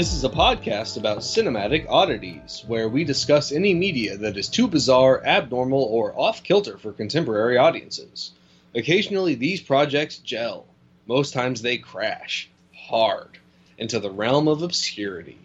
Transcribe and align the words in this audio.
This 0.00 0.14
is 0.14 0.24
a 0.24 0.30
podcast 0.30 0.96
about 0.96 1.18
cinematic 1.18 1.84
oddities, 1.86 2.64
where 2.66 2.88
we 2.88 3.04
discuss 3.04 3.52
any 3.52 3.74
media 3.74 4.16
that 4.16 4.38
is 4.38 4.48
too 4.48 4.66
bizarre, 4.66 5.22
abnormal, 5.22 5.82
or 5.82 6.18
off 6.18 6.42
kilter 6.42 6.78
for 6.78 6.90
contemporary 6.90 7.58
audiences. 7.58 8.30
Occasionally, 8.74 9.34
these 9.34 9.60
projects 9.60 10.16
gel. 10.16 10.64
Most 11.06 11.34
times, 11.34 11.60
they 11.60 11.76
crash 11.76 12.48
hard 12.74 13.36
into 13.76 14.00
the 14.00 14.10
realm 14.10 14.48
of 14.48 14.62
obscurity. 14.62 15.36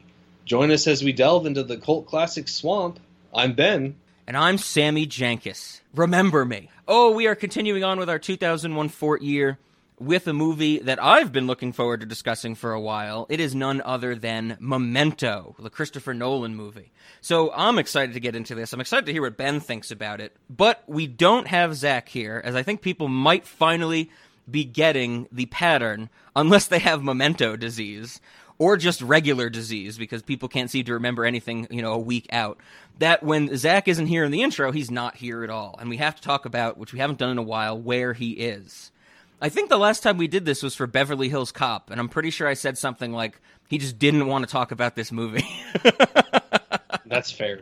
Join 0.45 0.71
us 0.71 0.87
as 0.87 1.03
we 1.03 1.11
delve 1.11 1.45
into 1.45 1.63
the 1.63 1.75
cult 1.75 2.05
classic 2.05 2.47
swamp. 2.47 3.01
I'm 3.33 3.55
Ben. 3.55 3.95
And 4.25 4.37
I'm 4.37 4.57
Sammy 4.57 5.05
Jankis. 5.05 5.81
Remember 5.93 6.45
me. 6.45 6.69
Oh, 6.87 7.11
we 7.11 7.27
are 7.27 7.35
continuing 7.35 7.83
on 7.83 7.99
with 7.99 8.09
our 8.09 8.19
2001 8.19 8.87
Fort 8.87 9.21
year 9.21 9.57
with 9.99 10.27
a 10.27 10.33
movie 10.33 10.79
that 10.79 11.01
I've 11.01 11.31
been 11.31 11.47
looking 11.47 11.71
forward 11.71 12.01
to 12.01 12.05
discussing 12.05 12.55
for 12.55 12.73
a 12.73 12.81
while. 12.81 13.25
It 13.29 13.39
is 13.39 13.55
none 13.55 13.81
other 13.81 14.15
than 14.15 14.57
Memento, 14.59 15.55
the 15.59 15.69
Christopher 15.69 16.13
Nolan 16.13 16.55
movie. 16.55 16.91
So 17.21 17.51
I'm 17.53 17.79
excited 17.79 18.13
to 18.13 18.19
get 18.19 18.35
into 18.35 18.55
this. 18.55 18.73
I'm 18.73 18.81
excited 18.81 19.05
to 19.05 19.13
hear 19.13 19.21
what 19.21 19.37
Ben 19.37 19.59
thinks 19.59 19.91
about 19.91 20.19
it. 20.19 20.35
But 20.49 20.83
we 20.87 21.07
don't 21.07 21.47
have 21.47 21.75
Zach 21.75 22.09
here, 22.09 22.41
as 22.43 22.55
I 22.55 22.63
think 22.63 22.81
people 22.81 23.07
might 23.07 23.45
finally 23.45 24.09
be 24.49 24.63
getting 24.63 25.27
the 25.31 25.47
pattern, 25.47 26.09
unless 26.35 26.67
they 26.67 26.79
have 26.79 27.01
memento 27.01 27.55
disease 27.55 28.19
or 28.57 28.77
just 28.77 29.01
regular 29.01 29.49
disease 29.49 29.97
because 29.97 30.21
people 30.21 30.47
can't 30.47 30.69
seem 30.69 30.85
to 30.85 30.93
remember 30.93 31.25
anything, 31.25 31.67
you 31.69 31.81
know, 31.81 31.93
a 31.93 31.99
week 31.99 32.27
out. 32.31 32.59
That 32.99 33.23
when 33.23 33.55
Zach 33.57 33.87
isn't 33.87 34.07
here 34.07 34.23
in 34.23 34.31
the 34.31 34.43
intro, 34.43 34.71
he's 34.71 34.91
not 34.91 35.17
here 35.17 35.43
at 35.43 35.49
all. 35.49 35.75
And 35.79 35.89
we 35.89 35.97
have 35.97 36.15
to 36.15 36.21
talk 36.21 36.45
about, 36.45 36.77
which 36.77 36.93
we 36.93 36.99
haven't 36.99 37.19
done 37.19 37.31
in 37.31 37.37
a 37.37 37.43
while, 37.43 37.77
where 37.77 38.13
he 38.13 38.31
is. 38.31 38.91
I 39.45 39.49
think 39.49 39.69
the 39.69 39.77
last 39.77 40.01
time 40.01 40.17
we 40.17 40.27
did 40.27 40.43
this 40.43 40.63
was 40.63 40.73
for 40.73 40.87
Beverly 40.87 41.29
Hills 41.29 41.51
Cop, 41.51 41.91
and 41.91 41.99
I'm 41.99 42.09
pretty 42.09 42.31
sure 42.31 42.47
I 42.47 42.55
said 42.55 42.79
something 42.79 43.13
like 43.13 43.39
he 43.69 43.77
just 43.77 43.99
didn't 43.99 44.25
want 44.25 44.43
to 44.43 44.51
talk 44.51 44.71
about 44.71 44.95
this 44.95 45.11
movie. 45.11 45.47
That's 47.05 47.31
fair. 47.31 47.61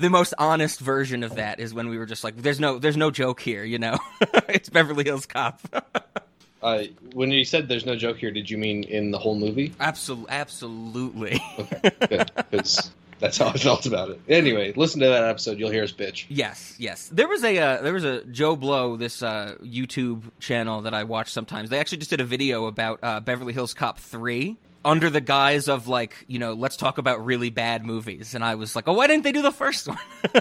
the 0.00 0.10
most 0.10 0.34
honest 0.40 0.80
version 0.80 1.22
of 1.22 1.36
that 1.36 1.60
is 1.60 1.72
when 1.72 1.88
we 1.88 1.98
were 1.98 2.06
just 2.06 2.24
like, 2.24 2.38
"There's 2.38 2.58
no, 2.58 2.80
there's 2.80 2.96
no 2.96 3.12
joke 3.12 3.38
here," 3.38 3.62
you 3.62 3.78
know. 3.78 3.96
it's 4.48 4.68
Beverly 4.68 5.04
Hills 5.04 5.26
Cop. 5.26 5.60
Uh, 6.62 6.84
when 7.12 7.30
you 7.30 7.44
said 7.44 7.68
there's 7.68 7.84
no 7.84 7.94
joke 7.94 8.16
here, 8.16 8.30
did 8.30 8.48
you 8.48 8.56
mean 8.56 8.84
in 8.84 9.10
the 9.10 9.18
whole 9.18 9.34
movie? 9.34 9.74
Absolutely, 9.80 10.30
absolutely. 10.30 11.38
Okay, 11.58 11.90
good. 12.08 12.30
Because 12.36 12.90
that's 13.24 13.38
how 13.38 13.46
I 13.46 13.54
felt 13.54 13.86
about 13.86 14.10
it. 14.10 14.20
Anyway, 14.28 14.74
listen 14.76 15.00
to 15.00 15.06
that 15.06 15.24
episode. 15.24 15.58
You'll 15.58 15.70
hear 15.70 15.82
us 15.82 15.92
bitch. 15.92 16.26
Yes, 16.28 16.74
yes. 16.78 17.08
There 17.10 17.26
was 17.26 17.42
a 17.42 17.58
uh, 17.58 17.80
there 17.80 17.94
was 17.94 18.04
a 18.04 18.22
Joe 18.26 18.54
Blow, 18.54 18.98
this 18.98 19.22
uh, 19.22 19.56
YouTube 19.62 20.24
channel 20.40 20.82
that 20.82 20.92
I 20.92 21.04
watch 21.04 21.32
sometimes. 21.32 21.70
They 21.70 21.78
actually 21.78 21.98
just 21.98 22.10
did 22.10 22.20
a 22.20 22.24
video 22.24 22.66
about 22.66 22.98
uh, 23.02 23.20
Beverly 23.20 23.54
Hills 23.54 23.72
Cop 23.72 23.98
three 23.98 24.58
under 24.84 25.08
the 25.08 25.22
guise 25.22 25.68
of 25.68 25.88
like 25.88 26.26
you 26.28 26.38
know 26.38 26.52
let's 26.52 26.76
talk 26.76 26.98
about 26.98 27.24
really 27.24 27.48
bad 27.48 27.86
movies, 27.86 28.34
and 28.34 28.44
I 28.44 28.56
was 28.56 28.76
like, 28.76 28.88
oh, 28.88 28.92
why 28.92 29.06
didn't 29.06 29.24
they 29.24 29.32
do 29.32 29.40
the 29.40 29.52
first 29.52 29.88
one? 29.88 29.96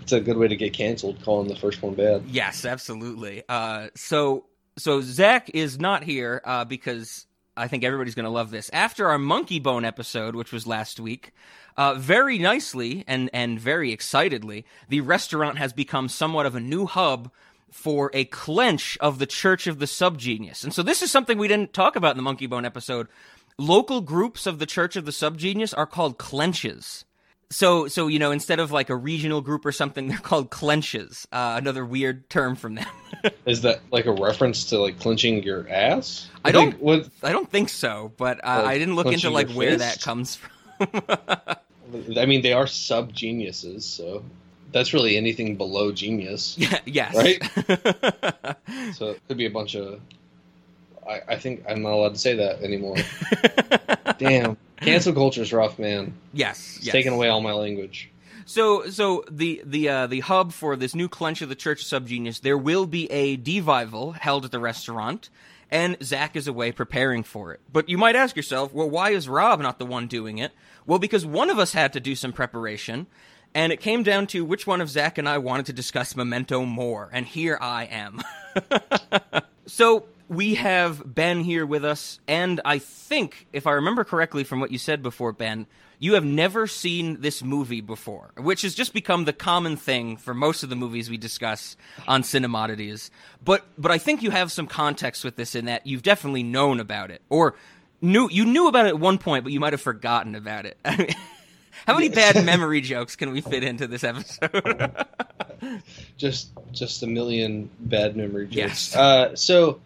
it's 0.00 0.12
a 0.12 0.20
good 0.20 0.36
way 0.36 0.48
to 0.48 0.56
get 0.56 0.72
canceled, 0.72 1.22
calling 1.22 1.46
the 1.46 1.54
first 1.54 1.82
one 1.82 1.94
bad. 1.94 2.24
Yes, 2.26 2.64
absolutely. 2.64 3.44
Uh, 3.48 3.90
so 3.94 4.46
so 4.76 5.00
Zach 5.00 5.50
is 5.54 5.78
not 5.78 6.02
here 6.02 6.42
uh, 6.44 6.64
because 6.64 7.28
I 7.56 7.68
think 7.68 7.84
everybody's 7.84 8.14
going 8.14 8.24
to 8.24 8.30
love 8.30 8.50
this. 8.50 8.70
After 8.72 9.08
our 9.08 9.18
Monkeybone 9.18 9.86
episode, 9.86 10.34
which 10.34 10.52
was 10.52 10.66
last 10.66 10.98
week, 10.98 11.32
uh, 11.76 11.94
very 11.94 12.38
nicely 12.38 13.04
and 13.06 13.30
and 13.32 13.58
very 13.58 13.92
excitedly, 13.92 14.64
the 14.88 15.00
restaurant 15.00 15.58
has 15.58 15.72
become 15.72 16.08
somewhat 16.08 16.46
of 16.46 16.54
a 16.54 16.60
new 16.60 16.86
hub 16.86 17.30
for 17.70 18.10
a 18.14 18.24
clench 18.26 18.96
of 19.00 19.18
the 19.18 19.26
Church 19.26 19.66
of 19.66 19.78
the 19.78 19.86
Subgenius. 19.86 20.62
And 20.62 20.72
so 20.72 20.82
this 20.82 21.02
is 21.02 21.10
something 21.10 21.38
we 21.38 21.48
didn't 21.48 21.72
talk 21.72 21.96
about 21.96 22.16
in 22.16 22.22
the 22.22 22.28
Monkeybone 22.30 22.64
episode. 22.64 23.08
Local 23.58 24.00
groups 24.00 24.46
of 24.46 24.58
the 24.58 24.66
Church 24.66 24.96
of 24.96 25.04
the 25.04 25.10
Subgenius 25.10 25.76
are 25.76 25.86
called 25.86 26.18
clenches. 26.18 27.04
So, 27.50 27.88
so 27.88 28.08
you 28.08 28.18
know, 28.18 28.30
instead 28.30 28.58
of 28.58 28.72
like 28.72 28.90
a 28.90 28.96
regional 28.96 29.40
group 29.40 29.64
or 29.64 29.72
something, 29.72 30.08
they're 30.08 30.18
called 30.18 30.50
clenches. 30.50 31.26
Uh, 31.32 31.54
another 31.58 31.84
weird 31.84 32.28
term 32.30 32.56
from 32.56 32.76
them. 32.76 32.86
Is 33.46 33.62
that 33.62 33.80
like 33.90 34.06
a 34.06 34.12
reference 34.12 34.64
to 34.66 34.78
like 34.78 34.98
clenching 34.98 35.42
your 35.42 35.68
ass? 35.68 36.28
I 36.44 36.52
don't. 36.52 36.80
What, 36.80 37.08
I 37.22 37.32
don't 37.32 37.50
think 37.50 37.68
so, 37.68 38.12
but 38.16 38.38
uh, 38.44 38.62
like 38.64 38.66
I 38.66 38.78
didn't 38.78 38.96
look 38.96 39.06
into 39.06 39.30
like 39.30 39.50
where 39.50 39.76
that 39.76 40.00
comes 40.00 40.36
from. 40.36 40.50
I 42.18 42.26
mean, 42.26 42.42
they 42.42 42.52
are 42.52 42.66
sub 42.66 43.12
geniuses, 43.12 43.84
so 43.84 44.24
that's 44.72 44.92
really 44.92 45.16
anything 45.16 45.56
below 45.56 45.92
genius. 45.92 46.58
Yeah. 46.58 46.80
Yes. 46.84 47.14
Right. 47.14 47.42
so 48.94 49.10
it 49.10 49.22
could 49.28 49.36
be 49.36 49.46
a 49.46 49.50
bunch 49.50 49.76
of. 49.76 50.00
I, 51.08 51.20
I 51.28 51.36
think 51.36 51.64
I'm 51.68 51.82
not 51.82 51.92
allowed 51.92 52.14
to 52.14 52.18
say 52.18 52.34
that 52.34 52.62
anymore. 52.62 52.96
Damn. 54.18 54.56
Cancel 54.80 55.12
culture's 55.12 55.52
rough, 55.52 55.78
man. 55.78 56.14
Yes, 56.32 56.76
it's 56.76 56.86
yes. 56.86 56.92
taking 56.92 57.12
away 57.12 57.28
all 57.28 57.40
my 57.40 57.52
language. 57.52 58.10
So, 58.46 58.88
so 58.90 59.24
the 59.30 59.62
the 59.64 59.88
uh, 59.88 60.06
the 60.06 60.20
hub 60.20 60.52
for 60.52 60.76
this 60.76 60.94
new 60.94 61.08
clench 61.08 61.40
of 61.42 61.48
the 61.48 61.54
Church 61.54 61.80
of 61.80 62.04
Subgenius, 62.04 62.40
there 62.40 62.58
will 62.58 62.86
be 62.86 63.10
a 63.10 63.36
devival 63.36 64.16
held 64.16 64.44
at 64.44 64.50
the 64.50 64.58
restaurant, 64.58 65.30
and 65.70 65.96
Zach 66.02 66.36
is 66.36 66.46
away 66.46 66.72
preparing 66.72 67.22
for 67.22 67.52
it. 67.52 67.60
But 67.72 67.88
you 67.88 67.96
might 67.96 68.16
ask 68.16 68.36
yourself, 68.36 68.72
well, 68.72 68.90
why 68.90 69.10
is 69.10 69.28
Rob 69.28 69.60
not 69.60 69.78
the 69.78 69.86
one 69.86 70.06
doing 70.06 70.38
it? 70.38 70.52
Well, 70.86 70.98
because 70.98 71.24
one 71.24 71.48
of 71.48 71.58
us 71.58 71.72
had 71.72 71.94
to 71.94 72.00
do 72.00 72.14
some 72.14 72.32
preparation, 72.32 73.06
and 73.54 73.72
it 73.72 73.80
came 73.80 74.02
down 74.02 74.26
to 74.28 74.44
which 74.44 74.66
one 74.66 74.82
of 74.82 74.90
Zach 74.90 75.16
and 75.16 75.28
I 75.28 75.38
wanted 75.38 75.66
to 75.66 75.72
discuss 75.72 76.14
Memento 76.14 76.64
more, 76.66 77.08
and 77.12 77.24
here 77.24 77.56
I 77.60 77.86
am. 77.86 78.20
so 79.66 80.04
we 80.28 80.54
have 80.54 81.02
Ben 81.04 81.40
here 81.40 81.66
with 81.66 81.84
us, 81.84 82.20
and 82.26 82.60
I 82.64 82.78
think, 82.78 83.46
if 83.52 83.66
I 83.66 83.72
remember 83.72 84.04
correctly 84.04 84.44
from 84.44 84.60
what 84.60 84.70
you 84.70 84.78
said 84.78 85.02
before, 85.02 85.32
Ben, 85.32 85.66
you 85.98 86.14
have 86.14 86.24
never 86.24 86.66
seen 86.66 87.20
this 87.20 87.42
movie 87.42 87.80
before, 87.80 88.30
which 88.36 88.62
has 88.62 88.74
just 88.74 88.92
become 88.92 89.24
the 89.24 89.32
common 89.32 89.76
thing 89.76 90.16
for 90.16 90.34
most 90.34 90.62
of 90.62 90.68
the 90.68 90.76
movies 90.76 91.08
we 91.08 91.16
discuss 91.16 91.76
on 92.06 92.22
Cinemodities. 92.22 93.10
But 93.44 93.64
but 93.78 93.90
I 93.90 93.98
think 93.98 94.22
you 94.22 94.30
have 94.30 94.50
some 94.50 94.66
context 94.66 95.24
with 95.24 95.36
this 95.36 95.54
in 95.54 95.66
that 95.66 95.86
you've 95.86 96.02
definitely 96.02 96.42
known 96.42 96.80
about 96.80 97.10
it, 97.10 97.22
or 97.28 97.54
knew 98.00 98.28
you 98.30 98.44
knew 98.44 98.68
about 98.68 98.86
it 98.86 98.90
at 98.90 98.98
one 98.98 99.18
point, 99.18 99.44
but 99.44 99.52
you 99.52 99.60
might 99.60 99.72
have 99.72 99.80
forgotten 99.80 100.34
about 100.34 100.66
it. 100.66 100.76
How 101.86 101.94
many 101.94 102.08
bad 102.08 102.44
memory 102.44 102.80
jokes 102.80 103.14
can 103.14 103.30
we 103.30 103.40
fit 103.40 103.62
into 103.62 103.86
this 103.86 104.04
episode? 104.04 105.04
just 106.16 106.50
just 106.72 107.02
a 107.02 107.06
million 107.06 107.70
bad 107.80 108.16
memory 108.16 108.46
jokes. 108.46 108.56
Yes. 108.56 108.96
Uh, 108.96 109.36
so 109.36 109.80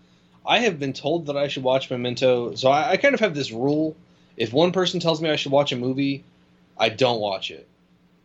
I 0.48 0.60
have 0.60 0.80
been 0.80 0.94
told 0.94 1.26
that 1.26 1.36
I 1.36 1.48
should 1.48 1.62
watch 1.62 1.90
Memento. 1.90 2.54
So 2.54 2.70
I, 2.70 2.92
I, 2.92 2.96
kind 2.96 3.12
of 3.12 3.20
have 3.20 3.34
this 3.34 3.52
rule: 3.52 3.94
if 4.36 4.50
one 4.50 4.72
person 4.72 4.98
tells 4.98 5.20
me 5.20 5.28
I 5.28 5.36
should 5.36 5.52
watch 5.52 5.72
a 5.72 5.76
movie, 5.76 6.24
I 6.78 6.88
don't 6.88 7.20
watch 7.20 7.50
it. 7.50 7.68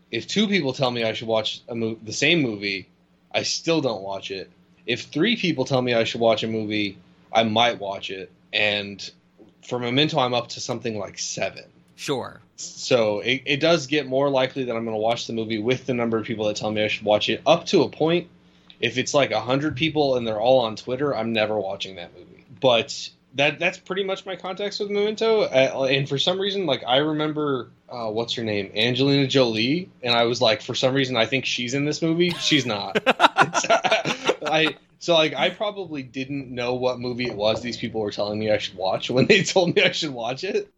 If 0.09 0.25
two 0.25 0.47
people 0.47 0.71
tell 0.71 0.89
me 0.89 1.03
I 1.03 1.11
should 1.13 1.27
watch 1.27 1.61
a 1.67 1.75
mo- 1.75 1.97
the 2.01 2.13
same 2.13 2.41
movie, 2.41 2.87
I 3.33 3.43
still 3.43 3.81
don't 3.81 4.03
watch 4.03 4.31
it. 4.31 4.49
If 4.85 5.01
three 5.01 5.35
people 5.35 5.65
tell 5.65 5.81
me 5.81 5.93
I 5.93 6.05
should 6.05 6.21
watch 6.21 6.43
a 6.43 6.47
movie, 6.47 6.97
I 7.31 7.43
might 7.43 7.79
watch 7.79 8.09
it. 8.09 8.31
And 8.53 9.11
for 9.67 9.77
Memento, 9.77 10.17
I'm 10.17 10.33
up 10.33 10.47
to 10.49 10.61
something 10.61 10.97
like 10.97 11.19
seven. 11.19 11.65
Sure. 11.95 12.39
So 12.55 13.19
it, 13.19 13.41
it 13.45 13.59
does 13.59 13.87
get 13.87 14.07
more 14.07 14.29
likely 14.29 14.65
that 14.65 14.75
I'm 14.75 14.85
going 14.85 14.95
to 14.95 15.01
watch 15.01 15.27
the 15.27 15.33
movie 15.33 15.59
with 15.59 15.85
the 15.85 15.93
number 15.93 16.17
of 16.17 16.25
people 16.25 16.47
that 16.47 16.55
tell 16.55 16.71
me 16.71 16.83
I 16.83 16.87
should 16.87 17.05
watch 17.05 17.27
it, 17.29 17.41
up 17.45 17.65
to 17.67 17.83
a 17.83 17.89
point 17.89 18.27
if 18.83 18.97
it's 18.97 19.13
like 19.13 19.31
a 19.31 19.39
hundred 19.39 19.77
people 19.77 20.17
and 20.17 20.27
they're 20.27 20.39
all 20.39 20.59
on 20.59 20.75
Twitter, 20.75 21.15
I'm 21.15 21.31
never 21.31 21.57
watching 21.57 21.95
that 21.95 22.13
movie. 22.13 22.45
But 22.59 23.09
that 23.35 23.57
that's 23.57 23.77
pretty 23.77 24.03
much 24.03 24.25
my 24.25 24.35
context 24.35 24.81
with 24.81 24.91
Memento. 24.91 25.43
Uh, 25.43 25.87
and 25.89 26.07
for 26.07 26.17
some 26.17 26.37
reason, 26.37 26.65
like 26.65 26.83
I 26.85 26.97
remember, 26.97 27.71
uh, 27.87 28.09
what's 28.09 28.33
her 28.33 28.43
name, 28.43 28.73
Angelina 28.75 29.25
Jolie, 29.25 29.89
and 30.03 30.13
I 30.13 30.23
was 30.25 30.41
like, 30.41 30.61
for 30.61 30.75
some 30.75 30.93
reason, 30.93 31.15
I 31.15 31.25
think 31.25 31.45
she's 31.45 31.73
in 31.73 31.85
this 31.85 32.01
movie. 32.01 32.31
She's 32.31 32.65
not. 32.65 33.01
I 34.45 34.75
so 34.99 35.13
like 35.13 35.33
I 35.33 35.49
probably 35.49 36.03
didn't 36.03 36.53
know 36.53 36.73
what 36.73 36.99
movie 36.99 37.27
it 37.27 37.35
was. 37.35 37.61
These 37.61 37.77
people 37.77 38.01
were 38.01 38.11
telling 38.11 38.37
me 38.37 38.51
I 38.51 38.57
should 38.57 38.75
watch 38.75 39.09
when 39.09 39.27
they 39.27 39.43
told 39.43 39.77
me 39.77 39.81
I 39.81 39.91
should 39.91 40.11
watch 40.11 40.43
it. 40.43 40.69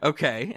Okay. 0.00 0.56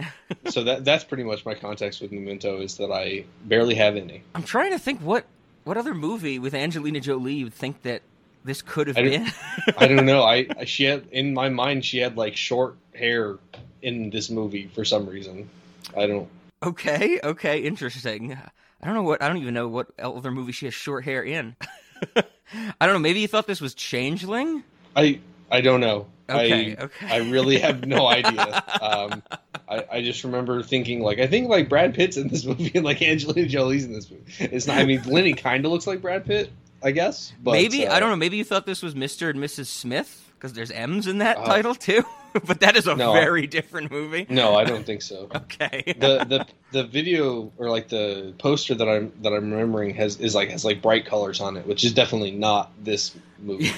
so 0.50 0.64
that 0.64 0.86
that's 0.86 1.04
pretty 1.04 1.24
much 1.24 1.46
my 1.46 1.56
context 1.56 2.00
with 2.00 2.12
Memento 2.12 2.62
is 2.62 2.78
that 2.78 2.92
I 2.92 3.26
barely 3.44 3.74
have 3.74 3.96
any. 3.96 4.22
I'm 4.36 4.44
trying 4.44 4.72
to 4.72 4.80
think 4.80 5.02
what 5.02 5.26
what 5.66 5.78
other 5.78 5.94
movie 5.94 6.40
with 6.40 6.54
Angelina 6.54 7.02
Jolie 7.02 7.44
would 7.44 7.54
think 7.54 7.82
that 7.82 8.04
this 8.46 8.62
could 8.62 8.88
have 8.88 8.98
I 8.98 9.02
been? 9.02 9.32
I 9.78 9.88
don't 9.88 10.06
know. 10.06 10.24
I 10.24 10.48
she 10.66 10.86
had 10.86 11.08
in 11.12 11.34
my 11.34 11.50
mind 11.50 11.84
she 11.84 11.98
had 11.98 12.16
like 12.16 12.38
short 12.38 12.78
hair 12.94 13.38
in 13.82 14.10
this 14.12 14.30
movie 14.30 14.68
for 14.74 14.86
some 14.86 15.06
reason. 15.08 15.50
I 15.98 16.08
don't. 16.08 16.30
Okay, 16.64 17.20
okay, 17.24 17.60
interesting. 17.60 18.38
I 18.82 18.86
don't 18.86 18.96
know 18.96 19.04
what 19.04 19.22
I 19.22 19.28
don't 19.28 19.38
even 19.38 19.54
know 19.54 19.68
what 19.68 19.88
other 20.00 20.32
movie 20.32 20.52
she 20.52 20.66
has 20.66 20.74
short 20.74 21.04
hair 21.04 21.24
in. 21.24 21.56
I 22.16 22.86
don't 22.86 22.94
know. 22.94 23.00
Maybe 23.00 23.20
you 23.20 23.28
thought 23.28 23.48
this 23.48 23.62
was 23.62 23.74
Changeling. 23.74 24.64
I 24.96 25.20
I 25.52 25.62
don't 25.62 25.82
know. 25.82 26.08
Okay, 26.30 26.76
I, 26.76 26.84
okay. 26.84 27.08
I 27.08 27.18
really 27.18 27.60
have 27.60 27.86
no 27.86 28.08
idea. 28.08 28.64
Um, 28.82 29.24
I, 29.68 29.86
I 29.92 30.02
just 30.04 30.24
remember 30.24 30.62
thinking 30.64 31.02
like 31.02 31.20
I 31.20 31.28
think 31.28 31.50
like 31.50 31.70
Brad 31.70 31.94
Pitt's 31.94 32.18
in 32.18 32.28
this 32.28 32.46
movie 32.46 32.72
and 32.76 32.86
like 32.86 33.02
Angelina 33.02 33.48
Jolie's 33.48 33.86
in 33.86 33.94
this 33.94 34.10
movie. 34.10 34.24
It's 34.40 34.68
not. 34.68 34.78
I 34.78 34.86
mean, 34.86 35.02
Lenny 35.04 35.34
kind 35.34 35.66
of 35.66 35.72
looks 35.72 35.88
like 35.88 36.02
Brad 36.02 36.26
Pitt. 36.26 36.52
I 36.84 36.92
guess. 36.92 37.34
But, 37.42 37.54
maybe 37.54 37.88
uh, 37.88 37.96
I 37.96 38.00
don't 38.00 38.10
know. 38.10 38.16
Maybe 38.16 38.38
you 38.38 38.44
thought 38.44 38.68
this 38.68 38.84
was 38.84 38.94
Mr. 38.94 39.30
and 39.32 39.40
Mrs. 39.40 39.66
Smith 39.66 40.30
because 40.36 40.54
there's 40.54 40.70
M's 40.70 41.08
in 41.08 41.18
that 41.18 41.38
Uh, 41.40 41.46
title 41.46 41.74
too. 41.74 42.04
but 42.46 42.60
that 42.60 42.76
is 42.78 42.86
a 42.86 42.96
no, 42.96 43.14
I- 43.14 43.22
very 43.22 43.48
different 43.48 43.90
movie. 43.90 44.28
No, 44.30 44.54
I 44.56 44.66
don't 44.66 44.86
think 44.86 45.02
so. 45.02 45.28
Okay. 45.36 45.96
the 45.98 46.26
the 46.26 46.46
the 46.72 46.84
video 46.84 47.52
or 47.58 47.70
like 47.72 47.88
the 47.88 48.34
poster 48.38 48.76
that 48.76 48.88
I'm 48.88 49.12
that 49.24 49.34
I'm 49.34 49.50
remembering 49.52 49.96
has 49.96 50.20
is 50.20 50.36
like 50.36 50.50
has 50.50 50.64
like 50.64 50.82
bright 50.84 51.08
colors 51.08 51.42
on 51.42 51.58
it, 51.58 51.66
which 51.66 51.84
is 51.84 51.94
definitely 51.94 52.32
not 52.32 52.72
this 52.84 53.16
movie. 53.40 53.72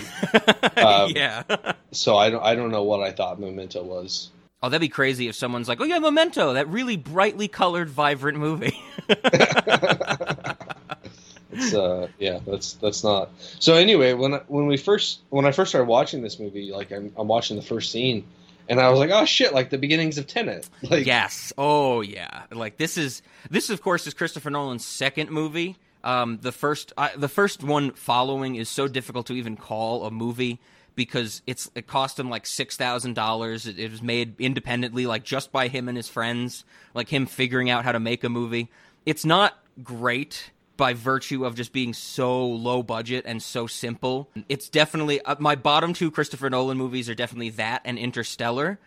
um, 0.75 1.11
yeah. 1.15 1.43
so 1.91 2.17
I 2.17 2.29
don't 2.29 2.43
I 2.43 2.55
don't 2.55 2.71
know 2.71 2.83
what 2.83 3.01
I 3.01 3.11
thought 3.11 3.39
Memento 3.39 3.83
was. 3.83 4.31
Oh, 4.61 4.69
that'd 4.69 4.81
be 4.81 4.89
crazy 4.89 5.27
if 5.27 5.35
someone's 5.35 5.67
like, 5.67 5.79
"Oh 5.79 5.83
yeah, 5.83 5.99
Memento, 5.99 6.53
that 6.53 6.67
really 6.67 6.97
brightly 6.97 7.47
colored, 7.47 7.89
vibrant 7.89 8.37
movie." 8.39 8.79
It's 11.57 11.73
uh 11.73 12.07
yeah 12.19 12.39
that's 12.45 12.73
that's 12.73 13.03
not 13.03 13.29
so 13.59 13.75
anyway 13.75 14.13
when 14.13 14.33
I, 14.33 14.41
when 14.47 14.67
we 14.67 14.77
first 14.77 15.21
when 15.29 15.45
I 15.45 15.51
first 15.51 15.69
started 15.69 15.87
watching 15.87 16.21
this 16.21 16.39
movie 16.39 16.71
like 16.71 16.91
I'm, 16.91 17.11
I'm 17.17 17.27
watching 17.27 17.55
the 17.55 17.63
first 17.63 17.91
scene 17.91 18.25
and 18.69 18.79
I 18.79 18.89
was 18.89 18.99
like 18.99 19.11
oh 19.11 19.25
shit 19.25 19.53
like 19.53 19.69
the 19.69 19.77
beginnings 19.77 20.17
of 20.17 20.27
Tenet 20.27 20.69
like 20.83 21.05
yes. 21.05 21.53
Oh 21.57 22.01
yeah. 22.01 22.43
Like 22.51 22.77
this 22.77 22.97
is 22.97 23.21
this 23.49 23.69
of 23.69 23.81
course 23.81 24.05
is 24.07 24.13
Christopher 24.13 24.49
Nolan's 24.49 24.85
second 24.85 25.31
movie. 25.31 25.77
Um, 26.03 26.39
the 26.41 26.51
first 26.51 26.93
uh, 26.97 27.09
the 27.15 27.29
first 27.29 27.63
one 27.63 27.91
following 27.91 28.55
is 28.55 28.69
so 28.69 28.87
difficult 28.87 29.27
to 29.27 29.33
even 29.33 29.57
call 29.57 30.05
a 30.05 30.11
movie 30.11 30.59
because 30.97 31.41
it's 31.47 31.71
it 31.75 31.87
cost 31.87 32.19
him 32.19 32.29
like 32.29 32.45
six 32.45 32.75
thousand 32.75 33.13
dollars. 33.13 33.65
It, 33.65 33.79
it 33.79 33.89
was 33.89 34.01
made 34.01 34.35
independently, 34.41 35.05
like 35.05 35.23
just 35.23 35.53
by 35.53 35.69
him 35.69 35.87
and 35.87 35.95
his 35.95 36.09
friends, 36.09 36.65
like 36.93 37.07
him 37.07 37.25
figuring 37.25 37.69
out 37.69 37.85
how 37.85 37.93
to 37.93 37.99
make 38.01 38.25
a 38.25 38.29
movie. 38.29 38.69
It's 39.05 39.23
not 39.23 39.57
great 39.81 40.51
by 40.75 40.93
virtue 40.93 41.45
of 41.45 41.55
just 41.55 41.71
being 41.71 41.93
so 41.93 42.45
low 42.45 42.83
budget 42.83 43.23
and 43.25 43.41
so 43.41 43.67
simple. 43.67 44.29
It's 44.49 44.67
definitely 44.67 45.21
uh, 45.21 45.37
my 45.39 45.55
bottom 45.55 45.93
two 45.93 46.11
Christopher 46.11 46.49
Nolan 46.49 46.77
movies 46.77 47.09
are 47.09 47.15
definitely 47.15 47.51
that 47.51 47.81
and 47.85 47.97
Interstellar. 47.97 48.79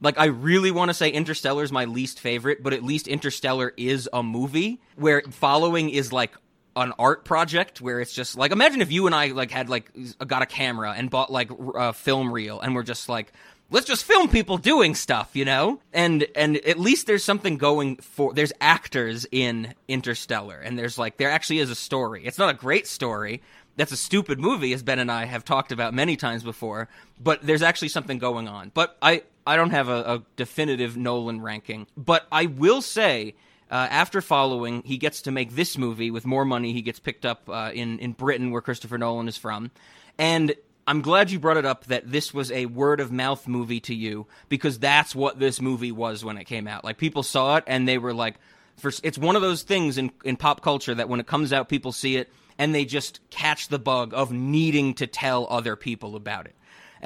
Like 0.00 0.18
I 0.18 0.26
really 0.26 0.70
want 0.70 0.88
to 0.90 0.94
say 0.94 1.10
Interstellar 1.10 1.64
is 1.64 1.72
my 1.72 1.84
least 1.84 2.20
favorite, 2.20 2.62
but 2.62 2.72
at 2.72 2.82
least 2.82 3.08
Interstellar 3.08 3.74
is 3.76 4.08
a 4.12 4.22
movie 4.22 4.80
where 4.94 5.22
following 5.30 5.90
is 5.90 6.12
like 6.12 6.32
an 6.76 6.92
art 6.98 7.24
project 7.24 7.80
where 7.80 8.00
it's 8.00 8.12
just 8.12 8.36
like 8.36 8.52
imagine 8.52 8.82
if 8.82 8.92
you 8.92 9.06
and 9.06 9.14
I 9.14 9.28
like 9.28 9.50
had 9.50 9.68
like 9.68 9.90
got 10.26 10.42
a 10.42 10.46
camera 10.46 10.94
and 10.96 11.10
bought 11.10 11.32
like 11.32 11.50
a 11.74 11.92
film 11.92 12.32
reel 12.32 12.60
and 12.60 12.74
we're 12.74 12.82
just 12.82 13.08
like 13.08 13.32
let's 13.70 13.86
just 13.86 14.04
film 14.04 14.28
people 14.28 14.58
doing 14.58 14.94
stuff, 14.94 15.30
you 15.34 15.44
know? 15.44 15.80
And 15.92 16.26
and 16.36 16.56
at 16.58 16.78
least 16.78 17.06
there's 17.06 17.24
something 17.24 17.56
going 17.56 17.96
for 17.96 18.34
there's 18.34 18.52
actors 18.60 19.26
in 19.32 19.74
Interstellar 19.88 20.58
and 20.58 20.78
there's 20.78 20.98
like 20.98 21.16
there 21.16 21.30
actually 21.30 21.58
is 21.58 21.70
a 21.70 21.74
story. 21.74 22.24
It's 22.24 22.38
not 22.38 22.50
a 22.50 22.54
great 22.54 22.86
story. 22.86 23.42
That's 23.76 23.92
a 23.92 23.96
stupid 23.96 24.38
movie 24.38 24.72
as 24.72 24.82
Ben 24.82 24.98
and 24.98 25.10
I 25.10 25.24
have 25.24 25.44
talked 25.44 25.72
about 25.72 25.92
many 25.92 26.16
times 26.16 26.42
before, 26.42 26.88
but 27.20 27.42
there's 27.42 27.62
actually 27.62 27.88
something 27.88 28.18
going 28.18 28.48
on. 28.48 28.70
But 28.74 28.96
I 29.02 29.22
I 29.46 29.56
don't 29.56 29.70
have 29.70 29.88
a, 29.88 30.02
a 30.02 30.22
definitive 30.36 30.96
Nolan 30.96 31.40
ranking, 31.40 31.86
but 31.96 32.26
I 32.30 32.46
will 32.46 32.82
say 32.82 33.34
uh, 33.70 33.88
after 33.90 34.20
following, 34.20 34.82
he 34.84 34.96
gets 34.96 35.22
to 35.22 35.30
make 35.30 35.54
this 35.54 35.76
movie 35.76 36.10
with 36.10 36.24
more 36.24 36.44
money. 36.44 36.72
He 36.72 36.82
gets 36.82 37.00
picked 37.00 37.26
up 37.26 37.48
uh, 37.48 37.70
in 37.74 37.98
in 37.98 38.12
Britain, 38.12 38.50
where 38.50 38.60
Christopher 38.60 38.98
Nolan 38.98 39.28
is 39.28 39.36
from, 39.36 39.70
and 40.18 40.54
I'm 40.86 41.02
glad 41.02 41.30
you 41.30 41.40
brought 41.40 41.56
it 41.56 41.66
up 41.66 41.86
that 41.86 42.10
this 42.10 42.32
was 42.32 42.52
a 42.52 42.66
word 42.66 43.00
of 43.00 43.10
mouth 43.10 43.48
movie 43.48 43.80
to 43.80 43.94
you 43.94 44.26
because 44.48 44.78
that's 44.78 45.16
what 45.16 45.40
this 45.40 45.60
movie 45.60 45.90
was 45.90 46.24
when 46.24 46.38
it 46.38 46.44
came 46.44 46.68
out. 46.68 46.84
Like 46.84 46.96
people 46.96 47.24
saw 47.24 47.56
it 47.56 47.64
and 47.66 47.88
they 47.88 47.98
were 47.98 48.14
like, 48.14 48.36
for, 48.76 48.92
it's 49.02 49.18
one 49.18 49.34
of 49.34 49.42
those 49.42 49.62
things 49.62 49.98
in 49.98 50.12
in 50.24 50.36
pop 50.36 50.62
culture 50.62 50.94
that 50.94 51.08
when 51.08 51.18
it 51.18 51.26
comes 51.26 51.52
out, 51.52 51.68
people 51.68 51.90
see 51.90 52.16
it 52.16 52.30
and 52.58 52.74
they 52.74 52.84
just 52.84 53.20
catch 53.30 53.68
the 53.68 53.78
bug 53.78 54.14
of 54.14 54.30
needing 54.30 54.94
to 54.94 55.06
tell 55.06 55.46
other 55.50 55.76
people 55.76 56.14
about 56.14 56.46
it 56.46 56.54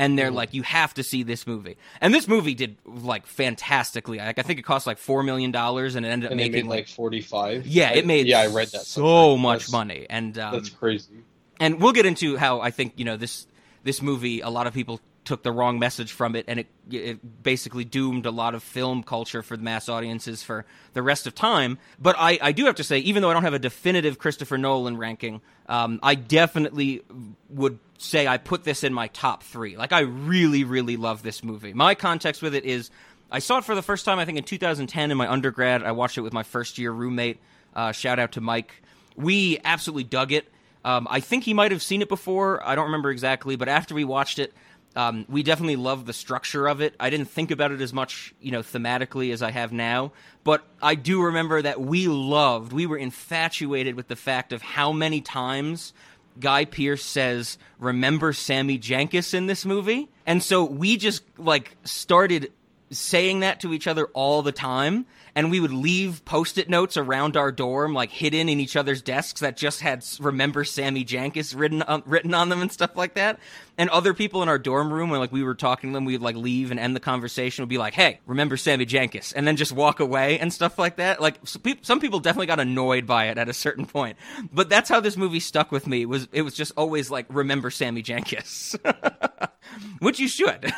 and 0.01 0.19
they're 0.19 0.31
like, 0.31 0.55
"You 0.55 0.63
have 0.63 0.95
to 0.95 1.03
see 1.03 1.23
this 1.23 1.47
movie." 1.47 1.77
And 2.01 2.13
this 2.15 2.27
movie 2.27 2.55
did 2.55 2.77
like 2.85 3.27
fantastically. 3.27 4.19
Like 4.19 4.39
I 4.39 4.43
think 4.43 4.59
it 4.59 4.63
cost 4.63 4.87
like 4.87 4.99
four 4.99 5.23
million 5.23 5.51
dollars, 5.53 5.95
and 5.95 6.05
it 6.05 6.09
ended 6.09 6.27
up 6.29 6.31
and 6.33 6.39
making 6.41 6.67
made 6.67 6.77
like 6.77 6.89
45 6.89 7.67
yeah, 7.67 7.93
it 7.93 8.07
made 8.07 8.27
yeah 8.27 8.41
I 8.41 8.47
read 8.47 8.69
that 8.69 8.83
so 8.83 9.03
somewhere. 9.03 9.39
much 9.39 9.61
That's- 9.67 9.73
money, 9.73 10.07
and 10.09 10.39
um, 10.39 10.55
that's 10.55 10.71
crazy 10.71 11.25
and 11.61 11.81
we'll 11.81 11.93
get 11.93 12.07
into 12.07 12.37
how 12.37 12.61
I 12.61 12.71
think 12.71 12.95
you 12.97 13.05
know 13.05 13.17
this 13.17 13.47
this 13.85 14.03
movie. 14.03 14.41
A 14.41 14.49
lot 14.49 14.67
of 14.67 14.73
people 14.75 15.01
took 15.23 15.43
the 15.43 15.53
wrong 15.53 15.79
message 15.79 16.13
from 16.13 16.35
it, 16.35 16.47
and 16.49 16.61
it 16.61 16.67
it 16.91 17.43
basically 17.43 17.85
doomed 17.85 18.25
a 18.27 18.31
lot 18.31 18.55
of 18.55 18.63
film 18.63 19.03
culture 19.03 19.43
for 19.43 19.57
the 19.57 19.63
mass 19.63 19.89
audiences 19.89 20.43
for 20.43 20.65
the 20.95 21.03
rest 21.03 21.27
of 21.27 21.35
time. 21.35 21.79
But 22.01 22.17
I 22.19 22.39
I 22.41 22.53
do 22.53 22.65
have 22.65 22.77
to 22.77 22.85
say, 22.85 22.99
even 23.01 23.21
though 23.23 23.31
I 23.31 23.35
don't 23.35 23.43
have 23.45 23.55
a 23.55 23.59
definitive 23.59 24.19
Christopher 24.19 24.57
Nolan 24.57 24.97
ranking, 24.97 25.43
um, 25.69 26.01
I 26.03 26.15
definitely 26.15 27.03
would 27.51 27.79
say 28.03 28.27
I 28.27 28.39
put 28.39 28.65
this 28.65 28.85
in 28.85 28.93
my 28.93 29.09
top 29.09 29.43
three. 29.43 29.77
Like 29.77 29.93
I 29.93 30.01
really 30.01 30.65
really 30.65 30.97
love 30.97 31.23
this 31.23 31.45
movie. 31.45 31.73
My 31.73 31.95
context 31.95 32.43
with 32.43 32.55
it 32.55 32.65
is. 32.65 32.91
I 33.33 33.39
saw 33.39 33.59
it 33.59 33.65
for 33.65 33.77
the 33.77 33.83
first 33.83 34.05
time, 34.05 34.19
I 34.19 34.25
think, 34.25 34.39
in 34.39 34.45
2010 34.45 35.13
in 35.13 35.17
my 35.17 35.31
undergrad. 35.31 35.85
I 35.85 35.93
watched 35.93 36.19
it 36.19 36.23
with 36.23 36.33
my 36.33 36.43
first 36.43 36.79
year 36.79 36.91
roommate. 36.91 37.39
Uh, 37.73 37.93
shout 37.93 38.19
out 38.19 38.33
to 38.33 38.41
Mike. 38.41 38.83
We 39.15 39.61
absolutely 39.65 40.03
dug 40.03 40.33
it. 40.33 40.51
Um, 40.85 41.07
I 41.09 41.21
think 41.21 41.45
he 41.45 41.55
might 41.55 41.71
have 41.71 41.83
seen 41.83 42.03
it 42.03 42.09
before. 42.09 42.67
I 42.67 42.75
don't 42.75 42.87
remember 42.87 43.11
exactly, 43.11 43.55
but 43.55 43.69
after 43.69 43.95
we 43.95 44.03
watched 44.03 44.41
it, 44.41 44.53
um, 44.97 45.25
we 45.29 45.43
definitely 45.43 45.77
loved 45.77 46.07
the 46.07 46.13
structure 46.13 46.67
of 46.67 46.81
it. 46.81 46.95
I 46.99 47.11
didn't 47.11 47.31
think 47.31 47.51
about 47.51 47.71
it 47.71 47.81
as 47.81 47.93
much, 47.93 48.35
you 48.41 48.51
know, 48.51 48.61
thematically 48.61 49.33
as 49.33 49.43
I 49.43 49.51
have 49.53 49.73
now, 49.73 50.13
but 50.43 50.67
I 50.83 50.97
do 50.97 51.23
remember 51.23 51.63
that 51.63 51.81
we 51.81 52.09
loved, 52.09 52.73
we 52.73 52.87
were 52.87 52.97
infatuated 52.97 53.95
with 53.95 54.09
the 54.09 54.17
fact 54.17 54.53
of 54.53 54.63
how 54.63 54.91
many 54.91 55.21
times 55.21 55.93
Guy 56.39 56.65
Pearce 56.65 57.05
says, 57.05 57.59
"Remember 57.79 58.33
Sammy 58.33 58.79
Jankis 58.79 59.35
in 59.35 59.47
this 59.47 59.65
movie?" 59.65 60.09
And 60.27 60.43
so 60.43 60.65
we 60.65 60.97
just 60.97 61.23
like 61.39 61.77
started 61.85 62.53
saying 62.91 63.41
that 63.41 63.61
to 63.61 63.73
each 63.73 63.87
other 63.87 64.07
all 64.07 64.43
the 64.43 64.53
time 64.53 65.07
and 65.35 65.51
we 65.51 65.61
would 65.61 65.73
leave 65.73 66.25
post-it 66.25 66.69
notes 66.69 66.97
around 66.97 67.37
our 67.37 67.53
dorm 67.53 67.95
like 67.95 68.11
hidden 68.11 68.49
in 68.49 68.59
each 68.59 68.75
other's 68.75 69.01
desks 69.01 69.41
that 69.41 69.57
just 69.57 69.81
had 69.81 70.05
remember 70.19 70.65
sammy 70.65 71.05
jankis 71.05 71.57
written 71.57 71.83
on, 71.83 72.03
written 72.05 72.35
on 72.35 72.49
them 72.49 72.61
and 72.61 72.73
stuff 72.73 72.97
like 72.97 73.15
that. 73.15 73.39
And 73.79 73.89
other 73.91 74.13
people 74.13 74.43
in 74.43 74.49
our 74.49 74.59
dorm 74.59 74.93
room 74.93 75.11
when 75.11 75.21
like 75.21 75.33
we 75.33 75.45
were 75.45 75.55
talking 75.55 75.91
to 75.91 75.95
them 75.95 76.05
we'd 76.05 76.21
like 76.21 76.35
leave 76.37 76.71
and 76.71 76.81
end 76.81 76.97
the 76.97 77.01
conversation 77.01 77.63
would 77.63 77.69
be 77.69 77.79
like 77.79 77.95
hey 77.95 78.19
remember 78.27 78.57
sammy 78.57 78.87
jankis 78.87 79.33
and 79.35 79.47
then 79.47 79.57
just 79.57 79.73
walk 79.73 80.01
away 80.01 80.39
and 80.39 80.53
stuff 80.53 80.79
like 80.79 80.97
that. 80.97 81.21
Like 81.21 81.37
some 81.45 81.63
peop- 81.63 81.87
some 81.87 82.01
people 82.01 82.19
definitely 82.19 82.47
got 82.47 82.61
annoyed 82.61 83.07
by 83.07 83.27
it 83.27 83.39
at 83.39 83.49
a 83.49 83.55
certain 83.55 83.87
point. 83.87 84.17
But 84.53 84.69
that's 84.69 84.89
how 84.89 85.01
this 85.01 85.17
movie 85.17 85.41
stuck 85.41 85.71
with 85.71 85.87
me. 85.87 86.07
Was 86.07 86.29
it 86.33 86.43
was 86.43 86.55
just 86.55 86.73
always 86.77 87.11
like 87.11 87.27
remember 87.29 87.71
sammy 87.71 88.03
jankis 88.03 88.77
which 90.01 90.19
you 90.19 90.29
should. 90.29 90.73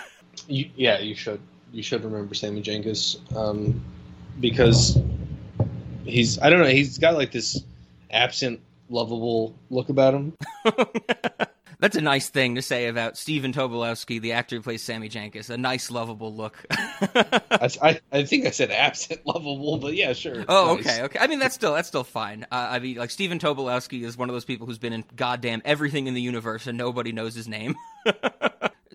You, 0.47 0.71
yeah 0.76 0.99
you 0.99 1.14
should 1.14 1.40
you 1.73 1.83
should 1.83 2.05
remember 2.05 2.35
Sammy 2.35 2.61
Jenkins 2.61 3.19
um, 3.35 3.83
because 4.41 4.99
he's 6.05 6.38
I 6.38 6.50
don't 6.50 6.61
know 6.61 6.69
he's 6.69 6.99
got 6.99 7.14
like 7.14 7.33
this 7.33 7.62
absent 8.11 8.61
lovable 8.88 9.55
look 9.71 9.88
about 9.88 10.14
him 10.14 10.37
That's 11.83 11.97
a 11.97 12.00
nice 12.00 12.29
thing 12.29 12.55
to 12.55 12.62
say 12.62 12.87
about 12.87 13.19
Stephen 13.19 13.52
Tobolowsky, 13.52 14.21
the 14.21 14.35
actor 14.35 14.55
who 14.55 14.62
plays 14.62 14.85
Sammy 14.85 15.09
Jenkins. 15.09 15.50
A 15.50 15.57
nice, 15.57 15.91
lovable 15.91 16.33
look. 16.33 16.64
I, 16.71 17.69
I, 17.83 18.00
I 18.12 18.23
think 18.23 18.47
I 18.47 18.50
said 18.50 18.71
absent 18.71 19.23
lovable 19.26 19.79
but 19.79 19.95
yeah 19.95 20.12
sure 20.12 20.45
oh, 20.49 20.76
Nice. 20.76 20.87
okay, 20.87 21.02
okay. 21.02 21.19
I 21.19 21.26
mean, 21.26 21.41
that's 21.41 21.57
still 21.57 21.75
that's 21.75 21.88
still 21.88 22.05
fine. 22.05 22.45
Uh, 22.52 22.69
I 22.71 22.79
mean, 22.79 22.99
like 22.99 23.11
Stephen 23.11 23.41
Tobolowsky 23.41 24.05
is 24.05 24.17
one 24.17 24.29
of 24.29 24.33
those 24.33 24.45
people 24.45 24.69
who's 24.69 24.79
been 24.79 24.93
in 24.93 25.05
goddamn 25.17 25.61
everything 25.64 26.07
in 26.07 26.14
the 26.14 26.23
universe 26.23 26.69
and 26.69 26.79
nobody 26.79 27.11
knows 27.11 27.35
his 27.35 27.49
name. 27.49 27.75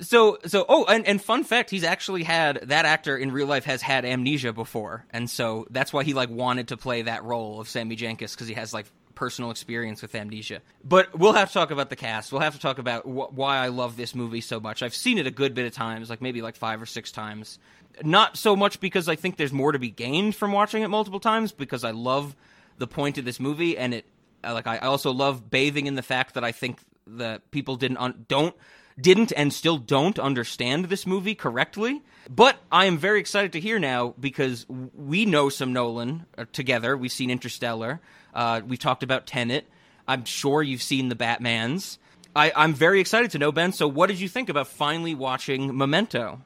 So, 0.01 0.37
so 0.45 0.65
oh, 0.67 0.85
and, 0.85 1.07
and 1.07 1.21
fun 1.21 1.43
fact, 1.43 1.69
he's 1.69 1.83
actually 1.83 2.23
had 2.23 2.61
that 2.69 2.85
actor 2.85 3.17
in 3.17 3.31
real 3.31 3.47
life 3.47 3.65
has 3.65 3.81
had 3.81 4.05
amnesia 4.05 4.53
before, 4.53 5.05
and 5.11 5.29
so 5.29 5.67
that's 5.69 5.91
why 5.93 6.03
he 6.03 6.13
like 6.13 6.29
wanted 6.29 6.69
to 6.69 6.77
play 6.77 7.03
that 7.03 7.23
role 7.23 7.59
of 7.59 7.69
Sammy 7.69 7.95
Jenkins 7.95 8.33
because 8.33 8.47
he 8.47 8.53
has 8.53 8.73
like 8.73 8.85
personal 9.15 9.49
experience 9.49 10.01
with 10.03 10.13
amnesia. 10.13 10.61
But 10.83 11.17
we'll 11.17 11.33
have 11.33 11.47
to 11.47 11.53
talk 11.53 11.71
about 11.71 11.89
the 11.89 11.95
cast. 11.95 12.31
We'll 12.31 12.41
have 12.41 12.53
to 12.53 12.59
talk 12.59 12.77
about 12.77 13.03
wh- 13.03 13.35
why 13.35 13.57
I 13.57 13.69
love 13.69 13.97
this 13.97 14.13
movie 14.13 14.41
so 14.41 14.59
much. 14.59 14.83
I've 14.83 14.93
seen 14.93 15.17
it 15.17 15.25
a 15.25 15.31
good 15.31 15.55
bit 15.55 15.65
of 15.65 15.73
times, 15.73 16.09
like 16.09 16.21
maybe 16.21 16.41
like 16.41 16.55
five 16.55 16.81
or 16.81 16.85
six 16.85 17.11
times. 17.11 17.57
Not 18.03 18.37
so 18.37 18.55
much 18.55 18.79
because 18.79 19.09
I 19.09 19.15
think 19.15 19.37
there's 19.37 19.51
more 19.51 19.71
to 19.71 19.79
be 19.79 19.89
gained 19.89 20.35
from 20.35 20.51
watching 20.51 20.83
it 20.83 20.89
multiple 20.89 21.19
times, 21.19 21.51
because 21.51 21.83
I 21.83 21.91
love 21.91 22.35
the 22.77 22.85
point 22.85 23.17
of 23.17 23.25
this 23.25 23.39
movie, 23.39 23.75
and 23.75 23.95
it 23.95 24.05
uh, 24.43 24.53
like 24.53 24.67
I 24.67 24.77
also 24.77 25.11
love 25.11 25.49
bathing 25.49 25.87
in 25.87 25.95
the 25.95 26.03
fact 26.03 26.35
that 26.35 26.43
I 26.43 26.51
think 26.51 26.79
that 27.07 27.49
people 27.49 27.75
didn't 27.75 27.97
un- 27.97 28.25
don't 28.27 28.55
didn't 28.99 29.31
and 29.35 29.53
still 29.53 29.77
don't 29.77 30.17
understand 30.19 30.85
this 30.85 31.05
movie 31.05 31.35
correctly. 31.35 32.01
But 32.29 32.57
I 32.71 32.85
am 32.85 32.97
very 32.97 33.19
excited 33.19 33.53
to 33.53 33.59
hear 33.59 33.79
now 33.79 34.13
because 34.19 34.65
we 34.69 35.25
know 35.25 35.49
some 35.49 35.71
Nolan 35.73 36.25
uh, 36.37 36.45
together. 36.51 36.97
We've 36.97 37.11
seen 37.11 37.29
Interstellar. 37.29 38.01
Uh, 38.33 38.61
we've 38.65 38.79
talked 38.79 39.03
about 39.03 39.25
Tenet. 39.27 39.65
I'm 40.07 40.25
sure 40.25 40.61
you've 40.61 40.81
seen 40.81 41.09
the 41.09 41.15
Batmans. 41.15 41.97
I, 42.35 42.51
I'm 42.55 42.73
very 42.73 42.99
excited 42.99 43.31
to 43.31 43.39
know, 43.39 43.51
Ben. 43.51 43.71
So, 43.71 43.87
what 43.87 44.07
did 44.07 44.19
you 44.19 44.27
think 44.29 44.49
about 44.49 44.67
finally 44.67 45.15
watching 45.15 45.75
Memento? 45.77 46.41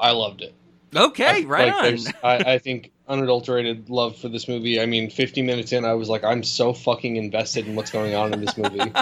I 0.00 0.12
loved 0.12 0.40
it 0.42 0.54
Okay, 0.96 1.42
I- 1.44 1.46
right 1.46 1.68
like, 1.68 1.94
on. 1.98 2.14
I, 2.22 2.52
I 2.54 2.58
think 2.58 2.90
unadulterated 3.10 3.90
love 3.90 4.16
for 4.16 4.28
this 4.28 4.48
movie. 4.48 4.80
I 4.80 4.86
mean, 4.86 5.10
50 5.10 5.42
minutes 5.42 5.72
in, 5.72 5.84
I 5.84 5.94
was 5.94 6.08
like, 6.08 6.24
I'm 6.24 6.42
so 6.42 6.72
fucking 6.72 7.16
invested 7.16 7.66
in 7.66 7.74
what's 7.74 7.90
going 7.90 8.14
on 8.14 8.32
in 8.32 8.40
this 8.40 8.56
movie. 8.56 8.78
like, 8.78 8.96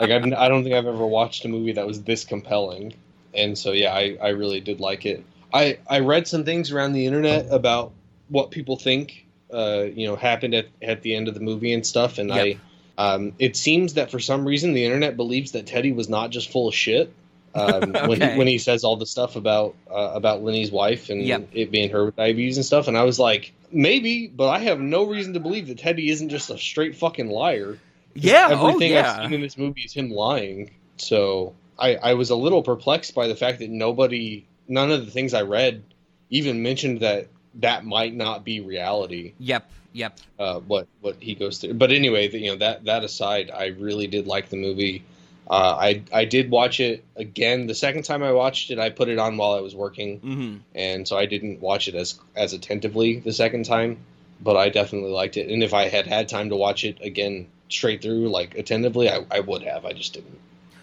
I've, 0.00 0.24
I 0.32 0.48
don't 0.48 0.64
think 0.64 0.74
I've 0.74 0.86
ever 0.86 1.06
watched 1.06 1.44
a 1.44 1.48
movie 1.48 1.72
that 1.72 1.86
was 1.86 2.02
this 2.02 2.24
compelling. 2.24 2.94
And 3.34 3.56
so, 3.56 3.72
yeah, 3.72 3.92
I, 3.92 4.16
I 4.20 4.28
really 4.30 4.60
did 4.60 4.80
like 4.80 5.04
it. 5.04 5.24
I, 5.52 5.78
I 5.88 6.00
read 6.00 6.26
some 6.26 6.44
things 6.44 6.72
around 6.72 6.94
the 6.94 7.06
internet 7.06 7.46
about 7.50 7.92
what 8.28 8.50
people 8.50 8.76
think, 8.76 9.26
uh, 9.52 9.84
you 9.92 10.06
know, 10.06 10.16
happened 10.16 10.54
at, 10.54 10.68
at 10.80 11.02
the 11.02 11.14
end 11.14 11.28
of 11.28 11.34
the 11.34 11.40
movie 11.40 11.72
and 11.74 11.86
stuff. 11.86 12.18
And 12.18 12.30
yep. 12.30 12.58
I, 12.98 13.14
um, 13.14 13.34
it 13.38 13.56
seems 13.56 13.94
that 13.94 14.10
for 14.10 14.20
some 14.20 14.46
reason 14.46 14.72
the 14.72 14.84
internet 14.84 15.16
believes 15.16 15.52
that 15.52 15.66
Teddy 15.66 15.92
was 15.92 16.08
not 16.08 16.30
just 16.30 16.50
full 16.50 16.68
of 16.68 16.74
shit 16.74 17.12
um, 17.54 17.94
okay. 17.94 18.06
when 18.08 18.20
he, 18.20 18.38
when 18.38 18.46
he 18.46 18.58
says 18.58 18.84
all 18.84 18.96
the 18.96 19.06
stuff 19.06 19.36
about 19.36 19.74
uh, 19.90 20.12
about 20.14 20.42
Lenny's 20.42 20.70
wife 20.70 21.10
and 21.10 21.22
yep. 21.22 21.48
it 21.52 21.70
being 21.70 21.90
her 21.90 22.06
with 22.06 22.16
diabetes 22.16 22.56
and 22.56 22.66
stuff, 22.66 22.88
and 22.88 22.96
I 22.96 23.04
was 23.04 23.18
like, 23.18 23.52
maybe, 23.70 24.28
but 24.28 24.48
I 24.48 24.60
have 24.60 24.80
no 24.80 25.04
reason 25.04 25.34
to 25.34 25.40
believe 25.40 25.68
that 25.68 25.78
Teddy 25.78 26.10
isn't 26.10 26.28
just 26.28 26.50
a 26.50 26.58
straight 26.58 26.96
fucking 26.96 27.28
liar. 27.28 27.78
Yeah, 28.14 28.48
oh, 28.50 28.68
everything 28.68 28.92
oh, 28.92 28.96
yeah. 28.96 29.16
I've 29.18 29.24
seen 29.24 29.34
in 29.34 29.40
this 29.40 29.58
movie 29.58 29.82
is 29.82 29.92
him 29.92 30.10
lying. 30.10 30.70
So 30.96 31.54
I, 31.78 31.96
I 31.96 32.14
was 32.14 32.30
a 32.30 32.36
little 32.36 32.62
perplexed 32.62 33.14
by 33.14 33.26
the 33.26 33.34
fact 33.34 33.58
that 33.58 33.70
nobody, 33.70 34.46
none 34.68 34.90
of 34.90 35.04
the 35.04 35.10
things 35.10 35.34
I 35.34 35.42
read, 35.42 35.82
even 36.30 36.62
mentioned 36.62 37.00
that 37.00 37.28
that 37.56 37.84
might 37.84 38.14
not 38.14 38.44
be 38.44 38.60
reality. 38.60 39.34
Yep. 39.38 39.70
Yep. 39.92 40.18
Uh, 40.40 40.58
what 40.60 40.88
what 41.00 41.16
he 41.20 41.36
goes 41.36 41.58
through, 41.58 41.74
but 41.74 41.92
anyway, 41.92 42.26
the, 42.26 42.40
you 42.40 42.50
know 42.50 42.58
that 42.58 42.84
that 42.86 43.04
aside, 43.04 43.52
I 43.54 43.66
really 43.66 44.08
did 44.08 44.26
like 44.26 44.48
the 44.48 44.56
movie. 44.56 45.04
Uh, 45.48 45.76
I 45.78 46.02
I 46.12 46.24
did 46.24 46.50
watch 46.50 46.80
it 46.80 47.04
again. 47.16 47.66
The 47.66 47.74
second 47.74 48.04
time 48.04 48.22
I 48.22 48.32
watched 48.32 48.70
it, 48.70 48.78
I 48.78 48.90
put 48.90 49.08
it 49.08 49.18
on 49.18 49.36
while 49.36 49.52
I 49.52 49.60
was 49.60 49.74
working, 49.74 50.20
mm-hmm. 50.20 50.56
and 50.74 51.06
so 51.06 51.18
I 51.18 51.26
didn't 51.26 51.60
watch 51.60 51.86
it 51.86 51.94
as 51.94 52.18
as 52.34 52.52
attentively 52.52 53.20
the 53.20 53.32
second 53.32 53.64
time. 53.64 53.98
But 54.40 54.56
I 54.56 54.68
definitely 54.68 55.10
liked 55.10 55.36
it, 55.36 55.50
and 55.50 55.62
if 55.62 55.74
I 55.74 55.88
had 55.88 56.06
had 56.06 56.28
time 56.28 56.48
to 56.48 56.56
watch 56.56 56.84
it 56.84 56.98
again 57.02 57.46
straight 57.68 58.02
through, 58.02 58.28
like 58.28 58.56
attentively, 58.56 59.08
I, 59.10 59.24
I 59.30 59.40
would 59.40 59.62
have. 59.62 59.84
I 59.84 59.92
just 59.92 60.14
didn't. 60.14 60.38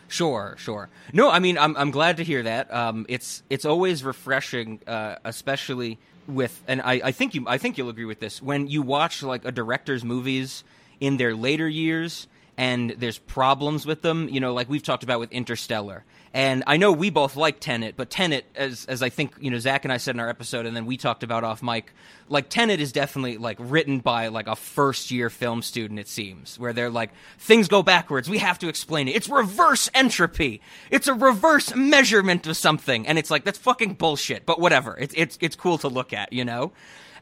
Sure, 0.08 0.56
sure. 0.58 0.90
No, 1.14 1.30
I 1.30 1.40
mean, 1.40 1.58
I'm 1.58 1.76
I'm 1.78 1.90
glad 1.90 2.18
to 2.18 2.24
hear 2.24 2.44
that. 2.44 2.72
Um, 2.74 3.06
it's 3.10 3.44
it's 3.50 3.66
always 3.66 4.04
refreshing, 4.04 4.80
uh, 4.86 5.16
especially 5.24 5.98
with, 6.28 6.62
and 6.68 6.82
I, 6.82 7.02
I 7.04 7.12
think 7.12 7.34
you 7.34 7.46
I 7.48 7.58
think 7.58 7.78
you'll 7.78 7.90
agree 7.90 8.06
with 8.06 8.20
this 8.20 8.42
when 8.42 8.68
you 8.68 8.82
watch 8.82 9.24
like 9.24 9.46
a 9.46 9.52
director's 9.52 10.04
movies 10.04 10.64
in 11.00 11.18
their 11.18 11.34
later 11.34 11.68
years 11.68 12.28
and 12.62 12.92
there's 12.92 13.18
problems 13.18 13.88
with 13.88 14.04
them. 14.04 14.30
You 14.30 14.40
know, 14.40 14.54
like 14.54 14.70
we've 14.70 14.84
talked 14.84 15.02
about 15.02 15.20
with 15.20 15.32
Interstellar. 15.32 16.06
And 16.32 16.64
I 16.68 16.78
know 16.78 16.92
we 16.92 17.10
both 17.10 17.36
like 17.36 17.60
Tenet, 17.60 17.96
but 17.98 18.12
Tenet, 18.12 18.46
as 18.56 18.86
as 18.86 19.02
I 19.02 19.10
think 19.10 19.34
you 19.40 19.50
know, 19.50 19.58
Zach 19.58 19.84
and 19.84 19.92
I 19.92 19.98
said 19.98 20.16
in 20.16 20.20
our 20.20 20.30
episode, 20.30 20.68
and 20.68 20.78
then 20.78 20.86
we 20.86 20.96
talked 20.96 21.24
about 21.24 21.44
off 21.44 21.64
mic, 21.64 21.92
like 22.30 22.50
Tenet 22.50 22.80
is 22.80 22.92
definitely 22.92 23.38
like 23.38 23.58
written 23.60 23.98
by 23.98 24.28
like 24.28 24.46
a 24.46 24.56
first 24.56 25.10
year 25.10 25.32
film 25.32 25.64
student. 25.64 26.00
It 26.00 26.08
seems 26.08 26.60
where 26.60 26.72
they're 26.72 26.92
like 26.92 27.10
things 27.40 27.68
go 27.68 27.82
backwards. 27.82 28.30
We 28.30 28.38
have 28.38 28.60
to 28.60 28.70
explain 28.70 29.08
it. 29.08 29.16
It's 29.16 29.28
reverse 29.28 29.90
entropy. 29.96 30.62
It's 30.92 31.08
a 31.08 31.16
reverse 31.16 31.76
measurement 31.76 32.46
of 32.46 32.56
something, 32.56 33.08
and 33.08 33.18
it's 33.18 33.32
like 33.32 33.44
that's 33.44 33.58
fucking 33.58 33.96
bullshit. 33.96 34.46
But 34.46 34.60
whatever. 34.60 34.96
It's 35.00 35.16
it's 35.18 35.38
it's 35.42 35.56
cool 35.56 35.80
to 35.80 35.88
look 35.88 36.14
at, 36.14 36.32
you 36.32 36.46
know. 36.46 36.74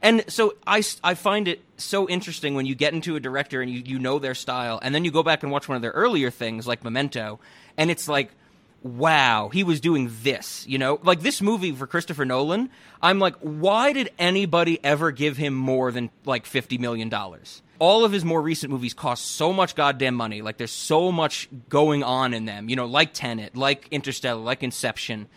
And 0.01 0.23
so 0.27 0.55
I, 0.65 0.81
I 1.03 1.13
find 1.13 1.47
it 1.47 1.61
so 1.77 2.07
interesting 2.07 2.55
when 2.55 2.65
you 2.65 2.75
get 2.75 2.93
into 2.93 3.15
a 3.15 3.19
director 3.19 3.61
and 3.61 3.69
you, 3.69 3.81
you 3.85 3.99
know 3.99 4.19
their 4.19 4.35
style, 4.35 4.79
and 4.81 4.95
then 4.95 5.03
you 5.03 5.11
go 5.11 5.23
back 5.23 5.43
and 5.43 5.51
watch 5.51 5.67
one 5.67 5.75
of 5.75 5.81
their 5.81 5.91
earlier 5.91 6.29
things 6.31 6.65
like 6.65 6.83
Memento, 6.83 7.39
and 7.77 7.91
it's 7.91 8.07
like, 8.07 8.31
wow, 8.81 9.49
he 9.49 9.63
was 9.63 9.81
doing 9.81 10.09
this, 10.23 10.65
you 10.67 10.77
know? 10.77 10.99
Like 11.03 11.19
this 11.21 11.41
movie 11.41 11.71
for 11.71 11.85
Christopher 11.85 12.23
Nolan, 12.23 12.69
I'm 13.01 13.19
like, 13.19 13.35
why 13.39 13.91
did 13.91 14.11
anybody 14.17 14.79
ever 14.83 15.11
give 15.11 15.35
him 15.35 15.53
more 15.53 15.91
than 15.91 16.09
like 16.25 16.45
$50 16.45 16.79
million? 16.79 17.13
All 17.79 18.05
of 18.05 18.11
his 18.11 18.23
more 18.23 18.41
recent 18.41 18.71
movies 18.71 18.93
cost 18.93 19.25
so 19.25 19.51
much 19.51 19.75
goddamn 19.75 20.15
money. 20.15 20.41
Like 20.41 20.57
there's 20.57 20.71
so 20.71 21.11
much 21.11 21.49
going 21.67 22.03
on 22.03 22.33
in 22.33 22.45
them, 22.45 22.69
you 22.69 22.75
know, 22.75 22.85
like 22.85 23.13
Tenet, 23.13 23.55
like 23.55 23.87
Interstellar, 23.91 24.41
like 24.41 24.63
Inception 24.63 25.27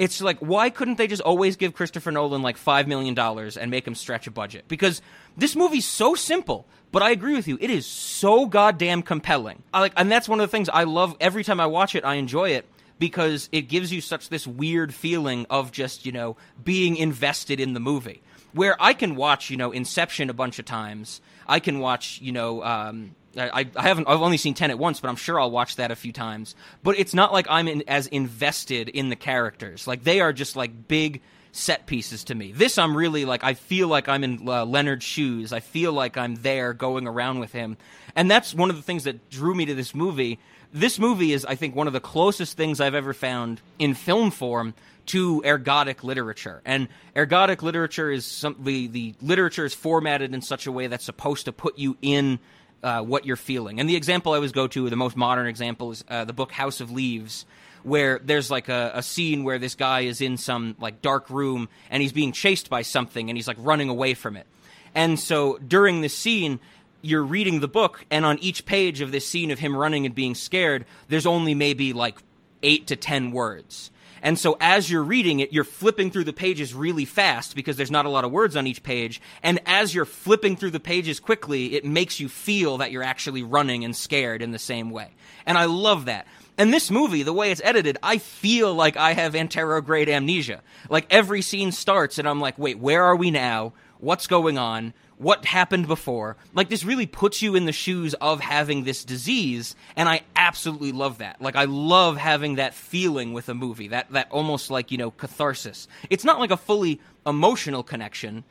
it's 0.00 0.22
like 0.22 0.38
why 0.38 0.70
couldn't 0.70 0.96
they 0.96 1.06
just 1.06 1.20
always 1.20 1.56
give 1.56 1.74
Christopher 1.74 2.10
Nolan 2.10 2.40
like 2.40 2.56
five 2.56 2.88
million 2.88 3.14
dollars 3.14 3.58
and 3.58 3.70
make 3.70 3.86
him 3.86 3.94
stretch 3.94 4.26
a 4.26 4.30
budget? 4.30 4.64
Because 4.66 5.02
this 5.36 5.54
movie's 5.54 5.86
so 5.86 6.14
simple, 6.14 6.66
but 6.90 7.02
I 7.02 7.10
agree 7.10 7.34
with 7.34 7.46
you. 7.46 7.58
It 7.60 7.68
is 7.68 7.84
so 7.84 8.46
goddamn 8.46 9.02
compelling. 9.02 9.62
I 9.74 9.80
like, 9.80 9.92
and 9.96 10.10
that's 10.10 10.26
one 10.26 10.40
of 10.40 10.48
the 10.48 10.50
things 10.50 10.70
I 10.70 10.84
love. 10.84 11.14
Every 11.20 11.44
time 11.44 11.60
I 11.60 11.66
watch 11.66 11.94
it, 11.94 12.02
I 12.02 12.14
enjoy 12.14 12.50
it 12.50 12.66
because 12.98 13.50
it 13.52 13.62
gives 13.62 13.92
you 13.92 14.00
such 14.00 14.30
this 14.30 14.46
weird 14.46 14.94
feeling 14.94 15.44
of 15.50 15.70
just 15.70 16.06
you 16.06 16.12
know 16.12 16.38
being 16.64 16.96
invested 16.96 17.60
in 17.60 17.74
the 17.74 17.80
movie. 17.80 18.22
Where 18.54 18.82
I 18.82 18.94
can 18.94 19.16
watch 19.16 19.50
you 19.50 19.58
know 19.58 19.70
Inception 19.70 20.30
a 20.30 20.34
bunch 20.34 20.58
of 20.58 20.64
times. 20.64 21.20
I 21.46 21.60
can 21.60 21.78
watch 21.78 22.22
you 22.22 22.32
know 22.32 22.64
um, 22.64 23.14
I, 23.36 23.68
I 23.76 23.82
haven't. 23.82 24.08
I've 24.08 24.22
only 24.22 24.36
seen 24.36 24.54
Tenet 24.54 24.78
once, 24.78 25.00
but 25.00 25.08
I'm 25.08 25.16
sure 25.16 25.38
I'll 25.38 25.50
watch 25.50 25.76
that 25.76 25.90
a 25.90 25.96
few 25.96 26.12
times. 26.12 26.54
But 26.82 26.98
it's 26.98 27.14
not 27.14 27.32
like 27.32 27.46
I'm 27.48 27.68
in, 27.68 27.84
as 27.86 28.06
invested 28.08 28.88
in 28.88 29.08
the 29.08 29.16
characters. 29.16 29.86
Like 29.86 30.04
they 30.04 30.20
are 30.20 30.32
just 30.32 30.56
like 30.56 30.88
big 30.88 31.20
set 31.52 31.86
pieces 31.86 32.24
to 32.24 32.34
me. 32.34 32.52
This 32.52 32.78
I'm 32.78 32.96
really 32.96 33.24
like. 33.24 33.44
I 33.44 33.54
feel 33.54 33.88
like 33.88 34.08
I'm 34.08 34.24
in 34.24 34.48
uh, 34.48 34.64
Leonard's 34.64 35.04
shoes. 35.04 35.52
I 35.52 35.60
feel 35.60 35.92
like 35.92 36.16
I'm 36.16 36.36
there, 36.36 36.72
going 36.72 37.06
around 37.06 37.40
with 37.40 37.52
him, 37.52 37.76
and 38.16 38.30
that's 38.30 38.54
one 38.54 38.70
of 38.70 38.76
the 38.76 38.82
things 38.82 39.04
that 39.04 39.30
drew 39.30 39.54
me 39.54 39.66
to 39.66 39.74
this 39.74 39.94
movie. 39.94 40.38
This 40.72 41.00
movie 41.00 41.32
is, 41.32 41.44
I 41.44 41.56
think, 41.56 41.74
one 41.74 41.88
of 41.88 41.92
the 41.92 42.00
closest 42.00 42.56
things 42.56 42.80
I've 42.80 42.94
ever 42.94 43.12
found 43.12 43.60
in 43.80 43.94
film 43.94 44.30
form 44.30 44.74
to 45.06 45.42
ergodic 45.42 46.04
literature. 46.04 46.62
And 46.64 46.86
ergodic 47.16 47.62
literature 47.62 48.10
is 48.10 48.24
some 48.24 48.56
the 48.60 48.86
the 48.86 49.14
literature 49.20 49.64
is 49.64 49.74
formatted 49.74 50.32
in 50.34 50.42
such 50.42 50.66
a 50.66 50.72
way 50.72 50.86
that's 50.86 51.04
supposed 51.04 51.46
to 51.46 51.52
put 51.52 51.78
you 51.78 51.96
in 52.02 52.38
uh, 52.82 53.02
what 53.02 53.26
you're 53.26 53.36
feeling. 53.36 53.80
And 53.80 53.88
the 53.88 53.96
example 53.96 54.32
I 54.32 54.36
always 54.36 54.52
go 54.52 54.66
to, 54.68 54.90
the 54.90 54.96
most 54.96 55.16
modern 55.16 55.46
example, 55.46 55.90
is 55.90 56.04
uh, 56.08 56.24
the 56.24 56.32
book 56.32 56.52
House 56.52 56.80
of 56.80 56.90
Leaves, 56.90 57.46
where 57.82 58.18
there's 58.18 58.50
like 58.50 58.68
a, 58.68 58.92
a, 58.94 59.02
scene 59.02 59.42
where 59.42 59.58
this 59.58 59.74
guy 59.74 60.00
is 60.00 60.20
in 60.20 60.36
some 60.36 60.76
like 60.78 61.00
dark 61.00 61.30
room 61.30 61.68
and 61.90 62.02
he's 62.02 62.12
being 62.12 62.32
chased 62.32 62.68
by 62.68 62.82
something 62.82 63.30
and 63.30 63.38
he's 63.38 63.48
like 63.48 63.56
running 63.60 63.88
away 63.88 64.12
from 64.14 64.36
it. 64.36 64.46
And 64.94 65.18
so 65.18 65.58
during 65.58 66.00
this 66.00 66.16
scene, 66.16 66.60
you're 67.02 67.22
reading 67.22 67.60
the 67.60 67.68
book, 67.68 68.04
and 68.10 68.26
on 68.26 68.38
each 68.40 68.66
page 68.66 69.00
of 69.00 69.12
this 69.12 69.26
scene 69.26 69.50
of 69.50 69.58
him 69.58 69.74
running 69.74 70.04
and 70.04 70.14
being 70.14 70.34
scared, 70.34 70.84
there's 71.08 71.26
only 71.26 71.54
maybe 71.54 71.92
like 71.92 72.18
eight 72.62 72.86
to 72.88 72.96
ten 72.96 73.30
words. 73.30 73.90
And 74.22 74.38
so 74.38 74.56
as 74.60 74.90
you're 74.90 75.02
reading 75.02 75.40
it, 75.40 75.52
you're 75.52 75.64
flipping 75.64 76.10
through 76.10 76.24
the 76.24 76.32
pages 76.32 76.74
really 76.74 77.04
fast 77.04 77.54
because 77.54 77.76
there's 77.76 77.90
not 77.90 78.06
a 78.06 78.10
lot 78.10 78.24
of 78.24 78.32
words 78.32 78.56
on 78.56 78.66
each 78.66 78.82
page. 78.82 79.20
And 79.42 79.60
as 79.66 79.94
you're 79.94 80.04
flipping 80.04 80.56
through 80.56 80.72
the 80.72 80.80
pages 80.80 81.20
quickly, 81.20 81.74
it 81.74 81.84
makes 81.84 82.20
you 82.20 82.28
feel 82.28 82.78
that 82.78 82.90
you're 82.90 83.02
actually 83.02 83.42
running 83.42 83.84
and 83.84 83.96
scared 83.96 84.42
in 84.42 84.50
the 84.50 84.58
same 84.58 84.90
way. 84.90 85.10
And 85.46 85.56
I 85.56 85.64
love 85.64 86.04
that. 86.06 86.26
And 86.58 86.74
this 86.74 86.90
movie, 86.90 87.22
the 87.22 87.32
way 87.32 87.50
it's 87.50 87.62
edited, 87.64 87.96
I 88.02 88.18
feel 88.18 88.74
like 88.74 88.96
I 88.96 89.14
have 89.14 89.32
anterograde 89.32 90.08
amnesia. 90.08 90.60
Like 90.90 91.06
every 91.08 91.40
scene 91.40 91.72
starts 91.72 92.18
and 92.18 92.28
I'm 92.28 92.40
like, 92.40 92.58
wait, 92.58 92.78
where 92.78 93.02
are 93.02 93.16
we 93.16 93.30
now? 93.30 93.72
What's 93.98 94.26
going 94.26 94.58
on? 94.58 94.92
What 95.20 95.44
happened 95.44 95.86
before. 95.86 96.36
Like 96.54 96.70
this 96.70 96.82
really 96.82 97.06
puts 97.06 97.42
you 97.42 97.54
in 97.54 97.66
the 97.66 97.72
shoes 97.72 98.14
of 98.14 98.40
having 98.40 98.84
this 98.84 99.04
disease, 99.04 99.76
and 99.94 100.08
I 100.08 100.22
absolutely 100.34 100.92
love 100.92 101.18
that. 101.18 101.42
Like 101.42 101.56
I 101.56 101.64
love 101.64 102.16
having 102.16 102.54
that 102.54 102.74
feeling 102.74 103.34
with 103.34 103.48
a 103.50 103.54
movie, 103.54 103.88
that 103.88 104.10
that 104.12 104.30
almost 104.30 104.70
like, 104.70 104.90
you 104.90 104.96
know, 104.96 105.10
catharsis. 105.10 105.88
It's 106.08 106.24
not 106.24 106.40
like 106.40 106.50
a 106.50 106.56
fully 106.56 107.00
emotional 107.26 107.82
connection. 107.82 108.44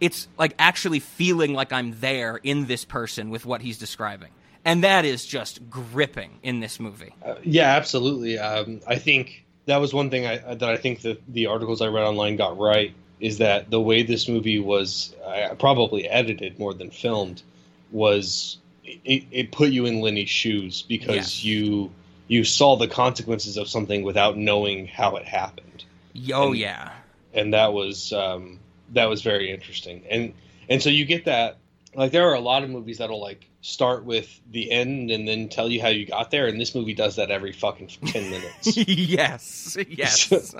It's 0.00 0.26
like 0.36 0.54
actually 0.58 0.98
feeling 0.98 1.54
like 1.54 1.72
I'm 1.72 1.98
there 2.00 2.36
in 2.42 2.66
this 2.66 2.84
person 2.84 3.30
with 3.30 3.46
what 3.46 3.62
he's 3.62 3.78
describing. 3.78 4.30
And 4.64 4.82
that 4.82 5.04
is 5.04 5.24
just 5.24 5.70
gripping 5.70 6.40
in 6.42 6.58
this 6.58 6.80
movie. 6.80 7.14
Uh, 7.24 7.36
yeah, 7.44 7.76
absolutely. 7.76 8.36
Um, 8.36 8.80
I 8.84 8.96
think 8.96 9.46
that 9.66 9.76
was 9.76 9.94
one 9.94 10.10
thing 10.10 10.26
I, 10.26 10.38
that 10.38 10.68
I 10.68 10.76
think 10.76 11.02
that 11.02 11.22
the 11.28 11.46
articles 11.46 11.80
I 11.80 11.86
read 11.86 12.02
online 12.02 12.34
got 12.34 12.58
right 12.58 12.92
is 13.20 13.38
that 13.38 13.70
the 13.70 13.80
way 13.80 14.02
this 14.02 14.28
movie 14.28 14.58
was 14.58 15.14
uh, 15.24 15.54
probably 15.58 16.08
edited 16.08 16.58
more 16.58 16.74
than 16.74 16.90
filmed 16.90 17.42
was 17.90 18.58
it, 18.84 19.24
it, 19.30 19.52
put 19.52 19.70
you 19.70 19.86
in 19.86 20.00
Lenny's 20.00 20.28
shoes 20.28 20.82
because 20.82 21.44
you 21.44 21.90
you 22.28 22.44
saw 22.44 22.76
the 22.76 22.88
consequences 22.88 23.56
of 23.56 23.68
something 23.68 24.02
without 24.02 24.36
knowing 24.36 24.86
how 24.86 25.16
it 25.16 25.24
happened. 25.24 25.84
Oh 26.32 26.48
and, 26.48 26.58
yeah, 26.58 26.92
and 27.32 27.54
that 27.54 27.72
was 27.72 28.12
um, 28.12 28.60
that 28.92 29.06
was 29.06 29.22
very 29.22 29.50
interesting. 29.50 30.02
And 30.10 30.34
and 30.68 30.82
so 30.82 30.90
you 30.90 31.04
get 31.04 31.24
that 31.24 31.58
like 31.94 32.12
there 32.12 32.28
are 32.28 32.34
a 32.34 32.40
lot 32.40 32.62
of 32.62 32.70
movies 32.70 32.98
that'll 32.98 33.20
like 33.20 33.48
start 33.62 34.04
with 34.04 34.40
the 34.52 34.70
end 34.70 35.10
and 35.10 35.26
then 35.26 35.48
tell 35.48 35.68
you 35.68 35.80
how 35.80 35.88
you 35.88 36.06
got 36.06 36.30
there 36.30 36.46
and 36.46 36.60
this 36.60 36.74
movie 36.74 36.94
does 36.94 37.16
that 37.16 37.32
every 37.32 37.52
fucking 37.52 37.88
10 37.88 38.30
minutes 38.30 38.76
yes 38.76 39.76
yes 39.88 40.30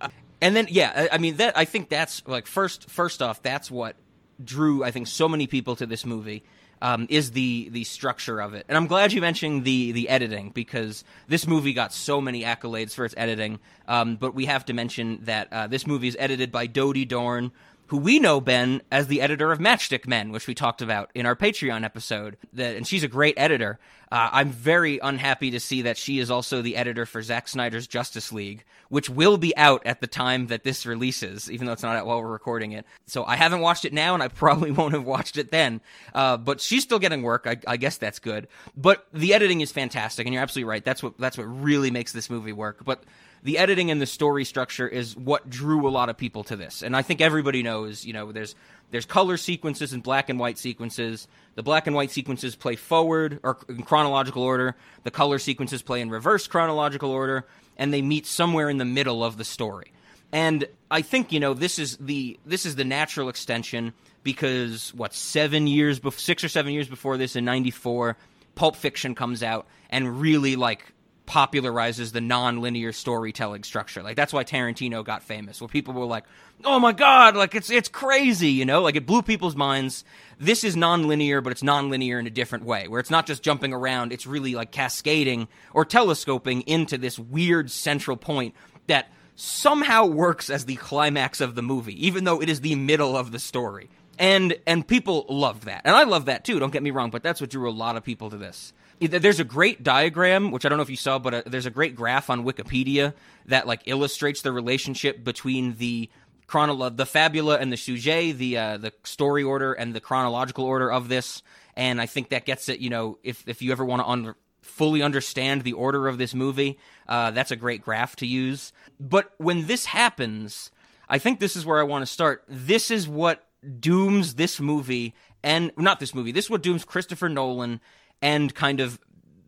and 0.40 0.54
then 0.54 0.66
yeah, 0.70 1.08
I 1.10 1.18
mean 1.18 1.36
that 1.36 1.56
I 1.56 1.64
think 1.64 1.88
that's 1.88 2.22
like 2.26 2.46
first 2.46 2.88
first 2.90 3.22
off, 3.22 3.42
that's 3.42 3.70
what 3.70 3.96
drew 4.42 4.84
I 4.84 4.90
think 4.90 5.06
so 5.06 5.28
many 5.28 5.46
people 5.46 5.76
to 5.76 5.86
this 5.86 6.04
movie. 6.04 6.44
Um, 6.80 7.08
is 7.10 7.32
the 7.32 7.70
the 7.70 7.82
structure 7.82 8.40
of 8.40 8.54
it, 8.54 8.64
and 8.68 8.76
I'm 8.76 8.86
glad 8.86 9.12
you 9.12 9.20
mentioned 9.20 9.64
the 9.64 9.90
the 9.90 10.08
editing 10.08 10.50
because 10.50 11.02
this 11.26 11.44
movie 11.44 11.72
got 11.72 11.92
so 11.92 12.20
many 12.20 12.44
accolades 12.44 12.94
for 12.94 13.04
its 13.04 13.16
editing. 13.16 13.58
Um, 13.88 14.14
but 14.14 14.32
we 14.32 14.46
have 14.46 14.64
to 14.66 14.72
mention 14.72 15.18
that 15.24 15.52
uh, 15.52 15.66
this 15.66 15.88
movie 15.88 16.06
is 16.06 16.16
edited 16.20 16.52
by 16.52 16.68
Dody 16.68 17.04
Dorn, 17.04 17.50
who 17.88 17.96
we 17.96 18.18
know 18.18 18.40
Ben 18.40 18.82
as 18.90 19.06
the 19.06 19.20
editor 19.20 19.50
of 19.50 19.58
Matchstick 19.58 20.06
Men, 20.06 20.30
which 20.30 20.46
we 20.46 20.54
talked 20.54 20.82
about 20.82 21.10
in 21.14 21.26
our 21.26 21.34
Patreon 21.34 21.84
episode. 21.84 22.36
That, 22.52 22.76
and 22.76 22.86
she's 22.86 23.02
a 23.02 23.08
great 23.08 23.34
editor. 23.36 23.78
Uh, 24.10 24.28
I'm 24.32 24.50
very 24.50 24.98
unhappy 24.98 25.50
to 25.50 25.60
see 25.60 25.82
that 25.82 25.96
she 25.96 26.18
is 26.18 26.30
also 26.30 26.62
the 26.62 26.76
editor 26.76 27.04
for 27.04 27.22
Zack 27.22 27.48
Snyder's 27.48 27.86
Justice 27.86 28.32
League, 28.32 28.64
which 28.88 29.10
will 29.10 29.36
be 29.36 29.56
out 29.56 29.86
at 29.86 30.00
the 30.00 30.06
time 30.06 30.46
that 30.46 30.64
this 30.64 30.86
releases, 30.86 31.50
even 31.50 31.66
though 31.66 31.72
it's 31.72 31.82
not 31.82 31.96
out 31.96 32.06
while 32.06 32.20
we're 32.22 32.28
recording 32.28 32.72
it. 32.72 32.86
So 33.06 33.24
I 33.24 33.36
haven't 33.36 33.60
watched 33.60 33.84
it 33.84 33.92
now, 33.92 34.14
and 34.14 34.22
I 34.22 34.28
probably 34.38 34.70
won't 34.70 34.94
have 34.94 35.04
watched 35.04 35.36
it 35.38 35.50
then. 35.50 35.80
Uh, 36.14 36.36
but 36.36 36.60
she's 36.60 36.82
still 36.82 36.98
getting 36.98 37.22
work. 37.22 37.46
I, 37.46 37.56
I 37.66 37.76
guess 37.78 37.96
that's 37.96 38.18
good. 38.18 38.48
But 38.76 39.06
the 39.12 39.34
editing 39.34 39.62
is 39.62 39.72
fantastic, 39.72 40.26
and 40.26 40.34
you're 40.34 40.42
absolutely 40.42 40.68
right. 40.68 40.84
That's 40.84 41.02
what 41.02 41.18
that's 41.18 41.38
what 41.38 41.44
really 41.44 41.90
makes 41.90 42.12
this 42.12 42.28
movie 42.28 42.52
work. 42.52 42.84
But 42.84 43.02
the 43.42 43.58
editing 43.58 43.90
and 43.90 44.00
the 44.00 44.06
story 44.06 44.44
structure 44.44 44.86
is 44.86 45.16
what 45.16 45.48
drew 45.48 45.88
a 45.88 45.90
lot 45.90 46.08
of 46.08 46.16
people 46.16 46.44
to 46.44 46.56
this. 46.56 46.82
And 46.82 46.96
I 46.96 47.02
think 47.02 47.20
everybody 47.20 47.62
knows, 47.62 48.04
you 48.04 48.12
know, 48.12 48.32
there's 48.32 48.54
there's 48.90 49.06
color 49.06 49.36
sequences 49.36 49.92
and 49.92 50.02
black 50.02 50.28
and 50.28 50.38
white 50.38 50.58
sequences. 50.58 51.28
The 51.54 51.62
black 51.62 51.86
and 51.86 51.94
white 51.94 52.10
sequences 52.10 52.56
play 52.56 52.76
forward 52.76 53.38
or 53.42 53.58
in 53.68 53.82
chronological 53.82 54.42
order. 54.42 54.76
The 55.02 55.10
color 55.10 55.38
sequences 55.38 55.82
play 55.82 56.00
in 56.00 56.10
reverse 56.10 56.46
chronological 56.46 57.10
order, 57.10 57.46
and 57.76 57.92
they 57.92 58.02
meet 58.02 58.26
somewhere 58.26 58.70
in 58.70 58.78
the 58.78 58.84
middle 58.84 59.22
of 59.22 59.36
the 59.36 59.44
story. 59.44 59.92
And 60.32 60.66
I 60.90 61.02
think 61.02 61.32
you 61.32 61.40
know 61.40 61.54
this 61.54 61.78
is 61.78 61.96
the 61.98 62.38
this 62.44 62.66
is 62.66 62.76
the 62.76 62.84
natural 62.84 63.28
extension 63.28 63.92
because 64.22 64.92
what 64.94 65.14
seven 65.14 65.66
years, 65.66 66.00
bef- 66.00 66.18
six 66.18 66.42
or 66.44 66.48
seven 66.48 66.72
years 66.72 66.88
before 66.88 67.16
this 67.16 67.36
in 67.36 67.44
'94, 67.44 68.16
Pulp 68.54 68.76
Fiction 68.76 69.14
comes 69.14 69.42
out 69.42 69.66
and 69.90 70.20
really 70.20 70.56
like 70.56 70.92
popularizes 71.28 72.12
the 72.12 72.22
non-linear 72.22 72.90
storytelling 72.90 73.62
structure. 73.62 74.02
Like 74.02 74.16
that's 74.16 74.32
why 74.32 74.44
Tarantino 74.44 75.04
got 75.04 75.22
famous. 75.22 75.60
Where 75.60 75.68
people 75.68 75.92
were 75.92 76.06
like, 76.06 76.24
"Oh 76.64 76.80
my 76.80 76.92
god, 76.92 77.36
like 77.36 77.54
it's 77.54 77.70
it's 77.70 77.88
crazy," 77.88 78.50
you 78.50 78.64
know? 78.64 78.80
Like 78.80 78.96
it 78.96 79.06
blew 79.06 79.20
people's 79.22 79.54
minds. 79.54 80.04
This 80.38 80.64
is 80.64 80.74
non-linear, 80.74 81.42
but 81.42 81.52
it's 81.52 81.62
non-linear 81.62 82.18
in 82.18 82.26
a 82.26 82.30
different 82.30 82.64
way, 82.64 82.88
where 82.88 82.98
it's 82.98 83.10
not 83.10 83.26
just 83.26 83.42
jumping 83.42 83.72
around, 83.72 84.12
it's 84.12 84.26
really 84.26 84.54
like 84.54 84.72
cascading 84.72 85.48
or 85.74 85.84
telescoping 85.84 86.62
into 86.62 86.96
this 86.96 87.18
weird 87.18 87.70
central 87.70 88.16
point 88.16 88.54
that 88.86 89.12
somehow 89.36 90.06
works 90.06 90.48
as 90.48 90.64
the 90.64 90.76
climax 90.76 91.40
of 91.40 91.54
the 91.54 91.62
movie, 91.62 92.06
even 92.06 92.24
though 92.24 92.40
it 92.40 92.48
is 92.48 92.62
the 92.62 92.74
middle 92.74 93.16
of 93.16 93.32
the 93.32 93.38
story. 93.38 93.90
And 94.18 94.56
and 94.66 94.88
people 94.88 95.26
loved 95.28 95.64
that. 95.64 95.82
And 95.84 95.94
I 95.94 96.04
love 96.04 96.24
that 96.24 96.44
too, 96.44 96.58
don't 96.58 96.72
get 96.72 96.82
me 96.82 96.90
wrong, 96.90 97.10
but 97.10 97.22
that's 97.22 97.40
what 97.40 97.50
drew 97.50 97.68
a 97.68 97.70
lot 97.70 97.96
of 97.96 98.02
people 98.02 98.30
to 98.30 98.38
this 98.38 98.72
there's 99.00 99.40
a 99.40 99.44
great 99.44 99.82
diagram 99.82 100.50
which 100.50 100.64
i 100.64 100.68
don't 100.68 100.78
know 100.78 100.82
if 100.82 100.90
you 100.90 100.96
saw 100.96 101.18
but 101.18 101.34
uh, 101.34 101.42
there's 101.46 101.66
a 101.66 101.70
great 101.70 101.94
graph 101.94 102.30
on 102.30 102.44
wikipedia 102.44 103.14
that 103.46 103.66
like 103.66 103.82
illustrates 103.86 104.42
the 104.42 104.52
relationship 104.52 105.22
between 105.22 105.76
the 105.76 106.10
chronolo- 106.48 106.96
the 106.96 107.06
fabula 107.06 107.58
and 107.58 107.70
the 107.70 107.76
sujet 107.76 108.32
the 108.32 108.56
uh, 108.56 108.76
the 108.78 108.92
story 109.04 109.44
order 109.44 109.72
and 109.74 109.94
the 109.94 110.00
chronological 110.00 110.64
order 110.64 110.90
of 110.90 111.08
this. 111.08 111.42
And 111.76 112.00
i 112.00 112.06
think 112.06 112.30
that 112.30 112.46
gets 112.46 112.68
it 112.68 112.80
you 112.80 112.90
know 112.90 113.18
if 113.22 113.44
if 113.46 113.62
you 113.62 113.70
ever 113.70 113.84
want 113.84 114.02
to 114.02 114.08
un- 114.08 114.34
fully 114.62 115.02
understand 115.02 115.62
the 115.62 115.72
order 115.72 116.08
of 116.08 116.18
this 116.18 116.34
movie 116.34 116.78
uh, 117.08 117.30
that's 117.30 117.50
a 117.50 117.56
great 117.56 117.82
graph 117.82 118.16
to 118.16 118.26
use. 118.26 118.72
But 118.98 119.32
when 119.36 119.66
this 119.66 119.86
happens 119.86 120.70
i 121.08 121.18
think 121.18 121.38
this 121.38 121.54
is 121.54 121.64
where 121.64 121.78
i 121.78 121.84
want 121.84 122.02
to 122.02 122.06
start. 122.06 122.42
This 122.48 122.90
is 122.90 123.06
what 123.06 123.44
dooms 123.80 124.34
this 124.34 124.60
movie 124.60 125.14
and 125.42 125.72
not 125.76 125.98
this 126.00 126.14
movie 126.14 126.30
this 126.30 126.44
is 126.44 126.50
what 126.50 126.62
dooms 126.62 126.84
christopher 126.84 127.28
nolan 127.28 127.80
and 128.22 128.54
kind 128.54 128.80
of 128.80 128.98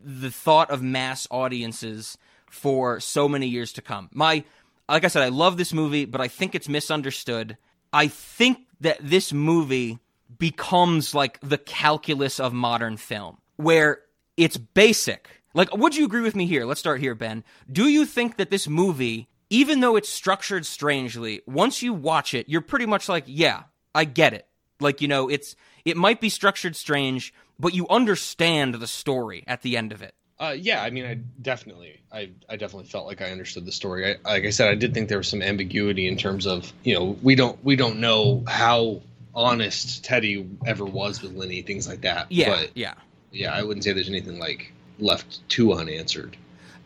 the 0.03 0.31
thought 0.31 0.71
of 0.71 0.83
mass 0.83 1.27
audiences 1.31 2.17
for 2.51 3.01
so 3.01 3.29
many 3.29 3.47
years 3.47 3.73
to 3.75 3.83
come. 3.83 4.09
My 4.13 4.45
like 4.89 5.05
I 5.05 5.09
said 5.09 5.23
I 5.23 5.29
love 5.29 5.57
this 5.57 5.73
movie, 5.73 6.05
but 6.05 6.21
I 6.21 6.29
think 6.29 6.55
it's 6.55 6.69
misunderstood. 6.69 7.57
I 7.93 8.09
think 8.09 8.59
that 8.81 8.99
this 9.01 9.33
movie 9.33 9.99
becomes 10.39 11.15
like 11.15 11.39
the 11.41 11.59
calculus 11.59 12.41
of 12.41 12.53
modern 12.53 12.97
film 12.97 13.39
where 13.57 14.01
it's 14.37 14.57
basic. 14.57 15.29
Like 15.55 15.77
would 15.77 15.97
you 15.97 16.05
agree 16.05 16.23
with 16.23 16.37
me 16.37 16.47
here? 16.47 16.65
Let's 16.65 16.81
start 16.81 17.01
here, 17.01 17.15
Ben. 17.15 17.45
Do 17.71 17.89
you 17.89 18.07
think 18.07 18.37
that 18.37 18.51
this 18.51 18.69
movie 18.69 19.29
even 19.51 19.81
though 19.81 19.97
it's 19.97 20.09
structured 20.09 20.65
strangely, 20.65 21.43
once 21.47 21.83
you 21.83 21.93
watch 21.93 22.35
it, 22.35 22.49
you're 22.49 22.61
pretty 22.61 22.87
much 22.87 23.09
like, 23.09 23.25
yeah, 23.27 23.65
I 23.95 24.05
get 24.05 24.33
it. 24.33 24.47
Like, 24.81 25.01
you 25.01 25.09
know, 25.09 25.29
it's 25.29 25.57
it 25.85 25.97
might 25.97 26.21
be 26.21 26.29
structured 26.29 26.77
strange, 26.77 27.33
but 27.59 27.75
you 27.75 27.87
understand 27.89 28.75
the 28.75 28.87
story 28.87 29.45
at 29.47 29.63
the 29.63 29.77
end 29.77 29.93
of 29.93 30.03
it. 30.03 30.15
Uh, 30.39 30.57
yeah, 30.59 30.83
I 30.83 30.89
mean, 30.89 31.05
I 31.05 31.15
definitely, 31.43 32.01
I, 32.11 32.31
I 32.49 32.57
definitely 32.57 32.89
felt 32.89 33.07
like 33.07 33.21
I 33.21 33.31
understood 33.31 33.67
the 33.67 33.73
story. 33.73 34.07
I, 34.07 34.17
like 34.25 34.45
I 34.45 34.51
said, 34.51 34.71
I 34.71 34.75
did 34.75 34.95
think 34.95 35.11
there 35.11 35.19
was 35.19 35.29
some 35.29 35.43
ambiguity 35.43 36.09
in 36.09 36.17
terms 36.17 36.47
of, 36.47 36.73
you 36.83 36.95
know, 36.95 37.19
we 37.23 37.35
don't, 37.35 37.63
we 37.63 37.77
don't 37.77 37.99
know 37.99 38.43
how 38.49 39.03
honest 39.35 40.03
Teddy 40.03 40.49
ever 40.67 40.87
was 40.87 41.21
with 41.21 41.35
Lenny, 41.35 41.61
things 41.61 41.87
like 41.87 42.01
that. 42.01 42.33
Yeah, 42.33 42.49
but, 42.49 42.71
yeah, 42.75 42.95
yeah. 43.31 43.55
I 43.55 43.63
wouldn't 43.63 43.85
say 43.85 43.93
there's 43.93 44.09
anything 44.09 44.39
like 44.39 44.73
left 44.99 45.47
too 45.51 45.75
unanswered. 45.75 46.39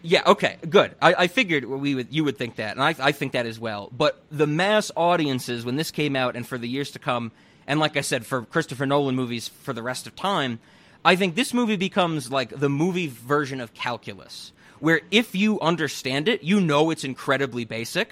Yeah. 0.02 0.22
Okay. 0.26 0.56
Good. 0.68 0.96
I, 1.00 1.14
I 1.14 1.26
figured 1.28 1.64
we 1.64 1.94
would 1.94 2.08
you 2.12 2.24
would 2.24 2.36
think 2.36 2.56
that, 2.56 2.72
and 2.72 2.82
I, 2.82 2.94
I 2.98 3.12
think 3.12 3.32
that 3.32 3.46
as 3.46 3.58
well. 3.58 3.88
But 3.96 4.20
the 4.32 4.48
mass 4.48 4.90
audiences 4.96 5.64
when 5.64 5.76
this 5.76 5.92
came 5.92 6.16
out, 6.16 6.34
and 6.34 6.46
for 6.46 6.58
the 6.58 6.68
years 6.68 6.90
to 6.90 6.98
come, 6.98 7.30
and 7.66 7.80
like 7.80 7.96
I 7.96 8.02
said, 8.02 8.26
for 8.26 8.42
Christopher 8.42 8.86
Nolan 8.86 9.14
movies 9.14 9.48
for 9.48 9.72
the 9.72 9.82
rest 9.82 10.06
of 10.06 10.14
time, 10.14 10.58
I 11.04 11.16
think 11.16 11.34
this 11.34 11.52
movie 11.52 11.76
becomes 11.76 12.30
like 12.30 12.50
the 12.50 12.68
movie 12.68 13.08
version 13.08 13.60
of 13.60 13.74
calculus, 13.74 14.52
where 14.80 15.02
if 15.10 15.34
you 15.34 15.60
understand 15.60 16.28
it, 16.28 16.42
you 16.42 16.60
know 16.60 16.90
it's 16.90 17.04
incredibly 17.04 17.64
basic. 17.64 18.10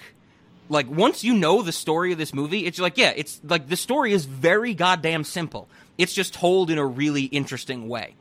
Like 0.68 0.90
once 0.90 1.24
you 1.24 1.34
know 1.34 1.62
the 1.62 1.72
story 1.72 2.12
of 2.12 2.18
this 2.18 2.34
movie, 2.34 2.66
it's 2.66 2.78
like 2.78 2.98
yeah, 2.98 3.12
it's 3.16 3.40
like 3.44 3.68
the 3.68 3.76
story 3.76 4.12
is 4.12 4.26
very 4.26 4.74
goddamn 4.74 5.24
simple. 5.24 5.68
It's 5.98 6.14
just 6.14 6.34
told 6.34 6.70
in 6.70 6.78
a 6.78 6.86
really 6.86 7.24
interesting 7.24 7.88
way. 7.88 8.14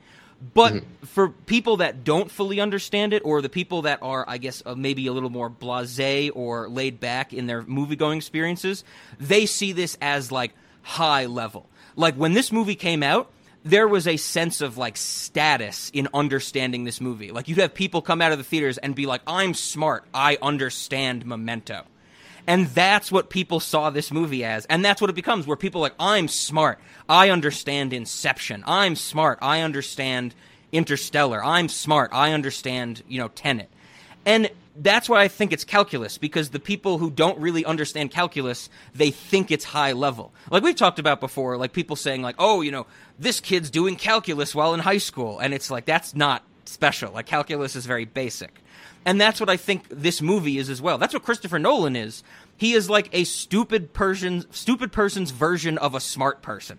But 0.53 0.73
mm-hmm. 0.73 1.05
for 1.05 1.29
people 1.29 1.77
that 1.77 2.03
don't 2.03 2.31
fully 2.31 2.59
understand 2.59 3.13
it, 3.13 3.21
or 3.23 3.41
the 3.41 3.49
people 3.49 3.83
that 3.83 3.99
are, 4.01 4.25
I 4.27 4.39
guess, 4.39 4.63
uh, 4.65 4.73
maybe 4.73 5.05
a 5.05 5.13
little 5.13 5.29
more 5.29 5.51
blasé 5.51 6.31
or 6.33 6.67
laid 6.67 6.99
back 6.99 7.31
in 7.31 7.45
their 7.45 7.61
movie 7.61 7.95
going 7.95 8.17
experiences, 8.17 8.83
they 9.19 9.45
see 9.45 9.71
this 9.71 9.97
as 10.01 10.31
like 10.31 10.51
high 10.83 11.25
level. 11.25 11.69
Like 11.95 12.15
when 12.15 12.33
this 12.33 12.51
movie 12.51 12.75
came 12.75 13.03
out, 13.03 13.31
there 13.63 13.87
was 13.87 14.07
a 14.07 14.17
sense 14.17 14.61
of 14.61 14.77
like 14.77 14.97
status 14.97 15.91
in 15.93 16.07
understanding 16.13 16.83
this 16.83 16.99
movie. 16.99 17.31
Like 17.31 17.47
you'd 17.47 17.59
have 17.59 17.73
people 17.73 18.01
come 18.01 18.21
out 18.21 18.31
of 18.31 18.37
the 18.37 18.43
theaters 18.43 18.77
and 18.77 18.95
be 18.95 19.05
like, 19.05 19.21
"I'm 19.27 19.53
smart. 19.53 20.05
I 20.13 20.37
understand 20.41 21.25
Memento." 21.25 21.83
And 22.47 22.67
that's 22.67 23.11
what 23.11 23.29
people 23.29 23.59
saw 23.59 23.91
this 23.91 24.11
movie 24.11 24.43
as. 24.43 24.65
And 24.65 24.83
that's 24.83 24.99
what 24.99 25.11
it 25.11 25.15
becomes 25.15 25.45
where 25.45 25.57
people 25.57 25.81
like, 25.81 25.93
"I'm 25.99 26.27
smart. 26.27 26.79
I 27.07 27.29
understand 27.29 27.93
Inception. 27.93 28.63
I'm 28.65 28.95
smart. 28.95 29.37
I 29.41 29.61
understand 29.61 30.33
Interstellar. 30.71 31.43
I'm 31.43 31.69
smart. 31.69 32.09
I 32.13 32.31
understand, 32.31 33.03
you 33.07 33.19
know, 33.19 33.27
Tenet." 33.27 33.69
And 34.25 34.49
that's 34.75 35.09
why 35.09 35.21
I 35.21 35.27
think 35.27 35.51
it's 35.51 35.63
calculus 35.63 36.17
because 36.17 36.49
the 36.49 36.59
people 36.59 36.97
who 36.97 37.11
don't 37.11 37.37
really 37.39 37.65
understand 37.65 38.11
calculus, 38.11 38.69
they 38.95 39.11
think 39.11 39.51
it's 39.51 39.65
high 39.65 39.91
level. 39.91 40.33
Like 40.49 40.63
we've 40.63 40.75
talked 40.75 40.99
about 40.99 41.19
before, 41.19 41.57
like 41.57 41.73
people 41.73 41.95
saying 41.95 42.21
like, 42.21 42.35
"Oh, 42.39 42.61
you 42.61 42.71
know, 42.71 42.87
this 43.19 43.39
kid's 43.39 43.69
doing 43.69 43.95
calculus 43.95 44.55
while 44.55 44.73
in 44.73 44.79
high 44.79 44.97
school." 44.97 45.39
And 45.39 45.53
it's 45.53 45.69
like 45.69 45.85
that's 45.85 46.15
not 46.15 46.43
special. 46.65 47.11
Like 47.11 47.25
calculus 47.25 47.75
is 47.75 47.85
very 47.85 48.05
basic. 48.05 48.61
And 49.05 49.19
that's 49.19 49.39
what 49.39 49.49
I 49.49 49.57
think 49.57 49.87
this 49.89 50.21
movie 50.21 50.57
is 50.57 50.69
as 50.69 50.81
well. 50.81 50.97
That's 50.97 51.13
what 51.13 51.23
Christopher 51.23 51.59
Nolan 51.59 51.95
is. 51.95 52.23
He 52.55 52.73
is 52.73 52.89
like 52.89 53.09
a 53.13 53.23
stupid 53.23 53.93
person 53.93 54.45
stupid 54.51 54.91
person's 54.91 55.31
version 55.31 55.77
of 55.77 55.95
a 55.95 55.99
smart 55.99 56.41
person. 56.41 56.77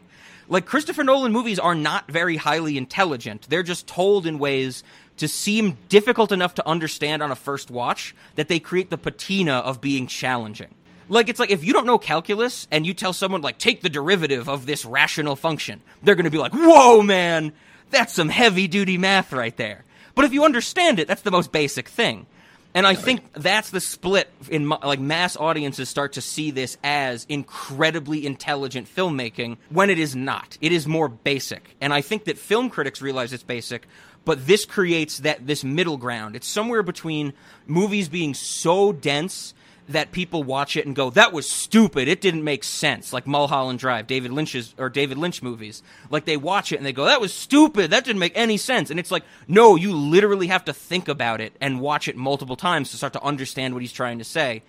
Like 0.49 0.67
Christopher 0.67 1.05
Nolan 1.05 1.33
movies 1.33 1.59
are 1.59 1.75
not 1.75 2.11
very 2.11 2.37
highly 2.37 2.77
intelligent. 2.77 3.49
They're 3.49 3.63
just 3.63 3.87
told 3.87 4.27
in 4.27 4.39
ways 4.39 4.83
to 5.19 5.29
seem 5.29 5.77
difficult 5.89 6.33
enough 6.33 6.55
to 6.55 6.69
understand 6.69 7.23
on 7.23 7.31
a 7.31 7.37
first 7.37 7.71
watch 7.71 8.15
that 8.35 8.49
they 8.49 8.59
create 8.59 8.91
the 8.91 8.99
patina 8.99 9.55
of 9.55 9.81
being 9.81 10.07
challenging. 10.07 10.75
Like 11.09 11.29
it's 11.29 11.41
like 11.41 11.51
if 11.51 11.65
you 11.65 11.73
don't 11.73 11.87
know 11.87 11.99
calculus 11.99 12.67
and 12.71 12.87
you 12.87 12.95
tell 12.95 13.13
someone 13.13 13.43
like 13.43 13.59
take 13.59 13.83
the 13.83 13.91
derivative 13.91 14.49
of 14.49 14.67
this 14.67 14.85
rational 14.85 15.37
function, 15.37 15.83
they're 16.03 16.15
going 16.15 16.25
to 16.25 16.31
be 16.31 16.39
like, 16.39 16.53
"Whoa, 16.53 17.03
man, 17.03 17.53
that's 17.91 18.15
some 18.15 18.29
heavy 18.29 18.69
duty 18.69 18.97
math 18.99 19.33
right 19.33 19.57
there." 19.57 19.85
But 20.15 20.25
if 20.25 20.33
you 20.33 20.45
understand 20.45 20.99
it, 20.99 21.09
that's 21.09 21.23
the 21.23 21.31
most 21.31 21.53
basic 21.53 21.89
thing. 21.89 22.27
And 22.75 22.87
I 22.87 22.95
think 22.95 23.35
that's 23.35 23.71
the 23.71 23.81
split 23.81 24.31
in 24.49 24.69
like 24.69 24.99
mass 24.99 25.37
audiences 25.37 25.91
start 25.91 26.15
to 26.15 26.23
see 26.23 26.51
this 26.51 26.79
as 26.83 27.27
incredibly 27.29 28.25
intelligent 28.25 28.89
filmmaking 28.95 29.59
when 29.69 29.91
it 29.91 29.99
is 29.99 30.17
not. 30.17 30.57
It 30.63 30.73
is 30.73 30.87
more 30.87 31.09
basic. 31.09 31.77
And 31.83 31.93
I 31.93 32.01
think 32.01 32.25
that 32.25 32.39
film 32.39 32.71
critics 32.71 33.03
realize 33.03 33.35
it's 33.35 33.43
basic, 33.43 33.87
but 34.25 34.47
this 34.47 34.65
creates 34.65 35.19
that 35.19 35.47
this 35.47 35.65
middle 35.65 35.97
ground. 35.97 36.37
It's 36.37 36.47
somewhere 36.47 36.83
between 36.83 37.33
movies 37.67 38.09
being 38.09 38.35
so 38.35 38.93
dense 38.93 39.55
that 39.89 40.13
people 40.13 40.45
watch 40.45 40.77
it 40.77 40.87
and 40.87 40.95
go, 40.95 41.11
"That 41.11 41.33
was 41.33 41.49
stupid. 41.49 42.07
It 42.07 42.21
didn't 42.21 42.45
make 42.45 42.63
sense." 42.63 43.13
Like 43.13 43.27
Mulholland 43.27 43.81
Drive, 43.81 44.07
David 44.07 44.31
Lynch's 44.31 44.75
or 44.79 44.89
David 44.89 45.19
Lynch 45.19 45.43
movies. 45.43 45.83
Like 46.09 46.25
they 46.25 46.37
watch 46.37 46.71
it 46.71 46.77
and 46.77 46.87
they 46.87 46.93
go, 46.93 47.05
"That 47.05 47.21
was 47.21 47.35
stupid. 47.35 47.91
That 47.91 48.05
didn't 48.05 48.21
make 48.21 48.33
any 48.37 48.57
sense." 48.57 48.91
And 48.91 49.01
it's 49.01 49.11
like, 49.11 49.25
no, 49.49 49.75
you 49.75 49.93
literally 49.93 50.47
have 50.47 50.65
to 50.67 50.73
think 50.73 51.09
about 51.09 51.41
it 51.41 51.55
and 51.61 51.81
watch 51.81 52.07
it 52.07 52.17
multiple 52.17 52.57
times 52.57 52.91
to 52.91 52.97
start 52.97 53.13
to 53.15 53.23
understand 53.23 53.75
what 53.75 53.83
he's 53.83 53.93
trying 53.93 54.19
to 54.19 54.25
say. 54.25 54.63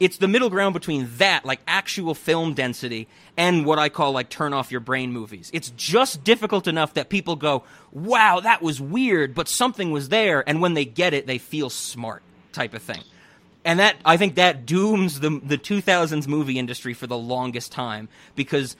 It's 0.00 0.16
the 0.16 0.26
middle 0.26 0.48
ground 0.48 0.72
between 0.72 1.08
that, 1.18 1.44
like 1.44 1.60
actual 1.68 2.14
film 2.14 2.54
density, 2.54 3.06
and 3.36 3.66
what 3.66 3.78
I 3.78 3.90
call 3.90 4.12
like 4.12 4.30
turn 4.30 4.54
off 4.54 4.70
your 4.70 4.80
brain 4.80 5.12
movies. 5.12 5.50
It's 5.52 5.70
just 5.76 6.24
difficult 6.24 6.66
enough 6.66 6.94
that 6.94 7.10
people 7.10 7.36
go, 7.36 7.64
wow, 7.92 8.40
that 8.40 8.62
was 8.62 8.80
weird, 8.80 9.34
but 9.34 9.46
something 9.46 9.90
was 9.90 10.08
there. 10.08 10.42
And 10.48 10.62
when 10.62 10.72
they 10.72 10.86
get 10.86 11.12
it, 11.12 11.26
they 11.26 11.36
feel 11.36 11.68
smart 11.68 12.22
type 12.52 12.72
of 12.72 12.82
thing. 12.82 13.02
And 13.62 13.78
that, 13.78 13.96
I 14.04 14.16
think 14.16 14.36
that 14.36 14.64
dooms 14.64 15.20
the, 15.20 15.38
the 15.44 15.58
2000s 15.58 16.26
movie 16.26 16.58
industry 16.58 16.94
for 16.94 17.06
the 17.06 17.18
longest 17.18 17.70
time 17.70 18.08
because 18.34 18.76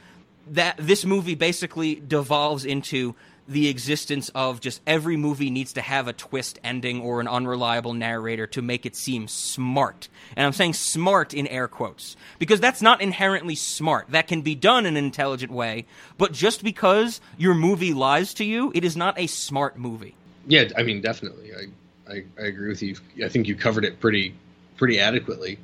that, 0.46 0.76
this 0.78 1.04
movie 1.04 1.34
basically 1.34 1.96
devolves 1.96 2.64
into 2.64 3.14
the 3.50 3.68
existence 3.68 4.30
of 4.32 4.60
just 4.60 4.80
every 4.86 5.16
movie 5.16 5.50
needs 5.50 5.72
to 5.72 5.80
have 5.80 6.06
a 6.06 6.12
twist 6.12 6.60
ending 6.62 7.00
or 7.00 7.20
an 7.20 7.26
unreliable 7.26 7.92
narrator 7.92 8.46
to 8.46 8.62
make 8.62 8.86
it 8.86 8.94
seem 8.94 9.26
smart. 9.26 10.08
And 10.36 10.46
I'm 10.46 10.52
saying 10.52 10.74
smart 10.74 11.34
in 11.34 11.48
air 11.48 11.66
quotes 11.66 12.16
because 12.38 12.60
that's 12.60 12.80
not 12.80 13.00
inherently 13.00 13.56
smart. 13.56 14.06
That 14.10 14.28
can 14.28 14.42
be 14.42 14.54
done 14.54 14.86
in 14.86 14.96
an 14.96 15.04
intelligent 15.04 15.50
way, 15.50 15.86
but 16.16 16.32
just 16.32 16.62
because 16.62 17.20
your 17.38 17.54
movie 17.54 17.92
lies 17.92 18.34
to 18.34 18.44
you, 18.44 18.70
it 18.72 18.84
is 18.84 18.96
not 18.96 19.18
a 19.18 19.26
smart 19.26 19.76
movie. 19.76 20.14
Yeah, 20.46 20.68
I 20.76 20.84
mean, 20.84 21.00
definitely. 21.00 21.50
I, 21.52 22.12
I, 22.12 22.24
I 22.38 22.46
agree 22.46 22.68
with 22.68 22.82
you. 22.82 22.94
I 23.24 23.28
think 23.28 23.48
you 23.48 23.56
covered 23.56 23.84
it 23.84 23.98
pretty 23.98 24.32
pretty 24.76 25.00
adequately. 25.00 25.58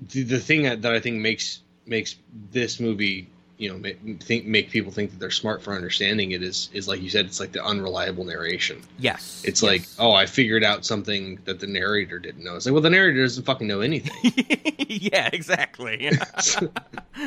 The, 0.00 0.22
the 0.22 0.38
thing 0.38 0.62
that, 0.62 0.82
that 0.82 0.94
I 0.94 1.00
think 1.00 1.16
makes 1.16 1.60
makes 1.86 2.14
this 2.52 2.78
movie 2.78 3.26
you 3.58 3.70
know 3.70 3.78
make, 3.78 4.22
think 4.22 4.46
make 4.46 4.70
people 4.70 4.92
think 4.92 5.10
that 5.10 5.18
they're 5.18 5.30
smart 5.30 5.62
for 5.62 5.74
understanding 5.74 6.32
it 6.32 6.42
is 6.42 6.68
is 6.72 6.86
like 6.86 7.00
you 7.00 7.08
said 7.08 7.24
it's 7.24 7.40
like 7.40 7.52
the 7.52 7.64
unreliable 7.64 8.24
narration. 8.24 8.82
Yes. 8.98 9.42
It's 9.44 9.62
yes. 9.62 9.70
like 9.70 9.88
oh 9.98 10.12
i 10.12 10.26
figured 10.26 10.64
out 10.64 10.84
something 10.84 11.38
that 11.44 11.60
the 11.60 11.66
narrator 11.66 12.18
didn't 12.18 12.44
know. 12.44 12.56
It's 12.56 12.66
like 12.66 12.72
well 12.72 12.82
the 12.82 12.90
narrator 12.90 13.22
doesn't 13.22 13.44
fucking 13.44 13.66
know 13.66 13.80
anything. 13.80 14.32
Yeah 14.88 15.28
exactly. 15.32 16.10
So, 16.40 16.70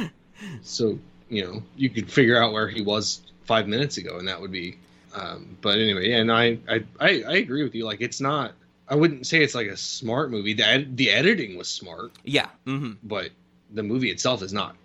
so, 0.62 1.00
you 1.30 1.44
know 1.44 1.64
you 1.76 1.90
could 1.90 2.12
figure 2.12 2.42
out 2.42 2.54
where 2.54 2.68
he 2.68 2.82
was 2.82 3.22
five 3.44 3.68
minutes 3.68 3.98
ago 3.98 4.18
and 4.18 4.28
that 4.28 4.40
would 4.40 4.52
be 4.52 4.78
um, 5.14 5.58
but 5.62 5.78
anyway 5.78 6.10
yeah 6.10 6.18
and 6.18 6.32
I, 6.32 6.60
I 6.70 6.84
i 7.00 7.24
i 7.28 7.34
agree 7.38 7.64
with 7.64 7.76
you. 7.76 7.86
Like 7.86 8.02
it's 8.02 8.22
not 8.22 8.54
i 8.88 8.96
wouldn't 8.96 9.28
say 9.28 9.44
it's 9.44 9.56
like 9.56 9.68
a 9.68 9.78
smart 9.78 10.32
movie. 10.32 10.54
The, 10.54 10.68
ed- 10.68 10.98
the 10.98 11.10
editing 11.10 11.58
was 11.58 11.68
smart. 11.68 12.12
Yeah 12.24 12.50
mm-hmm. 12.66 12.94
but 13.04 13.30
the 13.72 13.84
movie 13.84 14.10
itself 14.10 14.42
is 14.42 14.54
not 14.54 14.76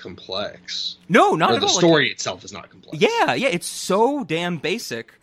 complex. 0.00 0.96
No, 1.08 1.34
not 1.34 1.52
or 1.52 1.54
at 1.54 1.60
the 1.60 1.66
all. 1.66 1.72
story 1.72 2.04
like, 2.04 2.12
itself 2.12 2.44
is 2.44 2.52
not 2.52 2.70
complex. 2.70 2.98
Yeah, 3.00 3.34
yeah, 3.34 3.48
it's 3.48 3.66
so 3.66 4.24
damn 4.24 4.56
basic. 4.56 5.14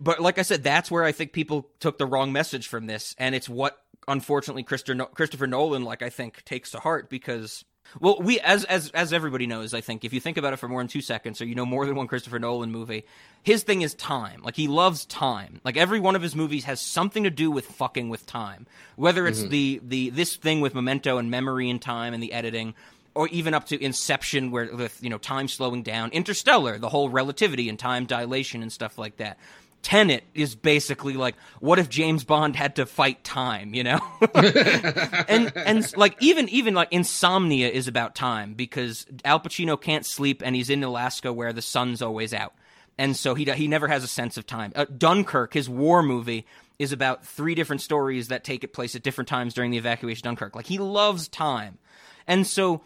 But 0.00 0.20
like 0.20 0.38
I 0.38 0.42
said, 0.42 0.62
that's 0.62 0.90
where 0.90 1.04
I 1.04 1.12
think 1.12 1.32
people 1.32 1.68
took 1.80 1.98
the 1.98 2.06
wrong 2.06 2.32
message 2.32 2.68
from 2.68 2.86
this, 2.86 3.14
and 3.18 3.34
it's 3.34 3.48
what 3.48 3.82
unfortunately 4.08 4.62
Christopher 4.62 5.46
Nolan, 5.46 5.84
like 5.84 6.02
I 6.02 6.10
think, 6.10 6.44
takes 6.44 6.70
to 6.72 6.78
heart 6.78 7.10
because. 7.10 7.64
Well, 8.00 8.18
we 8.20 8.40
as 8.40 8.64
as 8.64 8.90
as 8.90 9.12
everybody 9.12 9.46
knows, 9.46 9.72
I 9.72 9.80
think 9.80 10.04
if 10.04 10.12
you 10.12 10.18
think 10.18 10.36
about 10.36 10.52
it 10.52 10.56
for 10.56 10.68
more 10.68 10.80
than 10.80 10.88
two 10.88 11.00
seconds, 11.00 11.40
or 11.40 11.44
you 11.44 11.54
know 11.54 11.64
more 11.64 11.86
than 11.86 11.94
one 11.94 12.08
Christopher 12.08 12.40
Nolan 12.40 12.72
movie, 12.72 13.04
his 13.44 13.62
thing 13.62 13.82
is 13.82 13.94
time. 13.94 14.42
Like 14.42 14.56
he 14.56 14.66
loves 14.66 15.04
time. 15.04 15.60
Like 15.64 15.76
every 15.76 16.00
one 16.00 16.16
of 16.16 16.20
his 16.20 16.34
movies 16.34 16.64
has 16.64 16.80
something 16.80 17.22
to 17.22 17.30
do 17.30 17.48
with 17.48 17.64
fucking 17.64 18.08
with 18.08 18.26
time. 18.26 18.66
Whether 18.96 19.28
it's 19.28 19.38
mm-hmm. 19.38 19.50
the 19.50 19.80
the 19.84 20.10
this 20.10 20.34
thing 20.34 20.60
with 20.60 20.74
Memento 20.74 21.18
and 21.18 21.30
memory 21.30 21.70
and 21.70 21.80
time 21.80 22.12
and 22.12 22.20
the 22.20 22.32
editing, 22.32 22.74
or 23.16 23.28
even 23.28 23.54
up 23.54 23.66
to 23.66 23.82
Inception, 23.82 24.50
where 24.50 24.74
with 24.74 25.02
you 25.02 25.10
know 25.10 25.18
time 25.18 25.48
slowing 25.48 25.82
down, 25.82 26.10
Interstellar, 26.10 26.78
the 26.78 26.88
whole 26.88 27.08
relativity 27.08 27.68
and 27.68 27.78
time 27.78 28.06
dilation 28.06 28.62
and 28.62 28.70
stuff 28.70 28.98
like 28.98 29.16
that. 29.16 29.38
Tenet 29.82 30.24
is 30.34 30.56
basically 30.56 31.12
like, 31.14 31.36
what 31.60 31.78
if 31.78 31.88
James 31.88 32.24
Bond 32.24 32.56
had 32.56 32.74
to 32.76 32.86
fight 32.86 33.22
time, 33.22 33.72
you 33.72 33.84
know? 33.84 34.00
and 34.34 35.52
and 35.54 35.96
like 35.96 36.16
even 36.20 36.48
even 36.48 36.74
like 36.74 36.88
Insomnia 36.90 37.68
is 37.68 37.86
about 37.86 38.16
time 38.16 38.54
because 38.54 39.06
Al 39.24 39.38
Pacino 39.38 39.80
can't 39.80 40.04
sleep 40.04 40.42
and 40.44 40.56
he's 40.56 40.70
in 40.70 40.82
Alaska 40.82 41.32
where 41.32 41.52
the 41.52 41.62
sun's 41.62 42.02
always 42.02 42.34
out, 42.34 42.52
and 42.98 43.16
so 43.16 43.34
he 43.34 43.44
he 43.44 43.68
never 43.68 43.86
has 43.86 44.02
a 44.02 44.08
sense 44.08 44.36
of 44.36 44.44
time. 44.44 44.72
Uh, 44.74 44.86
Dunkirk, 44.86 45.54
his 45.54 45.68
war 45.68 46.02
movie, 46.02 46.46
is 46.80 46.90
about 46.90 47.24
three 47.24 47.54
different 47.54 47.80
stories 47.80 48.28
that 48.28 48.42
take 48.42 48.72
place 48.72 48.96
at 48.96 49.04
different 49.04 49.28
times 49.28 49.54
during 49.54 49.70
the 49.70 49.78
evacuation 49.78 50.26
of 50.26 50.30
Dunkirk. 50.30 50.56
Like 50.56 50.66
he 50.66 50.78
loves 50.78 51.28
time, 51.28 51.78
and 52.26 52.44
so 52.44 52.82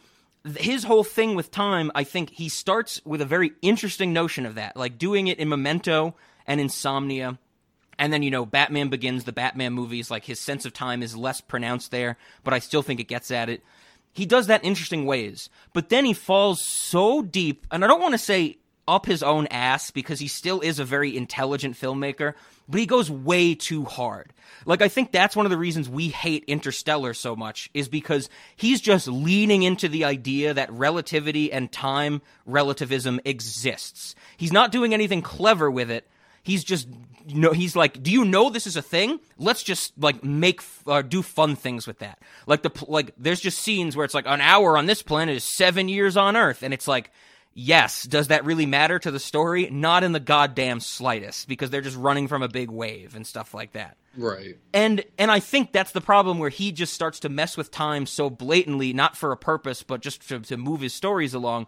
his 0.57 0.85
whole 0.85 1.05
thing 1.05 1.35
with 1.35 1.51
time, 1.51 1.91
I 1.95 2.05
think 2.05 2.31
he 2.31 2.49
starts 2.49 3.01
with 3.05 3.21
a 3.21 3.27
very 3.27 3.53
interesting 3.63 4.13
notion 4.13 4.47
of 4.47 4.55
that, 4.55 4.77
like 4.77 4.99
doing 4.99 5.29
it 5.29 5.39
in 5.39 5.49
Memento 5.49 6.15
and 6.47 6.61
Insomnia. 6.61 7.39
And 7.99 8.13
then, 8.13 8.23
you 8.23 8.31
know, 8.31 8.47
Batman 8.47 8.89
Begins, 8.89 9.25
the 9.25 9.33
Batman 9.33 9.75
movies, 9.75 10.11
like 10.11 10.25
his 10.25 10.41
sense 10.41 10.65
of 10.65 10.73
time 10.73 11.03
is 11.03 11.17
less 11.17 11.41
pronounced 11.43 11.91
there, 11.91 12.17
but 12.43 12.55
I 12.55 12.59
still 12.59 12.83
think 12.83 12.99
it 12.99 13.09
gets 13.09 13.31
at 13.31 13.51
it. 13.51 13.63
He 14.13 14.25
does 14.25 14.47
that 14.47 14.63
in 14.63 14.69
interesting 14.69 15.05
ways. 15.05 15.51
But 15.75 15.91
then 15.91 16.05
he 16.05 16.15
falls 16.15 16.63
so 16.63 17.21
deep, 17.23 17.67
and 17.71 17.85
I 17.85 17.89
don't 17.89 18.01
want 18.01 18.15
to 18.15 18.19
say 18.19 18.57
up 18.89 19.07
his 19.07 19.23
own 19.23 19.47
ass 19.49 19.91
because 19.91 20.19
he 20.19 20.29
still 20.29 20.61
is 20.61 20.79
a 20.79 20.85
very 20.85 21.17
intelligent 21.17 21.77
filmmaker, 21.77 22.35
but 22.71 22.81
he 22.81 22.87
goes 22.87 23.11
way 23.11 23.55
too 23.55 23.85
hard. 23.85 24.33
Like 24.65 24.83
I 24.83 24.89
think 24.89 25.11
that's 25.11 25.35
one 25.35 25.47
of 25.47 25.51
the 25.51 25.59
reasons 25.59 25.89
we 25.89 26.09
hate 26.09 26.45
Interstellar 26.47 27.15
so 27.15 27.35
much 27.35 27.71
is 27.75 27.89
because 27.89 28.29
he's 28.57 28.81
just 28.81 29.09
leaning 29.09 29.63
into 29.63 29.89
the 29.89 30.05
idea 30.05 30.55
that 30.55 30.73
relativity 30.73 31.53
and 31.53 31.71
time 31.71 32.23
relativism 32.47 33.21
exists. 33.25 34.15
He's 34.37 34.53
not 34.53 34.73
doing 34.73 34.95
anything 34.95 35.23
clever 35.23 35.71
with 35.71 35.91
it. 35.91 36.09
He's 36.43 36.65
just 36.65 36.89
you 37.27 37.41
know 37.41 37.53
he's 37.53 37.77
like, 37.77 38.03
"Do 38.03 38.11
you 38.11 38.25
know 38.25 38.49
this 38.49 38.67
is 38.67 38.77
a 38.77 38.83
thing? 38.83 39.21
Let's 39.37 39.63
just 39.63 39.93
like 39.99 40.25
make 40.25 40.63
uh, 40.87 41.03
do 41.03 41.23
fun 41.23 41.57
things 41.57 41.87
with 41.87 41.99
that." 41.99 42.19
Like 42.47 42.63
the 42.63 42.71
like 42.89 43.13
there's 43.19 43.41
just 43.41 43.59
scenes 43.59 43.97
where 43.97 44.05
it's 44.05 44.15
like 44.15 44.27
an 44.27 44.41
hour 44.41 44.79
on 44.79 44.87
this 44.87 45.03
planet 45.03 45.37
is 45.37 45.45
7 45.45 45.89
years 45.89 46.17
on 46.17 46.37
Earth 46.37 46.63
and 46.63 46.73
it's 46.73 46.89
like 46.89 47.11
Yes, 47.53 48.05
does 48.05 48.29
that 48.29 48.45
really 48.45 48.67
matter 48.67 48.99
to 48.99 49.11
the 49.11 49.19
story? 49.19 49.69
Not 49.71 50.05
in 50.05 50.13
the 50.13 50.21
goddamn 50.21 50.81
slightest 50.81 51.49
because 51.49 51.71
they're 51.71 51.81
just 51.81 51.97
running 51.97 52.29
from 52.29 52.43
a 52.43 52.49
big 52.49 52.71
wave 52.71 53.17
and 53.17 53.27
stuff 53.27 53.53
like 53.53 53.73
that. 53.73 53.97
Right. 54.17 54.57
And 54.73 55.05
and 55.19 55.31
I 55.31 55.41
think 55.41 55.73
that's 55.73 55.93
the 55.93 56.01
problem 56.01 56.39
where 56.39 56.51
he 56.51 56.73
just 56.73 56.95
starts 56.95 57.21
to 57.21 57.29
mess 57.29 57.57
with 57.57 57.71
time 57.71 58.07
so 58.07 58.31
blatantly, 58.31 58.93
not 58.93 59.17
for 59.17 59.33
a 59.33 59.37
purpose, 59.37 59.83
but 59.83 60.01
just 60.01 60.29
to, 60.29 60.41
to 60.41 60.57
move 60.57 60.81
his 60.81 60.95
stories 60.95 61.35
along. 61.35 61.67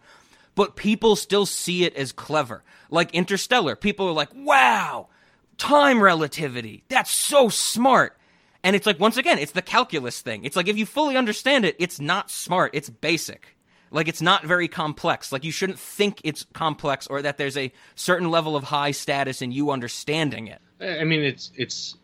But 0.54 0.76
people 0.76 1.16
still 1.16 1.46
see 1.46 1.84
it 1.84 1.96
as 1.96 2.12
clever. 2.12 2.62
Like 2.90 3.14
Interstellar, 3.14 3.74
people 3.74 4.06
are 4.08 4.12
like, 4.12 4.30
"Wow, 4.34 5.08
time 5.56 6.02
relativity. 6.02 6.84
That's 6.88 7.10
so 7.10 7.48
smart." 7.48 8.16
And 8.64 8.76
it's 8.76 8.86
like 8.86 9.00
once 9.00 9.16
again, 9.16 9.38
it's 9.38 9.52
the 9.52 9.62
calculus 9.62 10.20
thing. 10.20 10.44
It's 10.44 10.56
like 10.56 10.68
if 10.68 10.76
you 10.76 10.86
fully 10.86 11.16
understand 11.16 11.64
it, 11.64 11.76
it's 11.78 12.00
not 12.00 12.30
smart, 12.30 12.70
it's 12.74 12.90
basic. 12.90 13.56
Like 13.92 14.08
it's 14.08 14.22
not 14.22 14.44
very 14.44 14.68
complex. 14.68 15.32
Like 15.32 15.44
you 15.44 15.52
shouldn't 15.52 15.78
think 15.78 16.20
it's 16.24 16.46
complex 16.52 17.06
or 17.06 17.22
that 17.22 17.38
there's 17.38 17.56
a 17.56 17.72
certain 17.94 18.30
level 18.30 18.56
of 18.56 18.64
high 18.64 18.90
status 18.90 19.42
in 19.42 19.52
you 19.52 19.70
understanding 19.70 20.48
it. 20.48 20.60
I 20.80 21.04
mean, 21.04 21.20
it's 21.20 21.50
it's 21.56 21.96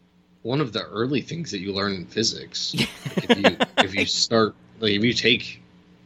one 0.42 0.60
of 0.60 0.72
the 0.72 0.84
early 0.84 1.22
things 1.22 1.50
that 1.50 1.58
you 1.58 1.72
learn 1.72 1.92
in 1.92 2.06
physics. 2.06 2.74
if 2.76 3.38
you 3.38 3.56
if 3.78 3.94
you 3.94 4.06
start 4.06 4.54
like 4.80 4.92
if 4.92 5.02
you 5.02 5.12
take 5.12 5.62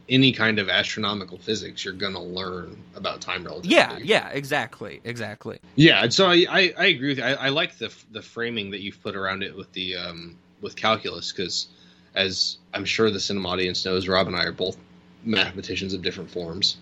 any 0.08 0.32
kind 0.32 0.58
of 0.58 0.68
astronomical 0.68 1.38
physics, 1.38 1.84
you're 1.84 1.94
gonna 1.94 2.22
learn 2.22 2.76
about 2.94 3.20
time 3.20 3.44
relativity. 3.44 3.74
Yeah, 3.74 3.98
yeah, 3.98 4.28
exactly, 4.28 5.00
exactly. 5.04 5.58
Yeah, 5.74 6.02
and 6.02 6.12
so 6.12 6.26
I, 6.26 6.46
I, 6.48 6.74
I 6.78 6.86
agree 6.86 7.08
with 7.08 7.18
you. 7.18 7.24
I, 7.24 7.32
I, 7.32 7.48
like 7.48 7.78
the 7.78 7.92
the 8.10 8.22
framing 8.22 8.70
that 8.70 8.80
you've 8.80 9.02
put 9.02 9.16
around 9.16 9.42
it 9.42 9.56
with 9.56 9.72
the 9.72 9.96
um, 9.96 10.36
with 10.60 10.76
calculus 10.76 11.32
because, 11.32 11.68
as 12.14 12.58
I'm 12.74 12.84
sure 12.84 13.10
the 13.10 13.20
cinema 13.20 13.48
audience 13.48 13.84
knows, 13.84 14.08
Rob 14.08 14.26
and 14.26 14.36
I 14.36 14.44
are 14.44 14.52
both 14.52 14.76
mathematicians 15.24 15.94
of 15.94 16.02
different 16.02 16.30
forms 16.30 16.76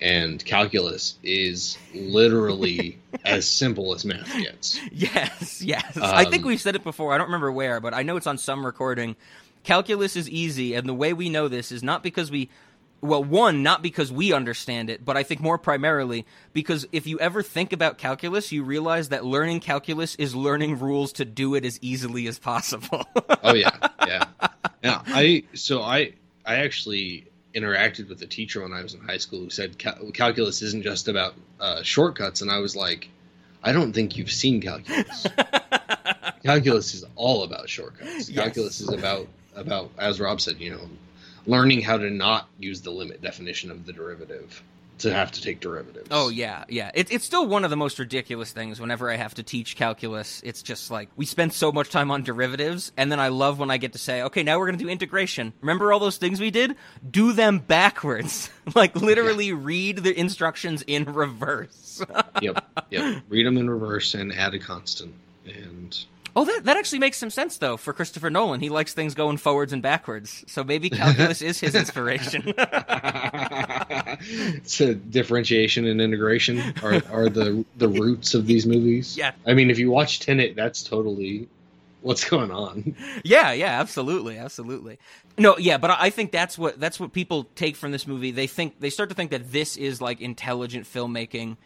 and 0.00 0.44
calculus 0.44 1.16
is 1.22 1.76
literally 1.94 2.98
as 3.24 3.46
simple 3.46 3.94
as 3.94 4.04
math 4.04 4.32
gets. 4.38 4.80
Yes, 4.90 5.62
yes. 5.62 5.96
Um, 5.96 6.04
I 6.04 6.24
think 6.24 6.44
we've 6.44 6.60
said 6.60 6.74
it 6.74 6.84
before. 6.84 7.12
I 7.12 7.18
don't 7.18 7.26
remember 7.26 7.52
where, 7.52 7.80
but 7.80 7.94
I 7.94 8.02
know 8.02 8.16
it's 8.16 8.26
on 8.26 8.38
some 8.38 8.64
recording. 8.64 9.16
Calculus 9.62 10.16
is 10.16 10.28
easy, 10.28 10.74
and 10.74 10.88
the 10.88 10.94
way 10.94 11.12
we 11.12 11.28
know 11.28 11.48
this 11.48 11.70
is 11.70 11.82
not 11.82 12.02
because 12.02 12.30
we 12.30 12.48
well, 13.02 13.24
one, 13.24 13.62
not 13.62 13.82
because 13.82 14.12
we 14.12 14.32
understand 14.32 14.90
it, 14.90 15.04
but 15.04 15.16
I 15.16 15.22
think 15.22 15.40
more 15.40 15.56
primarily 15.56 16.26
because 16.52 16.86
if 16.92 17.06
you 17.06 17.18
ever 17.18 17.42
think 17.42 17.72
about 17.72 17.96
calculus, 17.96 18.52
you 18.52 18.62
realize 18.62 19.08
that 19.08 19.24
learning 19.24 19.60
calculus 19.60 20.14
is 20.16 20.34
learning 20.34 20.78
rules 20.78 21.12
to 21.14 21.24
do 21.24 21.54
it 21.54 21.64
as 21.64 21.78
easily 21.80 22.26
as 22.26 22.38
possible. 22.38 23.06
oh 23.42 23.54
yeah, 23.54 23.70
yeah. 24.06 24.24
Yeah, 24.82 25.02
I 25.06 25.44
so 25.54 25.82
I 25.82 26.14
I 26.44 26.56
actually 26.56 27.29
interacted 27.54 28.08
with 28.08 28.22
a 28.22 28.26
teacher 28.26 28.62
when 28.62 28.72
I 28.72 28.82
was 28.82 28.94
in 28.94 29.00
high 29.00 29.18
school 29.18 29.40
who 29.40 29.50
said 29.50 29.78
cal- 29.78 30.10
calculus 30.12 30.62
isn't 30.62 30.82
just 30.82 31.08
about 31.08 31.34
uh, 31.58 31.82
shortcuts, 31.82 32.42
and 32.42 32.50
I 32.50 32.58
was 32.58 32.76
like, 32.76 33.08
I 33.62 33.72
don't 33.72 33.92
think 33.92 34.16
you've 34.16 34.30
seen 34.30 34.60
calculus. 34.60 35.26
calculus 36.44 36.94
is 36.94 37.04
all 37.16 37.42
about 37.42 37.68
shortcuts. 37.68 38.28
Yes. 38.28 38.44
Calculus 38.44 38.80
is 38.80 38.88
about 38.90 39.28
about 39.54 39.90
as 39.98 40.20
Rob 40.20 40.40
said, 40.40 40.60
you 40.60 40.70
know, 40.70 40.88
learning 41.46 41.82
how 41.82 41.98
to 41.98 42.10
not 42.10 42.48
use 42.58 42.80
the 42.80 42.90
limit 42.90 43.20
definition 43.20 43.70
of 43.70 43.84
the 43.84 43.92
derivative 43.92 44.62
to 45.00 45.12
have 45.12 45.32
to 45.32 45.42
take 45.42 45.60
derivatives. 45.60 46.08
Oh 46.10 46.28
yeah, 46.28 46.64
yeah. 46.68 46.90
It, 46.94 47.12
it's 47.12 47.24
still 47.24 47.46
one 47.46 47.64
of 47.64 47.70
the 47.70 47.76
most 47.76 47.98
ridiculous 47.98 48.52
things. 48.52 48.80
Whenever 48.80 49.10
I 49.10 49.16
have 49.16 49.34
to 49.34 49.42
teach 49.42 49.76
calculus, 49.76 50.40
it's 50.44 50.62
just 50.62 50.90
like 50.90 51.08
we 51.16 51.26
spend 51.26 51.52
so 51.52 51.72
much 51.72 51.90
time 51.90 52.10
on 52.10 52.22
derivatives, 52.22 52.92
and 52.96 53.10
then 53.10 53.20
I 53.20 53.28
love 53.28 53.58
when 53.58 53.70
I 53.70 53.76
get 53.76 53.92
to 53.92 53.98
say, 53.98 54.22
"Okay, 54.22 54.42
now 54.42 54.58
we're 54.58 54.66
going 54.66 54.78
to 54.78 54.84
do 54.84 54.90
integration." 54.90 55.52
Remember 55.60 55.92
all 55.92 55.98
those 55.98 56.16
things 56.16 56.40
we 56.40 56.50
did? 56.50 56.76
Do 57.08 57.32
them 57.32 57.58
backwards. 57.58 58.50
like 58.74 58.94
literally 58.96 59.48
yeah. 59.48 59.56
read 59.58 59.98
the 59.98 60.18
instructions 60.18 60.82
in 60.86 61.04
reverse. 61.04 62.02
yep, 62.42 62.64
yep. 62.90 63.22
Read 63.28 63.46
them 63.46 63.56
in 63.56 63.68
reverse 63.68 64.14
and 64.14 64.32
add 64.32 64.54
a 64.54 64.58
constant. 64.58 65.14
And 65.46 65.98
Oh, 66.36 66.44
that, 66.44 66.64
that 66.64 66.76
actually 66.76 67.00
makes 67.00 67.18
some 67.18 67.30
sense 67.30 67.58
though 67.58 67.76
for 67.76 67.92
Christopher 67.92 68.30
Nolan. 68.30 68.60
He 68.60 68.68
likes 68.68 68.94
things 68.94 69.14
going 69.14 69.36
forwards 69.36 69.72
and 69.72 69.82
backwards, 69.82 70.44
so 70.46 70.62
maybe 70.62 70.90
calculus 70.90 71.42
is 71.42 71.58
his 71.58 71.74
inspiration. 71.74 72.54
so 74.64 74.94
differentiation 74.94 75.86
and 75.86 76.00
integration 76.00 76.60
are, 76.82 77.02
are 77.10 77.28
the 77.28 77.64
the 77.76 77.88
roots 77.88 78.34
of 78.34 78.46
these 78.46 78.66
movies. 78.66 79.16
Yeah, 79.16 79.32
I 79.46 79.54
mean, 79.54 79.70
if 79.70 79.78
you 79.78 79.90
watch 79.90 80.20
Tenet, 80.20 80.56
that's 80.56 80.82
totally 80.82 81.48
what's 82.02 82.28
going 82.28 82.50
on. 82.50 82.94
Yeah, 83.24 83.52
yeah, 83.52 83.80
absolutely, 83.80 84.38
absolutely. 84.38 84.98
No, 85.38 85.56
yeah, 85.58 85.78
but 85.78 85.90
I 85.90 86.10
think 86.10 86.32
that's 86.32 86.58
what 86.58 86.78
that's 86.78 87.00
what 87.00 87.12
people 87.12 87.44
take 87.54 87.76
from 87.76 87.92
this 87.92 88.06
movie. 88.06 88.30
They 88.30 88.46
think 88.46 88.80
they 88.80 88.90
start 88.90 89.08
to 89.08 89.14
think 89.14 89.30
that 89.30 89.52
this 89.52 89.76
is 89.76 90.00
like 90.00 90.20
intelligent 90.20 90.86
filmmaking 90.86 91.56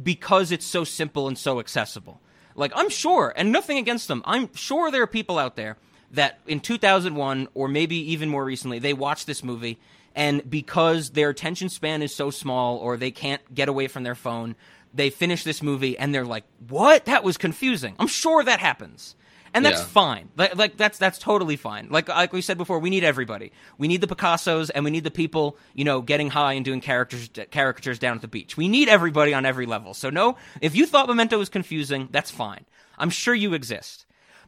because 0.00 0.52
it's 0.52 0.66
so 0.66 0.84
simple 0.84 1.28
and 1.28 1.36
so 1.36 1.60
accessible. 1.60 2.20
Like, 2.58 2.72
I'm 2.74 2.90
sure, 2.90 3.32
and 3.36 3.52
nothing 3.52 3.78
against 3.78 4.08
them, 4.08 4.22
I'm 4.24 4.52
sure 4.54 4.90
there 4.90 5.02
are 5.02 5.06
people 5.06 5.38
out 5.38 5.54
there 5.54 5.76
that 6.10 6.40
in 6.46 6.60
2001 6.60 7.48
or 7.54 7.68
maybe 7.68 7.96
even 8.12 8.28
more 8.28 8.44
recently, 8.44 8.78
they 8.80 8.92
watched 8.92 9.26
this 9.26 9.44
movie 9.44 9.78
and 10.14 10.48
because 10.50 11.10
their 11.10 11.30
attention 11.30 11.68
span 11.68 12.02
is 12.02 12.12
so 12.12 12.30
small 12.30 12.78
or 12.78 12.96
they 12.96 13.12
can't 13.12 13.42
get 13.54 13.68
away 13.68 13.86
from 13.86 14.02
their 14.02 14.16
phone, 14.16 14.56
they 14.92 15.10
finish 15.10 15.44
this 15.44 15.62
movie 15.62 15.96
and 15.96 16.12
they're 16.12 16.24
like, 16.24 16.44
"What? 16.68 17.04
That 17.04 17.22
was 17.22 17.36
confusing." 17.36 17.94
I'm 18.00 18.08
sure 18.08 18.42
that 18.42 18.58
happens 18.58 19.14
and 19.54 19.64
that's 19.64 19.80
yeah. 19.80 19.86
fine. 19.86 20.28
Like, 20.36 20.56
like, 20.56 20.76
that's 20.76 20.98
that's 20.98 21.18
totally 21.18 21.56
fine. 21.56 21.88
Like 21.90 22.08
like 22.08 22.32
we 22.32 22.42
said 22.42 22.58
before, 22.58 22.78
we 22.78 22.90
need 22.90 23.04
everybody. 23.04 23.52
We 23.78 23.88
need 23.88 24.00
the 24.00 24.06
Picassos 24.06 24.70
and 24.74 24.84
we 24.84 24.90
need 24.90 25.04
the 25.04 25.10
people 25.10 25.56
you 25.74 25.84
know 25.84 26.00
getting 26.00 26.30
high 26.30 26.54
and 26.54 26.64
doing 26.64 26.80
characters 26.80 27.30
caricatures 27.50 27.98
down 27.98 28.16
at 28.16 28.22
the 28.22 28.28
beach. 28.28 28.56
We 28.56 28.68
need 28.68 28.88
everybody 28.88 29.34
on 29.34 29.46
every 29.46 29.66
level. 29.66 29.94
So 29.94 30.10
no, 30.10 30.36
if 30.60 30.74
you 30.74 30.86
thought 30.86 31.08
Memento 31.08 31.38
was 31.38 31.48
confusing, 31.48 32.08
that's 32.10 32.30
fine. 32.30 32.64
I'm 32.98 33.10
sure 33.10 33.34
you 33.34 33.54
exist, 33.54 34.06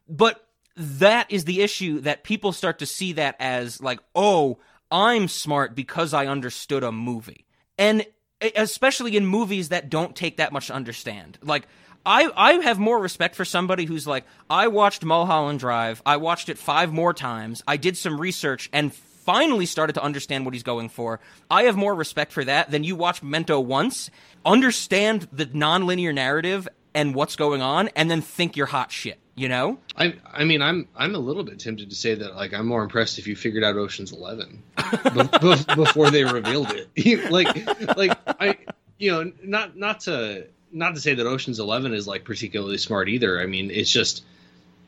but 0.09 0.47
that 0.77 1.31
is 1.31 1.45
the 1.45 1.63
issue 1.63 2.01
that 2.01 2.25
people 2.25 2.53
start 2.53 2.79
to 2.79 2.87
see 2.87 3.13
that 3.15 3.37
as 3.39 3.83
like, 3.83 4.01
oh, 4.15 4.59
I'm 4.91 5.29
smart 5.29 5.75
because 5.75 6.15
I 6.15 6.27
understood 6.27 6.83
a 6.83 6.91
movie, 6.91 7.47
and 7.79 8.05
especially 8.41 9.17
in 9.17 9.27
movies 9.27 9.69
that 9.69 9.91
don't 9.91 10.17
take 10.17 10.39
that 10.39 10.53
much 10.53 10.69
to 10.69 10.75
understand, 10.75 11.39
like 11.43 11.67
I 12.05 12.31
I 12.37 12.53
have 12.55 12.79
more 12.79 12.99
respect 12.99 13.35
for 13.35 13.45
somebody 13.45 13.85
who's 13.85 14.07
like, 14.07 14.25
I 14.49 14.69
watched 14.69 15.05
Mulholland 15.05 15.61
Drive, 15.61 16.03
I 16.07 16.17
watched 16.17 16.49
it 16.49 16.59
five 16.59 16.93
more 16.93 17.13
times, 17.13 17.63
I 17.67 17.77
did 17.77 17.97
some 17.97 18.21
research 18.21 18.71
and 18.73 18.95
finally 18.95 19.67
started 19.67 19.93
to 19.93 20.03
understand 20.03 20.45
what 20.45 20.55
he's 20.55 20.63
going 20.63 20.89
for. 20.89 21.21
I 21.51 21.65
have 21.65 21.77
more 21.77 21.95
respect 21.95 22.33
for 22.33 22.45
that 22.45 22.71
than 22.71 22.85
you 22.85 22.97
watch 22.97 23.23
Memento 23.23 23.61
once, 23.61 24.11
understand 24.45 25.29
the 25.31 25.47
nonlinear 25.47 26.15
narrative 26.15 26.67
and 26.95 27.15
what's 27.15 27.37
going 27.37 27.63
on, 27.63 27.89
and 27.95 28.11
then 28.11 28.23
think 28.23 28.57
you're 28.57 28.67
hot 28.67 28.91
shit. 28.91 29.19
You 29.37 29.49
know? 29.49 29.79
I 29.97 30.15
I 30.27 30.45
mean 30.45 30.61
I'm 30.61 30.89
I'm 30.95 31.15
a 31.15 31.19
little 31.19 31.45
bit 31.45 31.61
tempted 31.61 31.89
to 31.91 31.97
say 31.97 32.15
that 32.15 32.35
like 32.35 32.53
I'm 32.53 32.67
more 32.67 32.83
impressed 32.83 33.19
if 33.19 33.27
you 33.27 33.37
figured 33.37 33.65
out 33.65 33.77
Ocean's 33.77 34.13
Eleven 34.13 34.63
before 35.77 36.11
they 36.11 36.25
revealed 36.25 36.73
it. 36.73 37.31
like 37.31 37.97
like 37.97 38.19
I 38.27 38.59
you 38.99 39.13
know 39.13 39.33
not 39.43 39.79
not 39.79 40.01
to 40.01 40.47
not 40.73 40.95
to 40.95 41.01
say 41.01 41.15
that 41.15 41.27
Ocean's 41.27 41.59
Eleven 41.59 41.93
is 41.95 42.07
like 42.07 42.25
particularly 42.25 42.79
smart 42.79 43.09
either. 43.09 43.41
I 43.41 43.47
mean, 43.47 43.71
it's 43.71 43.91
just 43.91 44.25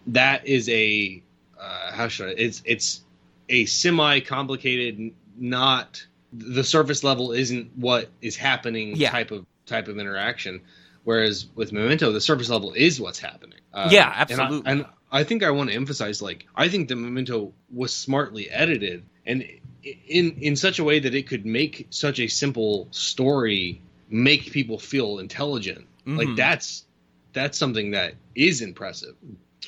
that 0.08 0.46
is 0.46 0.68
a 0.68 1.22
uh, 1.58 1.92
how 1.92 2.08
should 2.08 2.28
I? 2.28 2.34
It's 2.36 2.62
it's 2.64 3.02
a 3.48 3.64
semi 3.66 4.20
complicated, 4.20 5.12
not 5.36 6.04
the 6.32 6.64
surface 6.64 7.04
level 7.04 7.32
isn't 7.32 7.76
what 7.76 8.08
is 8.20 8.36
happening 8.36 8.96
yeah. 8.96 9.10
type 9.10 9.30
of 9.30 9.46
type 9.66 9.88
of 9.88 9.98
interaction. 9.98 10.60
Whereas 11.04 11.46
with 11.54 11.72
Memento, 11.72 12.12
the 12.12 12.20
surface 12.20 12.48
level 12.48 12.72
is 12.74 13.00
what's 13.00 13.18
happening. 13.18 13.58
Uh, 13.72 13.88
yeah, 13.90 14.12
absolutely. 14.14 14.58
And 14.58 14.66
I, 14.66 14.70
and 14.70 14.86
I 15.10 15.24
think 15.24 15.42
I 15.42 15.50
want 15.50 15.70
to 15.70 15.76
emphasize, 15.76 16.22
like, 16.22 16.46
I 16.54 16.68
think 16.68 16.88
the 16.88 16.94
Memento 16.94 17.52
was 17.72 17.92
smartly 17.92 18.48
edited 18.48 19.04
and 19.26 19.44
in 19.82 20.36
in 20.40 20.56
such 20.56 20.78
a 20.78 20.84
way 20.84 21.00
that 21.00 21.14
it 21.14 21.26
could 21.26 21.44
make 21.44 21.88
such 21.90 22.20
a 22.20 22.28
simple 22.28 22.88
story 22.92 23.80
make 24.12 24.52
people 24.52 24.78
feel 24.78 25.18
intelligent. 25.18 25.86
Mm-hmm. 26.06 26.16
Like 26.16 26.36
that's 26.36 26.84
that's 27.32 27.58
something 27.58 27.92
that 27.92 28.14
is 28.34 28.60
impressive. 28.60 29.16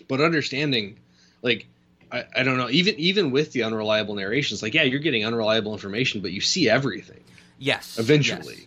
But 0.07 0.21
understanding, 0.21 0.99
like 1.43 1.67
I, 2.13 2.25
I 2.37 2.43
don't 2.43 2.59
know, 2.59 2.69
even 2.71 2.95
even 2.97 3.31
with 3.31 3.53
the 3.53 3.65
unreliable 3.65 4.15
narrations, 4.15 4.63
like 4.63 4.75
yeah, 4.75 4.83
you're 4.83 5.01
getting 5.01 5.25
unreliable 5.25 5.73
information, 5.73 6.21
but 6.21 6.31
you 6.31 6.41
see 6.41 6.69
everything. 6.69 7.25
Yes. 7.59 7.99
Eventually. 7.99 8.55
Yes. 8.55 8.67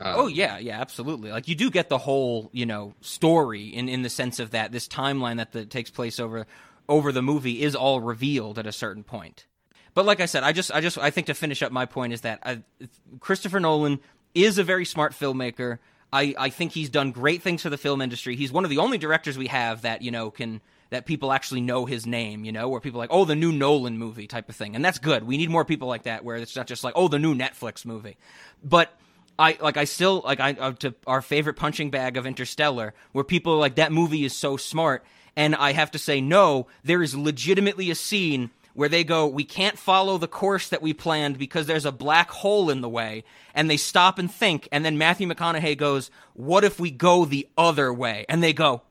Um, 0.00 0.14
oh 0.16 0.26
yeah, 0.28 0.58
yeah, 0.58 0.80
absolutely. 0.80 1.32
Like 1.32 1.48
you 1.48 1.56
do 1.56 1.70
get 1.70 1.88
the 1.88 1.98
whole, 1.98 2.50
you 2.52 2.66
know, 2.66 2.94
story 3.00 3.66
in 3.66 3.88
in 3.88 4.02
the 4.02 4.10
sense 4.10 4.38
of 4.38 4.52
that 4.52 4.70
this 4.70 4.86
timeline 4.86 5.38
that 5.38 5.50
the, 5.50 5.66
takes 5.66 5.90
place 5.90 6.20
over 6.20 6.46
over 6.88 7.10
the 7.10 7.22
movie 7.22 7.62
is 7.62 7.74
all 7.74 8.00
revealed 8.00 8.58
at 8.58 8.66
a 8.66 8.72
certain 8.72 9.02
point. 9.02 9.46
But 9.94 10.06
like 10.06 10.20
I 10.20 10.26
said, 10.26 10.44
I 10.44 10.52
just 10.52 10.70
I 10.72 10.80
just 10.80 10.96
I 10.98 11.10
think 11.10 11.26
to 11.26 11.34
finish 11.34 11.62
up 11.62 11.72
my 11.72 11.84
point 11.84 12.12
is 12.12 12.20
that 12.20 12.38
I, 12.44 12.52
uh, 12.52 12.86
Christopher 13.18 13.58
Nolan 13.58 13.98
is 14.44 14.58
a 14.58 14.64
very 14.64 14.84
smart 14.84 15.12
filmmaker. 15.12 15.78
I, 16.12 16.34
I 16.38 16.50
think 16.50 16.72
he's 16.72 16.88
done 16.88 17.12
great 17.12 17.42
things 17.42 17.62
for 17.62 17.70
the 17.70 17.76
film 17.76 18.00
industry. 18.00 18.36
He's 18.36 18.52
one 18.52 18.64
of 18.64 18.70
the 18.70 18.78
only 18.78 18.98
directors 18.98 19.36
we 19.36 19.48
have 19.48 19.82
that, 19.82 20.02
you 20.02 20.10
know, 20.10 20.30
can 20.30 20.60
that 20.90 21.04
people 21.04 21.32
actually 21.32 21.60
know 21.60 21.84
his 21.84 22.06
name, 22.06 22.44
you 22.44 22.52
know, 22.52 22.68
where 22.68 22.80
people 22.80 22.98
are 22.98 23.04
like, 23.04 23.12
oh, 23.12 23.26
the 23.26 23.36
new 23.36 23.52
Nolan 23.52 23.98
movie 23.98 24.26
type 24.26 24.48
of 24.48 24.56
thing. 24.56 24.74
And 24.74 24.82
that's 24.82 24.98
good. 24.98 25.24
We 25.24 25.36
need 25.36 25.50
more 25.50 25.66
people 25.66 25.86
like 25.86 26.04
that 26.04 26.24
where 26.24 26.36
it's 26.36 26.56
not 26.56 26.66
just 26.66 26.82
like, 26.82 26.94
oh, 26.96 27.08
the 27.08 27.18
new 27.18 27.34
Netflix 27.34 27.84
movie. 27.84 28.16
But 28.64 28.90
I 29.38 29.56
like 29.60 29.76
I 29.76 29.84
still 29.84 30.22
like 30.24 30.40
I 30.40 30.52
uh, 30.52 30.72
to 30.80 30.94
our 31.06 31.22
favorite 31.22 31.54
punching 31.54 31.90
bag 31.90 32.16
of 32.16 32.26
Interstellar, 32.26 32.94
where 33.12 33.24
people 33.24 33.52
are 33.54 33.58
like 33.58 33.76
that 33.76 33.92
movie 33.92 34.24
is 34.24 34.34
so 34.34 34.56
smart, 34.56 35.04
and 35.36 35.54
I 35.54 35.72
have 35.72 35.92
to 35.92 35.98
say 35.98 36.20
no. 36.20 36.66
There 36.82 37.02
is 37.02 37.14
legitimately 37.14 37.90
a 37.90 37.94
scene 37.94 38.50
where 38.78 38.88
they 38.88 39.02
go, 39.02 39.26
we 39.26 39.42
can't 39.42 39.76
follow 39.76 40.18
the 40.18 40.28
course 40.28 40.68
that 40.68 40.80
we 40.80 40.92
planned 40.94 41.36
because 41.36 41.66
there's 41.66 41.84
a 41.84 41.90
black 41.90 42.30
hole 42.30 42.70
in 42.70 42.80
the 42.80 42.88
way. 42.88 43.24
And 43.52 43.68
they 43.68 43.76
stop 43.76 44.20
and 44.20 44.32
think. 44.32 44.68
And 44.70 44.84
then 44.84 44.96
Matthew 44.96 45.26
McConaughey 45.26 45.76
goes, 45.76 46.12
what 46.34 46.62
if 46.62 46.78
we 46.78 46.92
go 46.92 47.24
the 47.24 47.48
other 47.58 47.92
way? 47.92 48.24
And 48.28 48.40
they 48.40 48.52
go, 48.52 48.82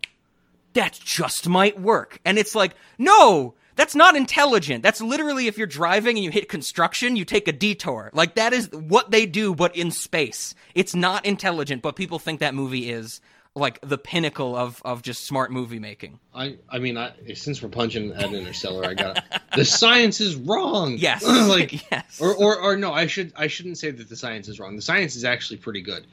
that 0.73 0.99
just 1.01 1.47
might 1.47 1.79
work. 1.79 2.19
And 2.25 2.37
it's 2.37 2.53
like, 2.53 2.75
no, 2.97 3.53
that's 3.77 3.95
not 3.95 4.17
intelligent. 4.17 4.83
That's 4.83 4.99
literally 4.99 5.47
if 5.47 5.57
you're 5.57 5.67
driving 5.67 6.17
and 6.17 6.25
you 6.25 6.31
hit 6.31 6.49
construction, 6.49 7.15
you 7.15 7.23
take 7.23 7.47
a 7.47 7.53
detour. 7.53 8.11
Like 8.11 8.35
that 8.35 8.51
is 8.51 8.69
what 8.73 9.11
they 9.11 9.25
do, 9.25 9.55
but 9.55 9.73
in 9.73 9.91
space. 9.91 10.53
It's 10.75 10.95
not 10.95 11.25
intelligent, 11.25 11.81
but 11.81 11.95
people 11.95 12.19
think 12.19 12.41
that 12.41 12.53
movie 12.53 12.89
is 12.89 13.21
like 13.57 13.79
the 13.81 13.97
pinnacle 13.97 14.55
of 14.55 14.81
of 14.85 15.01
just 15.01 15.25
smart 15.25 15.51
movie 15.51 15.79
making. 15.79 16.19
I 16.33 16.57
I 16.69 16.79
mean, 16.79 16.97
I, 16.97 17.11
since 17.33 17.61
we're 17.61 17.69
punching 17.69 18.11
at 18.13 18.33
Interstellar, 18.33 18.85
I 18.85 18.93
got 18.93 19.23
the 19.55 19.65
science 19.65 20.21
is 20.21 20.35
wrong. 20.35 20.97
Yes, 21.07 21.23
like 21.25 21.91
yes, 21.91 22.19
or, 22.19 22.33
or 22.35 22.59
or 22.59 22.77
no, 22.77 22.93
I 22.93 23.07
should 23.07 23.33
I 23.35 23.47
shouldn't 23.47 23.77
say 23.77 23.91
that 23.91 24.09
the 24.09 24.15
science 24.15 24.47
is 24.47 24.59
wrong. 24.59 24.75
The 24.75 24.81
science 24.81 25.15
is 25.15 25.23
actually 25.23 25.57
pretty 25.57 25.81
good 25.81 26.05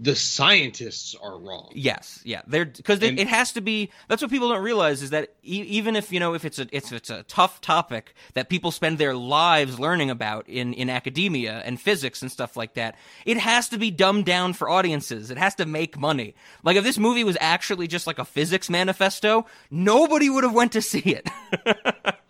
the 0.00 0.14
scientists 0.14 1.16
are 1.20 1.38
wrong. 1.38 1.70
Yes, 1.74 2.20
yeah, 2.24 2.42
they're 2.46 2.64
because 2.64 3.02
it 3.02 3.26
has 3.26 3.52
to 3.52 3.60
be. 3.60 3.90
That's 4.08 4.22
what 4.22 4.30
people 4.30 4.48
don't 4.48 4.62
realize 4.62 5.02
is 5.02 5.10
that 5.10 5.30
e- 5.42 5.62
even 5.62 5.96
if 5.96 6.12
you 6.12 6.20
know 6.20 6.34
if 6.34 6.44
it's 6.44 6.58
a 6.58 6.68
it's 6.70 6.92
it's 6.92 7.10
a 7.10 7.24
tough 7.24 7.60
topic 7.60 8.14
that 8.34 8.48
people 8.48 8.70
spend 8.70 8.98
their 8.98 9.14
lives 9.14 9.80
learning 9.80 10.10
about 10.10 10.48
in 10.48 10.72
in 10.72 10.88
academia 10.88 11.62
and 11.64 11.80
physics 11.80 12.22
and 12.22 12.30
stuff 12.30 12.56
like 12.56 12.74
that, 12.74 12.96
it 13.26 13.38
has 13.38 13.68
to 13.70 13.78
be 13.78 13.90
dumbed 13.90 14.24
down 14.24 14.52
for 14.52 14.68
audiences. 14.70 15.30
It 15.30 15.38
has 15.38 15.54
to 15.56 15.66
make 15.66 15.98
money. 15.98 16.34
Like 16.62 16.76
if 16.76 16.84
this 16.84 16.98
movie 16.98 17.24
was 17.24 17.36
actually 17.40 17.88
just 17.88 18.06
like 18.06 18.18
a 18.18 18.24
physics 18.24 18.70
manifesto, 18.70 19.46
nobody 19.70 20.30
would 20.30 20.44
have 20.44 20.54
went 20.54 20.72
to 20.72 20.82
see 20.82 21.00
it. 21.00 21.28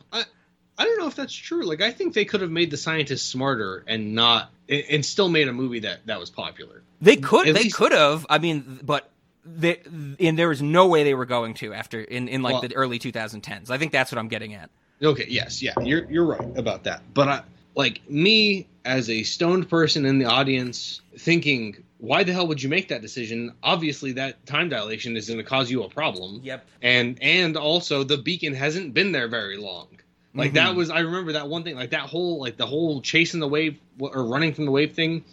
I 0.79 0.85
don't 0.85 0.99
know 0.99 1.09
if 1.09 1.17
that's 1.17 1.35
true. 1.35 1.64
Like, 1.64 1.83
I 1.83 1.91
think 1.91 2.14
they 2.14 2.25
could 2.25 2.41
have 2.41 2.51
made 2.51 2.71
the 2.71 2.77
scientists 2.77 3.23
smarter 3.23 3.85
and 3.87 4.14
not, 4.14 4.51
and 4.69 5.05
still 5.05 5.29
made 5.29 5.49
a 5.49 5.53
movie 5.53 5.81
that 5.81 6.07
that 6.07 6.21
was 6.21 6.31
popular. 6.31 6.83
They 7.01 7.17
could, 7.17 7.49
At 7.49 7.55
they 7.55 7.64
least, 7.64 7.77
could 7.77 7.93
have. 7.93 8.25
I 8.31 8.38
mean, 8.38 8.81
but 8.83 9.11
they, 9.45 9.81
and 10.21 10.38
there 10.38 10.49
was 10.49 10.62
no 10.62 10.87
way 10.87 11.05
they 11.05 11.14
were 11.14 11.27
going 11.27 11.55
to 11.55 11.75
after 11.75 12.01
in 12.01 12.29
in 12.29 12.43
like 12.43 12.55
well, 12.55 12.62
the 12.62 12.77
early 12.77 12.99
2010s. 12.99 13.71
I 13.71 13.79
think 13.79 13.93
that's 13.93 14.12
what 14.12 14.19
I'm 14.19 14.29
getting 14.29 14.55
at. 14.55 14.71
Okay, 15.03 15.27
yes, 15.29 15.62
yeah, 15.62 15.73
you're 15.81 16.11
you're 16.11 16.27
right 16.27 16.57
about 16.57 16.85
that. 16.85 17.03
But 17.12 17.29
I, 17.29 17.43
like 17.75 18.09
me 18.09 18.67
as 18.85 19.09
a 19.11 19.23
stoned 19.23 19.69
person 19.69 20.05
in 20.07 20.19
the 20.19 20.25
audience, 20.27 21.01
thinking, 21.17 21.85
why 21.99 22.25
the 22.25 22.33
hell 22.33 22.47
would 22.49 22.62
you 22.62 22.69
make 22.69 22.88
that 22.88 23.03
decision? 23.03 23.55
Obviously, 23.62 24.12
that 24.12 24.45
time 24.47 24.69
dilation 24.69 25.17
is 25.17 25.29
going 25.29 25.38
to 25.38 25.45
cause 25.45 25.71
you 25.71 25.83
a 25.83 25.88
problem. 25.88 26.41
Yep. 26.43 26.67
And 26.83 27.19
and 27.23 27.57
also 27.57 28.05
the 28.05 28.19
beacon 28.19 28.55
hasn't 28.55 28.95
been 28.95 29.12
there 29.12 29.29
very 29.29 29.57
long. 29.57 29.88
Like 30.35 30.49
mm-hmm. 30.49 30.57
that 30.57 30.75
was 30.75 30.91
I 30.91 31.01
remember 31.01 31.33
that 31.33 31.49
one 31.49 31.64
thing 31.64 31.77
like 31.77 31.91
that 31.91 32.03
whole 32.03 32.41
like 32.41 32.57
the 32.57 32.67
whole 32.67 33.01
chasing 33.01 33.41
the 33.41 33.49
wave 33.49 33.79
or 33.99 34.25
running 34.25 34.55
from 34.55 34.67
the 34.67 34.71
wave 34.71 34.93
thing. 34.93 35.25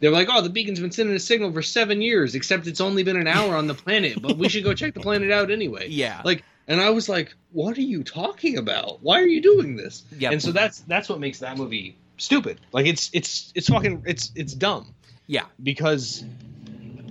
They 0.00 0.08
were 0.08 0.14
like, 0.14 0.28
"Oh, 0.30 0.40
the 0.42 0.50
beacon's 0.50 0.80
been 0.80 0.90
sending 0.90 1.14
a 1.14 1.20
signal 1.20 1.52
for 1.52 1.62
seven 1.62 2.02
years, 2.02 2.34
except 2.34 2.66
it's 2.66 2.80
only 2.80 3.04
been 3.04 3.16
an 3.16 3.28
hour 3.28 3.54
on 3.54 3.68
the 3.68 3.74
planet, 3.74 4.20
but 4.20 4.36
we 4.36 4.48
should 4.48 4.64
go 4.64 4.74
check 4.74 4.94
the 4.94 5.00
planet 5.00 5.30
out 5.30 5.50
anyway." 5.50 5.88
Yeah. 5.90 6.20
Like, 6.24 6.44
and 6.66 6.80
I 6.80 6.90
was 6.90 7.08
like, 7.08 7.34
"What 7.52 7.78
are 7.78 7.82
you 7.82 8.02
talking 8.02 8.58
about? 8.58 9.02
Why 9.02 9.20
are 9.20 9.26
you 9.26 9.40
doing 9.40 9.76
this?" 9.76 10.02
Yep. 10.18 10.32
And 10.32 10.42
so 10.42 10.50
that's 10.52 10.80
that's 10.80 11.08
what 11.08 11.20
makes 11.20 11.38
that 11.38 11.56
movie 11.56 11.96
stupid. 12.18 12.60
Like, 12.72 12.86
it's 12.86 13.10
it's 13.12 13.52
it's 13.54 13.68
fucking 13.68 14.02
it's 14.06 14.32
it's 14.34 14.54
dumb 14.54 14.94
Yeah. 15.28 15.44
because 15.62 16.24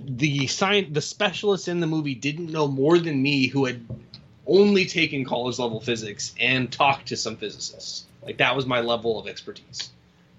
the 0.04 0.46
science 0.46 0.88
the 0.92 1.00
specialists 1.00 1.68
in 1.68 1.80
the 1.80 1.86
movie 1.86 2.14
didn't 2.14 2.50
know 2.50 2.68
more 2.68 2.98
than 2.98 3.22
me 3.22 3.46
who 3.46 3.64
had 3.64 3.86
only 4.46 4.84
taken 4.84 5.24
college 5.24 5.58
level 5.58 5.80
physics 5.80 6.34
and 6.38 6.70
talked 6.72 7.08
to 7.08 7.16
some 7.16 7.36
physicists 7.36 8.04
like 8.24 8.38
that 8.38 8.54
was 8.56 8.66
my 8.66 8.80
level 8.80 9.18
of 9.18 9.26
expertise 9.28 9.90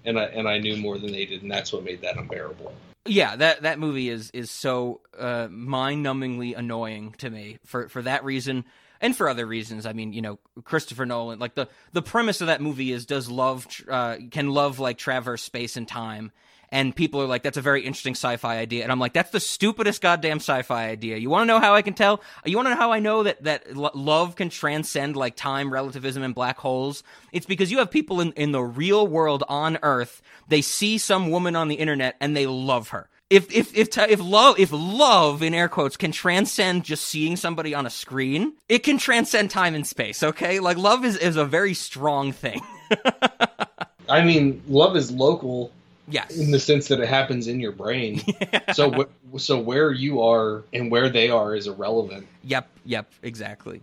and 0.04 0.18
i 0.18 0.24
and 0.24 0.48
i 0.48 0.58
knew 0.58 0.76
more 0.76 0.98
than 0.98 1.12
they 1.12 1.24
did 1.24 1.42
and 1.42 1.50
that's 1.50 1.72
what 1.72 1.84
made 1.84 2.00
that 2.02 2.16
unbearable 2.16 2.72
Yeah, 3.06 3.36
that 3.36 3.62
that 3.62 3.78
movie 3.78 4.08
is 4.08 4.30
is 4.32 4.50
so 4.50 5.00
uh, 5.18 5.48
mind-numbingly 5.50 6.56
annoying 6.56 7.14
to 7.18 7.28
me 7.28 7.58
for 7.64 7.88
for 7.88 8.00
that 8.02 8.24
reason 8.24 8.64
and 9.00 9.14
for 9.14 9.28
other 9.28 9.44
reasons. 9.44 9.84
I 9.84 9.92
mean, 9.92 10.14
you 10.14 10.22
know, 10.22 10.38
Christopher 10.64 11.04
Nolan. 11.04 11.38
Like 11.38 11.54
the 11.54 11.68
the 11.92 12.00
premise 12.00 12.40
of 12.40 12.46
that 12.46 12.62
movie 12.62 12.92
is 12.92 13.04
does 13.04 13.28
love 13.28 13.66
uh, 13.90 14.16
can 14.30 14.48
love 14.50 14.78
like 14.78 14.96
traverse 14.96 15.42
space 15.42 15.76
and 15.76 15.86
time. 15.86 16.32
And 16.70 16.94
people 16.94 17.20
are 17.22 17.26
like, 17.26 17.42
that's 17.42 17.56
a 17.56 17.62
very 17.62 17.82
interesting 17.82 18.14
sci-fi 18.14 18.58
idea, 18.58 18.82
and 18.82 18.92
I'm 18.92 18.98
like, 18.98 19.12
that's 19.12 19.30
the 19.30 19.40
stupidest 19.40 20.00
goddamn 20.00 20.38
sci-fi 20.38 20.88
idea. 20.88 21.16
You 21.16 21.30
want 21.30 21.42
to 21.42 21.46
know 21.46 21.60
how 21.60 21.74
I 21.74 21.82
can 21.82 21.94
tell? 21.94 22.20
You 22.44 22.56
want 22.56 22.66
to 22.66 22.70
know 22.70 22.76
how 22.76 22.92
I 22.92 22.98
know 22.98 23.22
that 23.22 23.42
that 23.44 23.76
lo- 23.76 23.90
love 23.94 24.36
can 24.36 24.48
transcend 24.50 25.16
like 25.16 25.36
time, 25.36 25.72
relativism, 25.72 26.22
and 26.22 26.34
black 26.34 26.58
holes? 26.58 27.02
It's 27.32 27.46
because 27.46 27.70
you 27.70 27.78
have 27.78 27.90
people 27.90 28.20
in 28.20 28.32
in 28.32 28.52
the 28.52 28.62
real 28.62 29.06
world 29.06 29.44
on 29.48 29.78
Earth. 29.82 30.22
They 30.48 30.62
see 30.62 30.98
some 30.98 31.30
woman 31.30 31.56
on 31.56 31.68
the 31.68 31.76
internet 31.76 32.16
and 32.20 32.36
they 32.36 32.46
love 32.46 32.88
her 32.88 33.08
if 33.30 33.50
if 33.52 33.74
if 33.76 33.96
if 33.96 34.20
love 34.20 34.58
if 34.58 34.70
love 34.72 35.42
in 35.42 35.54
air 35.54 35.68
quotes 35.68 35.96
can 35.96 36.12
transcend 36.12 36.84
just 36.84 37.06
seeing 37.06 37.36
somebody 37.36 37.74
on 37.74 37.86
a 37.86 37.90
screen, 37.90 38.52
it 38.68 38.80
can 38.80 38.98
transcend 38.98 39.50
time 39.50 39.74
and 39.74 39.86
space. 39.86 40.22
Okay, 40.22 40.60
like 40.60 40.76
love 40.76 41.04
is 41.04 41.16
is 41.16 41.36
a 41.36 41.44
very 41.44 41.74
strong 41.74 42.32
thing. 42.32 42.60
i 44.08 44.22
mean 44.22 44.62
love 44.68 44.96
is 44.96 45.10
local 45.10 45.72
yes. 46.08 46.36
in 46.36 46.50
the 46.50 46.60
sense 46.60 46.88
that 46.88 47.00
it 47.00 47.08
happens 47.08 47.46
in 47.48 47.60
your 47.60 47.72
brain 47.72 48.22
so 48.72 48.90
wh- 48.90 49.38
so 49.38 49.58
where 49.58 49.90
you 49.90 50.22
are 50.22 50.62
and 50.72 50.90
where 50.90 51.08
they 51.08 51.30
are 51.30 51.54
is 51.54 51.66
irrelevant 51.66 52.26
Yep, 52.44 52.68
yep, 52.84 53.10
exactly. 53.22 53.82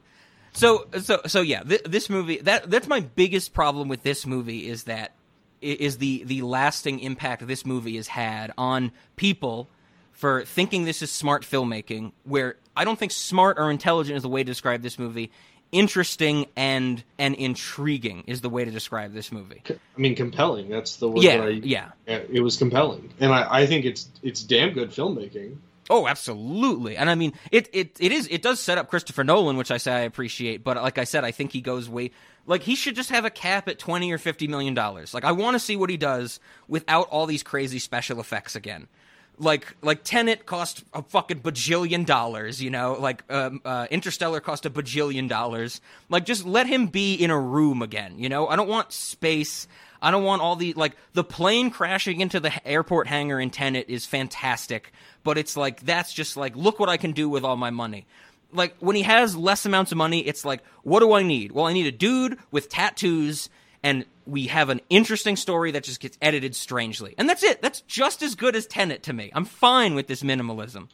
So, 0.53 0.85
so, 1.01 1.21
so, 1.25 1.41
yeah. 1.41 1.63
Th- 1.63 1.83
this 1.83 2.09
movie 2.09 2.37
that 2.39 2.69
that's 2.69 2.87
my 2.87 2.99
biggest 2.99 3.53
problem 3.53 3.87
with 3.87 4.03
this 4.03 4.25
movie 4.25 4.67
is 4.69 4.83
that 4.83 5.13
is 5.61 5.97
the 5.97 6.23
the 6.25 6.41
lasting 6.41 6.99
impact 6.99 7.45
this 7.47 7.65
movie 7.65 7.95
has 7.95 8.07
had 8.07 8.51
on 8.57 8.91
people 9.15 9.69
for 10.11 10.43
thinking 10.45 10.85
this 10.85 11.01
is 11.01 11.11
smart 11.11 11.43
filmmaking. 11.43 12.11
Where 12.23 12.57
I 12.75 12.83
don't 12.83 12.99
think 12.99 13.11
smart 13.11 13.57
or 13.59 13.71
intelligent 13.71 14.17
is 14.17 14.23
the 14.23 14.29
way 14.29 14.43
to 14.43 14.47
describe 14.47 14.81
this 14.81 14.99
movie. 14.99 15.31
Interesting 15.71 16.47
and 16.55 17.03
and 17.17 17.33
intriguing 17.35 18.23
is 18.27 18.41
the 18.41 18.49
way 18.49 18.65
to 18.65 18.71
describe 18.71 19.13
this 19.13 19.31
movie. 19.31 19.63
i 19.69 19.75
mean 19.99 20.15
compelling 20.15 20.69
that's 20.69 20.97
the 20.97 21.07
word 21.09 21.23
Yeah, 21.23 21.43
I, 21.43 21.47
yeah. 21.49 21.91
it 22.07 22.41
was 22.41 22.57
compelling 22.57 23.13
and 23.19 23.31
I, 23.33 23.47
I 23.61 23.65
think 23.65 23.85
it's 23.85 24.09
it's 24.21 24.43
damn 24.43 24.71
good 24.71 24.89
filmmaking 24.91 25.57
Oh, 25.89 26.07
absolutely. 26.07 26.95
And 26.95 27.09
I 27.09 27.15
mean, 27.15 27.33
it, 27.51 27.67
it 27.73 27.97
it 27.99 28.13
is 28.13 28.25
it 28.31 28.41
does 28.41 28.61
set 28.61 28.77
up 28.77 28.87
Christopher 28.89 29.25
Nolan, 29.25 29.57
which 29.57 29.71
I 29.71 29.77
say 29.77 29.91
I 29.91 29.99
appreciate. 30.01 30.63
But 30.63 30.77
like 30.77 30.97
I 30.97 31.03
said, 31.03 31.25
I 31.25 31.31
think 31.31 31.51
he 31.51 31.59
goes 31.59 31.89
way 31.89 32.11
like 32.45 32.61
he 32.63 32.75
should 32.75 32.95
just 32.95 33.09
have 33.09 33.25
a 33.25 33.29
cap 33.29 33.67
at 33.67 33.77
twenty 33.77 34.09
or 34.13 34.17
fifty 34.17 34.47
million 34.47 34.73
dollars. 34.73 35.13
Like 35.13 35.25
I 35.25 35.33
want 35.33 35.55
to 35.55 35.59
see 35.59 35.75
what 35.75 35.89
he 35.89 35.97
does 35.97 36.39
without 36.69 37.09
all 37.09 37.25
these 37.25 37.43
crazy 37.43 37.79
special 37.79 38.21
effects 38.21 38.55
again. 38.55 38.87
Like 39.41 39.75
like 39.81 40.03
Tenet 40.03 40.45
cost 40.45 40.83
a 40.93 41.01
fucking 41.01 41.41
bajillion 41.41 42.05
dollars, 42.05 42.61
you 42.61 42.69
know. 42.69 42.95
Like 42.99 43.23
um, 43.29 43.59
uh, 43.65 43.87
Interstellar 43.89 44.39
cost 44.39 44.65
a 44.67 44.69
bajillion 44.69 45.27
dollars. 45.27 45.81
Like 46.09 46.25
just 46.25 46.45
let 46.45 46.67
him 46.67 46.87
be 46.87 47.15
in 47.15 47.31
a 47.31 47.39
room 47.39 47.81
again, 47.81 48.19
you 48.19 48.29
know. 48.29 48.47
I 48.47 48.55
don't 48.55 48.69
want 48.69 48.93
space. 48.93 49.67
I 50.01 50.11
don't 50.11 50.23
want 50.23 50.41
all 50.41 50.55
the 50.55 50.73
like 50.73 50.95
the 51.13 51.23
plane 51.23 51.71
crashing 51.71 52.21
into 52.21 52.39
the 52.39 52.67
airport 52.67 53.07
hangar 53.07 53.39
in 53.39 53.49
Tenet 53.49 53.89
is 53.89 54.05
fantastic, 54.05 54.91
but 55.23 55.37
it's 55.37 55.57
like 55.57 55.81
that's 55.81 56.13
just 56.13 56.37
like 56.37 56.55
look 56.55 56.79
what 56.79 56.89
I 56.89 56.97
can 56.97 57.11
do 57.11 57.27
with 57.27 57.43
all 57.43 57.57
my 57.57 57.71
money. 57.71 58.05
Like 58.53 58.75
when 58.79 58.95
he 58.95 59.01
has 59.03 59.35
less 59.35 59.65
amounts 59.65 59.91
of 59.91 59.97
money, 59.97 60.19
it's 60.19 60.45
like 60.45 60.63
what 60.83 60.99
do 60.99 61.13
I 61.13 61.23
need? 61.23 61.51
Well, 61.51 61.65
I 61.65 61.73
need 61.73 61.87
a 61.87 61.91
dude 61.91 62.37
with 62.51 62.69
tattoos 62.69 63.49
and 63.83 64.05
we 64.25 64.47
have 64.47 64.69
an 64.69 64.81
interesting 64.89 65.35
story 65.35 65.71
that 65.71 65.83
just 65.83 65.99
gets 65.99 66.17
edited 66.21 66.55
strangely. 66.55 67.15
And 67.17 67.27
that's 67.27 67.43
it. 67.43 67.61
That's 67.61 67.81
just 67.81 68.21
as 68.21 68.35
good 68.35 68.55
as 68.55 68.65
Tenet 68.65 69.03
to 69.03 69.13
me. 69.13 69.31
I'm 69.33 69.45
fine 69.45 69.95
with 69.95 70.07
this 70.07 70.23
minimalism. 70.23 70.89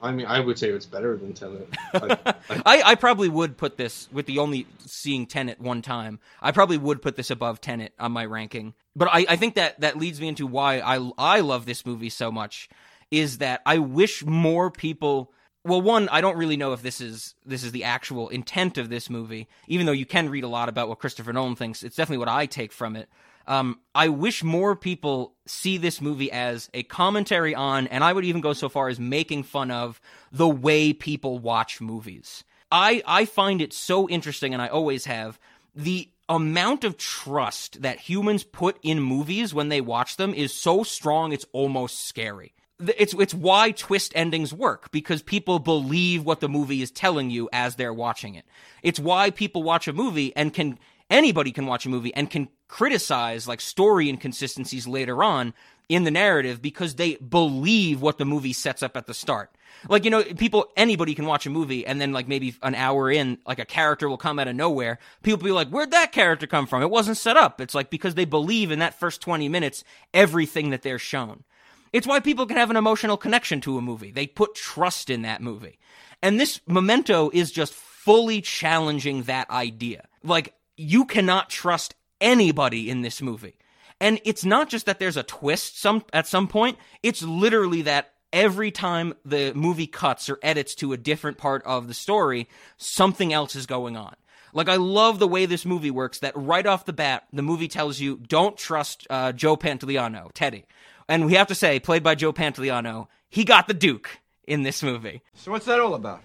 I 0.00 0.10
mean, 0.10 0.26
I 0.26 0.40
would 0.40 0.58
say 0.58 0.70
it's 0.70 0.84
better 0.84 1.16
than 1.16 1.32
Tenet. 1.32 1.68
I, 1.94 2.34
I, 2.50 2.82
I, 2.82 2.94
probably 2.96 3.28
would 3.28 3.56
put 3.56 3.76
this 3.76 4.08
with 4.10 4.26
the 4.26 4.40
only 4.40 4.66
seeing 4.78 5.26
Tenet 5.26 5.60
one 5.60 5.80
time. 5.80 6.18
I 6.40 6.50
probably 6.50 6.76
would 6.76 7.00
put 7.00 7.14
this 7.14 7.30
above 7.30 7.60
Tenet 7.60 7.92
on 8.00 8.10
my 8.10 8.24
ranking. 8.24 8.74
But 8.96 9.08
I, 9.12 9.26
I 9.28 9.36
think 9.36 9.54
that 9.54 9.80
that 9.80 9.96
leads 9.96 10.20
me 10.20 10.26
into 10.26 10.44
why 10.44 10.80
I 10.80 11.10
I 11.16 11.40
love 11.40 11.66
this 11.66 11.86
movie 11.86 12.10
so 12.10 12.32
much 12.32 12.68
is 13.12 13.38
that 13.38 13.62
I 13.64 13.78
wish 13.78 14.24
more 14.24 14.72
people 14.72 15.32
well 15.64 15.80
one 15.80 16.08
I 16.08 16.20
don't 16.20 16.36
really 16.36 16.56
know 16.56 16.72
if 16.72 16.82
this 16.82 17.00
is 17.00 17.34
this 17.44 17.64
is 17.64 17.72
the 17.72 17.84
actual 17.84 18.28
intent 18.28 18.78
of 18.78 18.88
this 18.88 19.08
movie 19.10 19.48
even 19.66 19.86
though 19.86 19.92
you 19.92 20.06
can 20.06 20.28
read 20.28 20.44
a 20.44 20.48
lot 20.48 20.68
about 20.68 20.88
what 20.88 20.98
Christopher 20.98 21.32
Nolan 21.32 21.56
thinks 21.56 21.82
it's 21.82 21.96
definitely 21.96 22.18
what 22.18 22.28
I 22.28 22.46
take 22.46 22.72
from 22.72 22.96
it 22.96 23.08
um, 23.46 23.80
I 23.94 24.08
wish 24.08 24.44
more 24.44 24.76
people 24.76 25.34
see 25.46 25.76
this 25.76 26.00
movie 26.00 26.30
as 26.30 26.70
a 26.72 26.82
commentary 26.84 27.54
on, 27.54 27.86
and 27.88 28.04
I 28.04 28.12
would 28.12 28.24
even 28.24 28.40
go 28.40 28.52
so 28.52 28.68
far 28.68 28.88
as 28.88 29.00
making 29.00 29.42
fun 29.42 29.70
of 29.70 30.00
the 30.30 30.48
way 30.48 30.92
people 30.92 31.38
watch 31.38 31.80
movies. 31.80 32.44
I 32.70 33.02
I 33.06 33.24
find 33.24 33.60
it 33.60 33.72
so 33.72 34.08
interesting, 34.08 34.52
and 34.52 34.62
I 34.62 34.68
always 34.68 35.06
have 35.06 35.38
the 35.74 36.08
amount 36.28 36.84
of 36.84 36.96
trust 36.96 37.82
that 37.82 37.98
humans 37.98 38.44
put 38.44 38.78
in 38.82 39.00
movies 39.00 39.52
when 39.52 39.68
they 39.68 39.80
watch 39.80 40.16
them 40.16 40.32
is 40.32 40.54
so 40.54 40.82
strong 40.82 41.32
it's 41.32 41.46
almost 41.52 42.06
scary. 42.06 42.54
It's 42.80 43.14
it's 43.14 43.34
why 43.34 43.70
twist 43.70 44.12
endings 44.14 44.52
work 44.52 44.90
because 44.90 45.22
people 45.22 45.58
believe 45.58 46.24
what 46.24 46.40
the 46.40 46.48
movie 46.48 46.82
is 46.82 46.90
telling 46.90 47.30
you 47.30 47.48
as 47.52 47.76
they're 47.76 47.92
watching 47.92 48.34
it. 48.34 48.44
It's 48.82 48.98
why 48.98 49.30
people 49.30 49.62
watch 49.62 49.86
a 49.86 49.92
movie 49.92 50.34
and 50.34 50.52
can 50.52 50.78
anybody 51.08 51.52
can 51.52 51.66
watch 51.66 51.86
a 51.86 51.90
movie 51.90 52.14
and 52.14 52.30
can 52.30 52.48
criticize 52.68 53.46
like 53.46 53.60
story 53.60 54.08
inconsistencies 54.08 54.86
later 54.88 55.22
on 55.22 55.54
in 55.88 56.04
the 56.04 56.10
narrative 56.10 56.62
because 56.62 56.94
they 56.94 57.16
believe 57.16 58.00
what 58.00 58.16
the 58.16 58.24
movie 58.24 58.54
sets 58.54 58.82
up 58.82 58.96
at 58.96 59.06
the 59.06 59.12
start. 59.12 59.50
Like, 59.88 60.04
you 60.04 60.10
know, 60.10 60.22
people, 60.22 60.70
anybody 60.76 61.14
can 61.14 61.26
watch 61.26 61.44
a 61.44 61.50
movie 61.50 61.86
and 61.86 62.00
then 62.00 62.12
like 62.12 62.28
maybe 62.28 62.54
an 62.62 62.74
hour 62.74 63.10
in, 63.10 63.38
like 63.46 63.58
a 63.58 63.66
character 63.66 64.08
will 64.08 64.16
come 64.16 64.38
out 64.38 64.48
of 64.48 64.56
nowhere. 64.56 64.98
People 65.22 65.44
be 65.44 65.50
like, 65.50 65.68
where'd 65.68 65.90
that 65.90 66.12
character 66.12 66.46
come 66.46 66.66
from? 66.66 66.82
It 66.82 66.90
wasn't 66.90 67.18
set 67.18 67.36
up. 67.36 67.60
It's 67.60 67.74
like 67.74 67.90
because 67.90 68.14
they 68.14 68.24
believe 68.24 68.70
in 68.70 68.78
that 68.78 68.98
first 68.98 69.20
20 69.20 69.48
minutes, 69.48 69.84
everything 70.14 70.70
that 70.70 70.82
they're 70.82 70.98
shown. 70.98 71.44
It's 71.92 72.06
why 72.06 72.20
people 72.20 72.46
can 72.46 72.56
have 72.56 72.70
an 72.70 72.76
emotional 72.76 73.16
connection 73.16 73.60
to 73.62 73.78
a 73.78 73.82
movie. 73.82 74.10
They 74.10 74.26
put 74.26 74.54
trust 74.54 75.10
in 75.10 75.22
that 75.22 75.42
movie. 75.42 75.78
And 76.22 76.38
this 76.40 76.60
memento 76.66 77.30
is 77.32 77.50
just 77.50 77.74
fully 77.74 78.40
challenging 78.40 79.24
that 79.24 79.50
idea. 79.50 80.06
Like, 80.22 80.54
you 80.76 81.04
cannot 81.04 81.50
trust 81.50 81.94
anybody 82.20 82.88
in 82.88 83.02
this 83.02 83.20
movie. 83.20 83.56
And 84.00 84.20
it's 84.24 84.44
not 84.44 84.68
just 84.68 84.86
that 84.86 84.98
there's 84.98 85.16
a 85.16 85.22
twist 85.22 85.80
some 85.80 86.04
at 86.12 86.26
some 86.26 86.48
point, 86.48 86.78
it's 87.02 87.22
literally 87.22 87.82
that 87.82 88.14
every 88.32 88.70
time 88.70 89.14
the 89.24 89.52
movie 89.54 89.86
cuts 89.86 90.28
or 90.28 90.38
edits 90.42 90.74
to 90.76 90.92
a 90.92 90.96
different 90.96 91.38
part 91.38 91.62
of 91.64 91.86
the 91.86 91.94
story, 91.94 92.48
something 92.78 93.32
else 93.32 93.54
is 93.54 93.66
going 93.66 93.96
on. 93.96 94.16
Like 94.52 94.68
I 94.68 94.76
love 94.76 95.18
the 95.18 95.28
way 95.28 95.46
this 95.46 95.64
movie 95.64 95.90
works. 95.90 96.18
That 96.18 96.36
right 96.36 96.66
off 96.66 96.84
the 96.84 96.92
bat, 96.92 97.24
the 97.32 97.42
movie 97.42 97.68
tells 97.68 98.00
you 98.00 98.16
don't 98.16 98.56
trust 98.56 99.06
uh, 99.08 99.32
Joe 99.32 99.56
Pantoliano, 99.56 100.30
Teddy, 100.34 100.66
and 101.08 101.26
we 101.26 101.34
have 101.34 101.48
to 101.48 101.54
say, 101.54 101.80
played 101.80 102.02
by 102.02 102.14
Joe 102.14 102.32
Pantoliano, 102.32 103.08
he 103.28 103.44
got 103.44 103.68
the 103.68 103.74
Duke 103.74 104.20
in 104.46 104.62
this 104.62 104.82
movie. 104.82 105.22
So 105.34 105.50
what's 105.50 105.66
that 105.66 105.80
all 105.80 105.94
about? 105.94 106.22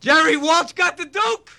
Jerry 0.00 0.36
Walsh 0.36 0.72
got 0.72 0.96
the 0.96 1.06
Duke! 1.06 1.50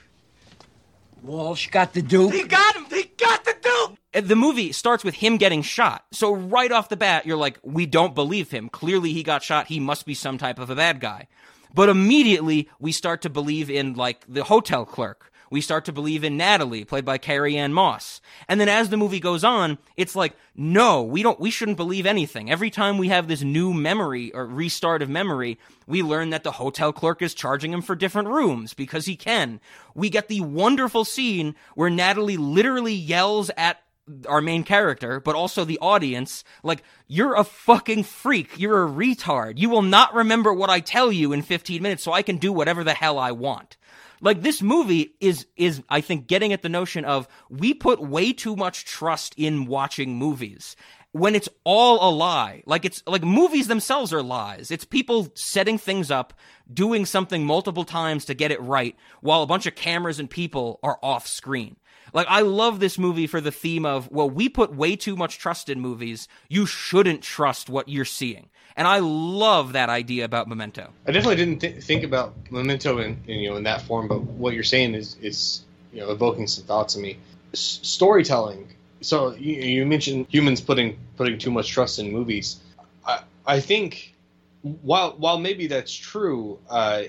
Walsh 1.23 1.67
got 1.69 1.93
the 1.93 2.01
Duke. 2.01 2.33
He 2.33 2.43
got 2.43 2.75
him! 2.75 2.85
He 2.89 3.11
got 3.17 3.43
the 3.43 3.55
Duke! 3.61 4.25
The 4.25 4.35
movie 4.35 4.71
starts 4.71 5.03
with 5.03 5.15
him 5.15 5.37
getting 5.37 5.61
shot. 5.61 6.05
So 6.11 6.33
right 6.33 6.71
off 6.71 6.89
the 6.89 6.97
bat, 6.97 7.25
you're 7.25 7.37
like, 7.37 7.59
we 7.63 7.85
don't 7.85 8.15
believe 8.15 8.49
him. 8.51 8.69
Clearly 8.69 9.13
he 9.13 9.23
got 9.23 9.43
shot. 9.43 9.67
He 9.67 9.79
must 9.79 10.05
be 10.05 10.13
some 10.13 10.37
type 10.37 10.57
of 10.57 10.69
a 10.69 10.75
bad 10.75 10.99
guy. 10.99 11.27
But 11.73 11.89
immediately 11.89 12.69
we 12.79 12.91
start 12.91 13.21
to 13.23 13.29
believe 13.29 13.69
in 13.69 13.93
like 13.93 14.25
the 14.27 14.43
hotel 14.43 14.85
clerk. 14.85 15.31
We 15.49 15.61
start 15.61 15.85
to 15.85 15.91
believe 15.91 16.23
in 16.23 16.37
Natalie, 16.37 16.85
played 16.85 17.05
by 17.05 17.17
Carrie 17.17 17.57
Ann 17.57 17.73
Moss. 17.73 18.21
And 18.47 18.59
then 18.59 18.69
as 18.69 18.89
the 18.89 18.97
movie 18.97 19.19
goes 19.19 19.43
on, 19.43 19.77
it's 19.97 20.15
like, 20.15 20.33
no, 20.55 21.01
we 21.03 21.23
don't, 21.23 21.39
we 21.39 21.51
shouldn't 21.51 21.77
believe 21.77 22.05
anything. 22.05 22.51
Every 22.51 22.69
time 22.69 22.97
we 22.97 23.09
have 23.09 23.27
this 23.27 23.41
new 23.41 23.73
memory 23.73 24.31
or 24.33 24.45
restart 24.45 25.01
of 25.01 25.09
memory, 25.09 25.57
we 25.87 26.03
learn 26.03 26.29
that 26.29 26.43
the 26.43 26.51
hotel 26.51 26.93
clerk 26.93 27.21
is 27.21 27.33
charging 27.33 27.73
him 27.73 27.81
for 27.81 27.95
different 27.95 28.27
rooms 28.27 28.73
because 28.73 29.05
he 29.05 29.15
can. 29.15 29.59
We 29.95 30.09
get 30.09 30.27
the 30.27 30.41
wonderful 30.41 31.05
scene 31.05 31.55
where 31.75 31.89
Natalie 31.89 32.37
literally 32.37 32.93
yells 32.93 33.49
at 33.57 33.81
our 34.27 34.41
main 34.41 34.63
character, 34.63 35.19
but 35.19 35.35
also 35.35 35.65
the 35.65 35.79
audience, 35.79 36.43
like, 36.63 36.83
you're 37.07 37.35
a 37.35 37.43
fucking 37.43 38.03
freak. 38.03 38.59
You're 38.59 38.85
a 38.85 38.89
retard. 38.89 39.57
You 39.57 39.69
will 39.69 39.81
not 39.81 40.13
remember 40.13 40.53
what 40.53 40.69
I 40.69 40.79
tell 40.79 41.11
you 41.11 41.31
in 41.31 41.41
15 41.41 41.81
minutes, 41.81 42.03
so 42.03 42.11
I 42.11 42.21
can 42.21 42.37
do 42.37 42.51
whatever 42.51 42.83
the 42.83 42.93
hell 42.93 43.19
I 43.19 43.31
want. 43.31 43.77
Like 44.21 44.41
this 44.41 44.61
movie 44.61 45.15
is 45.19 45.47
is 45.55 45.81
I 45.89 46.01
think 46.01 46.27
getting 46.27 46.53
at 46.53 46.61
the 46.61 46.69
notion 46.69 47.05
of 47.05 47.27
we 47.49 47.73
put 47.73 48.01
way 48.01 48.33
too 48.33 48.55
much 48.55 48.85
trust 48.85 49.33
in 49.37 49.65
watching 49.65 50.15
movies 50.15 50.75
when 51.11 51.35
it's 51.35 51.49
all 51.63 52.07
a 52.07 52.11
lie. 52.13 52.63
Like 52.65 52.85
it's 52.85 53.01
like 53.07 53.23
movies 53.23 53.67
themselves 53.67 54.13
are 54.13 54.21
lies. 54.21 54.71
It's 54.71 54.85
people 54.85 55.29
setting 55.35 55.77
things 55.77 56.11
up, 56.11 56.33
doing 56.71 57.05
something 57.05 57.45
multiple 57.45 57.85
times 57.85 58.25
to 58.25 58.33
get 58.33 58.51
it 58.51 58.61
right 58.61 58.95
while 59.21 59.41
a 59.41 59.47
bunch 59.47 59.65
of 59.65 59.75
cameras 59.75 60.19
and 60.19 60.29
people 60.29 60.79
are 60.83 60.99
off 61.01 61.27
screen. 61.27 61.77
Like 62.13 62.27
I 62.29 62.41
love 62.41 62.79
this 62.79 62.97
movie 62.97 63.27
for 63.27 63.41
the 63.41 63.51
theme 63.51 63.85
of 63.85 64.11
well 64.11 64.29
we 64.29 64.49
put 64.49 64.75
way 64.75 64.95
too 64.95 65.15
much 65.15 65.39
trust 65.39 65.69
in 65.69 65.79
movies. 65.79 66.27
You 66.47 66.65
shouldn't 66.65 67.21
trust 67.21 67.69
what 67.69 67.89
you're 67.89 68.05
seeing. 68.05 68.49
And 68.79 68.87
I 68.87 68.99
love 68.99 69.73
that 69.73 69.89
idea 69.89 70.23
about 70.23 70.47
Memento. 70.47 70.89
I 71.05 71.11
definitely 71.11 71.35
didn't 71.35 71.59
th- 71.59 71.83
think 71.83 72.05
about 72.05 72.33
Memento 72.49 72.99
in, 72.99 73.21
in, 73.27 73.39
you 73.39 73.49
know 73.49 73.57
in 73.57 73.63
that 73.63 73.81
form, 73.81 74.07
but 74.07 74.21
what 74.21 74.53
you're 74.53 74.63
saying 74.63 74.95
is 74.95 75.17
is 75.21 75.65
you 75.91 75.99
know 75.99 76.11
evoking 76.11 76.47
some 76.47 76.63
thoughts 76.63 76.95
in 76.95 77.01
me. 77.01 77.17
S- 77.51 77.81
storytelling. 77.83 78.69
So 79.01 79.35
you, 79.35 79.55
you, 79.55 79.85
mentioned 79.85 80.27
humans 80.29 80.61
putting 80.61 80.97
putting 81.17 81.37
too 81.37 81.51
much 81.51 81.69
trust 81.69 81.99
in 81.99 82.13
movies. 82.13 82.61
I 83.05 83.23
I 83.45 83.59
think 83.59 84.15
while 84.61 85.11
while 85.17 85.39
maybe 85.39 85.67
that's 85.67 85.93
true, 85.93 86.57
uh, 86.69 87.03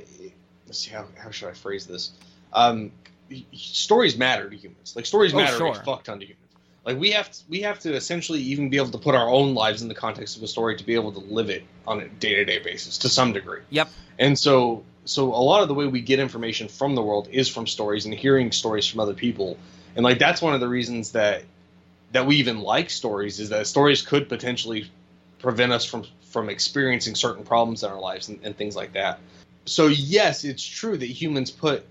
let's 0.66 0.80
see 0.80 0.90
how 0.90 1.06
how 1.16 1.30
should 1.30 1.50
I 1.50 1.52
phrase 1.52 1.86
this. 1.86 2.10
Um, 2.52 2.90
stories 3.52 4.18
matter 4.18 4.50
to 4.50 4.56
humans. 4.56 4.96
Like 4.96 5.06
stories 5.06 5.32
oh, 5.34 5.36
matter 5.36 5.56
sure. 5.56 5.70
a 5.70 5.84
fuck 5.84 6.02
ton 6.02 6.18
to 6.18 6.26
humans. 6.26 6.39
Like 6.90 7.00
we 7.00 7.12
have 7.12 7.30
to, 7.30 7.38
we 7.48 7.60
have 7.60 7.78
to 7.80 7.94
essentially 7.94 8.40
even 8.40 8.68
be 8.68 8.76
able 8.76 8.90
to 8.90 8.98
put 8.98 9.14
our 9.14 9.28
own 9.28 9.54
lives 9.54 9.80
in 9.80 9.86
the 9.86 9.94
context 9.94 10.36
of 10.36 10.42
a 10.42 10.48
story 10.48 10.76
to 10.76 10.84
be 10.84 10.94
able 10.94 11.12
to 11.12 11.20
live 11.20 11.48
it 11.48 11.62
on 11.86 12.00
a 12.00 12.08
day 12.08 12.34
to 12.34 12.44
day 12.44 12.58
basis 12.58 12.98
to 12.98 13.08
some 13.08 13.32
degree. 13.32 13.60
Yep. 13.70 13.90
And 14.18 14.36
so 14.36 14.82
so 15.04 15.32
a 15.32 15.42
lot 15.42 15.62
of 15.62 15.68
the 15.68 15.74
way 15.74 15.86
we 15.86 16.00
get 16.00 16.18
information 16.18 16.66
from 16.66 16.96
the 16.96 17.02
world 17.02 17.28
is 17.30 17.48
from 17.48 17.68
stories 17.68 18.06
and 18.06 18.14
hearing 18.14 18.50
stories 18.50 18.88
from 18.88 18.98
other 18.98 19.14
people. 19.14 19.56
And 19.94 20.02
like 20.02 20.18
that's 20.18 20.42
one 20.42 20.52
of 20.52 20.60
the 20.60 20.68
reasons 20.68 21.12
that 21.12 21.44
that 22.10 22.26
we 22.26 22.36
even 22.36 22.60
like 22.60 22.90
stories 22.90 23.38
is 23.38 23.50
that 23.50 23.68
stories 23.68 24.02
could 24.02 24.28
potentially 24.28 24.90
prevent 25.38 25.70
us 25.70 25.84
from 25.84 26.04
from 26.22 26.48
experiencing 26.48 27.14
certain 27.14 27.44
problems 27.44 27.84
in 27.84 27.90
our 27.90 28.00
lives 28.00 28.28
and, 28.28 28.40
and 28.42 28.56
things 28.56 28.74
like 28.74 28.94
that. 28.94 29.20
So 29.64 29.86
yes, 29.86 30.42
it's 30.42 30.64
true 30.64 30.98
that 30.98 31.06
humans 31.06 31.52
put 31.52 31.86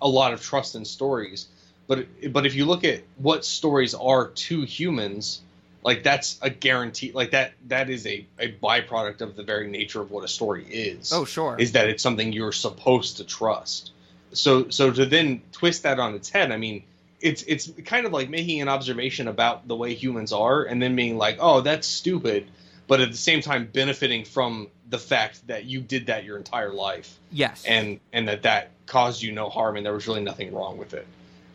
a 0.00 0.08
lot 0.08 0.32
of 0.32 0.40
trust 0.40 0.76
in 0.76 0.84
stories 0.84 1.48
but 1.90 2.06
but 2.32 2.46
if 2.46 2.54
you 2.54 2.66
look 2.66 2.84
at 2.84 3.02
what 3.16 3.44
stories 3.44 3.94
are 3.94 4.28
to 4.28 4.62
humans, 4.62 5.40
like 5.82 6.04
that's 6.04 6.38
a 6.40 6.48
guarantee. 6.48 7.10
Like 7.10 7.32
that 7.32 7.54
that 7.66 7.90
is 7.90 8.06
a, 8.06 8.24
a 8.38 8.52
byproduct 8.52 9.22
of 9.22 9.34
the 9.34 9.42
very 9.42 9.68
nature 9.68 10.00
of 10.00 10.12
what 10.12 10.22
a 10.22 10.28
story 10.28 10.64
is. 10.64 11.12
Oh 11.12 11.24
sure. 11.24 11.56
Is 11.58 11.72
that 11.72 11.88
it's 11.88 12.00
something 12.00 12.32
you're 12.32 12.52
supposed 12.52 13.16
to 13.16 13.24
trust. 13.24 13.90
So 14.32 14.70
so 14.70 14.92
to 14.92 15.04
then 15.04 15.42
twist 15.50 15.82
that 15.82 15.98
on 15.98 16.14
its 16.14 16.30
head, 16.30 16.52
I 16.52 16.58
mean, 16.58 16.84
it's 17.20 17.42
it's 17.42 17.68
kind 17.84 18.06
of 18.06 18.12
like 18.12 18.30
making 18.30 18.60
an 18.60 18.68
observation 18.68 19.26
about 19.26 19.66
the 19.66 19.74
way 19.74 19.94
humans 19.94 20.32
are 20.32 20.62
and 20.62 20.80
then 20.80 20.94
being 20.94 21.18
like, 21.18 21.38
oh, 21.40 21.60
that's 21.60 21.88
stupid, 21.88 22.46
but 22.86 23.00
at 23.00 23.10
the 23.10 23.16
same 23.16 23.40
time 23.40 23.68
benefiting 23.72 24.24
from 24.24 24.68
the 24.88 24.98
fact 24.98 25.44
that 25.48 25.64
you 25.64 25.80
did 25.80 26.06
that 26.06 26.22
your 26.22 26.36
entire 26.36 26.72
life. 26.72 27.18
Yes. 27.32 27.64
And 27.64 27.98
and 28.12 28.28
that 28.28 28.42
that 28.42 28.70
caused 28.86 29.22
you 29.22 29.32
no 29.32 29.48
harm 29.48 29.76
and 29.76 29.84
there 29.84 29.92
was 29.92 30.06
really 30.06 30.22
nothing 30.22 30.54
wrong 30.54 30.78
with 30.78 30.94
it. 30.94 31.04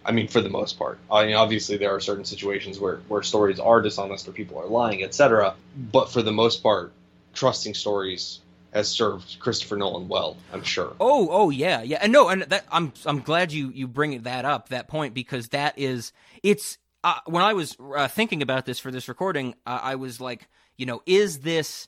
I 0.06 0.12
mean, 0.12 0.28
for 0.28 0.40
the 0.42 0.50
most 0.50 0.78
part. 0.78 1.00
I 1.12 1.26
mean, 1.26 1.36
obviously 1.36 1.78
there 1.78 1.94
are 1.96 2.00
certain 2.00 2.26
situations 2.26 2.80
where, 2.80 2.98
where 3.08 3.24
stories 3.24 3.60
are 3.60 3.82
dishonest 3.82 4.28
or 4.28 4.32
people 4.32 4.60
are 4.60 4.68
lying, 4.68 5.04
etc. 5.04 5.56
But 5.92 6.12
for 6.12 6.22
the 6.22 6.32
most 6.32 6.62
part, 6.62 6.94
trusting 7.34 7.74
stories 7.74 8.40
has 8.72 8.90
served 8.90 9.40
Christopher 9.40 9.78
Nolan 9.78 10.08
well. 10.08 10.38
I'm 10.54 10.64
sure. 10.64 10.94
Oh, 11.00 11.30
oh 11.32 11.50
yeah, 11.50 11.82
yeah, 11.82 12.00
and 12.02 12.12
no, 12.12 12.28
and 12.28 12.44
that, 12.44 12.66
I'm 12.72 12.92
I'm 13.06 13.22
glad 13.22 13.52
you 13.52 13.72
you 13.74 13.88
bring 13.88 14.22
that 14.24 14.46
up 14.46 14.70
that 14.70 14.88
point 14.88 15.14
because 15.14 15.48
that 15.50 15.80
is 15.80 16.12
it's 16.44 16.78
uh, 17.04 17.20
when 17.26 17.42
I 17.42 17.54
was 17.54 17.78
uh, 17.96 18.08
thinking 18.08 18.42
about 18.42 18.66
this 18.66 18.80
for 18.80 18.92
this 18.92 19.08
recording, 19.08 19.56
uh, 19.66 19.80
I 19.82 19.96
was 19.96 20.20
like, 20.20 20.50
you 20.76 20.86
know, 20.86 21.02
is 21.06 21.40
this 21.40 21.88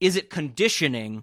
is 0.00 0.16
it 0.16 0.28
conditioning 0.28 1.22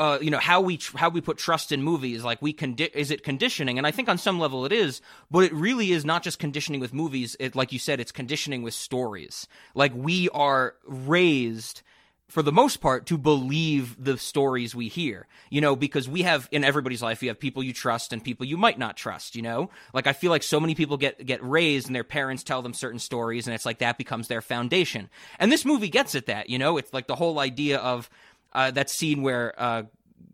uh, 0.00 0.18
you 0.22 0.30
know 0.30 0.38
how 0.38 0.62
we 0.62 0.78
tr- 0.78 0.96
how 0.96 1.10
we 1.10 1.20
put 1.20 1.36
trust 1.36 1.72
in 1.72 1.82
movies 1.82 2.24
like 2.24 2.40
we 2.40 2.54
condi- 2.54 2.94
is 2.94 3.10
it 3.10 3.22
conditioning? 3.22 3.76
And 3.76 3.86
i 3.86 3.90
think 3.90 4.08
on 4.08 4.16
some 4.16 4.38
level 4.40 4.64
it 4.64 4.72
is 4.72 5.02
but 5.30 5.44
it 5.44 5.52
really 5.52 5.92
is 5.92 6.06
not 6.06 6.22
just 6.22 6.38
conditioning 6.38 6.80
with 6.80 6.94
movies. 6.94 7.36
It 7.38 7.54
like 7.54 7.70
you 7.70 7.78
said 7.78 8.00
it's 8.00 8.10
conditioning 8.10 8.62
with 8.62 8.72
stories. 8.72 9.46
Like 9.74 9.92
we 9.94 10.30
are 10.30 10.74
raised 10.86 11.82
for 12.28 12.42
the 12.42 12.52
most 12.52 12.76
part 12.76 13.06
to 13.06 13.18
believe 13.18 13.96
the 14.02 14.16
stories 14.16 14.72
we 14.72 14.86
hear 14.86 15.26
you 15.50 15.60
know 15.60 15.74
because 15.74 16.08
we 16.08 16.22
have 16.22 16.48
in 16.52 16.62
everybody's 16.62 17.02
life 17.02 17.22
you 17.22 17.28
have 17.28 17.40
people 17.40 17.60
you 17.60 17.72
trust 17.72 18.12
and 18.12 18.22
people 18.22 18.46
you 18.46 18.56
might 18.56 18.78
not 18.78 18.96
trust 18.96 19.34
you 19.34 19.42
know? 19.42 19.68
Like 19.92 20.06
i 20.06 20.12
feel 20.12 20.30
like 20.30 20.44
so 20.44 20.60
many 20.60 20.74
people 20.74 20.96
get 20.96 21.26
get 21.26 21.42
raised 21.42 21.88
and 21.88 21.94
their 21.94 22.04
parents 22.04 22.44
tell 22.44 22.62
them 22.62 22.72
certain 22.72 23.00
stories 23.00 23.46
and 23.46 23.54
it's 23.54 23.66
like 23.66 23.78
that 23.78 23.98
becomes 23.98 24.28
their 24.28 24.40
foundation. 24.40 25.10
And 25.40 25.50
this 25.50 25.64
movie 25.64 25.88
gets 25.88 26.14
at 26.14 26.26
that 26.26 26.48
you 26.48 26.58
know? 26.58 26.78
It's 26.78 26.92
like 26.94 27.08
the 27.08 27.16
whole 27.16 27.38
idea 27.38 27.78
of 27.78 28.08
uh, 28.52 28.70
that 28.72 28.90
scene 28.90 29.22
where 29.22 29.54
uh, 29.56 29.82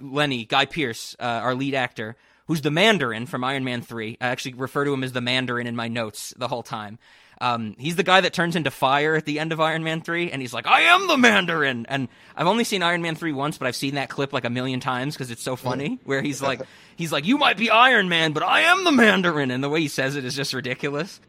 Lenny, 0.00 0.44
Guy 0.44 0.66
Pearce, 0.66 1.16
uh, 1.18 1.22
our 1.22 1.54
lead 1.54 1.74
actor, 1.74 2.16
who's 2.46 2.62
the 2.62 2.70
Mandarin 2.70 3.26
from 3.26 3.44
Iron 3.44 3.64
Man 3.64 3.82
3. 3.82 4.18
I 4.20 4.28
actually 4.28 4.54
refer 4.54 4.84
to 4.84 4.92
him 4.92 5.04
as 5.04 5.12
the 5.12 5.20
Mandarin 5.20 5.66
in 5.66 5.76
my 5.76 5.88
notes 5.88 6.34
the 6.36 6.48
whole 6.48 6.62
time. 6.62 6.98
Um, 7.38 7.74
he's 7.78 7.96
the 7.96 8.02
guy 8.02 8.22
that 8.22 8.32
turns 8.32 8.56
into 8.56 8.70
fire 8.70 9.14
at 9.14 9.26
the 9.26 9.38
end 9.38 9.52
of 9.52 9.60
Iron 9.60 9.84
Man 9.84 10.00
3, 10.00 10.30
and 10.30 10.40
he's 10.40 10.54
like, 10.54 10.66
I 10.66 10.82
am 10.82 11.06
the 11.06 11.18
Mandarin! 11.18 11.84
And 11.86 12.08
I've 12.34 12.46
only 12.46 12.64
seen 12.64 12.82
Iron 12.82 13.02
Man 13.02 13.14
3 13.14 13.32
once, 13.32 13.58
but 13.58 13.68
I've 13.68 13.76
seen 13.76 13.96
that 13.96 14.08
clip 14.08 14.32
like 14.32 14.46
a 14.46 14.50
million 14.50 14.80
times 14.80 15.14
because 15.14 15.30
it's 15.30 15.42
so 15.42 15.54
funny, 15.54 15.98
where 16.04 16.22
he's 16.22 16.40
like, 16.40 16.62
he's 16.96 17.12
like, 17.12 17.26
you 17.26 17.36
might 17.36 17.58
be 17.58 17.68
Iron 17.68 18.08
Man, 18.08 18.32
but 18.32 18.42
I 18.42 18.62
am 18.62 18.84
the 18.84 18.92
Mandarin! 18.92 19.50
And 19.50 19.62
the 19.62 19.68
way 19.68 19.80
he 19.80 19.88
says 19.88 20.16
it 20.16 20.24
is 20.24 20.34
just 20.34 20.54
ridiculous. 20.54 21.20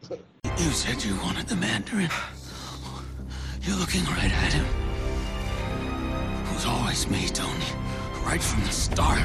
You 0.44 0.70
said 0.70 1.04
you 1.04 1.14
wanted 1.16 1.46
the 1.46 1.56
Mandarin. 1.56 2.08
You're 3.60 3.76
looking 3.76 4.04
right 4.06 4.32
at 4.32 4.52
him 4.54 4.87
was 6.58 6.66
always 6.66 7.08
me, 7.08 7.28
Tony. 7.28 7.64
Right 8.26 8.42
from 8.42 8.64
the 8.64 8.70
start. 8.70 9.22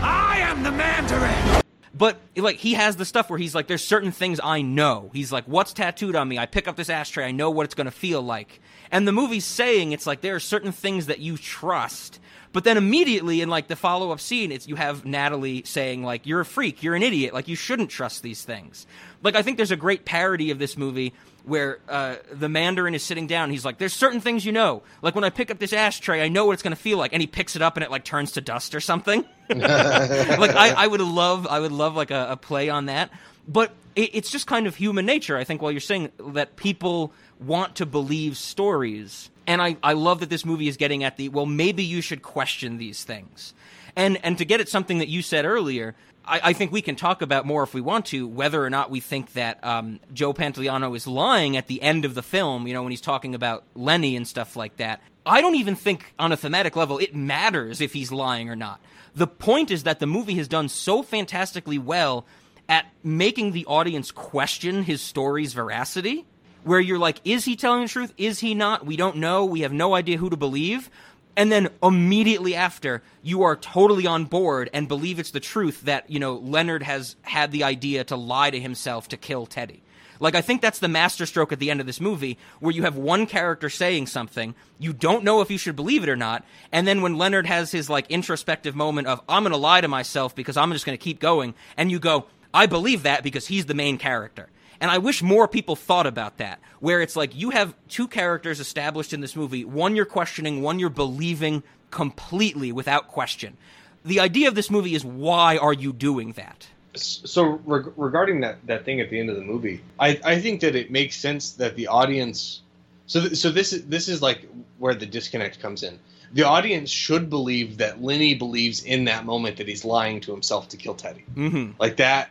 I 0.00 0.38
am 0.38 0.62
the 0.62 0.72
Mandarin! 0.72 1.62
But 1.92 2.18
like 2.34 2.56
he 2.56 2.72
has 2.72 2.96
the 2.96 3.04
stuff 3.04 3.28
where 3.28 3.38
he's 3.38 3.54
like, 3.54 3.66
there's 3.66 3.84
certain 3.84 4.10
things 4.10 4.40
I 4.42 4.62
know. 4.62 5.10
He's 5.12 5.30
like, 5.30 5.44
what's 5.44 5.74
tattooed 5.74 6.16
on 6.16 6.26
me? 6.26 6.38
I 6.38 6.46
pick 6.46 6.66
up 6.66 6.76
this 6.76 6.88
ashtray, 6.88 7.26
I 7.26 7.32
know 7.32 7.50
what 7.50 7.64
it's 7.64 7.74
gonna 7.74 7.90
feel 7.90 8.22
like. 8.22 8.60
And 8.90 9.06
the 9.06 9.12
movie's 9.12 9.44
saying 9.44 9.92
it's 9.92 10.06
like 10.06 10.22
there 10.22 10.34
are 10.34 10.40
certain 10.40 10.72
things 10.72 11.06
that 11.06 11.18
you 11.18 11.36
trust. 11.36 12.20
But 12.54 12.64
then 12.64 12.78
immediately 12.78 13.42
in 13.42 13.50
like 13.50 13.68
the 13.68 13.76
follow 13.76 14.10
up 14.10 14.20
scene, 14.20 14.50
it's 14.50 14.66
you 14.66 14.76
have 14.76 15.04
Natalie 15.04 15.62
saying 15.66 16.02
like, 16.02 16.26
"You're 16.26 16.40
a 16.40 16.46
freak, 16.46 16.82
you're 16.82 16.94
an 16.94 17.02
idiot, 17.02 17.34
like 17.34 17.48
you 17.48 17.56
shouldn't 17.56 17.90
trust 17.90 18.22
these 18.22 18.42
things." 18.42 18.86
Like 19.22 19.36
I 19.36 19.42
think 19.42 19.58
there's 19.58 19.70
a 19.70 19.76
great 19.76 20.06
parody 20.06 20.50
of 20.50 20.58
this 20.58 20.78
movie 20.78 21.12
where 21.46 21.78
uh, 21.88 22.16
the 22.32 22.48
Mandarin 22.48 22.94
is 22.94 23.02
sitting 23.02 23.26
down. 23.26 23.50
he's 23.50 23.64
like, 23.64 23.78
"There's 23.78 23.94
certain 23.94 24.20
things 24.20 24.44
you 24.44 24.52
know. 24.52 24.82
Like 25.00 25.14
when 25.14 25.24
I 25.24 25.30
pick 25.30 25.50
up 25.50 25.58
this 25.58 25.72
ashtray, 25.72 26.20
I 26.20 26.28
know 26.28 26.44
what 26.44 26.52
it's 26.52 26.62
going 26.62 26.74
to 26.74 26.80
feel 26.80 26.98
like." 26.98 27.12
And 27.12 27.22
he 27.22 27.26
picks 27.26 27.56
it 27.56 27.62
up, 27.62 27.76
and 27.76 27.84
it 27.84 27.90
like 27.90 28.04
turns 28.04 28.32
to 28.32 28.40
dust 28.40 28.74
or 28.74 28.80
something. 28.80 29.24
like 29.48 29.60
I, 29.60 30.74
I, 30.76 30.86
would 30.86 31.00
love, 31.00 31.46
I 31.46 31.60
would 31.60 31.72
love 31.72 31.94
like 31.94 32.10
a, 32.10 32.32
a 32.32 32.36
play 32.36 32.68
on 32.68 32.86
that. 32.86 33.10
But 33.46 33.72
it, 33.94 34.10
it's 34.14 34.30
just 34.30 34.46
kind 34.46 34.66
of 34.66 34.74
human 34.74 35.06
nature. 35.06 35.36
I 35.36 35.44
think 35.44 35.62
while 35.62 35.70
you're 35.70 35.80
saying 35.80 36.10
that 36.18 36.56
people 36.56 37.12
want 37.40 37.76
to 37.76 37.86
believe 37.86 38.36
stories, 38.36 39.30
and 39.46 39.62
I, 39.62 39.76
I 39.82 39.92
love 39.92 40.20
that 40.20 40.30
this 40.30 40.44
movie 40.44 40.66
is 40.66 40.76
getting 40.76 41.04
at 41.04 41.16
the 41.16 41.28
well, 41.28 41.46
maybe 41.46 41.84
you 41.84 42.00
should 42.00 42.22
question 42.22 42.78
these 42.78 43.04
things. 43.04 43.54
And 43.94 44.18
and 44.24 44.36
to 44.38 44.44
get 44.44 44.60
at 44.60 44.68
something 44.68 44.98
that 44.98 45.08
you 45.08 45.22
said 45.22 45.44
earlier, 45.44 45.94
I, 46.26 46.40
I, 46.44 46.52
think 46.52 46.72
we 46.72 46.82
can 46.82 46.96
talk 46.96 47.22
about 47.22 47.46
more 47.46 47.62
if 47.62 47.74
we 47.74 47.80
want 47.80 48.06
to 48.06 48.26
whether 48.26 48.62
or 48.64 48.70
not 48.70 48.90
we 48.90 49.00
think 49.00 49.32
that 49.34 49.62
um, 49.64 50.00
Joe 50.12 50.32
Pantoliano 50.32 50.96
is 50.96 51.06
lying 51.06 51.56
at 51.56 51.66
the 51.66 51.80
end 51.82 52.04
of 52.04 52.14
the 52.14 52.22
film. 52.22 52.66
You 52.66 52.74
know, 52.74 52.82
when 52.82 52.92
he's 52.92 53.00
talking 53.00 53.34
about 53.34 53.64
Lenny 53.74 54.16
and 54.16 54.26
stuff 54.26 54.56
like 54.56 54.76
that. 54.76 55.00
I 55.24 55.40
don't 55.40 55.56
even 55.56 55.74
think 55.74 56.14
on 56.18 56.32
a 56.32 56.36
thematic 56.36 56.76
level 56.76 56.98
it 56.98 57.14
matters 57.14 57.80
if 57.80 57.92
he's 57.92 58.12
lying 58.12 58.48
or 58.48 58.56
not. 58.56 58.80
The 59.14 59.26
point 59.26 59.70
is 59.70 59.84
that 59.84 59.98
the 59.98 60.06
movie 60.06 60.34
has 60.34 60.46
done 60.46 60.68
so 60.68 61.02
fantastically 61.02 61.78
well 61.78 62.26
at 62.68 62.86
making 63.02 63.52
the 63.52 63.66
audience 63.66 64.10
question 64.10 64.82
his 64.82 65.00
story's 65.00 65.52
veracity. 65.52 66.26
Where 66.64 66.80
you're 66.80 66.98
like, 66.98 67.20
is 67.24 67.44
he 67.44 67.54
telling 67.54 67.82
the 67.82 67.88
truth? 67.88 68.12
Is 68.18 68.40
he 68.40 68.54
not? 68.54 68.84
We 68.84 68.96
don't 68.96 69.16
know. 69.16 69.44
We 69.44 69.60
have 69.60 69.72
no 69.72 69.94
idea 69.94 70.18
who 70.18 70.30
to 70.30 70.36
believe 70.36 70.90
and 71.36 71.52
then 71.52 71.68
immediately 71.82 72.54
after 72.54 73.02
you 73.22 73.42
are 73.42 73.56
totally 73.56 74.06
on 74.06 74.24
board 74.24 74.70
and 74.72 74.88
believe 74.88 75.18
it's 75.18 75.30
the 75.30 75.40
truth 75.40 75.82
that 75.82 76.08
you 76.10 76.18
know 76.18 76.34
Leonard 76.34 76.82
has 76.82 77.16
had 77.22 77.52
the 77.52 77.64
idea 77.64 78.04
to 78.04 78.16
lie 78.16 78.50
to 78.50 78.58
himself 78.58 79.08
to 79.08 79.16
kill 79.16 79.46
Teddy. 79.46 79.82
Like 80.18 80.34
I 80.34 80.40
think 80.40 80.62
that's 80.62 80.78
the 80.78 80.88
masterstroke 80.88 81.52
at 81.52 81.58
the 81.58 81.70
end 81.70 81.80
of 81.80 81.86
this 81.86 82.00
movie 82.00 82.38
where 82.60 82.72
you 82.72 82.84
have 82.84 82.96
one 82.96 83.26
character 83.26 83.68
saying 83.68 84.06
something, 84.06 84.54
you 84.78 84.94
don't 84.94 85.24
know 85.24 85.42
if 85.42 85.50
you 85.50 85.58
should 85.58 85.76
believe 85.76 86.02
it 86.02 86.08
or 86.08 86.16
not, 86.16 86.44
and 86.72 86.86
then 86.86 87.02
when 87.02 87.18
Leonard 87.18 87.46
has 87.46 87.70
his 87.70 87.90
like 87.90 88.10
introspective 88.10 88.74
moment 88.74 89.08
of 89.08 89.20
I'm 89.28 89.42
going 89.42 89.52
to 89.52 89.58
lie 89.58 89.82
to 89.82 89.88
myself 89.88 90.34
because 90.34 90.56
I'm 90.56 90.72
just 90.72 90.86
going 90.86 90.96
to 90.96 91.02
keep 91.02 91.20
going 91.20 91.54
and 91.76 91.90
you 91.90 91.98
go 91.98 92.26
I 92.54 92.64
believe 92.64 93.02
that 93.02 93.22
because 93.22 93.46
he's 93.46 93.66
the 93.66 93.74
main 93.74 93.98
character. 93.98 94.48
And 94.80 94.90
I 94.90 94.98
wish 94.98 95.22
more 95.22 95.48
people 95.48 95.76
thought 95.76 96.06
about 96.06 96.38
that, 96.38 96.60
where 96.80 97.00
it's 97.00 97.16
like 97.16 97.34
you 97.34 97.50
have 97.50 97.74
two 97.88 98.08
characters 98.08 98.60
established 98.60 99.12
in 99.12 99.20
this 99.20 99.36
movie. 99.36 99.64
One 99.64 99.96
you're 99.96 100.04
questioning, 100.04 100.62
one 100.62 100.78
you're 100.78 100.90
believing 100.90 101.62
completely 101.90 102.72
without 102.72 103.08
question. 103.08 103.56
The 104.04 104.20
idea 104.20 104.48
of 104.48 104.54
this 104.54 104.70
movie 104.70 104.94
is 104.94 105.04
why 105.04 105.56
are 105.56 105.72
you 105.72 105.92
doing 105.92 106.32
that? 106.32 106.68
So 106.94 107.60
reg- 107.64 107.92
regarding 107.96 108.40
that 108.40 108.66
that 108.66 108.84
thing 108.84 109.00
at 109.00 109.10
the 109.10 109.18
end 109.20 109.28
of 109.30 109.36
the 109.36 109.42
movie, 109.42 109.82
I 109.98 110.18
I 110.24 110.40
think 110.40 110.60
that 110.60 110.74
it 110.74 110.90
makes 110.90 111.16
sense 111.16 111.52
that 111.52 111.76
the 111.76 111.88
audience. 111.88 112.62
So 113.06 113.20
th- 113.20 113.36
so 113.36 113.50
this 113.50 113.72
is 113.72 113.86
this 113.86 114.08
is 114.08 114.22
like 114.22 114.48
where 114.78 114.94
the 114.94 115.06
disconnect 115.06 115.60
comes 115.60 115.82
in. 115.82 115.98
The 116.32 116.44
audience 116.44 116.90
should 116.90 117.30
believe 117.30 117.78
that 117.78 118.02
Lenny 118.02 118.34
believes 118.34 118.82
in 118.82 119.04
that 119.04 119.24
moment 119.24 119.58
that 119.58 119.68
he's 119.68 119.84
lying 119.84 120.20
to 120.22 120.32
himself 120.32 120.68
to 120.68 120.76
kill 120.76 120.94
Teddy. 120.94 121.24
Mm-hmm. 121.34 121.72
Like 121.78 121.96
that 121.96 122.30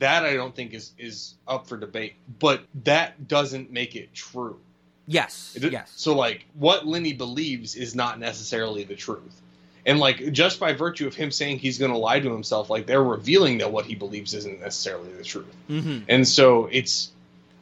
that 0.00 0.24
I 0.24 0.34
don't 0.34 0.54
think 0.54 0.74
is 0.74 0.92
is 0.98 1.34
up 1.46 1.68
for 1.68 1.76
debate. 1.76 2.14
But 2.38 2.62
that 2.84 3.28
doesn't 3.28 3.70
make 3.70 3.94
it 3.96 4.12
true. 4.12 4.58
Yes. 5.06 5.56
It- 5.60 5.72
yes. 5.72 5.92
So 5.96 6.14
like 6.14 6.44
what 6.54 6.86
Lenny 6.86 7.12
believes 7.12 7.76
is 7.76 7.94
not 7.94 8.18
necessarily 8.18 8.84
the 8.84 8.96
truth. 8.96 9.40
And 9.86 9.98
like 9.98 10.32
just 10.32 10.60
by 10.60 10.74
virtue 10.74 11.06
of 11.06 11.14
him 11.14 11.30
saying 11.30 11.58
he's 11.58 11.78
going 11.78 11.90
to 11.90 11.96
lie 11.96 12.20
to 12.20 12.30
himself, 12.30 12.68
like 12.68 12.86
they're 12.86 13.02
revealing 13.02 13.58
that 13.58 13.72
what 13.72 13.86
he 13.86 13.94
believes 13.94 14.34
isn't 14.34 14.60
necessarily 14.60 15.10
the 15.12 15.24
truth. 15.24 15.46
Mm-hmm. 15.70 16.04
And 16.08 16.28
so 16.28 16.66
it's 16.70 17.10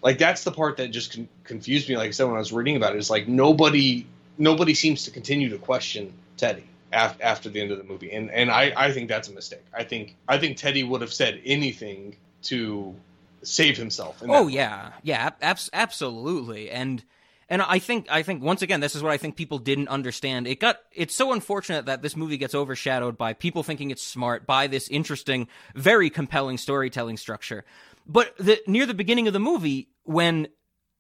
like 0.02 0.18
that's 0.18 0.42
the 0.44 0.50
part 0.50 0.78
that 0.78 0.88
just 0.88 1.12
con- 1.14 1.28
confused 1.44 1.88
me. 1.88 1.96
Like 1.96 2.08
I 2.08 2.10
said 2.10 2.24
when 2.24 2.34
I 2.34 2.38
was 2.38 2.52
reading 2.52 2.76
about 2.76 2.94
it. 2.94 2.98
is 2.98 3.08
like 3.10 3.28
nobody 3.28 4.06
nobody 4.36 4.74
seems 4.74 5.04
to 5.04 5.10
continue 5.10 5.50
to 5.50 5.58
question 5.58 6.12
Teddy 6.36 6.64
af- 6.92 7.18
after 7.20 7.48
the 7.48 7.60
end 7.60 7.70
of 7.70 7.78
the 7.78 7.84
movie, 7.84 8.10
and 8.12 8.30
and 8.30 8.50
I 8.50 8.72
I 8.76 8.92
think 8.92 9.08
that's 9.08 9.28
a 9.28 9.32
mistake. 9.32 9.64
I 9.72 9.84
think 9.84 10.16
I 10.26 10.38
think 10.38 10.56
Teddy 10.56 10.82
would 10.82 11.00
have 11.00 11.12
said 11.12 11.40
anything 11.44 12.16
to 12.42 12.94
save 13.42 13.76
himself. 13.76 14.22
Oh 14.26 14.48
yeah, 14.48 14.92
yeah, 15.02 15.30
abs- 15.40 15.70
absolutely, 15.72 16.70
and 16.70 17.02
and 17.48 17.62
I 17.62 17.78
think 17.78 18.06
I 18.10 18.22
think 18.22 18.42
once 18.42 18.62
again 18.62 18.80
this 18.80 18.94
is 18.94 19.02
what 19.02 19.12
I 19.12 19.16
think 19.16 19.36
people 19.36 19.58
didn't 19.58 19.88
understand. 19.88 20.46
It 20.46 20.60
got 20.60 20.78
it's 20.92 21.14
so 21.14 21.32
unfortunate 21.32 21.86
that 21.86 22.02
this 22.02 22.16
movie 22.16 22.36
gets 22.36 22.54
overshadowed 22.54 23.16
by 23.16 23.32
people 23.32 23.62
thinking 23.62 23.90
it's 23.90 24.06
smart 24.06 24.46
by 24.46 24.66
this 24.66 24.88
interesting, 24.88 25.48
very 25.74 26.10
compelling 26.10 26.58
storytelling 26.58 27.16
structure. 27.16 27.64
But 28.06 28.36
the, 28.38 28.60
near 28.66 28.86
the 28.86 28.94
beginning 28.94 29.26
of 29.26 29.32
the 29.34 29.40
movie, 29.40 29.88
when 30.04 30.48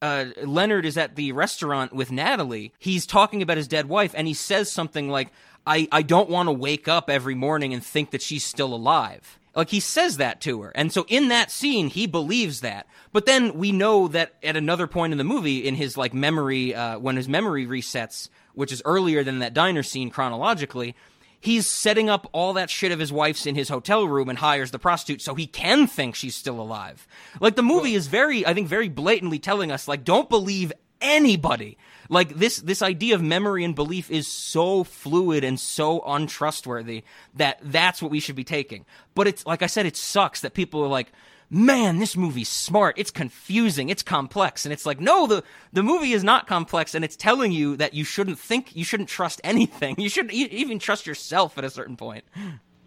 uh, 0.02 0.26
Leonard 0.42 0.84
is 0.84 0.96
at 0.96 1.16
the 1.16 1.32
restaurant 1.32 1.92
with 1.92 2.12
Natalie, 2.12 2.72
he's 2.78 3.06
talking 3.06 3.42
about 3.42 3.56
his 3.56 3.68
dead 3.68 3.88
wife, 3.88 4.12
and 4.14 4.26
he 4.26 4.34
says 4.34 4.70
something 4.70 5.08
like, 5.08 5.28
"I 5.66 5.88
I 5.92 6.02
don't 6.02 6.30
want 6.30 6.48
to 6.48 6.52
wake 6.52 6.88
up 6.88 7.10
every 7.10 7.34
morning 7.34 7.74
and 7.74 7.84
think 7.84 8.10
that 8.12 8.22
she's 8.22 8.44
still 8.44 8.74
alive." 8.74 9.37
Like 9.54 9.70
he 9.70 9.80
says 9.80 10.18
that 10.18 10.40
to 10.42 10.62
her. 10.62 10.72
And 10.74 10.92
so 10.92 11.04
in 11.08 11.28
that 11.28 11.50
scene, 11.50 11.88
he 11.88 12.06
believes 12.06 12.60
that. 12.60 12.86
But 13.12 13.26
then 13.26 13.54
we 13.54 13.72
know 13.72 14.08
that 14.08 14.34
at 14.42 14.56
another 14.56 14.86
point 14.86 15.12
in 15.12 15.18
the 15.18 15.24
movie, 15.24 15.66
in 15.66 15.74
his 15.74 15.96
like 15.96 16.14
memory, 16.14 16.74
uh, 16.74 16.98
when 16.98 17.16
his 17.16 17.28
memory 17.28 17.66
resets, 17.66 18.28
which 18.54 18.72
is 18.72 18.82
earlier 18.84 19.24
than 19.24 19.40
that 19.40 19.54
diner 19.54 19.82
scene 19.82 20.10
chronologically, 20.10 20.94
he's 21.40 21.68
setting 21.68 22.08
up 22.08 22.28
all 22.32 22.52
that 22.52 22.70
shit 22.70 22.92
of 22.92 22.98
his 22.98 23.12
wife's 23.12 23.46
in 23.46 23.54
his 23.54 23.68
hotel 23.68 24.06
room 24.06 24.28
and 24.28 24.38
hires 24.38 24.70
the 24.70 24.78
prostitute 24.78 25.22
so 25.22 25.34
he 25.34 25.46
can 25.46 25.86
think 25.86 26.14
she's 26.14 26.36
still 26.36 26.60
alive. 26.60 27.06
Like 27.40 27.56
the 27.56 27.62
movie 27.62 27.94
is 27.94 28.06
very, 28.06 28.46
I 28.46 28.54
think, 28.54 28.68
very 28.68 28.88
blatantly 28.88 29.38
telling 29.38 29.70
us, 29.70 29.88
like, 29.88 30.04
don't 30.04 30.28
believe 30.28 30.72
anybody. 31.00 31.78
Like 32.08 32.36
this, 32.36 32.56
this 32.58 32.80
idea 32.82 33.14
of 33.14 33.22
memory 33.22 33.64
and 33.64 33.74
belief 33.74 34.10
is 34.10 34.26
so 34.26 34.82
fluid 34.84 35.44
and 35.44 35.60
so 35.60 36.00
untrustworthy 36.06 37.04
that 37.36 37.58
that's 37.62 38.00
what 38.00 38.10
we 38.10 38.20
should 38.20 38.36
be 38.36 38.44
taking. 38.44 38.86
But 39.14 39.26
it's 39.26 39.44
like 39.44 39.62
I 39.62 39.66
said, 39.66 39.84
it 39.86 39.96
sucks 39.96 40.40
that 40.40 40.54
people 40.54 40.82
are 40.82 40.88
like, 40.88 41.12
man, 41.50 41.98
this 41.98 42.16
movie's 42.16 42.48
smart. 42.48 42.98
It's 42.98 43.10
confusing. 43.10 43.88
It's 43.88 44.02
complex. 44.02 44.64
And 44.64 44.72
it's 44.72 44.86
like, 44.86 45.00
no, 45.00 45.26
the, 45.26 45.42
the 45.72 45.82
movie 45.82 46.12
is 46.12 46.24
not 46.24 46.46
complex 46.46 46.94
and 46.94 47.04
it's 47.04 47.16
telling 47.16 47.52
you 47.52 47.76
that 47.76 47.94
you 47.94 48.04
shouldn't 48.04 48.38
think, 48.38 48.74
you 48.74 48.84
shouldn't 48.84 49.08
trust 49.08 49.40
anything. 49.44 49.96
You 50.08 50.08
shouldn't 50.08 50.32
even 50.34 50.78
trust 50.78 51.06
yourself 51.06 51.58
at 51.58 51.64
a 51.64 51.70
certain 51.70 51.96
point. 51.96 52.24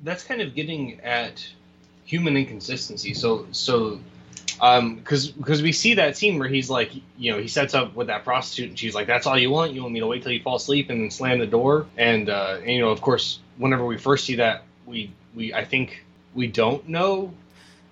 that's 0.04 0.24
kind 0.24 0.42
of 0.42 0.56
getting 0.56 1.00
at 1.02 1.48
human 2.06 2.36
inconsistency. 2.36 3.14
So 3.14 3.46
so 3.52 4.00
um 4.62 4.95
because 4.95 5.30
because 5.30 5.62
we 5.62 5.72
see 5.72 5.95
that 5.95 6.16
scene 6.16 6.39
where 6.39 6.47
he's 6.47 6.70
like 6.70 6.91
you 7.18 7.32
know 7.32 7.39
he 7.39 7.47
sets 7.47 7.74
up 7.74 7.95
with 7.95 8.07
that 8.07 8.24
prostitute 8.24 8.70
and 8.70 8.80
she's 8.80 8.95
like 8.95 9.07
that's 9.07 9.28
all 9.28 9.38
you 9.38 9.49
want 9.49 9.74
you 9.74 9.82
want 9.82 9.93
me 9.93 9.99
to 9.99 10.07
wait 10.07 10.24
till 10.24 10.32
you 10.32 10.41
fall 10.41 10.55
asleep 10.55 10.89
and 10.89 11.01
then 11.01 11.12
slam 11.12 11.39
the 11.39 11.47
door 11.47 11.88
and 11.97 12.30
uh 12.30 12.57
and, 12.59 12.70
you 12.70 12.80
know 12.80 12.89
of 12.89 13.01
course 13.01 13.39
whenever 13.57 13.86
we 13.86 13.97
first 13.97 14.26
see 14.26 14.36
that 14.36 14.64
we 14.86 15.12
we 15.36 15.53
I 15.53 15.66
think 15.66 16.03
we 16.34 16.47
don't 16.47 16.88
know 16.88 17.34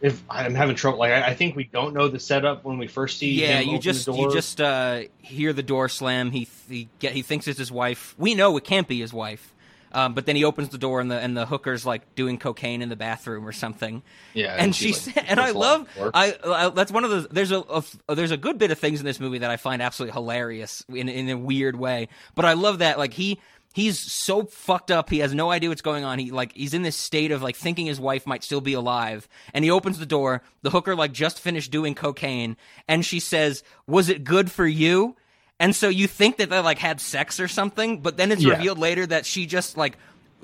if 0.01 0.23
I'm 0.29 0.55
having 0.55 0.75
trouble 0.75 0.99
like 0.99 1.11
I, 1.11 1.27
I 1.27 1.33
think 1.35 1.55
we 1.55 1.65
don't 1.65 1.93
know 1.93 2.07
the 2.07 2.19
setup 2.19 2.63
when 2.63 2.77
we 2.77 2.87
first 2.87 3.17
see 3.17 3.31
Yeah, 3.31 3.59
you 3.59 3.79
just 3.79 4.07
you 4.07 4.31
just 4.31 4.61
uh, 4.61 5.01
hear 5.17 5.51
the 5.53 5.63
door 5.63 5.89
slam. 5.89 6.31
He 6.31 6.47
he 6.69 6.87
get 6.99 7.13
he 7.13 7.21
thinks 7.21 7.47
it's 7.47 7.59
his 7.59 7.71
wife. 7.71 8.15
We 8.17 8.35
know 8.35 8.55
it 8.57 8.63
can't 8.63 8.87
be 8.87 8.99
his 8.99 9.11
wife. 9.11 9.53
Um, 9.91 10.13
but 10.13 10.25
then 10.25 10.35
he 10.35 10.43
opens 10.43 10.69
the 10.69 10.77
door 10.77 10.99
and 11.01 11.09
the 11.09 11.17
and 11.17 11.35
the 11.35 11.45
hooker's 11.45 11.85
like 11.85 12.15
doing 12.15 12.37
cocaine 12.37 12.81
in 12.81 12.89
the 12.89 12.95
bathroom 12.95 13.47
or 13.47 13.51
something. 13.51 14.03
yeah 14.33 14.55
and 14.57 14.75
she, 14.75 14.93
she's 14.93 15.07
like, 15.07 15.29
and 15.29 15.39
I 15.39 15.47
puts 15.47 15.55
a 15.55 15.59
lot 15.59 15.87
love. 15.97 16.11
I, 16.13 16.37
I 16.45 16.69
that's 16.69 16.91
one 16.91 17.03
of 17.03 17.11
the 17.11 17.27
there's 17.31 17.51
a, 17.51 17.63
a 18.07 18.15
there's 18.15 18.31
a 18.31 18.37
good 18.37 18.57
bit 18.57 18.71
of 18.71 18.79
things 18.79 18.99
in 18.99 19.05
this 19.05 19.19
movie 19.19 19.39
that 19.39 19.49
I 19.51 19.57
find 19.57 19.81
absolutely 19.81 20.13
hilarious 20.13 20.83
in 20.89 21.09
in 21.09 21.29
a 21.29 21.37
weird 21.37 21.75
way. 21.75 22.07
But 22.35 22.45
I 22.45 22.53
love 22.53 22.79
that 22.79 22.97
like 22.97 23.13
he 23.13 23.39
he's 23.73 23.99
so 23.99 24.43
fucked 24.43 24.91
up 24.91 25.09
he 25.09 25.19
has 25.19 25.33
no 25.33 25.51
idea 25.51 25.69
what's 25.69 25.81
going 25.81 26.03
on. 26.03 26.19
He 26.19 26.31
like 26.31 26.53
he's 26.53 26.73
in 26.73 26.81
this 26.83 26.95
state 26.95 27.31
of 27.31 27.41
like 27.41 27.55
thinking 27.55 27.85
his 27.85 27.99
wife 27.99 28.27
might 28.27 28.43
still 28.43 28.61
be 28.61 28.73
alive, 28.73 29.27
and 29.53 29.63
he 29.63 29.71
opens 29.71 29.99
the 29.99 30.05
door. 30.05 30.43
The 30.61 30.69
hooker 30.69 30.95
like 30.95 31.11
just 31.11 31.39
finished 31.39 31.71
doing 31.71 31.95
cocaine, 31.95 32.57
and 32.87 33.05
she 33.05 33.19
says, 33.19 33.63
"Was 33.87 34.09
it 34.09 34.23
good 34.23 34.51
for 34.51 34.67
you?" 34.67 35.15
And 35.59 35.75
so 35.75 35.89
you 35.89 36.07
think 36.07 36.37
that 36.37 36.49
they 36.49 36.59
like 36.59 36.77
had 36.79 37.01
sex 37.01 37.39
or 37.39 37.47
something, 37.47 37.99
but 37.99 38.17
then 38.17 38.31
it's 38.31 38.43
Yeah. 38.43 38.51
revealed 38.53 38.77
later 38.79 39.05
that 39.05 39.25
she 39.25 39.45
just 39.45 39.75
like 39.77 39.97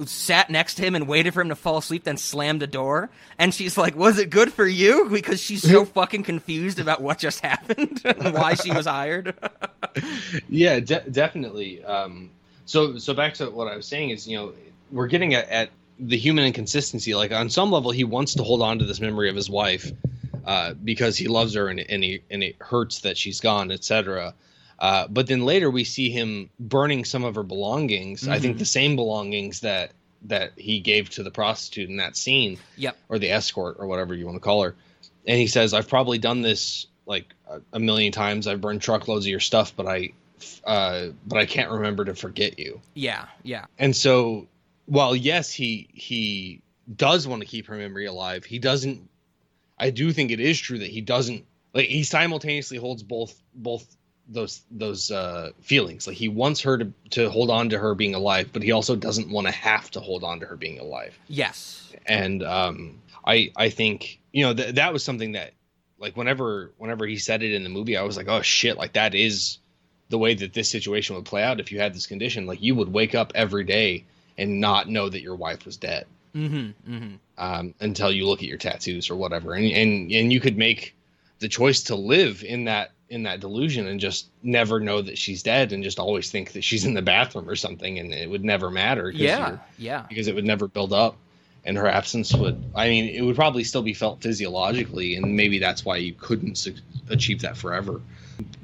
sat 0.05 0.49
next 0.49 0.75
to 0.75 0.81
him 0.83 0.93
and 0.93 1.07
waited 1.07 1.33
for 1.33 1.39
him 1.39 1.47
to 1.47 1.55
fall 1.55 1.77
asleep, 1.77 2.03
then 2.03 2.17
slammed 2.17 2.61
the 2.61 2.67
door. 2.67 3.09
And 3.39 3.53
she's 3.53 3.77
like, 3.77 3.95
"Was 3.95 4.19
it 4.19 4.29
good 4.29 4.51
for 4.51 4.67
you?" 4.67 5.07
Because 5.09 5.41
she's 5.41 5.61
so 5.63 5.85
fucking 5.85 6.23
confused 6.23 6.79
about 6.79 7.01
what 7.01 7.17
just 7.17 7.39
happened 7.51 8.01
and 8.03 8.33
why 8.33 8.55
she 8.55 8.71
was 8.71 8.85
hired. 8.85 9.33
Yeah, 10.49 10.79
de- 10.81 11.09
definitely. 11.09 11.83
Um, 11.83 12.29
so, 12.65 12.97
so 12.97 13.13
back 13.13 13.33
to 13.35 13.49
what 13.49 13.67
I 13.69 13.77
was 13.77 13.85
saying 13.85 14.09
is, 14.09 14.27
you 14.27 14.35
know, 14.37 14.53
we're 14.91 15.07
getting 15.07 15.33
at, 15.33 15.47
at 15.49 15.69
the 15.99 16.17
human 16.17 16.43
inconsistency. 16.45 17.15
Like 17.15 17.31
on 17.31 17.49
some 17.49 17.71
level, 17.71 17.91
he 17.91 18.03
wants 18.03 18.33
to 18.35 18.43
hold 18.43 18.61
on 18.61 18.79
to 18.79 18.85
this 18.85 18.99
memory 18.99 19.29
of 19.29 19.35
his 19.37 19.49
wife 19.49 19.89
uh, 20.45 20.73
because 20.73 21.15
he 21.17 21.27
loves 21.29 21.53
her 21.53 21.69
and, 21.69 21.79
and, 21.79 22.03
he, 22.03 22.21
and 22.29 22.43
it 22.43 22.55
hurts 22.59 22.99
that 23.01 23.17
she's 23.17 23.39
gone, 23.39 23.71
etc. 23.71 24.33
Uh, 24.77 25.07
but 25.07 25.27
then 25.27 25.45
later 25.45 25.69
we 25.69 25.83
see 25.83 26.09
him 26.09 26.49
burning 26.59 27.05
some 27.05 27.23
of 27.23 27.35
her 27.35 27.43
belongings. 27.43 28.27
I 28.27 28.39
think 28.39 28.57
the 28.57 28.65
same 28.65 28.95
belongings 28.95 29.61
that 29.61 29.91
that 30.23 30.53
he 30.57 30.79
gave 30.79 31.09
to 31.11 31.23
the 31.23 31.31
prostitute 31.31 31.89
in 31.89 31.97
that 31.97 32.17
scene 32.17 32.57
yep. 32.77 32.97
or 33.09 33.19
the 33.19 33.31
escort 33.31 33.77
or 33.79 33.87
whatever 33.87 34.13
you 34.13 34.25
want 34.25 34.35
to 34.35 34.41
call 34.41 34.63
her. 34.63 34.75
And 35.27 35.37
he 35.39 35.47
says, 35.47 35.73
"I've 35.73 35.87
probably 35.87 36.17
done 36.17 36.41
this 36.41 36.87
like 37.05 37.33
a, 37.47 37.61
a 37.73 37.79
million 37.79 38.11
times. 38.11 38.47
I've 38.47 38.61
burned 38.61 38.81
truckloads 38.81 39.25
of 39.25 39.29
your 39.29 39.39
stuff, 39.39 39.73
but 39.75 39.87
I, 39.87 40.11
uh, 40.65 41.07
but 41.25 41.37
I 41.37 41.45
can't 41.45 41.71
remember 41.71 42.05
to 42.05 42.15
forget 42.15 42.59
you." 42.59 42.81
Yeah. 42.93 43.25
Yeah. 43.43 43.65
And 43.79 43.95
so, 43.95 44.47
while 44.87 45.15
yes, 45.15 45.51
he 45.51 45.87
he 45.93 46.61
does 46.93 47.27
want 47.27 47.41
to 47.41 47.47
keep 47.47 47.67
her 47.67 47.75
memory 47.75 48.05
alive, 48.05 48.45
he 48.45 48.59
doesn't. 48.59 49.07
I 49.77 49.89
do 49.89 50.11
think 50.11 50.31
it 50.31 50.39
is 50.39 50.59
true 50.59 50.79
that 50.79 50.89
he 50.89 51.01
doesn't 51.01 51.45
like. 51.73 51.87
He 51.87 52.03
simultaneously 52.03 52.77
holds 52.77 53.03
both 53.03 53.35
both 53.53 53.94
those 54.27 54.61
those 54.71 55.11
uh, 55.11 55.51
feelings. 55.61 56.07
Like 56.07 56.17
he 56.17 56.29
wants 56.29 56.61
her 56.61 56.77
to 56.77 56.91
to 57.11 57.29
hold 57.29 57.49
on 57.49 57.69
to 57.69 57.77
her 57.79 57.93
being 57.95 58.15
alive, 58.15 58.49
but 58.53 58.63
he 58.63 58.71
also 58.71 58.95
doesn't 58.95 59.29
want 59.29 59.47
to 59.47 59.53
have 59.53 59.89
to 59.91 59.99
hold 59.99 60.23
on 60.23 60.39
to 60.39 60.45
her 60.47 60.55
being 60.57 60.79
alive 60.79 61.17
Yes. 61.27 61.93
and 62.05 62.43
um, 62.43 63.01
I 63.25 63.51
I 63.55 63.69
think 63.69 64.19
you 64.31 64.43
know 64.45 64.53
th- 64.53 64.75
that 64.75 64.93
was 64.93 65.03
something 65.03 65.33
that 65.33 65.53
like 65.99 66.17
whenever 66.17 66.71
whenever 66.77 67.05
he 67.05 67.17
said 67.17 67.43
it 67.43 67.53
in 67.53 67.63
the 67.63 67.69
movie, 67.69 67.97
I 67.97 68.03
was 68.03 68.17
like, 68.17 68.27
oh 68.27 68.41
shit, 68.41 68.77
like 68.77 68.93
that 68.93 69.15
is 69.15 69.59
the 70.09 70.17
way 70.17 70.33
that 70.35 70.53
this 70.53 70.69
situation 70.69 71.15
would 71.15 71.25
play 71.25 71.41
out 71.43 71.59
if 71.59 71.71
you 71.71 71.79
had 71.79 71.93
this 71.93 72.05
condition. 72.05 72.45
Like 72.45 72.61
you 72.61 72.75
would 72.75 72.91
wake 72.91 73.15
up 73.15 73.31
every 73.33 73.63
day 73.63 74.03
and 74.37 74.59
not 74.59 74.87
know 74.89 75.07
that 75.09 75.21
your 75.21 75.35
wife 75.35 75.65
was 75.65 75.77
dead 75.77 76.05
Mm-hmm. 76.35 76.93
Mm-hmm. 76.93 77.15
um, 77.37 77.73
until 77.79 78.11
you 78.11 78.27
look 78.27 78.39
at 78.41 78.47
your 78.49 78.57
tattoos 78.57 79.09
or 79.09 79.15
whatever, 79.15 79.53
and 79.53 79.65
and 79.71 80.11
and 80.11 80.33
you 80.33 80.41
could 80.41 80.57
make 80.57 80.93
the 81.39 81.47
choice 81.47 81.83
to 81.83 81.95
live 81.95 82.43
in 82.43 82.65
that 82.65 82.91
in 83.09 83.23
that 83.23 83.39
delusion 83.39 83.85
and 83.87 83.99
just 83.99 84.27
never 84.41 84.79
know 84.79 85.01
that 85.01 85.17
she's 85.17 85.43
dead 85.43 85.71
and 85.73 85.83
just 85.83 85.99
always 85.99 86.31
think 86.31 86.53
that 86.53 86.63
she's 86.63 86.85
in 86.85 86.93
the 86.95 87.01
bathroom 87.01 87.47
or 87.49 87.55
something 87.55 87.99
and 87.99 88.13
it 88.13 88.29
would 88.29 88.43
never 88.43 88.71
matter 88.71 89.09
Yeah. 89.11 89.57
Yeah. 89.77 90.05
because 90.09 90.27
it 90.27 90.33
would 90.35 90.45
never 90.45 90.67
build 90.67 90.91
up 90.91 91.15
and 91.63 91.77
her 91.77 91.87
absence 91.87 92.33
would 92.33 92.63
i 92.75 92.87
mean 92.89 93.07
it 93.09 93.21
would 93.21 93.35
probably 93.35 93.63
still 93.63 93.83
be 93.83 93.93
felt 93.93 94.21
physiologically 94.21 95.15
and 95.15 95.35
maybe 95.35 95.59
that's 95.59 95.83
why 95.85 95.97
you 95.97 96.13
couldn't 96.13 96.57
su- 96.57 96.75
achieve 97.09 97.41
that 97.41 97.57
forever 97.57 98.01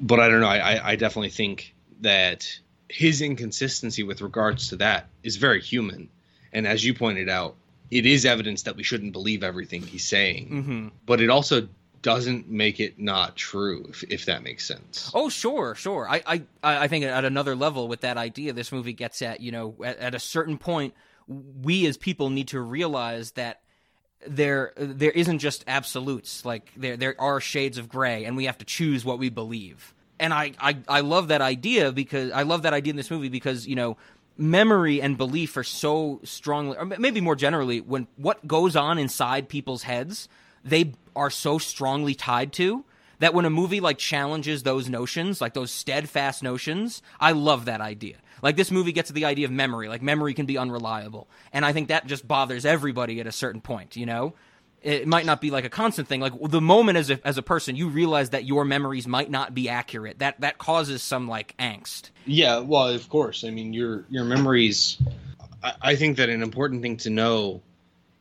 but 0.00 0.18
i 0.20 0.28
don't 0.28 0.40
know 0.40 0.48
I, 0.48 0.90
I 0.92 0.96
definitely 0.96 1.30
think 1.30 1.74
that 2.00 2.48
his 2.88 3.22
inconsistency 3.22 4.02
with 4.02 4.20
regards 4.22 4.68
to 4.70 4.76
that 4.76 5.06
is 5.22 5.36
very 5.36 5.60
human 5.60 6.08
and 6.52 6.66
as 6.66 6.84
you 6.84 6.94
pointed 6.94 7.28
out 7.28 7.54
it 7.90 8.06
is 8.06 8.24
evidence 8.24 8.62
that 8.62 8.74
we 8.76 8.82
shouldn't 8.82 9.12
believe 9.12 9.42
everything 9.42 9.82
he's 9.82 10.04
saying 10.04 10.48
Mm-hmm. 10.50 10.88
but 11.06 11.20
it 11.20 11.30
also 11.30 11.68
doesn't 12.02 12.48
make 12.48 12.80
it 12.80 12.98
not 12.98 13.36
true 13.36 13.86
if, 13.88 14.02
if 14.04 14.24
that 14.26 14.42
makes 14.42 14.66
sense 14.66 15.10
Oh, 15.14 15.28
sure, 15.28 15.74
sure. 15.74 16.08
I, 16.08 16.22
I, 16.26 16.42
I 16.62 16.88
think 16.88 17.04
at 17.04 17.24
another 17.24 17.54
level 17.54 17.88
with 17.88 18.00
that 18.02 18.16
idea, 18.16 18.52
this 18.52 18.72
movie 18.72 18.92
gets 18.92 19.22
at, 19.22 19.40
you 19.40 19.52
know, 19.52 19.74
at, 19.84 19.98
at 19.98 20.14
a 20.14 20.18
certain 20.18 20.58
point, 20.58 20.94
we 21.26 21.86
as 21.86 21.96
people 21.96 22.30
need 22.30 22.48
to 22.48 22.60
realize 22.60 23.32
that 23.32 23.60
there 24.26 24.72
there 24.76 25.10
isn't 25.10 25.38
just 25.38 25.64
absolutes. 25.66 26.44
Like 26.44 26.70
there 26.76 26.96
there 26.96 27.20
are 27.20 27.40
shades 27.40 27.78
of 27.78 27.88
gray, 27.88 28.24
and 28.24 28.36
we 28.36 28.44
have 28.44 28.58
to 28.58 28.64
choose 28.64 29.04
what 29.04 29.18
we 29.18 29.30
believe. 29.30 29.94
And 30.20 30.32
I, 30.32 30.52
I, 30.60 30.78
I 30.86 31.00
love 31.00 31.28
that 31.28 31.40
idea 31.40 31.90
because 31.90 32.30
I 32.30 32.42
love 32.42 32.62
that 32.62 32.72
idea 32.72 32.92
in 32.92 32.96
this 32.96 33.10
movie 33.10 33.28
because 33.28 33.66
you 33.66 33.74
know 33.74 33.96
memory 34.38 35.02
and 35.02 35.18
belief 35.18 35.56
are 35.56 35.64
so 35.64 36.20
strongly, 36.24 36.76
or 36.76 36.84
maybe 36.84 37.20
more 37.20 37.36
generally, 37.36 37.80
when 37.80 38.06
what 38.16 38.46
goes 38.46 38.76
on 38.76 38.98
inside 38.98 39.48
people's 39.48 39.82
heads, 39.82 40.28
they 40.64 40.94
are 41.14 41.30
so 41.30 41.58
strongly 41.58 42.14
tied 42.14 42.52
to 42.54 42.84
that 43.18 43.34
when 43.34 43.44
a 43.44 43.50
movie 43.50 43.80
like 43.80 43.98
challenges 43.98 44.62
those 44.62 44.88
notions, 44.88 45.40
like 45.40 45.54
those 45.54 45.70
steadfast 45.70 46.42
notions, 46.42 47.02
I 47.20 47.32
love 47.32 47.66
that 47.66 47.80
idea. 47.80 48.16
Like 48.42 48.56
this 48.56 48.72
movie 48.72 48.90
gets 48.90 49.08
to 49.08 49.12
the 49.12 49.24
idea 49.24 49.46
of 49.46 49.52
memory, 49.52 49.88
like 49.88 50.02
memory 50.02 50.34
can 50.34 50.46
be 50.46 50.58
unreliable, 50.58 51.28
and 51.52 51.64
I 51.64 51.72
think 51.72 51.88
that 51.88 52.06
just 52.06 52.26
bothers 52.26 52.66
everybody 52.66 53.20
at 53.20 53.26
a 53.28 53.32
certain 53.32 53.60
point. 53.60 53.94
You 53.94 54.06
know, 54.06 54.34
it 54.82 55.06
might 55.06 55.24
not 55.24 55.40
be 55.40 55.52
like 55.52 55.64
a 55.64 55.68
constant 55.68 56.08
thing. 56.08 56.20
Like 56.20 56.32
the 56.42 56.60
moment 56.60 56.98
as 56.98 57.10
a 57.10 57.20
as 57.24 57.38
a 57.38 57.42
person 57.42 57.76
you 57.76 57.88
realize 57.88 58.30
that 58.30 58.44
your 58.44 58.64
memories 58.64 59.06
might 59.06 59.30
not 59.30 59.54
be 59.54 59.68
accurate, 59.68 60.18
that 60.18 60.40
that 60.40 60.58
causes 60.58 61.02
some 61.02 61.28
like 61.28 61.56
angst. 61.58 62.10
Yeah, 62.26 62.58
well, 62.58 62.88
of 62.88 63.08
course. 63.08 63.44
I 63.44 63.50
mean, 63.50 63.72
your 63.72 64.04
your 64.10 64.24
memories. 64.24 65.00
I, 65.62 65.74
I 65.80 65.96
think 65.96 66.16
that 66.16 66.28
an 66.28 66.42
important 66.42 66.82
thing 66.82 66.96
to 66.98 67.10
know 67.10 67.62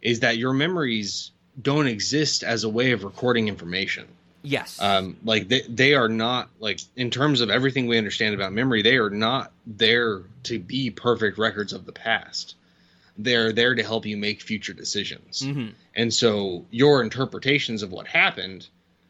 is 0.03 0.19
that 0.19 0.37
your 0.37 0.53
memories 0.53 1.31
don't 1.62 1.88
exist 1.88 2.43
as 2.43 2.64
a 2.64 2.70
way 2.70 2.91
of 2.91 3.03
recording 3.03 3.47
information. 3.47 4.07
Yes. 4.43 4.82
Um, 4.82 5.18
like 5.24 5.47
they 5.49 5.62
they 5.70 5.93
are 5.93 6.09
not 6.09 6.49
like 6.59 6.80
in 6.95 7.12
terms 7.12 7.41
of 7.41 7.49
everything 7.49 7.88
we 7.88 7.97
understand 7.97 8.34
about 8.34 8.53
memory, 8.53 8.82
they 8.82 8.97
are 8.97 9.09
not 9.12 9.51
there 9.68 10.22
to 10.43 10.57
be 10.59 10.89
perfect 10.89 11.38
records 11.38 11.74
of 11.74 11.86
the 11.86 11.91
past. 11.91 12.55
They're 13.18 13.51
there 13.53 13.76
to 13.76 13.84
help 13.84 14.05
you 14.05 14.18
make 14.18 14.41
future 14.41 14.74
decisions. 14.74 15.41
Mhm. 15.43 15.74
And 15.95 16.12
so 16.14 16.66
your 16.72 17.03
interpretations 17.03 17.84
of 17.84 17.91
what 17.91 18.07
happened 18.07 18.68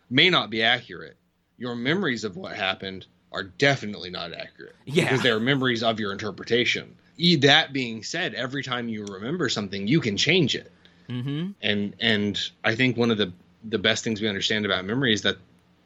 may 0.09 0.29
not 0.29 0.49
be 0.49 0.63
accurate. 0.63 1.15
Your 1.57 1.75
memories 1.75 2.23
of 2.25 2.35
what 2.35 2.55
happened 2.55 3.05
are 3.31 3.43
definitely 3.43 4.09
not 4.09 4.33
accurate. 4.33 4.75
Yeah. 4.85 5.03
Because 5.05 5.21
they're 5.21 5.39
memories 5.39 5.83
of 5.83 5.99
your 6.01 6.11
interpretation. 6.11 6.95
E- 7.17 7.37
That 7.37 7.71
being 7.71 8.03
said, 8.03 8.33
every 8.33 8.63
time 8.63 8.89
you 8.89 9.05
remember 9.05 9.47
something, 9.47 9.87
you 9.87 10.01
can 10.01 10.17
change 10.17 10.55
it. 10.55 10.69
Mm-hmm. 11.11 11.51
And 11.61 11.95
and 11.99 12.39
I 12.63 12.75
think 12.75 12.97
one 12.97 13.11
of 13.11 13.17
the 13.17 13.33
the 13.63 13.77
best 13.77 14.03
things 14.03 14.21
we 14.21 14.27
understand 14.27 14.65
about 14.65 14.85
memory 14.85 15.13
is 15.13 15.21
that 15.23 15.37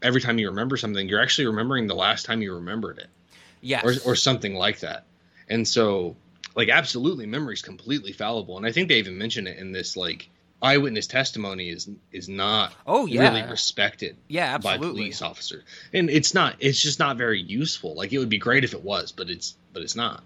every 0.02 0.22
time 0.22 0.38
you 0.38 0.50
remember 0.50 0.78
something, 0.78 1.10
you're 1.10 1.22
actually 1.22 1.48
remembering 1.48 1.88
the 1.88 1.96
last 1.96 2.26
time 2.26 2.42
you 2.42 2.54
remembered 2.56 3.00
it 3.00 3.08
Yes. 3.62 3.84
or, 4.06 4.12
or 4.12 4.16
something 4.16 4.54
like 4.54 4.80
that. 4.82 5.06
And 5.50 5.68
so, 5.68 6.16
like, 6.56 6.70
absolutely, 6.70 7.26
memory 7.26 7.56
is 7.56 7.62
completely 7.62 8.12
fallible. 8.14 8.58
And 8.58 8.66
I 8.66 8.72
think 8.72 8.88
they 8.90 9.00
even 9.00 9.18
mention 9.18 9.48
it 9.48 9.58
in 9.58 9.72
this, 9.72 9.98
like, 9.98 10.30
eyewitness 10.62 11.08
testimony 11.08 11.70
is 11.70 11.90
is 12.12 12.30
not 12.30 12.74
Oh, 12.88 13.06
yeah. 13.08 13.22
really 13.30 13.50
respected 13.50 14.16
Yeah, 14.28 14.56
absolutely. 14.56 14.88
by 14.88 14.92
police 14.94 15.22
officers. 15.22 15.64
And 15.92 16.10
it's 16.10 16.34
not. 16.34 16.56
It's 16.60 16.82
just 16.82 17.00
not 17.00 17.18
very 17.18 17.42
useful. 17.42 17.96
Like, 17.96 18.14
it 18.14 18.20
would 18.20 18.30
be 18.30 18.38
great 18.38 18.64
if 18.64 18.74
it 18.74 18.84
was, 18.84 19.12
but 19.12 19.30
it's 19.30 19.56
but 19.74 19.82
it's 19.84 19.96
not. 19.96 20.24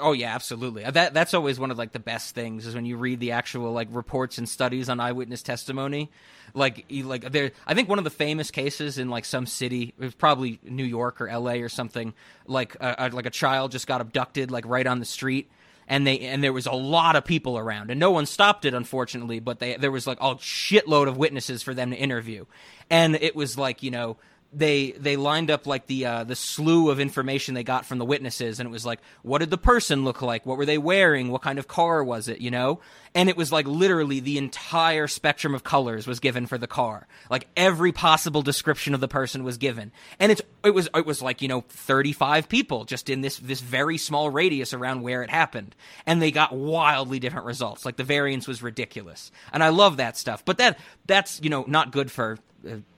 Oh 0.00 0.12
yeah, 0.12 0.34
absolutely. 0.34 0.84
Uh, 0.84 0.90
That 0.90 1.14
that's 1.14 1.34
always 1.34 1.58
one 1.60 1.70
of 1.70 1.78
like 1.78 1.92
the 1.92 1.98
best 1.98 2.34
things 2.34 2.66
is 2.66 2.74
when 2.74 2.86
you 2.86 2.96
read 2.96 3.20
the 3.20 3.32
actual 3.32 3.72
like 3.72 3.88
reports 3.90 4.38
and 4.38 4.48
studies 4.48 4.88
on 4.88 5.00
eyewitness 5.00 5.42
testimony. 5.42 6.10
Like 6.54 6.84
you- 6.88 7.04
like 7.04 7.30
there, 7.32 7.52
I 7.66 7.74
think 7.74 7.88
one 7.88 7.98
of 7.98 8.04
the 8.04 8.10
famous 8.10 8.50
cases 8.50 8.98
in 8.98 9.10
like 9.10 9.24
some 9.24 9.46
city, 9.46 9.92
it 9.98 10.04
was 10.04 10.14
probably 10.14 10.58
New 10.62 10.84
York 10.84 11.20
or 11.20 11.28
L.A. 11.28 11.60
or 11.62 11.68
something. 11.68 12.14
Like 12.46 12.76
a, 12.76 12.94
a, 12.98 13.08
like 13.10 13.26
a 13.26 13.30
child 13.30 13.72
just 13.72 13.86
got 13.86 14.00
abducted 14.00 14.50
like 14.50 14.64
right 14.66 14.86
on 14.86 14.98
the 14.98 15.04
street. 15.04 15.50
And 15.88 16.04
they 16.04 16.18
and 16.20 16.42
there 16.42 16.52
was 16.52 16.66
a 16.66 16.72
lot 16.72 17.14
of 17.14 17.24
people 17.24 17.56
around, 17.56 17.92
and 17.92 18.00
no 18.00 18.10
one 18.10 18.26
stopped 18.26 18.64
it, 18.64 18.74
unfortunately. 18.74 19.38
But 19.38 19.60
they 19.60 19.76
there 19.76 19.92
was 19.92 20.04
like 20.04 20.18
a 20.20 20.34
shitload 20.34 21.06
of 21.06 21.16
witnesses 21.16 21.62
for 21.62 21.74
them 21.74 21.90
to 21.92 21.96
interview, 21.96 22.46
and 22.90 23.14
it 23.14 23.36
was 23.36 23.56
like 23.56 23.84
you 23.84 23.92
know 23.92 24.16
they 24.52 24.92
they 24.92 25.16
lined 25.16 25.50
up 25.50 25.66
like 25.66 25.86
the 25.86 26.06
uh, 26.06 26.24
the 26.24 26.36
slew 26.36 26.90
of 26.90 27.00
information 27.00 27.54
they 27.54 27.64
got 27.64 27.84
from 27.84 27.98
the 27.98 28.04
witnesses, 28.04 28.60
and 28.60 28.66
it 28.66 28.70
was 28.70 28.86
like, 28.86 29.00
what 29.22 29.38
did 29.38 29.50
the 29.50 29.58
person 29.58 30.04
look 30.04 30.22
like? 30.22 30.46
What 30.46 30.56
were 30.56 30.66
they 30.66 30.78
wearing? 30.78 31.30
What 31.30 31.42
kind 31.42 31.58
of 31.58 31.68
car 31.68 32.02
was 32.02 32.28
it? 32.28 32.40
You 32.40 32.50
know, 32.50 32.80
and 33.14 33.28
it 33.28 33.36
was 33.36 33.50
like 33.50 33.66
literally 33.66 34.20
the 34.20 34.38
entire 34.38 35.08
spectrum 35.08 35.54
of 35.54 35.64
colors 35.64 36.06
was 36.06 36.20
given 36.20 36.46
for 36.46 36.58
the 36.58 36.66
car. 36.66 37.06
Like 37.28 37.48
every 37.56 37.92
possible 37.92 38.42
description 38.42 38.94
of 38.94 39.00
the 39.00 39.08
person 39.08 39.44
was 39.44 39.56
given, 39.58 39.92
and 40.18 40.30
it's 40.30 40.42
it 40.64 40.70
was 40.70 40.88
it 40.94 41.06
was 41.06 41.20
like 41.20 41.42
you 41.42 41.48
know 41.48 41.62
thirty 41.68 42.12
five 42.12 42.48
people 42.48 42.84
just 42.84 43.10
in 43.10 43.20
this 43.20 43.38
this 43.38 43.60
very 43.60 43.98
small 43.98 44.30
radius 44.30 44.72
around 44.72 45.02
where 45.02 45.22
it 45.22 45.30
happened, 45.30 45.74
and 46.06 46.22
they 46.22 46.30
got 46.30 46.54
wildly 46.54 47.18
different 47.18 47.46
results. 47.46 47.84
Like 47.84 47.96
the 47.96 48.04
variance 48.04 48.46
was 48.46 48.62
ridiculous, 48.62 49.30
and 49.52 49.62
I 49.62 49.70
love 49.70 49.96
that 49.96 50.16
stuff. 50.16 50.44
But 50.44 50.58
that 50.58 50.78
that's 51.06 51.40
you 51.42 51.50
know 51.50 51.64
not 51.66 51.90
good 51.90 52.10
for 52.10 52.38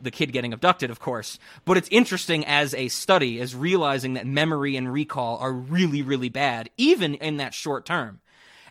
the 0.00 0.10
kid 0.10 0.32
getting 0.32 0.52
abducted, 0.52 0.90
of 0.90 1.00
course. 1.00 1.38
But 1.64 1.76
it's 1.76 1.88
interesting 1.90 2.44
as 2.46 2.74
a 2.74 2.88
study, 2.88 3.40
as 3.40 3.54
realizing 3.54 4.14
that 4.14 4.26
memory 4.26 4.76
and 4.76 4.92
recall 4.92 5.38
are 5.38 5.52
really, 5.52 6.02
really 6.02 6.28
bad, 6.28 6.70
even 6.76 7.14
in 7.14 7.36
that 7.38 7.54
short 7.54 7.84
term. 7.86 8.20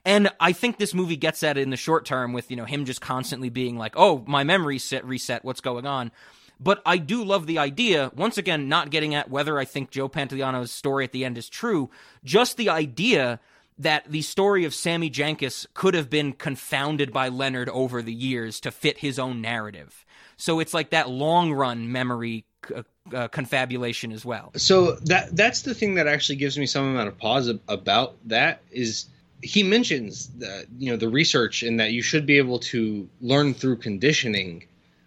And 0.05 0.29
I 0.39 0.53
think 0.53 0.77
this 0.77 0.93
movie 0.93 1.17
gets 1.17 1.43
at 1.43 1.57
it 1.57 1.61
in 1.61 1.69
the 1.69 1.77
short 1.77 2.05
term 2.05 2.31
with, 2.31 2.49
you 2.49 2.55
know, 2.55 2.65
him 2.65 2.85
just 2.85 3.01
constantly 3.01 3.49
being 3.49 3.77
like, 3.77 3.93
oh, 3.97 4.23
my 4.25 4.43
memory 4.43 4.79
set 4.79 5.05
reset, 5.05 5.43
what's 5.43 5.61
going 5.61 5.85
on? 5.85 6.11
But 6.59 6.81
I 6.85 6.97
do 6.97 7.23
love 7.23 7.45
the 7.45 7.59
idea, 7.59 8.11
once 8.15 8.37
again, 8.37 8.69
not 8.69 8.89
getting 8.89 9.13
at 9.13 9.29
whether 9.29 9.59
I 9.59 9.65
think 9.65 9.91
Joe 9.91 10.09
Pantoliano's 10.09 10.71
story 10.71 11.03
at 11.03 11.11
the 11.11 11.25
end 11.25 11.37
is 11.37 11.49
true, 11.49 11.89
just 12.23 12.57
the 12.57 12.69
idea 12.69 13.39
that 13.79 14.09
the 14.09 14.21
story 14.21 14.65
of 14.65 14.73
Sammy 14.73 15.09
Jankis 15.09 15.65
could 15.73 15.93
have 15.93 16.09
been 16.09 16.33
confounded 16.33 17.13
by 17.13 17.29
Leonard 17.29 17.69
over 17.69 18.01
the 18.01 18.13
years 18.13 18.59
to 18.61 18.71
fit 18.71 18.99
his 18.99 19.19
own 19.19 19.41
narrative. 19.41 20.05
So 20.37 20.59
it's 20.59 20.73
like 20.73 20.91
that 20.91 21.09
long 21.09 21.51
run 21.51 21.91
memory 21.91 22.45
uh, 22.75 22.83
uh, 23.13 23.27
confabulation 23.29 24.11
as 24.11 24.25
well. 24.25 24.51
So 24.55 24.93
that 25.05 25.35
that's 25.35 25.61
the 25.61 25.73
thing 25.73 25.95
that 25.95 26.07
actually 26.07 26.35
gives 26.35 26.57
me 26.57 26.65
some 26.65 26.85
amount 26.85 27.07
of 27.07 27.17
pause 27.17 27.47
about 27.67 28.15
that 28.25 28.61
is 28.71 29.05
he 29.41 29.63
mentions 29.63 30.27
that 30.39 30.65
you 30.77 30.91
know 30.91 30.97
the 30.97 31.09
research 31.09 31.63
and 31.63 31.79
that 31.79 31.91
you 31.91 32.01
should 32.01 32.25
be 32.25 32.37
able 32.37 32.59
to 32.59 33.07
learn 33.21 33.53
through 33.53 33.77
conditioning, 33.77 34.65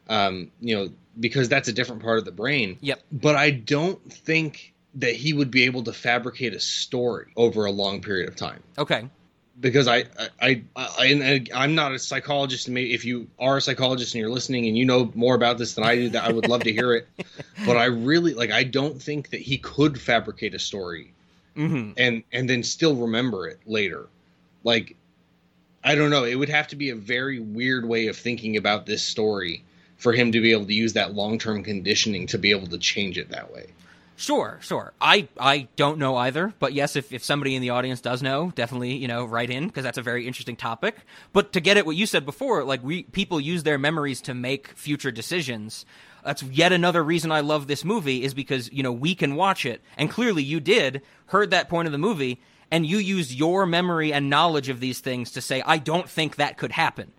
um, 0.09 0.51
you 0.61 0.77
know, 0.77 0.89
because 1.19 1.49
that's 1.49 1.69
a 1.69 1.73
different 1.73 2.03
part 2.03 2.19
of 2.19 2.25
the 2.25 2.33
brain. 2.33 2.79
Yep. 2.81 3.03
But 3.13 3.37
I 3.37 3.51
don't 3.51 4.01
think 4.13 4.75
that 4.95 5.15
he 5.15 5.33
would 5.33 5.51
be 5.51 5.65
able 5.65 5.83
to 5.85 5.93
fabricate 5.93 6.55
a 6.55 6.61
story 6.61 7.27
over 7.37 7.65
a 7.65 7.71
long 7.71 8.01
period 8.01 8.29
of 8.29 8.37
time 8.37 8.63
Okay. 8.79 9.09
because 9.61 9.87
I 9.87 10.05
I, 10.41 10.63
I, 10.77 10.87
I 10.99 11.47
I'm 11.55 11.75
not 11.75 11.93
a 11.93 11.99
psychologist. 11.99 12.67
and 12.67 12.75
maybe 12.75 12.93
If 12.95 13.05
you 13.05 13.29
are 13.39 13.59
a 13.59 13.61
psychologist 13.61 14.15
and 14.15 14.21
you're 14.21 14.31
listening 14.31 14.67
and 14.67 14.77
you 14.77 14.85
know 14.85 15.11
more 15.15 15.35
about 15.35 15.59
this 15.59 15.75
than 15.75 15.85
I 15.85 15.95
do, 15.97 16.09
that 16.11 16.25
I 16.25 16.31
would 16.31 16.47
love 16.47 16.65
to 16.65 16.73
hear 16.73 16.95
it. 16.95 17.09
But 17.67 17.77
I 17.77 17.85
really 17.85 18.33
like. 18.33 18.51
I 18.51 18.65
don't 18.65 19.01
think 19.03 19.31
that 19.31 19.41
he 19.43 19.59
could 19.59 20.01
fabricate 20.01 20.55
a 20.55 20.59
story 20.59 21.13
hmm 21.55 21.93
and 21.97 22.23
and 22.33 22.49
then 22.49 22.63
still 22.63 22.97
remember 22.97 23.49
it 23.49 23.61
later. 23.67 24.09
Like 24.65 24.97
I 25.85 25.95
don't 25.95 26.11
know. 26.11 26.25
It 26.25 26.35
would 26.37 26.49
have 26.49 26.69
to 26.69 26.77
be 26.77 26.91
a 26.91 26.95
very 26.97 27.39
weird 27.39 27.85
way 27.87 28.07
of 28.09 28.17
thinking 28.17 28.57
about 28.57 28.87
this 28.87 29.03
story 29.03 29.63
for 29.99 30.13
him 30.13 30.33
to 30.33 30.41
be 30.41 30.53
able 30.53 30.67
to 30.67 30.75
use 30.75 30.95
that 30.95 31.15
long 31.15 31.39
term 31.39 31.63
conditioning 31.63 32.27
to 32.29 32.39
be 32.39 32.51
able 32.51 32.67
to 32.69 32.79
change 32.79 33.19
it 33.19 33.31
that 33.31 33.53
way. 33.53 33.67
Sure, 34.21 34.59
sure. 34.61 34.93
I 35.01 35.29
I 35.39 35.69
don't 35.77 35.97
know 35.97 36.15
either, 36.15 36.53
but 36.59 36.75
yes, 36.75 36.95
if, 36.95 37.11
if 37.11 37.25
somebody 37.25 37.55
in 37.55 37.63
the 37.63 37.71
audience 37.71 38.03
does 38.03 38.23
know, 38.23 38.53
definitely 38.55 38.95
you 38.97 39.09
know 39.09 39.25
write 39.25 39.49
in 39.49 39.67
because 39.67 39.83
that's 39.83 39.97
a 39.97 40.03
very 40.03 40.27
interesting 40.27 40.57
topic. 40.57 40.95
But 41.33 41.55
to 41.55 41.61
get 41.61 41.79
at 41.79 41.87
what 41.87 41.97
you 41.97 42.05
said 42.05 42.27
before, 42.27 42.63
like 42.63 42.85
we 42.85 43.05
people 43.05 43.41
use 43.41 43.63
their 43.63 43.79
memories 43.79 44.21
to 44.23 44.35
make 44.35 44.69
future 44.69 45.11
decisions. 45.11 45.87
That's 46.23 46.43
yet 46.43 46.71
another 46.71 47.03
reason 47.03 47.33
I 47.33 47.41
love 47.41 47.67
this 47.67 47.83
movie 47.83 48.23
is 48.23 48.35
because 48.35 48.71
you 48.71 48.83
know 48.83 48.93
we 48.93 49.15
can 49.15 49.37
watch 49.37 49.65
it, 49.65 49.81
and 49.97 50.11
clearly 50.11 50.43
you 50.43 50.61
did 50.61 51.01
heard 51.29 51.51
that 51.53 51.71
point 51.71 51.89
of 51.89 51.93
the 51.93 51.97
movie, 51.97 52.43
and 52.71 52.85
you 52.85 52.99
used 52.99 53.33
your 53.33 53.65
memory 53.65 54.13
and 54.13 54.29
knowledge 54.29 54.69
of 54.69 54.81
these 54.81 55.01
things 55.01 55.31
to 55.31 55.41
say 55.41 55.63
I 55.65 55.79
don't 55.79 56.11
think 56.11 56.37
that 56.37 56.59
could 56.59 56.73
happen 56.73 57.13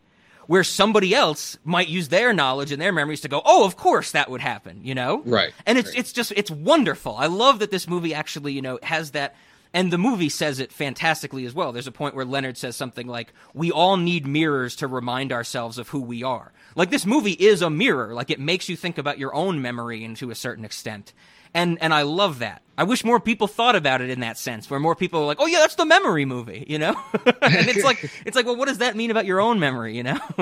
where 0.51 0.65
somebody 0.65 1.15
else 1.15 1.57
might 1.63 1.87
use 1.87 2.09
their 2.09 2.33
knowledge 2.33 2.73
and 2.73 2.81
their 2.81 2.91
memories 2.91 3.21
to 3.21 3.29
go, 3.29 3.41
"Oh, 3.45 3.63
of 3.63 3.77
course 3.77 4.11
that 4.11 4.29
would 4.29 4.41
happen," 4.41 4.81
you 4.83 4.93
know? 4.93 5.21
Right, 5.25 5.53
And 5.65 5.77
it's 5.77 5.91
right. 5.91 5.99
it's 5.99 6.11
just 6.11 6.33
it's 6.35 6.51
wonderful. 6.51 7.15
I 7.15 7.27
love 7.27 7.59
that 7.59 7.71
this 7.71 7.87
movie 7.87 8.13
actually, 8.13 8.51
you 8.51 8.61
know, 8.61 8.77
has 8.83 9.11
that 9.11 9.33
and 9.73 9.93
the 9.93 9.97
movie 9.97 10.27
says 10.27 10.59
it 10.59 10.73
fantastically 10.73 11.45
as 11.45 11.53
well. 11.53 11.71
There's 11.71 11.87
a 11.87 11.91
point 11.93 12.15
where 12.15 12.25
Leonard 12.25 12.57
says 12.57 12.75
something 12.75 13.07
like, 13.07 13.31
"We 13.53 13.71
all 13.71 13.95
need 13.95 14.27
mirrors 14.27 14.75
to 14.75 14.87
remind 14.87 15.31
ourselves 15.31 15.77
of 15.77 15.87
who 15.87 16.01
we 16.01 16.21
are." 16.21 16.51
Like 16.75 16.89
this 16.89 17.05
movie 17.05 17.37
is 17.39 17.61
a 17.61 17.69
mirror. 17.69 18.13
Like 18.13 18.29
it 18.29 18.41
makes 18.41 18.67
you 18.67 18.75
think 18.75 18.97
about 18.97 19.19
your 19.19 19.33
own 19.33 19.61
memory 19.61 20.03
and 20.03 20.17
to 20.17 20.31
a 20.31 20.35
certain 20.35 20.65
extent. 20.65 21.13
And 21.53 21.77
and 21.81 21.93
I 21.93 22.03
love 22.03 22.39
that. 22.39 22.61
I 22.77 22.83
wish 22.83 23.03
more 23.03 23.19
people 23.19 23.47
thought 23.47 23.75
about 23.75 24.01
it 24.01 24.09
in 24.09 24.21
that 24.21 24.37
sense, 24.37 24.69
where 24.69 24.79
more 24.79 24.95
people 24.95 25.21
are 25.21 25.25
like, 25.25 25.37
"Oh 25.39 25.45
yeah, 25.45 25.59
that's 25.59 25.75
the 25.75 25.85
memory 25.85 26.25
movie," 26.25 26.65
you 26.67 26.79
know. 26.79 26.95
and 27.41 27.67
it's 27.69 27.83
like, 27.83 28.09
it's 28.25 28.35
like, 28.35 28.45
well, 28.45 28.55
what 28.55 28.67
does 28.67 28.79
that 28.79 28.95
mean 28.95 29.11
about 29.11 29.25
your 29.25 29.39
own 29.39 29.59
memory, 29.59 29.95
you 29.95 30.03
know? 30.03 30.17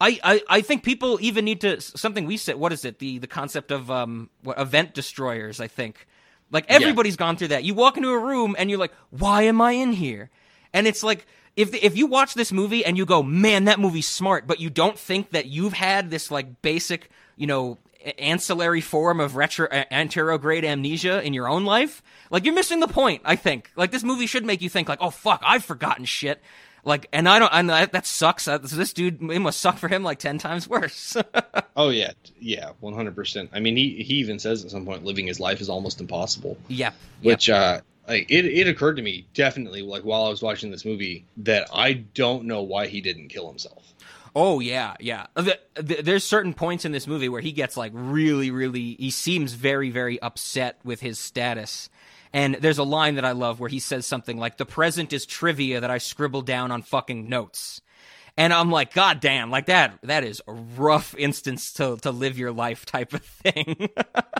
I, 0.00 0.18
I 0.22 0.42
I 0.48 0.60
think 0.60 0.82
people 0.82 1.18
even 1.22 1.44
need 1.44 1.60
to 1.62 1.80
something 1.80 2.26
we 2.26 2.36
said. 2.36 2.56
What 2.56 2.72
is 2.72 2.84
it? 2.84 2.98
The 2.98 3.18
the 3.18 3.26
concept 3.26 3.70
of 3.70 3.90
um 3.90 4.28
what, 4.42 4.58
event 4.58 4.92
destroyers. 4.92 5.60
I 5.60 5.68
think 5.68 6.06
like 6.50 6.66
everybody's 6.68 7.14
yeah. 7.14 7.18
gone 7.18 7.36
through 7.36 7.48
that. 7.48 7.64
You 7.64 7.74
walk 7.74 7.96
into 7.96 8.10
a 8.10 8.18
room 8.18 8.54
and 8.58 8.68
you're 8.68 8.78
like, 8.78 8.92
"Why 9.10 9.42
am 9.42 9.60
I 9.60 9.72
in 9.72 9.92
here?" 9.92 10.30
And 10.72 10.86
it's 10.86 11.02
like 11.02 11.26
if 11.56 11.72
if 11.74 11.96
you 11.96 12.06
watch 12.06 12.34
this 12.34 12.52
movie 12.52 12.84
and 12.84 12.98
you 12.98 13.06
go, 13.06 13.22
"Man, 13.22 13.64
that 13.64 13.80
movie's 13.80 14.08
smart," 14.08 14.46
but 14.46 14.60
you 14.60 14.68
don't 14.68 14.98
think 14.98 15.30
that 15.30 15.46
you've 15.46 15.72
had 15.72 16.10
this 16.10 16.30
like 16.30 16.60
basic, 16.60 17.08
you 17.36 17.46
know, 17.46 17.78
ancillary 18.18 18.80
form 18.80 19.20
of 19.20 19.36
retro 19.36 19.68
anterograde 19.68 20.64
amnesia 20.64 21.22
in 21.22 21.32
your 21.32 21.48
own 21.48 21.64
life, 21.64 22.02
like 22.30 22.44
you're 22.44 22.54
missing 22.54 22.80
the 22.80 22.88
point. 22.88 23.22
I 23.24 23.36
think 23.36 23.70
like 23.76 23.90
this 23.90 24.04
movie 24.04 24.26
should 24.26 24.44
make 24.44 24.62
you 24.62 24.68
think 24.68 24.88
like, 24.88 25.00
oh 25.00 25.10
fuck, 25.10 25.42
I've 25.44 25.64
forgotten 25.64 26.04
shit. 26.04 26.40
Like, 26.86 27.08
and 27.12 27.26
I 27.28 27.38
don't, 27.38 27.50
and 27.52 27.70
that, 27.70 27.92
that 27.92 28.06
sucks. 28.06 28.46
Uh, 28.46 28.58
this 28.58 28.92
dude, 28.92 29.22
it 29.22 29.38
must 29.38 29.58
suck 29.60 29.78
for 29.78 29.88
him 29.88 30.02
like 30.02 30.18
ten 30.18 30.36
times 30.36 30.68
worse. 30.68 31.16
oh 31.76 31.88
yeah, 31.88 32.12
yeah, 32.38 32.72
one 32.80 32.94
hundred 32.94 33.14
percent. 33.14 33.50
I 33.54 33.60
mean, 33.60 33.76
he 33.76 34.02
he 34.02 34.16
even 34.16 34.38
says 34.38 34.64
at 34.64 34.70
some 34.70 34.84
point, 34.84 35.02
living 35.02 35.26
his 35.26 35.40
life 35.40 35.62
is 35.62 35.70
almost 35.70 36.00
impossible. 36.00 36.58
Yeah, 36.68 36.92
which 37.22 37.48
yep. 37.48 37.56
uh, 37.56 37.80
like 38.08 38.30
it, 38.30 38.44
it 38.44 38.68
occurred 38.68 38.96
to 38.96 39.02
me 39.02 39.26
definitely 39.32 39.80
like 39.80 40.02
while 40.02 40.24
I 40.24 40.28
was 40.28 40.42
watching 40.42 40.70
this 40.70 40.84
movie 40.84 41.24
that 41.38 41.68
I 41.72 41.94
don't 41.94 42.44
know 42.44 42.62
why 42.62 42.86
he 42.86 43.00
didn't 43.00 43.28
kill 43.28 43.48
himself. 43.48 43.93
Oh 44.34 44.60
yeah, 44.60 44.94
yeah. 44.98 45.26
Uh, 45.36 45.42
the, 45.42 45.58
the, 45.74 46.02
there's 46.02 46.24
certain 46.24 46.54
points 46.54 46.84
in 46.84 46.92
this 46.92 47.06
movie 47.06 47.28
where 47.28 47.40
he 47.40 47.52
gets 47.52 47.76
like 47.76 47.92
really, 47.94 48.50
really. 48.50 48.94
He 48.98 49.10
seems 49.10 49.52
very, 49.52 49.90
very 49.90 50.20
upset 50.20 50.78
with 50.84 51.00
his 51.00 51.18
status. 51.18 51.88
And 52.32 52.56
there's 52.56 52.78
a 52.78 52.84
line 52.84 53.14
that 53.14 53.24
I 53.24 53.30
love 53.30 53.60
where 53.60 53.68
he 53.68 53.78
says 53.78 54.06
something 54.06 54.36
like, 54.36 54.56
"The 54.56 54.66
present 54.66 55.12
is 55.12 55.24
trivia 55.24 55.80
that 55.80 55.90
I 55.90 55.98
scribbled 55.98 56.46
down 56.46 56.72
on 56.72 56.82
fucking 56.82 57.28
notes." 57.28 57.80
And 58.36 58.52
I'm 58.52 58.72
like, 58.72 58.92
God 58.92 59.20
damn, 59.20 59.50
like 59.50 59.66
that. 59.66 59.98
That 60.02 60.24
is 60.24 60.42
a 60.48 60.52
rough 60.52 61.14
instance 61.16 61.72
to 61.74 61.96
to 61.98 62.10
live 62.10 62.36
your 62.36 62.50
life 62.50 62.84
type 62.84 63.12
of 63.12 63.22
thing. 63.22 63.88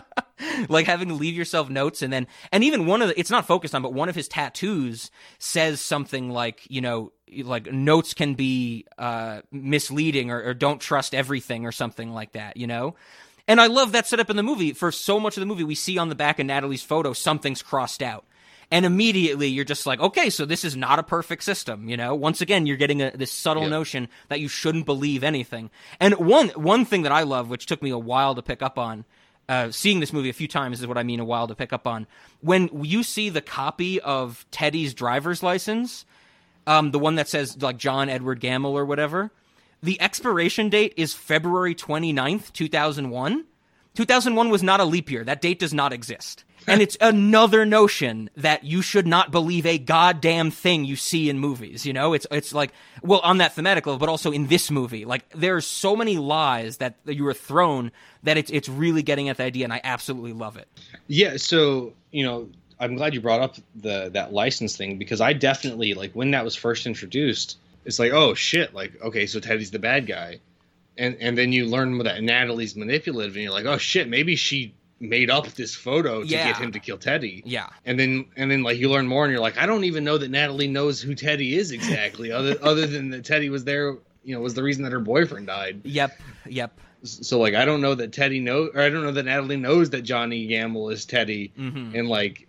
like 0.69 0.85
having 0.85 1.07
to 1.07 1.13
leave 1.13 1.35
yourself 1.35 1.69
notes 1.69 2.01
and 2.01 2.11
then 2.11 2.27
and 2.51 2.63
even 2.63 2.85
one 2.85 3.01
of 3.01 3.07
the 3.07 3.19
it's 3.19 3.31
not 3.31 3.47
focused 3.47 3.73
on 3.73 3.81
but 3.81 3.93
one 3.93 4.09
of 4.09 4.15
his 4.15 4.27
tattoos 4.27 5.09
says 5.39 5.79
something 5.79 6.29
like 6.29 6.61
you 6.69 6.81
know 6.81 7.13
like 7.43 7.71
notes 7.71 8.13
can 8.13 8.35
be 8.35 8.85
uh 8.97 9.41
misleading 9.51 10.31
or, 10.31 10.41
or 10.43 10.53
don't 10.53 10.79
trust 10.79 11.15
everything 11.15 11.65
or 11.65 11.71
something 11.71 12.11
like 12.13 12.31
that 12.33 12.57
you 12.57 12.67
know 12.67 12.95
and 13.47 13.59
i 13.59 13.67
love 13.67 13.91
that 13.91 14.07
setup 14.07 14.29
in 14.29 14.35
the 14.35 14.43
movie 14.43 14.73
for 14.73 14.91
so 14.91 15.19
much 15.19 15.35
of 15.35 15.41
the 15.41 15.45
movie 15.45 15.63
we 15.63 15.75
see 15.75 15.97
on 15.97 16.09
the 16.09 16.15
back 16.15 16.39
of 16.39 16.45
natalie's 16.45 16.83
photo 16.83 17.13
something's 17.13 17.61
crossed 17.61 18.03
out 18.03 18.25
and 18.71 18.85
immediately 18.85 19.47
you're 19.47 19.65
just 19.65 19.85
like, 19.85 19.99
okay, 19.99 20.29
so 20.29 20.45
this 20.45 20.63
is 20.63 20.75
not 20.75 20.99
a 20.99 21.03
perfect 21.03 21.43
system. 21.43 21.87
You 21.89 21.97
know, 21.97 22.15
once 22.15 22.41
again, 22.41 22.65
you're 22.65 22.77
getting 22.77 23.01
a, 23.01 23.11
this 23.11 23.31
subtle 23.31 23.63
yeah. 23.63 23.69
notion 23.69 24.09
that 24.29 24.39
you 24.39 24.47
shouldn't 24.47 24.85
believe 24.85 25.23
anything. 25.23 25.69
And 25.99 26.15
one 26.15 26.49
one 26.49 26.85
thing 26.85 27.03
that 27.03 27.11
I 27.11 27.23
love, 27.23 27.49
which 27.49 27.65
took 27.65 27.81
me 27.81 27.91
a 27.91 27.97
while 27.97 28.35
to 28.35 28.41
pick 28.41 28.61
up 28.61 28.77
on, 28.77 29.05
uh, 29.47 29.71
seeing 29.71 29.99
this 29.99 30.13
movie 30.13 30.29
a 30.29 30.33
few 30.33 30.47
times 30.47 30.79
is 30.79 30.87
what 30.87 30.97
I 30.97 31.03
mean 31.03 31.19
a 31.19 31.25
while 31.25 31.47
to 31.47 31.55
pick 31.55 31.73
up 31.73 31.87
on. 31.87 32.07
When 32.41 32.69
you 32.83 33.03
see 33.03 33.29
the 33.29 33.41
copy 33.41 34.01
of 34.01 34.45
Teddy's 34.51 34.93
driver's 34.93 35.43
license, 35.43 36.05
um, 36.67 36.91
the 36.91 36.99
one 36.99 37.15
that 37.15 37.27
says 37.27 37.61
like 37.61 37.77
John 37.77 38.09
Edward 38.09 38.39
Gammell 38.41 38.71
or 38.71 38.85
whatever, 38.85 39.31
the 39.81 39.99
expiration 40.01 40.69
date 40.69 40.93
is 40.97 41.13
February 41.13 41.75
29th, 41.75 42.51
2001. 42.53 43.45
2001 43.95 44.49
was 44.49 44.63
not 44.63 44.79
a 44.79 44.85
leap 44.85 45.09
year. 45.09 45.23
That 45.23 45.41
date 45.41 45.59
does 45.59 45.73
not 45.73 45.93
exist. 45.93 46.43
and 46.67 46.81
it's 46.81 46.97
another 46.99 47.65
notion 47.65 48.29
that 48.35 48.63
you 48.63 48.81
should 48.81 49.05
not 49.05 49.31
believe 49.31 49.65
a 49.65 49.77
goddamn 49.77 50.49
thing 50.49 50.83
you 50.83 50.95
see 50.95 51.29
in 51.29 51.37
movies. 51.37 51.85
You 51.85 51.93
know, 51.93 52.13
it's 52.13 52.25
it's 52.31 52.53
like 52.53 52.73
well 53.03 53.19
on 53.19 53.37
that 53.37 53.53
thematic 53.53 53.85
level, 53.85 53.99
but 53.99 54.09
also 54.09 54.31
in 54.31 54.47
this 54.47 54.71
movie, 54.71 55.05
like 55.05 55.29
there's 55.29 55.65
so 55.67 55.95
many 55.95 56.17
lies 56.17 56.77
that 56.77 56.95
you 57.05 57.23
were 57.23 57.35
thrown 57.35 57.91
that 58.23 58.37
it's 58.37 58.49
it's 58.49 58.67
really 58.67 59.03
getting 59.03 59.29
at 59.29 59.37
the 59.37 59.43
idea, 59.43 59.63
and 59.63 59.73
I 59.73 59.81
absolutely 59.83 60.33
love 60.33 60.57
it. 60.57 60.67
Yeah. 61.07 61.37
So 61.37 61.93
you 62.11 62.25
know, 62.25 62.49
I'm 62.79 62.95
glad 62.95 63.13
you 63.13 63.21
brought 63.21 63.41
up 63.41 63.55
the 63.75 64.09
that 64.13 64.33
license 64.33 64.75
thing 64.75 64.97
because 64.97 65.21
I 65.21 65.33
definitely 65.33 65.93
like 65.93 66.13
when 66.13 66.31
that 66.31 66.43
was 66.43 66.55
first 66.55 66.85
introduced. 66.85 67.57
It's 67.85 67.99
like, 67.99 68.11
oh 68.11 68.33
shit! 68.33 68.73
Like, 68.73 68.99
okay, 69.01 69.27
so 69.27 69.39
Teddy's 69.39 69.71
the 69.71 69.79
bad 69.79 70.07
guy, 70.07 70.39
and 70.97 71.15
and 71.19 71.37
then 71.37 71.53
you 71.53 71.67
learn 71.67 71.97
that 71.99 72.23
Natalie's 72.23 72.75
manipulative, 72.75 73.35
and 73.35 73.43
you're 73.43 73.51
like, 73.51 73.65
oh 73.65 73.77
shit, 73.77 74.09
maybe 74.09 74.35
she 74.35 74.73
made 74.99 75.29
up 75.29 75.47
this 75.49 75.75
photo 75.75 76.21
to 76.21 76.27
yeah. 76.27 76.47
get 76.47 76.57
him 76.57 76.71
to 76.71 76.79
kill 76.79 76.97
Teddy. 76.97 77.43
Yeah. 77.45 77.69
And 77.85 77.99
then 77.99 78.25
and 78.35 78.49
then 78.49 78.63
like 78.63 78.77
you 78.77 78.89
learn 78.89 79.07
more 79.07 79.25
and 79.25 79.31
you're 79.31 79.41
like, 79.41 79.57
I 79.57 79.65
don't 79.65 79.83
even 79.83 80.03
know 80.03 80.17
that 80.17 80.31
Natalie 80.31 80.67
knows 80.67 81.01
who 81.01 81.15
Teddy 81.15 81.55
is 81.55 81.71
exactly, 81.71 82.31
other 82.31 82.57
other 82.61 82.87
than 82.87 83.09
that 83.09 83.25
Teddy 83.25 83.49
was 83.49 83.63
there, 83.63 83.97
you 84.23 84.35
know, 84.35 84.39
was 84.39 84.53
the 84.53 84.63
reason 84.63 84.83
that 84.83 84.91
her 84.91 84.99
boyfriend 84.99 85.47
died. 85.47 85.81
Yep. 85.83 86.19
Yep. 86.47 86.79
So 87.03 87.39
like 87.39 87.53
I 87.53 87.65
don't 87.65 87.81
know 87.81 87.95
that 87.95 88.13
Teddy 88.13 88.39
knows 88.39 88.71
or 88.73 88.81
I 88.81 88.89
don't 88.89 89.03
know 89.03 89.11
that 89.11 89.25
Natalie 89.25 89.57
knows 89.57 89.91
that 89.91 90.01
Johnny 90.01 90.47
Gammell 90.47 90.91
is 90.91 91.05
Teddy. 91.05 91.51
Mm-hmm. 91.57 91.95
And 91.95 92.09
like 92.09 92.47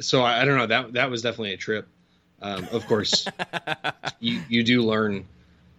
so 0.00 0.22
I, 0.22 0.42
I, 0.42 0.44
don't 0.44 0.56
know, 0.56 0.66
that 0.66 0.92
that 0.94 1.10
was 1.10 1.22
definitely 1.22 1.54
a 1.54 1.58
trip. 1.58 1.86
Um, 2.42 2.66
of 2.72 2.86
course 2.86 3.26
you 4.20 4.40
you 4.48 4.62
do 4.62 4.82
learn 4.82 5.26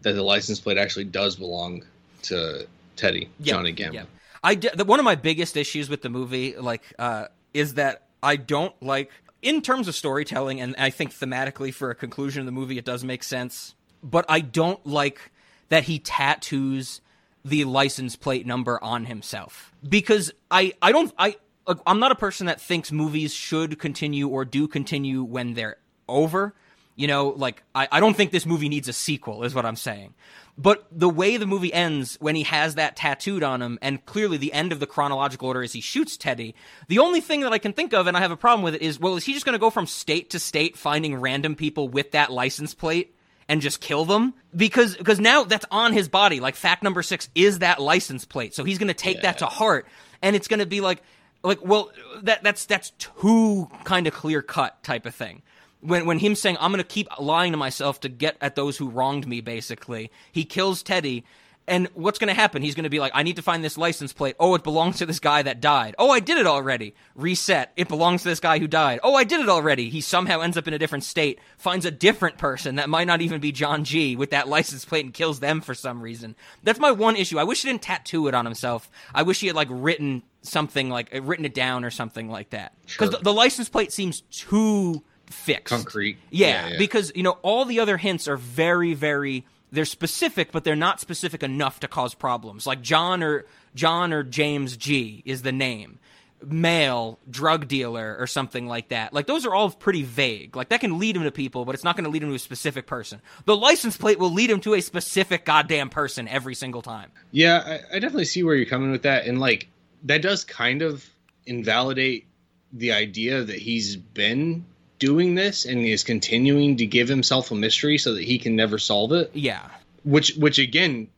that 0.01 0.13
the 0.13 0.21
license 0.21 0.59
plate 0.59 0.77
actually 0.77 1.05
does 1.05 1.35
belong 1.35 1.83
to 2.23 2.67
Teddy, 2.95 3.29
yep. 3.39 3.55
Johnny 3.55 3.73
Gammell. 3.73 3.93
Yep. 3.93 4.07
I 4.43 4.55
the, 4.55 4.85
one 4.85 4.99
of 4.99 5.05
my 5.05 5.15
biggest 5.15 5.57
issues 5.57 5.89
with 5.89 6.01
the 6.01 6.09
movie, 6.09 6.55
like, 6.55 6.81
uh, 6.97 7.27
is 7.53 7.75
that 7.75 8.07
I 8.23 8.35
don't 8.35 8.73
like 8.81 9.11
in 9.41 9.61
terms 9.61 9.87
of 9.87 9.95
storytelling, 9.95 10.61
and 10.61 10.75
I 10.77 10.89
think 10.89 11.11
thematically 11.11 11.73
for 11.73 11.89
a 11.89 11.95
conclusion 11.95 12.41
of 12.41 12.45
the 12.45 12.51
movie, 12.51 12.77
it 12.77 12.85
does 12.85 13.03
make 13.03 13.23
sense. 13.23 13.75
But 14.03 14.25
I 14.29 14.41
don't 14.41 14.85
like 14.85 15.31
that 15.69 15.83
he 15.83 15.99
tattoos 15.99 17.01
the 17.43 17.65
license 17.65 18.15
plate 18.15 18.45
number 18.45 18.83
on 18.83 19.05
himself 19.05 19.71
because 19.87 20.31
I 20.49 20.73
I 20.81 20.91
don't 20.91 21.13
I 21.17 21.37
I'm 21.85 21.99
not 21.99 22.11
a 22.11 22.15
person 22.15 22.47
that 22.47 22.61
thinks 22.61 22.91
movies 22.91 23.33
should 23.33 23.79
continue 23.79 24.27
or 24.27 24.45
do 24.45 24.67
continue 24.67 25.23
when 25.23 25.53
they're 25.53 25.77
over. 26.07 26.53
You 26.95 27.07
know, 27.07 27.29
like 27.29 27.63
I, 27.73 27.87
I 27.91 27.99
don't 27.99 28.15
think 28.15 28.31
this 28.31 28.45
movie 28.45 28.69
needs 28.69 28.87
a 28.87 28.93
sequel, 28.93 29.43
is 29.43 29.55
what 29.55 29.65
I'm 29.65 29.75
saying. 29.75 30.13
But 30.57 30.85
the 30.91 31.09
way 31.09 31.37
the 31.37 31.47
movie 31.47 31.73
ends 31.73 32.17
when 32.19 32.35
he 32.35 32.43
has 32.43 32.75
that 32.75 32.95
tattooed 32.95 33.41
on 33.41 33.61
him, 33.61 33.79
and 33.81 34.05
clearly 34.05 34.37
the 34.37 34.53
end 34.53 34.71
of 34.71 34.79
the 34.79 34.85
chronological 34.85 35.47
order 35.47 35.63
is 35.63 35.73
he 35.73 35.81
shoots 35.81 36.17
Teddy, 36.17 36.53
the 36.87 36.99
only 36.99 37.21
thing 37.21 37.41
that 37.41 37.53
I 37.53 37.57
can 37.57 37.73
think 37.73 37.93
of, 37.93 38.07
and 38.07 38.15
I 38.15 38.19
have 38.19 38.31
a 38.31 38.37
problem 38.37 38.63
with 38.63 38.75
it, 38.75 38.81
is 38.81 38.99
well, 38.99 39.15
is 39.15 39.23
he 39.23 39.33
just 39.33 39.45
going 39.45 39.53
to 39.53 39.59
go 39.59 39.69
from 39.69 39.87
state 39.87 40.31
to 40.31 40.39
state 40.39 40.77
finding 40.77 41.15
random 41.15 41.55
people 41.55 41.87
with 41.87 42.11
that 42.11 42.31
license 42.31 42.73
plate? 42.73 43.15
and 43.49 43.59
just 43.59 43.81
kill 43.81 44.05
them 44.05 44.33
because 44.55 44.95
because 44.95 45.19
now 45.19 45.43
that's 45.43 45.65
on 45.71 45.91
his 45.91 46.07
body 46.07 46.39
like 46.39 46.55
fact 46.55 46.83
number 46.83 47.03
6 47.03 47.27
is 47.35 47.59
that 47.59 47.81
license 47.81 48.23
plate 48.23 48.53
so 48.55 48.63
he's 48.63 48.77
going 48.77 48.87
to 48.87 48.93
take 48.93 49.17
yeah. 49.17 49.23
that 49.23 49.39
to 49.39 49.45
heart 49.45 49.87
and 50.21 50.37
it's 50.37 50.47
going 50.47 50.61
to 50.61 50.65
be 50.65 50.79
like 50.79 51.03
like 51.43 51.63
well 51.65 51.91
that 52.21 52.43
that's 52.43 52.65
that's 52.65 52.91
too 52.91 53.69
kind 53.83 54.07
of 54.07 54.13
clear 54.13 54.41
cut 54.41 54.81
type 54.83 55.05
of 55.05 55.15
thing. 55.15 55.41
When 55.81 56.05
when 56.05 56.19
him 56.19 56.35
saying 56.35 56.57
I'm 56.59 56.71
going 56.71 56.83
to 56.83 56.87
keep 56.87 57.07
lying 57.19 57.51
to 57.53 57.57
myself 57.57 57.99
to 58.01 58.09
get 58.09 58.37
at 58.41 58.55
those 58.55 58.77
who 58.77 58.89
wronged 58.89 59.27
me 59.27 59.41
basically 59.41 60.11
he 60.31 60.45
kills 60.45 60.83
Teddy 60.83 61.23
and 61.71 61.87
what's 61.93 62.19
going 62.19 62.27
to 62.27 62.33
happen? 62.33 62.61
He's 62.61 62.75
going 62.75 62.83
to 62.83 62.89
be 62.89 62.99
like 62.99 63.13
I 63.15 63.23
need 63.23 63.37
to 63.37 63.41
find 63.41 63.63
this 63.63 63.77
license 63.77 64.11
plate. 64.13 64.35
Oh 64.39 64.53
it 64.55 64.63
belongs 64.63 64.97
to 64.97 65.05
this 65.05 65.19
guy 65.19 65.41
that 65.41 65.61
died. 65.61 65.95
Oh 65.97 66.11
I 66.11 66.19
did 66.19 66.37
it 66.37 66.45
already. 66.45 66.93
Reset. 67.15 67.71
It 67.77 67.87
belongs 67.87 68.23
to 68.23 68.29
this 68.29 68.41
guy 68.41 68.59
who 68.59 68.67
died. 68.67 68.99
Oh 69.03 69.15
I 69.15 69.23
did 69.23 69.39
it 69.39 69.49
already. 69.49 69.89
He 69.89 70.01
somehow 70.01 70.41
ends 70.41 70.57
up 70.57 70.67
in 70.67 70.73
a 70.73 70.77
different 70.77 71.05
state 71.05 71.39
finds 71.57 71.85
a 71.85 71.91
different 71.91 72.37
person 72.37 72.75
that 72.75 72.89
might 72.89 73.07
not 73.07 73.21
even 73.21 73.39
be 73.39 73.51
John 73.51 73.85
G 73.85 74.15
with 74.15 74.31
that 74.31 74.49
license 74.49 74.83
plate 74.83 75.05
and 75.05 75.13
kills 75.13 75.39
them 75.39 75.61
for 75.61 75.73
some 75.73 76.01
reason. 76.01 76.35
That's 76.61 76.79
my 76.79 76.91
one 76.91 77.15
issue. 77.15 77.39
I 77.39 77.45
wish 77.45 77.61
he 77.61 77.69
didn't 77.69 77.83
tattoo 77.83 78.27
it 78.27 78.35
on 78.35 78.45
himself. 78.45 78.91
I 79.15 79.23
wish 79.23 79.39
he 79.39 79.47
had 79.47 79.55
like 79.55 79.69
written 79.71 80.23
something 80.41 80.89
like 80.89 81.15
uh, 81.15 81.21
written 81.21 81.45
it 81.45 81.53
down 81.53 81.85
or 81.85 81.89
something 81.89 82.29
like 82.29 82.49
that. 82.49 82.73
Because 82.81 83.09
sure. 83.09 83.19
the, 83.19 83.23
the 83.23 83.33
license 83.33 83.69
plate 83.69 83.93
seems 83.93 84.21
too 84.21 85.03
fixed. 85.27 85.73
Concrete. 85.73 86.17
Yeah, 86.29 86.47
yeah, 86.47 86.67
yeah, 86.71 86.77
because 86.77 87.13
you 87.15 87.23
know 87.23 87.37
all 87.41 87.63
the 87.63 87.79
other 87.79 87.95
hints 87.95 88.27
are 88.27 88.37
very, 88.37 88.93
very 88.93 89.45
they're 89.71 89.85
specific, 89.85 90.51
but 90.51 90.63
they're 90.63 90.75
not 90.75 90.99
specific 90.99 91.43
enough 91.43 91.79
to 91.79 91.87
cause 91.87 92.13
problems. 92.13 92.67
Like 92.67 92.81
John 92.81 93.23
or 93.23 93.45
John 93.73 94.13
or 94.13 94.23
James 94.23 94.77
G 94.77 95.23
is 95.25 95.41
the 95.41 95.51
name. 95.51 95.99
Male, 96.43 97.19
drug 97.29 97.67
dealer, 97.67 98.17
or 98.19 98.25
something 98.25 98.67
like 98.67 98.89
that. 98.89 99.13
Like 99.13 99.27
those 99.27 99.45
are 99.45 99.53
all 99.53 99.69
pretty 99.69 100.01
vague. 100.01 100.55
Like 100.55 100.69
that 100.69 100.81
can 100.81 100.97
lead 100.97 101.15
him 101.15 101.23
to 101.23 101.31
people, 101.31 101.65
but 101.65 101.75
it's 101.75 101.83
not 101.83 101.95
going 101.95 102.05
to 102.05 102.09
lead 102.09 102.23
him 102.23 102.29
to 102.29 102.35
a 102.35 102.39
specific 102.39 102.87
person. 102.87 103.21
The 103.45 103.55
license 103.55 103.95
plate 103.95 104.17
will 104.17 104.33
lead 104.33 104.49
him 104.49 104.59
to 104.61 104.73
a 104.73 104.81
specific 104.81 105.45
goddamn 105.45 105.89
person 105.89 106.27
every 106.27 106.55
single 106.55 106.81
time. 106.81 107.11
Yeah, 107.31 107.61
I, 107.63 107.95
I 107.95 107.99
definitely 107.99 108.25
see 108.25 108.41
where 108.41 108.55
you're 108.55 108.65
coming 108.65 108.91
with 108.91 109.03
that, 109.03 109.27
and 109.27 109.39
like 109.39 109.69
that 110.03 110.23
does 110.23 110.43
kind 110.43 110.81
of 110.81 111.07
invalidate 111.45 112.25
the 112.73 112.91
idea 112.93 113.43
that 113.43 113.57
he's 113.57 113.95
been 113.95 114.65
doing 115.01 115.33
this 115.33 115.65
and 115.65 115.83
is 115.85 116.03
continuing 116.03 116.77
to 116.77 116.85
give 116.85 117.07
himself 117.09 117.49
a 117.49 117.55
mystery 117.55 117.97
so 117.97 118.13
that 118.13 118.23
he 118.23 118.37
can 118.37 118.55
never 118.55 118.77
solve 118.77 119.11
it. 119.11 119.31
Yeah. 119.33 119.67
Which 120.03 120.35
which 120.35 120.59
again 120.59 121.09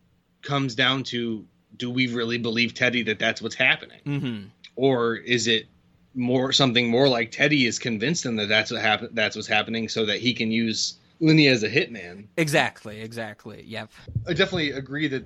comes 0.41 0.73
down 0.73 1.03
to 1.03 1.45
do 1.75 1.91
we 1.91 2.07
really 2.07 2.37
believe 2.37 2.73
Teddy 2.73 3.03
that 3.03 3.19
that's 3.19 3.41
what's 3.41 3.55
happening, 3.55 3.99
Mm-hmm. 4.05 4.47
or 4.75 5.15
is 5.17 5.47
it 5.47 5.67
more 6.15 6.51
something 6.53 6.87
more 6.89 7.07
like 7.09 7.31
Teddy 7.31 7.65
is 7.65 7.77
convinced 7.79 8.25
him 8.25 8.35
that 8.37 8.47
that's 8.47 8.71
what 8.71 8.81
happen 8.81 9.09
that's 9.13 9.35
what's 9.35 9.47
happening, 9.47 9.89
so 9.89 10.05
that 10.05 10.19
he 10.19 10.33
can 10.33 10.49
use 10.51 10.95
Lenny 11.19 11.47
as 11.47 11.63
a 11.63 11.69
hitman? 11.69 12.27
Exactly, 12.37 13.01
exactly. 13.01 13.63
Yep. 13.67 13.89
I 14.27 14.33
definitely 14.33 14.71
agree 14.71 15.07
that 15.09 15.25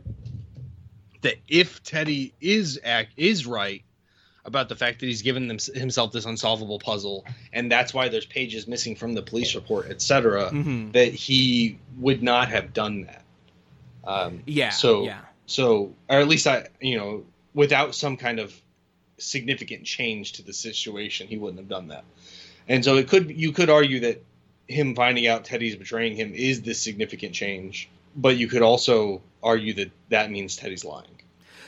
that 1.21 1.35
if 1.47 1.83
Teddy 1.83 2.33
is 2.41 2.79
act 2.83 3.11
is 3.17 3.45
right 3.45 3.83
about 4.47 4.69
the 4.69 4.75
fact 4.75 5.01
that 5.01 5.05
he's 5.05 5.21
given 5.21 5.47
them, 5.47 5.57
himself 5.75 6.11
this 6.13 6.25
unsolvable 6.25 6.79
puzzle, 6.79 7.25
and 7.53 7.69
that's 7.71 7.93
why 7.93 8.07
there's 8.07 8.25
pages 8.25 8.65
missing 8.67 8.95
from 8.95 9.13
the 9.13 9.21
police 9.21 9.53
report, 9.53 9.89
etc., 9.91 10.49
Mhm. 10.49 10.93
that 10.93 11.13
he 11.13 11.77
would 11.97 12.23
not 12.23 12.49
have 12.49 12.73
done 12.73 13.03
that. 13.03 13.23
Um, 14.05 14.41
Yeah. 14.45 14.69
So 14.69 15.03
yeah. 15.03 15.19
so, 15.45 15.93
or 16.09 16.19
at 16.19 16.27
least 16.29 16.47
I, 16.47 16.67
you 16.81 16.97
know, 16.97 17.25
without 17.53 17.93
some 17.93 18.15
kind 18.17 18.39
of 18.39 18.53
significant 19.17 19.83
change 19.83 20.33
to 20.33 20.43
the 20.43 20.53
situation, 20.53 21.27
he 21.27 21.37
wouldn't 21.37 21.59
have 21.59 21.69
done 21.69 21.89
that. 21.89 22.05
And 22.69 22.83
so 22.85 22.95
it 22.95 23.09
could 23.09 23.29
you 23.37 23.51
could 23.51 23.69
argue 23.69 23.99
that 24.01 24.23
him 24.67 24.95
finding 24.95 25.27
out 25.27 25.43
Teddy's 25.45 25.75
betraying 25.75 26.15
him 26.15 26.33
is 26.33 26.61
this 26.61 26.79
significant 26.81 27.33
change, 27.33 27.89
but 28.15 28.37
you 28.37 28.47
could 28.47 28.61
also 28.61 29.21
argue 29.43 29.73
that 29.73 29.91
that 30.09 30.31
means 30.31 30.55
Teddy's 30.55 30.85
lying. 30.85 31.07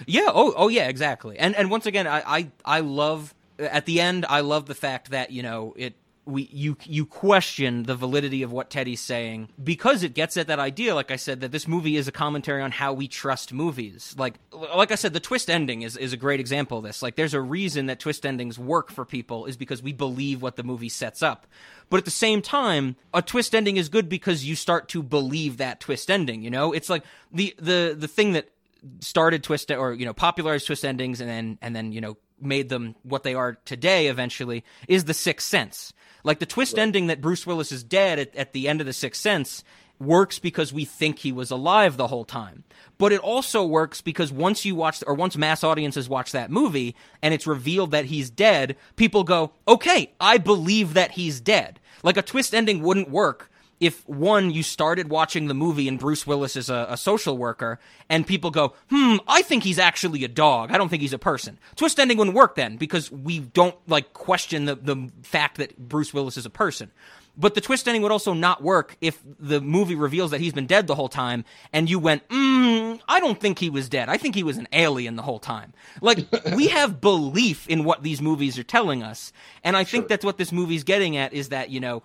Yeah. 0.05 0.27
Oh. 0.27 0.53
Oh. 0.55 0.67
Yeah. 0.67 0.87
Exactly. 0.87 1.37
And 1.37 1.55
and 1.55 1.69
once 1.69 1.85
again, 1.85 2.07
I 2.07 2.21
I, 2.25 2.51
I 2.65 2.79
love 2.81 3.33
at 3.57 3.85
the 3.85 4.01
end. 4.01 4.25
I 4.27 4.41
love 4.41 4.65
the 4.65 4.75
fact 4.75 5.11
that 5.11 5.31
you 5.31 5.43
know 5.43 5.73
it. 5.77 5.95
We 6.25 6.47
you 6.51 6.77
you 6.83 7.07
question 7.07 7.83
the 7.83 7.95
validity 7.95 8.43
of 8.43 8.51
what 8.51 8.69
Teddy's 8.69 9.01
saying 9.01 9.49
because 9.63 10.03
it 10.03 10.13
gets 10.13 10.37
at 10.37 10.45
that 10.45 10.59
idea, 10.59 10.93
like 10.93 11.09
I 11.09 11.15
said, 11.15 11.41
that 11.41 11.51
this 11.51 11.67
movie 11.67 11.97
is 11.97 12.07
a 12.07 12.11
commentary 12.11 12.61
on 12.61 12.69
how 12.69 12.93
we 12.93 13.07
trust 13.07 13.51
movies. 13.51 14.13
Like 14.15 14.35
like 14.75 14.91
I 14.91 14.95
said, 14.95 15.13
the 15.13 15.19
twist 15.19 15.49
ending 15.49 15.81
is 15.81 15.97
is 15.97 16.13
a 16.13 16.17
great 16.17 16.39
example 16.39 16.77
of 16.77 16.83
this. 16.83 17.01
Like 17.01 17.15
there's 17.15 17.33
a 17.33 17.41
reason 17.41 17.87
that 17.87 17.99
twist 17.99 18.27
endings 18.27 18.59
work 18.59 18.91
for 18.91 19.05
people 19.05 19.47
is 19.47 19.57
because 19.57 19.81
we 19.81 19.91
believe 19.91 20.43
what 20.43 20.55
the 20.55 20.61
movie 20.61 20.89
sets 20.89 21.23
up. 21.23 21.47
But 21.89 21.97
at 21.97 22.05
the 22.05 22.11
same 22.11 22.43
time, 22.43 22.95
a 23.11 23.23
twist 23.23 23.55
ending 23.55 23.77
is 23.77 23.89
good 23.89 24.07
because 24.07 24.45
you 24.45 24.55
start 24.55 24.87
to 24.89 25.01
believe 25.01 25.57
that 25.57 25.79
twist 25.79 26.11
ending. 26.11 26.43
You 26.43 26.51
know, 26.51 26.73
it's 26.73 26.91
like 26.91 27.05
the 27.31 27.55
the 27.57 27.95
the 27.97 28.07
thing 28.07 28.33
that 28.33 28.49
started 28.99 29.43
twist 29.43 29.71
or 29.71 29.93
you 29.93 30.05
know 30.05 30.13
popularized 30.13 30.67
twist 30.67 30.85
endings 30.85 31.21
and 31.21 31.29
then 31.29 31.57
and 31.61 31.75
then 31.75 31.91
you 31.91 32.01
know 32.01 32.17
made 32.39 32.69
them 32.69 32.95
what 33.03 33.23
they 33.23 33.33
are 33.33 33.57
today 33.65 34.07
eventually 34.07 34.63
is 34.87 35.05
the 35.05 35.13
sixth 35.13 35.47
sense. 35.47 35.93
Like 36.23 36.39
the 36.39 36.45
twist 36.45 36.77
ending 36.77 37.07
that 37.07 37.21
bruce 37.21 37.45
willis 37.45 37.71
is 37.71 37.83
dead 37.83 38.19
at, 38.19 38.35
at 38.35 38.53
the 38.53 38.67
end 38.67 38.81
of 38.81 38.87
the 38.87 38.93
sixth 38.93 39.21
sense 39.21 39.63
works 39.99 40.39
because 40.39 40.71
we 40.71 40.85
think 40.85 41.19
he 41.19 41.31
was 41.31 41.51
alive 41.51 41.97
the 41.97 42.07
whole 42.07 42.23
time. 42.23 42.63
But 42.97 43.11
it 43.11 43.19
also 43.19 43.65
works 43.65 44.01
because 44.01 44.31
once 44.31 44.63
you 44.63 44.75
watch 44.75 45.03
or 45.05 45.13
once 45.13 45.35
mass 45.35 45.63
audiences 45.63 46.07
watch 46.07 46.31
that 46.31 46.49
movie 46.49 46.95
and 47.21 47.33
it's 47.33 47.47
revealed 47.47 47.91
that 47.91 48.05
he's 48.05 48.29
dead 48.29 48.77
people 48.95 49.23
go 49.23 49.51
okay 49.67 50.13
i 50.19 50.37
believe 50.37 50.93
that 50.93 51.11
he's 51.11 51.41
dead. 51.41 51.79
Like 52.01 52.17
a 52.17 52.21
twist 52.21 52.55
ending 52.55 52.81
wouldn't 52.81 53.09
work 53.09 53.48
if 53.79 54.07
one 54.07 54.51
you 54.51 54.63
started 54.63 55.09
watching 55.09 55.47
the 55.47 55.53
movie 55.53 55.87
and 55.87 55.99
Bruce 55.99 56.27
Willis 56.27 56.55
is 56.55 56.69
a, 56.69 56.87
a, 56.89 56.97
social 56.97 57.37
worker 57.37 57.79
and 58.09 58.27
people 58.27 58.51
go, 58.51 58.73
"Hmm, 58.89 59.17
I 59.27 59.41
think 59.41 59.63
he's 59.63 59.79
actually 59.79 60.23
a 60.23 60.27
dog. 60.27 60.71
I 60.71 60.77
don't 60.77 60.89
think 60.89 61.01
he's 61.01 61.13
a 61.13 61.19
person." 61.19 61.57
Twist 61.75 61.99
ending 61.99 62.17
wouldn't 62.17 62.35
work 62.35 62.55
then 62.55 62.77
because 62.77 63.11
we 63.11 63.39
don't 63.39 63.75
like 63.87 64.13
question 64.13 64.65
the 64.65 64.75
the 64.75 65.09
fact 65.23 65.57
that 65.57 65.77
Bruce 65.77 66.13
Willis 66.13 66.37
is 66.37 66.45
a 66.45 66.49
person. 66.49 66.91
But 67.39 67.55
the 67.55 67.61
twist 67.61 67.87
ending 67.87 68.01
would 68.01 68.11
also 68.11 68.33
not 68.33 68.61
work 68.61 68.97
if 68.99 69.21
the 69.39 69.61
movie 69.61 69.95
reveals 69.95 70.31
that 70.31 70.41
he's 70.41 70.51
been 70.51 70.67
dead 70.67 70.87
the 70.87 70.95
whole 70.95 71.07
time 71.07 71.45
and 71.71 71.89
you 71.89 71.97
went, 71.97 72.27
mm, 72.27 72.99
I 73.07 73.21
don't 73.21 73.39
think 73.39 73.59
he 73.59 73.69
was 73.69 73.87
dead. 73.87 74.09
I 74.09 74.17
think 74.17 74.35
he 74.35 74.43
was 74.43 74.57
an 74.57 74.67
alien 74.73 75.15
the 75.15 75.21
whole 75.21 75.39
time. 75.39 75.71
Like, 76.01 76.27
we 76.55 76.67
have 76.67 76.99
belief 76.99 77.65
in 77.69 77.85
what 77.85 78.03
these 78.03 78.21
movies 78.21 78.59
are 78.59 78.63
telling 78.63 79.03
us. 79.03 79.31
And 79.63 79.77
I 79.77 79.85
think 79.85 80.09
that's 80.09 80.25
what 80.25 80.37
this 80.37 80.51
movie's 80.51 80.83
getting 80.83 81.15
at 81.15 81.31
is 81.31 81.49
that, 81.49 81.69
you 81.69 81.79
know, 81.79 82.03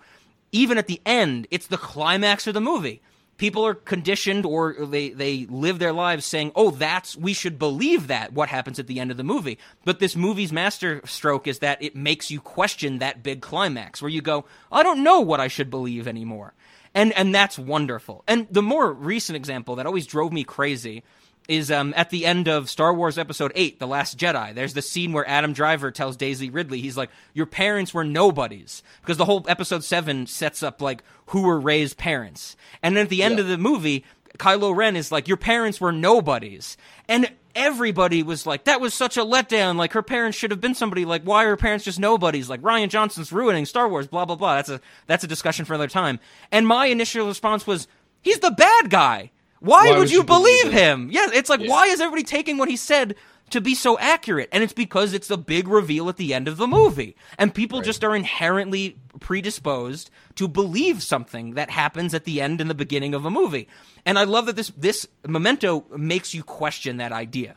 even 0.51 0.77
at 0.77 0.87
the 0.87 1.01
end, 1.05 1.47
it's 1.51 1.67
the 1.67 1.77
climax 1.77 2.47
of 2.47 2.53
the 2.53 2.61
movie. 2.61 3.01
People 3.37 3.65
are 3.65 3.73
conditioned 3.73 4.45
or 4.45 4.73
they, 4.85 5.09
they 5.09 5.45
live 5.49 5.77
their 5.79 5.91
lives 5.91 6.23
saying, 6.23 6.53
oh, 6.55 6.71
that's, 6.71 7.17
we 7.17 7.33
should 7.33 7.59
believe 7.59 8.07
that, 8.07 8.31
what 8.31 8.47
happens 8.47 8.79
at 8.79 8.87
the 8.87 8.99
end 8.99 9.11
of 9.11 9.17
the 9.17 9.23
movie. 9.23 9.59
But 9.83 9.99
this 9.99 10.15
movie's 10.15 10.53
master 10.53 11.01
stroke 11.03 11.45
is 11.45 11.59
that 11.59 11.83
it 11.83 11.97
makes 11.97 12.31
you 12.31 12.39
question 12.39 12.99
that 12.99 13.23
big 13.23 13.41
climax 13.41 14.01
where 14.01 14.09
you 14.09 14.21
go, 14.21 14.45
I 14.71 14.83
don't 14.83 15.03
know 15.03 15.19
what 15.19 15.41
I 15.41 15.49
should 15.49 15.69
believe 15.69 16.07
anymore. 16.07 16.53
And, 16.93 17.11
and 17.11 17.35
that's 17.35 17.59
wonderful. 17.59 18.23
And 18.25 18.47
the 18.49 18.61
more 18.61 18.93
recent 18.93 19.35
example 19.35 19.75
that 19.75 19.85
always 19.85 20.07
drove 20.07 20.31
me 20.31 20.45
crazy 20.45 21.03
is 21.47 21.69
um, 21.71 21.93
at 21.95 22.09
the 22.09 22.25
end 22.25 22.47
of 22.47 22.69
Star 22.69 22.93
Wars 22.93 23.17
Episode 23.17 23.51
8, 23.55 23.79
The 23.79 23.87
Last 23.87 24.17
Jedi. 24.17 24.53
There's 24.55 24.73
the 24.73 24.81
scene 24.81 25.13
where 25.13 25.27
Adam 25.27 25.53
Driver 25.53 25.91
tells 25.91 26.17
Daisy 26.17 26.49
Ridley, 26.49 26.81
he's 26.81 26.97
like, 26.97 27.09
Your 27.33 27.45
parents 27.45 27.93
were 27.93 28.03
nobodies. 28.03 28.81
Because 29.01 29.17
the 29.17 29.25
whole 29.25 29.45
Episode 29.47 29.83
7 29.83 30.27
sets 30.27 30.63
up, 30.63 30.81
like, 30.81 31.03
who 31.27 31.43
were 31.43 31.59
Rey's 31.59 31.93
parents. 31.93 32.55
And 32.81 32.95
then 32.97 33.03
at 33.03 33.09
the 33.09 33.23
end 33.23 33.35
Yeah. 33.35 33.41
of 33.41 33.47
the 33.47 33.57
movie, 33.57 34.03
Kylo 34.37 34.75
Ren 34.75 34.95
is 34.95 35.11
like, 35.11 35.27
Your 35.27 35.37
parents 35.37 35.79
were 35.79 35.91
nobodies. 35.91 36.77
And 37.07 37.31
everybody 37.55 38.23
was 38.23 38.45
like, 38.45 38.63
That 38.65 38.81
was 38.81 38.93
such 38.93 39.15
a 39.17 39.21
letdown. 39.23 39.75
Like, 39.75 39.93
her 39.93 40.01
parents 40.03 40.37
should 40.37 40.51
have 40.51 40.61
been 40.61 40.75
somebody. 40.75 41.05
Like, 41.05 41.23
why 41.23 41.45
are 41.45 41.49
her 41.49 41.57
parents 41.57 41.85
just 41.85 41.99
nobodies? 41.99 42.49
Like, 42.49 42.61
Rian 42.61 42.89
Johnson's 42.89 43.31
ruining 43.31 43.65
Star 43.65 43.87
Wars, 43.87 44.07
blah, 44.07 44.25
blah, 44.25 44.35
blah. 44.35 44.55
That's 44.55 44.69
a, 44.69 44.81
that's 45.07 45.23
a 45.23 45.27
discussion 45.27 45.65
for 45.65 45.73
another 45.73 45.87
time. 45.89 46.19
And 46.51 46.67
my 46.67 46.87
initial 46.87 47.27
response 47.27 47.67
was, 47.67 47.87
He's 48.21 48.39
the 48.39 48.49
bad 48.51 48.89
guy. 48.89 49.29
Why, 49.65 49.97
would, 49.97 50.11
you 50.11 50.23
believe 50.23 50.71
him? 50.71 51.09
Yeah, 51.11 51.27
it's 51.33 51.49
like 51.49 51.61
Yeah. 51.61 51.69
why 51.69 51.87
is 51.87 51.99
everybody 51.99 52.23
taking 52.23 52.57
what 52.57 52.69
he 52.69 52.77
said 52.77 53.15
to 53.49 53.61
be 53.61 53.75
so 53.75 53.97
accurate? 53.99 54.49
And 54.51 54.63
it's 54.63 54.73
because 54.73 55.13
it's 55.13 55.27
the 55.27 55.37
big 55.37 55.67
reveal 55.67 56.07
at 56.09 56.17
the 56.17 56.33
end 56.33 56.47
of 56.47 56.57
the 56.57 56.67
movie. 56.67 57.15
And 57.37 57.53
people 57.53 57.81
just 57.81 58.03
are 58.03 58.15
inherently 58.15 58.97
predisposed 59.19 60.09
to 60.35 60.47
believe 60.47 61.01
something 61.03 61.55
that 61.55 61.69
happens 61.69 62.13
at 62.13 62.25
the 62.25 62.41
end 62.41 62.61
and 62.61 62.69
the 62.69 62.75
beginning 62.75 63.13
of 63.13 63.25
a 63.25 63.31
movie. 63.31 63.67
And 64.05 64.19
I 64.19 64.23
love 64.23 64.45
that 64.45 64.55
this 64.55 64.71
this 64.77 65.07
memento 65.27 65.85
makes 65.97 66.33
you 66.33 66.43
question 66.43 66.97
that 66.97 67.11
idea. 67.11 67.55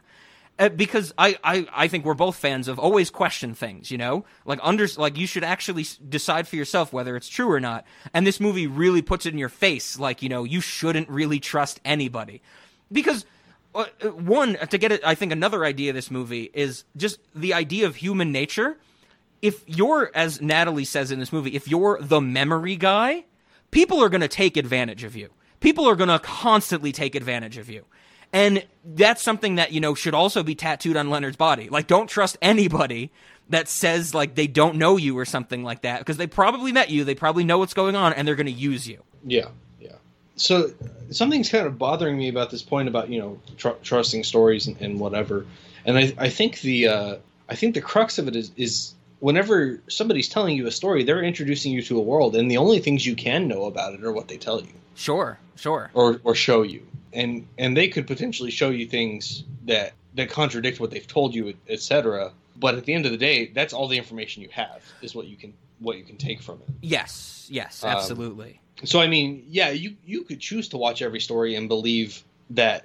Uh, 0.59 0.69
because 0.69 1.15
I, 1.17 1.39
I, 1.45 1.67
I 1.73 1.89
think 1.89 2.05
we're 2.05 2.15
both 2.15 2.35
fans 2.35 2.67
of 2.67 2.81
always 2.81 3.11
question 3.11 3.55
things, 3.55 3.93
you 3.93 3.99
know, 3.99 4.25
like 4.45 4.59
under 4.63 4.89
like 4.97 5.17
you 5.17 5.27
should 5.27 5.45
actually 5.45 5.87
decide 6.09 6.49
for 6.49 6.57
yourself 6.57 6.93
whether 6.93 7.15
it's 7.15 7.29
true 7.29 7.51
or 7.51 7.61
not. 7.61 7.85
And 8.13 8.27
this 8.27 8.41
movie 8.41 8.67
really 8.67 9.01
puts 9.01 9.25
it 9.25 9.33
in 9.33 9.39
your 9.39 9.49
face, 9.49 10.01
like 10.01 10.21
you 10.21 10.29
know 10.29 10.43
you 10.43 10.61
shouldn't 10.61 11.09
really 11.09 11.39
trust 11.39 11.81
anybody, 11.85 12.43
because 12.91 13.25
uh, 13.75 13.85
uh, 14.03 14.09
one 14.09 14.55
to 14.55 14.79
get 14.79 14.91
it, 14.91 15.01
I 15.05 15.15
think 15.15 15.31
another 15.31 15.65
idea 15.65 15.91
of 15.91 15.95
this 15.95 16.11
movie 16.11 16.51
is 16.53 16.85
just 16.97 17.21
the 17.35 17.55
idea 17.55 17.87
of 17.87 17.97
human 17.97 18.33
nature. 18.33 18.79
If 19.41 19.63
you're, 19.69 20.11
as 20.17 20.41
Natalie 20.41 20.85
says 20.85 21.13
in 21.13 21.21
this 21.21 21.33
movie, 21.33 21.55
if 21.55 21.69
you're 21.69 21.99
the 22.01 22.21
memory 22.21 22.75
guy, 22.75 23.27
people 23.71 24.03
are 24.03 24.09
going 24.09 24.23
to 24.23 24.29
take 24.29 24.57
advantage 24.57 25.05
of 25.05 25.15
you. 25.15 25.29
People 25.61 25.89
are 25.89 25.95
going 25.95 26.09
to 26.09 26.19
constantly 26.19 26.91
take 26.91 27.15
advantage 27.15 27.57
of 27.57 27.71
you. 27.71 27.85
And 28.33 28.65
that's 28.85 29.23
something 29.23 29.57
that, 29.57 29.73
you 29.73 29.81
know, 29.81 29.95
should 29.95 30.15
also 30.15 30.43
be 30.43 30.55
tattooed 30.55 30.97
on 30.97 31.11
Leonard's 31.11 31.37
body. 31.37 31.69
Like, 31.69 31.87
don't 31.87 32.09
trust 32.09 32.37
anybody 32.43 33.11
that 33.49 33.69
says, 33.69 34.15
like, 34.15 34.35
they 34.35 34.47
don't 34.47 34.77
know 34.77 34.97
you 34.97 35.19
or 35.19 35.25
something 35.25 35.65
like 35.65 35.83
that, 35.83 36.01
because 36.01 36.19
they 36.19 36.27
probably 36.27 36.73
met 36.73 36.91
you, 36.91 37.05
they 37.05 37.15
probably 37.15 37.45
know 37.45 37.59
what's 37.59 37.75
going 37.75 37.97
on, 37.97 38.13
and 38.13 38.29
they're 38.29 38.35
going 38.35 38.47
to 38.47 38.53
use 38.53 38.87
you. 38.87 39.03
Yeah, 39.25 39.49
yeah. 39.81 39.93
So 40.37 40.71
something's 41.11 41.51
kind 41.51 41.67
of 41.67 41.79
bothering 41.79 42.17
me 42.17 42.29
about 42.29 42.51
this 42.51 42.63
point 42.63 42.89
about 42.89 43.09
you 43.09 43.19
know 43.19 43.41
tr- 43.57 43.81
trusting 43.83 44.25
stories 44.25 44.67
and, 44.67 44.81
and 44.81 45.01
whatever. 45.01 45.47
And 45.85 45.99
I, 45.99 46.13
I 46.19 46.29
think 46.29 46.61
the 46.61 46.89
uh, 46.89 47.17
I 47.49 47.55
think 47.55 47.75
the 47.75 47.81
crux 47.81 48.19
of 48.19 48.29
it 48.29 48.37
is 48.37 48.53
is 48.57 48.95
whenever 49.21 49.81
somebody's 49.89 50.29
telling 50.29 50.57
you 50.57 50.67
a 50.67 50.71
story, 50.71 51.03
they're 51.03 51.23
introducing 51.23 51.73
you 51.73 51.83
to 51.83 51.99
a 51.99 52.03
world, 52.03 52.37
and 52.37 52.51
the 52.51 52.59
only 52.59 52.79
things 52.79 53.05
you 53.05 53.17
can 53.17 53.49
know 53.49 53.65
about 53.65 53.95
it 53.95 54.05
are 54.05 54.13
what 54.13 54.29
they 54.29 54.37
tell 54.37 54.61
you 54.61 54.73
Sure, 54.95 55.39
sure. 55.57 55.91
or 55.95 56.21
or 56.23 56.35
show 56.35 56.63
you. 56.63 56.87
And 57.13 57.47
and 57.57 57.77
they 57.77 57.89
could 57.89 58.07
potentially 58.07 58.51
show 58.51 58.71
you 58.71 58.87
things 58.87 59.45
that 59.65 59.93
that 60.15 60.31
contradict 60.31 60.81
what 60.81 60.91
they've 60.91 61.07
told 61.07 61.35
you, 61.35 61.55
etc. 61.69 62.33
But 62.57 62.75
at 62.75 62.85
the 62.85 62.95
end 62.95 63.07
of 63.07 63.13
the 63.13 63.19
day, 63.19 63.47
that's 63.47 63.73
all 63.73 63.89
the 63.89 63.99
information 63.99 64.43
you 64.43 64.49
have 64.51 64.83
is 65.01 65.15
what 65.15 65.27
you 65.27 65.37
can 65.37 65.55
what 65.79 65.97
you 65.97 66.05
can 66.05 66.17
take 66.17 66.43
from 66.43 66.61
it. 66.67 66.75
Yes, 66.81 67.47
yes, 67.51 67.85
Um, 67.85 67.91
absolutely. 67.91 68.61
So 68.85 69.01
I 69.01 69.07
mean, 69.07 69.45
yeah, 69.49 69.71
you 69.71 69.97
you 70.05 70.23
could 70.23 70.41
choose 70.41 70.69
to 70.69 70.77
watch 70.77 71.03
every 71.03 71.21
story 71.21 71.55
and 71.55 71.69
believe 71.69 72.25
that 72.51 72.85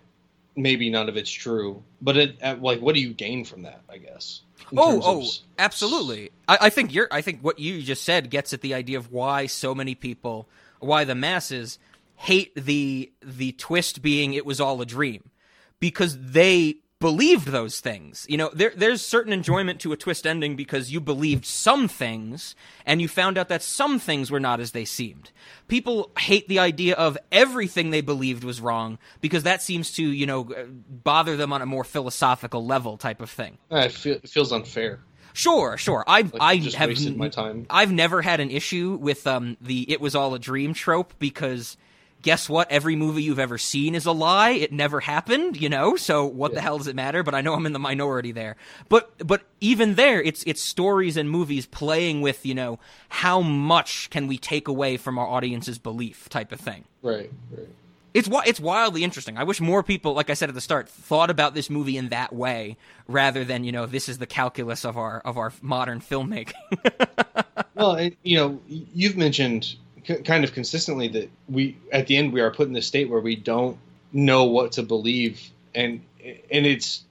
maybe 0.56 0.90
none 0.90 1.10
of 1.10 1.18
it's 1.18 1.32
true, 1.32 1.84
but 2.02 2.18
it, 2.18 2.38
at, 2.42 2.62
like, 2.62 2.80
what 2.80 2.96
do 2.96 3.02
you 3.02 3.14
gain 3.14 3.46
from 3.46 3.64
that? 3.64 3.82
I 3.90 3.98
guess. 3.98 4.42
in 4.72 4.80
Oh, 4.80 4.98
of 4.98 5.04
oh, 5.06 5.28
absolutely. 5.60 6.32
I, 6.48 6.58
I 6.62 6.70
think 6.70 6.94
you're. 6.94 7.08
I 7.12 7.22
think 7.22 7.42
what 7.42 7.60
you 7.60 7.82
just 7.82 8.04
said 8.04 8.30
gets 8.30 8.54
at 8.54 8.62
the 8.62 8.74
idea 8.74 8.98
of 8.98 9.12
why 9.12 9.46
so 9.46 9.76
many 9.76 9.96
people, 9.96 10.48
why 10.80 11.04
the 11.04 11.16
masses 11.16 11.80
hate 12.16 12.54
the 12.56 13.12
the 13.22 13.52
twist 13.54 14.02
being 14.02 14.34
it 14.34 14.46
was 14.46 14.62
all 14.62 14.82
a 14.82 14.86
dream, 14.86 15.32
because 15.80 16.18
they 16.20 16.78
believed 17.00 17.50
those 17.50 17.82
things. 17.82 18.26
You 18.30 18.38
know, 18.38 18.50
there, 18.54 18.72
there's 18.74 19.02
certain 19.02 19.34
enjoyment 19.34 19.82
to 19.82 19.92
a 19.92 19.98
twist 19.98 20.26
ending 20.26 20.56
because 20.56 20.90
you 20.90 21.02
believed 21.02 21.46
some 21.46 21.90
things 21.90 22.56
and 22.86 23.02
you 23.02 23.10
found 23.10 23.38
out 23.38 23.50
that 23.50 23.62
some 23.62 24.00
things 24.00 24.32
were 24.32 24.40
not 24.40 24.62
as 24.62 24.72
they 24.72 24.86
seemed. 24.86 25.32
People 25.68 26.12
hate 26.18 26.48
the 26.48 26.60
idea 26.60 26.96
of 26.96 27.18
everything 27.30 27.90
they 27.90 28.00
believed 28.00 28.46
was 28.46 28.62
wrong 28.62 29.00
because 29.20 29.44
that 29.44 29.62
seems 29.62 29.92
to, 29.96 30.02
you 30.02 30.26
know, 30.26 30.50
bother 30.88 31.36
them 31.36 31.52
on 31.52 31.62
a 31.62 31.66
more 31.66 31.84
philosophical 31.84 32.66
level 32.66 32.96
type 32.96 33.20
of 33.20 33.30
thing. 33.30 33.58
Uh, 33.70 33.80
it, 33.80 33.92
feel, 33.92 34.16
it 34.16 34.30
feels 34.30 34.54
unfair. 34.54 35.02
Sure, 35.34 35.76
sure. 35.76 36.06
I 36.08 36.22
Like, 36.22 36.36
I 36.40 36.56
have 36.78 36.88
wasted 36.88 37.18
my 37.18 37.28
time. 37.28 37.66
I've 37.70 37.92
never 37.92 38.22
had 38.22 38.40
an 38.40 38.50
issue 38.50 38.98
with 39.02 39.28
um 39.28 39.58
the 39.60 39.92
"it 39.92 40.00
was 40.00 40.16
all 40.16 40.36
a 40.36 40.40
dream" 40.40 40.74
trope 40.74 41.16
because 41.20 41.76
guess 42.24 42.50
what? 42.50 42.72
Every 42.72 42.96
movie 42.96 43.22
you've 43.22 43.38
ever 43.38 43.60
seen 43.60 43.94
is 43.94 44.08
a 44.08 44.12
lie. 44.12 44.52
It 44.52 44.72
never 44.72 45.00
happened, 45.00 45.62
you 45.62 45.70
know. 45.70 45.96
So 45.96 46.26
what 46.26 46.56
the 46.56 46.62
hell 46.62 46.80
does 46.80 46.88
it 46.88 46.96
matter? 46.96 47.22
But 47.22 47.36
I 47.36 47.42
know 47.42 47.54
I'm 47.54 47.68
in 47.68 47.74
the 47.74 47.80
minority 47.80 48.32
there. 48.32 48.56
But 48.90 49.12
but 49.26 49.44
even 49.62 49.94
there, 49.96 50.22
it's 50.24 50.44
it's 50.48 50.62
stories 50.62 51.16
and 51.18 51.30
movies 51.30 51.68
playing 51.68 52.22
with 52.22 52.46
you 52.46 52.56
know 52.56 52.80
how 53.10 53.42
much 53.42 54.10
can 54.10 54.26
we 54.28 54.40
take 54.40 54.68
away 54.68 54.98
from 54.98 55.20
our 55.20 55.28
audience's 55.28 55.78
belief 55.78 56.28
type 56.30 56.52
of 56.52 56.60
thing. 56.60 56.86
Right, 57.04 57.32
right. 57.56 57.68
It's 58.14 58.30
it's 58.46 58.60
wildly 58.60 59.04
interesting. 59.04 59.38
I 59.38 59.44
wish 59.44 59.60
more 59.60 59.84
people, 59.84 60.14
like 60.14 60.30
I 60.30 60.34
said 60.34 60.50
at 60.50 60.56
the 60.56 60.62
start, 60.62 60.88
thought 60.88 61.30
about 61.30 61.56
this 61.56 61.70
movie 61.70 61.98
in 61.98 62.10
that 62.10 62.34
way 62.34 62.78
rather 63.08 63.44
than 63.44 63.64
you 63.64 63.72
know 63.72 63.86
this 63.86 64.08
is 64.08 64.18
the 64.18 64.28
calculus 64.28 64.86
of 64.86 64.98
our 64.98 65.20
of 65.20 65.38
our 65.38 65.52
modern 65.62 66.00
filmmaking. 66.00 66.54
Well, 67.76 68.00
you 68.22 68.38
know, 68.38 68.62
you've 68.68 69.18
mentioned 69.18 69.76
c- 70.06 70.22
kind 70.24 70.44
of 70.44 70.54
consistently 70.54 71.08
that 71.10 71.30
we 71.48 71.78
at 71.92 72.08
the 72.08 72.18
end 72.18 72.34
we 72.34 72.42
are 72.42 72.52
put 72.52 72.68
in 72.68 72.74
this 72.74 72.88
state 72.88 73.10
where 73.10 73.22
we 73.22 73.36
don't 73.36 73.78
know 74.12 74.46
what 74.46 74.74
to 74.74 74.84
believe, 74.84 75.42
and 75.74 76.02
and 76.20 76.66
it's 76.66 77.04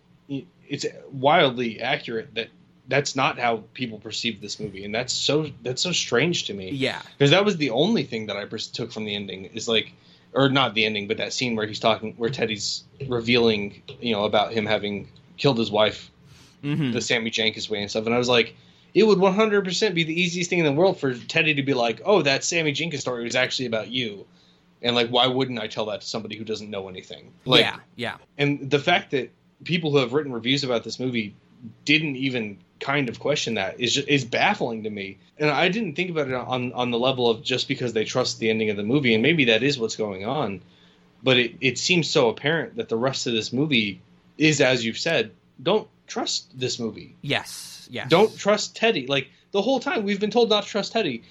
it's 0.68 0.86
wildly 1.10 1.80
accurate 1.80 2.34
that 2.34 2.48
that's 2.88 3.14
not 3.14 3.38
how 3.38 3.62
people 3.74 3.98
perceive 3.98 4.40
this 4.40 4.58
movie, 4.58 4.84
and 4.84 4.94
that's 4.94 5.12
so 5.12 5.50
that's 5.62 5.82
so 5.82 5.92
strange 5.92 6.44
to 6.44 6.54
me. 6.54 6.70
yeah, 6.70 7.02
because 7.16 7.30
that 7.30 7.44
was 7.44 7.56
the 7.56 7.70
only 7.70 8.04
thing 8.04 8.26
that 8.26 8.36
I 8.36 8.44
took 8.44 8.92
from 8.92 9.04
the 9.04 9.14
ending 9.14 9.46
is 9.46 9.68
like, 9.68 9.92
or 10.32 10.48
not 10.48 10.74
the 10.74 10.84
ending, 10.84 11.08
but 11.08 11.18
that 11.18 11.32
scene 11.32 11.56
where 11.56 11.66
he's 11.66 11.80
talking, 11.80 12.14
where 12.16 12.30
Teddy's 12.30 12.84
revealing, 13.06 13.82
you 14.00 14.12
know, 14.12 14.24
about 14.24 14.52
him 14.52 14.66
having 14.66 15.08
killed 15.36 15.58
his 15.58 15.70
wife 15.70 16.10
hmm 16.62 16.92
the 16.92 17.00
Sammy 17.00 17.30
Jankis 17.30 17.68
way 17.68 17.80
and 17.80 17.90
stuff. 17.90 18.06
And 18.06 18.14
I 18.14 18.18
was 18.18 18.28
like, 18.28 18.54
it 18.94 19.04
would 19.04 19.18
100% 19.18 19.94
be 19.94 20.04
the 20.04 20.20
easiest 20.20 20.50
thing 20.50 20.58
in 20.58 20.64
the 20.64 20.72
world 20.72 20.98
for 20.98 21.14
Teddy 21.14 21.54
to 21.54 21.62
be 21.62 21.74
like, 21.74 22.02
oh, 22.04 22.22
that 22.22 22.44
Sammy 22.44 22.72
Jankis 22.72 23.00
story 23.00 23.24
was 23.24 23.34
actually 23.34 23.66
about 23.66 23.88
you. 23.88 24.26
And 24.82 24.94
like, 24.94 25.08
why 25.08 25.26
wouldn't 25.26 25.60
I 25.60 25.68
tell 25.68 25.86
that 25.86 26.00
to 26.00 26.06
somebody 26.06 26.36
who 26.36 26.44
doesn't 26.44 26.68
know 26.68 26.88
anything? 26.88 27.32
Like, 27.44 27.60
yeah, 27.60 27.76
yeah. 27.96 28.16
And 28.36 28.70
the 28.70 28.78
fact 28.78 29.12
that 29.12 29.30
people 29.64 29.92
who 29.92 29.98
have 29.98 30.12
written 30.12 30.32
reviews 30.32 30.64
about 30.64 30.84
this 30.84 30.98
movie 30.98 31.34
didn't 31.84 32.16
even 32.16 32.58
kind 32.80 33.08
of 33.08 33.20
question 33.20 33.54
that 33.54 33.78
is 33.78 33.94
just, 33.94 34.08
is 34.08 34.24
baffling 34.24 34.82
to 34.82 34.90
me. 34.90 35.18
And 35.38 35.48
I 35.48 35.68
didn't 35.68 35.94
think 35.94 36.10
about 36.10 36.28
it 36.28 36.34
on 36.34 36.72
on 36.72 36.90
the 36.90 36.98
level 36.98 37.30
of 37.30 37.42
just 37.42 37.68
because 37.68 37.92
they 37.92 38.04
trust 38.04 38.40
the 38.40 38.50
ending 38.50 38.70
of 38.70 38.76
the 38.76 38.82
movie, 38.82 39.14
and 39.14 39.22
maybe 39.22 39.46
that 39.46 39.62
is 39.62 39.78
what's 39.78 39.96
going 39.96 40.26
on. 40.26 40.60
But 41.22 41.38
it, 41.38 41.54
it 41.60 41.78
seems 41.78 42.10
so 42.10 42.28
apparent 42.28 42.76
that 42.76 42.88
the 42.88 42.96
rest 42.96 43.28
of 43.28 43.32
this 43.32 43.52
movie 43.52 44.00
is, 44.36 44.60
as 44.60 44.84
you've 44.84 44.98
said, 44.98 45.30
don't 45.62 45.88
trust 46.12 46.58
this 46.58 46.78
movie. 46.78 47.16
Yes, 47.22 47.88
yes. 47.90 48.08
Don't 48.10 48.36
trust 48.36 48.76
Teddy. 48.76 49.06
Like 49.06 49.30
the 49.52 49.62
whole 49.62 49.80
time 49.80 50.04
we've 50.04 50.20
been 50.20 50.30
told 50.30 50.50
not 50.50 50.64
to 50.64 50.68
trust 50.68 50.92
Teddy. 50.92 51.22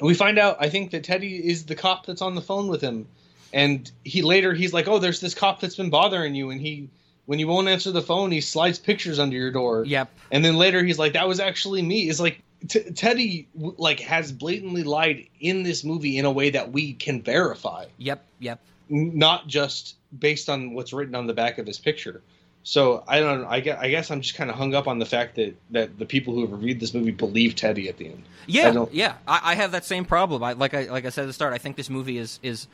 We 0.00 0.12
find 0.14 0.38
out 0.38 0.58
I 0.60 0.68
think 0.68 0.90
that 0.90 1.04
Teddy 1.04 1.36
is 1.36 1.64
the 1.64 1.74
cop 1.74 2.04
that's 2.04 2.20
on 2.20 2.34
the 2.34 2.42
phone 2.42 2.68
with 2.68 2.82
him. 2.82 3.06
And 3.52 3.90
he 4.04 4.20
later 4.22 4.52
he's 4.52 4.74
like, 4.74 4.88
"Oh, 4.88 4.98
there's 4.98 5.20
this 5.20 5.34
cop 5.34 5.60
that's 5.60 5.76
been 5.76 5.88
bothering 5.90 6.34
you 6.34 6.50
and 6.50 6.60
he 6.60 6.90
when 7.24 7.38
you 7.38 7.48
won't 7.48 7.66
answer 7.66 7.90
the 7.90 8.02
phone, 8.02 8.30
he 8.30 8.40
slides 8.40 8.78
pictures 8.78 9.18
under 9.18 9.36
your 9.36 9.50
door." 9.50 9.84
Yep. 9.86 10.10
And 10.30 10.44
then 10.44 10.56
later 10.56 10.84
he's 10.84 10.98
like, 10.98 11.14
"That 11.14 11.26
was 11.26 11.40
actually 11.40 11.80
me." 11.80 12.10
It's 12.10 12.20
like 12.20 12.42
t- 12.68 12.90
Teddy 12.90 13.48
like 13.54 14.00
has 14.00 14.32
blatantly 14.32 14.82
lied 14.82 15.28
in 15.40 15.62
this 15.62 15.82
movie 15.82 16.18
in 16.18 16.26
a 16.26 16.30
way 16.30 16.50
that 16.50 16.72
we 16.72 16.92
can 16.92 17.22
verify 17.22 17.86
Yep. 17.96 18.22
Yep. 18.40 18.60
not 18.90 19.46
just 19.46 19.96
based 20.16 20.48
on 20.50 20.74
what's 20.74 20.92
written 20.92 21.14
on 21.14 21.26
the 21.26 21.34
back 21.34 21.56
of 21.58 21.66
his 21.66 21.78
picture. 21.78 22.22
So 22.68 23.04
I 23.06 23.20
don't. 23.20 23.44
I 23.44 23.60
guess, 23.60 23.78
I 23.80 23.88
guess 23.90 24.10
I'm 24.10 24.20
just 24.22 24.34
kind 24.34 24.50
of 24.50 24.56
hung 24.56 24.74
up 24.74 24.88
on 24.88 24.98
the 24.98 25.06
fact 25.06 25.36
that, 25.36 25.54
that 25.70 26.00
the 26.00 26.04
people 26.04 26.34
who 26.34 26.40
have 26.40 26.50
reviewed 26.50 26.80
this 26.80 26.94
movie 26.94 27.12
believe 27.12 27.54
Teddy 27.54 27.88
at 27.88 27.96
the 27.96 28.06
end. 28.06 28.24
I 28.26 28.42
Yeah, 28.48 28.72
don't- 28.72 28.92
yeah. 28.92 29.14
I, 29.28 29.52
I 29.52 29.54
have 29.54 29.70
that 29.70 29.84
same 29.84 30.04
problem. 30.04 30.42
I 30.42 30.54
like 30.54 30.74
I 30.74 30.82
like 30.90 31.04
I 31.06 31.10
said 31.10 31.22
at 31.22 31.26
the 31.28 31.32
start. 31.32 31.54
I 31.54 31.58
think 31.58 31.76
this 31.76 31.88
movie 31.88 32.18
is 32.18 32.40
is 32.42 32.66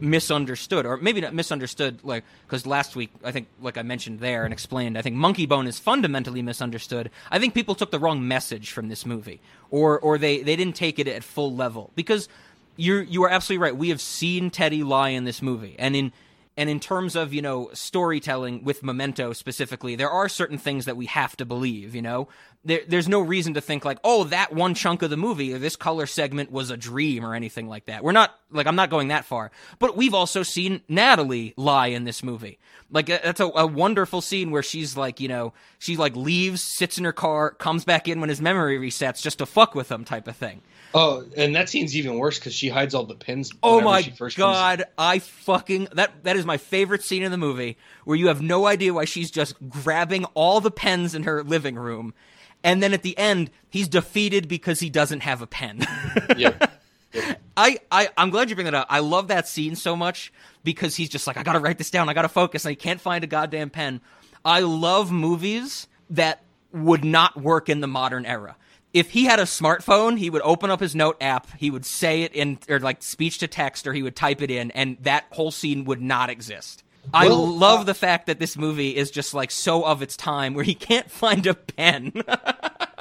misunderstood, 0.00 0.84
or 0.84 0.96
maybe 0.96 1.20
not 1.20 1.32
misunderstood. 1.32 2.00
Like 2.02 2.24
because 2.44 2.66
last 2.66 2.96
week, 2.96 3.10
I 3.22 3.30
think, 3.30 3.46
like 3.62 3.78
I 3.78 3.82
mentioned 3.82 4.18
there 4.18 4.44
and 4.44 4.52
explained, 4.52 4.98
I 4.98 5.02
think 5.02 5.14
Monkeybone 5.14 5.68
is 5.68 5.78
fundamentally 5.78 6.42
misunderstood. 6.42 7.10
I 7.30 7.38
think 7.38 7.54
people 7.54 7.76
took 7.76 7.92
the 7.92 8.00
wrong 8.00 8.26
message 8.26 8.72
from 8.72 8.88
this 8.88 9.06
movie, 9.06 9.40
or 9.70 9.96
or 10.00 10.18
they 10.18 10.42
they 10.42 10.56
didn't 10.56 10.74
take 10.74 10.98
it 10.98 11.06
at 11.06 11.22
full 11.22 11.54
level 11.54 11.92
because 11.94 12.28
you're 12.76 13.02
you 13.02 13.22
are 13.22 13.30
absolutely 13.30 13.62
right. 13.62 13.76
We 13.76 13.90
have 13.90 14.00
seen 14.00 14.50
Teddy 14.50 14.82
lie 14.82 15.10
in 15.10 15.22
this 15.22 15.40
movie, 15.40 15.76
and 15.78 15.94
in 15.94 16.12
and 16.56 16.70
in 16.70 16.80
terms 16.80 17.16
of 17.16 17.34
you 17.34 17.42
know 17.42 17.70
storytelling 17.72 18.64
with 18.64 18.82
Memento 18.82 19.32
specifically, 19.32 19.96
there 19.96 20.10
are 20.10 20.28
certain 20.28 20.58
things 20.58 20.86
that 20.86 20.96
we 20.96 21.06
have 21.06 21.36
to 21.36 21.44
believe. 21.44 21.94
You 21.94 22.02
know, 22.02 22.28
there, 22.64 22.80
there's 22.86 23.08
no 23.08 23.20
reason 23.20 23.54
to 23.54 23.60
think 23.60 23.84
like, 23.84 23.98
oh, 24.04 24.24
that 24.24 24.52
one 24.52 24.74
chunk 24.74 25.02
of 25.02 25.10
the 25.10 25.16
movie 25.16 25.52
or 25.52 25.58
this 25.58 25.76
color 25.76 26.06
segment 26.06 26.50
was 26.50 26.70
a 26.70 26.76
dream 26.76 27.24
or 27.24 27.34
anything 27.34 27.68
like 27.68 27.86
that. 27.86 28.02
We're 28.02 28.12
not 28.12 28.34
like 28.50 28.66
I'm 28.66 28.76
not 28.76 28.90
going 28.90 29.08
that 29.08 29.24
far, 29.24 29.50
but 29.78 29.96
we've 29.96 30.14
also 30.14 30.42
seen 30.42 30.80
Natalie 30.88 31.54
lie 31.56 31.88
in 31.88 32.04
this 32.04 32.22
movie. 32.22 32.58
Like 32.90 33.06
that's 33.06 33.40
a, 33.40 33.46
a 33.46 33.66
wonderful 33.66 34.20
scene 34.20 34.50
where 34.50 34.62
she's 34.62 34.96
like, 34.96 35.20
you 35.20 35.28
know, 35.28 35.52
she 35.78 35.96
like 35.96 36.16
leaves, 36.16 36.62
sits 36.62 36.98
in 36.98 37.04
her 37.04 37.12
car, 37.12 37.50
comes 37.50 37.84
back 37.84 38.08
in 38.08 38.20
when 38.20 38.28
his 38.28 38.40
memory 38.40 38.78
resets 38.78 39.22
just 39.22 39.38
to 39.38 39.46
fuck 39.46 39.74
with 39.74 39.90
him, 39.90 40.04
type 40.04 40.28
of 40.28 40.36
thing. 40.36 40.62
Oh, 40.98 41.26
and 41.36 41.54
that 41.54 41.68
scene's 41.68 41.94
even 41.94 42.16
worse 42.16 42.38
because 42.38 42.54
she 42.54 42.70
hides 42.70 42.94
all 42.94 43.04
the 43.04 43.14
pins. 43.14 43.52
Oh 43.62 43.82
my 43.82 44.00
she 44.00 44.12
first 44.12 44.38
comes- 44.38 44.56
god, 44.56 44.84
I 44.96 45.18
fucking 45.18 45.88
that 45.92 46.24
that 46.24 46.36
is 46.36 46.46
my 46.46 46.56
favorite 46.56 47.02
scene 47.02 47.22
in 47.22 47.30
the 47.30 47.36
movie 47.36 47.76
where 48.04 48.16
you 48.16 48.28
have 48.28 48.40
no 48.40 48.66
idea 48.66 48.94
why 48.94 49.04
she's 49.04 49.30
just 49.30 49.56
grabbing 49.68 50.24
all 50.32 50.62
the 50.62 50.70
pens 50.70 51.14
in 51.14 51.24
her 51.24 51.44
living 51.44 51.74
room 51.74 52.14
and 52.64 52.82
then 52.82 52.94
at 52.94 53.02
the 53.02 53.16
end 53.18 53.50
he's 53.68 53.88
defeated 53.88 54.48
because 54.48 54.80
he 54.80 54.88
doesn't 54.88 55.20
have 55.20 55.42
a 55.42 55.46
pen. 55.46 55.86
yeah. 56.38 56.54
I, 57.58 57.78
I 57.92 58.08
I'm 58.16 58.30
glad 58.30 58.48
you 58.48 58.56
bring 58.56 58.64
that 58.64 58.74
up. 58.74 58.86
I 58.88 59.00
love 59.00 59.28
that 59.28 59.46
scene 59.46 59.76
so 59.76 59.96
much 59.96 60.32
because 60.64 60.96
he's 60.96 61.10
just 61.10 61.26
like 61.26 61.36
I 61.36 61.42
got 61.42 61.52
to 61.52 61.60
write 61.60 61.76
this 61.76 61.90
down. 61.90 62.08
I 62.08 62.14
got 62.14 62.22
to 62.22 62.28
focus 62.30 62.64
and 62.64 62.70
he 62.70 62.76
can't 62.76 63.02
find 63.02 63.22
a 63.22 63.26
goddamn 63.26 63.68
pen. 63.68 64.00
I 64.46 64.60
love 64.60 65.12
movies 65.12 65.88
that 66.08 66.42
would 66.72 67.04
not 67.04 67.38
work 67.38 67.68
in 67.68 67.80
the 67.80 67.86
modern 67.86 68.24
era. 68.24 68.56
If 68.96 69.10
he 69.10 69.24
had 69.24 69.38
a 69.38 69.42
smartphone, 69.44 70.18
he 70.18 70.30
would 70.30 70.42
open 70.42 70.70
up 70.70 70.80
his 70.80 70.94
note 70.94 71.16
app, 71.20 71.46
he 71.58 71.70
would 71.70 71.84
say 71.84 72.22
it 72.22 72.32
in 72.32 72.58
or 72.68 72.80
like 72.80 73.02
speech 73.02 73.38
to 73.38 73.46
text 73.46 73.86
or 73.86 73.92
he 73.92 74.02
would 74.02 74.16
type 74.16 74.40
it 74.40 74.50
in 74.50 74.70
and 74.70 74.96
that 75.02 75.24
whole 75.30 75.50
scene 75.50 75.84
would 75.84 76.00
not 76.00 76.30
exist. 76.30 76.82
I 77.12 77.26
Well, 77.28 77.46
love 77.46 77.80
uh, 77.80 77.84
the 77.84 77.94
fact 77.94 78.26
that 78.26 78.38
this 78.38 78.56
movie 78.56 78.96
is 78.96 79.10
just 79.10 79.34
like 79.34 79.50
so 79.50 79.84
of 79.84 80.02
its 80.02 80.16
time 80.16 80.54
where 80.54 80.64
he 80.64 80.74
can't 80.74 81.10
find 81.10 81.46
a 81.46 81.54
pen. 81.54 82.12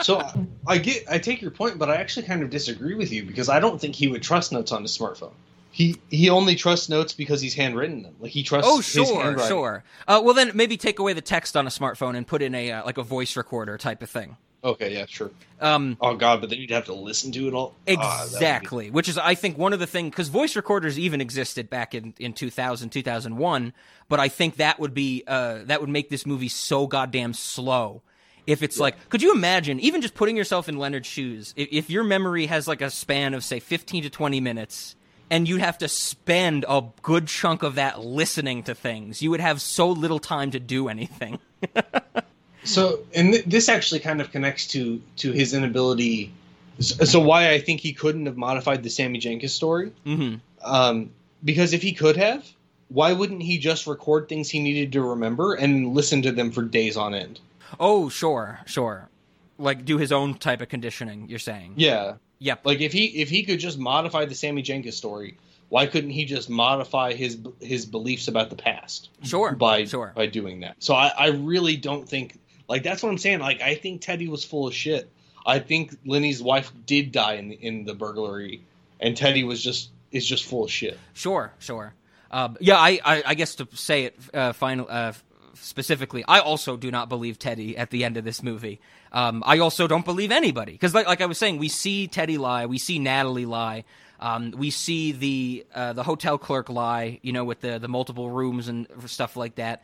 So 0.01 0.19
I- 0.19 0.33
I 0.67 0.77
get, 0.77 1.05
I 1.09 1.17
take 1.19 1.41
your 1.41 1.51
point, 1.51 1.79
but 1.79 1.89
I 1.89 1.95
actually 1.95 2.25
kind 2.27 2.43
of 2.43 2.49
disagree 2.49 2.95
with 2.95 3.13
you 3.13 3.23
because 3.23 3.47
I 3.47 3.61
don't 3.61 3.79
think 3.79 3.95
he 3.95 4.09
would 4.09 4.21
trust 4.21 4.51
notes 4.51 4.73
on 4.73 4.81
his 4.81 4.95
smartphone. 4.95 5.31
He 5.71 5.95
he 6.09 6.29
only 6.29 6.55
trusts 6.55 6.89
notes 6.89 7.13
because 7.13 7.39
he's 7.41 7.53
handwritten 7.53 8.03
them. 8.03 8.13
Like 8.19 8.31
he 8.31 8.43
trusts. 8.43 8.69
Oh, 8.71 8.81
sure, 8.81 9.37
sure. 9.47 9.83
Uh, 10.07 10.21
well, 10.23 10.33
then 10.33 10.51
maybe 10.53 10.75
take 10.77 10.99
away 10.99 11.13
the 11.13 11.21
text 11.21 11.55
on 11.57 11.65
a 11.65 11.69
smartphone 11.69 12.15
and 12.17 12.27
put 12.27 12.41
in 12.41 12.53
a 12.53 12.71
uh, 12.73 12.85
like 12.85 12.97
a 12.97 13.03
voice 13.03 13.35
recorder 13.37 13.77
type 13.77 14.01
of 14.03 14.09
thing. 14.09 14.37
Okay, 14.65 14.93
yeah, 14.93 15.05
sure. 15.07 15.29
Um, 15.61 15.95
Oh 16.01 16.15
God, 16.15 16.41
but 16.41 16.49
then 16.49 16.59
you'd 16.59 16.71
have 16.71 16.85
to 16.85 16.93
listen 16.93 17.31
to 17.33 17.47
it 17.47 17.53
all. 17.53 17.75
Ah, 17.87 18.23
be- 18.23 18.33
exactly, 18.33 18.89
which 18.89 19.07
is 19.07 19.17
I 19.17 19.35
think 19.35 19.59
one 19.59 19.73
of 19.73 19.79
the 19.79 19.85
things 19.85 20.09
because 20.09 20.27
voice 20.27 20.55
recorders 20.55 20.97
even 20.97 21.21
existed 21.21 21.69
back 21.69 21.93
in 21.93 22.15
in 22.19 22.33
2000 22.33 22.89
2001, 22.89 23.73
but 24.09 24.19
I 24.19 24.27
think 24.27 24.55
that 24.55 24.79
would 24.79 24.95
be 24.95 25.23
uh, 25.27 25.59
that 25.65 25.81
would 25.81 25.89
make 25.89 26.09
this 26.09 26.25
movie 26.25 26.49
so 26.49 26.87
goddamn 26.87 27.33
slow. 27.33 28.01
If 28.47 28.63
it's 28.63 28.79
like, 28.79 29.09
could 29.09 29.21
you 29.21 29.31
imagine 29.33 29.79
even 29.79 30.01
just 30.01 30.13
putting 30.15 30.35
yourself 30.35 30.67
in 30.67 30.77
Leonard's 30.77 31.07
shoes? 31.07 31.53
If, 31.55 31.69
if 31.71 31.89
your 31.89 32.03
memory 32.03 32.47
has 32.47 32.67
like 32.67 32.81
a 32.81 32.89
span 32.89 33.33
of 33.33 33.43
say 33.43 33.59
15 33.59 34.03
to 34.03 34.09
20 34.09 34.39
minutes, 34.39 34.95
and 35.31 35.47
you'd 35.47 35.61
have 35.61 35.77
to 35.79 35.87
spend 35.87 36.65
a 36.67 36.83
good 37.01 37.27
chunk 37.27 37.63
of 37.63 37.75
that 37.75 38.01
listening 38.01 38.63
to 38.63 38.75
things, 38.75 39.21
you 39.21 39.31
would 39.31 39.39
have 39.39 39.61
so 39.61 39.89
little 39.89 40.19
time 40.19 40.51
to 40.51 40.59
do 40.59 40.87
anything. 40.89 41.39
So, 42.65 42.99
and 43.13 43.33
th- 43.33 43.45
this 43.45 43.69
actually 43.69 43.99
kind 43.99 44.21
of 44.21 44.31
connects 44.31 44.67
to 44.67 45.01
to 45.17 45.31
his 45.31 45.53
inability. 45.53 46.31
So, 46.79 47.05
so 47.05 47.19
why 47.19 47.51
I 47.51 47.59
think 47.59 47.79
he 47.81 47.93
couldn't 47.93 48.25
have 48.25 48.37
modified 48.37 48.83
the 48.83 48.89
Sammy 48.89 49.19
Jankis 49.19 49.51
story, 49.51 49.91
hmm 50.03 50.35
um, 50.63 51.11
because 51.43 51.73
if 51.73 51.81
he 51.83 51.93
could 51.93 52.17
have, 52.17 52.43
why 52.89 53.13
wouldn't 53.13 53.43
he 53.43 53.59
just 53.59 53.85
record 53.85 54.27
things 54.27 54.49
he 54.49 54.59
needed 54.59 54.91
to 54.93 55.01
remember 55.01 55.53
and 55.53 55.93
listen 55.93 56.23
to 56.23 56.31
them 56.31 56.51
for 56.51 56.63
days 56.63 56.97
on 56.97 57.13
end? 57.13 57.39
Oh, 57.79 58.09
sure, 58.09 58.59
sure. 58.65 59.09
Like 59.57 59.85
do 59.85 59.97
his 59.97 60.11
own 60.11 60.33
type 60.35 60.61
of 60.61 60.69
conditioning. 60.69 61.29
You're 61.29 61.39
saying? 61.39 61.73
Yeah, 61.77 62.15
Yep. 62.39 62.65
like 62.65 62.81
if 62.81 62.91
he 62.91 63.05
if 63.21 63.29
he 63.29 63.43
could 63.43 63.59
just 63.59 63.77
modify 63.77 64.25
the 64.25 64.35
Sammy 64.35 64.63
Jankis 64.63 64.93
story 64.93 65.37
why 65.69 65.85
couldn't 65.87 66.11
he 66.11 66.25
just 66.25 66.49
modify 66.49 67.13
his 67.13 67.37
his 67.59 67.85
beliefs 67.85 68.27
about 68.27 68.49
the 68.49 68.55
past? 68.55 69.09
Sure, 69.23 69.53
by 69.53 69.85
sure. 69.85 70.13
by 70.15 70.27
doing 70.27 70.59
that. 70.61 70.75
So 70.79 70.93
I, 70.93 71.11
I 71.17 71.27
really 71.27 71.75
don't 71.75 72.07
think 72.07 72.39
like 72.67 72.83
that's 72.83 73.03
what 73.03 73.09
I'm 73.09 73.17
saying. 73.17 73.39
Like 73.39 73.61
I 73.61 73.75
think 73.75 74.01
Teddy 74.01 74.27
was 74.27 74.43
full 74.43 74.67
of 74.67 74.73
shit. 74.73 75.09
I 75.45 75.59
think 75.59 75.95
Lenny's 76.05 76.41
wife 76.41 76.71
did 76.85 77.11
die 77.11 77.33
in 77.33 77.49
the, 77.49 77.55
in 77.55 77.85
the 77.85 77.93
burglary, 77.93 78.61
and 78.99 79.15
Teddy 79.15 79.43
was 79.43 79.63
just 79.63 79.89
is 80.11 80.25
just 80.25 80.45
full 80.45 80.63
of 80.63 80.71
shit. 80.71 80.97
Sure, 81.13 81.53
sure. 81.59 81.93
Uh, 82.31 82.49
yeah, 82.59 82.77
I, 82.77 82.99
I, 83.05 83.23
I 83.27 83.33
guess 83.35 83.55
to 83.55 83.67
say 83.73 84.05
it 84.05 84.19
uh, 84.33 84.53
final 84.53 84.87
uh, 84.89 85.13
specifically, 85.53 86.23
I 86.27 86.39
also 86.39 86.77
do 86.77 86.89
not 86.89 87.09
believe 87.09 87.37
Teddy 87.37 87.77
at 87.77 87.91
the 87.91 88.03
end 88.03 88.17
of 88.17 88.23
this 88.23 88.41
movie. 88.41 88.79
Um, 89.11 89.43
I 89.45 89.59
also 89.59 89.87
don't 89.87 90.03
believe 90.03 90.31
anybody 90.31 90.73
because, 90.73 90.93
like, 90.93 91.07
like 91.07 91.21
I 91.21 91.27
was 91.27 91.37
saying, 91.37 91.57
we 91.57 91.69
see 91.69 92.07
Teddy 92.07 92.37
lie, 92.37 92.65
we 92.65 92.77
see 92.77 92.99
Natalie 92.99 93.45
lie, 93.45 93.85
um, 94.19 94.51
we 94.51 94.69
see 94.69 95.11
the 95.11 95.65
uh, 95.73 95.93
the 95.93 96.03
hotel 96.03 96.37
clerk 96.37 96.69
lie, 96.69 97.19
you 97.21 97.31
know, 97.31 97.43
with 97.43 97.61
the 97.61 97.79
the 97.79 97.87
multiple 97.87 98.29
rooms 98.29 98.67
and 98.67 98.87
stuff 99.05 99.35
like 99.35 99.55
that. 99.55 99.83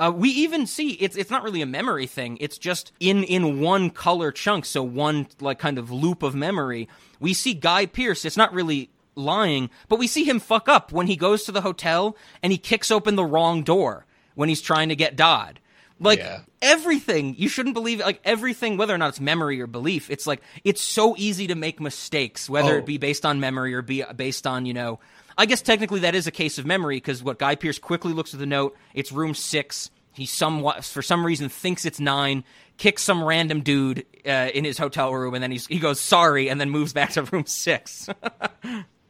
Uh, 0.00 0.10
we 0.10 0.30
even 0.30 0.66
see 0.66 0.92
it's 0.92 1.14
it's 1.14 1.30
not 1.30 1.42
really 1.42 1.60
a 1.60 1.66
memory 1.66 2.06
thing. 2.06 2.38
It's 2.40 2.56
just 2.58 2.90
in 3.00 3.22
in 3.22 3.60
one 3.60 3.90
color 3.90 4.32
chunk, 4.32 4.64
so 4.64 4.82
one 4.82 5.26
like 5.40 5.58
kind 5.58 5.78
of 5.78 5.90
loop 5.90 6.22
of 6.22 6.34
memory. 6.34 6.88
We 7.20 7.34
see 7.34 7.52
Guy 7.54 7.84
Pearce. 7.86 8.24
It's 8.24 8.36
not 8.36 8.54
really 8.54 8.88
lying, 9.14 9.68
but 9.88 9.98
we 9.98 10.06
see 10.06 10.24
him 10.24 10.40
fuck 10.40 10.68
up 10.70 10.90
when 10.90 11.06
he 11.06 11.16
goes 11.16 11.44
to 11.44 11.52
the 11.52 11.60
hotel 11.60 12.16
and 12.42 12.50
he 12.50 12.56
kicks 12.58 12.90
open 12.90 13.14
the 13.16 13.24
wrong 13.24 13.62
door 13.62 14.06
when 14.34 14.48
he's 14.48 14.62
trying 14.62 14.88
to 14.88 14.96
get 14.96 15.16
Dodd. 15.16 15.60
Like 16.02 16.20
Yeah. 16.20 16.40
everything, 16.62 17.34
you 17.36 17.50
shouldn't 17.50 17.74
believe 17.74 18.00
it. 18.00 18.06
Like 18.06 18.22
everything, 18.24 18.78
whether 18.78 18.94
or 18.94 18.98
not 18.98 19.10
it's 19.10 19.20
memory 19.20 19.60
or 19.60 19.66
belief, 19.66 20.10
it's 20.10 20.26
like 20.26 20.40
it's 20.64 20.80
so 20.80 21.14
easy 21.18 21.48
to 21.48 21.54
make 21.54 21.78
mistakes, 21.78 22.48
whether 22.48 22.76
Oh. 22.76 22.78
it 22.78 22.86
be 22.86 22.96
based 22.96 23.26
on 23.26 23.38
memory 23.38 23.74
or 23.74 23.82
be 23.82 24.02
based 24.16 24.46
on 24.46 24.64
you 24.64 24.72
know. 24.72 24.98
I 25.40 25.46
guess 25.46 25.62
technically 25.62 26.00
that 26.00 26.14
is 26.14 26.26
a 26.26 26.30
case 26.30 26.58
of 26.58 26.66
memory 26.66 26.98
because 26.98 27.22
what 27.22 27.38
Guy 27.38 27.54
Pearce 27.54 27.78
quickly 27.78 28.12
looks 28.12 28.34
at 28.34 28.40
the 28.40 28.46
note. 28.46 28.76
It's 28.92 29.10
room 29.10 29.32
six. 29.32 29.90
He 30.12 30.26
somewhat, 30.26 30.84
for 30.84 31.00
some 31.00 31.24
reason, 31.24 31.48
thinks 31.48 31.86
it's 31.86 31.98
nine. 31.98 32.44
Kicks 32.76 33.02
some 33.02 33.24
random 33.24 33.62
dude 33.62 34.04
uh, 34.26 34.50
in 34.52 34.64
his 34.64 34.76
hotel 34.76 35.14
room, 35.14 35.32
and 35.32 35.42
then 35.42 35.50
he's, 35.50 35.66
he 35.66 35.78
goes 35.78 35.98
sorry, 35.98 36.50
and 36.50 36.60
then 36.60 36.68
moves 36.68 36.92
back 36.92 37.12
to 37.12 37.22
room 37.22 37.46
six. 37.46 38.08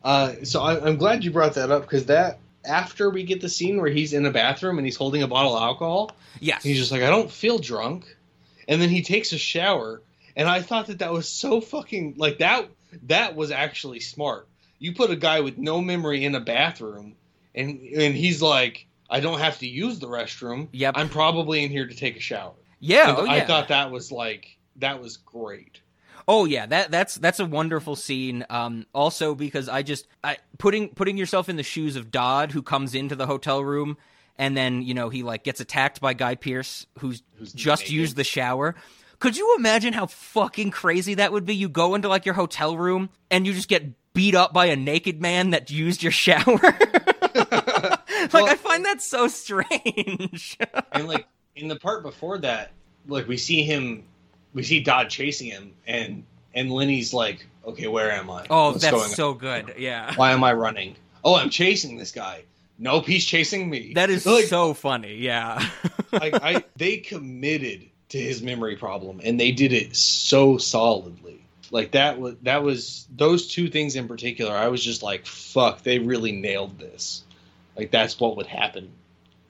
Uh, 0.03 0.33
so 0.45 0.63
I, 0.63 0.83
I'm 0.83 0.97
glad 0.97 1.25
you 1.25 1.31
brought 1.31 1.57
that 1.57 1.71
up 1.71 1.83
because 1.83 2.07
that 2.07 2.39
after 2.65 3.11
we 3.11 3.23
get 3.23 3.43
the 3.43 3.51
scene 3.51 3.79
where 3.79 3.91
he's 3.91 4.15
in 4.15 4.25
a 4.25 4.31
bathroom 4.31 4.79
and 4.79 4.87
he's 4.87 4.97
holding 4.97 5.23
a 5.23 5.29
bottle 5.29 5.55
of 5.55 5.63
alcohol, 5.63 6.13
yes, 6.41 6.63
he's 6.63 6.79
just 6.79 6.91
like, 6.91 7.03
I 7.03 7.11
don't 7.11 7.31
feel 7.31 7.59
drunk, 7.59 8.07
and 8.67 8.81
then 8.81 8.89
he 8.89 9.03
takes 9.03 9.35
a 9.35 9.37
shower, 9.37 10.01
and 10.35 10.49
I 10.49 10.63
thought 10.63 10.87
that 10.87 11.01
that 11.01 11.13
was 11.13 11.29
so 11.29 11.61
fucking 11.61 12.15
like 12.17 12.39
that. 12.39 12.71
That 13.09 13.37
was 13.37 13.51
actually 13.51 14.01
smart. 14.01 14.49
You 14.81 14.95
put 14.95 15.11
a 15.11 15.17
guy 15.17 15.41
with 15.41 15.59
no 15.59 15.81
memory 15.81 16.25
in 16.25 16.35
a 16.35 16.41
bathroom, 16.41 17.15
and 17.55 17.81
and 17.81 18.15
he's 18.15 18.43
like, 18.43 18.87
I 19.09 19.21
don't 19.21 19.39
have 19.39 19.59
to 19.61 19.69
use 19.69 20.01
the 20.01 20.09
restroom. 20.09 20.69
Yep. 20.73 20.95
I'm 20.97 21.09
probably 21.09 21.63
in 21.63 21.71
here 21.71 21.87
to 21.87 21.95
take 21.95 22.17
a 22.17 22.21
shower. 22.21 22.55
yeah, 22.81 23.15
oh, 23.17 23.25
yeah. 23.25 23.33
I 23.33 23.41
thought 23.43 23.69
that 23.69 23.93
was 23.93 24.11
like 24.11 24.59
that 24.77 25.01
was 25.01 25.19
great. 25.19 25.81
Oh 26.27 26.45
yeah, 26.45 26.67
that 26.67 26.91
that's 26.91 27.15
that's 27.17 27.41
a 27.41 27.45
wonderful 27.47 27.95
scene. 27.95 28.45
Um, 28.51 28.87
also 28.93 29.35
because 29.35 29.69
I 29.69 29.83
just 29.83 30.07
I, 30.25 30.39
putting 30.59 30.89
putting 30.89 31.17
yourself 31.17 31.49
in 31.49 31.57
the 31.57 31.63
shoes 31.63 31.95
of 31.97 32.11
Dodd, 32.11 32.53
who 32.53 32.63
comes 32.63 32.95
into 32.95 33.15
the 33.15 33.27
hotel 33.27 33.63
room 33.63 33.97
and 34.41 34.57
then 34.57 34.83
you 34.83 34.95
know 34.95 35.11
he 35.11 35.23
like 35.23 35.45
gets 35.45 35.61
attacked 35.61 36.01
by 36.01 36.15
Guy 36.15 36.35
Pearce, 36.35 36.87
who's, 36.99 37.23
Who's 37.37 37.53
just 37.53 37.83
naked. 37.83 37.95
used 37.95 38.17
the 38.17 38.25
shower. 38.25 38.75
Could 39.19 39.37
you 39.37 39.55
imagine 39.59 39.93
how 39.93 40.07
fucking 40.07 40.71
crazy 40.71 41.15
that 41.15 41.31
would 41.31 41.45
be? 41.45 41.55
You 41.55 41.69
go 41.69 41.95
into 41.95 42.09
like 42.09 42.25
your 42.25 42.35
hotel 42.35 42.75
room 42.77 43.11
and 43.31 43.47
you 43.47 43.53
just 43.53 43.69
get 43.69 43.85
beat 44.21 44.35
up 44.35 44.53
by 44.53 44.67
a 44.67 44.77
naked 44.77 45.19
man 45.19 45.49
that 45.49 45.71
used 45.71 46.03
your 46.03 46.13
shower. 46.13 46.59
like 46.61 48.35
I 48.35 48.55
find 48.55 48.85
that 48.85 49.01
so 49.01 49.29
strange. 49.29 50.59
and 50.93 51.09
like 51.09 51.27
in 51.57 51.69
the 51.69 51.77
part 51.77 52.03
before 52.03 52.37
that, 52.37 52.73
like 53.07 53.27
we 53.27 53.39
see 53.39 53.63
him, 53.63 54.05
we 54.53 54.63
see 54.63 54.81
Dodd 54.81 55.09
chasing 55.09 55.47
him, 55.49 55.73
and 55.87 56.25
and 56.55 56.71
Lenny's 56.71 57.15
like, 57.15 57.47
okay, 57.65 57.87
where 57.87 58.13
am 58.13 58.31
I? 58.31 58.47
oh, 58.51 58.73
What's 58.73 58.83
that's 58.83 59.17
so 59.17 59.33
good. 59.33 59.77
Yeah. 59.79 60.13
Why 60.17 60.33
am 60.33 60.45
I 60.45 60.53
running? 60.53 60.97
Oh, 61.25 61.37
I'm 61.37 61.49
chasing 61.49 61.97
this 61.97 62.13
guy. 62.13 62.43
Nope, 62.79 63.07
he's 63.07 63.25
chasing 63.25 63.71
me. 63.71 63.95
That 63.95 64.11
is 64.11 64.27
like, 64.27 64.45
so 64.45 64.75
funny. 64.75 65.15
Yeah. 65.15 65.67
like 66.13 66.35
I 66.43 66.63
they 66.77 66.99
committed 66.99 67.89
to 68.11 68.19
his 68.21 68.43
memory 68.43 68.77
problem, 68.77 69.23
and 69.25 69.41
they 69.41 69.53
did 69.53 69.73
it 69.73 69.97
so 69.97 70.59
solidly. 70.59 71.40
Like 71.71 71.93
that 71.93 72.19
was 72.19 72.37
that 72.43 72.63
was 72.63 73.07
those 73.15 73.49
two 73.49 73.69
things 73.69 73.97
in 73.97 74.09
particular. 74.09 74.53
I 74.53 74.69
was 74.69 74.83
just 74.83 75.03
like, 75.03 75.27
fuck, 75.27 75.83
they 75.83 75.99
really 75.99 76.33
nailed 76.33 76.79
this. 76.79 77.23
Like 77.77 77.91
that's 77.91 78.19
what 78.19 78.37
would 78.37 78.47
happen. 78.47 78.93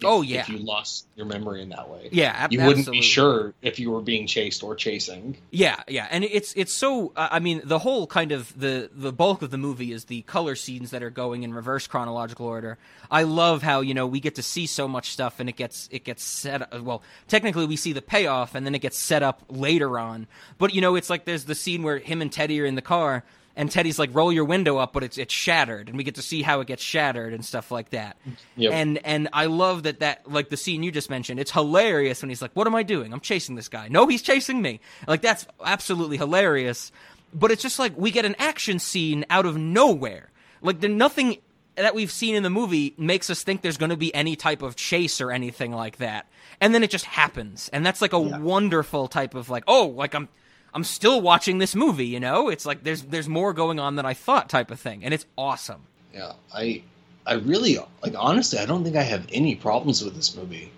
If- 0.01 0.07
Oh, 0.07 0.22
yeah. 0.22 0.40
if 0.40 0.48
you 0.48 0.59
lost 0.59 1.07
your 1.16 1.26
memory 1.26 1.62
in 1.62 1.68
that 1.70 1.88
way. 1.88 2.09
yeah. 2.12 2.32
ab- 2.36 2.53
you 2.53 2.59
wouldn't 2.61 2.78
absolutely. 2.78 2.98
be 3.01 3.03
sure 3.03 3.55
if 3.62 3.78
you 3.78 3.90
were 3.90 4.01
being 4.01 4.26
chased 4.26 4.62
or 4.62 4.74
chasing. 4.74 5.36
Yeah, 5.51 5.82
yeah, 5.88 6.09
and 6.11 6.24
it's 6.24 6.53
it's 6.57 6.72
so. 6.72 7.12
Uh, 7.16 7.28
I 7.30 7.38
mean, 7.38 7.61
the 7.64 7.78
whole 7.78 8.07
kind 8.07 8.32
of 8.32 8.59
the 8.59 8.90
the 8.92 9.12
bulk 9.12 9.42
of 9.42 9.51
the 9.51 9.59
movie 9.59 9.92
is 9.92 10.07
the 10.07 10.22
color 10.22 10.55
scenes 10.57 10.90
that 10.90 11.03
are 11.03 11.11
going 11.11 11.42
in 11.42 11.53
reverse 11.55 11.86
chronological 11.86 12.46
order. 12.46 12.78
I 13.11 13.24
love 13.24 13.62
how 13.62 13.80
you 13.80 13.94
know 13.94 14.07
we 14.07 14.20
get 14.20 14.34
to 14.36 14.42
see 14.42 14.66
so 14.66 14.88
much 14.88 15.11
stuff, 15.11 15.38
and 15.40 15.48
it 15.48 15.57
gets 15.57 15.88
it 15.92 16.05
gets 16.05 16.22
set. 16.24 16.62
uh, 16.74 16.82
Well, 16.82 17.03
technically, 17.28 17.66
we 17.66 17.76
see 17.76 17.92
the 17.92 18.03
payoff, 18.03 18.55
and 18.55 18.64
then 18.64 18.74
it 18.74 18.80
gets 18.80 18.98
set 18.98 19.22
up 19.22 19.42
later 19.48 19.98
on. 19.98 20.26
But 20.59 20.74
you 20.74 20.80
know, 20.80 20.94
it's 20.96 21.11
like 21.11 21.24
there's 21.24 21.44
the 21.44 21.55
scene 21.55 21.82
where 21.82 21.98
him 21.98 22.22
and 22.22 22.32
Teddy 22.32 22.61
are 22.61 22.64
in 22.66 22.74
the 22.74 22.82
car. 22.82 23.24
And 23.57 23.70
Teddy's 23.70 23.98
like, 23.98 24.11
"Roll 24.14 24.32
your 24.32 24.44
window 24.44 24.78
up," 24.78 24.92
but 24.92 25.03
it's 25.03 25.18
it's 25.18 25.34
shattered, 25.34 25.88
and 25.88 25.98
we 25.98 26.05
get 26.05 26.14
to 26.14 26.22
see 26.22 26.42
how 26.42 26.61
it 26.61 26.66
gets 26.66 26.82
shattered 26.82 27.34
and 27.34 27.44
stuff 27.44 27.70
like 27.70 27.90
that. 27.90 28.16
Yep. 28.57 28.72
And 28.72 28.98
and 29.05 29.28
I 29.32 29.46
love 29.46 29.82
that 29.82 30.01
that 30.01 30.30
like 30.30 30.48
the 30.48 30.57
scene 30.57 30.82
you 30.82 30.92
just 30.92 31.11
mentioned. 31.11 31.40
It's 31.40 31.51
hilarious 31.51 32.22
when 32.22 32.28
he's 32.28 32.40
like, 32.40 32.53
"What 32.55 32.66
am 32.66 32.74
I 32.74 32.82
doing? 32.82 33.12
I'm 33.12 33.20
chasing 33.20 33.57
this 33.57 33.68
guy." 33.68 33.88
No, 33.88 34.07
he's 34.07 34.22
chasing 34.22 34.62
me. 34.62 34.80
Like 35.07 35.20
that's 35.20 35.46
absolutely 35.64 36.16
hilarious. 36.16 36.92
But 37.34 37.51
it's 37.51 37.62
just 37.62 37.78
like 37.78 37.92
we 37.96 38.11
get 38.11 38.24
an 38.24 38.36
action 38.38 38.78
scene 38.78 39.24
out 39.30 39.46
of 39.46 39.57
nowhere. 39.57 40.30
Like 40.62 40.80
the 40.80 40.88
nothing 40.88 41.38
that 41.76 41.94
we've 41.94 42.11
seen 42.11 42.34
in 42.34 42.42
the 42.42 42.51
movie 42.51 42.94
makes 42.98 43.30
us 43.30 43.42
think 43.42 43.62
there's 43.62 43.78
going 43.78 43.90
to 43.90 43.96
be 43.96 44.14
any 44.14 44.36
type 44.36 44.62
of 44.62 44.76
chase 44.76 45.20
or 45.20 45.30
anything 45.30 45.72
like 45.72 45.96
that. 45.96 46.26
And 46.61 46.74
then 46.74 46.82
it 46.82 46.90
just 46.90 47.05
happens. 47.05 47.70
And 47.72 47.86
that's 47.86 48.03
like 48.03 48.12
a 48.12 48.18
wonderful 48.18 49.09
type 49.09 49.34
of 49.34 49.48
like, 49.48 49.64
"Oh, 49.66 49.86
like 49.86 50.14
I'm 50.14 50.28
I'm 50.72 50.84
still 50.84 51.20
watching 51.20 51.58
this 51.58 51.74
movie, 51.74 52.06
you 52.06 52.20
know? 52.20 52.48
It's 52.48 52.64
like 52.64 52.84
there's 52.84 53.02
there's 53.02 53.28
more 53.28 53.52
going 53.52 53.78
on 53.78 53.96
than 53.96 54.06
I 54.06 54.14
thought 54.14 54.48
type 54.48 54.70
of 54.70 54.80
thing. 54.80 55.04
And 55.04 55.12
it's 55.12 55.26
awesome. 55.36 55.82
Yeah, 56.14 56.32
I, 56.54 56.82
I 57.26 57.34
really 57.34 57.78
like. 58.02 58.14
Honestly, 58.16 58.58
I 58.58 58.66
don't 58.66 58.84
think 58.84 58.96
I 58.96 59.02
have 59.02 59.26
any 59.32 59.54
problems 59.54 60.04
with 60.04 60.14
this 60.14 60.36
movie. 60.36 60.72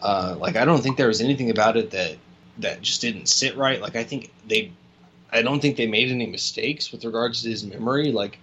Uh, 0.00 0.36
like, 0.38 0.56
I 0.56 0.64
don't 0.64 0.82
think 0.82 0.96
there 0.96 1.06
was 1.06 1.20
anything 1.20 1.50
about 1.50 1.76
it 1.76 1.92
that 1.92 2.16
that 2.58 2.82
just 2.82 3.00
didn't 3.00 3.26
sit 3.26 3.56
right. 3.56 3.80
Like, 3.80 3.96
I 3.96 4.04
think 4.04 4.32
they, 4.46 4.72
I 5.32 5.42
don't 5.42 5.60
think 5.60 5.76
they 5.76 5.86
made 5.86 6.10
any 6.10 6.26
mistakes 6.26 6.90
with 6.90 7.04
regards 7.04 7.42
to 7.42 7.50
his 7.50 7.64
memory. 7.64 8.10
Like, 8.12 8.38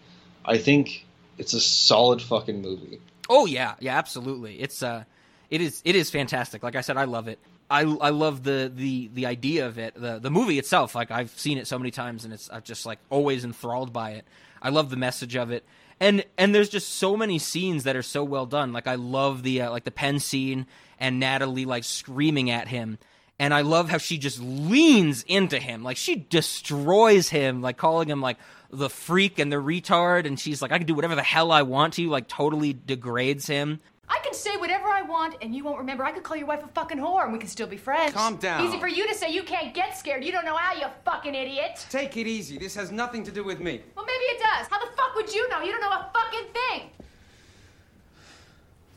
I 0.45 0.57
think 0.57 1.05
it's 1.37 1.53
a 1.53 1.59
solid 1.59 2.21
fucking 2.21 2.61
movie. 2.61 2.99
Oh 3.29 3.45
yeah, 3.45 3.75
yeah, 3.79 3.97
absolutely. 3.97 4.59
It's 4.59 4.81
uh, 4.81 5.03
it 5.49 5.61
is 5.61 5.81
it 5.85 5.95
is 5.95 6.09
fantastic. 6.09 6.63
Like 6.63 6.75
I 6.75 6.81
said, 6.81 6.97
I 6.97 7.05
love 7.05 7.27
it. 7.27 7.39
I 7.69 7.81
I 7.81 8.09
love 8.09 8.43
the 8.43 8.71
the 8.73 9.09
the 9.13 9.25
idea 9.25 9.67
of 9.67 9.77
it. 9.77 9.93
The 9.95 10.19
the 10.19 10.31
movie 10.31 10.57
itself. 10.57 10.95
Like 10.95 11.11
I've 11.11 11.31
seen 11.31 11.57
it 11.57 11.67
so 11.67 11.77
many 11.77 11.91
times, 11.91 12.25
and 12.25 12.33
it's 12.33 12.49
I'm 12.51 12.63
just 12.63 12.85
like 12.85 12.99
always 13.09 13.43
enthralled 13.45 13.93
by 13.93 14.11
it. 14.11 14.25
I 14.61 14.69
love 14.69 14.89
the 14.89 14.97
message 14.97 15.35
of 15.35 15.51
it. 15.51 15.63
And 15.99 16.23
and 16.37 16.55
there's 16.55 16.69
just 16.69 16.95
so 16.95 17.17
many 17.17 17.39
scenes 17.39 17.83
that 17.83 17.95
are 17.95 18.01
so 18.01 18.23
well 18.23 18.45
done. 18.45 18.73
Like 18.73 18.87
I 18.87 18.95
love 18.95 19.43
the 19.43 19.61
uh, 19.61 19.71
like 19.71 19.83
the 19.83 19.91
pen 19.91 20.19
scene 20.19 20.65
and 20.99 21.19
Natalie 21.19 21.65
like 21.65 21.83
screaming 21.83 22.49
at 22.49 22.67
him. 22.67 22.97
And 23.41 23.53
I 23.53 23.61
love 23.61 23.89
how 23.89 23.99
she 23.99 24.17
just 24.17 24.41
leans 24.41 25.23
into 25.23 25.59
him. 25.59 25.81
Like 25.81 25.95
she 25.95 26.15
destroys 26.15 27.29
him, 27.29 27.61
like 27.61 27.77
calling 27.77 28.09
him 28.09 28.21
like 28.21 28.37
the 28.69 28.89
freak 28.89 29.39
and 29.39 29.51
the 29.51 29.57
retard. 29.57 30.25
And 30.25 30.37
she's 30.37 30.61
like, 30.61 30.73
I 30.73 30.77
can 30.77 30.87
do 30.87 30.93
whatever 30.93 31.15
the 31.15 31.23
hell 31.23 31.51
I 31.51 31.61
want 31.61 31.93
to, 31.93 32.09
like 32.09 32.27
totally 32.27 32.73
degrades 32.73 33.47
him. 33.47 33.79
I 34.09 34.19
can 34.23 34.33
say 34.33 34.57
whatever 34.57 34.87
I 34.87 35.03
want 35.03 35.35
and 35.41 35.53
you 35.53 35.63
won't 35.63 35.77
remember. 35.77 36.03
I 36.03 36.11
could 36.11 36.23
call 36.23 36.35
your 36.35 36.47
wife 36.47 36.63
a 36.63 36.67
fucking 36.67 36.97
whore 36.97 37.23
and 37.23 37.31
we 37.31 37.37
can 37.39 37.47
still 37.47 37.67
be 37.67 37.77
friends. 37.77 38.13
Calm 38.13 38.37
down. 38.37 38.65
Easy 38.65 38.79
for 38.79 38.87
you 38.87 39.07
to 39.07 39.13
say 39.13 39.31
you 39.31 39.43
can't 39.43 39.73
get 39.73 39.97
scared. 39.97 40.23
You 40.23 40.31
don't 40.31 40.45
know 40.45 40.55
how, 40.55 40.73
you 40.73 40.87
fucking 41.05 41.35
idiot. 41.35 41.85
Take 41.89 42.17
it 42.17 42.25
easy. 42.25 42.57
This 42.57 42.73
has 42.75 42.91
nothing 42.91 43.23
to 43.23 43.31
do 43.31 43.43
with 43.43 43.59
me. 43.59 43.81
Well, 43.95 44.05
maybe 44.05 44.23
it 44.23 44.39
does. 44.39 44.67
How 44.67 44.79
the 44.83 44.91
fuck 44.97 45.15
would 45.15 45.33
you 45.33 45.47
know? 45.49 45.61
You 45.61 45.71
don't 45.71 45.81
know 45.81 45.91
a 45.91 46.09
fucking 46.13 46.47
thing. 46.53 46.89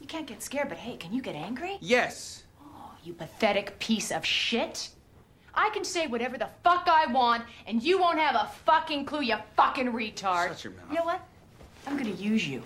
You 0.01 0.07
can't 0.07 0.27
get 0.27 0.43
scared, 0.43 0.69
but 0.69 0.79
hey, 0.79 0.97
can 0.97 1.13
you 1.13 1.21
get 1.21 1.35
angry? 1.35 1.77
Yes. 1.81 2.45
Oh, 2.61 2.93
you 3.05 3.13
pathetic 3.13 3.79
piece 3.79 4.11
of 4.11 4.25
shit. 4.25 4.89
I 5.55 5.69
can 5.71 5.85
say 5.85 6.07
whatever 6.07 6.39
the 6.39 6.49
fuck 6.65 6.89
I 6.91 7.13
want, 7.13 7.45
and 7.67 7.83
you 7.83 8.01
won't 8.01 8.19
have 8.19 8.35
a 8.35 8.51
fucking 8.65 9.05
clue, 9.05 9.21
you 9.21 9.37
fucking 9.57 9.93
retard. 9.93 10.49
Shut 10.49 10.65
your 10.65 10.73
mouth. 10.73 10.87
You 10.89 10.95
know 10.97 11.05
what? 11.05 11.21
I'm 11.87 11.97
gonna 11.99 12.11
use 12.11 12.49
you. 12.49 12.63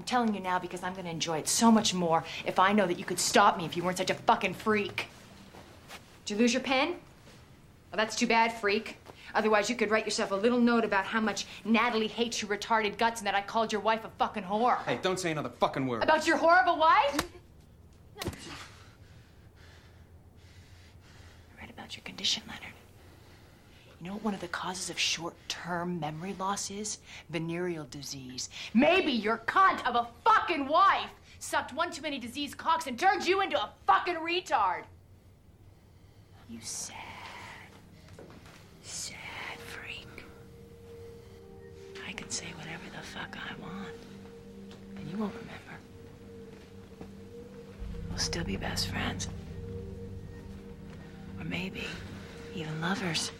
I'm 0.00 0.04
telling 0.04 0.34
you 0.34 0.40
now 0.40 0.58
because 0.58 0.82
I'm 0.82 0.94
gonna 0.94 1.10
enjoy 1.10 1.36
it 1.40 1.46
so 1.46 1.70
much 1.70 1.92
more 1.92 2.24
if 2.46 2.58
I 2.58 2.72
know 2.72 2.86
that 2.86 2.98
you 2.98 3.04
could 3.04 3.20
stop 3.20 3.58
me 3.58 3.66
if 3.66 3.76
you 3.76 3.82
weren't 3.82 3.98
such 3.98 4.08
a 4.08 4.14
fucking 4.14 4.54
freak. 4.54 5.08
Did 6.24 6.34
you 6.34 6.40
lose 6.40 6.54
your 6.54 6.62
pen? 6.62 6.88
Well, 6.88 7.98
that's 7.98 8.16
too 8.16 8.26
bad, 8.26 8.50
freak. 8.50 8.96
Otherwise, 9.34 9.68
you 9.68 9.76
could 9.76 9.90
write 9.90 10.06
yourself 10.06 10.30
a 10.30 10.34
little 10.34 10.58
note 10.58 10.86
about 10.86 11.04
how 11.04 11.20
much 11.20 11.44
Natalie 11.66 12.06
hates 12.06 12.40
your 12.40 12.50
retarded 12.50 12.96
guts 12.96 13.20
and 13.20 13.26
that 13.26 13.34
I 13.34 13.42
called 13.42 13.72
your 13.72 13.82
wife 13.82 14.06
a 14.06 14.08
fucking 14.18 14.44
whore. 14.44 14.82
Hey, 14.84 14.98
don't 15.02 15.20
say 15.20 15.32
another 15.32 15.50
fucking 15.60 15.86
word. 15.86 16.02
About 16.02 16.26
your 16.26 16.38
whore 16.38 16.66
of 16.66 16.74
a 16.74 16.78
wife? 16.78 17.18
Write 21.60 21.68
about 21.68 21.94
your 21.94 22.04
condition, 22.04 22.42
Leonard. 22.48 22.72
You 24.00 24.06
know 24.06 24.14
what 24.14 24.24
one 24.24 24.34
of 24.34 24.40
the 24.40 24.48
causes 24.48 24.88
of 24.88 24.98
short-term 24.98 26.00
memory 26.00 26.34
loss 26.38 26.70
is? 26.70 26.98
Venereal 27.28 27.86
disease. 27.90 28.48
Maybe 28.72 29.12
your 29.12 29.38
cunt 29.46 29.86
of 29.86 29.94
a 29.94 30.08
fucking 30.24 30.66
wife 30.66 31.10
sucked 31.38 31.74
one 31.74 31.90
too 31.90 32.00
many 32.00 32.18
diseased 32.18 32.56
cocks 32.56 32.86
and 32.86 32.98
turned 32.98 33.26
you 33.26 33.42
into 33.42 33.58
a 33.60 33.70
fucking 33.86 34.16
retard. 34.16 34.84
You 36.48 36.60
sad, 36.62 36.96
sad 38.82 39.58
freak. 39.58 40.24
I 42.08 42.12
can 42.12 42.30
say 42.30 42.46
whatever 42.56 42.84
the 42.90 43.06
fuck 43.06 43.36
I 43.36 43.60
want, 43.60 43.94
and 44.96 45.10
you 45.10 45.18
won't 45.18 45.34
remember. 45.34 45.78
We'll 48.08 48.18
still 48.18 48.44
be 48.44 48.56
best 48.56 48.88
friends. 48.88 49.28
Or 51.38 51.44
maybe 51.44 51.84
even 52.54 52.80
lovers. 52.80 53.30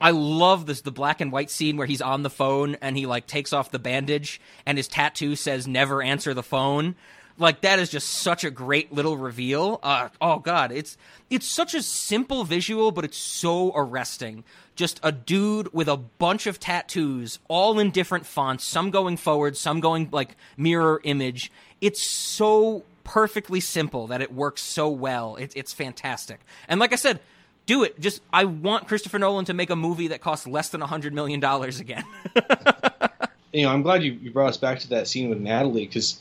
I 0.00 0.10
love 0.10 0.66
this 0.66 0.82
the 0.82 0.92
black 0.92 1.20
and 1.20 1.32
white 1.32 1.50
scene 1.50 1.76
where 1.76 1.86
he's 1.86 2.02
on 2.02 2.22
the 2.22 2.30
phone 2.30 2.76
and 2.82 2.96
he 2.96 3.06
like 3.06 3.26
takes 3.26 3.52
off 3.52 3.70
the 3.70 3.78
bandage 3.78 4.40
and 4.66 4.76
his 4.76 4.86
tattoo 4.86 5.34
says 5.34 5.66
never 5.66 6.02
answer 6.02 6.34
the 6.34 6.42
phone. 6.42 6.94
Like 7.38 7.62
that 7.62 7.78
is 7.78 7.90
just 7.90 8.08
such 8.08 8.44
a 8.44 8.50
great 8.50 8.92
little 8.92 9.16
reveal. 9.16 9.80
Uh, 9.82 10.10
oh 10.20 10.40
god, 10.40 10.72
it's 10.72 10.98
it's 11.30 11.46
such 11.46 11.74
a 11.74 11.82
simple 11.82 12.44
visual 12.44 12.92
but 12.92 13.04
it's 13.04 13.16
so 13.16 13.72
arresting. 13.74 14.44
Just 14.76 15.00
a 15.02 15.10
dude 15.10 15.72
with 15.72 15.88
a 15.88 15.96
bunch 15.96 16.46
of 16.46 16.60
tattoos 16.60 17.38
all 17.48 17.78
in 17.78 17.90
different 17.90 18.26
fonts, 18.26 18.64
some 18.64 18.90
going 18.90 19.16
forward, 19.16 19.56
some 19.56 19.80
going 19.80 20.10
like 20.12 20.36
mirror 20.56 21.00
image. 21.04 21.50
It's 21.80 22.02
so 22.02 22.84
perfectly 23.04 23.60
simple 23.60 24.08
that 24.08 24.20
it 24.20 24.32
works 24.32 24.62
so 24.62 24.88
well. 24.90 25.36
It, 25.36 25.52
it's 25.56 25.72
fantastic. 25.72 26.40
And 26.68 26.78
like 26.80 26.92
I 26.92 26.96
said, 26.96 27.20
do 27.66 27.82
it. 27.82 27.98
Just 28.00 28.22
I 28.32 28.44
want 28.44 28.88
Christopher 28.88 29.18
Nolan 29.18 29.44
to 29.46 29.54
make 29.54 29.70
a 29.70 29.76
movie 29.76 30.08
that 30.08 30.20
costs 30.20 30.46
less 30.46 30.68
than 30.68 30.82
a 30.82 30.86
hundred 30.86 31.14
million 31.14 31.40
dollars 31.40 31.80
again. 31.80 32.04
you 33.52 33.62
know, 33.62 33.70
I'm 33.70 33.82
glad 33.82 34.02
you, 34.02 34.12
you 34.12 34.30
brought 34.30 34.48
us 34.48 34.56
back 34.56 34.80
to 34.80 34.88
that 34.90 35.08
scene 35.08 35.30
with 35.30 35.38
Natalie 35.38 35.86
because, 35.86 36.20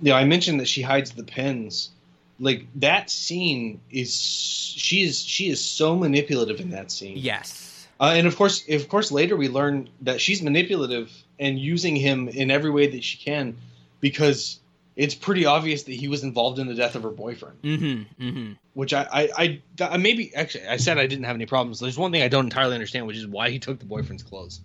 you 0.00 0.10
know, 0.10 0.16
I 0.16 0.24
mentioned 0.24 0.60
that 0.60 0.68
she 0.68 0.82
hides 0.82 1.12
the 1.12 1.24
pens. 1.24 1.90
Like 2.38 2.66
that 2.76 3.08
scene 3.10 3.80
is 3.90 4.14
she 4.14 5.02
is 5.02 5.22
she 5.22 5.48
is 5.48 5.64
so 5.64 5.96
manipulative 5.96 6.60
in 6.60 6.70
that 6.70 6.90
scene. 6.90 7.16
yes. 7.16 7.88
Uh, 7.98 8.12
and 8.14 8.26
of 8.26 8.36
course, 8.36 8.62
of 8.68 8.88
course, 8.90 9.10
later 9.10 9.36
we 9.36 9.48
learn 9.48 9.88
that 10.02 10.20
she's 10.20 10.42
manipulative 10.42 11.10
and 11.40 11.58
using 11.58 11.96
him 11.96 12.28
in 12.28 12.50
every 12.50 12.70
way 12.70 12.86
that 12.88 13.02
she 13.02 13.16
can 13.16 13.56
because 14.00 14.60
it's 14.96 15.14
pretty 15.14 15.46
obvious 15.46 15.84
that 15.84 15.94
he 15.94 16.08
was 16.08 16.22
involved 16.22 16.58
in 16.58 16.66
the 16.66 16.74
death 16.74 16.94
of 16.94 17.02
her 17.04 17.10
boyfriend. 17.10 17.62
Mm-hmm. 17.62 18.22
Mm-hmm. 18.22 18.52
Which 18.76 18.92
I, 18.92 19.06
I, 19.10 19.28
I, 19.38 19.62
I 19.80 19.96
maybe 19.96 20.34
actually 20.34 20.66
I 20.66 20.76
said 20.76 20.98
I 20.98 21.06
didn't 21.06 21.24
have 21.24 21.34
any 21.34 21.46
problems. 21.46 21.80
There's 21.80 21.96
one 21.96 22.12
thing 22.12 22.20
I 22.22 22.28
don't 22.28 22.44
entirely 22.44 22.74
understand, 22.74 23.06
which 23.06 23.16
is 23.16 23.26
why 23.26 23.48
he 23.48 23.58
took 23.58 23.78
the 23.78 23.86
boyfriend's 23.86 24.22
clothes. 24.22 24.60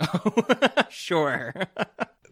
sure. 0.90 1.54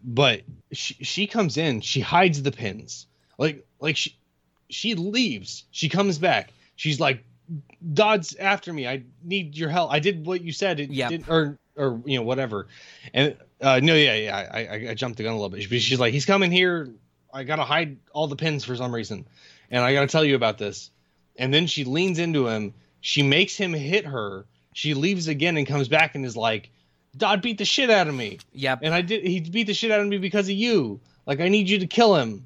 But 0.05 0.41
she, 0.73 0.95
she 0.95 1.27
comes 1.27 1.55
in, 1.55 1.79
she 1.79 2.01
hides 2.01 2.43
the 2.43 2.51
pins, 2.51 3.07
like 3.37 3.65
like 3.79 3.95
she 3.95 4.17
she 4.69 4.95
leaves, 4.95 5.63
she 5.71 5.87
comes 5.87 6.17
back, 6.17 6.51
she's 6.75 6.99
like, 6.99 7.23
Dodd's 7.93 8.35
after 8.35 8.73
me. 8.73 8.85
I 8.85 9.03
need 9.23 9.57
your 9.57 9.69
help. 9.69 9.93
I 9.93 9.99
did 9.99 10.25
what 10.25 10.41
you 10.43 10.51
said. 10.51 10.81
It 10.81 10.89
Yep. 10.91 11.09
did, 11.09 11.29
or 11.29 11.57
or 11.77 12.01
you 12.05 12.17
know 12.19 12.23
whatever. 12.25 12.67
And 13.13 13.37
uh, 13.61 13.79
no, 13.81 13.95
yeah, 13.95 14.15
yeah. 14.15 14.35
I, 14.37 14.59
I 14.59 14.89
I 14.89 14.93
jumped 14.93 15.17
the 15.17 15.23
gun 15.23 15.31
a 15.31 15.35
little 15.37 15.49
bit. 15.49 15.63
She's 15.63 15.99
like, 15.99 16.11
he's 16.11 16.25
coming 16.25 16.51
here. 16.51 16.89
I 17.33 17.45
gotta 17.45 17.63
hide 17.63 17.95
all 18.11 18.27
the 18.27 18.35
pins 18.35 18.65
for 18.65 18.75
some 18.75 18.93
reason, 18.93 19.25
and 19.71 19.81
I 19.85 19.93
gotta 19.93 20.07
tell 20.07 20.25
you 20.25 20.35
about 20.35 20.57
this. 20.57 20.91
And 21.37 21.53
then 21.53 21.67
she 21.67 21.83
leans 21.83 22.19
into 22.19 22.47
him. 22.47 22.73
She 23.01 23.23
makes 23.23 23.55
him 23.55 23.73
hit 23.73 24.05
her. 24.05 24.45
She 24.73 24.93
leaves 24.93 25.27
again 25.27 25.57
and 25.57 25.67
comes 25.67 25.87
back 25.87 26.15
and 26.15 26.25
is 26.25 26.37
like, 26.37 26.69
Dodd 27.15 27.41
beat 27.41 27.57
the 27.59 27.65
shit 27.65 27.89
out 27.89 28.07
of 28.07 28.15
me. 28.15 28.39
Yep. 28.53 28.79
And 28.81 28.93
I 28.93 29.01
did. 29.01 29.23
He 29.25 29.39
beat 29.39 29.67
the 29.67 29.73
shit 29.73 29.91
out 29.91 29.99
of 29.99 30.07
me 30.07 30.17
because 30.17 30.47
of 30.47 30.55
you. 30.55 30.99
Like 31.27 31.39
I 31.41 31.47
need 31.49 31.69
you 31.69 31.79
to 31.79 31.87
kill 31.87 32.15
him. 32.15 32.45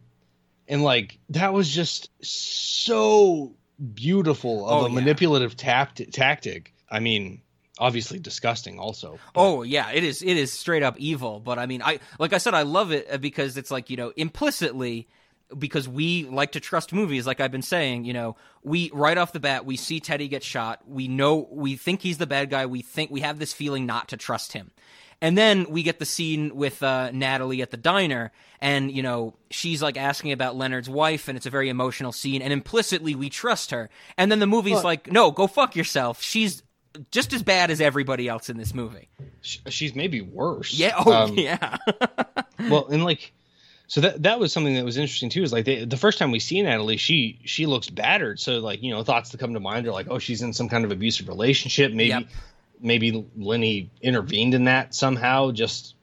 And 0.68 0.84
like 0.84 1.18
that 1.30 1.54
was 1.54 1.70
just 1.74 2.10
so 2.26 3.54
beautiful 3.94 4.68
of 4.68 4.84
Oh, 4.84 4.86
a 4.86 4.90
yeah. 4.90 4.96
manipulative 4.96 5.56
tact- 5.56 6.12
tactic. 6.12 6.74
I 6.90 7.00
mean, 7.00 7.42
obviously 7.80 8.20
disgusting 8.20 8.78
also. 8.80 9.20
Oh 9.36 9.64
yeah, 9.64 9.92
it 9.92 10.04
is. 10.04 10.22
It 10.22 10.36
is 10.36 10.52
straight 10.52 10.84
up 10.84 10.98
evil. 11.00 11.40
But 11.40 11.60
I 11.60 11.66
mean, 11.66 11.82
I 11.82 12.00
like 12.20 12.34
I 12.34 12.38
said, 12.38 12.54
I 12.54 12.64
love 12.64 12.92
it 12.92 13.22
because 13.22 13.56
it's 13.58 13.72
like 13.72 13.90
you 13.90 13.96
know 13.98 14.12
implicitly 14.18 15.08
because 15.58 15.88
we 15.88 16.24
like 16.26 16.54
to 16.54 16.60
trust 16.60 16.92
movies. 16.94 17.28
Like 17.28 17.40
I've 17.40 17.52
been 17.52 17.62
saying, 17.62 18.06
you 18.06 18.14
know, 18.14 18.36
we 18.64 18.90
right 18.94 19.18
off 19.18 19.32
the 19.34 19.40
bat 19.40 19.66
we 19.66 19.78
see 19.78 20.00
Teddy 20.00 20.28
get 20.28 20.44
shot. 20.44 20.82
We 20.88 21.08
know 21.08 21.48
we 21.52 21.76
think 21.76 22.02
he's 22.02 22.18
the 22.18 22.28
bad 22.28 22.50
guy. 22.50 22.66
We 22.66 22.82
think 22.82 23.12
we 23.12 23.22
have 23.22 23.40
this 23.40 23.54
feeling 23.54 23.86
not 23.86 24.10
to 24.10 24.18
trust 24.18 24.54
him. 24.54 24.72
And 25.20 25.36
then 25.36 25.72
we 25.72 25.82
get 25.82 25.98
the 25.98 26.06
scene 26.06 26.56
with 26.56 26.84
uh, 26.84 27.10
Natalie 27.12 27.64
at 27.64 27.72
the 27.72 27.78
diner, 27.78 28.32
and 28.62 28.92
you 28.92 29.02
know 29.02 29.36
she's 29.50 29.82
like 29.82 29.98
asking 29.98 30.32
about 30.32 30.56
Leonard's 30.56 30.90
wife, 30.90 31.28
and 31.28 31.36
it's 31.36 31.48
a 31.48 31.50
very 31.50 31.70
emotional 31.70 32.12
scene. 32.12 32.44
And 32.44 32.54
implicitly 32.54 33.16
we 33.16 33.30
trust 33.30 33.72
her. 33.72 33.90
And 34.16 34.32
then 34.32 34.38
the 34.40 34.46
movie's 34.46 34.84
like, 34.84 35.12
no, 35.12 35.32
go 35.32 35.48
fuck 35.48 35.76
yourself. 35.76 36.22
She's 36.22 36.62
just 37.10 37.34
as 37.34 37.42
bad 37.42 37.72
as 37.72 37.82
everybody 37.82 38.28
else 38.28 38.50
in 38.50 38.58
this 38.58 38.76
movie. 38.76 39.10
She's 39.42 39.96
maybe 39.96 40.22
worse. 40.22 40.74
Yeah. 40.74 40.94
Oh, 41.04 41.12
Um, 41.12 41.34
yeah. 41.36 41.78
well, 42.70 42.88
and 42.88 43.04
like, 43.04 43.34
so 43.88 44.02
that 44.02 44.24
that 44.24 44.40
was 44.40 44.52
something 44.52 44.76
that 44.76 44.84
was 44.84 44.98
interesting 44.98 45.30
too. 45.30 45.44
Is 45.44 45.54
like 45.54 45.66
they, 45.66 45.86
the 45.86 45.98
first 45.98 46.20
time 46.20 46.32
we 46.32 46.40
see 46.40 46.62
Natalie, 46.62 46.98
she 46.98 47.40
she 47.46 47.66
looks 47.66 47.90
battered. 47.90 48.40
So 48.40 48.60
like 48.60 48.84
you 48.84 48.92
know 48.92 49.04
thoughts 49.04 49.30
that 49.32 49.40
come 49.40 49.54
to 49.54 49.62
mind 49.62 49.88
are 49.88 49.92
like, 49.92 50.08
oh, 50.10 50.20
she's 50.20 50.42
in 50.42 50.54
some 50.54 50.68
kind 50.68 50.84
of 50.84 50.92
abusive 50.92 51.28
relationship. 51.28 51.94
Maybe 51.94 52.10
Yep. 52.10 52.24
maybe 52.82 53.26
Lenny 53.38 53.90
intervened 54.02 54.54
in 54.54 54.66
that 54.66 54.94
somehow 54.94 55.52
just 55.52 55.96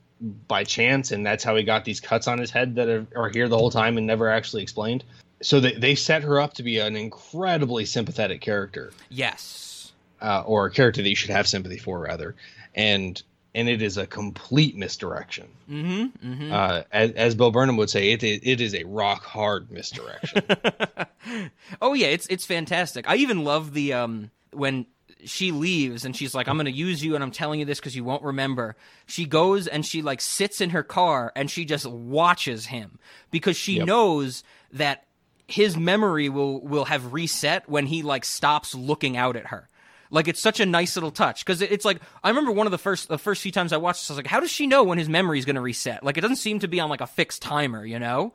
by 0.49 0.65
chance, 0.65 1.13
and 1.13 1.27
that's 1.27 1.45
how 1.45 1.57
he 1.57 1.63
got 1.63 1.85
these 1.85 2.01
cuts 2.01 2.27
on 2.27 2.39
his 2.39 2.51
head 2.51 2.77
that 2.77 2.89
are, 2.89 3.07
are 3.15 3.29
here 3.29 3.49
the 3.49 3.59
whole 3.59 3.71
time 3.71 3.99
and 3.99 4.07
never 4.07 4.31
actually 4.31 4.63
explained. 4.63 5.05
So 5.43 5.61
they 5.61 5.73
they 5.73 5.95
set 5.95 6.23
her 6.23 6.41
up 6.41 6.55
to 6.55 6.63
be 6.63 6.79
an 6.79 6.97
incredibly 6.97 7.85
sympathetic 7.85 8.41
character 8.41 8.93
yes. 9.11 9.93
uh, 10.23 10.43
or 10.47 10.67
a 10.67 10.71
character 10.71 11.03
that 11.03 11.09
you 11.09 11.17
should 11.17 11.31
have 11.31 11.47
sympathy 11.47 11.77
for 11.77 11.99
rather 11.99 12.35
and 12.75 13.23
and 13.55 13.69
it 13.69 13.81
is 13.83 13.97
a 13.97 14.07
complete 14.07 14.77
misdirection 14.77 15.49
Mm-hmm. 15.71 16.33
mm-hmm. 16.33 16.53
uh, 16.53 16.83
as, 16.93 17.11
as 17.13 17.35
bill 17.35 17.51
burnham 17.51 17.77
would 17.77 17.91
say 17.91 18.13
it, 18.13 18.23
it 18.23 18.61
is 18.61 18.75
a 18.75 18.85
rock 18.85 19.23
hard 19.25 19.71
misdirection 19.71 20.43
oh 21.81 21.95
yeah, 21.95 22.09
it's 22.09 22.27
it's 22.29 22.45
fantastic. 22.47 23.09
I 23.09 23.17
even 23.17 23.45
love 23.45 23.73
the 23.75 23.93
um 23.95 24.31
when 24.53 24.87
she 25.25 25.53
leaves 25.53 26.05
and 26.05 26.15
she's 26.15 26.35
like, 26.35 26.49
"I'm 26.49 26.57
going 26.57 26.67
to 26.67 26.71
use 26.73 27.03
you, 27.03 27.15
and 27.15 27.25
I'm 27.25 27.31
telling 27.31 27.59
you 27.61 27.65
this 27.67 27.81
because 27.81 27.97
you 27.97 28.05
won't 28.05 28.23
remember." 28.23 28.77
She 29.07 29.25
goes 29.25 29.67
and 29.67 29.85
she 29.87 30.03
like 30.03 30.21
sits 30.21 30.61
in 30.61 30.71
her 30.71 30.83
car 30.83 31.33
and 31.35 31.51
she 31.51 31.65
just 31.65 31.87
watches 31.87 32.67
him 32.67 32.99
because 33.31 33.57
she 33.57 33.75
Yep. 33.79 33.87
knows 33.87 34.45
that 34.73 35.05
his 35.47 35.77
memory 35.77 36.29
will 36.29 36.61
will 36.61 36.85
have 36.87 37.13
reset 37.15 37.69
when 37.69 37.87
he 37.87 38.03
like 38.03 38.25
stops 38.25 38.75
looking 38.75 39.17
out 39.17 39.37
at 39.37 39.47
her. 39.47 39.69
Like 40.15 40.29
it's 40.29 40.41
such 40.41 40.61
a 40.61 40.67
nice 40.67 40.95
little 40.95 41.11
touch 41.11 41.45
because 41.45 41.61
it's 41.61 41.85
like 41.85 42.01
I 42.23 42.29
remember 42.29 42.53
one 42.53 42.69
of 42.69 42.71
the 42.71 42.79
first 42.79 43.09
the 43.09 43.19
first 43.19 43.43
few 43.43 43.51
times 43.51 43.73
I 43.73 43.79
watched 43.79 44.03
this, 44.03 44.11
I 44.11 44.13
was 44.13 44.19
like, 44.19 44.29
how 44.29 44.39
does 44.39 44.51
she 44.51 44.69
know 44.69 44.85
when 44.85 44.97
his 44.97 45.09
memory 45.09 45.41
is 45.41 45.45
going 45.45 45.57
to 45.57 45.61
reset? 45.61 46.05
Like 46.05 46.17
it 46.17 46.21
doesn't 46.21 46.37
seem 46.37 46.61
to 46.61 46.69
be 46.69 46.79
on 46.79 46.89
like 46.89 47.01
a 47.01 47.07
fixed 47.09 47.43
timer, 47.43 47.85
you 47.85 47.99
know? 47.99 48.33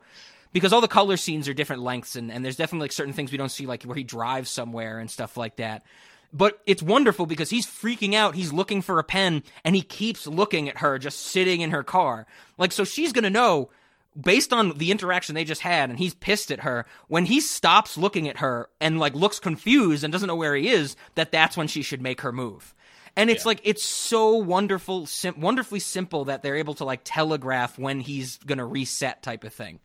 Because 0.52 0.74
all 0.74 0.82
the 0.82 0.88
color 0.88 1.16
scenes 1.16 1.48
are 1.48 1.54
different 1.54 1.80
lengths, 1.80 2.16
and, 2.16 2.30
and 2.30 2.44
there's 2.44 2.56
definitely 2.56 2.84
like 2.84 2.92
certain 2.92 3.14
things 3.14 3.32
we 3.32 3.38
don't 3.38 3.48
see, 3.48 3.64
like 3.64 3.84
where 3.84 3.96
he 3.96 4.02
drives 4.02 4.50
somewhere 4.50 4.98
and 4.98 5.10
stuff 5.10 5.38
like 5.38 5.56
that. 5.56 5.82
But 6.34 6.60
it's 6.66 6.82
wonderful 6.82 7.24
because 7.24 7.48
he's 7.48 7.66
freaking 7.66 8.14
out. 8.14 8.34
He's 8.34 8.52
looking 8.52 8.82
for 8.82 8.98
a 8.98 9.04
pen, 9.04 9.42
and 9.64 9.74
he 9.74 9.82
keeps 9.82 10.26
looking 10.26 10.68
at 10.68 10.78
her 10.78 10.98
just 10.98 11.20
sitting 11.20 11.62
in 11.62 11.70
her 11.70 11.82
car. 11.82 12.26
Like 12.58 12.72
so, 12.72 12.84
she's 12.84 13.12
gonna 13.12 13.30
know 13.30 13.70
based 14.18 14.52
on 14.52 14.76
the 14.78 14.90
interaction 14.90 15.34
they 15.34 15.44
just 15.44 15.60
had 15.60 15.88
and 15.90 15.98
he's 15.98 16.14
pissed 16.14 16.50
at 16.50 16.60
her 16.60 16.86
when 17.08 17.26
he 17.26 17.40
stops 17.40 17.96
looking 17.98 18.28
at 18.28 18.38
her 18.38 18.68
and 18.80 18.98
like 18.98 19.14
looks 19.14 19.38
confused 19.38 20.02
and 20.02 20.12
doesn't 20.12 20.26
know 20.26 20.34
where 20.36 20.56
he 20.56 20.68
is 20.68 20.96
that 21.14 21.30
that's 21.32 21.56
when 21.56 21.68
she 21.68 21.82
should 21.82 22.02
make 22.02 22.22
her 22.22 22.32
move. 22.32 22.74
And 23.16 23.28
it's 23.30 23.44
like 23.46 23.60
it's 23.64 23.84
so 23.84 24.34
wonderful 24.36 25.06
sim- 25.06 25.40
wonderfully 25.40 25.80
simple 25.80 26.24
that 26.26 26.42
they're 26.42 26.56
able 26.56 26.74
to 26.74 26.84
like 26.84 27.00
telegraph 27.04 27.78
when 27.78 28.00
he's 28.00 28.38
gonna 28.38 28.64
reset 28.66 29.22
type 29.22 29.44
of 29.44 29.52
thing. 29.52 29.78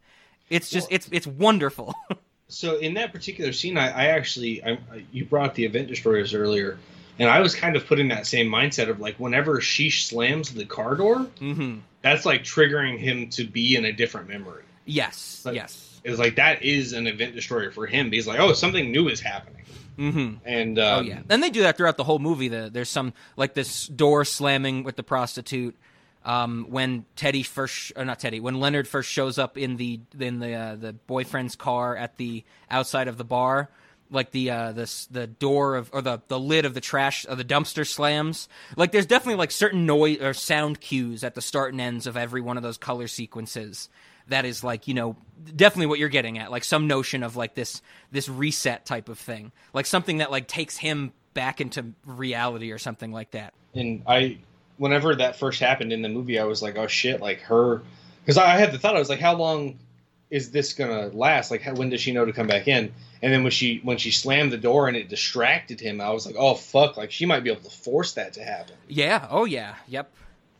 It's 0.49 0.69
just 0.69 0.87
it's 0.91 1.09
it's 1.11 1.27
wonderful. 1.27 1.93
So 2.47 2.77
in 2.77 2.93
that 2.93 3.11
particular 3.11 3.51
scene 3.53 3.75
i, 3.75 3.87
I 3.89 4.05
actually 4.09 4.63
I, 4.63 4.73
I- 4.91 5.05
you 5.11 5.25
brought 5.25 5.55
the 5.55 5.65
event 5.65 5.87
destroyers 5.87 6.35
earlier 6.35 6.77
and 7.17 7.27
i 7.27 7.39
was 7.39 7.55
kind 7.55 7.75
of 7.75 7.87
put 7.87 7.99
in 7.99 8.09
that 8.09 8.27
same 8.27 8.45
mindset 8.51 8.87
of 8.87 8.99
like 8.99 9.15
whenever 9.15 9.59
she 9.61 9.89
slams 9.89 10.53
the 10.53 10.63
car 10.63 10.93
door 10.95 11.21
hmm 11.39 11.77
that's 12.05 12.25
like 12.25 12.43
triggering 12.43 12.97
him 12.97 13.29
to 13.31 13.43
be 13.45 13.75
in 13.75 13.83
a 13.85 13.91
different 13.91 14.29
memory 14.29 14.63
yes 14.85 15.41
Like- 15.43 15.55
yes 15.55 15.95
it's 16.05 16.19
like 16.19 16.35
that 16.35 16.63
is 16.63 16.93
an 16.93 17.07
event 17.07 17.33
destroyer 17.33 17.71
for 17.71 17.87
him. 17.87 18.11
He's 18.11 18.27
like, 18.27 18.39
oh, 18.39 18.53
something 18.53 18.91
new 18.91 19.09
is 19.09 19.19
happening. 19.19 19.63
Mm-hmm. 19.97 20.35
And 20.45 20.77
oh 20.77 20.99
um, 20.99 21.07
yeah, 21.07 21.21
and 21.29 21.41
they 21.41 21.49
do 21.49 21.63
that 21.63 21.77
throughout 21.77 21.97
the 21.97 22.03
whole 22.03 22.19
movie. 22.19 22.47
The, 22.47 22.69
there's 22.71 22.89
some 22.89 23.13
like 23.37 23.53
this 23.55 23.87
door 23.87 24.23
slamming 24.23 24.83
with 24.83 24.97
the 24.97 25.03
prostitute. 25.03 25.75
Um, 26.23 26.65
when 26.69 27.05
Teddy 27.15 27.43
first, 27.43 27.93
or 27.95 28.03
not 28.03 28.19
Teddy, 28.19 28.39
when 28.39 28.59
Leonard 28.59 28.87
first 28.87 29.09
shows 29.09 29.37
up 29.37 29.57
in 29.57 29.77
the 29.77 29.99
in 30.19 30.39
the 30.39 30.53
uh, 30.53 30.75
the 30.75 30.93
boyfriend's 30.93 31.55
car 31.55 31.95
at 31.95 32.17
the 32.17 32.43
outside 32.69 33.07
of 33.07 33.17
the 33.17 33.23
bar, 33.23 33.69
like 34.11 34.31
the 34.31 34.51
uh 34.51 34.71
the 34.71 35.05
the 35.11 35.27
door 35.27 35.75
of 35.75 35.89
or 35.93 36.01
the 36.01 36.21
the 36.27 36.39
lid 36.39 36.65
of 36.65 36.73
the 36.73 36.81
trash 36.81 37.25
of 37.25 37.37
the 37.37 37.45
dumpster 37.45 37.87
slams. 37.87 38.47
Like 38.75 38.91
there's 38.91 39.05
definitely 39.05 39.35
like 39.35 39.51
certain 39.51 39.85
noise 39.85 40.21
or 40.21 40.33
sound 40.33 40.79
cues 40.79 41.23
at 41.23 41.35
the 41.35 41.41
start 41.41 41.73
and 41.73 41.81
ends 41.81 42.07
of 42.07 42.17
every 42.17 42.41
one 42.41 42.57
of 42.57 42.63
those 42.63 42.77
color 42.77 43.07
sequences. 43.07 43.89
That 44.27 44.45
is 44.45 44.63
like 44.63 44.87
you 44.87 44.93
know 44.93 45.15
definitely 45.55 45.87
what 45.87 45.99
you're 45.99 46.09
getting 46.09 46.39
at, 46.39 46.51
like 46.51 46.63
some 46.63 46.87
notion 46.87 47.23
of 47.23 47.35
like 47.35 47.55
this 47.55 47.81
this 48.11 48.29
reset 48.29 48.85
type 48.85 49.09
of 49.09 49.19
thing, 49.19 49.51
like 49.73 49.85
something 49.85 50.17
that 50.17 50.31
like 50.31 50.47
takes 50.47 50.77
him 50.77 51.13
back 51.35 51.61
into 51.61 51.93
reality 52.05 52.71
or 52.71 52.79
something 52.79 53.11
like 53.11 53.31
that. 53.31 53.53
And 53.75 54.01
I, 54.07 54.39
whenever 54.77 55.13
that 55.15 55.35
first 55.35 55.59
happened 55.59 55.93
in 55.93 56.01
the 56.01 56.09
movie, 56.09 56.39
I 56.39 56.45
was 56.45 56.63
like, 56.63 56.77
oh 56.77 56.87
shit, 56.87 57.21
like 57.21 57.41
her, 57.41 57.83
because 58.23 58.39
I 58.39 58.57
had 58.57 58.71
the 58.71 58.79
thought, 58.79 58.95
I 58.95 58.99
was 58.99 59.09
like, 59.09 59.19
how 59.19 59.35
long 59.35 59.77
is 60.29 60.51
this 60.51 60.73
gonna 60.73 61.07
last? 61.07 61.51
Like, 61.51 61.61
how, 61.61 61.73
when 61.73 61.89
does 61.89 62.01
she 62.01 62.11
know 62.11 62.25
to 62.25 62.33
come 62.33 62.47
back 62.47 62.67
in? 62.67 62.93
And 63.21 63.33
then 63.33 63.43
when 63.43 63.51
she 63.51 63.79
when 63.83 63.97
she 63.97 64.11
slammed 64.11 64.51
the 64.51 64.57
door 64.57 64.87
and 64.87 64.97
it 64.97 65.09
distracted 65.09 65.79
him, 65.79 66.01
I 66.01 66.11
was 66.11 66.25
like, 66.25 66.35
oh 66.37 66.55
fuck, 66.55 66.97
like 66.97 67.11
she 67.11 67.25
might 67.25 67.43
be 67.43 67.51
able 67.51 67.61
to 67.61 67.69
force 67.69 68.13
that 68.13 68.33
to 68.33 68.43
happen. 68.43 68.75
Yeah. 68.87 69.27
Oh 69.29 69.45
yeah. 69.45 69.75
Yep. 69.87 70.11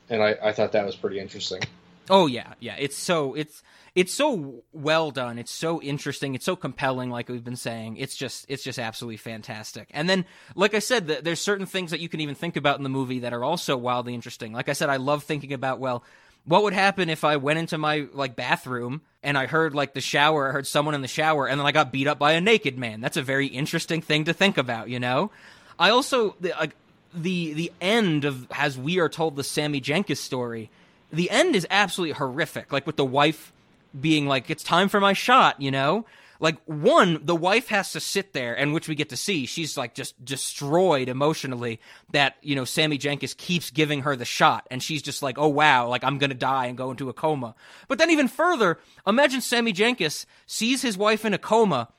And 0.10 0.22
I, 0.22 0.36
I 0.42 0.52
thought 0.52 0.72
that 0.74 0.86
was 0.86 0.96
pretty 0.96 1.20
interesting. 1.20 1.62
Oh 2.10 2.28
yeah, 2.28 2.54
yeah. 2.60 2.76
It's 2.78 2.98
so 2.98 3.34
it's 3.34 3.64
it's 3.96 4.14
so 4.14 4.64
well 4.74 5.10
done. 5.10 5.40
It's 5.40 5.52
so 5.52 5.82
interesting. 5.82 6.36
It's 6.36 6.46
so 6.46 6.56
compelling. 6.56 7.10
Like 7.10 7.30
we've 7.30 7.44
been 7.44 7.56
saying, 7.56 7.98
it's 7.98 8.16
just 8.16 8.46
it's 8.50 8.64
just 8.64 8.78
absolutely 8.78 9.18
fantastic. 9.18 9.90
And 9.92 10.10
then, 10.10 10.26
like 10.54 10.74
I 10.74 10.80
said, 10.80 11.08
the, 11.08 11.22
there's 11.24 11.40
certain 11.40 11.66
things 11.66 11.92
that 11.92 12.02
you 12.02 12.10
can 12.10 12.20
even 12.20 12.36
think 12.36 12.58
about 12.58 12.78
in 12.78 12.84
the 12.84 12.90
movie 12.90 13.20
that 13.20 13.34
are 13.34 13.44
also 13.44 13.78
wildly 13.78 14.14
interesting. 14.14 14.54
Like 14.54 14.70
I 14.70 14.74
said, 14.74 14.90
I 14.90 14.98
love 14.98 15.24
thinking 15.24 15.54
about 15.54 15.80
well, 15.80 16.04
what 16.46 16.64
would 16.64 16.74
happen 16.74 17.10
if 17.10 17.24
I 17.24 17.38
went 17.38 17.60
into 17.60 17.78
my 17.78 18.08
like 18.14 18.36
bathroom 18.36 19.02
and 19.24 19.38
I 19.38 19.48
heard 19.48 19.74
like 19.74 19.94
the 19.94 20.02
shower, 20.02 20.50
I 20.50 20.52
heard 20.52 20.68
someone 20.68 20.96
in 20.96 21.02
the 21.02 21.08
shower, 21.08 21.48
and 21.48 21.60
then 21.60 21.66
I 21.66 21.72
got 21.72 21.92
beat 21.92 22.08
up 22.08 22.20
by 22.20 22.34
a 22.34 22.42
naked 22.42 22.78
man. 22.78 23.02
That's 23.02 23.18
a 23.18 23.24
very 23.24 23.48
interesting 23.48 24.02
thing 24.02 24.26
to 24.26 24.34
think 24.34 24.58
about, 24.58 24.90
you 24.90 25.00
know. 25.00 25.32
I 25.80 25.90
also 25.90 26.36
the 26.40 26.54
like 26.60 26.76
the 27.14 27.54
the 27.54 27.72
end 27.82 28.26
of 28.26 28.48
as 28.52 28.78
we 28.78 29.00
are 29.00 29.10
told 29.10 29.36
the 29.36 29.44
Sammy 29.44 29.82
Jankis 29.82 30.18
story 30.18 30.70
the 31.12 31.30
end 31.30 31.56
is 31.56 31.66
absolutely 31.70 32.14
horrific. 32.14 32.72
Like 32.72 32.86
with 32.86 32.98
the 32.98 33.06
wife 33.06 33.52
being 34.00 34.28
like, 34.28 34.50
"It's 34.50 34.64
time 34.64 34.90
for 34.90 35.00
my 35.00 35.14
shot," 35.14 35.62
you 35.62 35.72
know. 35.72 36.06
Like 36.46 36.62
one, 36.66 37.26
the 37.26 37.36
wife 37.36 37.70
has 37.70 37.94
to 37.94 38.00
sit 38.00 38.34
there, 38.34 38.54
and 38.54 38.72
which 38.72 38.88
we 38.88 38.94
get 38.94 39.10
to 39.10 39.18
see, 39.18 39.48
she's 39.48 39.78
like 39.78 39.96
just 39.96 40.24
destroyed 40.24 41.10
emotionally. 41.10 41.80
That 42.12 42.36
you 42.44 42.56
know, 42.56 42.66
Sammy 42.66 43.00
Jankis 43.00 43.36
keeps 43.36 43.72
giving 43.72 44.04
her 44.04 44.16
the 44.16 44.26
shot, 44.26 44.68
and 44.70 44.84
she's 44.84 45.02
just 45.02 45.24
like, 45.24 45.40
"Oh 45.40 45.48
wow, 45.48 45.88
like 45.88 46.04
I'm 46.04 46.20
gonna 46.20 46.36
die 46.36 46.68
and 46.68 46.78
go 46.78 46.92
into 46.92 47.10
a 47.10 47.14
coma." 47.14 47.56
But 47.88 47.98
then 47.98 48.12
even 48.12 48.28
further, 48.28 48.78
imagine 49.08 49.42
Sammy 49.42 49.74
Jankis 49.74 50.28
sees 50.46 50.84
his 50.84 51.00
wife 51.00 51.26
in 51.26 51.34
a 51.34 51.40
coma, 51.40 51.90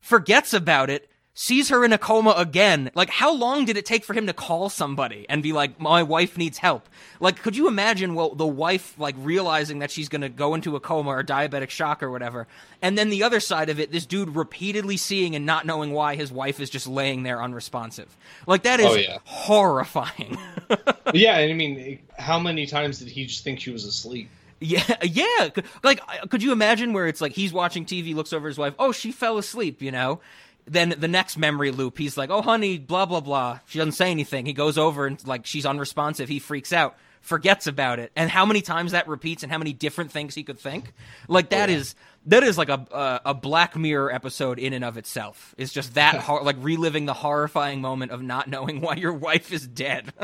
forgets 0.00 0.52
about 0.52 0.90
it, 0.90 1.08
sees 1.36 1.68
her 1.68 1.84
in 1.84 1.92
a 1.92 1.98
coma 1.98 2.32
again. 2.36 2.90
Like, 2.94 3.10
how 3.10 3.34
long 3.34 3.64
did 3.64 3.76
it 3.76 3.84
take 3.84 4.04
for 4.04 4.14
him 4.14 4.26
to 4.28 4.32
call 4.32 4.68
somebody 4.70 5.26
and 5.28 5.42
be 5.42 5.52
like, 5.52 5.80
my 5.80 6.02
wife 6.02 6.38
needs 6.38 6.58
help? 6.58 6.88
Like, 7.18 7.42
could 7.42 7.56
you 7.56 7.66
imagine, 7.66 8.14
well, 8.14 8.34
the 8.36 8.46
wife, 8.46 8.94
like, 8.98 9.16
realizing 9.18 9.80
that 9.80 9.90
she's 9.90 10.08
gonna 10.08 10.28
go 10.28 10.54
into 10.54 10.76
a 10.76 10.80
coma 10.80 11.10
or 11.10 11.24
diabetic 11.24 11.70
shock 11.70 12.02
or 12.04 12.10
whatever, 12.10 12.46
and 12.80 12.96
then 12.96 13.10
the 13.10 13.24
other 13.24 13.40
side 13.40 13.68
of 13.68 13.80
it, 13.80 13.90
this 13.90 14.06
dude 14.06 14.36
repeatedly 14.36 14.96
seeing 14.96 15.34
and 15.34 15.44
not 15.44 15.66
knowing 15.66 15.92
why 15.92 16.14
his 16.14 16.30
wife 16.30 16.60
is 16.60 16.70
just 16.70 16.86
laying 16.86 17.24
there 17.24 17.42
unresponsive. 17.42 18.16
Like, 18.46 18.62
that 18.62 18.78
is 18.78 18.86
Oh, 18.86 18.94
yeah. 18.94 19.18
horrifying. 19.24 20.38
yeah, 21.14 21.36
I 21.36 21.52
mean, 21.52 21.98
how 22.18 22.38
many 22.38 22.66
times 22.66 23.00
did 23.00 23.08
he 23.08 23.26
just 23.26 23.42
think 23.44 23.58
she 23.60 23.70
was 23.70 23.84
asleep? 23.84 24.28
Yeah, 24.60 24.84
yeah. 25.02 25.48
Like, 25.82 26.00
uh, 26.08 26.26
could 26.28 26.42
you 26.42 26.52
imagine 26.52 26.92
where 26.92 27.06
it's 27.08 27.20
like 27.20 27.32
he's 27.32 27.52
watching 27.52 27.84
TV, 27.84 28.14
looks 28.14 28.32
over 28.32 28.46
his 28.48 28.56
wife, 28.56 28.74
oh, 28.78 28.92
she 28.92 29.10
fell 29.12 29.36
asleep, 29.36 29.82
you 29.82 29.90
know? 29.90 30.20
Then 30.66 30.94
the 30.98 31.08
next 31.08 31.36
memory 31.36 31.70
loop, 31.70 31.98
he's 31.98 32.16
like, 32.16 32.30
oh, 32.30 32.40
honey, 32.42 32.78
blah, 32.78 33.04
blah, 33.06 33.20
blah. 33.20 33.60
She 33.66 33.78
doesn't 33.78 33.92
say 33.92 34.10
anything. 34.10 34.46
He 34.46 34.52
goes 34.54 34.78
over 34.78 35.06
and, 35.06 35.24
like, 35.26 35.44
she's 35.44 35.66
unresponsive. 35.66 36.28
He 36.28 36.38
freaks 36.38 36.72
out, 36.72 36.96
forgets 37.20 37.66
about 37.66 37.98
it. 37.98 38.12
And 38.16 38.30
how 38.30 38.46
many 38.46 38.62
times 38.62 38.92
that 38.92 39.06
repeats 39.06 39.42
and 39.42 39.52
how 39.52 39.58
many 39.58 39.74
different 39.74 40.10
things 40.10 40.34
he 40.34 40.42
could 40.42 40.58
think? 40.58 40.92
Like, 41.28 41.50
that 41.50 41.68
is. 41.70 41.94
That 42.26 42.42
is 42.42 42.56
like 42.56 42.70
a 42.70 42.80
uh, 42.90 43.18
a 43.26 43.34
Black 43.34 43.76
Mirror 43.76 44.10
episode 44.10 44.58
in 44.58 44.72
and 44.72 44.82
of 44.82 44.96
itself. 44.96 45.54
It's 45.58 45.70
just 45.74 45.92
that 45.96 46.14
hor- 46.20 46.42
like 46.42 46.56
reliving 46.58 47.04
the 47.04 47.12
horrifying 47.12 47.82
moment 47.82 48.12
of 48.12 48.22
not 48.22 48.48
knowing 48.48 48.80
why 48.80 48.94
your 48.94 49.12
wife 49.12 49.52
is 49.52 49.66
dead. 49.66 50.10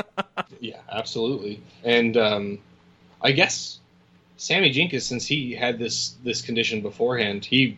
Yeah, 0.59 0.77
absolutely. 0.91 1.59
And 1.83 2.15
um, 2.17 2.59
I 3.19 3.31
guess 3.31 3.79
Sammy 4.37 4.71
Jankis, 4.71 5.01
since 5.03 5.25
he 5.25 5.53
had 5.53 5.79
this 5.79 6.15
this 6.23 6.41
condition 6.41 6.81
beforehand, 6.81 7.45
he 7.45 7.77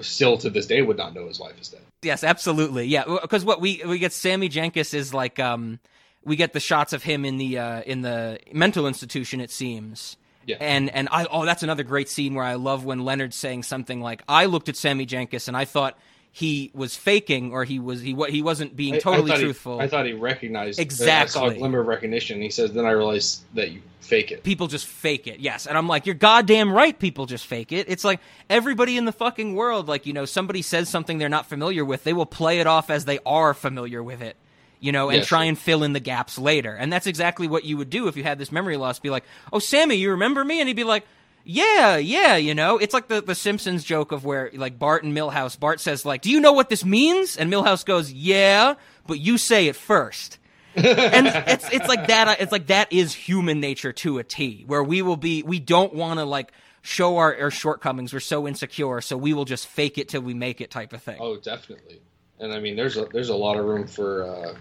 still 0.00 0.36
to 0.38 0.50
this 0.50 0.66
day 0.66 0.82
would 0.82 0.96
not 0.98 1.14
know 1.14 1.26
his 1.26 1.40
wife 1.40 1.58
is 1.60 1.68
dead. 1.68 1.80
Yes, 2.02 2.22
absolutely. 2.22 2.86
Yeah, 2.86 3.04
because 3.22 3.44
what 3.44 3.60
we 3.60 3.82
we 3.84 3.98
get 3.98 4.12
Sammy 4.12 4.48
Jankis 4.48 4.94
is 4.94 5.12
like 5.12 5.38
um 5.38 5.80
we 6.24 6.36
get 6.36 6.52
the 6.52 6.60
shots 6.60 6.92
of 6.92 7.02
him 7.02 7.24
in 7.24 7.38
the 7.38 7.58
uh 7.58 7.82
in 7.82 8.02
the 8.02 8.38
mental 8.52 8.86
institution 8.86 9.40
it 9.40 9.50
seems. 9.50 10.16
Yeah. 10.46 10.56
And 10.60 10.90
and 10.90 11.08
I 11.10 11.26
oh 11.30 11.44
that's 11.44 11.62
another 11.62 11.82
great 11.82 12.08
scene 12.08 12.34
where 12.34 12.44
I 12.44 12.54
love 12.54 12.84
when 12.84 13.04
Leonard's 13.04 13.36
saying 13.36 13.64
something 13.64 14.00
like 14.00 14.22
I 14.28 14.46
looked 14.46 14.68
at 14.68 14.76
Sammy 14.76 15.06
Jankis 15.06 15.48
and 15.48 15.56
I 15.56 15.64
thought 15.64 15.98
he 16.38 16.70
was 16.72 16.94
faking 16.94 17.50
or 17.52 17.64
he 17.64 17.80
was 17.80 18.00
he 18.00 18.14
wa- 18.14 18.26
he 18.28 18.42
wasn't 18.42 18.76
being 18.76 18.94
I- 18.94 18.98
I 18.98 19.00
totally 19.00 19.32
he- 19.32 19.42
truthful. 19.42 19.80
I 19.80 19.88
thought 19.88 20.06
he 20.06 20.12
recognized 20.12 20.78
exactly. 20.78 21.40
I 21.40 21.44
saw 21.46 21.50
a 21.50 21.54
glimmer 21.58 21.80
of 21.80 21.88
recognition. 21.88 22.40
He 22.40 22.50
says, 22.50 22.72
"Then 22.72 22.84
I 22.86 22.92
realized 22.92 23.42
that 23.54 23.72
you 23.72 23.82
fake 24.00 24.30
it." 24.30 24.44
people 24.44 24.68
just 24.68 24.86
fake 24.86 25.26
it. 25.26 25.40
Yes. 25.40 25.66
And 25.66 25.76
I'm 25.76 25.88
like, 25.88 26.06
you're 26.06 26.14
goddamn 26.14 26.72
right, 26.72 26.96
people 26.96 27.26
just 27.26 27.44
fake 27.46 27.72
it. 27.72 27.86
It's 27.90 28.04
like 28.04 28.20
everybody 28.48 28.96
in 28.96 29.04
the 29.04 29.10
fucking 29.12 29.56
world, 29.56 29.88
like, 29.88 30.06
you 30.06 30.12
know, 30.12 30.24
somebody 30.26 30.62
says 30.62 30.88
something 30.88 31.18
they're 31.18 31.28
not 31.28 31.46
familiar 31.48 31.84
with, 31.84 32.04
they 32.04 32.12
will 32.12 32.24
play 32.24 32.60
it 32.60 32.68
off 32.68 32.88
as 32.88 33.04
they 33.04 33.18
are 33.26 33.52
familiar 33.52 34.00
with 34.00 34.22
it, 34.22 34.36
you 34.80 34.92
know, 34.92 35.08
and 35.08 35.18
Yeah, 35.18 35.24
try 35.24 35.44
and 35.44 35.58
fill 35.58 35.82
in 35.82 35.92
the 35.92 36.00
gaps 36.00 36.38
later. 36.38 36.72
And 36.72 36.92
that's 36.92 37.08
exactly 37.08 37.48
what 37.48 37.64
you 37.64 37.76
would 37.76 37.90
do 37.90 38.06
if 38.06 38.16
you 38.16 38.22
had 38.22 38.38
this 38.38 38.52
memory 38.52 38.76
loss. 38.76 39.00
Be 39.00 39.10
like, 39.10 39.24
oh, 39.52 39.58
Sammy, 39.58 39.96
you 39.96 40.12
remember 40.12 40.44
me? 40.44 40.60
And 40.60 40.68
he'd 40.68 40.76
be 40.76 40.84
like, 40.84 41.04
yeah, 41.48 41.96
yeah, 41.96 42.36
you 42.36 42.54
know, 42.54 42.78
it's 42.78 42.94
like 42.94 43.08
the, 43.08 43.20
the 43.20 43.34
Simpsons 43.34 43.82
joke 43.82 44.12
of 44.12 44.24
where, 44.24 44.50
like, 44.54 44.78
Bart 44.78 45.02
and 45.02 45.16
Milhouse, 45.16 45.58
Bart 45.58 45.80
says, 45.80 46.04
like, 46.04 46.22
do 46.22 46.30
you 46.30 46.40
know 46.40 46.52
what 46.52 46.68
this 46.68 46.84
means? 46.84 47.36
And 47.36 47.52
Milhouse 47.52 47.84
goes, 47.84 48.12
yeah, 48.12 48.74
but 49.06 49.18
you 49.18 49.38
say 49.38 49.66
it 49.66 49.76
first 49.76 50.38
and 50.84 51.26
it's 51.46 51.68
it's 51.72 51.88
like 51.88 52.06
that. 52.08 52.40
It's 52.40 52.52
like 52.52 52.68
that 52.68 52.92
is 52.92 53.14
human 53.14 53.60
nature 53.60 53.92
to 53.92 54.18
a 54.18 54.24
T. 54.24 54.64
Where 54.66 54.82
we 54.82 55.02
will 55.02 55.16
be, 55.16 55.42
we 55.42 55.58
don't 55.58 55.94
want 55.94 56.18
to 56.18 56.24
like 56.24 56.52
show 56.82 57.16
our, 57.18 57.36
our 57.38 57.50
shortcomings. 57.50 58.12
We're 58.12 58.20
so 58.20 58.46
insecure, 58.46 59.00
so 59.00 59.16
we 59.16 59.32
will 59.32 59.44
just 59.44 59.66
fake 59.66 59.98
it 59.98 60.08
till 60.08 60.22
we 60.22 60.34
make 60.34 60.60
it, 60.60 60.70
type 60.70 60.92
of 60.92 61.02
thing. 61.02 61.18
Oh, 61.20 61.36
definitely. 61.36 62.00
And 62.38 62.52
I 62.52 62.60
mean, 62.60 62.76
there's 62.76 62.96
a 62.96 63.06
there's 63.06 63.30
a 63.30 63.36
lot 63.36 63.58
of 63.58 63.64
room 63.64 63.86
for 63.86 64.24
uh, 64.24 64.54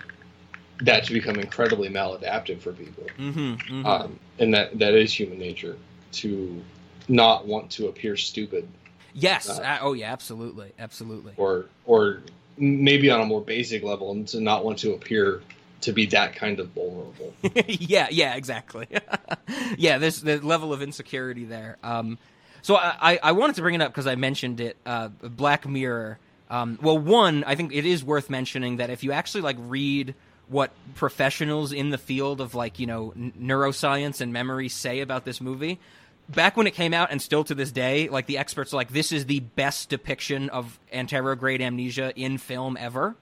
that 0.81 1.03
to 1.05 1.13
become 1.13 1.35
incredibly 1.35 1.89
maladaptive 1.89 2.59
for 2.59 2.73
people. 2.73 3.05
Mm-hmm, 3.17 3.85
Um, 3.85 4.19
and 4.39 4.53
that 4.53 4.77
that 4.79 4.93
is 4.93 5.13
human 5.13 5.39
nature 5.39 5.77
to 6.13 6.61
not 7.07 7.45
want 7.45 7.71
to 7.71 7.87
appear 7.87 8.17
stupid 8.17 8.67
yes. 9.17 9.49
uh, 9.49 9.61
uh, 9.61 9.77
oh 9.81 9.93
yeah. 9.93 10.11
Absolutely. 10.11 10.71
Absolutely. 10.79 11.33
or 11.37 11.65
or 11.85 12.21
maybe 12.57 13.09
on 13.09 13.21
a 13.21 13.25
more 13.25 13.41
basic 13.41 13.83
level 13.83 14.11
and 14.11 14.27
to 14.29 14.39
not 14.39 14.63
want 14.63 14.79
to 14.79 14.93
appear 14.93 15.41
to 15.81 15.91
be 15.91 16.07
that 16.07 16.35
kind 16.35 16.59
of 16.59 16.69
vulnerable. 16.69 17.33
yeah, 17.67 18.07
yeah, 18.09 18.35
exactly. 18.35 18.87
yeah, 19.77 19.99
there's 19.99 20.21
the 20.21 20.39
level 20.39 20.73
of 20.73 20.81
insecurity 20.81 21.45
there. 21.45 21.77
Um, 21.83 22.17
so 22.63 22.75
I, 22.75 22.95
I, 22.99 23.19
I 23.23 23.31
wanted 23.33 23.57
to 23.57 23.61
bring 23.61 23.75
it 23.75 23.81
up 23.81 23.91
because 23.91 24.07
I 24.07 24.15
mentioned 24.15 24.59
it. 24.59 24.75
Uh, 24.85 25.09
Black 25.09 25.67
Mirror. 25.67 26.17
Um, 26.49 26.79
well, 26.81 26.97
one, 26.97 27.43
I 27.43 27.53
think 27.53 27.73
it 27.75 27.85
is 27.85 28.03
worth 28.03 28.29
mentioning 28.29 28.77
that 28.77 28.89
if 28.89 29.03
you 29.03 29.11
actually 29.11 29.41
like 29.41 29.57
read 29.59 30.15
what 30.47 30.71
professionals 30.95 31.73
in 31.73 31.89
the 31.89 31.97
field 31.97 32.41
of 32.41 32.55
like 32.55 32.79
you 32.79 32.87
know 32.87 33.13
n- 33.15 33.33
neuroscience 33.39 34.19
and 34.21 34.33
memory 34.33 34.69
say 34.69 35.01
about 35.01 35.25
this 35.25 35.39
movie. 35.41 35.79
Back 36.29 36.57
when 36.57 36.67
it 36.67 36.73
came 36.73 36.93
out, 36.93 37.09
and 37.11 37.21
still 37.21 37.43
to 37.45 37.55
this 37.55 37.71
day, 37.71 38.09
like 38.09 38.25
the 38.25 38.37
experts 38.37 38.73
are 38.73 38.77
like, 38.77 38.89
this 38.91 39.11
is 39.11 39.25
the 39.25 39.39
best 39.39 39.89
depiction 39.89 40.49
of 40.49 40.77
anterograde 40.93 41.61
amnesia 41.61 42.11
in 42.15 42.37
film 42.37 42.77
ever 42.79 43.15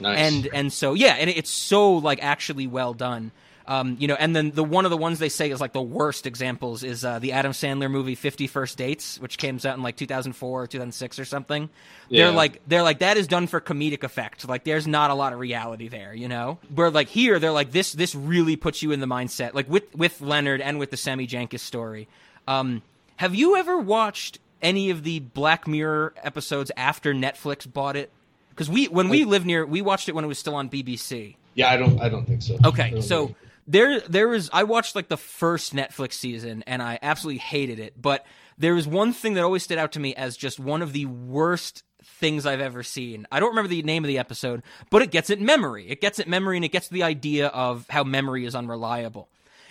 Nice. 0.00 0.18
and 0.18 0.48
and 0.54 0.72
so 0.72 0.94
yeah, 0.94 1.14
and 1.14 1.28
it's 1.28 1.50
so 1.50 1.94
like 1.94 2.22
actually 2.22 2.66
well 2.66 2.94
done. 2.94 3.32
Um, 3.66 3.96
you 4.00 4.08
know, 4.08 4.14
and 4.14 4.34
then 4.34 4.52
the 4.52 4.64
one 4.64 4.86
of 4.86 4.90
the 4.90 4.96
ones 4.96 5.18
they 5.18 5.28
say 5.28 5.50
is 5.50 5.60
like 5.60 5.74
the 5.74 5.82
worst 5.82 6.26
examples 6.26 6.82
is 6.82 7.04
uh, 7.04 7.18
the 7.18 7.32
Adam 7.32 7.52
Sandler 7.52 7.90
movie 7.90 8.14
Fifty 8.14 8.46
First 8.46 8.78
Dates, 8.78 9.20
which 9.20 9.36
came 9.36 9.56
out 9.56 9.76
in 9.76 9.82
like 9.82 9.96
2004 9.96 10.62
or 10.62 10.66
2006 10.66 11.18
or 11.18 11.24
something. 11.26 11.68
Yeah. 12.08 12.24
They're 12.24 12.32
like 12.34 12.62
they're 12.66 12.82
like 12.82 13.00
that 13.00 13.18
is 13.18 13.26
done 13.26 13.46
for 13.46 13.60
comedic 13.60 14.04
effect. 14.04 14.48
Like 14.48 14.64
there's 14.64 14.86
not 14.86 15.10
a 15.10 15.14
lot 15.14 15.34
of 15.34 15.38
reality 15.38 15.88
there, 15.88 16.14
you 16.14 16.28
know. 16.28 16.58
Where 16.74 16.90
like 16.90 17.08
here 17.08 17.38
they're 17.38 17.52
like 17.52 17.72
this 17.72 17.92
this 17.92 18.14
really 18.14 18.56
puts 18.56 18.82
you 18.82 18.92
in 18.92 19.00
the 19.00 19.06
mindset. 19.06 19.52
Like 19.52 19.68
with 19.68 19.94
with 19.94 20.22
Leonard 20.22 20.62
and 20.62 20.78
with 20.78 20.90
the 20.90 20.96
Sammy 20.96 21.26
Jankis 21.26 21.60
story. 21.60 22.08
Um, 22.48 22.82
have 23.16 23.34
you 23.34 23.56
ever 23.56 23.78
watched 23.78 24.38
any 24.60 24.90
of 24.90 25.04
the 25.04 25.20
Black 25.20 25.68
Mirror 25.68 26.14
episodes 26.22 26.72
after 26.76 27.14
Netflix 27.14 27.70
bought 27.70 27.96
it? 27.96 28.10
because 28.58 28.68
we 28.68 28.86
when 28.88 29.08
we 29.08 29.24
lived 29.24 29.46
near, 29.46 29.64
we 29.64 29.80
watched 29.80 30.08
it 30.08 30.16
when 30.16 30.24
it 30.24 30.28
was 30.28 30.38
still 30.38 30.56
on 30.56 30.68
BBC. 30.68 31.36
Yeah, 31.54 31.70
I 31.70 31.76
don't. 31.76 32.00
I 32.00 32.08
don't 32.08 32.26
think 32.26 32.42
so. 32.42 32.58
Okay, 32.64 33.00
so 33.00 33.24
agree. 33.24 33.34
there 33.68 34.00
there 34.00 34.28
was 34.28 34.50
I 34.52 34.64
watched 34.64 34.96
like 34.96 35.06
the 35.06 35.16
first 35.16 35.74
Netflix 35.74 36.14
season 36.14 36.64
and 36.66 36.82
I 36.82 36.98
absolutely 37.00 37.38
hated 37.38 37.78
it, 37.78 38.00
but 38.00 38.26
there 38.58 38.74
was 38.74 38.88
one 38.88 39.12
thing 39.12 39.34
that 39.34 39.44
always 39.44 39.62
stood 39.62 39.78
out 39.78 39.92
to 39.92 40.00
me 40.00 40.12
as 40.16 40.36
just 40.36 40.58
one 40.58 40.82
of 40.82 40.92
the 40.92 41.06
worst 41.06 41.84
things 42.02 42.46
I've 42.46 42.60
ever 42.60 42.82
seen. 42.82 43.28
I 43.30 43.38
don't 43.38 43.50
remember 43.50 43.68
the 43.68 43.82
name 43.82 44.02
of 44.02 44.08
the 44.08 44.18
episode, 44.18 44.64
but 44.90 45.02
it 45.02 45.12
gets 45.12 45.30
at 45.30 45.40
memory. 45.40 45.88
It 45.88 46.00
gets 46.00 46.18
at 46.18 46.26
memory 46.26 46.56
and 46.56 46.64
it 46.64 46.72
gets 46.72 46.88
the 46.88 47.04
idea 47.04 47.46
of 47.48 47.86
how 47.88 48.02
memory 48.02 48.44
is 48.44 48.56
unreliable. 48.56 49.28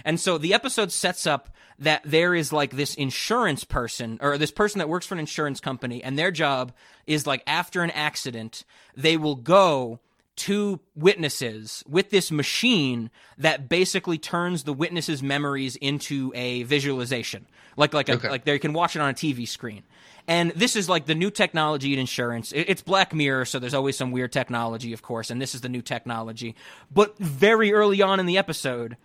And 0.08 0.20
so 0.22 0.38
the 0.38 0.54
episode 0.54 0.94
sets 0.94 1.28
up 1.28 1.50
that 1.80 2.02
there 2.06 2.34
is 2.34 2.54
like 2.54 2.72
this 2.72 2.96
insurance 2.96 3.66
person 3.66 4.18
or 4.22 4.38
this 4.38 4.52
person 4.52 4.80
that 4.80 4.88
works 4.88 5.06
for 5.06 5.16
an 5.16 5.20
insurance 5.20 5.60
company 5.60 6.02
and 6.02 6.18
their 6.18 6.32
job 6.32 6.72
is 7.06 7.28
like 7.28 7.44
after 7.46 7.84
an 7.84 7.92
accident, 7.92 8.64
they 8.96 9.18
will 9.18 9.36
go 9.36 10.00
to 10.38 10.80
witnesses 10.96 11.84
with 11.90 12.10
this 12.10 12.32
machine 12.32 13.10
that 13.38 13.68
basically 13.68 14.18
turns 14.18 14.64
the 14.64 14.72
witnesses' 14.72 15.22
memories 15.22 15.76
into 15.76 16.32
a 16.36 16.64
visualization, 16.64 17.46
like 17.76 17.94
like 17.94 18.08
a, 18.08 18.14
Okay. 18.14 18.30
like 18.30 18.46
they 18.46 18.60
can 18.60 18.72
watch 18.72 18.96
it 18.96 19.02
on 19.02 19.10
a 19.10 19.14
TV 19.14 19.46
screen. 19.46 19.84
And 20.26 20.52
this 20.52 20.78
is 20.78 20.88
like 20.88 21.06
the 21.06 21.16
new 21.16 21.32
technology 21.32 21.92
in 21.94 22.00
insurance. 22.00 22.54
It's 22.56 22.82
Black 22.82 23.14
Mirror, 23.14 23.46
so 23.46 23.60
there's 23.60 23.74
always 23.74 23.98
some 23.98 24.12
weird 24.12 24.32
technology, 24.32 24.94
of 24.94 25.02
course, 25.02 25.30
and 25.32 25.42
this 25.42 25.54
is 25.54 25.62
the 25.62 25.70
new 25.70 25.82
technology. 25.82 26.56
But 26.92 27.18
very 27.18 27.74
early 27.74 28.02
on 28.02 28.20
in 28.20 28.26
the 28.26 28.38
episode, 28.38 28.96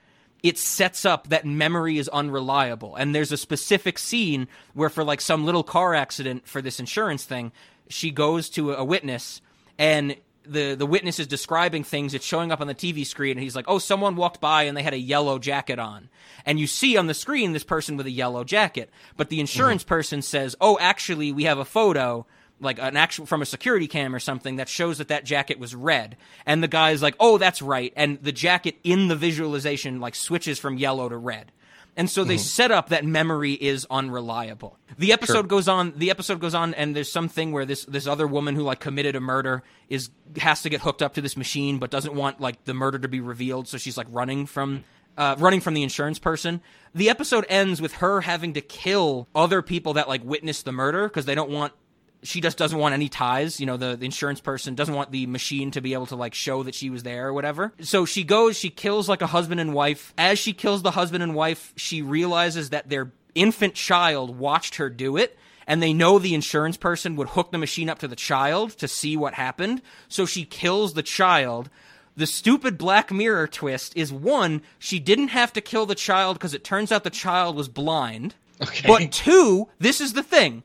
it 0.43 0.59
sets 0.59 1.05
up 1.05 1.29
that 1.29 1.45
memory 1.45 1.99
is 1.99 2.09
unreliable. 2.09 2.97
And 2.97 3.15
there's 3.15 3.33
a 3.33 3.37
specific 3.37 3.99
scene 3.99 4.49
where, 4.75 4.89
for 4.89 5.05
like 5.05 5.21
some 5.21 5.45
little 5.45 5.63
car 5.63 5.95
accident 5.95 6.47
for 6.47 6.61
this 6.61 6.81
insurance 6.81 7.25
thing, 7.25 7.53
she 7.89 8.11
goes 8.11 8.49
to 8.51 8.73
a 8.73 8.85
witness 8.85 9.41
and 9.79 10.17
the, 10.45 10.75
the 10.75 10.87
witness 10.87 11.21
is 11.21 11.27
describing 11.29 11.85
things. 11.85 12.15
It's 12.15 12.25
showing 12.25 12.51
up 12.51 12.61
on 12.61 12.67
the 12.67 12.75
TV 12.75 13.07
screen, 13.07 13.33
and 13.33 13.43
he's 13.43 13.55
like, 13.55 13.67
Oh, 13.69 13.79
someone 13.79 14.17
walked 14.17 14.41
by 14.41 14.65
and 14.65 14.77
they 14.77 14.83
had 14.83 14.95
a 14.95 14.99
yellow 14.99 15.39
jacket 15.39 15.79
on. 15.79 16.09
And 16.45 16.59
you 16.59 16.67
see 16.67 16.97
on 16.97 17.07
the 17.07 17.15
screen 17.15 17.53
this 17.53 17.65
person 17.65 17.97
with 17.97 18.07
a 18.07 18.11
yellow 18.11 18.43
jacket. 18.43 18.91
But 19.17 19.29
the 19.29 19.41
insurance 19.41 19.83
mm-hmm. 19.83 19.89
person 19.89 20.23
says, 20.23 20.57
Oh, 20.61 20.79
actually, 20.81 21.33
we 21.33 21.45
have 21.45 21.59
a 21.59 21.65
photo 21.65 22.27
like 22.63 22.79
an 22.79 22.97
actual 22.97 23.27
from 23.27 23.43
a 23.43 23.47
security 23.47 23.87
cam 23.87 24.15
or 24.15 24.19
something 24.19 24.57
that 24.57 24.69
shows 24.69 24.99
that 24.99 25.09
that 25.09 25.25
jacket 25.25 25.59
was 25.59 25.75
red. 25.75 26.17
And 26.47 26.63
the 26.63 26.69
guy's 26.69 27.03
like 27.03 27.17
oh 27.21 27.39
that's 27.39 27.61
right. 27.63 27.93
And 27.97 28.23
the 28.23 28.33
jacket 28.33 28.77
in 28.85 29.09
the 29.09 29.17
visualization 29.17 30.01
like 30.01 30.15
switches 30.15 30.59
from 30.59 30.79
yellow 30.79 31.09
to 31.09 31.17
red. 31.17 31.53
And 31.95 32.09
so 32.09 32.25
they 32.25 32.39
set 32.39 32.71
up 32.71 32.89
that 32.89 33.05
memory 33.05 33.53
is 33.53 33.87
unreliable. 33.91 34.79
The 34.97 35.13
episode 35.13 35.49
goes 35.49 35.69
on 35.69 35.93
the 35.97 36.11
episode 36.11 36.41
goes 36.41 36.55
on 36.55 36.73
and 36.75 36.97
there's 36.97 37.13
something 37.13 37.53
where 37.53 37.67
this 37.67 37.85
this 37.85 38.07
other 38.07 38.27
woman 38.27 38.55
who 38.55 38.63
like 38.63 38.81
committed 38.81 39.15
a 39.15 39.21
murder 39.21 39.63
is 39.91 40.09
has 40.39 40.63
to 40.63 40.71
get 40.71 40.81
hooked 40.81 41.03
up 41.03 41.15
to 41.15 41.21
this 41.21 41.37
machine 41.37 41.79
but 41.79 41.91
doesn't 41.91 42.15
want 42.15 42.41
like 42.41 42.65
the 42.65 42.73
murder 42.73 42.99
to 42.99 43.09
be 43.09 43.21
revealed. 43.21 43.69
So 43.69 43.77
she's 43.77 43.99
like 43.99 44.07
running 44.11 44.47
from 44.47 44.85
uh, 45.19 45.37
running 45.39 45.61
from 45.61 45.75
the 45.75 45.83
insurance 45.83 46.19
person. 46.19 46.63
The 46.95 47.11
episode 47.11 47.45
ends 47.49 47.83
with 47.83 47.95
her 47.95 48.23
having 48.23 48.55
to 48.55 48.63
kill 48.63 49.29
other 49.35 49.61
people 49.61 49.95
that 49.95 50.09
like 50.09 50.25
witnessed 50.25 50.65
the 50.65 50.73
murder 50.73 51.09
because 51.09 51.27
they 51.27 51.35
don't 51.35 51.51
want 51.51 51.75
she 52.23 52.41
just 52.41 52.57
doesn't 52.57 52.79
want 52.79 52.95
any 52.95 53.09
ties. 53.09 53.61
You 53.61 53.67
know, 53.67 53.77
the, 53.77 53.97
the 53.97 54.05
insurance 54.05 54.41
person 54.41 54.75
doesn't 54.75 54.95
want 54.95 55.11
the 55.11 55.27
machine 55.27 55.71
to 55.73 55.81
be 55.81 55.93
able 55.93 56.07
to 56.07 56.17
like 56.17 56.35
show 56.35 56.63
that 56.63 56.75
she 56.75 56.91
was 56.91 57.03
there 57.03 57.29
or 57.29 57.33
whatever. 57.33 57.73
So 57.81 58.05
she 58.05 58.25
goes, 58.25 58.57
she 58.57 58.71
kills 58.71 59.09
like 59.09 59.23
a 59.23 59.27
husband 59.27 59.61
and 59.61 59.75
wife. 59.75 60.15
As 60.17 60.39
she 60.39 60.53
kills 60.53 60.83
the 60.83 60.93
husband 60.93 61.23
and 61.23 61.35
wife, 61.35 61.73
she 61.77 62.03
realizes 62.03 62.71
that 62.71 62.89
their 62.89 63.13
infant 63.35 63.75
child 63.75 64.39
watched 64.39 64.77
her 64.77 64.89
do 64.89 65.17
it. 65.17 65.37
And 65.67 65.81
they 65.81 65.93
know 65.93 66.19
the 66.19 66.35
insurance 66.35 66.77
person 66.77 67.15
would 67.17 67.31
hook 67.31 67.53
the 67.53 67.59
machine 67.59 67.89
up 67.89 68.01
to 68.01 68.09
the 68.09 68.17
child 68.17 68.73
to 68.79 68.89
see 68.89 69.17
what 69.17 69.35
happened. 69.35 69.81
So 70.09 70.27
she 70.27 70.45
kills 70.45 70.95
the 70.95 71.05
child. 71.05 71.71
The 72.17 72.27
stupid 72.27 72.77
Black 72.77 73.11
Mirror 73.11 73.47
twist 73.47 73.97
is 73.97 74.13
one, 74.13 74.63
she 74.79 74.99
didn't 74.99 75.29
have 75.29 75.53
to 75.55 75.61
kill 75.61 75.87
the 75.87 75.95
child 75.95 76.35
because 76.37 76.53
it 76.53 76.65
turns 76.65 76.93
out 76.93 77.05
the 77.05 77.11
child 77.11 77.57
was 77.57 77.69
blind. 77.69 78.35
Okay. 78.61 78.87
But 78.87 79.13
two, 79.13 79.69
this 79.79 80.01
is 80.01 80.13
the 80.13 80.23
thing 80.23 80.63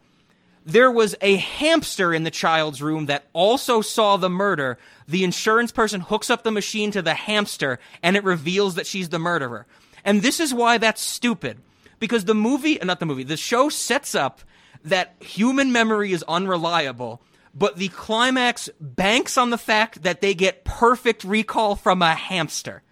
there 0.67 0.91
was 0.91 1.15
a 1.21 1.37
hamster 1.37 2.13
in 2.13 2.23
the 2.23 2.29
child's 2.29 2.81
room 2.81 3.05
that 3.05 3.23
also 3.31 3.79
saw 3.79 4.17
the 4.17 4.29
murder. 4.29 4.77
The 5.07 5.23
insurance 5.23 5.71
person 5.71 6.01
hooks 6.01 6.29
up 6.29 6.43
the 6.43 6.51
machine 6.51 6.91
to 6.91 7.01
the 7.01 7.13
hamster 7.13 7.79
and 8.03 8.17
it 8.17 8.25
reveals 8.25 8.75
that 8.75 8.85
she's 8.85 9.07
the 9.07 9.17
murderer. 9.17 9.65
And 10.03 10.21
this 10.21 10.41
is 10.41 10.53
why 10.53 10.77
that's 10.77 11.01
stupid. 11.01 11.59
Because 11.99 12.25
the 12.25 12.35
movie, 12.35 12.81
uh, 12.81 12.85
not 12.85 12.99
the 12.99 13.05
movie, 13.05 13.23
the 13.23 13.37
show 13.37 13.69
sets 13.69 14.13
up 14.13 14.41
that 14.83 15.15
human 15.21 15.71
memory 15.71 16.11
is 16.11 16.23
unreliable, 16.27 17.21
but 17.55 17.77
the 17.77 17.87
climax 17.87 18.69
banks 18.81 19.37
on 19.37 19.51
the 19.51 19.57
fact 19.57 20.03
that 20.03 20.19
they 20.19 20.33
get 20.33 20.65
perfect 20.65 21.23
recall 21.23 21.77
from 21.77 22.01
a 22.01 22.13
hamster. 22.13 22.83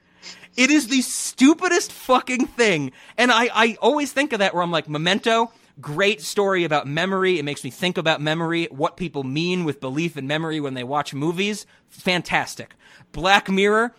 It 0.55 0.71
is 0.71 0.87
the 0.87 1.01
stupidest 1.01 1.91
fucking 1.91 2.47
thing. 2.47 2.93
And 3.17 3.33
I, 3.33 3.49
I 3.53 3.77
always 3.81 4.13
think 4.13 4.31
of 4.31 4.39
that 4.39 4.53
where 4.53 4.63
I'm 4.63 4.71
like, 4.71 4.87
Memento, 4.87 5.51
great 5.81 6.21
story 6.21 6.63
about 6.63 6.87
memory. 6.87 7.39
It 7.39 7.43
makes 7.43 7.63
me 7.63 7.69
think 7.69 7.97
about 7.97 8.21
memory, 8.21 8.67
what 8.71 8.97
people 8.97 9.23
mean 9.23 9.65
with 9.65 9.79
belief 9.79 10.17
in 10.17 10.27
memory 10.27 10.59
when 10.59 10.73
they 10.73 10.83
watch 10.83 11.13
movies. 11.13 11.65
Fantastic. 11.89 12.75
Black 13.11 13.49
Mirror, 13.49 13.93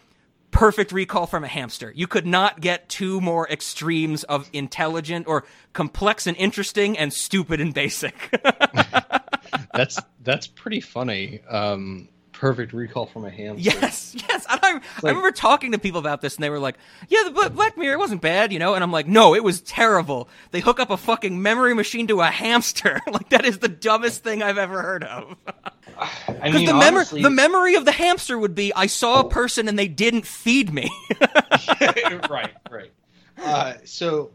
perfect 0.50 0.92
recall 0.92 1.26
from 1.26 1.44
a 1.44 1.48
hamster. 1.48 1.92
You 1.94 2.06
could 2.06 2.26
not 2.26 2.60
get 2.60 2.88
two 2.88 3.20
more 3.20 3.48
extremes 3.48 4.24
of 4.24 4.48
intelligent 4.52 5.26
or 5.28 5.44
complex 5.72 6.26
and 6.26 6.36
interesting 6.36 6.96
and 6.96 7.12
stupid 7.12 7.60
and 7.60 7.74
basic. 7.74 8.34
that's 9.74 10.00
that's 10.22 10.46
pretty 10.46 10.80
funny. 10.80 11.42
Um, 11.48 12.08
perfect 12.38 12.72
recall 12.72 13.06
from 13.06 13.24
a 13.24 13.30
hamster. 13.30 13.78
Yes, 13.80 14.14
yes. 14.28 14.46
I, 14.48 14.80
I 15.04 15.08
remember 15.08 15.30
talking 15.30 15.72
to 15.72 15.78
people 15.78 15.98
about 16.00 16.20
this, 16.20 16.36
and 16.36 16.44
they 16.44 16.50
were 16.50 16.58
like, 16.58 16.76
"Yeah, 17.08 17.22
the 17.24 17.50
Black 17.50 17.76
Mirror 17.76 17.98
wasn't 17.98 18.20
bad, 18.20 18.52
you 18.52 18.58
know." 18.58 18.74
And 18.74 18.84
I'm 18.84 18.92
like, 18.92 19.06
"No, 19.06 19.34
it 19.34 19.42
was 19.42 19.60
terrible. 19.62 20.28
They 20.50 20.60
hook 20.60 20.78
up 20.78 20.90
a 20.90 20.96
fucking 20.96 21.40
memory 21.40 21.74
machine 21.74 22.06
to 22.08 22.20
a 22.20 22.26
hamster. 22.26 23.00
like 23.10 23.30
that 23.30 23.44
is 23.44 23.58
the 23.58 23.68
dumbest 23.68 24.22
thing 24.22 24.42
I've 24.42 24.58
ever 24.58 24.82
heard 24.82 25.04
of." 25.04 25.36
I 26.42 26.50
Because 26.50 26.52
mean, 26.52 26.66
the 26.66 26.74
memory, 26.74 26.98
honestly, 26.98 27.22
the 27.22 27.30
memory 27.30 27.74
of 27.74 27.84
the 27.84 27.92
hamster 27.92 28.38
would 28.38 28.54
be, 28.54 28.72
I 28.74 28.86
saw 28.86 29.20
a 29.20 29.24
person 29.24 29.68
and 29.68 29.78
they 29.78 29.88
didn't 29.88 30.26
feed 30.26 30.72
me. 30.72 30.90
right, 32.30 32.54
right. 32.70 32.92
Uh, 33.38 33.74
so 33.84 34.30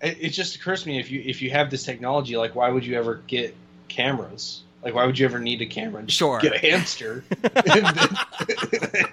it, 0.00 0.18
it 0.20 0.28
just 0.30 0.56
occurs 0.56 0.82
to 0.82 0.88
me 0.88 0.98
if 0.98 1.10
you 1.10 1.22
if 1.24 1.42
you 1.42 1.50
have 1.50 1.70
this 1.70 1.84
technology, 1.84 2.36
like 2.36 2.54
why 2.54 2.68
would 2.68 2.84
you 2.84 2.96
ever 2.96 3.16
get 3.26 3.56
cameras? 3.88 4.65
Like 4.86 4.94
why 4.94 5.04
would 5.04 5.18
you 5.18 5.26
ever 5.26 5.40
need 5.40 5.60
a 5.62 5.66
camera? 5.66 6.04
Just 6.04 6.16
Sure. 6.16 6.38
Get 6.38 6.54
a 6.54 6.58
hamster 6.60 7.24
and, 7.42 8.18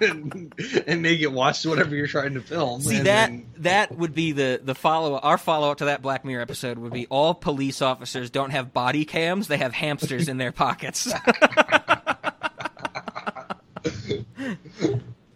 and, 0.00 0.54
and 0.86 1.02
make 1.02 1.18
it 1.18 1.32
watch 1.32 1.66
whatever 1.66 1.96
you're 1.96 2.06
trying 2.06 2.34
to 2.34 2.40
film. 2.40 2.80
See 2.82 2.98
and 2.98 3.06
that 3.06 3.32
that 3.56 3.98
would 3.98 4.14
be 4.14 4.30
the 4.30 4.60
the 4.62 4.76
follow 4.76 5.18
our 5.18 5.36
follow 5.36 5.72
up 5.72 5.78
to 5.78 5.86
that 5.86 6.00
Black 6.00 6.24
Mirror 6.24 6.42
episode 6.42 6.78
would 6.78 6.92
be 6.92 7.08
all 7.08 7.34
police 7.34 7.82
officers 7.82 8.30
don't 8.30 8.50
have 8.50 8.72
body 8.72 9.04
cams; 9.04 9.48
they 9.48 9.56
have 9.56 9.72
hamsters 9.72 10.28
in 10.28 10.36
their 10.38 10.52
pockets. 10.52 11.12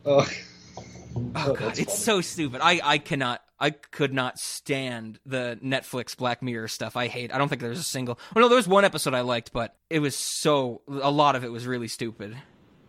oh, 0.04 0.24
Oh 1.34 1.52
god, 1.52 1.80
it's 1.80 1.98
so 1.98 2.20
stupid. 2.20 2.60
I 2.62 2.80
I 2.84 2.98
cannot. 2.98 3.42
I 3.60 3.70
could 3.70 4.12
not 4.12 4.38
stand 4.38 5.18
the 5.26 5.58
Netflix 5.62 6.16
Black 6.16 6.42
Mirror 6.42 6.68
stuff. 6.68 6.96
I 6.96 7.08
hate. 7.08 7.34
I 7.34 7.38
don't 7.38 7.48
think 7.48 7.60
there's 7.60 7.80
a 7.80 7.82
single. 7.84 8.18
Well, 8.34 8.42
no, 8.44 8.48
there 8.48 8.56
was 8.56 8.68
one 8.68 8.84
episode 8.84 9.14
I 9.14 9.22
liked, 9.22 9.52
but 9.52 9.74
it 9.90 9.98
was 9.98 10.14
so. 10.16 10.82
A 10.88 11.10
lot 11.10 11.34
of 11.36 11.44
it 11.44 11.50
was 11.50 11.66
really 11.66 11.88
stupid. 11.88 12.36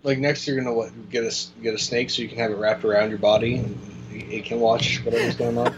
like 0.03 0.17
next 0.19 0.47
you're 0.47 0.57
gonna 0.57 0.73
what 0.73 0.91
get 1.09 1.23
a 1.23 1.61
get 1.61 1.73
a 1.73 1.79
snake 1.79 2.09
so 2.09 2.21
you 2.21 2.29
can 2.29 2.37
have 2.37 2.51
it 2.51 2.57
wrapped 2.57 2.85
around 2.85 3.09
your 3.09 3.19
body 3.19 3.55
and 3.55 3.77
it 4.11 4.45
can 4.45 4.59
watch 4.59 5.03
whatever's 5.03 5.35
going 5.35 5.57
on. 5.57 5.75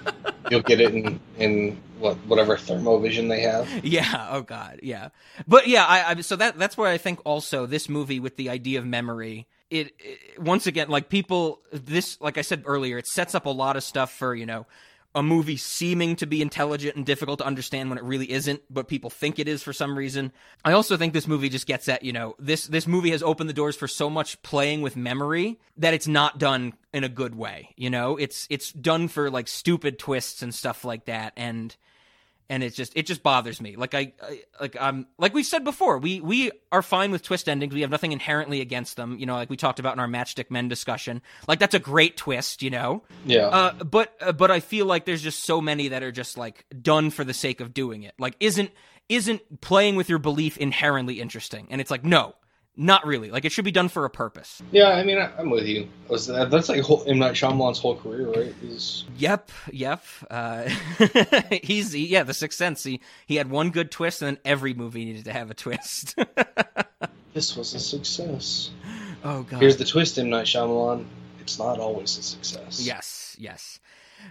You'll 0.50 0.62
get 0.62 0.80
it 0.80 0.92
in 0.94 1.20
in 1.38 1.80
what 1.98 2.16
whatever 2.26 2.56
thermovision 2.56 3.28
they 3.28 3.42
have. 3.42 3.68
Yeah. 3.84 4.28
Oh 4.30 4.40
god. 4.42 4.80
Yeah. 4.82 5.10
But 5.46 5.68
yeah. 5.68 5.84
I, 5.84 6.10
I 6.10 6.20
so 6.22 6.34
that 6.36 6.58
that's 6.58 6.76
where 6.76 6.90
I 6.90 6.98
think 6.98 7.20
also 7.24 7.66
this 7.66 7.88
movie 7.88 8.18
with 8.20 8.36
the 8.36 8.48
idea 8.48 8.78
of 8.78 8.86
memory. 8.86 9.46
It, 9.70 9.92
it 9.98 10.40
once 10.40 10.66
again 10.66 10.88
like 10.88 11.08
people 11.08 11.62
this 11.72 12.20
like 12.20 12.38
I 12.38 12.42
said 12.42 12.64
earlier 12.66 12.98
it 12.98 13.06
sets 13.06 13.34
up 13.36 13.46
a 13.46 13.50
lot 13.50 13.76
of 13.76 13.84
stuff 13.84 14.12
for 14.12 14.34
you 14.34 14.44
know 14.44 14.66
a 15.14 15.22
movie 15.22 15.56
seeming 15.56 16.14
to 16.16 16.26
be 16.26 16.40
intelligent 16.40 16.94
and 16.94 17.04
difficult 17.04 17.40
to 17.40 17.44
understand 17.44 17.88
when 17.88 17.98
it 17.98 18.04
really 18.04 18.30
isn't, 18.30 18.62
but 18.70 18.86
people 18.86 19.10
think 19.10 19.38
it 19.38 19.48
is 19.48 19.62
for 19.62 19.72
some 19.72 19.98
reason. 19.98 20.30
I 20.64 20.72
also 20.72 20.96
think 20.96 21.12
this 21.12 21.26
movie 21.26 21.48
just 21.48 21.66
gets 21.66 21.88
at, 21.88 22.04
you 22.04 22.12
know, 22.12 22.36
this 22.38 22.66
this 22.68 22.86
movie 22.86 23.10
has 23.10 23.22
opened 23.22 23.48
the 23.48 23.54
doors 23.54 23.76
for 23.76 23.88
so 23.88 24.08
much 24.08 24.40
playing 24.42 24.82
with 24.82 24.96
memory 24.96 25.58
that 25.76 25.94
it's 25.94 26.06
not 26.06 26.38
done 26.38 26.74
in 26.92 27.02
a 27.02 27.08
good 27.08 27.34
way, 27.34 27.74
you 27.76 27.90
know? 27.90 28.16
It's 28.16 28.46
it's 28.50 28.72
done 28.72 29.08
for 29.08 29.30
like 29.30 29.48
stupid 29.48 29.98
twists 29.98 30.42
and 30.42 30.54
stuff 30.54 30.84
like 30.84 31.06
that 31.06 31.32
and 31.36 31.74
and 32.50 32.64
it 32.64 32.74
just 32.74 32.92
it 32.96 33.06
just 33.06 33.22
bothers 33.22 33.60
me. 33.60 33.76
Like 33.76 33.94
I, 33.94 34.12
I 34.20 34.42
like 34.60 34.78
um 34.80 35.06
like 35.18 35.32
we 35.32 35.44
said 35.44 35.62
before, 35.62 35.98
we 35.98 36.20
we 36.20 36.50
are 36.72 36.82
fine 36.82 37.12
with 37.12 37.22
twist 37.22 37.48
endings. 37.48 37.72
We 37.72 37.82
have 37.82 37.90
nothing 37.90 38.10
inherently 38.10 38.60
against 38.60 38.96
them. 38.96 39.16
You 39.18 39.24
know, 39.24 39.34
like 39.34 39.48
we 39.48 39.56
talked 39.56 39.78
about 39.78 39.94
in 39.94 40.00
our 40.00 40.08
Matchstick 40.08 40.50
Men 40.50 40.68
discussion. 40.68 41.22
Like 41.46 41.60
that's 41.60 41.76
a 41.76 41.78
great 41.78 42.16
twist, 42.16 42.60
you 42.62 42.70
know. 42.70 43.04
Yeah. 43.24 43.46
Uh, 43.46 43.84
but 43.84 44.14
uh, 44.20 44.32
but 44.32 44.50
I 44.50 44.58
feel 44.58 44.84
like 44.84 45.04
there's 45.04 45.22
just 45.22 45.44
so 45.44 45.60
many 45.60 45.88
that 45.88 46.02
are 46.02 46.12
just 46.12 46.36
like 46.36 46.66
done 46.82 47.10
for 47.10 47.22
the 47.22 47.32
sake 47.32 47.60
of 47.60 47.72
doing 47.72 48.02
it. 48.02 48.14
Like 48.18 48.34
isn't 48.40 48.72
isn't 49.08 49.60
playing 49.60 49.94
with 49.94 50.08
your 50.08 50.18
belief 50.18 50.58
inherently 50.58 51.20
interesting? 51.20 51.68
And 51.70 51.80
it's 51.80 51.90
like 51.90 52.04
no, 52.04 52.34
Not 52.76 53.04
really. 53.04 53.30
Like 53.30 53.44
it 53.44 53.52
should 53.52 53.64
be 53.64 53.72
done 53.72 53.88
for 53.88 54.04
a 54.04 54.10
purpose. 54.10 54.62
Yeah, 54.70 54.88
I 54.90 55.02
mean, 55.02 55.18
I, 55.18 55.30
I'm 55.38 55.50
with 55.50 55.66
you. 55.66 55.88
That's 56.08 56.68
like 56.68 56.80
whole, 56.82 57.04
M 57.06 57.18
Night 57.18 57.34
Shyamalan's 57.34 57.78
whole 57.78 57.96
career, 57.96 58.30
right? 58.30 58.54
Is 58.62 59.04
Yep, 59.16 59.50
yep. 59.72 60.04
Uh, 60.30 60.68
he's 61.62 61.92
he, 61.92 62.06
yeah, 62.06 62.22
The 62.22 62.34
Sixth 62.34 62.56
Sense. 62.56 62.82
He 62.82 63.00
he 63.26 63.36
had 63.36 63.50
one 63.50 63.70
good 63.70 63.90
twist, 63.90 64.22
and 64.22 64.36
then 64.36 64.42
every 64.44 64.74
movie 64.74 65.04
needed 65.04 65.24
to 65.24 65.32
have 65.32 65.50
a 65.50 65.54
twist. 65.54 66.16
this 67.34 67.56
was 67.56 67.74
a 67.74 67.80
success. 67.80 68.70
oh 69.24 69.42
god. 69.42 69.60
Here's 69.60 69.76
the 69.76 69.84
twist, 69.84 70.18
M 70.18 70.30
Night 70.30 70.46
Shyamalan. 70.46 71.04
It's 71.40 71.58
not 71.58 71.80
always 71.80 72.16
a 72.18 72.22
success. 72.22 72.80
Yes, 72.80 73.36
yes. 73.38 73.80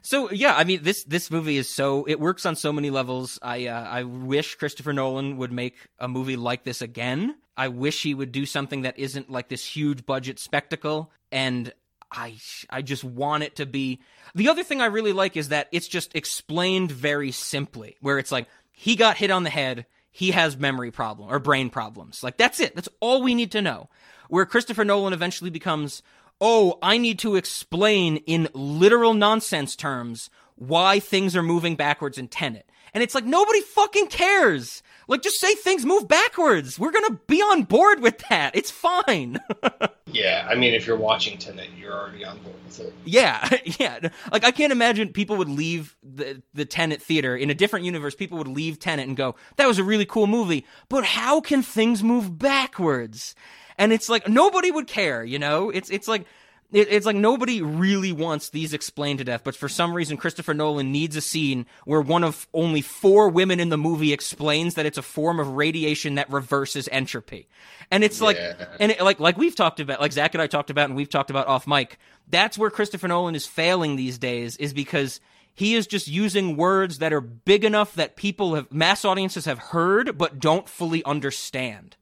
So 0.02 0.32
yeah, 0.32 0.56
I 0.56 0.64
mean 0.64 0.84
this 0.84 1.04
this 1.04 1.30
movie 1.30 1.58
is 1.58 1.70
so 1.70 2.06
it 2.06 2.20
works 2.20 2.46
on 2.46 2.56
so 2.56 2.72
many 2.72 2.90
levels. 2.90 3.40
I 3.42 3.68
uh, 3.68 3.84
I 3.84 4.04
wish 4.04 4.56
Christopher 4.56 4.94
Nolan 4.94 5.38
would 5.38 5.52
make 5.52 5.76
a 5.98 6.08
movie 6.08 6.36
like 6.36 6.64
this 6.64 6.82
again. 6.82 7.36
I 7.60 7.68
wish 7.68 8.04
he 8.04 8.14
would 8.14 8.32
do 8.32 8.46
something 8.46 8.84
that 8.84 8.98
isn't 8.98 9.30
like 9.30 9.50
this 9.50 9.66
huge 9.66 10.06
budget 10.06 10.40
spectacle 10.40 11.12
and 11.30 11.74
I 12.10 12.38
I 12.70 12.82
just 12.82 13.04
want 13.04 13.44
it 13.44 13.58
to 13.58 13.66
be 13.66 14.00
The 14.34 14.48
other 14.48 14.64
thing 14.64 14.80
I 14.80 14.86
really 14.86 15.12
like 15.12 15.36
is 15.36 15.50
that 15.50 15.68
it's 15.74 15.90
just 15.90 16.16
explained 16.16 16.90
very 16.90 17.32
simply 17.32 17.98
where 18.00 18.18
it's 18.18 18.32
like 18.32 18.48
he 18.72 18.96
got 18.96 19.18
hit 19.18 19.30
on 19.30 19.44
the 19.44 19.50
head, 19.50 19.86
he 20.10 20.32
has 20.32 20.56
memory 20.56 20.90
problem 20.90 21.30
or 21.30 21.38
brain 21.38 21.70
problems. 21.70 22.24
Like 22.24 22.38
that's 22.38 22.62
it. 22.62 22.76
That's 22.76 22.88
all 23.02 23.22
we 23.22 23.36
need 23.36 23.52
to 23.52 23.62
know. 23.62 23.90
Where 24.30 24.46
Christopher 24.46 24.86
Nolan 24.86 25.12
eventually 25.12 25.50
becomes 25.50 26.02
oh, 26.40 26.80
I 26.82 26.98
need 26.98 27.20
to 27.20 27.36
explain 27.36 28.18
in 28.26 28.48
literal 28.54 29.14
nonsense 29.14 29.76
terms 29.76 30.30
why 30.56 31.02
things 31.02 31.36
are 31.36 31.44
moving 31.44 31.76
backwards 31.76 32.18
in 32.18 32.30
Tenet. 32.30 32.69
And 32.94 33.04
it's 33.04 33.16
like, 33.16 33.26
nobody 33.26 33.62
fucking 33.62 34.08
cares. 34.08 34.82
Like, 35.08 35.24
just 35.24 35.40
say 35.40 35.56
things 35.56 35.86
move 35.86 36.08
backwards. 36.08 36.78
We're 36.78 36.92
gonna 36.92 37.20
be 37.28 37.42
on 37.42 37.64
board 37.64 38.00
with 38.02 38.20
that. 38.30 38.56
It's 38.56 38.72
fine. 38.72 39.40
Yeah, 40.12 40.48
I 40.50 40.56
mean, 40.56 40.74
if 40.74 40.88
you're 40.88 40.98
watching 40.98 41.38
Tenet, 41.38 41.70
you're 41.78 41.94
already 41.94 42.26
on 42.26 42.40
board 42.40 42.56
with 42.66 42.80
it. 42.80 42.94
yeah, 43.06 43.48
yeah. 43.80 44.10
Like, 44.32 44.44
I 44.44 44.52
can't 44.52 44.72
imagine 44.72 45.14
people 45.14 45.38
would 45.38 45.50
leave 45.50 45.96
the, 46.02 46.42
the 46.54 46.66
Tenet 46.66 47.00
theater 47.02 47.36
in 47.36 47.50
a 47.50 47.54
different 47.54 47.86
universe. 47.86 48.16
People 48.16 48.38
would 48.40 48.48
leave 48.48 48.80
Tenet 48.80 49.08
and 49.08 49.16
go, 49.16 49.36
that 49.58 49.68
was 49.68 49.78
a 49.78 49.84
really 49.84 50.06
cool 50.06 50.26
movie, 50.28 50.66
but 50.90 51.04
how 51.06 51.42
can 51.42 51.62
things 51.62 52.04
move 52.04 52.40
backwards? 52.40 53.36
And 53.78 53.94
it's 53.94 54.10
like, 54.10 54.28
nobody 54.28 54.72
would 54.72 54.88
care, 54.88 55.24
you 55.24 55.38
know? 55.38 55.70
It's, 55.70 55.92
it's 55.92 56.08
like, 56.08 56.26
it, 56.72 56.88
it's 56.92 57.06
like 57.06 57.16
nobody 57.16 57.62
really 57.62 58.12
wants 58.12 58.50
these 58.50 58.74
explained 58.74 59.20
to 59.20 59.26
death, 59.26 59.42
but 59.44 59.56
for 59.56 59.68
some 59.68 59.94
reason, 59.94 60.18
Christopher 60.18 60.54
Nolan 60.54 60.92
needs 60.92 61.16
a 61.16 61.22
scene 61.22 61.66
where 61.86 62.02
one 62.02 62.24
of 62.24 62.48
only 62.54 62.82
four 62.82 63.30
women 63.30 63.60
in 63.60 63.70
the 63.70 63.78
movie 63.78 64.14
explains 64.14 64.76
that 64.76 64.86
it's 64.86 64.98
a 64.98 65.02
form 65.02 65.40
of 65.40 65.50
radiation 65.50 66.16
that 66.16 66.30
reverses 66.30 66.88
entropy. 66.92 67.48
And 67.90 68.04
it's 68.04 68.22
like, 68.22 68.38
Yeah. 68.38 68.66
and 68.80 68.92
it, 68.92 69.02
like, 69.02 69.20
like 69.20 69.38
we've 69.38 69.56
talked 69.56 69.80
about, 69.80 70.00
like 70.00 70.12
Zach 70.12 70.36
and 70.36 70.42
I 70.42 70.48
talked 70.48 70.70
about, 70.70 70.86
and 70.90 70.96
we've 70.96 71.10
talked 71.10 71.32
about 71.32 71.48
off 71.48 71.66
mic. 71.66 71.98
That's 72.28 72.58
where 72.58 72.70
Christopher 72.70 73.08
Nolan 73.08 73.36
is 73.36 73.48
failing 73.48 73.96
these 73.96 74.18
days, 74.20 74.56
is 74.58 74.74
because 74.74 75.20
he 75.56 75.76
is 75.76 75.88
just 75.88 76.08
using 76.08 76.56
words 76.56 77.00
that 77.00 77.12
are 77.12 77.20
big 77.22 77.66
enough 77.66 77.96
that 77.96 78.16
people 78.16 78.54
have, 78.56 78.72
mass 78.72 79.04
audiences 79.04 79.46
have 79.46 79.58
heard, 79.60 80.18
but 80.18 80.40
don't 80.40 80.70
fully 80.70 81.04
understand. 81.04 81.96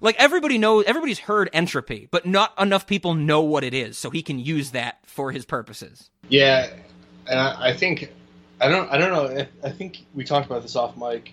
Like 0.00 0.16
everybody 0.18 0.58
knows, 0.58 0.84
everybody's 0.86 1.20
heard 1.20 1.50
entropy, 1.52 2.08
but 2.10 2.26
not 2.26 2.52
enough 2.58 2.86
people 2.86 3.14
know 3.14 3.42
what 3.42 3.64
it 3.64 3.74
is, 3.74 3.98
so 3.98 4.10
he 4.10 4.22
can 4.22 4.38
use 4.38 4.70
that 4.70 4.98
for 5.06 5.32
his 5.32 5.44
purposes. 5.44 6.10
Yeah, 6.28 6.70
and 7.26 7.38
I, 7.38 7.70
I 7.70 7.72
think 7.74 8.12
I 8.60 8.68
don't 8.68 8.90
I 8.90 8.98
don't 8.98 9.12
know. 9.12 9.42
I, 9.42 9.68
I 9.68 9.70
think 9.70 10.04
we 10.14 10.24
talked 10.24 10.46
about 10.46 10.62
this 10.62 10.76
off 10.76 10.96
mic. 10.96 11.32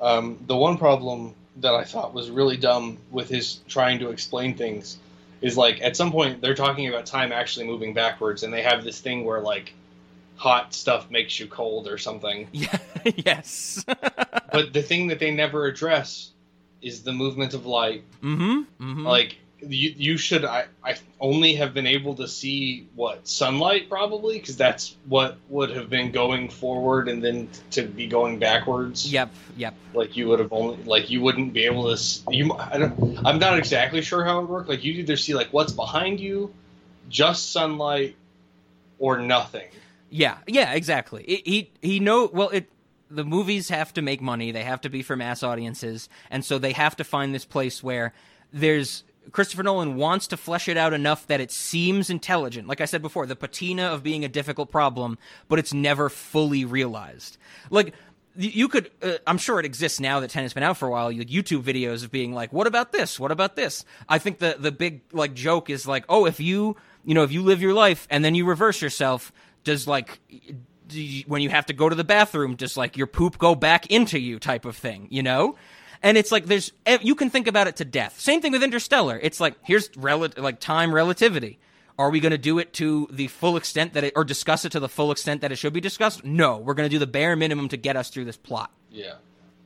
Um, 0.00 0.38
the 0.46 0.56
one 0.56 0.78
problem 0.78 1.34
that 1.56 1.74
I 1.74 1.84
thought 1.84 2.14
was 2.14 2.30
really 2.30 2.56
dumb 2.56 2.98
with 3.10 3.28
his 3.28 3.60
trying 3.68 3.98
to 3.98 4.10
explain 4.10 4.54
things 4.54 4.96
is 5.40 5.56
like 5.56 5.82
at 5.82 5.96
some 5.96 6.12
point 6.12 6.40
they're 6.40 6.54
talking 6.54 6.88
about 6.88 7.06
time 7.06 7.32
actually 7.32 7.66
moving 7.66 7.94
backwards, 7.94 8.42
and 8.42 8.52
they 8.52 8.62
have 8.62 8.84
this 8.84 9.00
thing 9.00 9.24
where 9.24 9.40
like 9.40 9.72
hot 10.36 10.72
stuff 10.72 11.10
makes 11.10 11.38
you 11.38 11.46
cold 11.46 11.88
or 11.88 11.98
something. 11.98 12.48
Yeah, 12.52 12.78
yes. 13.16 13.84
but 14.52 14.72
the 14.72 14.82
thing 14.82 15.08
that 15.08 15.18
they 15.18 15.32
never 15.32 15.66
address 15.66 16.30
is 16.82 17.02
the 17.02 17.12
movement 17.12 17.54
of 17.54 17.66
light. 17.66 18.04
mm-hmm. 18.22 18.60
mm-hmm. 18.60 19.06
Like 19.06 19.36
you, 19.60 19.92
you 19.96 20.16
should. 20.16 20.44
I, 20.44 20.66
I 20.84 20.94
only 21.20 21.54
have 21.56 21.74
been 21.74 21.86
able 21.86 22.14
to 22.16 22.28
see 22.28 22.86
what 22.94 23.26
sunlight 23.26 23.88
probably 23.88 24.38
because 24.38 24.56
that's 24.56 24.94
what 25.08 25.36
would 25.48 25.70
have 25.70 25.90
been 25.90 26.12
going 26.12 26.48
forward 26.48 27.08
and 27.08 27.24
then 27.24 27.48
to 27.72 27.82
be 27.82 28.06
going 28.06 28.38
backwards. 28.38 29.12
Yep, 29.12 29.30
yep. 29.56 29.74
Like 29.94 30.16
you 30.16 30.28
would 30.28 30.38
have 30.38 30.52
only 30.52 30.76
like 30.84 31.10
you 31.10 31.20
wouldn't 31.22 31.52
be 31.52 31.64
able 31.64 31.86
to. 31.86 31.94
s- 31.94 32.22
You. 32.30 32.52
I 32.54 32.78
don't. 32.78 33.18
I'm 33.26 33.40
not 33.40 33.58
exactly 33.58 34.00
sure 34.00 34.24
how 34.24 34.38
it 34.40 34.48
worked. 34.48 34.68
Like 34.68 34.84
you 34.84 34.92
either 34.92 35.16
see 35.16 35.34
like 35.34 35.48
what's 35.52 35.72
behind 35.72 36.20
you, 36.20 36.54
just 37.08 37.50
sunlight, 37.50 38.14
or 39.00 39.18
nothing. 39.18 39.66
Yeah, 40.10 40.38
yeah, 40.46 40.72
exactly. 40.74 41.24
It, 41.24 41.46
he 41.46 41.70
he 41.82 41.98
know 42.00 42.30
well. 42.32 42.50
It 42.50 42.70
the 43.10 43.24
movies 43.24 43.68
have 43.68 43.92
to 43.94 44.02
make 44.02 44.20
money. 44.20 44.50
They 44.50 44.64
have 44.64 44.80
to 44.82 44.88
be 44.88 45.02
for 45.02 45.16
mass 45.16 45.42
audiences, 45.42 46.08
and 46.30 46.44
so 46.44 46.58
they 46.58 46.72
have 46.72 46.96
to 46.96 47.04
find 47.04 47.34
this 47.34 47.44
place 47.44 47.82
where 47.82 48.12
there's 48.52 49.04
Christopher 49.32 49.62
Nolan 49.62 49.96
wants 49.96 50.26
to 50.28 50.36
flesh 50.36 50.68
it 50.68 50.76
out 50.76 50.92
enough 50.92 51.26
that 51.26 51.40
it 51.40 51.50
seems 51.50 52.10
intelligent. 52.10 52.66
Like 52.66 52.80
I 52.80 52.86
said 52.86 53.02
before, 53.02 53.26
the 53.26 53.36
patina 53.36 53.84
of 53.84 54.02
being 54.02 54.24
a 54.24 54.28
difficult 54.28 54.70
problem, 54.70 55.18
but 55.48 55.58
it's 55.58 55.74
never 55.74 56.08
fully 56.08 56.64
realized. 56.64 57.36
Like 57.70 57.94
you 58.40 58.68
could 58.68 58.88
uh, 59.02 59.14
i'm 59.26 59.38
sure 59.38 59.58
it 59.58 59.66
exists 59.66 59.98
now 59.98 60.20
that 60.20 60.30
Tenet's 60.30 60.54
been 60.54 60.62
out 60.62 60.76
for 60.76 60.86
a 60.86 60.90
while 60.90 61.12
youtube 61.12 61.62
videos 61.62 62.04
of 62.04 62.12
being 62.12 62.32
like 62.32 62.52
what 62.52 62.68
about 62.68 62.92
this 62.92 63.18
what 63.18 63.32
about 63.32 63.56
this 63.56 63.84
i 64.08 64.18
think 64.18 64.38
the 64.38 64.54
the 64.58 64.70
big 64.70 65.00
like 65.12 65.34
joke 65.34 65.68
is 65.68 65.88
like 65.88 66.04
oh 66.08 66.24
if 66.24 66.38
you 66.38 66.76
you 67.04 67.14
know 67.14 67.24
if 67.24 67.32
you 67.32 67.42
live 67.42 67.60
your 67.60 67.74
life 67.74 68.06
and 68.10 68.24
then 68.24 68.36
you 68.36 68.44
reverse 68.44 68.80
yourself 68.80 69.32
does 69.64 69.88
like 69.88 70.20
when 71.26 71.42
you 71.42 71.48
have 71.48 71.66
to 71.66 71.72
go 71.72 71.88
to 71.88 71.94
the 71.94 72.04
bathroom 72.04 72.56
just 72.56 72.76
like 72.76 72.96
your 72.96 73.06
poop 73.06 73.38
go 73.38 73.54
back 73.54 73.86
into 73.86 74.18
you 74.18 74.38
type 74.38 74.64
of 74.64 74.76
thing 74.76 75.06
you 75.10 75.22
know 75.22 75.56
and 76.02 76.16
it's 76.16 76.32
like 76.32 76.46
there's 76.46 76.72
you 77.02 77.14
can 77.14 77.30
think 77.30 77.46
about 77.46 77.66
it 77.66 77.76
to 77.76 77.84
death 77.84 78.18
same 78.20 78.40
thing 78.40 78.52
with 78.52 78.62
interstellar 78.62 79.18
it's 79.22 79.40
like 79.40 79.54
here's 79.62 79.90
rel- 79.96 80.28
like 80.36 80.60
time 80.60 80.94
relativity 80.94 81.58
are 81.98 82.10
we 82.10 82.20
going 82.20 82.30
to 82.30 82.38
do 82.38 82.58
it 82.58 82.72
to 82.74 83.08
the 83.10 83.26
full 83.26 83.56
extent 83.56 83.94
that 83.94 84.04
it, 84.04 84.12
or 84.14 84.22
discuss 84.22 84.64
it 84.64 84.70
to 84.72 84.80
the 84.80 84.88
full 84.88 85.10
extent 85.10 85.40
that 85.40 85.50
it 85.50 85.56
should 85.56 85.72
be 85.72 85.80
discussed? 85.80 86.24
No, 86.24 86.58
we're 86.58 86.74
going 86.74 86.88
to 86.88 86.94
do 86.94 87.00
the 87.00 87.08
bare 87.08 87.34
minimum 87.34 87.68
to 87.70 87.76
get 87.76 87.96
us 87.96 88.08
through 88.08 88.24
this 88.24 88.36
plot. 88.36 88.70
Yeah. 88.88 89.14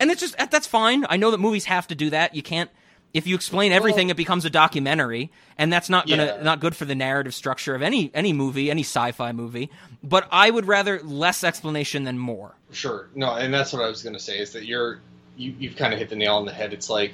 And 0.00 0.10
it's 0.10 0.20
just, 0.20 0.36
that's 0.38 0.66
fine. 0.66 1.04
I 1.10 1.18
know 1.18 1.30
that 1.30 1.38
movies 1.38 1.66
have 1.66 1.86
to 1.88 1.94
do 1.94 2.08
that. 2.10 2.34
You 2.34 2.42
can't, 2.42 2.70
if 3.14 3.26
you 3.26 3.34
explain 3.34 3.72
everything, 3.72 4.08
it 4.10 4.16
becomes 4.16 4.44
a 4.44 4.50
documentary, 4.50 5.30
and 5.58 5.72
that's 5.72 5.88
not 5.90 6.06
gonna, 6.08 6.36
Yeah. 6.38 6.42
not 6.42 6.60
good 6.60 6.74
for 6.74 6.84
the 6.84 6.94
narrative 6.94 7.34
structure 7.34 7.74
of 7.74 7.82
any, 7.82 8.10
any 8.14 8.32
movie, 8.32 8.70
any 8.70 8.82
sci-fi 8.82 9.32
movie. 9.32 9.70
But 10.02 10.26
I 10.30 10.50
would 10.50 10.66
rather 10.66 11.00
less 11.02 11.44
explanation 11.44 12.04
than 12.04 12.18
more. 12.18 12.54
Sure. 12.72 13.08
No, 13.14 13.34
and 13.34 13.52
that's 13.52 13.72
what 13.72 13.82
I 13.82 13.88
was 13.88 14.02
going 14.02 14.14
to 14.14 14.20
say 14.20 14.38
is 14.38 14.52
that 14.52 14.64
you're 14.64 15.00
you 15.36 15.54
you've 15.58 15.76
kind 15.76 15.92
of 15.92 15.98
hit 15.98 16.10
the 16.10 16.16
nail 16.16 16.36
on 16.36 16.44
the 16.46 16.52
head. 16.52 16.72
It's 16.72 16.90
like 16.90 17.12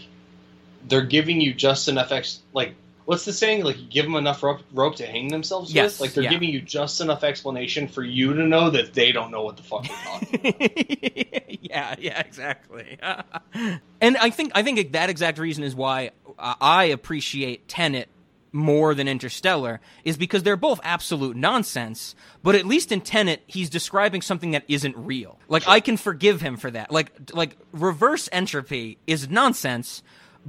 they're 0.89 1.03
giving 1.03 1.41
you 1.41 1.53
just 1.55 1.89
enough 1.89 2.11
ex 2.13 2.41
like 2.53 2.75
what's 3.09 3.25
the 3.25 3.33
saying? 3.33 3.65
Like 3.65 3.79
you 3.79 3.87
give 3.87 4.05
them 4.05 4.17
enough 4.17 4.43
rope, 4.43 4.61
rope 4.71 4.97
to 4.97 5.07
hang 5.07 5.29
themselves 5.29 5.73
Yes, 5.73 5.95
with. 5.95 6.01
Like 6.09 6.15
they're 6.15 6.25
yeah. 6.25 6.31
giving 6.31 6.51
you 6.51 6.61
just 6.61 7.01
enough 7.01 7.25
explanation 7.25 7.89
for 7.89 8.03
you 8.03 8.35
to 8.35 8.45
know 8.45 8.69
that 8.69 8.93
they 8.93 9.13
don't 9.13 9.31
know 9.31 9.45
what 9.45 9.57
the 9.57 9.63
fuck 9.63 9.89
they're 9.89 10.53
talking. 10.53 11.59
yeah, 11.63 11.95
yeah, 11.99 12.21
exactly. 12.21 12.99
and 14.03 14.19
I 14.19 14.29
think 14.29 14.53
I 14.55 14.63
think 14.63 14.93
that 14.93 15.09
exact 15.09 15.39
reason 15.39 15.65
is 15.65 15.75
why 15.75 16.11
I 16.39 16.85
appreciate 16.85 17.67
Tenet 17.67 18.11
more 18.53 18.95
than 18.95 19.09
Interstellar 19.09 19.81
is 20.05 20.19
because 20.19 20.43
they're 20.43 20.57
both 20.57 20.79
absolute 20.83 21.35
nonsense. 21.35 22.15
But 22.43 22.57
at 22.57 22.67
least 22.67 22.93
in 22.93 23.01
Tenet, 23.01 23.43
he's 23.47 23.71
describing 23.71 24.21
something 24.21 24.51
that 24.51 24.65
isn't 24.69 24.95
real. 24.99 25.39
Like 25.49 25.67
I 25.67 25.81
can 25.81 25.97
forgive 25.97 26.43
him 26.43 26.59
for 26.59 26.71
that. 26.73 26.93
Like 26.93 27.11
like 27.33 27.57
reverse 27.73 28.29
entropy 28.33 28.99
is 29.07 29.31
nonsense, 29.31 30.03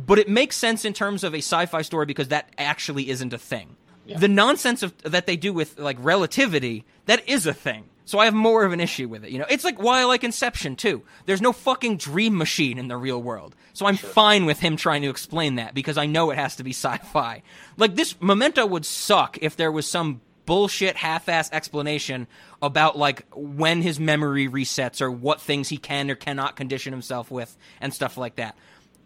but 0.05 0.17
it 0.19 0.29
makes 0.29 0.55
sense 0.55 0.85
in 0.85 0.93
terms 0.93 1.23
of 1.23 1.33
a 1.33 1.39
sci-fi 1.39 1.81
story 1.81 2.05
because 2.05 2.29
that 2.29 2.49
actually 2.57 3.09
isn't 3.09 3.33
a 3.33 3.37
thing. 3.37 3.75
The 4.17 4.27
nonsense 4.27 4.81
of 4.81 4.97
that 5.03 5.27
they 5.27 5.37
do 5.37 5.53
with 5.53 5.77
like 5.77 5.97
relativity, 5.99 6.83
that 7.05 7.29
is 7.29 7.45
a 7.45 7.53
thing. 7.53 7.85
So 8.05 8.17
I 8.17 8.25
have 8.25 8.33
more 8.33 8.65
of 8.65 8.73
an 8.73 8.79
issue 8.79 9.07
with 9.07 9.23
it. 9.23 9.29
You 9.29 9.37
know, 9.37 9.45
it's 9.47 9.63
like 9.63 9.79
why 9.79 9.99
I 9.99 10.05
like 10.05 10.23
Inception 10.23 10.75
too. 10.75 11.03
There's 11.27 11.43
no 11.43 11.53
fucking 11.53 11.97
dream 11.97 12.35
machine 12.35 12.79
in 12.79 12.87
the 12.87 12.97
real 12.97 13.21
world, 13.21 13.55
so 13.73 13.85
I'm 13.85 13.97
fine 13.97 14.47
with 14.47 14.59
him 14.59 14.77
trying 14.77 15.03
to 15.03 15.11
explain 15.11 15.55
that 15.55 15.75
because 15.75 15.95
I 15.95 16.07
know 16.07 16.31
it 16.31 16.39
has 16.39 16.55
to 16.55 16.63
be 16.63 16.71
sci-fi. 16.71 17.43
Like 17.77 17.95
this 17.95 18.19
Memento 18.19 18.65
would 18.65 18.85
suck 18.85 19.37
if 19.41 19.55
there 19.57 19.71
was 19.71 19.85
some 19.85 20.21
bullshit 20.47 20.95
half-ass 20.95 21.51
explanation 21.51 22.25
about 22.63 22.97
like 22.97 23.27
when 23.35 23.83
his 23.83 23.99
memory 23.99 24.47
resets 24.47 24.99
or 24.99 25.11
what 25.11 25.39
things 25.39 25.69
he 25.69 25.77
can 25.77 26.09
or 26.09 26.15
cannot 26.15 26.55
condition 26.55 26.91
himself 26.91 27.29
with 27.29 27.55
and 27.79 27.93
stuff 27.93 28.17
like 28.17 28.37
that. 28.37 28.57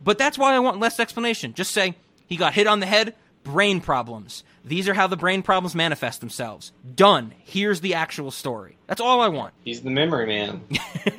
But 0.04 0.18
that's 0.18 0.38
why 0.38 0.54
I 0.54 0.60
want 0.60 0.80
less 0.80 1.00
explanation. 1.00 1.54
Just 1.54 1.72
say 1.72 1.96
he 2.28 2.36
got 2.36 2.54
hit 2.54 2.68
on 2.68 2.80
the 2.80 2.86
head, 2.86 3.16
brain 3.44 3.82
problems. 3.82 4.44
These 4.66 4.88
are 4.88 4.94
how 4.94 5.08
the 5.08 5.18
brain 5.18 5.44
problems 5.44 5.76
manifest 5.76 6.22
themselves. 6.22 6.72
Done. 6.96 7.34
Here's 7.40 7.82
the 7.82 7.96
actual 7.96 8.32
story. 8.32 8.78
That's 8.88 9.02
all 9.02 9.20
I 9.20 9.28
want. 9.28 9.54
He's 9.64 9.82
the 9.82 9.90
memory 9.90 10.26
man. 10.26 10.62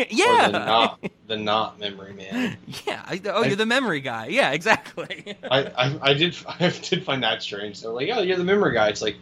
yeah. 0.09 0.47
Or 0.49 0.53
the 0.53 0.59
not 0.59 1.01
the 1.27 1.37
not 1.37 1.79
memory 1.79 2.15
man. 2.15 2.57
Yeah. 2.87 3.03
I, 3.05 3.21
oh, 3.27 3.45
you're 3.45 3.57
the 3.57 3.67
memory 3.67 4.01
guy. 4.01 4.29
Yeah, 4.29 4.53
exactly. 4.53 5.37
I, 5.51 5.65
I 5.67 5.99
I 6.11 6.15
did 6.15 6.37
I 6.47 6.71
did 6.71 7.05
find 7.05 7.23
that 7.23 7.43
strange. 7.43 7.83
They're 7.83 7.91
like, 7.91 8.09
oh, 8.13 8.23
you're 8.23 8.39
the 8.39 8.45
memory 8.45 8.73
guy. 8.75 8.89
It's 8.89 9.03
like, 9.03 9.17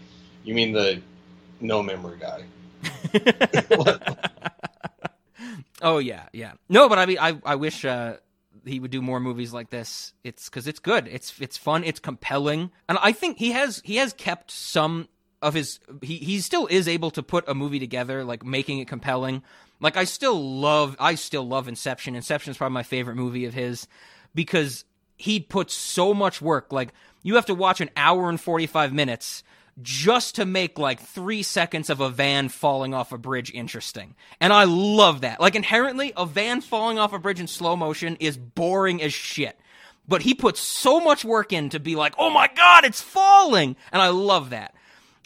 you 0.45 0.55
mean 0.55 0.73
the 0.73 1.01
no 1.61 1.83
memory 1.83 2.19
guy? 2.21 2.45
oh 5.83 5.99
yeah, 5.99 6.29
yeah. 6.33 6.53
No, 6.69 6.89
but 6.89 6.99
I 6.99 7.07
mean, 7.07 7.19
I 7.21 7.39
I 7.45 7.57
wish 7.57 7.85
uh, 7.85 8.17
he 8.65 8.81
would 8.81 8.91
do 8.91 9.03
more 9.03 9.21
movies 9.21 9.53
like 9.53 9.71
this. 9.71 10.13
It's 10.25 10.49
because 10.49 10.67
it's 10.67 10.81
good. 10.81 11.09
It's 11.09 11.39
it's 11.41 11.57
fun. 11.57 11.85
It's 11.85 12.01
compelling, 12.01 12.71
and 12.89 12.99
I 13.01 13.13
think 13.13 13.39
he 13.39 13.53
has 13.53 13.83
he 13.85 13.97
has 13.97 14.13
kept 14.13 14.51
some 14.51 15.09
of 15.41 15.55
his. 15.55 15.81
He 16.01 16.17
he 16.17 16.41
still 16.41 16.67
is 16.67 16.89
able 16.89 17.11
to 17.13 17.23
put 17.23 17.49
a 17.49 17.55
movie 17.55 17.79
together, 17.79 18.25
like 18.25 18.45
making 18.45 18.79
it 18.79 18.89
compelling. 18.89 19.43
Like 19.81 19.97
I 19.97 20.05
still 20.05 20.41
love 20.41 20.97
I 21.01 21.17
still 21.17 21.47
love 21.47 21.69
Inception. 21.69 22.15
Inception 22.15 22.51
is 22.53 22.57
probably 22.57 22.75
my 22.75 22.83
favorite 22.83 23.17
movie 23.17 23.47
of 23.47 23.55
his 23.55 23.89
because 24.35 24.85
he 25.17 25.41
puts 25.41 25.75
so 25.75 26.15
much 26.15 26.41
work. 26.41 26.73
Like 26.73 26.93
you 27.23 27.35
have 27.35 27.47
to 27.47 27.55
watch 27.55 27.81
an 27.81 27.91
hour 27.97 28.29
and 28.29 28.41
forty 28.41 28.67
five 28.67 28.93
minutes 28.93 29.43
just 29.81 30.35
to 30.37 30.45
make 30.45 30.79
like 30.79 31.01
three 31.01 31.43
seconds 31.43 31.89
of 31.89 32.01
a 32.01 32.11
van 32.11 32.49
falling 32.49 32.93
off 32.93 33.13
a 33.13 33.19
bridge 33.19 33.51
interesting. 33.53 34.15
And 34.41 34.53
I 34.53 34.65
love 34.65 35.23
that. 35.23 35.41
Like 35.41 35.55
inherently, 35.55 36.13
a 36.17 36.27
van 36.27 36.61
falling 36.61 36.99
off 36.99 37.13
a 37.13 37.19
bridge 37.19 37.41
in 37.41 37.47
slow 37.47 37.77
motion 37.77 38.17
is 38.21 38.37
boring 38.37 39.03
as 39.03 39.15
shit. 39.15 39.59
But 40.07 40.23
he 40.23 40.35
puts 40.35 40.61
so 40.61 41.01
much 41.01 41.25
work 41.25 41.53
in 41.53 41.71
to 41.71 41.81
be 41.81 41.97
like, 41.97 42.15
oh 42.19 42.29
my 42.31 42.49
god, 42.55 42.85
it's 42.85 43.01
falling! 43.01 43.77
And 43.93 44.03
I 44.03 44.09
love 44.09 44.51
that. 44.51 44.75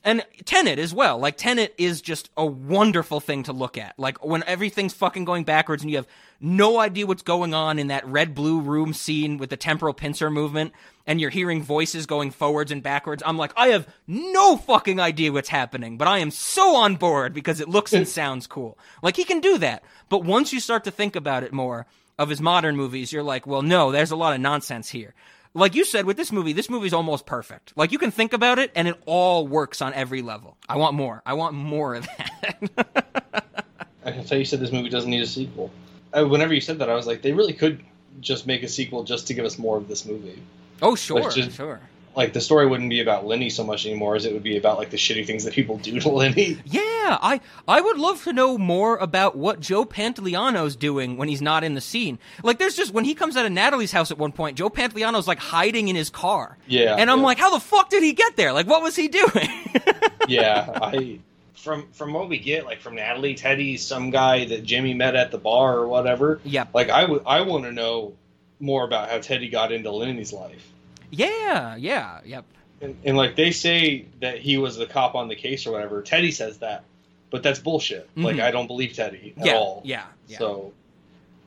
And 0.06 0.24
Tenet 0.44 0.78
as 0.78 0.94
well. 0.94 1.18
Like 1.18 1.36
Tenet 1.36 1.74
is 1.78 2.00
just 2.00 2.30
a 2.36 2.46
wonderful 2.46 3.18
thing 3.18 3.42
to 3.42 3.52
look 3.52 3.76
at. 3.76 3.98
Like 3.98 4.24
when 4.24 4.44
everything's 4.44 4.94
fucking 4.94 5.24
going 5.24 5.42
backwards 5.42 5.82
and 5.82 5.90
you 5.90 5.96
have 5.96 6.06
no 6.40 6.78
idea 6.78 7.08
what's 7.08 7.24
going 7.24 7.54
on 7.54 7.80
in 7.80 7.88
that 7.88 8.06
red 8.06 8.32
blue 8.32 8.60
room 8.60 8.92
scene 8.94 9.36
with 9.36 9.50
the 9.50 9.56
temporal 9.56 9.92
pincer 9.92 10.30
movement 10.30 10.72
and 11.08 11.20
you're 11.20 11.28
hearing 11.28 11.60
voices 11.60 12.06
going 12.06 12.30
forwards 12.30 12.70
and 12.70 12.84
backwards. 12.84 13.20
I'm 13.26 13.36
like, 13.36 13.52
I 13.56 13.68
have 13.68 13.88
no 14.06 14.56
fucking 14.56 15.00
idea 15.00 15.32
what's 15.32 15.48
happening, 15.48 15.98
but 15.98 16.06
I 16.06 16.18
am 16.18 16.30
so 16.30 16.76
on 16.76 16.94
board 16.94 17.34
because 17.34 17.58
it 17.58 17.68
looks 17.68 17.92
and 17.92 18.06
sounds 18.08 18.46
cool. 18.46 18.78
Like 19.02 19.16
he 19.16 19.24
can 19.24 19.40
do 19.40 19.58
that. 19.58 19.82
But 20.08 20.22
once 20.22 20.52
you 20.52 20.60
start 20.60 20.84
to 20.84 20.92
think 20.92 21.16
about 21.16 21.42
it 21.42 21.52
more 21.52 21.84
of 22.16 22.28
his 22.28 22.40
modern 22.40 22.76
movies, 22.76 23.12
you're 23.12 23.24
like, 23.24 23.44
well, 23.44 23.62
no, 23.62 23.90
there's 23.90 24.12
a 24.12 24.16
lot 24.16 24.34
of 24.34 24.40
nonsense 24.40 24.88
here 24.88 25.14
like 25.56 25.74
you 25.74 25.84
said 25.84 26.04
with 26.06 26.16
this 26.16 26.30
movie, 26.30 26.52
this 26.52 26.68
movie's 26.70 26.92
almost 26.92 27.26
perfect. 27.26 27.72
Like 27.76 27.90
you 27.92 27.98
can 27.98 28.10
think 28.10 28.32
about 28.32 28.58
it 28.58 28.70
and 28.74 28.86
it 28.86 28.96
all 29.06 29.46
works 29.46 29.80
on 29.82 29.94
every 29.94 30.22
level. 30.22 30.56
I 30.68 30.76
want 30.76 30.94
more. 30.94 31.22
I 31.26 31.32
want 31.34 31.54
more 31.54 31.94
of 31.96 32.06
that. 32.06 33.44
I 34.04 34.12
can 34.12 34.24
tell 34.24 34.38
you 34.38 34.44
said 34.44 34.60
this 34.60 34.70
movie 34.72 34.88
doesn't 34.88 35.10
need 35.10 35.22
a 35.22 35.26
sequel. 35.26 35.70
Uh, 36.16 36.24
whenever 36.26 36.54
you 36.54 36.60
said 36.60 36.78
that, 36.78 36.88
I 36.88 36.94
was 36.94 37.06
like, 37.06 37.22
they 37.22 37.32
really 37.32 37.52
could 37.52 37.82
just 38.20 38.46
make 38.46 38.62
a 38.62 38.68
sequel 38.68 39.02
just 39.04 39.26
to 39.26 39.34
give 39.34 39.44
us 39.44 39.58
more 39.58 39.76
of 39.76 39.88
this 39.88 40.06
movie. 40.06 40.40
oh, 40.82 40.94
sure, 40.94 41.20
Like, 41.20 41.34
just- 41.34 41.56
sure. 41.56 41.80
Like 42.16 42.32
the 42.32 42.40
story 42.40 42.66
wouldn't 42.66 42.88
be 42.88 43.00
about 43.00 43.26
Lenny 43.26 43.50
so 43.50 43.62
much 43.62 43.84
anymore 43.84 44.16
as 44.16 44.24
it 44.24 44.32
would 44.32 44.42
be 44.42 44.56
about 44.56 44.78
like 44.78 44.88
the 44.88 44.96
shitty 44.96 45.26
things 45.26 45.44
that 45.44 45.52
people 45.52 45.76
do 45.76 46.00
to 46.00 46.08
Lenny. 46.08 46.58
Yeah, 46.64 47.18
I 47.20 47.40
I 47.68 47.80
would 47.80 47.98
love 47.98 48.24
to 48.24 48.32
know 48.32 48.56
more 48.56 48.96
about 48.96 49.36
what 49.36 49.60
Joe 49.60 49.84
Pantoliano's 49.84 50.76
doing 50.76 51.18
when 51.18 51.28
he's 51.28 51.42
not 51.42 51.62
in 51.62 51.74
the 51.74 51.80
scene. 51.80 52.18
Like, 52.42 52.58
there's 52.58 52.74
just 52.74 52.94
when 52.94 53.04
he 53.04 53.14
comes 53.14 53.36
out 53.36 53.44
of 53.44 53.52
Natalie's 53.52 53.92
house 53.92 54.10
at 54.10 54.16
one 54.16 54.32
point, 54.32 54.56
Joe 54.56 54.70
Pantoliano's 54.70 55.28
like 55.28 55.38
hiding 55.38 55.88
in 55.88 55.94
his 55.94 56.08
car. 56.08 56.56
Yeah, 56.66 56.96
and 56.96 57.10
I'm 57.10 57.18
yeah. 57.18 57.24
like, 57.24 57.38
how 57.38 57.50
the 57.50 57.60
fuck 57.60 57.90
did 57.90 58.02
he 58.02 58.14
get 58.14 58.34
there? 58.36 58.52
Like, 58.52 58.66
what 58.66 58.82
was 58.82 58.96
he 58.96 59.08
doing? 59.08 59.48
yeah, 60.28 60.70
I 60.74 61.20
from 61.66 61.88
from 61.92 62.14
what 62.14 62.30
we 62.30 62.38
get, 62.38 62.64
like 62.64 62.80
from 62.80 62.94
Natalie, 62.94 63.34
Teddy's 63.34 63.84
some 63.84 64.10
guy 64.10 64.46
that 64.46 64.64
Jimmy 64.64 64.94
met 64.94 65.16
at 65.16 65.30
the 65.30 65.38
bar 65.38 65.76
or 65.76 65.86
whatever. 65.88 66.40
Yeah. 66.44 66.66
Like 66.72 66.88
I 66.88 67.04
would, 67.04 67.22
I 67.26 67.42
want 67.42 67.64
to 67.64 67.72
know 67.72 68.14
more 68.58 68.84
about 68.84 69.10
how 69.10 69.18
Teddy 69.18 69.50
got 69.50 69.72
into 69.72 69.90
Lenny's 69.90 70.32
life. 70.32 70.72
Yeah, 71.16 71.76
yeah, 71.76 72.20
yep. 72.24 72.44
And, 72.80 72.96
and 73.04 73.16
like 73.16 73.36
they 73.36 73.52
say 73.52 74.06
that 74.20 74.38
he 74.38 74.58
was 74.58 74.76
the 74.76 74.86
cop 74.86 75.14
on 75.14 75.28
the 75.28 75.36
case 75.36 75.66
or 75.66 75.72
whatever. 75.72 76.02
Teddy 76.02 76.30
says 76.30 76.58
that, 76.58 76.84
but 77.30 77.42
that's 77.42 77.58
bullshit. 77.58 78.08
Like 78.16 78.36
Mhm. 78.36 78.42
I 78.42 78.50
don't 78.50 78.66
believe 78.66 78.92
Teddy 78.92 79.34
at 79.38 79.46
Yeah, 79.46 79.54
all. 79.54 79.82
yeah, 79.84 80.04
yeah. 80.28 80.38
So 80.38 80.72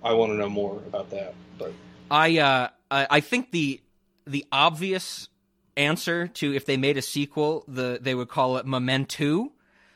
I 0.03 0.13
want 0.13 0.31
to 0.31 0.35
know 0.37 0.49
more 0.49 0.77
about 0.87 1.11
that. 1.11 1.33
But 1.57 1.71
I 2.09 2.37
uh 2.39 2.69
I, 2.89 3.07
I 3.09 3.19
think 3.19 3.51
the 3.51 3.79
the 4.25 4.45
obvious 4.51 5.29
answer 5.77 6.27
to 6.27 6.53
if 6.55 6.65
they 6.65 6.77
made 6.77 6.97
a 6.97 7.01
sequel, 7.01 7.63
the 7.67 7.99
they 8.01 8.15
would 8.15 8.29
call 8.29 8.57
it 8.57 8.65
Memento. 8.65 9.51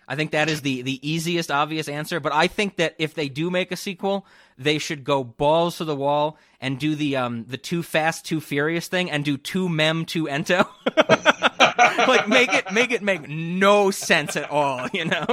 I 0.08 0.16
think 0.16 0.32
that 0.32 0.50
is 0.50 0.62
the 0.62 0.82
the 0.82 1.00
easiest 1.08 1.52
obvious 1.52 1.88
answer, 1.88 2.20
but 2.20 2.34
I 2.34 2.48
think 2.48 2.76
that 2.78 2.96
if 3.00 3.14
they 3.14 3.30
do 3.30 3.50
make 3.50 3.72
a 3.72 3.78
sequel, 3.78 4.26
they 4.58 4.78
should 4.78 5.04
go 5.04 5.24
balls 5.24 5.78
to 5.78 5.86
the 5.86 5.96
wall 5.96 6.38
and 6.60 6.78
do 6.80 6.96
the 6.96 7.16
um 7.16 7.46
the 7.48 7.58
too 7.58 7.84
fast 7.84 8.26
too 8.26 8.42
furious 8.42 8.88
thing 8.88 9.10
and 9.10 9.24
do 9.24 9.38
two 9.38 9.70
mem 9.70 10.06
two 10.06 10.26
ento. 10.26 10.68
like 12.08 12.28
make 12.28 12.54
it 12.54 12.72
make 12.72 12.92
it 12.92 13.02
make 13.02 13.30
no 13.30 13.92
sense 13.92 14.36
at 14.36 14.50
all, 14.50 14.88
you 14.94 15.06
know. 15.06 15.26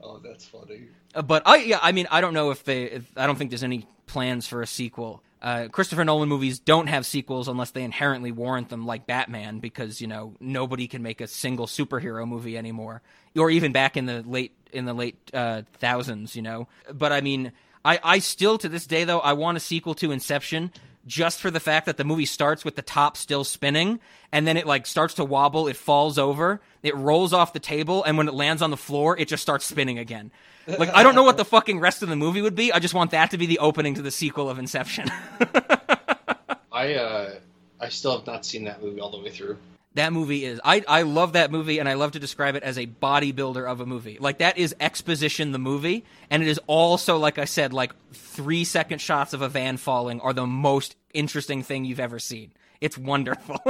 oh, 0.00 0.18
that's 0.22 0.46
funny. 0.46 0.88
Uh, 1.14 1.22
but 1.22 1.42
I 1.46 1.56
yeah, 1.56 1.78
I 1.82 1.92
mean, 1.92 2.06
I 2.10 2.20
don't 2.20 2.34
know 2.34 2.50
if 2.50 2.64
they. 2.64 2.84
If, 2.84 3.10
I 3.16 3.26
don't 3.26 3.36
think 3.36 3.50
there's 3.50 3.62
any 3.62 3.86
plans 4.06 4.46
for 4.46 4.62
a 4.62 4.66
sequel. 4.66 5.22
Uh, 5.40 5.68
Christopher 5.68 6.04
Nolan 6.04 6.28
movies 6.28 6.58
don't 6.58 6.86
have 6.86 7.04
sequels 7.04 7.48
unless 7.48 7.70
they 7.72 7.82
inherently 7.82 8.32
warrant 8.32 8.70
them, 8.70 8.86
like 8.86 9.06
Batman, 9.06 9.58
because 9.58 10.00
you 10.00 10.06
know 10.06 10.34
nobody 10.40 10.88
can 10.88 11.02
make 11.02 11.20
a 11.20 11.26
single 11.26 11.66
superhero 11.66 12.26
movie 12.26 12.56
anymore, 12.56 13.02
or 13.36 13.50
even 13.50 13.70
back 13.72 13.96
in 13.96 14.06
the 14.06 14.22
late 14.22 14.52
in 14.72 14.86
the 14.86 14.94
late 14.94 15.16
uh, 15.34 15.62
thousands, 15.74 16.34
you 16.34 16.42
know. 16.42 16.66
But 16.92 17.12
I 17.12 17.20
mean, 17.20 17.52
I 17.84 18.00
I 18.02 18.18
still 18.20 18.58
to 18.58 18.68
this 18.68 18.86
day 18.86 19.04
though 19.04 19.20
I 19.20 19.34
want 19.34 19.56
a 19.56 19.60
sequel 19.60 19.94
to 19.96 20.12
Inception. 20.12 20.72
Just 21.06 21.40
for 21.40 21.50
the 21.50 21.60
fact 21.60 21.86
that 21.86 21.96
the 21.98 22.04
movie 22.04 22.24
starts 22.24 22.64
with 22.64 22.76
the 22.76 22.82
top 22.82 23.16
still 23.16 23.44
spinning, 23.44 24.00
and 24.32 24.46
then 24.46 24.56
it 24.56 24.66
like 24.66 24.86
starts 24.86 25.14
to 25.14 25.24
wobble, 25.24 25.68
it 25.68 25.76
falls 25.76 26.18
over, 26.18 26.60
it 26.82 26.96
rolls 26.96 27.32
off 27.32 27.52
the 27.52 27.60
table, 27.60 28.02
and 28.04 28.16
when 28.16 28.26
it 28.26 28.34
lands 28.34 28.62
on 28.62 28.70
the 28.70 28.76
floor, 28.76 29.18
it 29.18 29.28
just 29.28 29.42
starts 29.42 29.66
spinning 29.66 29.98
again. 29.98 30.30
Like 30.66 30.94
I 30.94 31.02
don't 31.02 31.14
know 31.14 31.22
what 31.22 31.36
the 31.36 31.44
fucking 31.44 31.78
rest 31.78 32.02
of 32.02 32.08
the 32.08 32.16
movie 32.16 32.40
would 32.40 32.54
be. 32.54 32.72
I 32.72 32.78
just 32.78 32.94
want 32.94 33.10
that 33.10 33.30
to 33.32 33.38
be 33.38 33.46
the 33.46 33.58
opening 33.58 33.94
to 33.94 34.02
the 34.02 34.10
sequel 34.10 34.48
of 34.48 34.58
Inception. 34.58 35.10
I 36.72 36.94
uh, 36.94 37.34
I 37.80 37.88
still 37.90 38.16
have 38.16 38.26
not 38.26 38.46
seen 38.46 38.64
that 38.64 38.82
movie 38.82 39.00
all 39.00 39.10
the 39.10 39.18
way 39.18 39.30
through. 39.30 39.58
That 39.94 40.12
movie 40.12 40.44
is 40.44 40.60
I 40.64 40.82
I 40.86 41.02
love 41.02 41.32
that 41.34 41.50
movie 41.50 41.78
and 41.78 41.88
I 41.88 41.94
love 41.94 42.12
to 42.12 42.18
describe 42.18 42.56
it 42.56 42.62
as 42.62 42.78
a 42.78 42.86
bodybuilder 42.86 43.70
of 43.70 43.80
a 43.80 43.86
movie. 43.86 44.18
Like 44.20 44.38
that 44.38 44.58
is 44.58 44.74
exposition 44.80 45.52
the 45.52 45.58
movie 45.58 46.04
and 46.30 46.42
it 46.42 46.48
is 46.48 46.60
also 46.66 47.16
like 47.18 47.38
I 47.38 47.44
said 47.44 47.72
like 47.72 47.92
3 48.12 48.64
second 48.64 49.00
shots 49.00 49.32
of 49.32 49.42
a 49.42 49.48
van 49.48 49.76
falling 49.76 50.20
are 50.20 50.32
the 50.32 50.46
most 50.46 50.96
interesting 51.12 51.62
thing 51.62 51.84
you've 51.84 52.00
ever 52.00 52.18
seen. 52.18 52.52
It's 52.80 52.98
wonderful. 52.98 53.56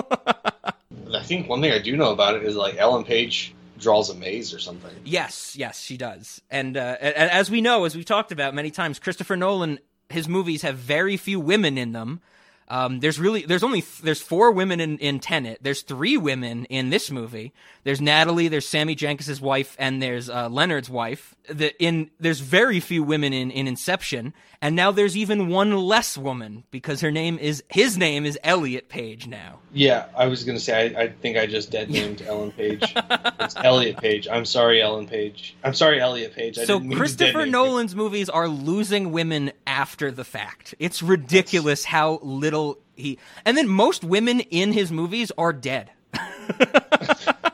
I 1.14 1.22
think 1.22 1.48
one 1.48 1.60
thing 1.60 1.72
I 1.72 1.78
do 1.78 1.96
know 1.96 2.12
about 2.12 2.34
it 2.34 2.42
is 2.42 2.56
like 2.56 2.76
Ellen 2.76 3.04
Page 3.04 3.54
draws 3.78 4.10
a 4.10 4.14
maze 4.14 4.54
or 4.54 4.58
something. 4.58 4.90
Yes, 5.04 5.54
yes, 5.56 5.80
she 5.80 5.96
does. 5.96 6.40
And 6.50 6.76
uh, 6.76 6.96
as 7.00 7.50
we 7.50 7.60
know, 7.60 7.84
as 7.84 7.94
we've 7.94 8.04
talked 8.04 8.32
about 8.32 8.54
many 8.54 8.70
times, 8.70 8.98
Christopher 8.98 9.36
Nolan, 9.36 9.78
his 10.08 10.28
movies 10.28 10.62
have 10.62 10.76
very 10.76 11.16
few 11.16 11.38
women 11.38 11.76
in 11.78 11.92
them. 11.92 12.20
Um, 12.68 13.00
there's 13.00 13.18
really 13.18 13.42
there's 13.42 13.62
only 13.62 13.84
there's 14.02 14.22
four 14.22 14.50
women 14.50 14.80
in 14.80 14.98
in 14.98 15.20
Tenet. 15.20 15.58
There's 15.62 15.82
three 15.82 16.16
women 16.16 16.64
in 16.66 16.90
this 16.90 17.10
movie. 17.10 17.52
There's 17.82 18.00
Natalie, 18.00 18.48
there's 18.48 18.66
Sammy 18.66 18.96
Jankis's 18.96 19.40
wife, 19.40 19.76
and 19.78 20.02
there's 20.02 20.30
uh, 20.30 20.48
Leonard's 20.48 20.88
wife. 20.88 21.34
The 21.48 21.76
in 21.82 22.10
there's 22.18 22.40
very 22.40 22.80
few 22.80 23.02
women 23.02 23.32
in 23.32 23.50
in 23.50 23.68
Inception, 23.68 24.32
and 24.64 24.74
now 24.74 24.90
there's 24.90 25.14
even 25.14 25.48
one 25.48 25.76
less 25.76 26.16
woman 26.16 26.64
because 26.70 27.02
her 27.02 27.10
name 27.10 27.38
is 27.38 27.62
his 27.68 27.98
name 27.98 28.24
is 28.24 28.38
Elliot 28.42 28.88
Page 28.88 29.26
now. 29.26 29.58
Yeah, 29.74 30.06
I 30.16 30.26
was 30.26 30.42
gonna 30.42 30.58
say 30.58 30.96
I, 30.96 31.02
I 31.02 31.08
think 31.08 31.36
I 31.36 31.44
just 31.44 31.70
dead 31.70 31.90
named 31.90 32.22
Ellen 32.26 32.50
Page. 32.50 32.94
It's 33.40 33.56
Elliot 33.56 33.98
Page. 33.98 34.26
I'm 34.26 34.46
sorry, 34.46 34.80
Ellen 34.80 35.06
Page. 35.06 35.54
I'm 35.62 35.74
sorry, 35.74 36.00
Elliot 36.00 36.34
Page. 36.34 36.58
I 36.58 36.64
So 36.64 36.80
Christopher. 36.80 37.44
Nolan's 37.44 37.94
movies 37.94 38.30
are 38.30 38.48
losing 38.48 39.12
women 39.12 39.52
after 39.66 40.10
the 40.10 40.24
fact. 40.24 40.74
It's 40.78 41.02
ridiculous 41.02 41.84
how 41.84 42.20
little 42.22 42.78
he 42.96 43.18
and 43.44 43.58
then 43.58 43.68
most 43.68 44.02
women 44.02 44.40
in 44.40 44.72
his 44.72 44.90
movies 44.90 45.30
are 45.36 45.52
dead. 45.52 45.90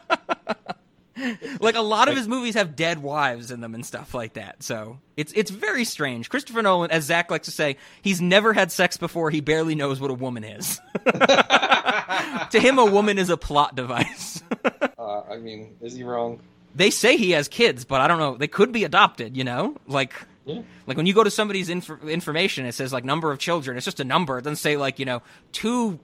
like 1.61 1.75
a 1.75 1.81
lot 1.81 2.09
of 2.09 2.17
his 2.17 2.29
movies 2.29 2.55
have 2.55 2.77
dead 2.77 3.03
wives 3.03 3.51
in 3.51 3.61
them 3.61 3.75
and 3.75 3.85
stuff 3.85 4.15
like 4.15 4.35
that. 4.35 4.63
So 4.63 4.99
it's 5.17 5.33
it's 5.33 5.51
very 5.51 5.85
strange. 5.85 6.29
Christopher 6.29 6.63
Nolan, 6.63 6.91
as 6.91 7.05
Zach 7.05 7.31
likes 7.31 7.47
to 7.47 7.53
say, 7.53 7.77
he's 8.03 8.21
never 8.21 8.53
had 8.53 8.73
sex 8.73 8.97
before. 8.97 9.31
He 9.31 9.41
barely 9.41 9.75
knows 9.75 10.01
what 10.01 10.11
a 10.11 10.15
woman 10.15 10.45
is. 10.45 10.81
to 11.05 12.61
him, 12.61 12.79
a 12.79 12.85
woman 12.85 13.19
is 13.19 13.31
a 13.31 13.37
plot 13.37 13.75
device. 13.75 14.43
Uh, 14.99 15.23
I 15.31 15.39
mean, 15.39 15.75
is 15.81 15.95
he 15.95 16.05
wrong? 16.05 16.41
they 16.75 16.91
say 16.91 17.17
he 17.17 17.31
has 17.33 17.49
kids, 17.49 17.85
but 17.85 18.01
I 18.01 18.07
don't 18.07 18.19
know. 18.19 18.37
They 18.37 18.47
could 18.49 18.71
be 18.71 18.85
adopted, 18.85 19.37
you 19.37 19.45
know? 19.45 19.77
Like 19.87 20.13
Like 20.87 20.97
when 20.97 21.07
you 21.07 21.15
go 21.15 21.25
to 21.25 21.31
somebody's 21.31 21.69
inf- 21.69 22.05
information, 22.05 22.67
it 22.67 22.73
says 22.73 22.93
like 22.93 23.05
number 23.05 23.33
of 23.33 23.39
children. 23.39 23.77
It's 23.77 23.85
just 23.87 23.99
a 23.99 24.05
number. 24.05 24.39
It 24.39 24.43
doesn't 24.43 24.57
say 24.57 24.77
like 24.77 24.99
you 24.99 25.07
know 25.07 25.23
two 25.53 25.99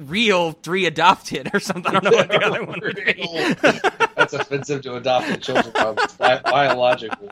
real, 0.00 0.52
three 0.52 0.86
adopted 0.86 1.50
or 1.52 1.60
something. 1.60 1.94
I 1.94 2.00
don't 2.00 2.04
know 2.04 2.16
what 2.18 2.28
the 2.28 2.44
other 2.44 2.64
one 2.64 2.80
would 2.80 2.96
be. 2.96 3.94
That's 4.16 4.32
offensive 4.32 4.82
to 4.82 4.96
adopted 4.96 5.42
children. 5.42 5.72
It's 5.76 6.14
bi- 6.16 6.40
biological. 6.42 7.30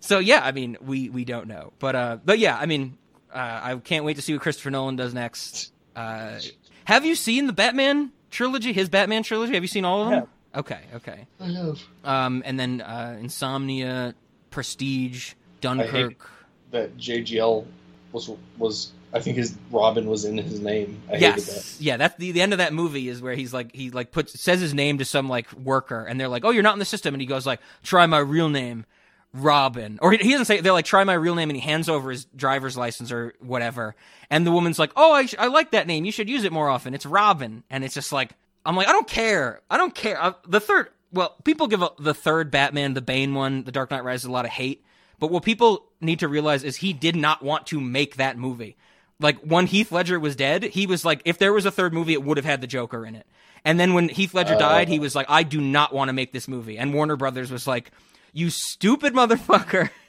So 0.00 0.18
yeah, 0.18 0.40
I 0.42 0.52
mean 0.52 0.76
we 0.80 1.10
we 1.10 1.24
don't 1.24 1.48
know, 1.48 1.72
but 1.78 1.94
uh, 1.94 2.18
but 2.24 2.38
yeah, 2.38 2.56
I 2.56 2.66
mean 2.66 2.96
uh, 3.32 3.60
I 3.62 3.76
can't 3.76 4.04
wait 4.04 4.16
to 4.16 4.22
see 4.22 4.32
what 4.32 4.42
Christopher 4.42 4.70
Nolan 4.70 4.96
does 4.96 5.12
next. 5.12 5.72
Uh, 5.94 6.38
have 6.84 7.04
you 7.04 7.14
seen 7.14 7.46
the 7.46 7.52
Batman 7.52 8.12
trilogy? 8.30 8.72
His 8.72 8.88
Batman 8.88 9.22
trilogy? 9.22 9.54
Have 9.54 9.62
you 9.62 9.68
seen 9.68 9.84
all 9.84 10.04
of 10.04 10.10
them? 10.10 10.28
Okay, 10.54 10.80
okay. 10.94 11.26
I 11.40 11.46
have. 11.48 11.80
Um, 12.04 12.42
and 12.46 12.58
then 12.58 12.80
uh, 12.80 13.18
Insomnia, 13.20 14.14
Prestige, 14.50 15.34
Dunkirk. 15.60 16.30
That 16.70 16.96
JGL 16.96 17.66
was 18.12 18.30
was 18.56 18.92
I 19.12 19.20
think 19.20 19.36
his 19.36 19.56
Robin 19.70 20.06
was 20.06 20.24
in 20.24 20.36
his 20.38 20.60
name. 20.60 21.00
I 21.08 21.12
hated 21.12 21.34
that. 21.34 21.36
Yes, 21.36 21.80
yeah. 21.80 21.96
That's 21.96 22.16
the 22.16 22.32
the 22.32 22.40
end 22.42 22.52
of 22.52 22.58
that 22.58 22.72
movie 22.72 23.08
is 23.08 23.22
where 23.22 23.34
he's 23.34 23.52
like 23.52 23.74
he 23.74 23.90
like 23.90 24.12
puts 24.12 24.38
says 24.40 24.60
his 24.60 24.74
name 24.74 24.98
to 24.98 25.04
some 25.04 25.28
like 25.28 25.52
worker, 25.52 26.04
and 26.04 26.20
they're 26.20 26.28
like, 26.28 26.44
"Oh, 26.44 26.50
you're 26.50 26.62
not 26.62 26.74
in 26.74 26.78
the 26.78 26.84
system," 26.84 27.14
and 27.14 27.20
he 27.20 27.26
goes 27.26 27.46
like, 27.46 27.60
"Try 27.82 28.06
my 28.06 28.18
real 28.18 28.48
name, 28.48 28.84
Robin," 29.32 29.98
or 30.02 30.12
he, 30.12 30.18
he 30.18 30.32
doesn't 30.32 30.46
say 30.46 30.60
they're 30.60 30.72
like, 30.72 30.84
"Try 30.84 31.04
my 31.04 31.14
real 31.14 31.34
name," 31.34 31.50
and 31.50 31.56
he 31.56 31.62
hands 31.62 31.88
over 31.88 32.10
his 32.10 32.26
driver's 32.26 32.76
license 32.76 33.10
or 33.10 33.34
whatever, 33.40 33.94
and 34.30 34.46
the 34.46 34.50
woman's 34.52 34.78
like, 34.78 34.92
"Oh, 34.96 35.12
I 35.12 35.26
sh- 35.26 35.34
I 35.38 35.46
like 35.46 35.70
that 35.70 35.86
name. 35.86 36.04
You 36.04 36.12
should 36.12 36.28
use 36.28 36.44
it 36.44 36.52
more 36.52 36.68
often. 36.68 36.94
It's 36.94 37.06
Robin," 37.06 37.64
and 37.70 37.84
it's 37.84 37.94
just 37.94 38.12
like 38.12 38.32
I'm 38.68 38.76
like, 38.76 38.88
I 38.88 38.92
don't 38.92 39.08
care. 39.08 39.62
I 39.70 39.78
don't 39.78 39.94
care. 39.94 40.22
Uh, 40.22 40.32
the 40.46 40.60
third, 40.60 40.90
well, 41.10 41.36
people 41.44 41.68
give 41.68 41.80
a, 41.80 41.90
the 41.98 42.12
third 42.12 42.50
Batman, 42.50 42.92
the 42.92 43.00
Bane 43.00 43.34
one, 43.34 43.64
the 43.64 43.72
Dark 43.72 43.90
Knight 43.90 44.04
Rises, 44.04 44.26
a 44.26 44.30
lot 44.30 44.44
of 44.44 44.50
hate. 44.50 44.84
But 45.18 45.30
what 45.30 45.42
people 45.42 45.86
need 46.02 46.18
to 46.20 46.28
realize 46.28 46.62
is 46.62 46.76
he 46.76 46.92
did 46.92 47.16
not 47.16 47.42
want 47.42 47.66
to 47.68 47.80
make 47.80 48.16
that 48.16 48.36
movie. 48.36 48.76
Like 49.20 49.38
when 49.40 49.66
Heath 49.66 49.90
Ledger 49.90 50.20
was 50.20 50.36
dead, 50.36 50.62
he 50.62 50.86
was 50.86 51.04
like, 51.04 51.22
if 51.24 51.38
there 51.38 51.52
was 51.52 51.66
a 51.66 51.70
third 51.70 51.92
movie, 51.92 52.12
it 52.12 52.22
would 52.22 52.36
have 52.36 52.46
had 52.46 52.60
the 52.60 52.66
Joker 52.66 53.04
in 53.04 53.14
it. 53.14 53.26
And 53.64 53.78
then 53.78 53.94
when 53.94 54.08
Heath 54.08 54.34
Ledger 54.34 54.54
oh. 54.54 54.58
died, 54.58 54.88
he 54.88 54.98
was 54.98 55.14
like, 55.14 55.26
I 55.28 55.42
do 55.42 55.60
not 55.60 55.92
want 55.92 56.08
to 56.08 56.12
make 56.12 56.32
this 56.32 56.46
movie. 56.46 56.78
And 56.78 56.94
Warner 56.94 57.16
Brothers 57.16 57.50
was 57.50 57.66
like, 57.66 57.90
you 58.32 58.50
stupid 58.50 59.14
motherfucker. 59.14 59.90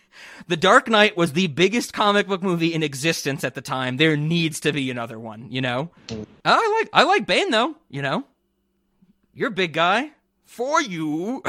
The 0.48 0.57
Dark 0.57 0.90
Knight 0.90 1.15
was 1.15 1.34
the 1.34 1.48
biggest 1.48 1.94
comic 1.94 2.27
book 2.27 2.41
movie 2.41 2.73
in 2.73 2.84
existence 2.84 3.44
at 3.44 3.53
the 3.53 3.61
time. 3.61 3.98
There 3.98 4.18
needs 4.18 4.60
to 4.61 4.73
be 4.73 4.90
another 4.90 5.19
one, 5.19 5.52
you 5.52 5.61
know? 5.61 5.91
Mm. 6.07 6.26
I 6.44 6.80
like 6.80 6.90
I 6.91 7.03
like 7.03 7.27
Bane 7.27 7.52
though, 7.52 7.76
you 7.90 8.02
know. 8.02 8.26
You're 9.34 9.49
a 9.49 9.52
big 9.52 9.72
guy. 9.72 10.11
For 10.49 10.81
you. 10.81 11.43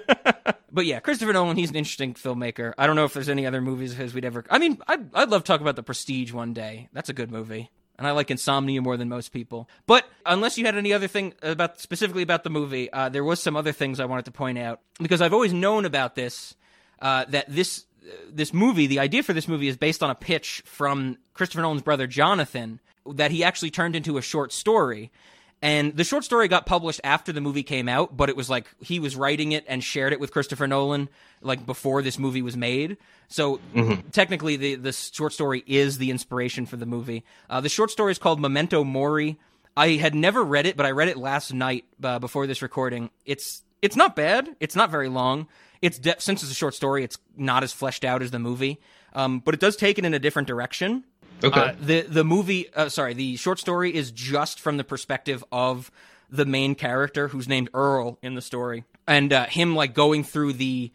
but 0.70 0.84
yeah, 0.84 1.00
Christopher 1.00 1.32
Nolan, 1.32 1.56
he's 1.56 1.70
an 1.70 1.76
interesting 1.76 2.12
filmmaker. 2.12 2.74
I 2.76 2.86
don't 2.86 2.94
know 2.94 3.06
if 3.06 3.14
there's 3.14 3.30
any 3.30 3.46
other 3.46 3.62
movies 3.62 3.92
of 3.92 3.98
his 3.98 4.12
we'd 4.12 4.26
ever. 4.26 4.44
I 4.50 4.58
mean, 4.58 4.78
I'd, 4.86 5.14
I'd 5.14 5.30
love 5.30 5.42
to 5.42 5.46
talk 5.46 5.62
about 5.62 5.74
The 5.74 5.82
Prestige 5.82 6.32
one 6.32 6.52
day. 6.52 6.90
That's 6.92 7.08
a 7.08 7.14
good 7.14 7.30
movie. 7.30 7.70
And 7.96 8.06
I 8.06 8.10
like 8.10 8.30
Insomnia 8.30 8.82
more 8.82 8.98
than 8.98 9.08
most 9.08 9.32
people. 9.32 9.70
But 9.86 10.04
unless 10.26 10.58
you 10.58 10.66
had 10.66 10.76
any 10.76 10.92
other 10.92 11.08
thing 11.08 11.32
about 11.40 11.80
specifically 11.80 12.22
about 12.22 12.44
the 12.44 12.50
movie, 12.50 12.92
uh, 12.92 13.08
there 13.08 13.24
was 13.24 13.42
some 13.42 13.56
other 13.56 13.72
things 13.72 14.00
I 14.00 14.04
wanted 14.04 14.26
to 14.26 14.32
point 14.32 14.58
out 14.58 14.80
because 15.00 15.22
I've 15.22 15.32
always 15.32 15.54
known 15.54 15.86
about 15.86 16.14
this 16.14 16.54
uh, 17.00 17.24
that 17.30 17.46
this 17.48 17.86
this 18.30 18.52
movie, 18.52 18.86
the 18.86 18.98
idea 18.98 19.22
for 19.22 19.32
this 19.32 19.48
movie 19.48 19.66
is 19.66 19.78
based 19.78 20.02
on 20.02 20.10
a 20.10 20.14
pitch 20.14 20.62
from 20.66 21.16
Christopher 21.32 21.62
Nolan's 21.62 21.82
brother 21.82 22.06
Jonathan 22.06 22.80
that 23.14 23.30
he 23.30 23.42
actually 23.42 23.70
turned 23.70 23.96
into 23.96 24.18
a 24.18 24.22
short 24.22 24.52
story. 24.52 25.10
And 25.62 25.96
the 25.96 26.04
short 26.04 26.22
story 26.22 26.48
got 26.48 26.66
published 26.66 27.00
after 27.02 27.32
the 27.32 27.40
movie 27.40 27.62
came 27.62 27.88
out, 27.88 28.16
but 28.16 28.28
it 28.28 28.36
was 28.36 28.50
like 28.50 28.66
he 28.80 29.00
was 29.00 29.16
writing 29.16 29.52
it 29.52 29.64
and 29.66 29.82
shared 29.82 30.12
it 30.12 30.20
with 30.20 30.30
Christopher 30.30 30.66
Nolan 30.66 31.08
like 31.40 31.64
before 31.64 32.02
this 32.02 32.18
movie 32.18 32.42
was 32.42 32.56
made. 32.56 32.98
So 33.28 33.60
technically, 34.12 34.56
the 34.56 34.74
the 34.74 34.92
short 34.92 35.32
story 35.32 35.64
is 35.66 35.98
the 35.98 36.10
inspiration 36.10 36.66
for 36.66 36.76
the 36.76 36.86
movie. 36.86 37.24
Uh, 37.48 37.60
the 37.60 37.70
short 37.70 37.90
story 37.90 38.12
is 38.12 38.18
called 38.18 38.38
Memento 38.38 38.84
Mori. 38.84 39.38
I 39.76 39.90
had 39.92 40.14
never 40.14 40.42
read 40.44 40.66
it, 40.66 40.76
but 40.76 40.86
I 40.86 40.90
read 40.90 41.08
it 41.08 41.16
last 41.16 41.52
night 41.52 41.84
uh, 42.02 42.18
before 42.18 42.46
this 42.46 42.62
recording. 42.62 43.10
It's 43.24 43.62
it's 43.82 43.96
not 43.96 44.14
bad. 44.14 44.54
It's 44.60 44.76
not 44.76 44.90
very 44.90 45.08
long. 45.08 45.48
It's 45.82 45.98
de- 45.98 46.20
since 46.20 46.42
it's 46.42 46.52
a 46.52 46.54
short 46.54 46.74
story, 46.74 47.04
it's 47.04 47.18
not 47.36 47.62
as 47.62 47.72
fleshed 47.72 48.04
out 48.04 48.22
as 48.22 48.30
the 48.30 48.38
movie, 48.38 48.80
um, 49.14 49.40
but 49.40 49.54
it 49.54 49.60
does 49.60 49.76
take 49.76 49.98
it 49.98 50.04
in 50.04 50.14
a 50.14 50.18
different 50.18 50.48
direction. 50.48 51.04
Okay. 51.44 51.60
Uh, 51.60 51.74
the 51.80 52.00
the 52.02 52.24
movie, 52.24 52.72
uh, 52.74 52.88
sorry, 52.88 53.14
the 53.14 53.36
short 53.36 53.58
story 53.58 53.94
is 53.94 54.10
just 54.10 54.58
from 54.60 54.76
the 54.76 54.84
perspective 54.84 55.44
of 55.52 55.90
the 56.30 56.44
main 56.44 56.74
character, 56.74 57.28
who's 57.28 57.48
named 57.48 57.70
Earl 57.74 58.18
in 58.22 58.34
the 58.34 58.42
story, 58.42 58.84
and 59.06 59.32
uh, 59.32 59.46
him 59.46 59.74
like 59.74 59.94
going 59.94 60.24
through 60.24 60.54
the 60.54 60.90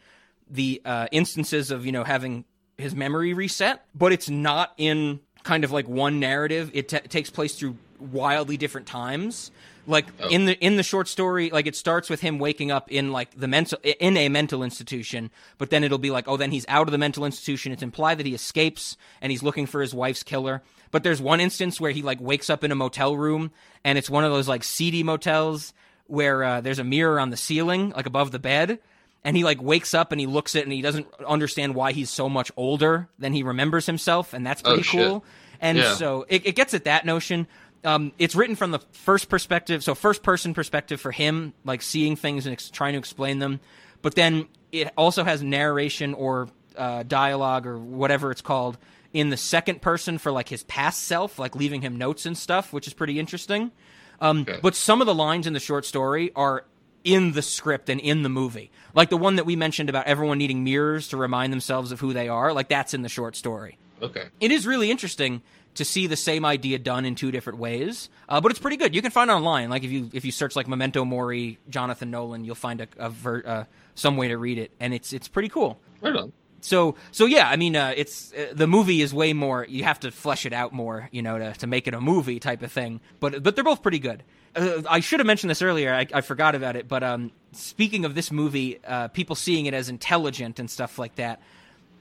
the 0.50 0.82
uh, 0.84 1.08
instances 1.12 1.72
of 1.72 1.86
you 1.86 1.92
know 1.92 2.04
having 2.04 2.46
his 2.78 2.96
memory 2.96 3.34
reset, 3.34 3.86
but 3.94 4.12
it's 4.12 4.30
not 4.30 4.74
in 4.78 5.20
kind 5.44 5.64
of 5.64 5.72
like 5.72 5.88
one 5.88 6.20
narrative. 6.20 6.72
It 6.74 6.90
ta 6.90 7.00
takes 7.08 7.30
place 7.30 7.56
through 7.56 7.78
wildly 8.00 8.58
different 8.58 8.88
times. 8.88 9.52
Like 9.88 10.06
in 10.30 10.46
the 10.46 10.54
in 10.64 10.76
the 10.76 10.84
short 10.84 11.08
story, 11.08 11.50
like 11.50 11.66
it 11.66 11.76
starts 11.76 12.10
with 12.10 12.22
him 12.22 12.38
waking 12.38 12.70
up 12.72 12.92
in 12.92 13.12
like 13.12 13.36
the 13.36 13.48
mental 13.48 13.80
in 13.84 14.16
a 14.16 14.30
mental 14.30 14.64
institution, 14.64 15.32
but 15.58 15.70
then 15.72 15.84
it'll 15.84 15.98
be 15.98 16.12
like, 16.12 16.28
oh, 16.28 16.38
then 16.38 16.52
he's 16.52 16.66
out 16.68 16.88
of 16.88 16.92
the 16.92 16.98
mental 17.00 17.26
institution. 17.26 17.72
It's 17.72 17.82
implied 17.82 18.20
that 18.20 18.26
he 18.28 18.36
escapes 18.36 18.96
and 19.22 19.32
he's 19.32 19.42
looking 19.44 19.66
for 19.66 19.82
his 19.82 19.94
wife's 19.94 20.22
killer. 20.24 20.62
But 20.92 21.04
there's 21.04 21.22
one 21.22 21.40
instance 21.40 21.82
where 21.82 21.92
he 21.92 22.02
like 22.04 22.22
wakes 22.22 22.50
up 22.50 22.64
in 22.64 22.72
a 22.72 22.76
motel 22.76 23.18
room 23.18 23.52
and 23.84 23.98
it's 23.98 24.10
one 24.10 24.24
of 24.24 24.32
those 24.32 24.48
like 24.48 24.64
seedy 24.64 25.02
motels 25.04 25.74
where 26.08 26.44
uh, 26.44 26.62
there's 26.62 26.80
a 26.80 26.84
mirror 26.84 27.20
on 27.20 27.30
the 27.30 27.38
ceiling, 27.38 27.92
like 27.96 28.06
above 28.06 28.32
the 28.32 28.40
bed, 28.40 28.80
and 29.24 29.36
he 29.38 29.44
like 29.44 29.62
wakes 29.62 29.94
up 29.94 30.12
and 30.12 30.20
he 30.20 30.28
looks 30.28 30.56
at 30.56 30.60
it 30.60 30.64
and 30.66 30.74
he 30.74 30.82
doesn't 30.82 31.08
understand 31.26 31.74
why 31.74 31.92
he's 31.94 32.10
so 32.10 32.28
much 32.30 32.52
older 32.58 33.08
than 33.18 33.34
he 33.34 33.42
remembers 33.44 33.86
himself, 33.88 34.34
and 34.34 34.46
that's 34.46 34.62
pretty 34.62 34.84
Oh, 34.90 34.92
cool. 34.92 35.26
And 35.60 35.78
Yeah. 35.78 35.96
so 35.96 36.26
it, 36.28 36.46
it 36.46 36.56
gets 36.56 36.74
at 36.74 36.84
that 36.84 37.06
notion. 37.06 37.48
Um, 37.84 38.12
it's 38.20 38.36
written 38.36 38.56
from 38.56 38.72
the 38.72 38.80
first 38.92 39.28
perspective, 39.30 39.84
so 39.84 39.96
first 39.96 40.22
person 40.24 40.54
perspective 40.54 41.02
for 41.02 41.12
him, 41.12 41.54
like 41.66 41.82
seeing 41.82 42.16
things 42.16 42.46
and 42.46 42.54
ex- 42.54 42.70
trying 42.70 42.94
to 42.94 43.00
explain 43.00 43.40
them. 43.40 43.60
But 44.02 44.16
then 44.16 44.48
it 44.72 44.92
also 44.98 45.24
has 45.24 45.42
narration 45.42 46.14
or 46.14 46.50
uh, 46.78 47.04
dialogue 47.04 47.66
or 47.66 47.78
whatever 47.78 48.32
it's 48.32 48.42
called 48.42 48.78
in 49.14 49.30
the 49.30 49.38
second 49.38 49.82
person 49.82 50.18
for 50.18 50.32
like 50.32 50.48
his 50.50 50.64
past 50.64 51.04
self, 51.04 51.38
like 51.40 51.56
leaving 51.56 51.82
him 51.82 51.98
notes 51.98 52.26
and 52.26 52.38
stuff, 52.38 52.72
which 52.72 52.88
is 52.88 52.94
pretty 52.94 53.20
interesting. 53.20 53.72
Um, 54.20 54.42
Okay. 54.42 54.60
But 54.62 54.76
some 54.76 55.02
of 55.02 55.08
the 55.08 55.16
lines 55.16 55.48
in 55.48 55.54
the 55.54 55.60
short 55.60 55.86
story 55.86 56.32
are 56.36 56.66
in 57.04 57.32
the 57.32 57.42
script 57.42 57.90
and 57.90 58.00
in 58.00 58.22
the 58.22 58.30
movie. 58.30 58.70
Like 58.94 59.10
the 59.10 59.18
one 59.18 59.38
that 59.38 59.46
we 59.46 59.56
mentioned 59.56 59.90
about 59.90 60.06
everyone 60.06 60.38
needing 60.38 60.64
mirrors 60.64 61.08
to 61.10 61.18
remind 61.18 61.52
themselves 61.52 61.92
of 61.92 62.00
who 62.00 62.14
they 62.14 62.30
are, 62.30 62.54
like 62.54 62.70
that's 62.70 62.94
in 62.94 63.02
the 63.02 63.10
short 63.10 63.36
story. 63.36 63.78
Okay. 64.02 64.26
It 64.40 64.52
is 64.52 64.66
really 64.68 64.92
interesting 64.92 65.42
to 65.76 65.86
see 65.86 66.08
the 66.08 66.18
same 66.18 66.44
idea 66.46 66.78
done 66.80 67.06
in 67.06 67.16
two 67.16 67.32
different 67.32 67.60
ways, 67.60 68.10
uh, 68.28 68.42
but 68.42 68.52
it's 68.52 68.60
pretty 68.60 68.78
good. 68.78 68.94
You 68.94 69.02
can 69.02 69.12
find 69.12 69.30
it 69.30 69.34
online. 69.34 69.70
Like 69.70 69.84
if 69.84 69.92
you 69.92 70.10
if 70.14 70.26
you 70.26 70.32
search 70.32 70.56
like 70.56 70.68
Memento 70.68 71.06
Mori, 71.06 71.58
Jonathan 71.70 72.12
Nolan, 72.12 72.44
you'll 72.44 72.56
find 72.56 72.82
a, 72.82 72.88
a 72.98 73.10
ver- 73.10 73.44
uh, 73.46 73.64
some 73.96 74.18
way 74.18 74.28
to 74.30 74.38
read 74.38 74.58
it, 74.58 74.72
and 74.80 74.94
it's 74.94 75.14
it's 75.14 75.28
pretty 75.28 75.50
cool. 75.50 75.80
Right 76.02 76.16
on. 76.16 76.34
so 76.62 76.96
so 77.12 77.26
yeah 77.26 77.48
i 77.48 77.56
mean 77.56 77.76
uh, 77.76 77.94
it's 77.96 78.34
uh, 78.34 78.54
the 78.54 78.68
movie 78.68 79.02
is 79.02 79.14
way 79.14 79.34
more 79.34 79.66
you 79.70 79.84
have 79.84 80.00
to 80.00 80.10
flesh 80.12 80.46
it 80.46 80.54
out 80.54 80.74
more 80.74 81.10
you 81.12 81.22
know 81.22 81.38
to, 81.40 81.54
to 81.54 81.68
make 81.68 81.88
it 81.88 81.94
a 81.94 82.02
movie 82.02 82.40
type 82.40 82.62
of 82.64 82.72
thing. 82.72 83.00
But 83.20 83.44
but 83.44 83.56
they're 83.56 83.64
both 83.64 83.82
pretty 83.82 84.00
good. 84.00 84.24
Uh, 84.56 84.82
i 84.90 85.00
should 85.00 85.20
have 85.20 85.28
mentioned 85.28 85.50
this 85.50 85.62
earlier. 85.62 85.94
I, 85.94 86.06
I 86.14 86.22
forgot 86.22 86.56
about 86.56 86.76
it. 86.76 86.88
But 86.88 87.04
um 87.04 87.32
speaking 87.54 88.04
of 88.06 88.16
this 88.16 88.32
movie 88.32 88.80
uh, 88.86 89.08
people 89.10 89.36
seeing 89.36 89.66
it 89.68 89.74
as 89.74 89.90
intelligent 89.90 90.60
and 90.60 90.70
stuff 90.70 90.98
like 91.00 91.16
that 91.16 91.42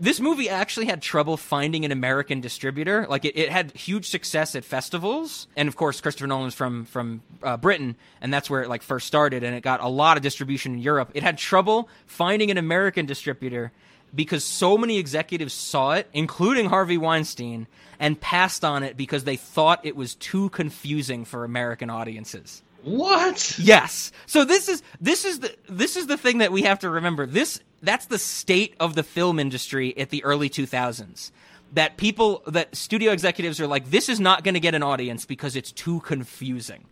this 0.01 0.19
movie 0.19 0.49
actually 0.49 0.87
had 0.87 1.03
trouble 1.03 1.37
finding 1.37 1.85
an 1.85 1.93
American 1.93 2.41
distributor. 2.41 3.07
Like 3.09 3.27
it, 3.27 3.37
it 3.37 3.51
had 3.51 3.71
huge 3.73 4.09
success 4.09 4.57
at 4.57 4.65
festivals, 4.65 5.47
and 5.57 5.69
of 5.69 5.77
course 5.77 6.01
Christopher 6.01 6.27
Nolan's 6.27 6.55
from 6.55 6.87
from 6.87 7.23
uh, 7.43 7.59
Britain, 7.59 7.97
and 8.21 8.33
that's 8.33 8.49
where 8.49 8.63
it 8.63 8.69
like 8.69 8.83
first 8.83 9.07
started, 9.07 9.45
and 9.45 9.55
it 9.55 9.63
got 9.63 9.81
a 9.81 9.89
lot 9.89 10.17
of 10.17 10.23
distribution 10.23 10.73
in 10.73 10.79
Europe. 10.79 11.11
It 11.15 11.23
had 11.23 11.37
trouble 11.37 11.89
finding 12.07 12.51
an 12.51 12.57
American 12.57 13.05
distributor 13.05 13.73
because 14.15 14.43
so 14.43 14.77
many 14.77 14.99
executives 14.99 15.53
saw 15.53 15.93
it, 15.93 16.09
including 16.13 16.69
Harvey 16.69 16.99
Weinstein, 16.99 17.67
and 17.99 18.21
passed 18.21 18.65
on 18.65 18.83
it 18.83 18.97
because 18.97 19.25
they 19.25 19.37
thought 19.37 19.85
it 19.85 19.95
was 19.95 20.15
too 20.15 20.49
confusing 20.49 21.25
for 21.25 21.45
American 21.45 21.91
audiences. 21.91 22.63
What? 22.83 23.59
Yes. 23.59 24.13
So 24.27 24.45
this 24.45 24.69
is 24.69 24.83
this 25.01 25.25
is 25.25 25.41
the 25.41 25.55
this 25.69 25.97
is 25.97 26.07
the 26.07 26.17
thing 26.17 26.39
that 26.39 26.53
we 26.53 26.63
have 26.63 26.79
to 26.81 26.91
remember. 26.91 27.27
This 27.27 27.61
that's 27.83 28.07
the 28.07 28.19
state 28.19 28.75
of 28.81 28.95
the 28.95 29.03
film 29.03 29.39
industry 29.39 29.97
at 29.97 30.11
the 30.11 30.23
early 30.25 30.49
2000s. 30.49 31.31
That 31.73 31.97
people 31.97 32.43
that 32.47 32.75
studio 32.75 33.13
executives 33.13 33.61
are 33.61 33.67
like 33.67 33.91
this 33.91 34.09
is 34.09 34.19
not 34.19 34.45
going 34.45 34.55
to 34.55 34.61
get 34.61 34.75
an 34.75 34.83
audience 34.83 35.25
because 35.25 35.57
it's 35.57 35.73
too 35.73 36.01
confusing. 36.01 36.87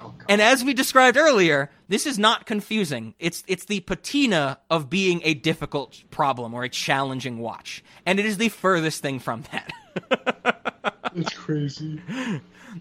Oh, 0.00 0.12
and 0.28 0.42
as 0.42 0.62
we 0.62 0.74
described 0.74 1.16
earlier, 1.16 1.70
this 1.88 2.06
is 2.06 2.18
not 2.18 2.44
confusing. 2.44 3.14
It's 3.18 3.44
it's 3.46 3.66
the 3.66 3.80
patina 3.80 4.58
of 4.70 4.90
being 4.90 5.20
a 5.24 5.34
difficult 5.34 6.02
problem 6.10 6.54
or 6.54 6.64
a 6.64 6.68
challenging 6.68 7.38
watch. 7.38 7.84
And 8.04 8.18
it 8.18 8.26
is 8.26 8.38
the 8.38 8.48
furthest 8.48 9.02
thing 9.02 9.18
from 9.18 9.44
that. 9.52 10.62
It's 11.16 11.32
crazy. 11.32 11.98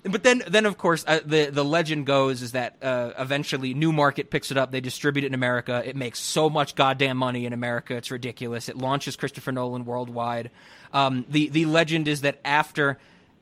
But 0.03 0.23
then, 0.23 0.43
then 0.47 0.65
of 0.65 0.77
course, 0.77 1.03
uh, 1.07 1.19
the 1.25 1.45
the 1.45 1.63
legend 1.63 2.05
goes 2.05 2.41
is 2.41 2.53
that 2.53 2.77
uh, 2.81 3.11
eventually 3.17 3.73
Newmarket 3.73 4.29
picks 4.29 4.51
it 4.51 4.57
up. 4.57 4.71
They 4.71 4.81
distribute 4.81 5.23
it 5.23 5.27
in 5.27 5.33
America. 5.33 5.81
It 5.85 5.95
makes 5.95 6.19
so 6.19 6.49
much 6.49 6.75
goddamn 6.75 7.17
money 7.17 7.45
in 7.45 7.53
America. 7.53 7.95
It's 7.95 8.11
ridiculous. 8.11 8.69
It 8.69 8.77
launches 8.77 9.15
Christopher 9.15 9.51
Nolan 9.51 9.85
worldwide. 9.85 10.51
Um, 10.93 11.25
the 11.29 11.49
the 11.49 11.65
legend 11.65 12.07
is 12.07 12.21
that 12.21 12.39
after 12.43 12.97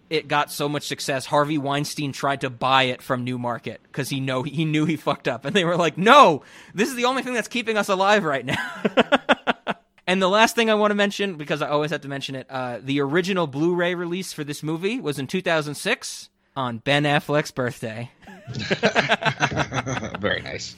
it 0.10 0.28
got 0.28 0.52
so 0.52 0.70
much 0.70 0.84
success, 0.84 1.26
Harvey 1.26 1.58
Weinstein 1.58 2.12
tried 2.12 2.42
to 2.42 2.50
buy 2.50 2.84
it 2.84 3.02
from 3.02 3.24
Newmarket 3.24 3.82
because 3.84 4.10
he 4.10 4.20
know 4.20 4.44
he 4.44 4.66
knew 4.66 4.86
he 4.86 4.96
fucked 4.96 5.28
up, 5.28 5.46
and 5.46 5.56
they 5.56 5.66
were 5.66 5.78
like, 5.78 5.98
"No, 5.98 6.44
this 6.74 6.90
is 6.90 6.96
the 6.96 7.06
only 7.06 7.24
thing 7.24 7.34
that's 7.34 7.48
keeping 7.48 7.78
us 7.78 7.90
alive 7.90 8.24
right 8.24 8.46
now." 8.46 8.82
And 10.06 10.22
the 10.22 10.30
last 10.30 10.56
thing 10.56 10.70
I 10.70 10.74
want 10.74 10.92
to 10.92 10.96
mention, 10.96 11.36
because 11.36 11.62
I 11.62 11.70
always 11.70 11.92
have 11.92 12.02
to 12.02 12.10
mention 12.10 12.36
it, 12.36 12.48
uh, 12.50 12.80
the 12.82 13.00
original 13.00 13.48
Blu-ray 13.48 13.96
release 13.96 14.34
for 14.34 14.44
this 14.44 14.62
movie 14.62 15.00
was 15.00 15.18
in 15.18 15.28
2006 15.28 16.30
on 16.56 16.78
Ben 16.80 17.04
Affleck's 17.04 17.52
birthday. 17.52 18.12
Very 20.20 20.42
nice. 20.42 20.76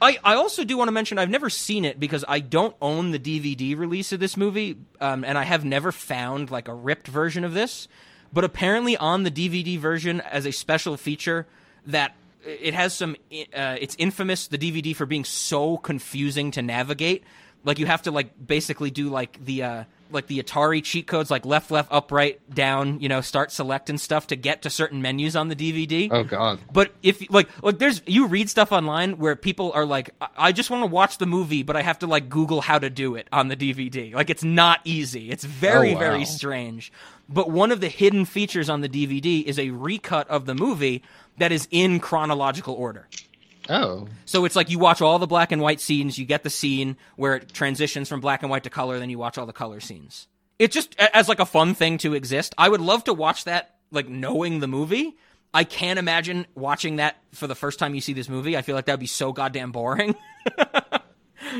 I, 0.00 0.18
I 0.22 0.34
also 0.34 0.64
do 0.64 0.76
want 0.76 0.88
to 0.88 0.92
mention 0.92 1.18
I've 1.18 1.30
never 1.30 1.50
seen 1.50 1.84
it 1.84 1.98
because 1.98 2.24
I 2.28 2.40
don't 2.40 2.76
own 2.80 3.10
the 3.10 3.18
DVD 3.18 3.76
release 3.76 4.12
of 4.12 4.20
this 4.20 4.36
movie, 4.36 4.76
um, 5.00 5.24
and 5.24 5.36
I 5.36 5.44
have 5.44 5.64
never 5.64 5.90
found 5.92 6.50
like 6.50 6.68
a 6.68 6.74
ripped 6.74 7.08
version 7.08 7.44
of 7.44 7.54
this. 7.54 7.88
But 8.32 8.44
apparently, 8.44 8.96
on 8.96 9.22
the 9.22 9.30
DVD 9.30 9.78
version, 9.78 10.20
as 10.20 10.46
a 10.46 10.52
special 10.52 10.96
feature, 10.96 11.46
that 11.86 12.14
it 12.44 12.74
has 12.74 12.94
some. 12.94 13.16
Uh, 13.32 13.76
it's 13.80 13.96
infamous 13.98 14.48
the 14.48 14.58
DVD 14.58 14.94
for 14.94 15.06
being 15.06 15.24
so 15.24 15.78
confusing 15.78 16.50
to 16.52 16.62
navigate. 16.62 17.24
Like 17.64 17.78
you 17.78 17.86
have 17.86 18.02
to 18.02 18.10
like 18.10 18.30
basically 18.46 18.90
do 18.90 19.08
like 19.08 19.42
the 19.44 19.62
uh, 19.62 19.84
like 20.10 20.26
the 20.26 20.42
Atari 20.42 20.82
cheat 20.82 21.06
codes, 21.06 21.30
like 21.30 21.44
left, 21.46 21.70
left, 21.70 21.92
up, 21.92 22.10
right, 22.12 22.38
down. 22.54 23.00
You 23.00 23.08
know, 23.08 23.20
start 23.20 23.50
select 23.52 23.90
and 23.90 24.00
stuff 24.00 24.26
to 24.28 24.36
get 24.36 24.62
to 24.62 24.70
certain 24.70 25.02
menus 25.02 25.36
on 25.36 25.48
the 25.48 25.56
DVD. 25.56 26.08
Oh 26.10 26.24
God. 26.24 26.60
But 26.72 26.92
if 27.02 27.28
like 27.30 27.48
like 27.62 27.78
there's 27.78 28.02
you 28.06 28.26
read 28.26 28.48
stuff 28.50 28.72
online 28.72 29.18
where 29.18 29.36
people 29.36 29.72
are 29.72 29.84
like, 29.86 30.10
I, 30.20 30.28
I 30.36 30.52
just 30.52 30.70
want 30.70 30.82
to 30.82 30.86
watch 30.86 31.18
the 31.18 31.26
movie, 31.26 31.62
but 31.62 31.76
I 31.76 31.82
have 31.82 31.98
to 32.00 32.06
like 32.06 32.28
Google 32.28 32.60
how 32.60 32.78
to 32.78 32.90
do 32.90 33.14
it 33.16 33.28
on 33.32 33.48
the 33.48 33.56
DVD. 33.56 34.14
Like 34.14 34.30
it's 34.30 34.44
not 34.44 34.80
easy. 34.84 35.30
It's 35.30 35.44
very 35.44 35.90
Oh, 35.90 35.94
wow. 35.94 36.00
very 36.00 36.24
strange. 36.24 36.92
But 37.28 37.50
one 37.50 37.70
of 37.72 37.80
the 37.82 37.88
hidden 37.88 38.24
features 38.24 38.70
on 38.70 38.80
the 38.80 38.88
DVD 38.88 39.44
is 39.44 39.58
a 39.58 39.70
recut 39.70 40.28
of 40.28 40.46
the 40.46 40.54
movie 40.54 41.02
that 41.36 41.52
is 41.52 41.68
in 41.70 42.00
chronological 42.00 42.74
order. 42.74 43.06
Oh. 43.68 44.08
So 44.24 44.44
it's 44.44 44.56
like 44.56 44.70
you 44.70 44.78
watch 44.78 45.00
all 45.02 45.18
the 45.18 45.26
black 45.26 45.52
and 45.52 45.60
white 45.60 45.80
scenes, 45.80 46.18
you 46.18 46.24
get 46.24 46.42
the 46.42 46.50
scene 46.50 46.96
where 47.16 47.36
it 47.36 47.52
transitions 47.52 48.08
from 48.08 48.20
black 48.20 48.42
and 48.42 48.50
white 48.50 48.64
to 48.64 48.70
color, 48.70 48.98
then 48.98 49.10
you 49.10 49.18
watch 49.18 49.36
all 49.38 49.46
the 49.46 49.52
color 49.52 49.80
scenes. 49.80 50.26
It's 50.58 50.74
just 50.74 50.94
as 50.98 51.28
like 51.28 51.38
a 51.40 51.46
fun 51.46 51.74
thing 51.74 51.98
to 51.98 52.14
exist. 52.14 52.54
I 52.58 52.68
would 52.68 52.80
love 52.80 53.04
to 53.04 53.14
watch 53.14 53.44
that 53.44 53.76
like 53.90 54.08
knowing 54.08 54.60
the 54.60 54.66
movie. 54.68 55.16
I 55.54 55.64
can't 55.64 55.98
imagine 55.98 56.46
watching 56.54 56.96
that 56.96 57.16
for 57.32 57.46
the 57.46 57.54
first 57.54 57.78
time 57.78 57.94
you 57.94 58.00
see 58.00 58.12
this 58.12 58.28
movie. 58.28 58.56
I 58.56 58.62
feel 58.62 58.74
like 58.74 58.86
that 58.86 58.94
would 58.94 59.00
be 59.00 59.06
so 59.06 59.32
goddamn 59.32 59.72
boring. 59.72 60.14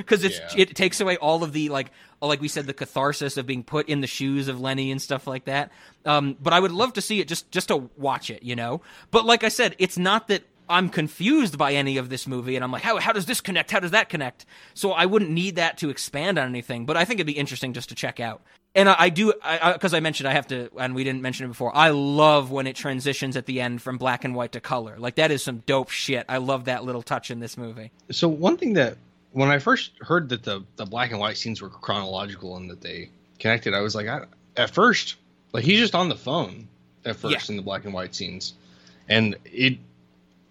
Cuz 0.06 0.24
it's 0.24 0.38
Yeah. 0.38 0.62
it 0.62 0.74
takes 0.76 1.00
away 1.00 1.16
all 1.16 1.42
of 1.44 1.52
the 1.52 1.68
like 1.68 1.90
like 2.20 2.40
we 2.40 2.48
said 2.48 2.66
the 2.66 2.74
catharsis 2.74 3.36
of 3.36 3.46
being 3.46 3.62
put 3.62 3.88
in 3.88 4.00
the 4.00 4.06
shoes 4.08 4.48
of 4.48 4.60
Lenny 4.60 4.90
and 4.90 5.00
stuff 5.00 5.26
like 5.26 5.44
that. 5.44 5.70
Um 6.04 6.36
but 6.42 6.52
I 6.52 6.60
would 6.60 6.72
love 6.72 6.92
to 6.94 7.00
see 7.00 7.20
it 7.20 7.28
just 7.28 7.50
just 7.52 7.68
to 7.68 7.88
watch 7.96 8.28
it, 8.28 8.42
you 8.42 8.56
know. 8.56 8.82
But 9.10 9.24
like 9.24 9.44
I 9.44 9.48
said, 9.48 9.76
it's 9.78 9.96
not 9.96 10.28
that 10.28 10.42
I'm 10.68 10.88
confused 10.88 11.56
by 11.58 11.72
any 11.74 11.96
of 11.96 12.08
this 12.08 12.26
movie, 12.26 12.56
and 12.56 12.64
I'm 12.64 12.70
like, 12.72 12.82
how 12.82 12.98
how 12.98 13.12
does 13.12 13.26
this 13.26 13.40
connect? 13.40 13.70
How 13.70 13.80
does 13.80 13.92
that 13.92 14.08
connect? 14.08 14.46
So 14.74 14.92
I 14.92 15.06
wouldn't 15.06 15.30
need 15.30 15.56
that 15.56 15.78
to 15.78 15.90
expand 15.90 16.38
on 16.38 16.48
anything, 16.48 16.86
but 16.86 16.96
I 16.96 17.04
think 17.04 17.18
it'd 17.18 17.26
be 17.26 17.32
interesting 17.38 17.72
just 17.72 17.88
to 17.90 17.94
check 17.94 18.20
out. 18.20 18.42
And 18.74 18.88
I, 18.88 18.96
I 18.98 19.08
do, 19.08 19.32
because 19.72 19.94
I, 19.94 20.00
mentioned 20.00 20.28
I 20.28 20.34
have 20.34 20.46
to, 20.48 20.68
and 20.78 20.94
we 20.94 21.02
didn't 21.02 21.22
mention 21.22 21.46
it 21.46 21.48
before. 21.48 21.74
I 21.74 21.88
love 21.88 22.50
when 22.50 22.66
it 22.66 22.76
transitions 22.76 23.36
at 23.36 23.46
the 23.46 23.60
end 23.62 23.80
from 23.80 23.96
black 23.96 24.24
and 24.24 24.34
white 24.34 24.52
to 24.52 24.60
color. 24.60 24.96
Like 24.98 25.14
that 25.16 25.30
is 25.30 25.42
some 25.42 25.62
dope 25.66 25.88
shit. 25.88 26.26
I 26.28 26.36
love 26.36 26.66
that 26.66 26.84
little 26.84 27.02
touch 27.02 27.30
in 27.30 27.40
this 27.40 27.56
movie. 27.56 27.90
So 28.10 28.28
one 28.28 28.56
thing 28.58 28.74
that 28.74 28.98
when 29.32 29.50
I 29.50 29.58
first 29.58 29.92
heard 30.00 30.28
that 30.28 30.42
the 30.44 30.64
the 30.76 30.84
black 30.84 31.10
and 31.10 31.18
white 31.18 31.38
scenes 31.38 31.62
were 31.62 31.70
chronological 31.70 32.56
and 32.56 32.70
that 32.70 32.82
they 32.82 33.08
connected, 33.38 33.72
I 33.74 33.80
was 33.80 33.94
like, 33.94 34.06
I, 34.06 34.24
at 34.56 34.70
first, 34.70 35.16
like 35.52 35.64
he's 35.64 35.80
just 35.80 35.94
on 35.94 36.08
the 36.10 36.16
phone 36.16 36.68
at 37.06 37.16
first 37.16 37.48
Yeah. 37.48 37.52
in 37.52 37.56
the 37.56 37.62
black 37.62 37.84
and 37.86 37.94
white 37.94 38.14
scenes, 38.14 38.52
and 39.08 39.34
it, 39.46 39.78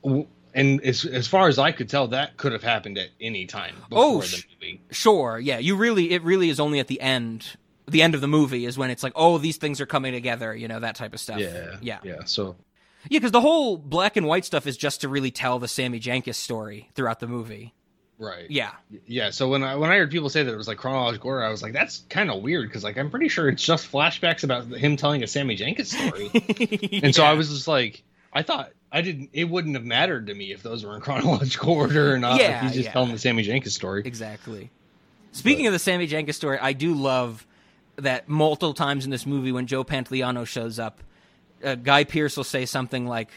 and 0.03 0.81
as 0.83 1.05
as 1.05 1.27
far 1.27 1.47
as 1.47 1.59
I 1.59 1.71
could 1.71 1.89
tell, 1.89 2.07
that 2.09 2.37
could 2.37 2.51
have 2.51 2.63
happened 2.63 2.97
at 2.97 3.09
any 3.21 3.45
time 3.45 3.75
before 3.89 4.03
Oh, 4.05 4.21
the 4.21 4.43
movie. 4.61 4.81
Sure, 4.91 5.39
yeah, 5.39 5.57
you 5.59 5.75
really, 5.75 6.11
it 6.11 6.23
really 6.23 6.49
is 6.49 6.59
only 6.59 6.79
at 6.79 6.87
the 6.87 6.99
end. 7.01 7.55
The 7.89 8.01
end 8.01 8.15
of 8.15 8.21
the 8.21 8.27
movie 8.27 8.65
is 8.65 8.77
when 8.77 8.89
it's 8.89 9.01
like, 9.03 9.13
oh, 9.15 9.37
these 9.37 9.55
things 9.57 9.79
are 9.79 9.85
coming 9.85 10.11
together, 10.13 10.53
you 10.53 10.67
know, 10.67 10.79
that 10.81 10.95
type 10.95 11.13
of 11.13 11.19
stuff. 11.21 11.39
Yeah, 11.39 11.77
yeah, 11.81 11.99
yeah. 12.03 12.15
So 12.25 12.57
Yeah, 13.09 13.19
because 13.19 13.31
the 13.31 13.39
whole 13.41 13.77
black 13.77 14.17
and 14.17 14.27
white 14.27 14.43
stuff 14.43 14.67
is 14.67 14.75
just 14.75 15.01
to 15.01 15.09
really 15.09 15.31
tell 15.31 15.57
the 15.59 15.69
Sammy 15.69 15.99
Jankis 15.99 16.35
story 16.35 16.89
throughout 16.95 17.21
the 17.21 17.27
movie. 17.27 17.73
right, 18.19 18.49
Yeah. 18.49 18.71
yeah. 19.05 19.29
So 19.29 19.47
when 19.47 19.63
I 19.63 19.75
when 19.77 19.89
I 19.89 19.95
heard 19.97 20.11
people 20.11 20.29
say 20.29 20.43
that 20.43 20.51
it 20.51 20.57
was 20.57 20.67
like 20.67 20.77
chronological 20.79 21.29
order, 21.29 21.43
I 21.45 21.49
was 21.49 21.63
like, 21.63 21.71
that's 21.71 22.03
kind 22.09 22.29
of 22.29 22.41
weird 22.41 22.67
because 22.67 22.83
like 22.83 22.97
I'm 22.97 23.09
pretty 23.09 23.29
sure 23.29 23.47
it's 23.47 23.63
just 23.63 23.89
flashbacks 23.89 24.43
about 24.43 24.65
him 24.65 24.97
telling 24.97 25.23
a 25.23 25.27
Sammy 25.27 25.55
Jankis 25.55 25.85
story. 25.87 26.99
And 27.03 27.15
so 27.15 27.23
I 27.23 27.33
was 27.33 27.47
just 27.49 27.67
like, 27.69 28.03
I 28.33 28.41
thought 28.43 28.71
I 28.91 29.01
didn't. 29.01 29.29
It 29.33 29.45
wouldn't 29.45 29.75
have 29.75 29.85
mattered 29.85 30.27
to 30.27 30.33
me 30.33 30.51
if 30.51 30.63
those 30.63 30.85
were 30.85 30.95
in 30.95 31.01
chronological 31.07 31.73
order 31.73 32.13
or 32.13 32.19
not. 32.19 32.39
Yeah, 32.39 32.57
if 32.57 32.63
he's 32.63 32.73
just 32.73 32.85
yeah. 32.85 32.93
telling 32.93 33.11
the 33.11 33.19
Sammy 33.19 33.43
Jankis 33.43 33.71
story. 33.71 34.03
Exactly. 34.05 34.69
Speaking 35.31 35.67
of 35.67 35.73
the 35.73 35.79
Sammy 35.79 36.07
Jankis 36.07 36.35
story, 36.35 36.57
I 36.59 36.73
do 36.73 36.93
love 36.93 37.45
that 37.97 38.29
multiple 38.29 38.73
times 38.73 39.05
in 39.05 39.11
this 39.11 39.25
movie 39.25 39.51
when 39.51 39.67
Joe 39.67 39.83
Pantoliano 39.83 40.47
shows 40.47 40.79
up, 40.79 41.01
uh, 41.63 41.75
Guy 41.75 42.03
Pearce 42.05 42.37
will 42.37 42.43
say 42.43 42.65
something 42.65 43.05
like, 43.05 43.29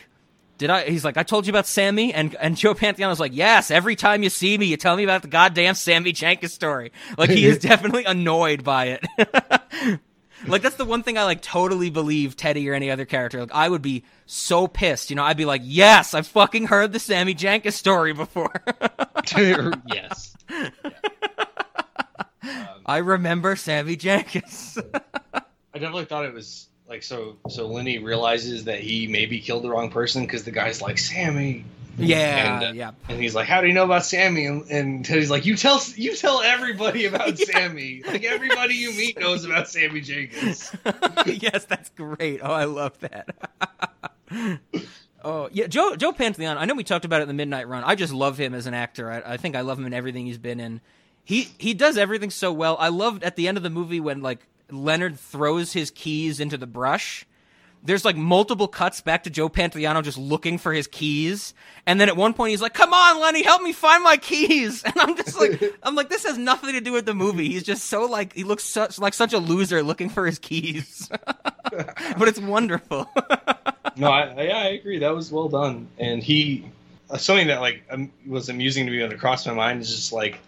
"Did 0.59 0.71
I?" 0.71 0.85
He's 0.85 1.05
like, 1.05 1.17
"I 1.17 1.25
told 1.25 1.47
you 1.47 1.51
about 1.51 1.67
Sammy," 1.67 2.15
and 2.15 2.35
and 2.37 2.57
Joe 2.57 2.75
Pantoliano's 2.75 3.21
like, 3.21 3.35
"Yes, 3.35 3.71
every 3.71 3.97
time 3.97 4.23
you 4.23 4.31
see 4.31 4.57
me, 4.57 4.67
you 4.67 4.77
tell 4.77 4.97
me 4.97 5.05
about 5.05 5.23
the 5.23 5.29
goddamn 5.29 5.75
Sammy 5.75 6.13
Jankis 6.13 6.51
story." 6.51 6.93
Like 7.19 7.31
he 7.31 7.45
is 7.45 7.59
definitely 7.71 8.05
annoyed 8.05 8.63
by 8.63 8.99
it. 8.99 10.01
like 10.47 10.63
that's 10.63 10.77
the 10.77 10.85
one 10.85 11.03
thing 11.03 11.19
I 11.19 11.25
like 11.25 11.43
totally 11.43 11.91
believe 11.91 12.37
Teddy 12.37 12.69
or 12.69 12.75
any 12.75 12.91
other 12.91 13.05
character. 13.05 13.41
Like 13.41 13.53
I 13.53 13.69
would 13.69 13.83
be 13.83 14.05
so 14.27 14.67
pissed, 14.67 15.11
you 15.11 15.17
know. 15.17 15.25
I'd 15.25 15.37
be 15.37 15.45
like, 15.45 15.63
"Yes, 15.65 16.15
I've 16.15 16.27
fucking 16.27 16.67
heard 16.67 16.93
the 16.93 16.99
Sammy 16.99 17.35
Jankis 17.35 17.75
story 17.75 18.13
before." 18.13 18.53
yes. 19.87 20.37
I 22.87 22.99
remember 22.99 23.55
Sammy 23.57 23.97
Jankis. 23.97 24.79
I 25.35 25.79
definitely 25.79 26.07
thought 26.07 26.25
it 26.25 26.33
was 26.35 26.70
like 26.91 27.03
so. 27.05 27.37
So 27.49 27.69
Lenny 27.69 27.99
realizes 27.99 28.65
that 28.65 28.81
he 28.81 29.07
maybe 29.07 29.41
killed 29.41 29.63
the 29.63 29.71
wrong 29.71 29.91
person 29.91 30.23
because 30.23 30.45
the 30.45 30.51
guy's 30.51 30.83
like 30.83 30.99
Sammy, 30.99 31.65
yeah, 31.97 32.57
and 32.57 32.65
uh, 32.65 32.73
yeah. 32.73 32.91
and 33.09 33.21
he's 33.21 33.35
like, 33.35 33.47
"How 33.47 33.61
do 33.61 33.69
you 33.69 33.73
know 33.73 33.85
about 33.85 34.05
Sammy?" 34.05 34.45
And, 34.47 34.69
and 34.71 35.05
Teddy's 35.05 35.31
like, 35.31 35.47
"You 35.47 35.57
tell 35.57 35.81
you 35.95 36.17
tell 36.17 36.43
everybody 36.43 37.07
about 37.07 37.39
Sammy. 37.39 38.03
Like 38.07 38.25
everybody 38.25 38.75
you 38.75 38.93
meet 38.93 39.19
knows 39.19 39.45
about 39.45 39.69
Sammy 39.69 40.01
Jankis." 40.01 41.43
yes, 41.43 41.65
that's 41.65 41.91
great. 41.91 42.41
Oh, 42.43 42.53
I 42.53 42.65
love 42.65 42.99
that. 43.01 43.31
oh, 45.25 45.49
yeah, 45.53 45.69
Joe 45.69 45.95
Joe 45.97 46.13
Pantoliano. 46.13 46.57
I 46.57 46.65
know 46.65 46.75
we 46.75 46.85
talked 46.85 47.05
about 47.05 47.21
it 47.21 47.23
in 47.23 47.29
the 47.29 47.35
Midnight 47.35 47.69
Run. 47.69 47.85
I 47.85 47.95
just 47.95 48.13
love 48.13 48.37
him 48.37 48.53
as 48.53 48.67
an 48.67 48.75
actor. 48.75 49.11
I, 49.11 49.35
I 49.35 49.37
think 49.37 49.55
I 49.55 49.61
love 49.61 49.79
him 49.79 49.87
in 49.87 49.95
everything 49.95 50.27
he's 50.27 50.39
been 50.39 50.59
in. 50.59 50.81
He 51.23 51.49
he 51.59 51.73
does 51.73 51.97
everything 51.97 52.31
so 52.31 52.53
well. 52.53 52.77
I 52.81 52.89
loved 52.89 53.23
at 53.23 53.37
the 53.37 53.47
end 53.47 53.57
of 53.57 53.63
the 53.63 53.71
movie 53.71 54.01
when 54.01 54.23
like 54.23 54.41
Leonard 54.73 55.19
throws 55.19 55.73
his 55.73 55.91
keys 55.91 56.41
into 56.41 56.57
the 56.57 56.67
brush. 56.67 57.27
There's 57.83 58.05
like 58.05 58.15
multiple 58.17 58.69
cuts 58.69 59.01
back 59.01 59.23
to 59.25 59.31
Joe 59.31 59.49
Pantoliano 59.49 60.03
just 60.05 60.19
looking 60.19 60.59
for 60.59 60.71
his 60.71 60.87
keys, 60.87 61.55
and 61.87 61.99
then 61.99 62.09
at 62.11 62.17
one 62.17 62.35
point 62.35 62.51
he's 62.51 62.61
like, 62.61 62.75
"Come 62.75 62.93
on, 62.93 63.19
Lenny, 63.21 63.43
help 63.43 63.63
me 63.63 63.73
find 63.73 64.05
my 64.05 64.19
keys." 64.19 64.83
And 64.87 64.95
I'm 64.99 65.17
just 65.17 65.41
like, 65.41 65.63
I'm 65.83 65.95
like, 65.95 66.11
this 66.11 66.25
has 66.27 66.37
nothing 66.37 66.73
to 66.75 66.83
do 66.83 66.93
with 66.93 67.07
the 67.07 67.15
movie. 67.15 67.49
He's 67.49 67.63
just 67.63 67.87
so 67.87 68.05
like 68.05 68.35
he 68.35 68.45
looks 68.45 68.65
such 68.65 68.99
like 68.99 69.15
such 69.15 69.33
a 69.33 69.39
loser 69.39 69.83
looking 69.83 70.11
for 70.11 70.27
his 70.27 70.39
keys, 70.39 71.09
but 72.19 72.29
it's 72.29 72.39
wonderful. 72.41 73.09
no, 73.97 74.11
I, 74.11 74.23
I- 74.25 74.43
yeah, 74.43 74.59
I 74.59 74.67
agree. 74.69 74.99
That 74.99 75.15
was 75.15 75.33
well 75.33 75.49
done. 75.49 75.89
And 75.99 76.23
he, 76.23 76.67
something 77.17 77.47
that 77.47 77.63
like 77.63 77.83
was 78.27 78.51
amusing 78.51 78.85
to 78.85 78.93
me 78.93 79.03
it 79.03 79.19
crossed 79.19 79.47
my 79.47 79.55
mind 79.55 79.81
is 79.81 79.89
just 79.89 80.13
like, 80.13 80.39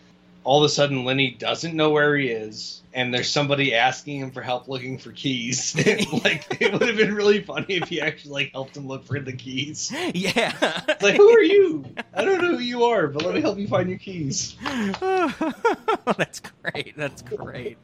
all 0.44 0.62
of 0.62 0.64
a 0.64 0.68
sudden 0.68 1.04
Lenny 1.04 1.30
doesn't 1.32 1.74
know 1.74 1.90
where 1.90 2.16
he 2.16 2.28
is, 2.28 2.82
and 2.92 3.12
there's 3.12 3.28
somebody 3.28 3.74
asking 3.74 4.20
him 4.20 4.30
for 4.30 4.42
help 4.42 4.68
looking 4.68 4.98
for 4.98 5.12
keys. 5.12 5.74
like 6.24 6.46
it 6.60 6.72
would 6.72 6.82
have 6.82 6.96
been 6.96 7.14
really 7.14 7.42
funny 7.42 7.66
if 7.68 7.88
he 7.88 8.00
actually 8.00 8.32
like 8.32 8.52
helped 8.52 8.76
him 8.76 8.86
look 8.86 9.04
for 9.04 9.20
the 9.20 9.32
keys. 9.32 9.92
yeah, 10.14 10.52
It's 10.88 11.02
like, 11.02 11.16
who 11.16 11.28
are 11.30 11.42
you? 11.42 11.84
I 12.14 12.24
don't 12.24 12.40
know 12.42 12.56
who 12.56 12.62
you 12.62 12.84
are, 12.84 13.08
but 13.08 13.22
let 13.24 13.34
me 13.34 13.40
help 13.40 13.58
you 13.58 13.68
find 13.68 13.88
your 13.88 13.98
keys. 13.98 14.56
that's 16.16 16.40
great. 16.62 16.96
That's 16.96 17.22
great. 17.22 17.78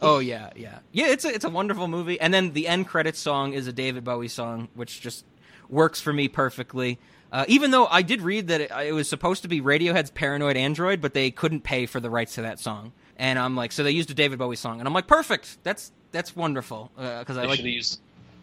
Oh 0.00 0.20
yeah, 0.20 0.50
yeah, 0.54 0.78
yeah. 0.92 1.08
It's 1.08 1.24
a 1.24 1.28
it's 1.28 1.44
a 1.44 1.50
wonderful 1.50 1.88
movie. 1.88 2.20
And 2.20 2.32
then 2.32 2.52
the 2.52 2.68
end 2.68 2.86
credits 2.86 3.18
song 3.18 3.52
is 3.52 3.66
a 3.66 3.72
David 3.72 4.04
Bowie 4.04 4.28
song, 4.28 4.68
which 4.74 5.00
just 5.00 5.24
works 5.68 6.00
for 6.00 6.12
me 6.12 6.28
perfectly. 6.28 6.98
Uh, 7.30 7.44
even 7.48 7.70
though 7.70 7.86
I 7.86 8.02
did 8.02 8.22
read 8.22 8.48
that 8.48 8.60
it, 8.60 8.70
it 8.70 8.92
was 8.92 9.08
supposed 9.08 9.42
to 9.42 9.48
be 9.48 9.60
Radiohead's 9.60 10.10
"Paranoid 10.10 10.56
Android," 10.56 11.00
but 11.00 11.14
they 11.14 11.30
couldn't 11.30 11.62
pay 11.62 11.86
for 11.86 12.00
the 12.00 12.10
rights 12.10 12.34
to 12.36 12.42
that 12.42 12.58
song, 12.58 12.92
and 13.16 13.38
I'm 13.38 13.54
like, 13.54 13.72
so 13.72 13.82
they 13.82 13.90
used 13.90 14.10
a 14.10 14.14
David 14.14 14.38
Bowie 14.38 14.56
song, 14.56 14.80
and 14.80 14.88
I'm 14.88 14.94
like, 14.94 15.06
perfect. 15.06 15.58
That's 15.62 15.92
that's 16.12 16.34
wonderful 16.34 16.90
because 16.96 17.36
I 17.36 17.44
like 17.44 17.62
used. 17.62 18.00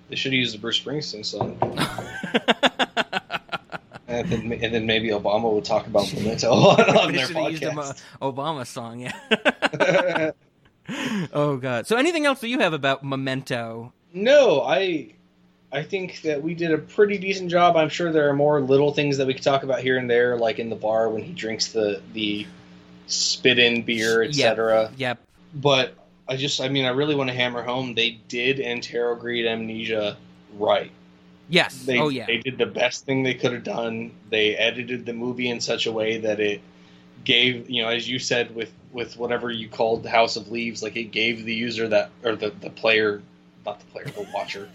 They 0.10 0.16
should 0.16 0.34
have 0.34 0.40
used 0.40 0.54
the 0.54 0.60
Bruce 0.60 0.80
Springsteen 0.80 1.26
song. 1.26 1.58
and, 4.08 4.30
then, 4.30 4.52
and 4.52 4.74
then 4.74 4.86
maybe 4.86 5.10
Obama 5.10 5.52
would 5.52 5.66
talk 5.66 5.88
about 5.88 6.12
Memento 6.14 6.52
on, 6.54 6.80
on 6.98 7.12
They 7.12 7.18
their 7.18 7.28
should 7.28 7.36
have 7.38 7.52
used 7.52 7.64
a 7.64 7.74
Mo- 7.74 7.82
podcast. 7.82 8.02
Obama 8.22 8.68
song, 8.68 9.00
yeah. 9.00 10.32
oh 11.34 11.58
god. 11.58 11.88
So 11.88 11.98
anything 11.98 12.26
else 12.26 12.40
that 12.42 12.50
you 12.50 12.60
have 12.60 12.74
about 12.74 13.04
Memento? 13.04 13.94
No, 14.14 14.62
I 14.62 15.14
I 15.76 15.84
think 15.84 16.22
that 16.22 16.42
we 16.42 16.56
did 16.56 16.72
a 16.72 16.78
pretty 16.78 17.18
decent 17.18 17.52
job. 17.52 17.76
I'm 17.76 17.90
sure 17.90 18.12
there 18.12 18.30
are 18.30 18.34
more 18.34 18.62
little 18.62 18.94
things 18.94 19.18
that 19.18 19.28
we 19.28 19.34
could 19.34 19.44
talk 19.44 19.64
about 19.64 19.82
here 19.82 19.98
and 19.98 20.10
there, 20.10 20.38
like 20.38 20.60
in 20.60 20.70
the 20.70 20.76
bar 20.76 21.10
when 21.10 21.22
he 21.22 21.34
drinks 21.34 21.68
the 21.74 22.02
the 22.14 22.48
spit 23.08 23.60
in 23.60 23.82
beer, 23.84 24.24
Yeah. 24.24 24.30
etc. 24.30 24.92
Yep. 24.96 25.20
But 25.54 25.96
I 26.28 26.38
just, 26.38 26.62
I 26.62 26.70
mean, 26.70 26.86
I 26.86 26.90
really 26.90 27.14
want 27.14 27.30
to 27.30 27.36
hammer 27.36 27.62
home 27.62 27.94
they 27.94 28.12
did 28.28 28.58
Anterograde 28.58 29.46
Amnesia 29.48 30.18
right. 30.58 30.92
Yes. 31.50 31.84
They, 31.84 32.00
oh 32.00 32.10
yeah. 32.10 32.26
they 32.26 32.38
did 32.38 32.58
the 32.58 32.66
best 32.66 33.06
thing 33.06 33.24
they 33.24 33.36
could 33.36 33.54
have 33.54 33.64
done. 33.64 34.12
They 34.30 34.56
edited 34.56 35.06
the 35.06 35.14
movie 35.14 35.50
in 35.50 35.60
such 35.60 35.86
a 35.86 35.92
way 35.92 36.20
that 36.20 36.40
it 36.40 36.62
gave, 37.24 37.70
you 37.70 37.84
know, 37.84 37.90
as 37.90 38.08
you 38.08 38.18
said 38.20 38.56
with 38.56 38.72
with 38.94 39.18
whatever 39.18 39.52
you 39.52 39.68
called 39.68 40.04
the 40.04 40.10
House 40.10 40.38
of 40.38 40.50
Leaves, 40.50 40.82
like 40.82 40.96
it 40.96 41.12
gave 41.12 41.44
the 41.44 41.54
user 41.54 41.90
that 41.90 42.12
or 42.24 42.36
the 42.36 42.50
the 42.62 42.70
player, 42.70 43.22
not 43.66 43.80
the 43.80 43.86
player, 43.88 44.06
the 44.06 44.28
watcher, 44.34 44.70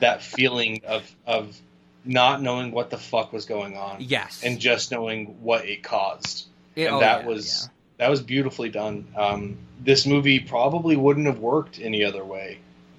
that 0.00 0.22
feeling 0.22 0.82
of 0.86 1.10
of 1.26 1.56
not 2.04 2.42
knowing 2.42 2.70
what 2.72 2.90
the 2.90 2.98
fuck 2.98 3.32
was 3.32 3.46
going 3.46 3.76
on 3.76 3.96
yes. 4.00 4.42
and 4.44 4.58
just 4.60 4.90
knowing 4.90 5.42
what 5.42 5.64
it 5.66 5.82
caused 5.82 6.46
Yeah, 6.74 6.86
and 6.88 6.94
oh, 6.96 7.00
that 7.00 7.22
yeah, 7.22 7.28
was 7.28 7.68
that 7.98 8.10
was 8.10 8.20
beautifully 8.20 8.68
done. 8.68 9.06
Um, 9.16 9.56
this 9.80 10.06
movie 10.06 10.40
probably 10.40 10.96
wouldn't 10.96 11.26
have 11.26 11.38
worked 11.38 11.78
any 11.80 12.04
other 12.04 12.24
way. 12.24 12.58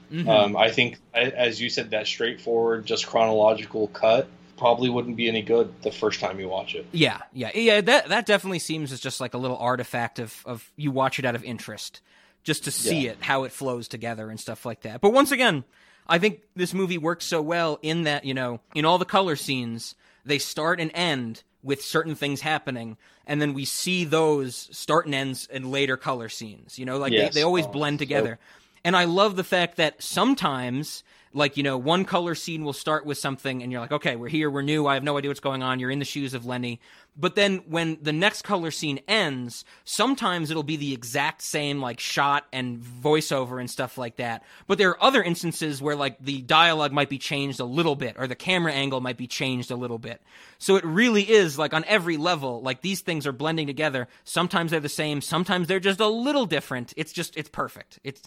yeah. 0.10 0.24
Mhm. 0.24 0.28
Um, 0.30 0.58
I 0.58 0.70
think, 0.72 0.98
as 1.14 1.60
you 1.60 1.70
said, 1.70 1.92
that 1.92 2.08
straightforward, 2.08 2.86
just 2.86 3.06
chronological 3.08 3.88
cut 3.90 4.28
probably 4.58 4.90
wouldn't 4.90 5.18
be 5.18 5.28
any 5.28 5.42
good 5.42 5.74
the 5.82 5.92
first 5.92 6.20
time 6.22 6.40
you 6.40 6.48
watch 6.48 6.76
it. 6.76 6.86
Yeah, 6.94 7.20
yeah, 7.34 7.52
yeah. 7.54 7.82
That 7.82 8.08
that 8.10 8.26
definitely 8.26 8.60
seems 8.60 8.92
as 8.92 9.00
just 9.02 9.20
like 9.20 9.34
a 9.34 9.38
little 9.38 9.58
artifact 9.58 10.18
of 10.20 10.42
of 10.46 10.72
you 10.78 10.92
watch 10.92 11.20
it 11.20 11.26
out 11.26 11.36
of 11.36 11.44
interest, 11.44 12.02
just 12.46 12.64
to 12.64 12.72
see 12.72 13.02
Yeah. 13.02 13.12
it 13.12 13.18
how 13.20 13.44
it 13.44 13.52
flows 13.52 13.90
together 13.90 14.30
and 14.30 14.40
stuff 14.40 14.66
like 14.66 14.82
that. 14.84 15.02
But 15.02 15.12
once 15.12 15.32
again, 15.34 15.66
I 16.08 16.18
think 16.20 16.40
this 16.56 16.74
movie 16.74 16.98
works 16.98 17.26
so 17.26 17.42
well 17.42 17.80
in 17.82 18.04
that 18.04 18.24
you 18.24 18.34
know 18.34 18.62
in 18.74 18.86
all 18.86 18.98
the 18.98 19.04
color 19.06 19.36
scenes 19.36 19.96
they 20.24 20.38
start 20.40 20.80
and 20.80 20.90
end 20.94 21.44
with 21.62 21.84
certain 21.84 22.16
things 22.16 22.42
happening, 22.42 22.96
and 23.28 23.42
then 23.42 23.54
we 23.54 23.66
see 23.66 24.06
those 24.06 24.70
start 24.72 25.06
and 25.08 25.14
ends 25.16 25.48
in 25.52 25.70
later 25.72 25.98
color 25.98 26.30
scenes. 26.30 26.80
You 26.80 26.86
know, 26.86 26.98
like 27.00 27.12
Yes. 27.12 27.34
they, 27.34 27.40
they 27.42 27.44
always 27.44 27.66
Oh, 27.66 27.72
blend 27.72 27.96
so- 27.98 28.04
together. 28.06 28.40
And 28.84 28.96
I 28.96 29.06
love 29.06 29.36
the 29.36 29.44
fact 29.44 29.78
that 29.78 30.02
sometimes, 30.04 31.04
like, 31.36 31.58
you 31.58 31.64
know, 31.64 31.78
one 31.78 32.06
color 32.06 32.34
scene 32.34 32.64
will 32.64 32.74
start 32.74 33.06
with 33.06 33.18
something 33.18 33.62
and 33.62 33.70
you're 33.70 33.82
like, 33.82 33.92
okay, 33.92 34.16
we're 34.16 34.30
here, 34.30 34.50
we're 34.50 34.62
new, 34.62 34.88
I 34.88 34.94
have 34.94 35.04
no 35.04 35.18
idea 35.18 35.30
what's 35.30 35.42
going 35.42 35.62
on, 35.62 35.80
you're 35.80 35.92
in 35.92 36.00
the 36.00 36.06
shoes 36.06 36.34
of 36.34 36.46
Lenny. 36.46 36.80
But 37.18 37.36
then 37.36 37.58
when 37.68 37.98
the 38.02 38.14
next 38.14 38.44
color 38.44 38.72
scene 38.72 39.02
ends, 39.08 39.66
sometimes 39.84 40.50
it'll 40.50 40.64
be 40.64 40.78
the 40.78 40.94
exact 40.94 41.44
same, 41.44 41.82
like, 41.82 42.00
shot 42.00 42.46
and 42.54 42.80
voiceover 42.80 43.60
and 43.60 43.70
stuff 43.70 43.98
like 43.98 44.16
that. 44.16 44.44
But 44.66 44.78
there 44.78 44.90
are 44.92 45.04
other 45.04 45.22
instances 45.22 45.82
where, 45.82 45.96
like, 45.96 46.18
the 46.20 46.42
dialogue 46.42 46.94
might 46.94 47.10
be 47.10 47.18
changed 47.18 47.60
a 47.60 47.66
little 47.66 47.96
bit 47.96 48.16
or 48.18 48.28
the 48.28 48.36
camera 48.36 48.72
angle 48.72 49.02
might 49.02 49.18
be 49.18 49.28
changed 49.28 49.72
a 49.72 49.76
little 49.76 50.00
bit. 50.00 50.22
So 50.58 50.78
it 50.78 50.86
really 50.86 51.30
is, 51.30 51.60
like, 51.60 51.74
on 51.74 51.84
every 51.86 52.18
level, 52.18 52.62
like, 52.62 52.82
these 52.82 53.02
things 53.02 53.28
are 53.28 53.34
blending 53.34 53.68
together. 53.68 54.08
Sometimes 54.24 54.72
they're 54.72 54.80
the 54.80 54.90
same, 54.90 55.22
sometimes 55.22 55.68
they're 55.68 55.80
just 55.82 56.00
a 56.00 56.08
little 56.08 56.46
different. 56.46 56.94
It's 56.96 57.12
just, 57.14 57.36
it's 57.38 57.50
perfect. 57.50 58.00
It's, 58.04 58.22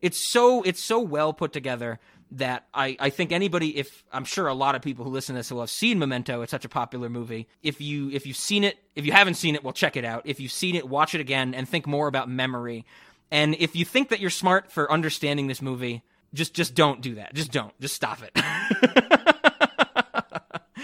it's 0.00 0.18
so 0.18 0.62
it's 0.62 0.82
so 0.82 1.00
well 1.00 1.32
put 1.32 1.52
together 1.52 1.98
that 2.32 2.66
I, 2.72 2.96
I 3.00 3.10
think 3.10 3.32
anybody 3.32 3.76
if 3.76 4.04
I'm 4.12 4.24
sure 4.24 4.46
a 4.46 4.54
lot 4.54 4.74
of 4.74 4.82
people 4.82 5.04
who 5.04 5.10
listen 5.10 5.34
to 5.34 5.40
this 5.40 5.50
will 5.50 5.60
have 5.60 5.70
seen 5.70 5.98
Memento. 5.98 6.42
It's 6.42 6.50
such 6.50 6.64
a 6.64 6.68
popular 6.68 7.08
movie. 7.08 7.48
If 7.62 7.80
you 7.80 8.10
if 8.10 8.26
you've 8.26 8.36
seen 8.36 8.64
it, 8.64 8.78
if 8.94 9.04
you 9.04 9.12
haven't 9.12 9.34
seen 9.34 9.54
it, 9.54 9.64
well 9.64 9.72
check 9.72 9.96
it 9.96 10.04
out. 10.04 10.22
If 10.24 10.40
you've 10.40 10.52
seen 10.52 10.76
it, 10.76 10.88
watch 10.88 11.14
it 11.14 11.20
again 11.20 11.54
and 11.54 11.68
think 11.68 11.86
more 11.86 12.06
about 12.06 12.28
memory. 12.28 12.84
And 13.30 13.54
if 13.58 13.76
you 13.76 13.84
think 13.84 14.08
that 14.10 14.20
you're 14.20 14.30
smart 14.30 14.70
for 14.70 14.90
understanding 14.90 15.46
this 15.46 15.62
movie, 15.62 16.02
just 16.34 16.54
just 16.54 16.74
don't 16.74 17.00
do 17.00 17.16
that. 17.16 17.34
Just 17.34 17.52
don't. 17.52 17.78
Just 17.80 17.94
stop 17.94 18.20
it. 18.22 18.32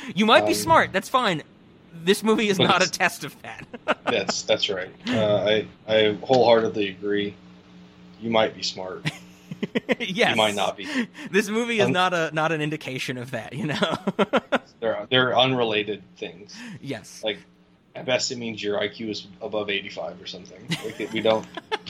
you 0.14 0.27
might 0.27 0.47
be 0.47 0.55
smart. 0.55 0.93
That's 0.93 1.09
fine. 1.09 1.43
This 1.93 2.23
movie 2.23 2.48
is 2.48 2.59
not 2.59 2.82
a 2.82 2.90
test 2.90 3.24
of 3.24 3.40
that. 3.43 3.66
That's 4.05 4.43
that's 4.43 4.68
right. 4.68 4.90
Uh, 5.09 5.36
I 5.36 5.66
I 5.89 6.16
wholeheartedly 6.23 6.89
agree. 6.90 7.35
You 8.20 8.31
might 8.31 8.55
be 8.55 8.62
smart. 8.62 9.10
yes. 10.00 10.30
You 10.30 10.36
might 10.36 10.54
not 10.54 10.76
be. 10.76 10.86
This 11.30 11.48
movie 11.48 11.78
is 11.80 11.86
Um, 11.86 11.92
not 11.92 12.12
a 12.14 12.30
not 12.32 12.52
an 12.52 12.60
indication 12.60 13.16
of 13.18 13.30
that, 13.32 13.52
you 13.52 13.66
know. 13.66 13.96
They're 14.80 15.06
they're 15.10 15.36
unrelated 15.38 16.02
things. 16.18 16.54
yes. 16.80 17.22
Like 17.24 17.38
at 17.94 18.04
best, 18.04 18.30
it 18.30 18.36
means 18.38 18.62
your 18.62 18.78
IQ 18.78 19.08
is 19.10 19.26
above 19.40 19.70
eighty 19.70 19.88
five 19.88 20.20
or 20.20 20.26
something. 20.26 20.58
Like 20.84 21.12
we 21.12 21.20
don't 21.20 21.46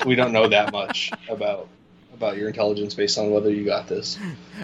we 0.07 0.15
don't 0.15 0.33
know 0.33 0.47
that 0.49 0.73
much 0.73 1.11
about 1.29 1.69
about 2.15 2.37
your 2.39 2.49
intelligence 2.49 2.95
based 2.95 3.19
on 3.19 3.31
whether 3.31 3.51
you 3.51 3.65
got 3.65 3.89
this. 3.89 4.17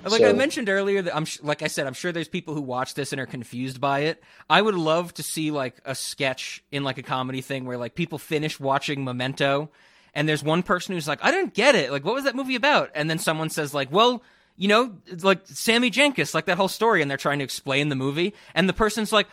Like 0.05 0.23
I 0.23 0.33
mentioned 0.33 0.69
earlier, 0.71 1.03
that 1.03 1.15
I'm 1.15 1.25
sh- 1.27 1.41
like 1.43 1.63
I 1.63 1.67
said, 1.67 1.87
I'm 1.87 1.93
sure 1.95 2.11
there's 2.13 2.29
people 2.29 2.55
who 2.55 2.63
watch 2.63 2.95
this 2.95 3.13
and 3.13 3.21
are 3.21 3.27
confused 3.27 3.81
by 3.81 4.01
it. 4.01 4.23
I 4.49 4.63
would 4.63 4.77
love 4.77 5.13
to 5.15 5.23
see 5.23 5.51
like 5.51 5.75
a 5.85 5.95
sketch 5.95 6.63
in 6.71 6.85
like 6.85 6.97
a 6.99 7.03
comedy 7.03 7.41
thing 7.43 7.65
where 7.67 7.77
like 7.77 7.95
people 7.95 8.19
finish 8.19 8.59
watching 8.61 9.05
Memento, 9.05 9.69
and 10.15 10.29
there's 10.29 10.43
one 10.43 10.63
person 10.63 10.95
who's 10.95 11.09
like, 11.09 11.21
I 11.23 11.31
don't 11.31 11.53
get 11.55 11.75
it. 11.75 11.91
Like, 11.91 12.05
what 12.05 12.15
was 12.15 12.25
that 12.25 12.35
movie 12.37 12.57
about? 12.57 12.91
And 12.95 13.09
then 13.09 13.19
someone 13.19 13.51
says 13.51 13.73
like, 13.75 13.91
Well, 13.93 14.23
you 14.57 14.69
know, 14.69 14.93
like 15.23 15.41
Sammy 15.47 15.91
Jankis, 15.91 16.35
like 16.35 16.45
that 16.47 16.57
whole 16.57 16.69
story, 16.69 17.03
and 17.03 17.11
they're 17.11 17.19
trying 17.19 17.39
to 17.39 17.45
explain 17.45 17.89
the 17.89 17.97
movie, 17.97 18.35
and 18.55 18.69
the 18.69 18.75
person's 18.75 19.13
like. 19.13 19.27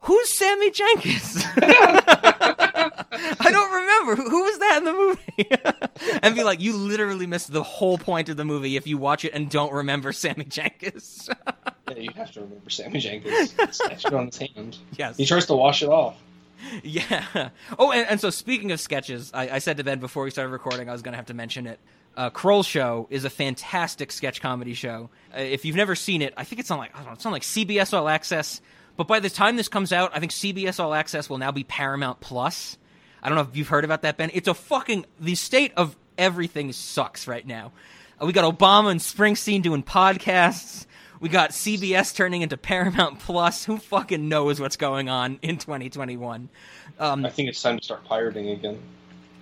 Who's 0.00 0.30
Sammy 0.30 0.70
Jankis? 0.70 1.42
I 3.40 3.50
don't 3.50 3.72
remember. 3.72 4.14
Who, 4.16 4.28
who 4.30 4.42
was 4.44 4.58
that 4.58 4.76
in 4.78 4.84
the 4.84 4.92
movie? 4.92 6.20
and 6.22 6.34
be 6.34 6.44
like, 6.44 6.60
you 6.60 6.76
literally 6.76 7.26
missed 7.26 7.50
the 7.50 7.62
whole 7.62 7.98
point 7.98 8.28
of 8.28 8.36
the 8.36 8.44
movie 8.44 8.76
if 8.76 8.86
you 8.86 8.98
watch 8.98 9.24
it 9.24 9.32
and 9.32 9.50
don't 9.50 9.72
remember 9.72 10.12
Sammy 10.12 10.44
Jankis. 10.44 11.28
Yeah, 11.88 11.98
you 11.98 12.10
have 12.16 12.32
to 12.32 12.40
remember 12.40 12.68
Sammy 12.68 13.00
Jankis. 13.00 13.54
It's 13.60 14.04
on 14.06 14.26
his 14.26 14.38
hand. 14.38 14.76
yes. 14.96 15.16
He 15.16 15.24
tries 15.24 15.46
to 15.46 15.54
wash 15.54 15.84
it 15.84 15.88
off. 15.88 16.20
Yeah. 16.82 17.50
Oh, 17.78 17.92
and, 17.92 18.08
and 18.08 18.20
so 18.20 18.30
speaking 18.30 18.72
of 18.72 18.80
sketches, 18.80 19.30
I, 19.34 19.48
I 19.50 19.58
said 19.58 19.76
to 19.76 19.84
Ben 19.84 19.98
before 19.98 20.24
we 20.24 20.30
started 20.30 20.50
recording, 20.50 20.88
I 20.88 20.92
was 20.92 21.02
going 21.02 21.12
to 21.12 21.16
have 21.16 21.26
to 21.26 21.34
mention 21.34 21.66
it. 21.66 21.78
Uh, 22.16 22.30
Kroll 22.30 22.62
Show 22.62 23.06
is 23.10 23.24
a 23.24 23.30
fantastic 23.30 24.10
sketch 24.10 24.40
comedy 24.40 24.72
show. 24.72 25.10
Uh, 25.36 25.40
if 25.40 25.64
you've 25.64 25.76
never 25.76 25.94
seen 25.94 26.22
it, 26.22 26.32
I 26.36 26.44
think 26.44 26.60
it's 26.60 26.70
on 26.70 26.78
like 26.78 26.94
I 26.94 26.98
don't 26.98 27.08
know, 27.08 27.12
it's 27.12 27.26
on 27.26 27.32
like 27.32 27.42
CBS 27.42 27.92
All 27.92 28.08
Access. 28.08 28.60
But 28.96 29.06
by 29.06 29.20
the 29.20 29.28
time 29.28 29.56
this 29.56 29.68
comes 29.68 29.92
out, 29.92 30.12
I 30.14 30.20
think 30.20 30.32
CBS 30.32 30.80
All 30.80 30.94
Access 30.94 31.28
will 31.28 31.38
now 31.38 31.52
be 31.52 31.64
Paramount 31.64 32.20
Plus. 32.20 32.78
I 33.22 33.28
don't 33.28 33.36
know 33.36 33.42
if 33.42 33.56
you've 33.56 33.68
heard 33.68 33.84
about 33.84 34.02
that, 34.02 34.16
Ben. 34.16 34.30
It's 34.32 34.48
a 34.48 34.54
fucking 34.54 35.04
the 35.20 35.34
state 35.34 35.72
of 35.76 35.96
everything 36.16 36.72
sucks 36.72 37.26
right 37.28 37.46
now. 37.46 37.72
Uh, 38.20 38.26
we 38.26 38.32
got 38.32 38.58
Obama 38.58 38.90
and 38.90 39.00
Springsteen 39.00 39.62
doing 39.62 39.82
podcasts. 39.82 40.86
We 41.20 41.28
got 41.28 41.50
CBS 41.50 42.14
turning 42.14 42.42
into 42.42 42.56
Paramount 42.56 43.20
Plus. 43.20 43.64
Who 43.64 43.78
fucking 43.78 44.28
knows 44.28 44.60
what's 44.60 44.76
going 44.76 45.08
on 45.08 45.38
in 45.42 45.56
2021? 45.58 46.48
I 46.98 47.30
think 47.30 47.48
it's 47.48 47.62
time 47.62 47.78
to 47.78 47.84
start 47.84 48.04
pirating 48.04 48.50
again. 48.50 48.78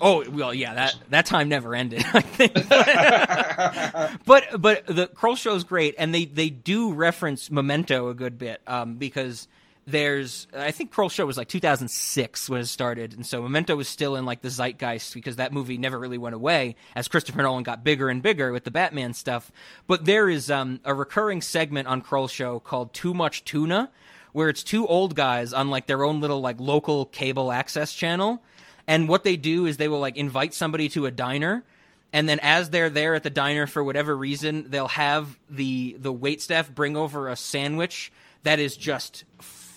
Oh 0.00 0.28
well, 0.30 0.52
yeah 0.52 0.74
that 0.74 0.96
that 1.10 1.26
time 1.26 1.48
never 1.48 1.74
ended. 1.74 2.04
I 2.12 2.20
think, 2.20 2.54
but 4.26 4.60
but 4.60 4.86
the 4.86 5.06
Kroll 5.06 5.36
show 5.36 5.54
is 5.54 5.64
great, 5.64 5.94
and 5.98 6.14
they 6.14 6.24
they 6.24 6.50
do 6.50 6.92
reference 6.92 7.50
Memento 7.50 8.08
a 8.08 8.14
good 8.14 8.38
bit 8.38 8.60
um, 8.66 8.96
because 8.96 9.48
there's 9.86 10.46
I 10.54 10.70
think 10.70 10.90
Kroll 10.90 11.08
show 11.08 11.26
was 11.26 11.36
like 11.36 11.48
2006 11.48 12.48
when 12.48 12.60
it 12.60 12.66
started, 12.66 13.14
and 13.14 13.26
so 13.26 13.42
Memento 13.42 13.76
was 13.76 13.88
still 13.88 14.16
in 14.16 14.24
like 14.24 14.42
the 14.42 14.50
zeitgeist 14.50 15.14
because 15.14 15.36
that 15.36 15.52
movie 15.52 15.78
never 15.78 15.98
really 15.98 16.18
went 16.18 16.34
away 16.34 16.76
as 16.94 17.08
Christopher 17.08 17.42
Nolan 17.42 17.64
got 17.64 17.84
bigger 17.84 18.08
and 18.08 18.22
bigger 18.22 18.52
with 18.52 18.64
the 18.64 18.70
Batman 18.70 19.14
stuff. 19.14 19.52
But 19.86 20.04
there 20.04 20.28
is 20.28 20.50
um, 20.50 20.80
a 20.84 20.94
recurring 20.94 21.42
segment 21.42 21.88
on 21.88 22.00
Kroll 22.00 22.28
show 22.28 22.60
called 22.60 22.94
Too 22.94 23.14
Much 23.14 23.44
Tuna, 23.44 23.90
where 24.32 24.48
it's 24.48 24.62
two 24.62 24.86
old 24.86 25.14
guys 25.14 25.52
on 25.52 25.70
like 25.70 25.86
their 25.86 26.04
own 26.04 26.20
little 26.20 26.40
like 26.40 26.58
local 26.58 27.06
cable 27.06 27.52
access 27.52 27.92
channel 27.92 28.42
and 28.86 29.08
what 29.08 29.24
they 29.24 29.36
do 29.36 29.66
is 29.66 29.76
they 29.76 29.88
will 29.88 30.00
like 30.00 30.16
invite 30.16 30.54
somebody 30.54 30.88
to 30.90 31.06
a 31.06 31.10
diner 31.10 31.64
and 32.12 32.28
then 32.28 32.38
as 32.40 32.70
they're 32.70 32.90
there 32.90 33.14
at 33.14 33.22
the 33.22 33.30
diner 33.30 33.66
for 33.66 33.82
whatever 33.82 34.16
reason 34.16 34.66
they'll 34.70 34.88
have 34.88 35.38
the 35.48 35.96
the 35.98 36.12
wait 36.12 36.42
staff 36.42 36.72
bring 36.72 36.96
over 36.96 37.28
a 37.28 37.36
sandwich 37.36 38.12
that 38.42 38.58
is 38.58 38.76
just 38.76 39.24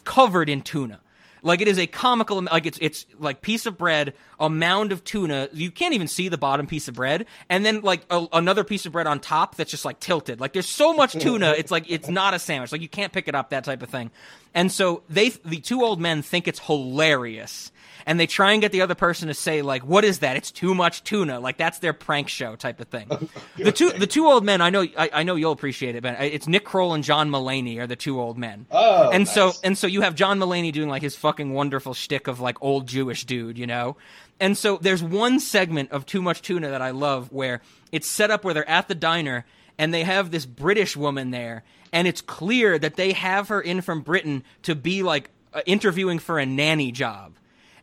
covered 0.08 0.48
in 0.50 0.62
tuna. 0.62 1.02
Like 1.44 1.62
it 1.62 1.68
is 1.68 1.78
a 1.78 1.86
comical 1.86 2.42
like 2.42 2.66
it's 2.66 2.80
it's 2.82 3.06
like 3.20 3.42
piece 3.42 3.66
of 3.66 3.78
bread 3.78 4.14
a 4.40 4.50
mound 4.50 4.92
of 4.92 5.04
tuna. 5.04 5.50
You 5.54 5.70
can't 5.70 5.94
even 5.94 6.08
see 6.08 6.30
the 6.30 6.38
bottom 6.38 6.66
piece 6.66 6.88
of 6.88 6.96
bread. 6.96 7.26
And 7.50 7.66
then 7.66 7.82
like 7.82 8.02
a, 8.10 8.26
another 8.34 8.64
piece 8.64 8.86
of 8.86 8.94
bread 8.94 9.06
on 9.06 9.20
top 9.20 9.56
that's 9.56 9.70
just 9.70 9.86
like 9.86 10.00
tilted. 10.00 10.40
Like 10.40 10.54
there's 10.54 10.68
so 10.68 10.94
much 10.94 11.14
tuna 11.14 11.54
it's 11.58 11.72
like 11.72 11.86
it's 11.90 12.08
not 12.10 12.34
a 12.34 12.40
sandwich. 12.40 12.72
Like 12.72 12.82
you 12.82 12.90
can't 12.90 13.14
pick 13.14 13.28
it 13.28 13.36
up 13.36 13.52
that 13.52 13.66
type 13.66 13.84
of 13.84 13.90
thing 13.90 14.12
And 14.58 14.72
so 14.72 15.04
they, 15.08 15.30
the 15.30 15.60
two 15.60 15.84
old 15.84 16.02
men 16.02 16.24
think 16.24 16.48
it's 16.48 16.58
hilarious. 16.58 17.72
And 18.08 18.20
they 18.20 18.26
try 18.26 18.54
and 18.54 18.62
get 18.62 18.72
the 18.72 18.82
other 18.82 18.96
person 18.96 19.28
to 19.28 19.34
say 19.34 19.62
like, 19.62 19.84
"What 19.86 20.06
is 20.06 20.20
that? 20.20 20.38
It's 20.38 20.50
too 20.50 20.74
much 20.74 21.04
tuna." 21.04 21.42
Like 21.42 21.58
that's 21.58 21.80
their 21.80 21.92
prank 21.92 22.30
show 22.30 22.56
type 22.56 22.80
of 22.80 22.88
thing. 22.88 23.08
The 23.58 23.72
two 23.74 23.90
the 23.90 24.08
two 24.08 24.28
old 24.28 24.46
men, 24.46 24.62
I 24.62 24.70
know 24.70 24.84
I, 24.98 25.10
I 25.12 25.24
know 25.24 25.36
you'll 25.36 25.52
appreciate 25.52 25.96
it, 25.96 26.04
but 26.04 26.16
it's 26.22 26.48
Nick 26.48 26.64
Kroll 26.64 26.94
and 26.94 27.04
John 27.04 27.30
Mulaney 27.30 27.80
are 27.80 27.88
the 27.88 27.98
two 27.98 28.20
old 28.22 28.38
men. 28.38 28.66
Oh, 28.72 29.10
and 29.10 29.28
so 29.28 29.52
and 29.62 29.78
so 29.78 29.88
you 29.88 30.02
have 30.02 30.16
John 30.16 30.40
Mulaney 30.40 30.72
doing 30.72 30.88
like 30.88 31.02
his 31.02 31.18
fucking 31.18 31.54
wonderful 31.54 31.94
shtick 31.94 32.28
of 32.28 32.40
like 32.40 32.56
old 32.62 32.88
Jewish 32.88 33.26
dude, 33.26 33.58
you 33.58 33.68
know. 33.68 33.98
And 34.40 34.58
so 34.58 34.78
there's 34.78 35.04
one 35.04 35.42
segment 35.42 35.92
of 35.92 36.06
Too 36.06 36.22
Much 36.22 36.42
Tuna 36.42 36.70
that 36.70 36.82
I 36.82 36.92
love 36.92 37.32
where 37.34 37.62
it's 37.92 38.08
set 38.08 38.32
up 38.32 38.46
where 38.46 38.54
they're 38.54 38.70
at 38.70 38.88
the 38.88 38.96
diner 38.96 39.46
and 39.78 39.94
they 39.94 40.04
have 40.04 40.32
this 40.32 40.46
British 40.46 40.96
woman 40.96 41.32
there, 41.32 41.64
and 41.92 42.08
it's 42.08 42.22
clear 42.22 42.78
that 42.78 42.96
they 42.96 43.14
have 43.14 43.50
her 43.50 43.62
in 43.62 43.82
from 43.82 44.02
Britain 44.02 44.44
to 44.64 44.76
be 44.76 45.04
like 45.04 45.30
uh, 45.54 45.62
interviewing 45.66 46.20
for 46.20 46.40
a 46.40 46.46
nanny 46.46 46.92
job. 46.92 47.34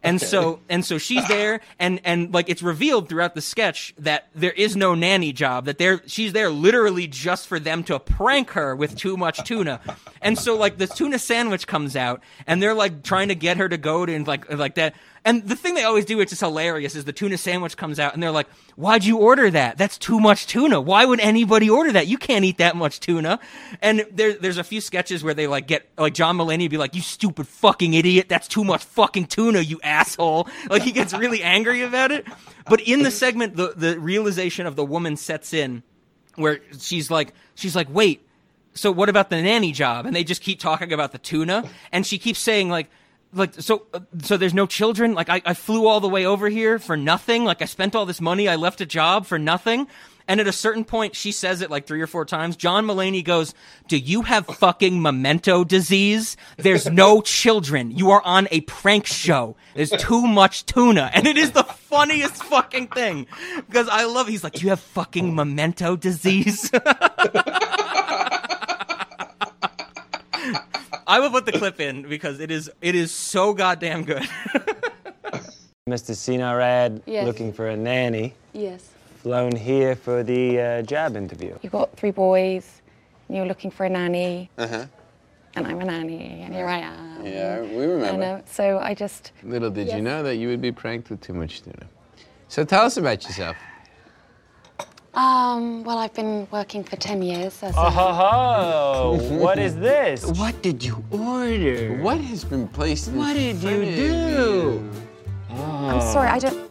And 0.04 0.20
so 0.20 0.60
and 0.68 0.84
so 0.84 0.98
she's 0.98 1.26
there 1.28 1.60
and 1.78 1.98
and 2.04 2.32
like 2.32 2.50
it's 2.50 2.62
revealed 2.62 3.08
throughout 3.08 3.34
the 3.34 3.40
sketch 3.40 3.94
that 3.96 4.28
there 4.34 4.52
is 4.52 4.76
no 4.76 4.94
nanny 4.94 5.32
job 5.32 5.64
that 5.64 5.78
they're 5.78 6.02
she's 6.06 6.34
there 6.34 6.50
literally 6.50 7.06
just 7.06 7.48
for 7.48 7.58
them 7.58 7.82
to 7.84 7.98
prank 7.98 8.50
her 8.50 8.76
with 8.76 8.96
too 8.98 9.16
much 9.16 9.42
tuna. 9.44 9.80
And 10.20 10.38
so 10.38 10.56
like 10.56 10.76
the 10.76 10.86
tuna 10.86 11.18
sandwich 11.18 11.66
comes 11.66 11.96
out 11.96 12.22
and 12.46 12.62
they're 12.62 12.74
like 12.74 13.02
trying 13.02 13.28
to 13.28 13.34
get 13.34 13.56
her 13.56 13.66
to 13.66 13.78
go 13.78 14.04
to 14.04 14.12
and 14.12 14.26
like 14.26 14.52
like 14.52 14.74
that 14.74 14.94
and 15.26 15.48
the 15.48 15.56
thing 15.56 15.74
they 15.74 15.84
always 15.84 16.04
do, 16.04 16.18
which 16.18 16.32
is 16.32 16.40
hilarious, 16.40 16.94
is 16.94 17.04
the 17.04 17.12
tuna 17.12 17.38
sandwich 17.38 17.76
comes 17.78 17.98
out 17.98 18.12
and 18.12 18.22
they're 18.22 18.30
like, 18.30 18.48
Why'd 18.76 19.04
you 19.04 19.18
order 19.18 19.50
that? 19.50 19.78
That's 19.78 19.96
too 19.96 20.20
much 20.20 20.46
tuna. 20.46 20.80
Why 20.80 21.04
would 21.04 21.20
anybody 21.20 21.70
order 21.70 21.92
that? 21.92 22.08
You 22.08 22.18
can't 22.18 22.44
eat 22.44 22.58
that 22.58 22.76
much 22.76 23.00
tuna. 23.00 23.38
And 23.80 24.04
there, 24.12 24.34
there's 24.34 24.58
a 24.58 24.64
few 24.64 24.80
sketches 24.80 25.24
where 25.24 25.32
they 25.32 25.46
like 25.46 25.66
get, 25.66 25.88
like 25.96 26.12
John 26.12 26.36
Mulaney 26.36 26.68
be 26.68 26.76
like, 26.76 26.94
You 26.94 27.00
stupid 27.00 27.48
fucking 27.48 27.94
idiot. 27.94 28.28
That's 28.28 28.48
too 28.48 28.64
much 28.64 28.84
fucking 28.84 29.26
tuna, 29.26 29.60
you 29.60 29.80
asshole. 29.82 30.48
Like 30.68 30.82
he 30.82 30.92
gets 30.92 31.14
really 31.14 31.42
angry 31.42 31.82
about 31.82 32.12
it. 32.12 32.26
But 32.66 32.80
in 32.82 33.02
the 33.02 33.10
segment, 33.10 33.56
the, 33.56 33.72
the 33.74 33.98
realization 33.98 34.66
of 34.66 34.76
the 34.76 34.84
woman 34.84 35.16
sets 35.16 35.54
in 35.54 35.82
where 36.34 36.60
she's 36.78 37.10
like, 37.10 37.32
she's 37.54 37.74
like, 37.74 37.88
Wait, 37.88 38.26
so 38.74 38.92
what 38.92 39.08
about 39.08 39.30
the 39.30 39.40
nanny 39.40 39.72
job? 39.72 40.04
And 40.04 40.14
they 40.14 40.24
just 40.24 40.42
keep 40.42 40.60
talking 40.60 40.92
about 40.92 41.12
the 41.12 41.18
tuna. 41.18 41.68
And 41.92 42.06
she 42.06 42.18
keeps 42.18 42.40
saying 42.40 42.68
like, 42.68 42.90
like 43.34 43.54
so 43.60 43.86
uh, 43.92 44.00
so 44.22 44.36
there's 44.36 44.54
no 44.54 44.66
children? 44.66 45.14
Like 45.14 45.28
I, 45.28 45.42
I 45.44 45.54
flew 45.54 45.86
all 45.86 46.00
the 46.00 46.08
way 46.08 46.26
over 46.26 46.48
here 46.48 46.78
for 46.78 46.96
nothing. 46.96 47.44
Like 47.44 47.62
i 47.62 47.64
spent 47.64 47.94
all 47.94 48.06
this 48.06 48.20
money. 48.20 48.48
I 48.48 48.56
left 48.56 48.80
a 48.80 48.86
job 48.86 49.26
for 49.26 49.38
nothing. 49.38 49.86
And 50.26 50.40
at 50.40 50.46
a 50.46 50.52
certain 50.52 50.84
point 50.84 51.14
she 51.14 51.32
says 51.32 51.60
it 51.60 51.70
like 51.70 51.86
three 51.86 52.00
or 52.00 52.06
four 52.06 52.24
times. 52.24 52.56
John 52.56 52.86
Mulaney 52.86 53.24
goes 53.24 53.54
do 53.88 53.98
you 53.98 54.22
have 54.22 54.46
fucking 54.46 55.02
memento 55.02 55.64
disease? 55.64 56.36
There's 56.56 56.86
no 56.86 57.20
children. 57.20 57.90
You 57.90 58.10
are 58.10 58.22
on 58.24 58.48
a 58.50 58.62
prank 58.62 59.06
show. 59.06 59.56
There's 59.74 59.90
too 59.90 60.26
much 60.26 60.66
tuna. 60.66 61.10
And 61.12 61.26
it 61.26 61.36
is 61.36 61.50
the 61.50 61.64
funniest 61.64 62.42
fucking 62.44 62.88
thing. 62.88 63.26
Because 63.56 63.88
i 63.88 64.04
love 64.04 64.28
he's 64.28 64.44
like 64.44 64.54
do 64.54 64.62
you 64.62 64.70
have 64.70 64.80
fucking 64.80 65.34
memento 65.34 65.96
disease 65.96 66.70
I 71.06 71.20
will 71.20 71.30
put 71.30 71.46
the 71.46 71.52
clip 71.52 71.80
in 71.80 72.02
because 72.08 72.40
it 72.40 72.50
is 72.50 72.70
it 72.80 72.94
is 72.94 73.12
so 73.12 73.52
goddamn 73.52 74.04
good. 74.04 74.22
Mr. 75.88 76.12
Sinarad 76.16 77.02
Yes. 77.06 77.26
looking 77.26 77.52
for 77.52 77.68
a 77.68 77.76
nanny, 77.76 78.32
Yes. 78.54 78.88
flown 79.16 79.54
here 79.54 79.94
for 79.94 80.22
the 80.22 80.58
uh, 80.60 80.82
job 80.82 81.14
interview. 81.16 81.58
You've 81.62 81.72
got 81.72 81.94
three 81.96 82.10
boys, 82.10 82.80
and 83.28 83.36
you're 83.36 83.44
looking 83.46 83.70
for 83.70 83.84
a 83.84 83.90
nanny, 83.90 84.48
Uh-huh. 84.56 84.86
and 85.56 85.66
I'm 85.66 85.80
a 85.80 85.84
nanny, 85.84 86.40
and 86.42 86.54
here 86.54 86.66
I 86.68 86.78
am. 86.78 87.26
Yeah, 87.26 87.60
we 87.60 87.66
And, 87.84 87.92
remember. 87.92 88.24
uh, 88.24 88.40
so 88.46 88.78
I 88.78 88.94
just, 88.94 89.32
Little 89.42 89.70
did 89.70 89.88
you 89.92 90.00
know 90.00 90.22
that 90.22 90.36
you 90.36 90.48
would 90.48 90.62
be 90.62 90.72
pranked 90.72 91.10
with 91.10 91.20
too 91.20 91.34
much 91.34 91.60
tuna. 91.62 91.86
So 92.48 92.64
tell 92.64 92.84
us 92.86 92.96
about 92.96 93.22
yourself. 93.24 93.56
Um, 95.14 95.84
well, 95.84 95.98
I've 95.98 96.14
been 96.14 96.48
working 96.50 96.82
for 96.82 96.96
10 96.96 97.22
years 97.22 97.62
as 97.62 97.74
a, 97.76 97.78
Oh, 97.78 97.90
ho, 97.90 98.12
ho. 99.18 99.36
what 99.38 99.58
is 99.58 99.76
this? 99.76 100.24
What 100.38 100.60
did 100.62 100.82
you 100.82 101.02
order? 101.10 101.98
What 102.02 102.18
has 102.18 102.44
been 102.44 102.66
placed 102.68 103.08
in 103.08 103.16
What 103.16 103.34
did 103.34 103.56
front 103.58 103.84
you 103.86 103.88
of 103.90 103.96
do? 103.96 104.90
I'm 105.50 106.00
sorry, 106.00 106.28
I 106.28 106.38
don't, 106.38 106.70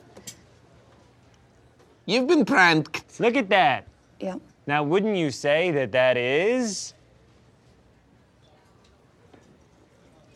You've 2.05 2.27
been 2.27 2.43
pranked. 2.43 3.19
Look 3.19 3.37
at 3.37 3.47
that. 3.49 3.87
yeah. 4.19 4.35
Now, 4.67 4.83
wouldn't 4.83 5.15
you 5.17 5.29
say 5.31 5.71
that 5.71 5.91
that 5.93 6.15
is? 6.17 6.93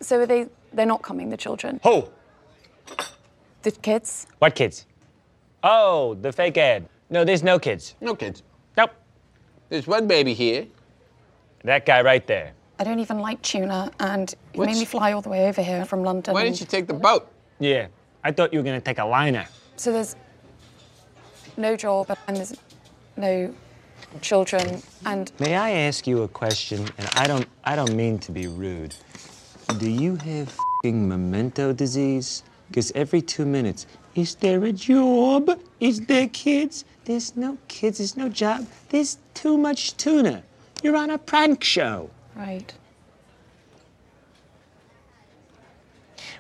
So 0.01 0.19
are 0.21 0.25
they, 0.25 0.47
they're 0.73 0.85
not 0.85 1.01
coming, 1.01 1.29
the 1.29 1.37
children? 1.37 1.79
Who? 1.83 2.05
The 3.63 3.71
kids? 3.71 4.27
What 4.39 4.53
kids? 4.55 4.85
Oh, 5.63 6.13
the 6.15 6.31
fake 6.31 6.57
ad. 6.57 6.87
No, 7.09 7.23
there's 7.23 7.43
no 7.43 7.57
kids. 7.59 7.95
No 8.01 8.15
kids. 8.15 8.43
Nope. 8.75 8.91
There's 9.69 9.87
one 9.87 10.07
baby 10.07 10.33
here. 10.33 10.65
That 11.63 11.85
guy 11.85 12.01
right 12.01 12.25
there. 12.27 12.51
I 12.79 12.83
don't 12.83 12.99
even 12.99 13.19
like 13.19 13.41
tuna, 13.41 13.91
and 13.99 14.33
you 14.53 14.59
What's- 14.59 14.73
made 14.73 14.79
me 14.79 14.85
fly 14.85 15.11
all 15.13 15.21
the 15.21 15.29
way 15.29 15.47
over 15.47 15.61
here 15.61 15.83
from 15.85 16.03
London. 16.03 16.33
Why 16.33 16.43
didn't 16.43 16.59
you 16.59 16.67
take 16.67 16.87
the 16.87 16.93
boat? 16.93 17.27
Yeah. 17.59 17.87
I 18.23 18.31
thought 18.31 18.53
you 18.53 18.59
were 18.59 18.63
gonna 18.65 18.81
take 18.81 18.99
a 18.99 19.05
liner. 19.05 19.45
So 19.77 19.91
there's 19.91 20.15
no 21.55 21.75
job, 21.75 22.15
and 22.27 22.37
there's 22.37 22.53
no 23.15 23.53
children, 24.21 24.81
and 25.05 25.31
May 25.39 25.55
I 25.55 25.71
ask 25.71 26.05
you 26.07 26.21
a 26.23 26.27
question? 26.27 26.87
And 26.97 27.09
I 27.15 27.25
don't 27.27 27.47
I 27.63 27.75
don't 27.75 27.95
mean 27.95 28.19
to 28.19 28.31
be 28.31 28.47
rude. 28.47 28.93
Do 29.79 29.89
you 29.89 30.15
have 30.17 30.55
fing 30.83 31.07
memento 31.07 31.73
disease? 31.73 32.43
Because 32.69 32.91
every 32.95 33.21
two 33.21 33.45
minutes, 33.45 33.87
is 34.15 34.35
there 34.35 34.63
a 34.65 34.71
job? 34.71 35.59
Is 35.79 36.01
there 36.01 36.27
kids? 36.27 36.85
There's 37.07 37.35
no 37.37 37.57
kids, 37.69 37.99
there's 37.99 38.17
no 38.17 38.27
job. 38.27 38.67
There's 38.89 39.17
too 39.33 39.57
much 39.57 39.95
tuna. 39.95 40.43
You're 40.83 40.97
on 40.97 41.09
a 41.09 41.17
prank 41.17 41.63
show. 41.63 42.09
right. 42.35 42.73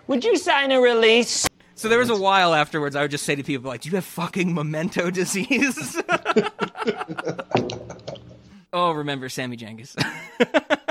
Would 0.07 0.25
you 0.25 0.35
sign 0.35 0.73
a 0.73 0.81
release? 0.81 1.47
So 1.75 1.87
there 1.87 1.99
was 1.99 2.09
a 2.09 2.17
while 2.17 2.53
afterwards 2.53 2.97
I 2.97 3.01
would 3.01 3.11
just 3.11 3.23
say 3.23 3.35
to 3.35 3.43
people 3.43 3.69
like, 3.69 3.79
"Do 3.81 3.89
you 3.89 3.95
have 3.95 4.03
fucking 4.03 4.53
memento 4.53 5.09
disease?" 5.11 6.01
oh, 8.73 8.91
remember 8.91 9.29
Sammy 9.29 9.55
Jankis. 9.55 9.95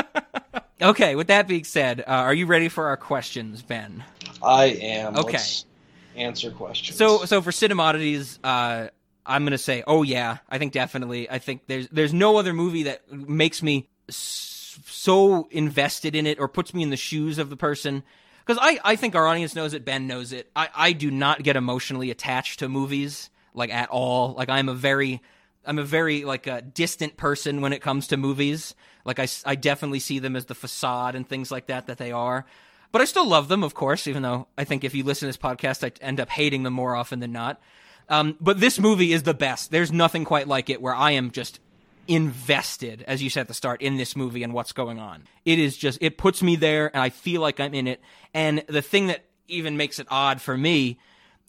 okay, 0.83 1.17
with 1.17 1.27
that 1.27 1.49
being 1.49 1.65
said, 1.65 2.01
uh, 2.01 2.05
are 2.07 2.33
you 2.33 2.47
ready 2.47 2.71
for 2.71 2.87
our 2.87 2.97
questions, 2.97 3.61
Ben? 3.61 4.03
I 4.43 4.79
am. 4.81 5.17
Okay. 5.17 5.33
Let's 5.33 5.67
answer 6.15 6.51
questions. 6.51 6.97
So, 6.97 7.27
so 7.27 7.43
for 7.43 7.51
Cinemodities, 7.51 8.39
uh, 8.43 8.89
I'm 9.27 9.45
gonna 9.45 9.59
say, 9.59 9.83
oh 9.87 10.03
yeah, 10.03 10.39
I 10.49 10.59
think 10.59 10.73
definitely. 10.73 11.29
I 11.31 11.39
think 11.39 11.63
there's 11.67 11.89
there's 11.89 12.15
no 12.15 12.37
other 12.37 12.53
movie 12.53 12.85
that 12.85 13.11
makes 13.13 13.63
me 13.63 13.89
so 14.09 15.49
invested 15.51 16.15
in 16.15 16.27
it 16.27 16.39
or 16.39 16.49
puts 16.49 16.75
me 16.75 16.83
in 16.83 16.91
the 16.91 16.97
shoes 16.97 17.39
of 17.39 17.51
the 17.51 17.57
person. 17.57 18.03
Because 18.45 18.61
I, 18.63 18.79
I 18.85 18.97
think 18.97 19.15
our 19.15 19.27
audience 19.27 19.57
knows 19.57 19.75
it, 19.75 19.85
Ben 19.85 20.07
knows 20.07 20.33
it. 20.33 20.49
I, 20.55 20.69
I 20.75 20.93
do 20.93 21.11
not 21.11 21.43
get 21.43 21.57
emotionally 21.57 22.11
attached 22.11 22.61
to 22.61 22.69
movies 22.69 23.31
like 23.55 23.73
at 23.73 23.89
all. 23.89 24.35
Like 24.35 24.49
I'm 24.49 24.69
a 24.69 24.75
very 24.75 25.21
I'm 25.65 25.79
a 25.79 25.85
very 25.85 26.25
like 26.25 26.47
a 26.47 26.63
distant 26.63 27.17
person 27.17 27.61
when 27.61 27.73
it 27.73 27.83
comes 27.83 28.09
to 28.09 28.17
movies. 28.17 28.75
Like 29.05 29.19
I, 29.19 29.27
I 29.45 29.57
definitely 29.57 29.99
see 29.99 30.21
them 30.21 30.37
as 30.37 30.47
the 30.47 30.55
facade 30.55 31.17
and 31.17 31.29
things 31.29 31.51
like 31.51 31.67
that 31.67 31.89
that 31.89 31.99
they 31.99 32.13
are. 32.13 32.47
But 32.93 33.03
I 33.03 33.05
still 33.05 33.27
love 33.27 33.49
them, 33.49 33.65
of 33.65 33.75
course, 33.75 34.07
even 34.07 34.23
though 34.23 34.47
I 34.57 34.65
think 34.65 34.85
if 34.85 34.95
you 34.95 35.03
listen 35.03 35.27
to 35.27 35.29
this 35.29 35.37
podcast, 35.37 35.85
I 35.85 35.93
end 36.05 36.21
up 36.21 36.31
hating 36.31 36.63
them 36.63 36.73
more 36.73 36.95
often 36.95 37.19
than 37.19 37.33
not. 37.33 37.61
Um, 38.09 38.37
but 38.41 38.61
this 38.61 38.79
movie 38.79 39.13
is 39.13 39.25
the 39.25 39.35
best. 39.35 39.71
There's 39.71 39.91
nothing 39.93 40.25
quite 40.25 40.47
like 40.47 40.71
it 40.71 40.81
where 40.81 40.95
I 40.95 41.13
am 41.13 41.31
just 41.31 41.59
invested, 42.09 43.05
as 43.09 43.23
you 43.23 43.31
said 43.31 43.43
at 43.43 43.49
the 43.49 43.55
start, 43.55 43.83
in 43.83 43.97
this 43.97 44.15
movie 44.15 44.43
and 44.43 44.53
what's 44.53 44.73
going 44.73 44.99
on. 44.99 45.25
It 45.45 45.59
is 45.59 45.77
just, 45.77 45.99
it 46.01 46.17
puts 46.19 46.43
me 46.43 46.57
there 46.57 46.87
and 46.95 47.03
I 47.03 47.09
feel 47.11 47.41
like 47.41 47.59
I'm 47.59 47.75
in 47.75 47.89
it. 47.89 48.01
And 48.33 48.63
the 48.69 48.83
thing 48.83 49.09
that 49.09 49.25
even 49.49 49.77
makes 49.77 49.99
it 49.99 50.07
odd 50.11 50.41
for 50.41 50.57
me 50.57 50.99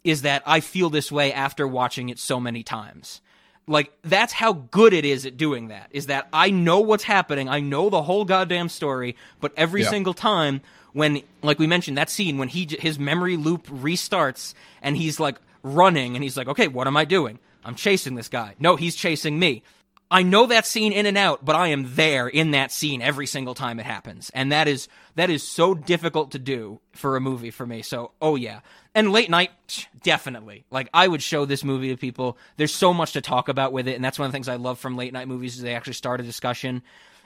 is 0.04 0.22
that 0.22 0.42
I 0.46 0.60
feel 0.60 0.90
this 0.90 1.12
way 1.12 1.32
after 1.32 1.66
watching 1.66 2.08
it 2.08 2.18
so 2.18 2.40
many 2.40 2.62
times. 2.62 3.20
Like, 3.66 3.92
that's 4.02 4.32
how 4.32 4.54
good 4.54 4.94
it 4.94 5.04
is 5.04 5.26
at 5.26 5.36
doing 5.36 5.68
that, 5.68 5.88
is 5.90 6.06
that 6.06 6.26
I 6.32 6.50
know 6.50 6.80
what's 6.80 7.04
happening. 7.04 7.48
I 7.48 7.60
know 7.60 7.90
the 7.90 8.02
whole 8.02 8.24
goddamn 8.24 8.68
story, 8.70 9.14
but 9.40 9.52
every 9.56 9.82
Yeah. 9.82 9.90
single 9.90 10.14
time 10.14 10.62
when, 10.92 11.22
like 11.42 11.58
we 11.58 11.66
mentioned, 11.66 11.98
that 11.98 12.08
scene 12.08 12.38
when 12.38 12.48
he, 12.48 12.66
his 12.80 12.98
memory 12.98 13.36
loop 13.36 13.66
restarts 13.66 14.54
and 14.80 14.96
he's 14.96 15.20
like 15.20 15.36
running 15.62 16.14
and 16.14 16.22
he's 16.22 16.36
like, 16.36 16.48
okay, 16.48 16.68
what 16.68 16.86
am 16.86 16.96
I 16.96 17.04
doing? 17.04 17.38
I'm 17.64 17.74
chasing 17.74 18.14
this 18.14 18.28
guy. 18.28 18.54
No, 18.58 18.76
he's 18.76 18.94
chasing 18.94 19.38
me. 19.38 19.62
I 20.10 20.22
know 20.22 20.46
that 20.46 20.66
scene 20.66 20.92
in 20.92 21.04
and 21.04 21.18
out, 21.18 21.44
but 21.44 21.54
I 21.54 21.68
am 21.68 21.94
there 21.94 22.28
in 22.28 22.52
that 22.52 22.72
scene 22.72 23.02
every 23.02 23.26
single 23.26 23.54
time 23.54 23.78
it 23.78 23.84
happens. 23.84 24.30
And 24.32 24.50
that 24.52 24.66
is 24.66 24.88
that 25.16 25.28
is 25.28 25.46
so 25.46 25.74
difficult 25.74 26.30
to 26.30 26.38
do 26.38 26.80
for 26.92 27.16
a 27.16 27.20
movie 27.20 27.50
for 27.50 27.66
me. 27.66 27.82
So, 27.82 28.12
oh 28.22 28.36
yeah. 28.36 28.60
And 28.94 29.12
late 29.12 29.28
night 29.28 29.50
definitely. 30.02 30.64
Like 30.70 30.88
I 30.94 31.06
would 31.06 31.22
show 31.22 31.44
this 31.44 31.62
movie 31.62 31.90
to 31.90 31.96
people. 31.96 32.38
There's 32.56 32.74
so 32.74 32.94
much 32.94 33.12
to 33.12 33.20
talk 33.20 33.48
about 33.48 33.72
with 33.72 33.86
it, 33.86 33.96
and 33.96 34.04
that's 34.04 34.18
one 34.18 34.26
of 34.26 34.32
the 34.32 34.36
things 34.36 34.48
I 34.48 34.56
love 34.56 34.78
from 34.78 34.96
late 34.96 35.12
night 35.12 35.28
movies 35.28 35.56
is 35.56 35.62
they 35.62 35.74
actually 35.74 35.92
start 35.92 36.20
a 36.20 36.24
discussion. 36.24 36.82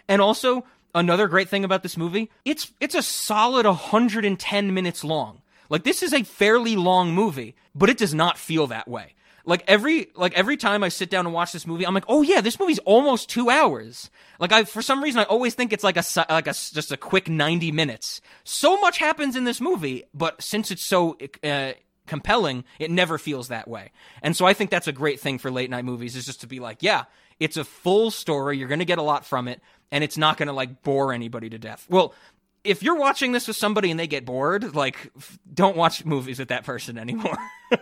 And 0.08 0.20
also, 0.20 0.64
another 0.92 1.28
great 1.28 1.48
thing 1.48 1.64
about 1.64 1.84
this 1.84 1.96
movie, 1.96 2.30
it's 2.44 2.72
it's 2.80 2.96
a 2.96 3.02
solid 3.02 3.64
110 3.64 4.74
minutes 4.74 5.04
long. 5.04 5.41
Like 5.72 5.84
this 5.84 6.02
is 6.02 6.12
a 6.12 6.22
fairly 6.22 6.76
long 6.76 7.14
movie, 7.14 7.56
but 7.74 7.88
it 7.88 7.96
does 7.96 8.12
not 8.12 8.36
feel 8.36 8.66
that 8.66 8.86
way. 8.86 9.14
Like 9.46 9.64
every 9.66 10.08
like 10.14 10.34
every 10.34 10.58
time 10.58 10.84
I 10.84 10.90
sit 10.90 11.08
down 11.08 11.24
and 11.24 11.34
watch 11.34 11.50
this 11.50 11.66
movie, 11.66 11.86
I'm 11.86 11.94
like, 11.94 12.04
oh 12.08 12.20
yeah, 12.20 12.42
this 12.42 12.60
movie's 12.60 12.78
almost 12.80 13.30
two 13.30 13.48
hours. 13.48 14.10
Like 14.38 14.52
I 14.52 14.64
for 14.64 14.82
some 14.82 15.02
reason 15.02 15.20
I 15.20 15.24
always 15.24 15.54
think 15.54 15.72
it's 15.72 15.82
like 15.82 15.96
a 15.96 16.04
like 16.28 16.46
a 16.46 16.52
just 16.52 16.92
a 16.92 16.98
quick 16.98 17.26
90 17.26 17.72
minutes. 17.72 18.20
So 18.44 18.78
much 18.82 18.98
happens 18.98 19.34
in 19.34 19.44
this 19.44 19.62
movie, 19.62 20.04
but 20.12 20.42
since 20.42 20.70
it's 20.70 20.84
so 20.84 21.16
uh, 21.42 21.72
compelling, 22.06 22.64
it 22.78 22.90
never 22.90 23.16
feels 23.16 23.48
that 23.48 23.66
way. 23.66 23.92
And 24.22 24.36
so 24.36 24.44
I 24.44 24.52
think 24.52 24.70
that's 24.70 24.88
a 24.88 24.92
great 24.92 25.20
thing 25.20 25.38
for 25.38 25.50
late 25.50 25.70
night 25.70 25.86
movies 25.86 26.16
is 26.16 26.26
just 26.26 26.42
to 26.42 26.46
be 26.46 26.60
like, 26.60 26.82
yeah, 26.82 27.04
it's 27.40 27.56
a 27.56 27.64
full 27.64 28.10
story. 28.10 28.58
You're 28.58 28.68
going 28.68 28.80
to 28.80 28.84
get 28.84 28.98
a 28.98 29.02
lot 29.02 29.24
from 29.24 29.48
it, 29.48 29.60
and 29.90 30.04
it's 30.04 30.18
not 30.18 30.36
going 30.36 30.48
to 30.48 30.52
like 30.52 30.82
bore 30.82 31.12
anybody 31.12 31.48
to 31.50 31.58
death. 31.58 31.86
Well, 31.88 32.14
if 32.64 32.82
you're 32.82 32.96
watching 32.96 33.32
this 33.32 33.48
with 33.48 33.56
somebody 33.56 33.90
and 33.90 33.98
they 33.98 34.06
get 34.06 34.24
bored, 34.24 34.74
like, 34.74 35.12
don't 35.52 35.76
watch 35.76 36.04
movies 36.04 36.38
with 36.38 36.48
that 36.48 36.64
person 36.64 36.98
anymore. 36.98 37.36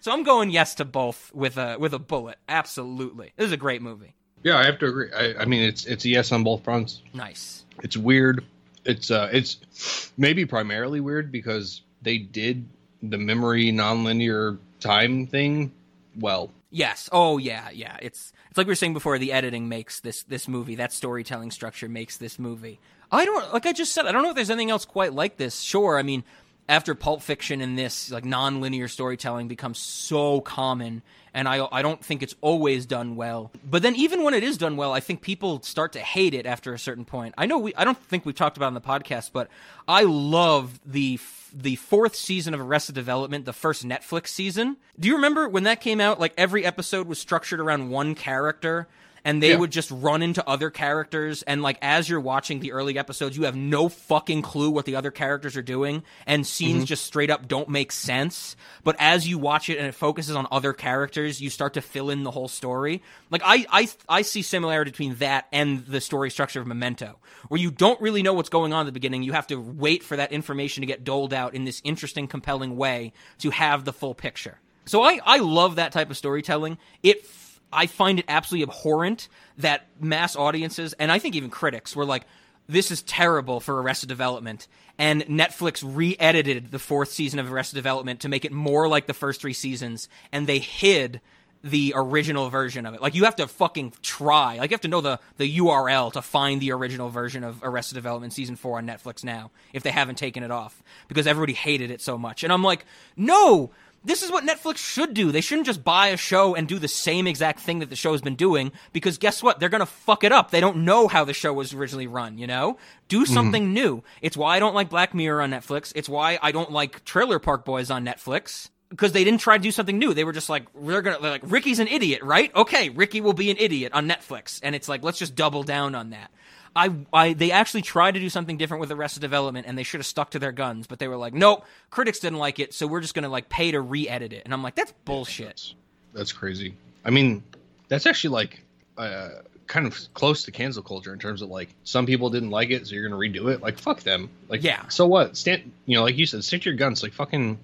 so 0.00 0.12
I'm 0.12 0.22
going 0.22 0.50
yes 0.50 0.74
to 0.76 0.84
both 0.84 1.32
with 1.34 1.56
a 1.56 1.76
with 1.78 1.94
a 1.94 1.98
bullet. 1.98 2.38
Absolutely, 2.48 3.32
this 3.36 3.46
is 3.46 3.52
a 3.52 3.56
great 3.56 3.82
movie. 3.82 4.14
Yeah, 4.42 4.58
I 4.58 4.64
have 4.64 4.78
to 4.80 4.86
agree. 4.86 5.12
I, 5.12 5.34
I 5.40 5.44
mean, 5.44 5.62
it's 5.62 5.84
it's 5.86 6.04
a 6.04 6.08
yes 6.08 6.32
on 6.32 6.44
both 6.44 6.64
fronts. 6.64 7.02
Nice. 7.14 7.64
It's 7.82 7.96
weird. 7.96 8.44
It's 8.84 9.10
uh, 9.10 9.28
it's 9.32 10.10
maybe 10.16 10.44
primarily 10.44 11.00
weird 11.00 11.30
because 11.30 11.82
they 12.02 12.18
did 12.18 12.66
the 13.02 13.18
memory 13.18 13.70
nonlinear 13.70 14.58
time 14.80 15.26
thing 15.26 15.72
well. 16.18 16.50
Yes. 16.70 17.08
Oh 17.12 17.38
yeah, 17.38 17.70
yeah. 17.70 17.96
It's 18.00 18.32
it's 18.48 18.58
like 18.58 18.66
we 18.66 18.72
were 18.72 18.76
saying 18.76 18.94
before. 18.94 19.18
The 19.18 19.32
editing 19.32 19.68
makes 19.68 20.00
this 20.00 20.22
this 20.24 20.48
movie. 20.48 20.74
That 20.74 20.92
storytelling 20.92 21.50
structure 21.50 21.88
makes 21.88 22.16
this 22.16 22.38
movie. 22.38 22.80
I 23.12 23.26
don't 23.26 23.52
like 23.52 23.66
I 23.66 23.72
just 23.72 23.92
said. 23.92 24.06
I 24.06 24.12
don't 24.12 24.22
know 24.22 24.30
if 24.30 24.34
there's 24.34 24.50
anything 24.50 24.70
else 24.70 24.86
quite 24.86 25.12
like 25.12 25.36
this. 25.36 25.60
Sure. 25.60 25.98
I 25.98 26.02
mean, 26.02 26.24
after 26.68 26.94
Pulp 26.94 27.20
Fiction 27.20 27.60
and 27.60 27.78
this 27.78 28.10
like 28.10 28.24
non-linear 28.24 28.88
storytelling 28.88 29.48
becomes 29.48 29.78
so 29.78 30.40
common, 30.40 31.02
and 31.34 31.46
I 31.46 31.68
I 31.70 31.82
don't 31.82 32.02
think 32.02 32.22
it's 32.22 32.34
always 32.40 32.86
done 32.86 33.14
well. 33.14 33.52
But 33.62 33.82
then 33.82 33.94
even 33.96 34.22
when 34.22 34.32
it 34.32 34.42
is 34.42 34.56
done 34.56 34.76
well, 34.76 34.92
I 34.92 35.00
think 35.00 35.20
people 35.20 35.62
start 35.62 35.92
to 35.92 36.00
hate 36.00 36.32
it 36.32 36.46
after 36.46 36.72
a 36.72 36.78
certain 36.78 37.04
point. 37.04 37.34
I 37.36 37.44
know 37.44 37.58
we 37.58 37.74
I 37.74 37.84
don't 37.84 37.98
think 37.98 38.24
we've 38.24 38.34
talked 38.34 38.56
about 38.56 38.68
on 38.68 38.74
the 38.74 38.80
podcast, 38.80 39.30
but 39.32 39.48
I 39.86 40.04
love 40.04 40.80
the 40.86 41.20
the 41.52 41.76
fourth 41.76 42.16
season 42.16 42.54
of 42.54 42.60
Arrested 42.60 42.94
Development, 42.94 43.44
the 43.44 43.52
first 43.52 43.86
Netflix 43.86 44.28
season. 44.28 44.78
Do 44.98 45.08
you 45.08 45.16
remember 45.16 45.48
when 45.50 45.64
that 45.64 45.82
came 45.82 46.00
out? 46.00 46.18
Like 46.18 46.32
every 46.38 46.64
episode 46.64 47.06
was 47.06 47.18
structured 47.18 47.60
around 47.60 47.90
one 47.90 48.14
character 48.14 48.88
and 49.24 49.42
they 49.42 49.50
Yeah. 49.50 49.56
would 49.56 49.70
just 49.70 49.90
run 49.90 50.22
into 50.22 50.46
other 50.48 50.70
characters 50.70 51.42
and 51.42 51.62
like 51.62 51.78
as 51.80 52.08
you're 52.08 52.20
watching 52.20 52.60
the 52.60 52.72
early 52.72 52.98
episodes 52.98 53.36
you 53.36 53.44
have 53.44 53.54
no 53.56 53.88
fucking 53.88 54.42
clue 54.42 54.70
what 54.70 54.84
the 54.84 54.96
other 54.96 55.10
characters 55.10 55.56
are 55.56 55.62
doing 55.62 56.02
and 56.26 56.46
scenes 56.46 56.84
Mhm. 56.84 56.86
just 56.86 57.04
straight 57.04 57.30
up 57.30 57.46
don't 57.48 57.68
make 57.68 57.92
sense. 57.92 58.56
But 58.84 58.96
as 58.98 59.28
you 59.28 59.38
watch 59.38 59.68
it 59.68 59.78
and 59.78 59.86
it 59.86 59.94
focuses 59.94 60.34
on 60.34 60.46
other 60.50 60.72
characters 60.72 61.40
you 61.40 61.50
start 61.50 61.74
to 61.74 61.80
fill 61.80 62.10
in 62.10 62.22
the 62.24 62.30
whole 62.32 62.48
story. 62.48 63.02
Like 63.30 63.42
i 63.44 63.64
i 63.70 63.88
i 64.08 64.22
see 64.22 64.42
similarity 64.42 64.90
between 64.90 65.14
that 65.16 65.46
and 65.52 65.86
the 65.86 66.00
story 66.00 66.30
structure 66.30 66.60
of 66.60 66.66
memento 66.66 67.18
where 67.48 67.60
you 67.60 67.70
don't 67.70 68.00
really 68.00 68.22
know 68.22 68.32
what's 68.32 68.48
going 68.48 68.72
on 68.72 68.80
at 68.80 68.86
the 68.86 68.92
beginning. 68.92 69.22
You 69.22 69.32
have 69.32 69.46
to 69.48 69.56
wait 69.56 70.02
for 70.02 70.16
that 70.16 70.32
information 70.32 70.80
to 70.82 70.86
get 70.86 71.04
doled 71.04 71.32
out 71.32 71.54
in 71.54 71.64
this 71.64 71.80
interesting 71.84 72.26
compelling 72.26 72.76
way 72.76 73.12
to 73.38 73.50
have 73.50 73.84
the 73.84 73.92
full 73.92 74.14
picture. 74.14 74.58
So 74.84 75.02
i 75.02 75.20
i 75.24 75.38
love 75.38 75.76
that 75.76 75.92
type 75.92 76.10
of 76.10 76.16
storytelling. 76.16 76.76
It 77.02 77.24
I 77.72 77.86
find 77.86 78.18
it 78.18 78.24
absolutely 78.28 78.70
abhorrent 78.70 79.28
that 79.58 79.86
mass 80.00 80.36
audiences 80.36 80.92
and 80.94 81.10
I 81.10 81.18
think 81.18 81.34
even 81.34 81.50
critics 81.50 81.96
were 81.96 82.04
like, 82.04 82.24
"This 82.68 82.90
is 82.90 83.02
terrible 83.02 83.60
for 83.60 83.80
Arrested 83.80 84.08
Development," 84.08 84.66
and 84.98 85.22
Netflix 85.26 85.82
re-edited 85.84 86.70
the 86.70 86.78
fourth 86.78 87.10
season 87.10 87.38
of 87.38 87.52
Arrested 87.52 87.76
Development 87.76 88.20
to 88.20 88.28
make 88.28 88.44
it 88.44 88.52
more 88.52 88.88
like 88.88 89.06
the 89.06 89.14
first 89.14 89.40
three 89.40 89.52
seasons, 89.52 90.08
and 90.32 90.46
they 90.46 90.58
hid 90.58 91.20
the 91.64 91.92
original 91.94 92.50
version 92.50 92.86
of 92.86 92.94
it. 92.94 93.00
Like 93.00 93.14
you 93.14 93.24
have 93.24 93.36
to 93.36 93.46
fucking 93.46 93.92
try. 94.02 94.58
Like 94.58 94.70
you 94.70 94.74
have 94.74 94.80
to 94.82 94.88
know 94.88 95.00
the 95.00 95.20
the 95.36 95.58
URL 95.58 96.12
to 96.12 96.22
find 96.22 96.60
the 96.60 96.72
original 96.72 97.08
version 97.08 97.44
of 97.44 97.60
Arrested 97.62 97.94
Development 97.94 98.32
season 98.32 98.56
4 98.56 98.78
on 98.78 98.86
Netflix 98.86 99.22
now 99.22 99.50
if 99.72 99.82
they 99.82 99.90
haven't 99.90 100.16
taken 100.16 100.42
it 100.42 100.50
off 100.50 100.82
because 101.08 101.26
everybody 101.26 101.52
hated 101.52 101.90
it 101.90 102.00
so 102.00 102.18
much. 102.18 102.42
And 102.42 102.52
I'm 102.52 102.64
like, 102.64 102.84
"No, 103.16 103.70
this 104.04 104.22
is 104.22 104.30
what 104.30 104.44
Netflix 104.44 104.78
should 104.78 105.14
do. 105.14 105.30
They 105.30 105.40
shouldn't 105.40 105.66
just 105.66 105.84
buy 105.84 106.08
a 106.08 106.16
show 106.16 106.54
and 106.54 106.66
do 106.66 106.78
the 106.78 106.88
same 106.88 107.26
exact 107.26 107.60
thing 107.60 107.78
that 107.78 107.90
the 107.90 107.96
show's 107.96 108.20
been 108.20 108.34
doing 108.34 108.72
because 108.92 109.18
guess 109.18 109.42
what? 109.42 109.60
They're 109.60 109.68
going 109.68 109.80
to 109.80 109.86
fuck 109.86 110.24
it 110.24 110.32
up. 110.32 110.50
They 110.50 110.60
don't 110.60 110.84
know 110.84 111.08
how 111.08 111.24
the 111.24 111.34
show 111.34 111.52
was 111.52 111.72
originally 111.72 112.06
run, 112.06 112.38
you 112.38 112.46
know? 112.46 112.78
Do 113.08 113.24
mm-hmm. 113.24 113.32
something 113.32 113.72
new. 113.72 114.02
It's 114.20 114.36
why 114.36 114.56
I 114.56 114.58
don't 114.58 114.74
like 114.74 114.88
Black 114.88 115.14
Mirror 115.14 115.42
on 115.42 115.50
Netflix. 115.50 115.92
It's 115.94 116.08
why 116.08 116.38
I 116.42 116.52
don't 116.52 116.72
like 116.72 117.04
Trailer 117.04 117.38
Park 117.38 117.64
Boys 117.64 117.90
on 117.90 118.04
Netflix 118.04 118.70
because 118.92 119.12
they 119.12 119.24
didn't 119.24 119.40
try 119.40 119.56
to 119.56 119.62
do 119.62 119.70
something 119.70 119.98
new. 119.98 120.12
They 120.12 120.24
were 120.24 120.32
just 120.32 120.50
like, 120.50 120.66
we're 120.74 121.00
gonna 121.00 121.18
like 121.18 121.40
Ricky's 121.44 121.78
an 121.78 121.88
idiot, 121.88 122.22
right? 122.22 122.54
Okay, 122.54 122.90
Ricky 122.90 123.22
will 123.22 123.32
be 123.32 123.50
an 123.50 123.56
idiot 123.58 123.92
on 123.94 124.06
Netflix, 124.06 124.60
and 124.62 124.74
it's 124.74 124.88
like 124.88 125.02
let's 125.02 125.18
just 125.18 125.34
double 125.34 125.62
down 125.62 125.94
on 125.94 126.10
that. 126.10 126.30
I, 126.74 126.94
I, 127.12 127.32
they 127.34 127.50
actually 127.50 127.82
tried 127.82 128.12
to 128.12 128.20
do 128.20 128.30
something 128.30 128.56
different 128.56 128.80
with 128.80 128.90
Arrested 128.90 129.20
Development, 129.20 129.66
and 129.66 129.76
they 129.76 129.82
should 129.82 129.98
have 130.00 130.06
stuck 130.06 130.30
to 130.30 130.38
their 130.38 130.52
guns. 130.52 130.86
But 130.86 130.98
they 130.98 131.08
were 131.08 131.16
like, 131.16 131.34
nope, 131.34 131.64
critics 131.90 132.18
didn't 132.18 132.38
like 132.38 132.58
it, 132.58 132.72
so 132.74 132.86
we're 132.86 133.00
just 133.00 133.14
gonna 133.14 133.28
like 133.28 133.48
pay 133.48 133.72
to 133.72 133.80
re-edit 133.80 134.32
it. 134.32 134.42
And 134.44 134.54
I'm 134.54 134.62
like, 134.62 134.74
that's 134.74 134.92
bullshit. 135.04 135.74
That's 136.14 136.32
crazy. 136.32 136.74
I 137.04 137.10
mean, 137.10 137.42
that's 137.88 138.06
actually 138.06 138.30
like 138.30 138.62
uh, 138.96 139.28
kind 139.66 139.86
of 139.86 139.98
close 140.14 140.44
to 140.44 140.50
cancel 140.50 140.82
culture 140.82 141.12
in 141.12 141.18
terms 141.18 141.42
of 141.42 141.48
like 141.48 141.74
some 141.84 142.06
people 142.06 142.30
didn't 142.30 142.50
like 142.50 142.70
it, 142.70 142.86
so 142.86 142.94
you're 142.94 143.08
gonna 143.08 143.20
redo 143.20 143.52
it. 143.52 143.60
Like 143.60 143.78
fuck 143.78 144.00
them. 144.00 144.30
Like 144.48 144.62
Yeah. 144.62 144.88
So 144.88 145.06
what? 145.06 145.36
Stand. 145.36 145.72
You 145.86 145.96
know, 145.96 146.04
like 146.04 146.16
you 146.16 146.26
said, 146.26 146.44
stick 146.44 146.62
to 146.62 146.70
your 146.70 146.76
guns. 146.76 147.02
Like 147.02 147.12
fucking. 147.12 147.58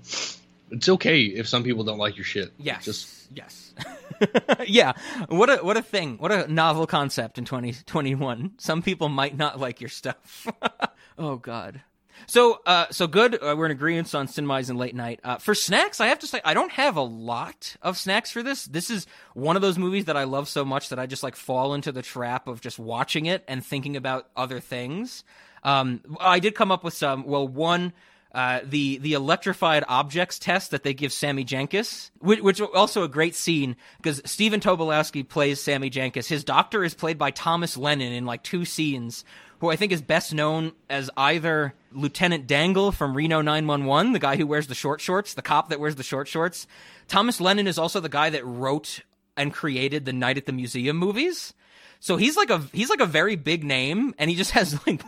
It's 0.70 0.88
okay 0.88 1.22
if 1.22 1.48
some 1.48 1.64
people 1.64 1.84
don't 1.84 1.98
like 1.98 2.16
your 2.16 2.24
shit. 2.24 2.52
Yes. 2.58 2.84
Just 2.84 3.30
yes. 3.34 3.74
yeah. 4.66 4.92
What 5.28 5.50
a 5.50 5.56
what 5.64 5.76
a 5.76 5.82
thing. 5.82 6.18
What 6.18 6.32
a 6.32 6.52
novel 6.52 6.86
concept 6.86 7.38
in 7.38 7.44
2021. 7.44 8.52
Some 8.58 8.82
people 8.82 9.08
might 9.08 9.36
not 9.36 9.58
like 9.60 9.80
your 9.80 9.90
stuff. 9.90 10.46
oh 11.18 11.36
god. 11.36 11.82
So 12.26 12.60
uh 12.66 12.86
so 12.90 13.06
good. 13.06 13.34
Uh, 13.34 13.54
we're 13.56 13.66
in 13.66 13.72
agreement 13.72 14.14
on 14.14 14.26
Cinemize 14.26 14.68
and 14.68 14.78
Late 14.78 14.94
Night. 14.94 15.20
Uh, 15.22 15.36
for 15.36 15.54
snacks, 15.54 16.00
I 16.00 16.08
have 16.08 16.18
to 16.20 16.26
say 16.26 16.40
I 16.44 16.54
don't 16.54 16.72
have 16.72 16.96
a 16.96 17.02
lot 17.02 17.76
of 17.80 17.96
snacks 17.96 18.30
for 18.30 18.42
this. 18.42 18.64
This 18.66 18.90
is 18.90 19.06
one 19.34 19.56
of 19.56 19.62
those 19.62 19.78
movies 19.78 20.06
that 20.06 20.16
I 20.16 20.24
love 20.24 20.48
so 20.48 20.64
much 20.64 20.88
that 20.88 20.98
I 20.98 21.06
just 21.06 21.22
like 21.22 21.36
fall 21.36 21.74
into 21.74 21.92
the 21.92 22.02
trap 22.02 22.48
of 22.48 22.60
just 22.60 22.78
watching 22.78 23.26
it 23.26 23.44
and 23.48 23.64
thinking 23.64 23.96
about 23.96 24.28
other 24.36 24.60
things. 24.60 25.24
Um 25.62 26.02
I 26.20 26.40
did 26.40 26.54
come 26.54 26.72
up 26.72 26.84
with 26.84 26.94
some 26.94 27.24
well 27.24 27.46
one 27.46 27.92
uh, 28.34 28.60
the 28.62 28.98
the 28.98 29.14
electrified 29.14 29.84
objects 29.88 30.38
test 30.38 30.70
that 30.70 30.82
they 30.82 30.92
give 30.92 31.12
Sammy 31.12 31.44
Jankis, 31.44 32.10
which, 32.18 32.40
which 32.40 32.60
also 32.60 33.02
a 33.02 33.08
great 33.08 33.34
scene 33.34 33.74
because 33.96 34.20
Stephen 34.26 34.60
Tobolowsky 34.60 35.26
plays 35.26 35.60
Sammy 35.60 35.90
Jankis. 35.90 36.28
His 36.28 36.44
doctor 36.44 36.84
is 36.84 36.94
played 36.94 37.16
by 37.16 37.30
Thomas 37.30 37.76
Lennon 37.76 38.12
in 38.12 38.26
like 38.26 38.42
two 38.42 38.66
scenes, 38.66 39.24
who 39.60 39.70
I 39.70 39.76
think 39.76 39.92
is 39.92 40.02
best 40.02 40.34
known 40.34 40.72
as 40.90 41.10
either 41.16 41.72
Lieutenant 41.90 42.46
Dangle 42.46 42.92
from 42.92 43.16
Reno 43.16 43.40
911, 43.40 44.12
the 44.12 44.18
guy 44.18 44.36
who 44.36 44.46
wears 44.46 44.66
the 44.66 44.74
short 44.74 45.00
shorts, 45.00 45.32
the 45.32 45.42
cop 45.42 45.70
that 45.70 45.80
wears 45.80 45.96
the 45.96 46.02
short 46.02 46.28
shorts. 46.28 46.66
Thomas 47.08 47.40
Lennon 47.40 47.66
is 47.66 47.78
also 47.78 47.98
the 47.98 48.10
guy 48.10 48.28
that 48.30 48.44
wrote 48.44 49.00
and 49.38 49.54
created 49.54 50.04
the 50.04 50.12
Night 50.12 50.36
at 50.36 50.44
the 50.44 50.52
Museum 50.52 50.98
movies. 50.98 51.54
So 52.00 52.16
he's 52.16 52.36
like 52.36 52.50
a 52.50 52.58
he's 52.72 52.90
like 52.90 53.00
a 53.00 53.06
very 53.06 53.36
big 53.36 53.64
name, 53.64 54.14
and 54.18 54.28
he 54.28 54.36
just 54.36 54.52
has 54.52 54.78
like 54.86 55.02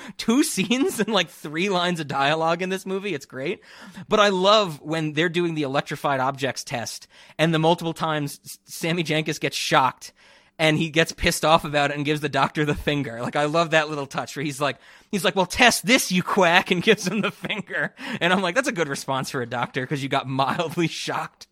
two 0.16 0.42
scenes 0.42 1.00
and 1.00 1.08
like 1.08 1.28
three 1.28 1.68
lines 1.68 2.00
of 2.00 2.08
dialogue 2.08 2.62
in 2.62 2.68
this 2.68 2.86
movie. 2.86 3.14
It's 3.14 3.26
great. 3.26 3.60
But 4.08 4.20
I 4.20 4.28
love 4.28 4.80
when 4.80 5.12
they're 5.12 5.28
doing 5.28 5.54
the 5.54 5.62
electrified 5.62 6.20
objects 6.20 6.64
test 6.64 7.08
and 7.38 7.52
the 7.52 7.58
multiple 7.58 7.94
times 7.94 8.58
Sammy 8.64 9.04
Jankis 9.04 9.40
gets 9.40 9.56
shocked 9.56 10.12
and 10.58 10.78
he 10.78 10.90
gets 10.90 11.12
pissed 11.12 11.44
off 11.44 11.64
about 11.64 11.90
it 11.90 11.96
and 11.96 12.04
gives 12.04 12.20
the 12.20 12.28
doctor 12.28 12.64
the 12.64 12.74
finger. 12.74 13.20
Like 13.20 13.36
I 13.36 13.46
love 13.46 13.70
that 13.70 13.88
little 13.88 14.06
touch 14.06 14.36
where 14.36 14.44
he's 14.44 14.60
like 14.60 14.78
he's 15.10 15.24
like, 15.24 15.34
"Well, 15.34 15.46
test 15.46 15.86
this, 15.86 16.12
you 16.12 16.22
quack," 16.22 16.70
and 16.70 16.82
gives 16.84 17.06
him 17.06 17.20
the 17.20 17.30
finger. 17.30 17.94
And 18.20 18.32
I'm 18.32 18.42
like, 18.42 18.54
that's 18.54 18.68
a 18.68 18.72
good 18.72 18.88
response 18.88 19.30
for 19.30 19.42
a 19.42 19.46
doctor 19.46 19.80
because 19.82 20.02
you 20.02 20.08
got 20.08 20.28
mildly 20.28 20.86
shocked. 20.88 21.46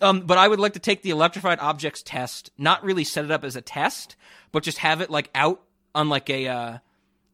Um, 0.00 0.20
but 0.20 0.38
I 0.38 0.46
would 0.46 0.60
like 0.60 0.74
to 0.74 0.78
take 0.78 1.02
the 1.02 1.10
electrified 1.10 1.58
objects 1.58 2.02
test, 2.02 2.50
not 2.58 2.84
really 2.84 3.04
set 3.04 3.24
it 3.24 3.30
up 3.30 3.44
as 3.44 3.56
a 3.56 3.62
test, 3.62 4.16
but 4.52 4.62
just 4.62 4.78
have 4.78 5.00
it 5.00 5.10
like 5.10 5.30
out 5.34 5.62
on 5.94 6.08
like 6.08 6.28
a 6.28 6.48
uh, 6.48 6.78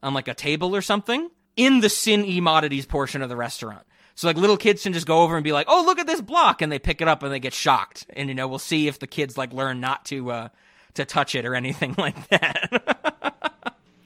on 0.03 0.15
like 0.15 0.29
a 0.29 0.35
table 0.35 0.75
or 0.75 0.83
something 0.83 1.31
in 1.57 1.81
the 1.81 1.89
Cinemodities 1.89 2.89
portion 2.89 3.23
of 3.23 3.29
the 3.29 3.37
restaurant. 3.37 3.87
So 4.15 4.27
like 4.27 4.37
little 4.37 4.57
kids 4.57 4.83
can 4.83 4.93
just 4.93 5.07
go 5.07 5.23
over 5.23 5.37
and 5.37 5.45
be 5.45 5.53
like, 5.53 5.67
"Oh, 5.69 5.85
look 5.85 5.99
at 5.99 6.07
this 6.07 6.21
block," 6.21 6.61
and 6.61 6.71
they 6.71 6.79
pick 6.79 7.01
it 7.01 7.09
up 7.09 7.23
and 7.23 7.33
they 7.33 7.41
get 7.41 7.55
shocked. 7.55 8.07
And 8.11 8.29
you 8.29 8.35
know, 8.35 8.47
we'll 8.47 8.59
see 8.59 8.89
if 8.89 8.99
the 8.99 9.07
kids 9.07 9.39
like 9.39 9.53
learn 9.53 9.81
not 9.81 10.05
to 10.07 10.31
uh, 10.31 10.49
to 10.95 11.05
touch 11.05 11.35
it 11.35 11.47
or 11.47 11.55
anything 11.55 11.95
like 11.99 12.29
that. 12.29 13.12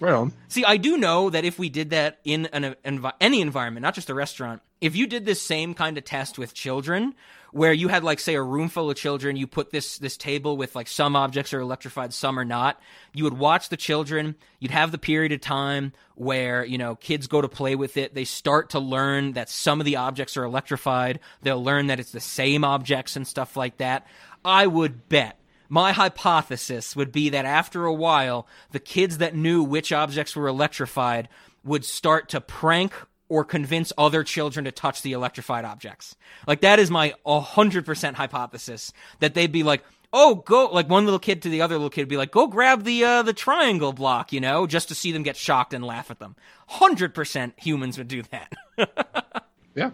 Right 0.01 0.15
on. 0.15 0.33
See, 0.49 0.65
I 0.65 0.77
do 0.77 0.97
know 0.97 1.31
that 1.31 1.45
if 1.45 1.59
we 1.59 1.69
did 1.69 1.91
that 1.91 2.19
in 2.25 2.47
an 2.47 2.75
envi- 2.85 3.13
any 3.21 3.41
environment, 3.41 3.83
not 3.83 3.95
just 3.95 4.11
a 4.11 4.15
restaurant, 4.15 4.63
if 4.81 4.95
you 4.97 5.07
did 5.07 5.25
this 5.25 5.41
same 5.41 5.75
kind 5.75 5.97
of 5.97 6.05
test 6.05 6.39
with 6.39 6.55
children, 6.55 7.15
where 7.53 7.73
you 7.73 7.89
had 7.89 8.05
like 8.05 8.21
say 8.21 8.35
a 8.35 8.43
room 8.43 8.69
full 8.69 8.91
of 8.91 8.97
children, 8.97 9.37
you 9.37 9.47
put 9.47 9.71
this 9.71 9.99
this 9.99 10.17
table 10.17 10.57
with 10.57 10.75
like 10.75 10.89
some 10.89 11.17
objects 11.17 11.55
are 11.55 11.61
electrified, 11.61 12.13
some 12.13 12.39
are 12.39 12.45
not. 12.45 12.81
You 13.15 13.25
would 13.25 13.39
watch 13.39 13.71
the 13.71 13.77
children. 13.79 14.35
You'd 14.61 14.73
have 14.73 14.93
the 14.93 14.99
period 14.99 15.33
of 15.33 15.41
time 15.41 15.93
where 16.15 16.65
you 16.65 16.77
know 16.77 16.97
kids 16.97 17.27
go 17.27 17.41
to 17.41 17.49
play 17.49 17.75
with 17.75 17.97
it. 17.97 18.15
They 18.15 18.25
start 18.25 18.71
to 18.71 18.79
learn 18.79 19.33
that 19.33 19.49
some 19.49 19.81
of 19.81 19.87
the 19.87 19.97
objects 19.97 20.37
are 20.37 20.45
electrified. 20.45 21.21
They'll 21.43 21.63
learn 21.63 21.87
that 21.87 21.99
it's 21.99 22.13
the 22.13 22.21
same 22.21 22.65
objects 22.65 23.17
and 23.17 23.27
stuff 23.27 23.57
like 23.57 23.79
that. 23.79 24.07
I 24.45 24.67
would 24.67 25.09
bet 25.09 25.41
my 25.69 25.93
hypothesis 25.93 26.95
would 26.97 27.13
be 27.13 27.31
that 27.31 27.45
after 27.45 27.85
a 27.85 27.93
while, 27.93 28.47
the 28.73 28.81
kids 28.81 29.19
that 29.19 29.35
knew 29.35 29.63
which 29.63 29.93
objects 29.93 30.37
were 30.37 30.49
electrified 30.49 31.29
would 31.65 31.85
start 31.85 32.29
to 32.31 32.41
prank 32.41 32.93
or 33.29 33.45
convince 33.45 33.93
other 33.99 34.23
children 34.23 34.65
to 34.65 34.73
touch 34.73 35.03
the 35.03 35.13
electrified 35.13 35.65
objects. 35.65 36.15
Like 36.47 36.61
that 36.61 36.79
is 36.79 36.91
my 36.91 37.15
100% 37.27 38.15
hypothesis 38.15 38.93
that 39.21 39.35
they'd 39.35 39.51
be 39.51 39.65
like, 39.65 39.83
"Oh, 40.13 40.37
go 40.37 40.67
like 40.67 40.89
one 40.89 41.05
little 41.05 41.19
kid 41.19 41.43
to 41.43 41.49
the 41.49 41.63
other 41.63 41.75
little 41.75 41.91
kid 41.91 42.03
would 42.03 42.09
be 42.09 42.17
like, 42.17 42.31
"Go 42.31 42.47
grab 42.47 42.85
the 42.85 43.05
uh, 43.05 43.23
the 43.23 43.33
triangle 43.33 43.93
block," 43.93 44.33
you 44.33 44.41
know, 44.41 44.67
just 44.67 44.89
to 44.89 44.95
see 44.95 45.11
them 45.11 45.25
get 45.25 45.37
shocked 45.37 45.75
and 45.75 45.85
laugh 45.85 46.11
at 46.11 46.21
them. 46.21 46.37
100% 46.71 47.53
humans 47.57 47.99
would 47.99 48.09
do 48.09 48.23
that. 48.31 48.53
Yeah. 49.77 49.91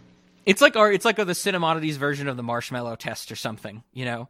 It's 0.47 0.63
like 0.63 0.77
our 0.77 0.91
it's 0.91 1.05
like 1.05 1.17
the 1.17 1.25
Cinemodities 1.25 1.97
version 1.97 2.29
of 2.29 2.37
the 2.37 2.43
marshmallow 2.43 2.97
test 2.97 3.31
or 3.31 3.37
something, 3.37 3.83
you 3.93 4.05
know. 4.05 4.29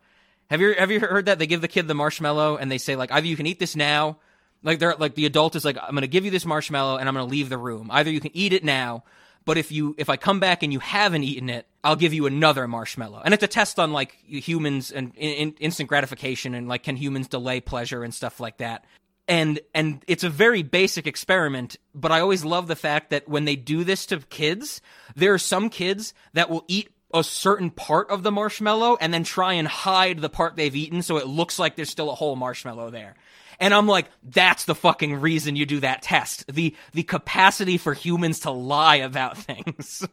Have 0.52 0.60
you 0.60 0.74
have 0.74 0.90
you 0.90 1.00
heard 1.00 1.24
that 1.26 1.38
they 1.38 1.46
give 1.46 1.62
the 1.62 1.68
kid 1.68 1.88
the 1.88 1.94
marshmallow 1.94 2.58
and 2.58 2.70
they 2.70 2.76
say 2.76 2.94
like 2.94 3.10
either 3.10 3.26
you 3.26 3.36
can 3.36 3.46
eat 3.46 3.58
this 3.58 3.74
now, 3.74 4.18
like 4.62 4.80
they're 4.80 4.94
like 4.98 5.14
the 5.14 5.24
adult 5.24 5.56
is 5.56 5.64
like 5.64 5.78
I'm 5.78 5.92
going 5.92 6.02
to 6.02 6.06
give 6.06 6.26
you 6.26 6.30
this 6.30 6.44
marshmallow 6.44 6.98
and 6.98 7.08
I'm 7.08 7.14
going 7.14 7.26
to 7.26 7.30
leave 7.30 7.48
the 7.48 7.56
room. 7.56 7.88
Either 7.90 8.10
you 8.10 8.20
can 8.20 8.36
eat 8.36 8.52
it 8.52 8.62
now, 8.62 9.02
but 9.46 9.56
if 9.56 9.72
you 9.72 9.94
if 9.96 10.10
I 10.10 10.18
come 10.18 10.40
back 10.40 10.62
and 10.62 10.70
you 10.70 10.78
haven't 10.78 11.22
eaten 11.22 11.48
it, 11.48 11.66
I'll 11.82 11.96
give 11.96 12.12
you 12.12 12.26
another 12.26 12.68
marshmallow. 12.68 13.22
And 13.24 13.32
it's 13.32 13.42
a 13.42 13.48
test 13.48 13.78
on 13.78 13.94
like 13.94 14.18
humans 14.26 14.92
and 14.92 15.14
in, 15.16 15.30
in, 15.32 15.52
instant 15.52 15.88
gratification 15.88 16.54
and 16.54 16.68
like 16.68 16.82
can 16.82 16.96
humans 16.96 17.28
delay 17.28 17.62
pleasure 17.62 18.04
and 18.04 18.12
stuff 18.12 18.38
like 18.38 18.58
that. 18.58 18.84
And 19.26 19.58
and 19.72 20.04
it's 20.06 20.22
a 20.22 20.28
very 20.28 20.62
basic 20.62 21.06
experiment, 21.06 21.78
but 21.94 22.12
I 22.12 22.20
always 22.20 22.44
love 22.44 22.66
the 22.66 22.76
fact 22.76 23.08
that 23.08 23.26
when 23.26 23.46
they 23.46 23.56
do 23.56 23.84
this 23.84 24.04
to 24.06 24.18
kids, 24.18 24.82
there 25.16 25.32
are 25.32 25.38
some 25.38 25.70
kids 25.70 26.12
that 26.34 26.50
will 26.50 26.66
eat 26.68 26.90
a 27.14 27.22
certain 27.22 27.70
part 27.70 28.10
of 28.10 28.22
the 28.22 28.30
marshmallow 28.32 28.96
and 29.00 29.12
then 29.12 29.24
try 29.24 29.54
and 29.54 29.68
hide 29.68 30.20
the 30.20 30.30
part 30.30 30.56
they've 30.56 30.74
eaten 30.74 31.02
so 31.02 31.16
it 31.18 31.26
looks 31.26 31.58
like 31.58 31.76
there's 31.76 31.90
still 31.90 32.10
a 32.10 32.14
whole 32.14 32.36
marshmallow 32.36 32.90
there. 32.90 33.14
And 33.60 33.72
I'm 33.72 33.86
like, 33.86 34.06
that's 34.24 34.64
the 34.64 34.74
fucking 34.74 35.16
reason 35.20 35.54
you 35.54 35.66
do 35.66 35.80
that 35.80 36.02
test. 36.02 36.44
The 36.52 36.74
the 36.92 37.04
capacity 37.04 37.78
for 37.78 37.94
humans 37.94 38.40
to 38.40 38.50
lie 38.50 38.96
about 38.96 39.38
things. 39.48 40.04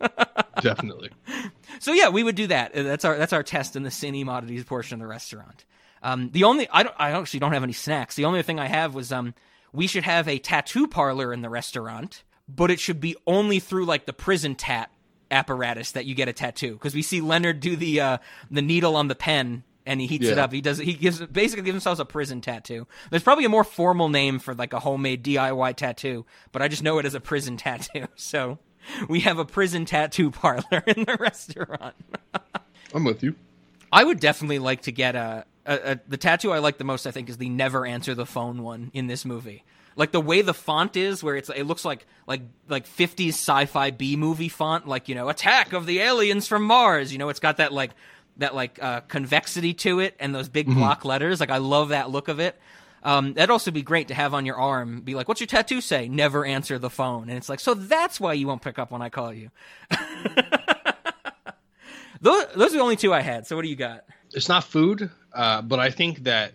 Definitely. 0.62 1.10
so 1.80 1.92
yeah, 1.94 2.10
we 2.10 2.22
would 2.22 2.36
do 2.36 2.48
that. 2.48 2.76
Uh, 2.76 2.84
That's 2.84 3.06
our 3.06 3.18
that's 3.18 3.34
our 3.34 3.42
test 3.44 3.76
in 3.76 3.84
the 3.84 3.90
cine 3.90 4.28
oddities 4.28 4.66
portion 4.66 4.96
of 4.96 5.00
the 5.00 5.08
restaurant. 5.08 5.66
Um, 6.04 6.30
the 6.32 6.44
only 6.44 6.68
I 6.70 6.84
don't 6.84 6.96
I 7.00 7.12
actually 7.12 7.40
don't 7.40 7.54
have 7.54 7.64
any 7.64 7.74
snacks. 7.74 8.16
The 8.16 8.26
only 8.26 8.44
thing 8.44 8.60
I 8.60 8.68
have 8.68 8.94
was 8.94 9.12
um 9.12 9.34
we 9.74 9.88
should 9.88 10.04
have 10.04 10.28
a 10.28 10.38
tattoo 10.38 10.88
parlor 10.88 11.34
in 11.34 11.42
the 11.42 11.50
restaurant, 11.50 12.24
but 12.48 12.70
it 12.70 12.80
should 12.80 13.00
be 13.00 13.16
only 13.26 13.60
through 13.60 13.86
like 13.86 14.06
the 14.06 14.14
prison 14.14 14.54
tat 14.56 14.92
apparatus 15.32 15.92
that 15.94 16.06
you 16.06 16.16
get 16.16 16.28
a 16.28 16.34
tattoo 16.34 16.74
because 16.74 16.96
we 16.96 17.02
see 17.02 17.22
Leonard 17.22 17.60
do 17.60 17.76
the 17.76 18.02
uh, 18.02 18.18
the 18.50 18.62
needle 18.62 18.96
on 18.96 19.08
the 19.08 19.16
pen 19.16 19.64
and 19.90 20.00
he 20.00 20.08
heats 20.08 20.28
it 20.28 20.38
up. 20.38 20.54
He 20.54 20.62
does 20.62 20.78
he 20.78 20.94
gives 20.94 21.20
basically 21.20 21.64
gives 21.64 21.74
himself 21.74 22.00
a 22.00 22.06
prison 22.06 22.42
tattoo. 22.42 22.88
There's 23.10 23.24
probably 23.24 23.46
a 23.46 23.50
more 23.50 23.64
formal 23.64 24.08
name 24.08 24.38
for 24.38 24.54
like 24.54 24.72
a 24.72 24.80
homemade 24.80 25.24
DIY 25.24 25.76
tattoo, 25.76 26.26
but 26.52 26.62
I 26.62 26.68
just 26.68 26.84
know 26.84 27.00
it 27.00 27.06
as 27.06 27.16
a 27.16 27.20
prison 27.20 27.58
tattoo. 27.58 28.08
So 28.16 28.60
we 29.08 29.22
have 29.22 29.40
a 29.40 29.46
prison 29.46 29.86
tattoo 29.86 30.32
parlor 30.32 30.84
in 30.86 31.06
the 31.06 31.18
restaurant. 31.20 31.96
I'm 32.94 33.04
with 33.04 33.24
you. 33.24 33.36
I 33.92 34.04
would 34.04 34.20
definitely 34.20 34.60
like 34.60 34.84
to 34.84 34.92
get 34.92 35.16
a, 35.16 35.46
a, 35.66 35.94
a 35.94 36.00
the 36.08 36.18
tattoo 36.18 36.52
I 36.52 36.60
like 36.60 36.78
the 36.78 36.84
most. 36.84 37.08
I 37.08 37.12
think 37.12 37.30
is 37.30 37.38
the 37.38 37.50
never 37.50 37.86
answer 37.86 38.14
the 38.14 38.26
phone 38.28 38.62
one 38.62 38.92
in 38.94 39.08
this 39.08 39.26
movie. 39.26 39.64
Like 40.00 40.14
the 40.14 40.22
way 40.22 40.42
the 40.42 40.54
font 40.54 40.96
is, 40.96 41.22
where 41.22 41.36
it's 41.36 41.50
it 41.50 41.64
looks 41.64 41.84
like 41.84 42.08
like 42.26 42.42
like 42.70 42.88
50s 42.88 43.30
sci-fi 43.34 43.92
B 43.92 44.16
movie 44.16 44.48
font, 44.48 44.88
like 44.88 45.10
you 45.10 45.16
know, 45.16 45.28
attack 45.28 45.74
of 45.74 45.86
the 45.86 46.00
aliens 46.00 46.48
from 46.48 46.64
Mars. 46.64 47.12
You 47.12 47.18
know, 47.18 47.28
it's 47.28 47.42
got 47.42 47.58
that 47.58 47.74
like 47.74 47.92
that 48.38 48.56
like 48.56 48.82
uh, 48.82 49.02
convexity 49.02 49.74
to 49.74 50.00
it 50.00 50.16
and 50.18 50.34
those 50.34 50.48
big 50.48 50.68
block 50.68 51.04
letters. 51.04 51.42
Like 51.42 51.50
I 51.50 51.58
love 51.58 51.90
that 51.90 52.10
look 52.10 52.30
of 52.30 52.40
it. 52.40 52.58
Um, 53.04 53.34
that'd 53.34 53.50
also 53.50 53.72
be 53.72 53.82
great 53.82 54.08
to 54.08 54.14
have 54.14 54.34
on 54.34 54.46
your 54.46 54.56
arm. 54.56 55.02
Be 55.02 55.16
like, 55.16 55.28
"What's 55.28 55.42
your 55.42 55.48
tattoo 55.48 55.82
say?" 55.82 56.08
Never 56.08 56.46
answer 56.46 56.80
the 56.80 56.90
phone, 56.90 57.28
and 57.28 57.38
it's 57.38 57.50
like, 57.50 57.60
so 57.60 57.74
that's 57.74 58.22
why 58.22 58.32
you 58.34 58.48
won't 58.48 58.62
pick 58.62 58.80
up 58.80 58.92
when 58.92 59.02
I 59.02 59.10
call 59.10 59.34
you. 59.34 59.52
those, 62.22 62.46
those 62.56 62.72
are 62.72 62.78
the 62.78 62.82
only 62.82 62.96
two 62.96 63.14
I 63.14 63.20
had. 63.20 63.48
So 63.48 63.58
what 63.58 63.64
do 63.64 63.70
you 63.70 63.76
got? 63.76 64.06
It's 64.32 64.48
not 64.48 64.64
food, 64.64 65.10
uh, 65.34 65.62
but 65.62 65.80
I 65.80 65.90
think 65.92 66.24
that 66.24 66.54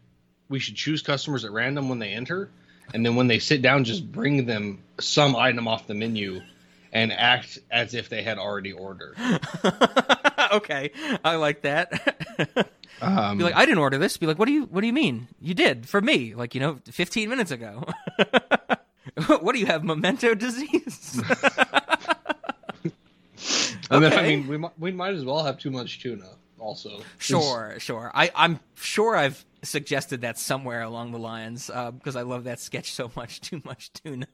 we 0.48 0.58
should 0.58 0.76
choose 0.76 1.02
customers 1.02 1.44
at 1.44 1.50
random 1.50 1.90
when 1.90 1.98
they 1.98 2.10
enter, 2.10 2.50
and 2.93 3.05
then 3.05 3.16
when 3.16 3.27
they 3.28 3.39
sit 3.39 3.62
down, 3.62 3.85
just 3.85 4.11
bring 4.11 4.47
them 4.47 4.82
some 5.01 5.35
item 5.36 5.66
off 5.69 5.86
the 5.86 5.94
menu, 5.94 6.40
and 6.93 7.12
act 7.12 7.59
as 7.70 7.94
if 7.94 8.09
they 8.09 8.23
had 8.23 8.39
already 8.39 8.73
ordered. 8.73 9.16
okay, 10.52 10.90
I 11.24 11.36
like 11.36 11.62
that. 11.62 12.69
Um, 13.01 13.39
Be 13.39 13.44
like, 13.44 13.56
I 13.56 13.66
didn't 13.66 13.78
order 13.78 13.98
this. 13.98 14.16
Be 14.16 14.27
like, 14.27 14.39
what 14.39 14.47
do 14.47 14.52
you 14.52 14.65
what 14.66 14.81
do 14.81 14.86
you 14.86 14.93
mean? 14.93 15.27
You 15.40 15.52
did 15.52 15.89
for 15.89 16.01
me, 16.01 16.32
like 16.36 16.55
you 16.55 16.61
know, 16.61 16.78
15 16.85 17.28
minutes 17.28 17.51
ago. 17.51 17.85
what 19.40 19.52
do 19.52 19.59
you 19.59 19.66
have? 19.66 19.82
Memento 19.82 20.35
disease? 20.36 21.20
and 23.90 24.02
then, 24.02 24.12
I 24.12 24.23
mean, 24.23 24.47
we 24.47 24.56
might, 24.56 24.78
we 24.78 24.93
might 24.93 25.15
as 25.15 25.24
well 25.24 25.43
have 25.44 25.59
too 25.59 25.73
much 25.73 26.01
tuna. 26.01 26.28
Also, 26.59 27.01
Sure, 27.19 27.74
sure. 27.78 28.11
I, 28.15 28.31
I'm 28.35 28.61
sure 28.77 29.16
I've 29.16 29.44
suggested 29.64 30.20
that 30.20 30.38
somewhere 30.38 30.82
along 30.82 31.12
the 31.12 31.18
lines 31.18 31.70
uh, 31.70 31.90
because 31.90 32.16
I 32.16 32.22
love 32.22 32.44
that 32.44 32.60
sketch 32.60 32.92
so 32.92 33.10
much. 33.16 33.40
Too 33.44 33.60
much 33.64 33.92
tuna. 33.92 34.26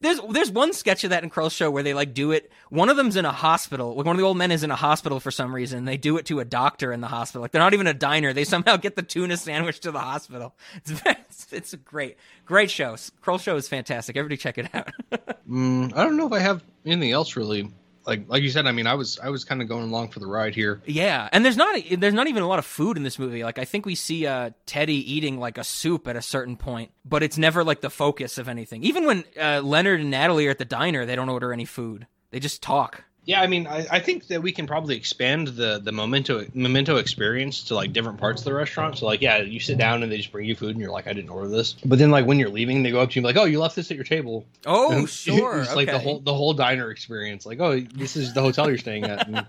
there's 0.00 0.20
there's 0.30 0.50
one 0.50 0.72
sketch 0.72 1.04
of 1.04 1.10
that 1.10 1.22
in 1.22 1.30
Kroll 1.30 1.48
Show 1.48 1.70
where 1.70 1.82
they 1.82 1.94
like 1.94 2.14
do 2.14 2.32
it. 2.32 2.50
One 2.70 2.88
of 2.88 2.96
them's 2.96 3.16
in 3.16 3.24
a 3.24 3.32
hospital. 3.32 3.94
Like 3.94 4.06
one 4.06 4.16
of 4.16 4.20
the 4.20 4.26
old 4.26 4.36
men 4.36 4.50
is 4.50 4.62
in 4.62 4.70
a 4.70 4.76
hospital 4.76 5.20
for 5.20 5.30
some 5.30 5.54
reason. 5.54 5.84
They 5.84 5.96
do 5.96 6.16
it 6.16 6.26
to 6.26 6.40
a 6.40 6.44
doctor 6.44 6.92
in 6.92 7.00
the 7.00 7.08
hospital. 7.08 7.42
Like 7.42 7.52
they're 7.52 7.60
not 7.62 7.74
even 7.74 7.86
a 7.86 7.94
diner. 7.94 8.32
They 8.32 8.44
somehow 8.44 8.76
get 8.76 8.96
the 8.96 9.02
tuna 9.02 9.36
sandwich 9.36 9.80
to 9.80 9.90
the 9.90 10.00
hospital. 10.00 10.54
It's 10.76 10.90
it's, 11.06 11.52
it's 11.52 11.72
a 11.72 11.78
great 11.78 12.16
great 12.44 12.70
show. 12.70 12.96
Kroll 13.20 13.38
Show 13.38 13.56
is 13.56 13.68
fantastic. 13.68 14.16
Everybody 14.16 14.36
check 14.36 14.58
it 14.58 14.74
out. 14.74 14.90
Mm, 15.48 15.92
I 15.94 16.04
don't 16.04 16.16
know 16.16 16.26
if 16.28 16.32
I 16.32 16.38
have 16.38 16.62
anything 16.86 17.10
else 17.10 17.36
really. 17.36 17.68
Like 18.06 18.24
like 18.28 18.42
you 18.42 18.50
said, 18.50 18.66
I 18.66 18.72
mean, 18.72 18.86
I 18.86 18.94
was 18.94 19.18
I 19.18 19.30
was 19.30 19.44
kind 19.44 19.62
of 19.62 19.68
going 19.68 19.84
along 19.84 20.08
for 20.08 20.20
the 20.20 20.26
ride 20.26 20.54
here. 20.54 20.80
Yeah, 20.86 21.28
and 21.32 21.44
there's 21.44 21.56
not 21.56 21.80
there's 21.98 22.14
not 22.14 22.26
even 22.26 22.42
a 22.42 22.48
lot 22.48 22.58
of 22.58 22.66
food 22.66 22.96
in 22.96 23.02
this 23.02 23.18
movie. 23.18 23.44
Like 23.44 23.58
I 23.58 23.64
think 23.64 23.86
we 23.86 23.94
see 23.94 24.26
uh, 24.26 24.50
Teddy 24.66 25.12
eating 25.12 25.38
like 25.38 25.58
a 25.58 25.64
soup 25.64 26.08
at 26.08 26.16
a 26.16 26.22
certain 26.22 26.56
point, 26.56 26.90
but 27.04 27.22
it's 27.22 27.38
never 27.38 27.64
like 27.64 27.80
the 27.80 27.90
focus 27.90 28.38
of 28.38 28.48
anything. 28.48 28.82
Even 28.84 29.06
when 29.06 29.24
uh, 29.40 29.60
Leonard 29.62 30.00
and 30.00 30.10
Natalie 30.10 30.46
are 30.46 30.50
at 30.50 30.58
the 30.58 30.64
diner, 30.64 31.06
they 31.06 31.16
don't 31.16 31.28
order 31.28 31.52
any 31.52 31.64
food. 31.64 32.06
They 32.30 32.40
just 32.40 32.62
talk. 32.62 33.04
Yeah, 33.24 33.40
I 33.40 33.46
mean, 33.46 33.68
I, 33.68 33.86
I 33.88 34.00
think 34.00 34.26
that 34.28 34.42
we 34.42 34.50
can 34.50 34.66
probably 34.66 34.96
expand 34.96 35.48
the 35.48 35.78
the 35.78 35.92
memento 35.92 36.44
memento 36.54 36.96
experience 36.96 37.62
to 37.64 37.74
like 37.76 37.92
different 37.92 38.18
parts 38.18 38.40
of 38.40 38.46
the 38.46 38.54
restaurant. 38.54 38.98
So 38.98 39.06
like, 39.06 39.20
yeah, 39.20 39.38
you 39.38 39.60
sit 39.60 39.78
down 39.78 40.02
and 40.02 40.10
they 40.10 40.16
just 40.16 40.32
bring 40.32 40.44
you 40.44 40.56
food, 40.56 40.70
and 40.70 40.80
you're 40.80 40.90
like, 40.90 41.06
I 41.06 41.12
didn't 41.12 41.30
order 41.30 41.48
this. 41.48 41.74
But 41.84 42.00
then 42.00 42.10
like 42.10 42.26
when 42.26 42.40
you're 42.40 42.50
leaving, 42.50 42.82
they 42.82 42.90
go 42.90 43.00
up 43.00 43.10
to 43.10 43.14
you 43.14 43.20
and 43.20 43.32
be 43.32 43.38
like, 43.38 43.42
Oh, 43.42 43.46
you 43.46 43.60
left 43.60 43.76
this 43.76 43.90
at 43.90 43.96
your 43.96 44.04
table. 44.04 44.44
Oh, 44.66 44.90
And 44.98 45.08
sure. 45.08 45.60
it's 45.60 45.74
like 45.76 45.86
the 45.86 46.00
whole 46.00 46.18
the 46.18 46.34
whole 46.34 46.52
diner 46.52 46.90
experience. 46.90 47.46
Like, 47.46 47.60
oh, 47.60 47.78
this 47.80 48.16
is 48.16 48.34
the 48.34 48.40
hotel 48.40 48.68
you're 48.68 48.78
staying 48.78 49.04
at. 49.04 49.28
And 49.28 49.46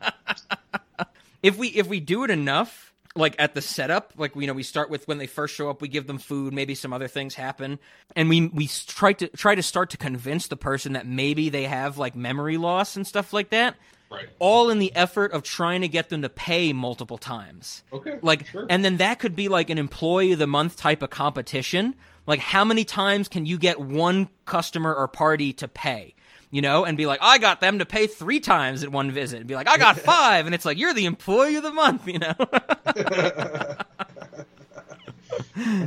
if 1.41 1.57
we 1.57 1.67
if 1.69 1.87
we 1.87 1.99
do 1.99 2.23
it 2.23 2.29
enough 2.29 2.92
like 3.15 3.35
at 3.37 3.53
the 3.53 3.61
setup 3.61 4.13
like 4.17 4.35
you 4.35 4.47
know 4.47 4.53
we 4.53 4.63
start 4.63 4.89
with 4.89 5.07
when 5.07 5.19
they 5.19 5.27
first 5.27 5.53
show 5.53 5.69
up 5.69 5.81
we 5.81 5.87
give 5.87 6.07
them 6.07 6.17
food 6.17 6.51
maybe 6.53 6.73
some 6.75 6.93
other 6.93 7.07
things 7.07 7.35
happen. 7.35 7.79
And 8.15 8.29
we 8.29 8.47
we 8.47 8.67
try 8.67 9.13
to 9.13 9.27
try 9.29 9.55
to 9.55 9.63
start 9.63 9.91
to 9.91 9.97
convince 9.97 10.47
the 10.47 10.57
person 10.57 10.93
that 10.93 11.05
maybe 11.05 11.49
they 11.49 11.65
have 11.65 11.97
like 11.97 12.15
memory 12.15 12.57
loss 12.57 12.95
and 12.95 13.05
stuff 13.05 13.33
like 13.33 13.49
that. 13.49 13.75
Right. 14.11 14.29
all 14.37 14.69
in 14.69 14.77
the 14.77 14.95
effort 14.95 15.31
of 15.31 15.41
trying 15.41 15.81
to 15.81 15.87
get 15.87 16.09
them 16.09 16.21
to 16.21 16.29
pay 16.29 16.71
multiple 16.71 17.17
times. 17.17 17.83
Okay, 17.91 18.19
like 18.21 18.45
sure. 18.45 18.67
and 18.69 18.85
then 18.85 18.97
that 18.97 19.17
could 19.17 19.35
be 19.35 19.47
like 19.47 19.71
an 19.71 19.79
employee 19.79 20.33
of 20.33 20.39
the 20.39 20.45
month 20.45 20.77
type 20.77 21.01
of 21.01 21.09
competition. 21.09 21.95
Like 22.27 22.39
how 22.39 22.63
many 22.63 22.85
times 22.85 23.27
can 23.27 23.47
you 23.47 23.57
get 23.57 23.79
one 23.79 24.29
customer 24.45 24.93
or 24.93 25.07
party 25.07 25.51
to 25.53 25.67
pay 25.67 26.13
you 26.53 26.61
know, 26.61 26.85
and 26.85 26.95
be 26.95 27.07
like, 27.07 27.17
I 27.19 27.39
got 27.39 27.61
them 27.61 27.79
to 27.79 27.85
pay 27.85 28.05
three 28.05 28.39
times 28.39 28.83
at 28.83 28.91
one 28.91 29.09
visit, 29.09 29.39
and 29.39 29.47
be 29.47 29.55
like, 29.55 29.67
I 29.67 29.79
got 29.79 29.97
five, 29.99 30.45
and 30.45 30.53
it's 30.53 30.65
like, 30.65 30.77
you're 30.77 30.93
the 30.93 31.05
employee 31.05 31.55
of 31.55 31.63
the 31.63 31.73
month, 31.73 32.07
you 32.07 32.19
know? 32.19 32.35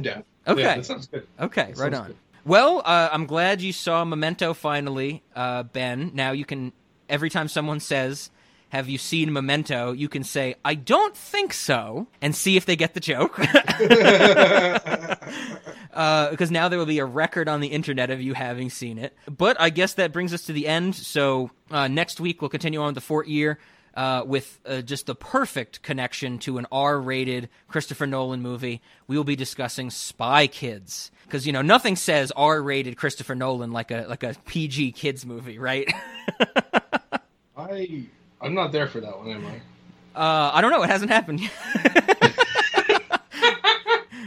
I'm. 0.02 0.22
Okay. 0.44 0.62
Yeah, 0.62 0.74
that 0.74 0.84
sounds 0.84 1.06
good. 1.06 1.24
okay, 1.38 1.72
right 1.76 1.94
on. 1.94 2.08
good. 2.08 2.16
Well, 2.44 2.82
uh, 2.84 3.10
I'm 3.12 3.26
glad 3.26 3.62
you 3.62 3.72
saw 3.72 4.04
Memento 4.04 4.54
finally, 4.54 5.22
uh, 5.36 5.62
Ben. 5.62 6.10
Now 6.14 6.32
you 6.32 6.44
can, 6.44 6.72
every 7.08 7.30
time 7.30 7.46
someone 7.46 7.78
says, 7.78 8.32
have 8.76 8.88
you 8.90 8.98
seen 8.98 9.32
Memento? 9.32 9.92
You 9.92 10.06
can 10.06 10.22
say, 10.22 10.56
I 10.62 10.74
don't 10.74 11.16
think 11.16 11.54
so, 11.54 12.08
and 12.20 12.36
see 12.36 12.58
if 12.58 12.66
they 12.66 12.76
get 12.76 12.92
the 12.92 13.00
joke. 13.00 13.34
Because 13.36 13.50
uh, 15.94 16.36
now 16.50 16.68
there 16.68 16.78
will 16.78 16.84
be 16.84 16.98
a 16.98 17.06
record 17.06 17.48
on 17.48 17.60
the 17.60 17.68
internet 17.68 18.10
of 18.10 18.20
you 18.20 18.34
having 18.34 18.68
seen 18.68 18.98
it. 18.98 19.16
But 19.34 19.58
I 19.58 19.70
guess 19.70 19.94
that 19.94 20.12
brings 20.12 20.34
us 20.34 20.42
to 20.42 20.52
the 20.52 20.66
end. 20.68 20.94
So 20.94 21.50
uh, 21.70 21.88
next 21.88 22.20
week 22.20 22.42
we'll 22.42 22.50
continue 22.50 22.80
on 22.80 22.88
with 22.88 22.96
the 22.96 23.00
Fort 23.00 23.28
Year. 23.28 23.58
Uh, 23.94 24.22
with 24.26 24.60
uh, 24.66 24.82
just 24.82 25.06
the 25.06 25.14
perfect 25.14 25.80
connection 25.80 26.38
to 26.38 26.58
an 26.58 26.66
R-rated 26.70 27.48
Christopher 27.66 28.06
Nolan 28.06 28.42
movie, 28.42 28.82
we 29.06 29.16
will 29.16 29.24
be 29.24 29.36
discussing 29.36 29.88
Spy 29.88 30.48
Kids 30.48 31.10
because 31.24 31.46
you 31.46 31.52
know 31.54 31.62
nothing 31.62 31.96
says 31.96 32.30
R-rated 32.36 32.98
Christopher 32.98 33.34
Nolan 33.34 33.72
like 33.72 33.90
a 33.90 34.04
like 34.06 34.22
a 34.22 34.34
PG 34.44 34.92
kids 34.92 35.24
movie, 35.24 35.58
right? 35.58 35.90
I 37.56 38.04
I'm 38.40 38.54
not 38.54 38.72
there 38.72 38.86
for 38.86 39.00
that 39.00 39.18
one, 39.18 39.30
am 39.30 39.46
I? 39.46 40.20
Uh, 40.20 40.50
I 40.54 40.60
don't 40.60 40.70
know. 40.70 40.82
It 40.82 40.90
hasn't 40.90 41.10
happened 41.10 41.40
yet. 41.40 42.36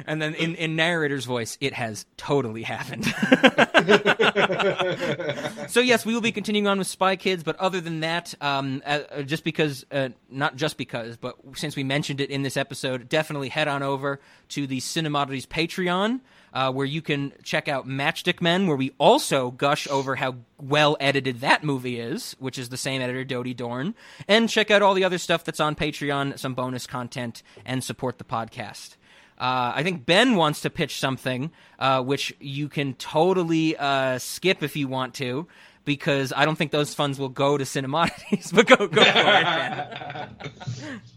and 0.05 0.21
then 0.21 0.33
in, 0.35 0.55
in 0.55 0.75
narrator's 0.75 1.25
voice, 1.25 1.57
it 1.61 1.73
has 1.73 2.05
totally 2.17 2.63
happened. 2.63 3.05
so 5.69 5.79
yes, 5.79 6.05
we 6.05 6.13
will 6.13 6.21
be 6.21 6.31
continuing 6.31 6.67
on 6.67 6.77
with 6.77 6.87
Spy 6.87 7.15
Kids, 7.15 7.43
but 7.43 7.55
other 7.57 7.81
than 7.81 8.01
that, 8.01 8.33
um, 8.41 8.81
uh, 8.85 9.21
just 9.23 9.43
because, 9.43 9.85
uh, 9.91 10.09
not 10.29 10.55
just 10.55 10.77
because, 10.77 11.17
but 11.17 11.35
since 11.55 11.75
we 11.75 11.83
mentioned 11.83 12.21
it 12.21 12.29
in 12.29 12.43
this 12.43 12.57
episode, 12.57 13.09
definitely 13.09 13.49
head 13.49 13.67
on 13.67 13.83
over 13.83 14.19
to 14.49 14.67
the 14.67 14.79
Cinemodities 14.79 15.47
Patreon. 15.47 16.21
Uh, 16.51 16.71
where 16.71 16.87
you 16.87 16.99
can 16.99 17.31
check 17.43 17.67
out 17.67 17.87
Matchstick 17.87 18.41
Men, 18.41 18.65
where 18.65 18.75
we 18.75 18.91
also 18.97 19.51
gush 19.51 19.87
over 19.87 20.15
how 20.15 20.33
well 20.59 20.97
edited 20.99 21.41
that 21.41 21.63
movie 21.63 21.99
is, 21.99 22.35
which 22.39 22.57
is 22.57 22.69
the 22.69 22.77
same 22.77 23.03
editor, 23.03 23.23
Dody 23.23 23.53
Dorn, 23.53 23.93
and 24.27 24.49
check 24.49 24.71
out 24.71 24.81
all 24.81 24.95
the 24.95 25.03
other 25.03 25.19
stuff 25.19 25.43
that's 25.43 25.59
on 25.59 25.75
Patreon, 25.75 26.39
some 26.39 26.55
bonus 26.55 26.87
content, 26.87 27.43
and 27.67 27.83
support 27.83 28.17
the 28.17 28.23
podcast. 28.23 28.95
Uh, 29.39 29.71
I 29.75 29.83
think 29.83 30.05
Ben 30.05 30.35
wants 30.35 30.61
to 30.61 30.69
pitch 30.69 30.99
something, 30.99 31.51
uh, 31.79 32.03
which 32.03 32.33
you 32.39 32.67
can 32.67 32.93
totally 32.95 33.77
uh, 33.77 34.19
skip 34.19 34.63
if 34.63 34.75
you 34.75 34.87
want 34.87 35.13
to, 35.15 35.47
because 35.85 36.33
I 36.35 36.45
don't 36.45 36.57
think 36.57 36.71
those 36.71 36.93
funds 36.93 37.17
will 37.17 37.29
go 37.29 37.57
to 37.57 37.63
Cinemodities. 37.63 38.53
but 38.55 38.67
go, 38.67 38.87
go 38.87 39.03
for 39.03 39.09
it, 39.09 39.15
Ben. 39.15 40.99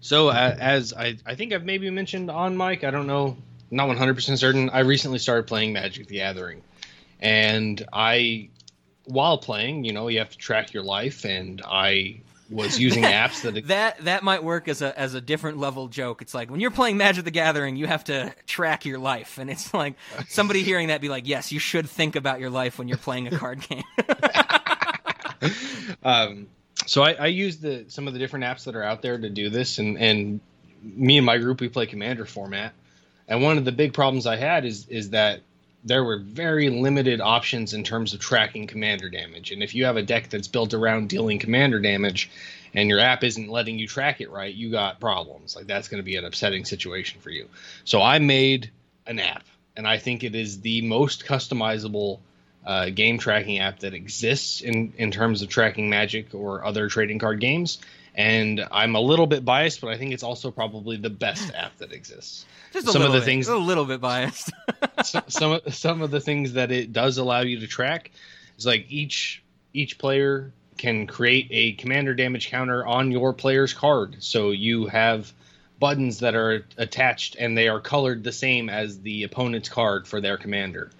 So, 0.00 0.28
uh, 0.28 0.54
as 0.60 0.92
I, 0.92 1.16
I 1.24 1.34
think 1.34 1.54
I've 1.54 1.64
maybe 1.64 1.88
mentioned 1.88 2.30
on 2.30 2.58
Mike, 2.58 2.84
I 2.84 2.90
don't 2.90 3.06
know, 3.06 3.38
not 3.70 3.88
100% 3.88 4.36
certain, 4.36 4.68
I 4.68 4.80
recently 4.80 5.18
started 5.18 5.46
playing 5.46 5.72
Magic 5.72 6.08
the 6.08 6.16
Gathering. 6.16 6.60
And 7.20 7.82
I, 7.90 8.50
while 9.04 9.38
playing, 9.38 9.84
you 9.84 9.94
know, 9.94 10.08
you 10.08 10.18
have 10.18 10.28
to 10.28 10.36
track 10.36 10.74
your 10.74 10.82
life, 10.82 11.24
and 11.24 11.62
I 11.64 12.20
was 12.50 12.78
using 12.78 13.02
apps 13.04 13.42
that 13.42 13.66
that 13.68 14.04
that 14.04 14.22
might 14.22 14.42
work 14.42 14.68
as 14.68 14.82
a 14.82 14.98
as 14.98 15.14
a 15.14 15.20
different 15.20 15.58
level 15.58 15.88
joke. 15.88 16.22
It's 16.22 16.34
like 16.34 16.50
when 16.50 16.60
you're 16.60 16.70
playing 16.70 16.96
Magic 16.96 17.24
the 17.24 17.30
Gathering, 17.30 17.76
you 17.76 17.86
have 17.86 18.04
to 18.04 18.34
track 18.46 18.84
your 18.84 18.98
life, 18.98 19.38
and 19.38 19.50
it's 19.50 19.72
like 19.72 19.94
somebody 20.28 20.62
hearing 20.62 20.88
that 20.88 21.00
be 21.00 21.08
like, 21.08 21.26
"Yes, 21.26 21.52
you 21.52 21.58
should 21.58 21.88
think 21.88 22.16
about 22.16 22.40
your 22.40 22.50
life 22.50 22.78
when 22.78 22.88
you're 22.88 22.98
playing 22.98 23.28
a 23.28 23.36
card 23.38 23.60
game." 23.68 23.84
um, 26.02 26.46
so 26.86 27.02
I, 27.02 27.12
I 27.12 27.26
use 27.26 27.58
the 27.58 27.84
some 27.88 28.06
of 28.06 28.12
the 28.12 28.18
different 28.18 28.44
apps 28.44 28.64
that 28.64 28.76
are 28.76 28.82
out 28.82 29.02
there 29.02 29.18
to 29.18 29.30
do 29.30 29.50
this, 29.50 29.78
and 29.78 29.98
and 29.98 30.40
me 30.82 31.16
and 31.16 31.26
my 31.26 31.38
group 31.38 31.60
we 31.60 31.68
play 31.68 31.86
Commander 31.86 32.26
format, 32.26 32.72
and 33.28 33.42
one 33.42 33.58
of 33.58 33.64
the 33.64 33.72
big 33.72 33.94
problems 33.94 34.26
I 34.26 34.36
had 34.36 34.64
is 34.64 34.86
is 34.88 35.10
that 35.10 35.40
there 35.84 36.02
were 36.02 36.18
very 36.18 36.70
limited 36.70 37.20
options 37.20 37.74
in 37.74 37.84
terms 37.84 38.14
of 38.14 38.20
tracking 38.20 38.66
commander 38.66 39.10
damage. 39.10 39.50
And 39.50 39.62
if 39.62 39.74
you 39.74 39.84
have 39.84 39.96
a 39.96 40.02
deck 40.02 40.30
that's 40.30 40.48
built 40.48 40.72
around 40.72 41.08
dealing 41.08 41.38
commander 41.38 41.78
damage 41.78 42.30
and 42.72 42.88
your 42.88 43.00
app 43.00 43.22
isn't 43.22 43.48
letting 43.48 43.78
you 43.78 43.86
track 43.86 44.20
it 44.20 44.30
right, 44.30 44.52
you 44.52 44.70
got 44.70 44.98
problems. 44.98 45.54
Like 45.54 45.66
that's 45.66 45.88
going 45.88 45.98
to 45.98 46.04
be 46.04 46.16
an 46.16 46.24
upsetting 46.24 46.64
situation 46.64 47.20
for 47.20 47.30
you. 47.30 47.48
So 47.84 48.00
I 48.00 48.18
made 48.18 48.70
an 49.06 49.18
app, 49.18 49.44
and 49.76 49.86
I 49.86 49.98
think 49.98 50.24
it 50.24 50.34
is 50.34 50.62
the 50.62 50.80
most 50.82 51.26
customizable 51.26 52.20
uh, 52.64 52.88
game 52.88 53.18
tracking 53.18 53.58
app 53.58 53.80
that 53.80 53.92
exists 53.92 54.62
in, 54.62 54.94
in 54.96 55.10
terms 55.10 55.42
of 55.42 55.50
tracking 55.50 55.90
magic 55.90 56.34
or 56.34 56.64
other 56.64 56.88
trading 56.88 57.18
card 57.18 57.40
games. 57.40 57.78
And 58.14 58.64
I'm 58.70 58.94
a 58.94 59.00
little 59.00 59.26
bit 59.26 59.44
biased, 59.44 59.80
but 59.80 59.90
I 59.90 59.98
think 59.98 60.12
it's 60.12 60.22
also 60.22 60.50
probably 60.50 60.96
the 60.96 61.10
best 61.10 61.52
app 61.54 61.76
that 61.78 61.92
exists. 61.92 62.46
Just 62.74 62.90
some 62.90 63.02
of 63.02 63.12
the 63.12 63.18
bit, 63.18 63.24
things, 63.24 63.46
a 63.46 63.56
little 63.56 63.84
bit 63.84 64.00
biased. 64.00 64.50
some 65.28 65.60
some 65.68 66.02
of 66.02 66.10
the 66.10 66.20
things 66.20 66.54
that 66.54 66.72
it 66.72 66.92
does 66.92 67.18
allow 67.18 67.40
you 67.42 67.60
to 67.60 67.68
track 67.68 68.10
is 68.58 68.66
like 68.66 68.86
each 68.90 69.44
each 69.72 69.96
player 69.96 70.52
can 70.76 71.06
create 71.06 71.46
a 71.52 71.72
commander 71.74 72.14
damage 72.14 72.50
counter 72.50 72.84
on 72.84 73.12
your 73.12 73.32
player's 73.32 73.72
card. 73.72 74.16
So 74.18 74.50
you 74.50 74.86
have 74.86 75.32
buttons 75.78 76.18
that 76.18 76.34
are 76.34 76.66
attached 76.76 77.36
and 77.38 77.56
they 77.56 77.68
are 77.68 77.78
colored 77.78 78.24
the 78.24 78.32
same 78.32 78.68
as 78.68 79.00
the 79.00 79.22
opponent's 79.22 79.68
card 79.68 80.08
for 80.08 80.20
their 80.20 80.36
commander. 80.36 80.90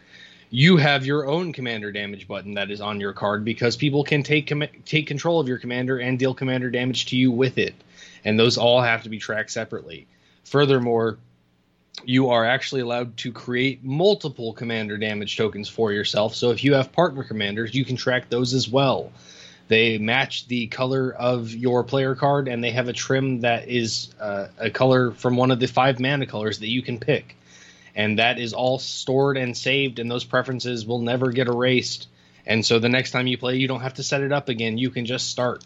You 0.50 0.76
have 0.76 1.04
your 1.04 1.26
own 1.26 1.52
commander 1.52 1.90
damage 1.90 2.28
button 2.28 2.54
that 2.54 2.70
is 2.70 2.80
on 2.80 3.00
your 3.00 3.14
card 3.14 3.44
because 3.44 3.76
people 3.76 4.04
can 4.04 4.22
take 4.22 4.46
com- 4.46 4.68
take 4.84 5.08
control 5.08 5.40
of 5.40 5.48
your 5.48 5.58
commander 5.58 5.98
and 5.98 6.20
deal 6.20 6.34
commander 6.34 6.70
damage 6.70 7.06
to 7.06 7.16
you 7.16 7.32
with 7.32 7.58
it. 7.58 7.74
And 8.24 8.38
those 8.38 8.58
all 8.58 8.80
have 8.80 9.02
to 9.02 9.08
be 9.08 9.18
tracked 9.18 9.50
separately. 9.50 10.06
Furthermore, 10.44 11.18
you 12.04 12.30
are 12.30 12.44
actually 12.44 12.80
allowed 12.80 13.16
to 13.18 13.32
create 13.32 13.84
multiple 13.84 14.52
commander 14.52 14.98
damage 14.98 15.36
tokens 15.36 15.68
for 15.68 15.92
yourself. 15.92 16.34
So 16.34 16.50
if 16.50 16.64
you 16.64 16.74
have 16.74 16.92
partner 16.92 17.22
commanders, 17.22 17.74
you 17.74 17.84
can 17.84 17.96
track 17.96 18.28
those 18.28 18.54
as 18.54 18.68
well. 18.68 19.12
They 19.68 19.96
match 19.98 20.46
the 20.46 20.66
color 20.66 21.10
of 21.10 21.50
your 21.50 21.84
player 21.84 22.14
card, 22.14 22.48
and 22.48 22.62
they 22.62 22.72
have 22.72 22.88
a 22.88 22.92
trim 22.92 23.40
that 23.40 23.68
is 23.68 24.14
uh, 24.20 24.48
a 24.58 24.70
color 24.70 25.12
from 25.12 25.36
one 25.36 25.50
of 25.50 25.60
the 25.60 25.66
five 25.66 26.00
mana 26.00 26.26
colors 26.26 26.58
that 26.58 26.68
you 26.68 26.82
can 26.82 27.00
pick. 27.00 27.36
And 27.96 28.18
that 28.18 28.38
is 28.38 28.52
all 28.52 28.78
stored 28.78 29.36
and 29.36 29.56
saved, 29.56 29.98
and 30.00 30.10
those 30.10 30.24
preferences 30.24 30.84
will 30.84 30.98
never 30.98 31.30
get 31.30 31.46
erased. 31.46 32.08
And 32.44 32.66
so 32.66 32.78
the 32.78 32.90
next 32.90 33.12
time 33.12 33.26
you 33.26 33.38
play, 33.38 33.56
you 33.56 33.68
don't 33.68 33.80
have 33.80 33.94
to 33.94 34.02
set 34.02 34.20
it 34.20 34.32
up 34.32 34.50
again. 34.50 34.76
You 34.76 34.90
can 34.90 35.06
just 35.06 35.30
start. 35.30 35.64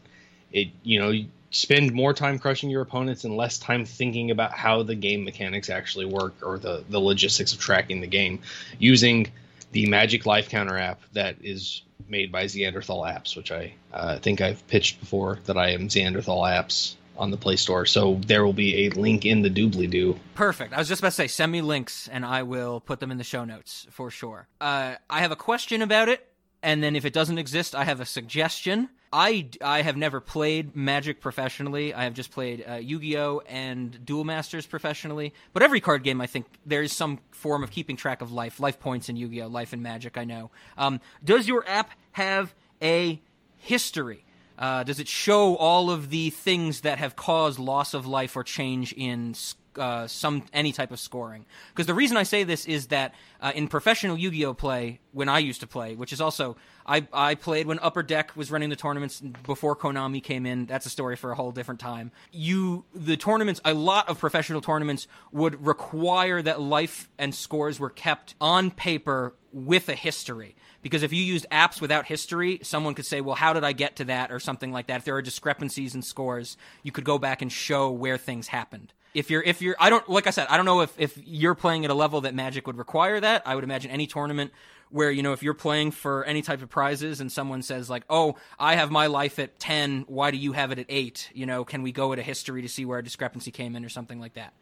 It, 0.53 0.69
you 0.85 1.01
know, 1.01 1.13
spend 1.51 1.93
more 1.93 2.13
time 2.13 2.39
crushing 2.39 2.71
your 2.71 2.83
opponents 2.83 3.25
and 3.25 3.37
less 3.37 3.59
time 3.59 3.85
thinking 3.85 4.31
about 4.31 4.53
how 4.53 4.83
the 4.83 4.95
game 4.95 5.25
mechanics 5.25 5.71
actually 5.71 6.05
work 6.05 6.35
or 6.43 6.59
the, 6.59 6.85
the 6.91 7.01
logistics 7.01 7.53
of 7.53 7.59
tracking 7.59 8.01
the 8.01 8.07
game 8.07 8.41
using 8.79 9.31
the 9.73 9.87
Magic 9.87 10.27
Life 10.27 10.49
Counter 10.49 10.79
app 10.79 11.01
that 11.13 11.37
is 11.43 11.83
made 12.09 12.33
by 12.33 12.45
Xanderthal 12.45 13.07
Apps, 13.07 13.37
which 13.37 13.53
I 13.53 13.75
uh, 13.93 14.19
think 14.19 14.41
I've 14.41 14.67
pitched 14.67 15.01
before 15.01 15.39
that 15.45 15.59
I 15.59 15.71
am 15.71 15.89
Xanderthal 15.89 16.49
Apps 16.49 16.95
on 17.17 17.31
the 17.31 17.37
Play 17.37 17.57
Store. 17.57 17.85
So 17.85 18.21
there 18.27 18.45
will 18.45 18.53
be 18.53 18.87
a 18.87 18.91
link 18.91 19.27
in 19.27 19.43
the 19.43 19.51
doobly 19.51 19.91
doo. 19.91 20.19
Perfect. 20.35 20.73
I 20.73 20.79
was 20.79 20.89
just 20.89 21.01
about 21.01 21.09
to 21.09 21.17
say, 21.17 21.27
send 21.27 21.51
me 21.51 21.61
links 21.61 22.09
and 22.09 22.25
I 22.25 22.45
will 22.45 22.81
put 22.81 23.01
them 23.01 23.11
in 23.11 23.19
the 23.19 23.25
show 23.25 23.45
notes 23.45 23.87
for 23.91 24.11
sure. 24.11 24.47
Uh, 24.61 24.95
I 25.11 25.21
have 25.21 25.33
a 25.33 25.37
question 25.37 25.83
about 25.83 26.09
it, 26.09 26.27
and 26.63 26.83
then 26.83 26.97
if 26.97 27.05
it 27.05 27.13
doesn't 27.13 27.39
exist, 27.39 27.75
I 27.75 27.85
have 27.85 28.01
a 28.01 28.07
suggestion. 28.07 28.89
I, 29.13 29.49
I 29.63 29.83
have 29.83 29.97
never 29.97 30.21
played 30.21 30.77
Magic 30.77 31.21
professionally. 31.21 31.95
I 31.95 32.05
have 32.05 32.15
just 32.15 32.31
played 32.31 32.65
uh, 32.69 32.75
Yu 32.75 32.99
Gi 33.01 33.19
Oh! 33.19 33.43
and 33.47 34.05
Duel 34.05 34.25
Masters 34.25 34.67
professionally. 34.67 35.33
But 35.53 35.63
every 35.63 35.81
card 35.81 36.03
game, 36.03 36.21
I 36.21 36.27
think, 36.27 36.47
there 36.67 36.83
is 36.83 36.93
some 36.93 37.19
form 37.31 37.63
of 37.63 37.71
keeping 37.71 37.97
track 37.97 38.21
of 38.21 38.33
life. 38.33 38.61
Life 38.61 38.79
points 38.81 39.09
in 39.09 39.17
Yu 39.17 39.29
Gi 39.29 39.43
Oh! 39.43 39.47
Life 39.49 39.73
in 39.73 39.83
Magic, 39.83 40.19
I 40.19 40.25
know. 40.25 40.51
Um, 40.77 41.01
does 41.25 41.49
your 41.49 41.65
app 41.69 41.91
have 42.13 42.55
a 42.83 43.21
history? 43.57 44.25
Uh, 44.59 44.83
does 44.83 44.99
it 44.99 45.09
show 45.09 45.57
all 45.57 45.91
of 45.91 46.11
the 46.11 46.31
things 46.31 46.81
that 46.81 46.99
have 46.99 47.15
caused 47.15 47.59
loss 47.59 47.95
of 47.95 48.07
life 48.07 48.37
or 48.37 48.43
change 48.43 48.93
in 48.93 49.33
uh, 49.79 50.07
some 50.07 50.45
any 50.53 50.73
type 50.73 50.91
of 50.91 51.01
scoring. 51.01 51.47
Because 51.71 51.87
the 51.87 51.95
reason 51.95 52.17
I 52.17 52.25
say 52.25 52.45
this 52.45 52.67
is 52.67 52.89
that 52.89 53.15
uh, 53.41 53.53
in 53.55 53.69
professional 53.69 54.19
Yu-Gi-Oh 54.19 54.55
play, 54.55 55.01
when 55.13 55.29
I 55.29 55.39
used 55.39 55.61
to 55.61 55.67
play, 55.67 55.95
which 55.95 56.13
is 56.13 56.21
also 56.21 56.57
I 56.87 57.07
I 57.13 57.35
played 57.35 57.67
when 57.67 57.79
Upper 57.81 58.03
Deck 58.03 58.37
was 58.37 58.51
running 58.51 58.71
the 58.71 58.77
tournaments 58.77 59.21
before 59.21 59.77
Konami 59.77 60.23
came 60.23 60.47
in. 60.47 60.67
That's 60.67 60.87
a 60.87 60.91
story 60.91 61.17
for 61.17 61.33
a 61.33 61.35
whole 61.35 61.51
different 61.51 61.81
time. 61.81 62.13
You 62.31 62.85
the 62.95 63.17
tournaments, 63.17 63.61
a 63.65 63.75
lot 63.75 64.09
of 64.09 64.19
professional 64.19 64.61
tournaments 64.61 65.07
would 65.33 65.67
require 65.67 66.41
that 66.43 66.61
life 66.61 67.11
and 67.19 67.35
scores 67.35 67.81
were 67.81 67.91
kept 67.91 68.35
on 68.41 68.71
paper 68.71 69.35
with 69.53 69.89
a 69.89 69.95
history 69.95 70.55
because 70.83 71.03
if 71.03 71.13
you 71.13 71.23
used 71.23 71.47
apps 71.51 71.81
without 71.81 72.07
history, 72.07 72.61
someone 72.63 72.95
could 72.95 73.07
say, 73.07 73.21
"Well, 73.21 73.35
how 73.35 73.53
did 73.53 73.65
I 73.65 73.73
get 73.73 73.97
to 73.97 74.05
that?" 74.05 74.31
or 74.31 74.41
something 74.41 74.73
like 74.73 74.87
that. 74.87 74.99
If 74.99 75.05
there 75.05 75.17
are 75.17 75.23
discrepancies 75.23 75.95
in 75.95 76.03
scores, 76.03 76.57
you 76.83 76.93
could 76.93 77.05
go 77.05 77.19
back 77.19 77.43
and 77.43 77.51
show 77.51 77.91
where 77.91 78.19
things 78.19 78.49
happened 78.49 78.93
if 79.15 79.31
you're 79.31 79.43
if 79.43 79.63
you're 79.63 79.77
I 79.79 79.91
don't 79.91 80.09
like 80.09 80.27
I 80.27 80.31
said 80.31 80.47
I 80.49 80.57
don't 80.57 80.67
know 80.67 80.81
if 80.81 80.95
if 80.99 81.19
you're 81.25 81.55
playing 81.55 81.85
at 81.85 81.91
a 81.91 81.95
level 81.95 82.23
that 82.23 82.35
Magic 82.35 82.67
would 82.67 82.77
require 82.77 83.21
that. 83.21 83.43
I 83.47 83.55
would 83.55 83.65
imagine 83.65 83.91
any 83.91 84.07
tournament 84.07 84.53
where 84.91 85.11
you 85.11 85.23
know 85.23 85.33
if 85.33 85.43
you're 85.43 85.55
playing 85.55 85.91
for 85.91 86.25
any 86.25 86.43
type 86.43 86.63
of 86.63 86.71
prizes 86.71 87.21
and 87.21 87.31
someone 87.31 87.63
says 87.63 87.91
like, 87.91 88.05
"Oh, 88.09 88.37
I 88.59 88.77
have 88.77 88.91
my 88.91 89.07
life 89.07 89.39
at 89.39 89.59
10, 89.59 90.05
why 90.09 90.31
do 90.31 90.37
you 90.37 90.53
have 90.53 90.73
it 90.73 90.79
at 90.79 90.87
8?" 90.89 91.31
You 91.35 91.47
know, 91.47 91.65
can 91.65 91.83
we 91.83 91.93
go 91.93 92.13
at 92.13 92.19
a 92.19 92.23
history 92.23 92.63
to 92.63 92.69
see 92.69 92.85
where 92.85 92.99
a 92.99 93.05
discrepancy 93.05 93.51
came 93.51 93.77
in 93.77 93.85
or 93.85 93.89
something 93.89 94.21
like 94.21 94.35
that? 94.35 94.55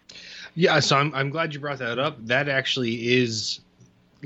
Yeah, 0.54 0.80
so 0.80 0.96
I'm 0.96 1.14
I'm 1.14 1.30
glad 1.30 1.54
you 1.54 1.60
brought 1.60 1.78
that 1.78 1.98
up. 1.98 2.16
That 2.26 2.48
actually 2.48 3.14
is 3.14 3.60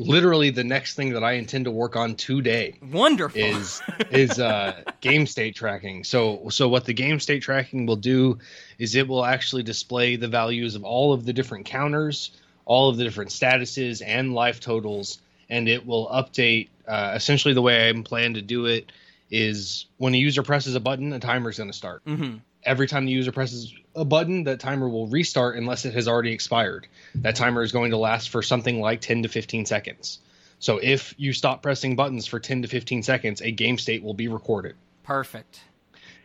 literally 0.01 0.51
the 0.51 0.65
next 0.65 0.95
thing 0.95 1.13
that 1.13 1.23
I 1.23 1.33
intend 1.33 1.67
to 1.67 1.71
work 1.71 1.97
on 1.97 2.15
today. 2.15 2.79
Wonderful. 2.93 3.41
Is 3.41 3.83
is 4.11 4.39
uh, 4.39 4.83
game 5.01 5.27
state 5.27 5.55
tracking. 5.55 6.05
So 6.05 6.49
so 6.49 6.69
what 6.69 6.85
the 6.85 6.95
game 6.95 7.21
state 7.21 7.43
tracking 7.43 7.87
will 7.87 7.97
do 7.97 8.39
is 8.79 8.95
it 8.95 9.07
will 9.07 9.25
actually 9.25 9.63
display 9.63 10.17
the 10.17 10.29
values 10.29 10.75
of 10.75 10.85
all 10.85 11.13
of 11.13 11.25
the 11.25 11.33
different 11.33 11.67
counters, 11.67 12.31
all 12.65 12.89
of 12.89 12.97
the 12.97 13.05
different 13.05 13.31
statuses 13.31 14.03
and 14.05 14.35
life 14.35 14.61
totals, 14.61 15.19
and 15.49 15.69
it 15.69 15.87
will 15.87 16.09
update. 16.09 16.69
Uh, 16.89 17.13
essentially, 17.15 17.55
the 17.55 17.63
way 17.63 17.89
I'm 17.89 18.03
planning 18.03 18.35
to 18.35 18.43
do 18.43 18.67
it 18.67 18.91
is 19.31 19.87
when 19.99 20.15
a 20.15 20.19
user 20.19 20.43
presses 20.43 20.75
a 20.75 20.81
button, 20.81 21.13
a 21.13 21.21
timer 21.21 21.51
is 21.51 21.59
going 21.59 21.71
to 21.71 21.77
start. 21.77 22.03
hmm 22.05 22.39
Every 22.65 22.87
time 22.87 23.07
the 23.07 23.13
user 23.13 23.33
presses 23.33 23.73
a 24.01 24.05
button, 24.05 24.45
that 24.45 24.61
timer 24.61 24.89
will 24.89 25.07
restart 25.07 25.57
unless 25.57 25.85
it 25.85 25.95
has 25.95 26.09
already 26.09 26.33
expired. 26.33 26.87
That 27.17 27.37
timer 27.37 27.63
is 27.63 27.73
going 27.73 27.91
to 27.93 27.97
last 27.97 28.31
for 28.31 28.43
something 28.43 28.81
like 28.81 29.01
10 29.01 29.23
to 29.23 29.29
15 29.29 29.67
seconds. 29.67 30.19
So 30.59 30.79
if 30.79 31.15
you 31.17 31.33
stop 31.33 31.63
pressing 31.63 31.97
buttons 31.97 32.27
for 32.27 32.39
10 32.39 32.63
to 32.63 32.69
15 32.69 33.03
seconds, 33.03 33.41
a 33.41 33.51
game 33.51 33.79
state 33.79 34.03
will 34.03 34.15
be 34.15 34.29
recorded. 34.29 34.77
Perfect. 35.03 35.61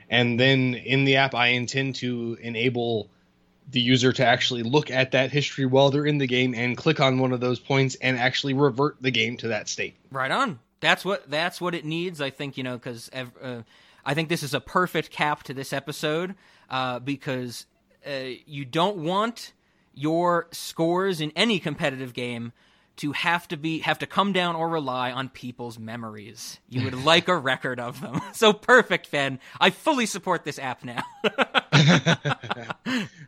And 0.09 0.39
then 0.39 0.75
in 0.75 1.05
the 1.05 1.17
app, 1.17 1.33
I 1.33 1.47
intend 1.47 1.95
to 1.95 2.37
enable 2.41 3.09
the 3.71 3.79
user 3.79 4.13
to 4.13 4.25
actually 4.25 4.63
look 4.63 4.91
at 4.91 5.11
that 5.11 5.31
history 5.31 5.65
while 5.65 5.89
they're 5.89 6.05
in 6.05 6.17
the 6.17 6.27
game 6.27 6.53
and 6.53 6.77
click 6.77 6.99
on 6.99 7.17
one 7.17 7.31
of 7.31 7.39
those 7.39 7.59
points 7.59 7.95
and 7.95 8.17
actually 8.17 8.53
revert 8.53 8.97
the 9.01 9.11
game 9.11 9.37
to 9.37 9.47
that 9.49 9.67
state. 9.67 9.95
Right 10.11 10.31
on. 10.31 10.59
That's 10.81 11.03
what 11.03 11.29
that's 11.29 11.59
what 11.59 11.73
it 11.73 11.83
needs. 11.83 12.21
I 12.21 12.29
think 12.29 12.57
you 12.57 12.63
know 12.63 12.77
because 12.77 13.09
uh, 13.11 13.61
I 14.05 14.13
think 14.13 14.29
this 14.29 14.43
is 14.43 14.53
a 14.53 14.59
perfect 14.59 15.09
cap 15.09 15.41
to 15.43 15.53
this 15.53 15.73
episode 15.73 16.35
uh, 16.69 16.99
because 16.99 17.65
uh, 18.05 18.11
you 18.45 18.65
don't 18.65 18.97
want 18.97 19.53
your 19.93 20.47
scores 20.51 21.21
in 21.21 21.31
any 21.35 21.59
competitive 21.59 22.13
game 22.13 22.51
to 22.97 23.11
have 23.11 23.47
to 23.49 23.57
be 23.57 23.79
have 23.79 23.99
to 23.99 24.07
come 24.07 24.31
down 24.31 24.55
or 24.55 24.69
rely 24.69 25.11
on 25.11 25.27
people's 25.29 25.77
memories. 25.77 26.59
You 26.69 26.85
would 26.85 26.93
like 27.05 27.27
a 27.27 27.37
record 27.37 27.79
of 27.79 27.99
them. 28.01 28.21
So 28.33 28.51
perfect, 28.53 29.11
Ben. 29.11 29.39
I 29.59 29.69
fully 29.69 30.05
support 30.05 30.43
this 30.43 30.59
app 30.59 30.83
now. 30.83 31.03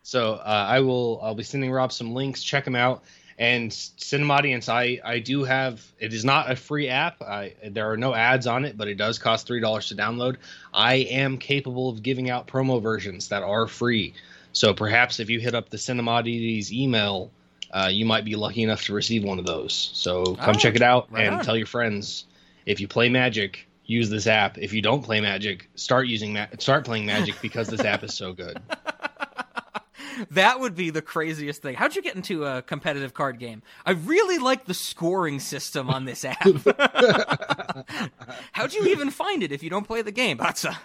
So 0.03 0.35
uh, 0.35 0.65
I 0.69 0.79
will 0.79 1.19
I'll 1.21 1.35
be 1.35 1.43
sending 1.43 1.69
Rob 1.69 1.91
some 1.91 2.13
links. 2.13 2.41
Check 2.41 2.63
them 2.63 2.77
out. 2.77 3.03
And 3.39 3.69
Cinemodities, 3.69 4.67
I 4.67 4.99
I 5.03 5.19
do 5.19 5.43
have. 5.43 5.85
It 5.99 6.11
is 6.13 6.25
not 6.25 6.49
a 6.49 6.55
free 6.55 6.89
app. 6.89 7.21
I, 7.21 7.53
there 7.69 7.91
are 7.91 7.97
no 7.97 8.15
ads 8.15 8.47
on 8.47 8.65
it, 8.65 8.75
but 8.77 8.87
it 8.87 8.95
does 8.95 9.19
cost 9.19 9.45
three 9.45 9.59
dollars 9.59 9.89
to 9.89 9.95
download. 9.95 10.37
I 10.73 10.95
am 10.95 11.37
capable 11.37 11.89
of 11.89 12.01
giving 12.01 12.29
out 12.31 12.47
promo 12.47 12.81
versions 12.81 13.29
that 13.29 13.43
are 13.43 13.67
free. 13.67 14.15
So 14.53 14.73
perhaps 14.73 15.19
if 15.19 15.29
you 15.29 15.39
hit 15.39 15.53
up 15.53 15.69
the 15.69 15.77
Cinemodities 15.77 16.71
email, 16.71 17.29
uh, 17.69 17.89
you 17.91 18.05
might 18.05 18.25
be 18.25 18.35
lucky 18.35 18.63
enough 18.63 18.85
to 18.85 18.93
receive 18.93 19.23
one 19.23 19.37
of 19.37 19.45
those. 19.45 19.91
So 19.93 20.33
come 20.35 20.55
Oh, 20.55 20.57
check 20.57 20.75
it 20.75 20.81
out 20.81 21.11
right 21.11 21.27
and 21.27 21.35
on. 21.35 21.45
tell 21.45 21.55
your 21.57 21.67
friends. 21.67 22.25
If 22.65 22.79
you 22.79 22.87
play 22.87 23.07
Magic, 23.07 23.67
use 23.85 24.09
this 24.09 24.25
app. 24.25 24.57
If 24.57 24.73
you 24.73 24.81
don't 24.81 25.03
play 25.03 25.21
Magic, 25.21 25.69
start 25.75 26.07
using 26.07 26.33
Ma- 26.33 26.47
start 26.57 26.85
playing 26.85 27.05
Magic 27.05 27.35
because 27.39 27.67
this 27.67 27.81
app 27.85 28.03
is 28.03 28.15
so 28.15 28.33
good. 28.33 28.59
That 30.31 30.59
would 30.59 30.75
be 30.75 30.89
the 30.89 31.01
craziest 31.01 31.61
thing. 31.61 31.75
How'd 31.75 31.95
you 31.95 32.01
get 32.01 32.15
into 32.15 32.45
a 32.45 32.61
competitive 32.61 33.13
card 33.13 33.39
game? 33.39 33.61
I 33.85 33.91
really 33.91 34.37
like 34.37 34.65
the 34.65 34.73
scoring 34.73 35.39
system 35.39 35.89
on 35.89 36.05
this 36.05 36.25
app. 36.25 36.41
How'd 38.53 38.73
you 38.73 38.85
even 38.87 39.09
find 39.11 39.43
it 39.43 39.51
if 39.51 39.63
you 39.63 39.69
don't 39.69 39.85
play 39.85 40.01
the 40.01 40.11
game? 40.11 40.37
That's 40.37 40.65
a, 40.65 40.77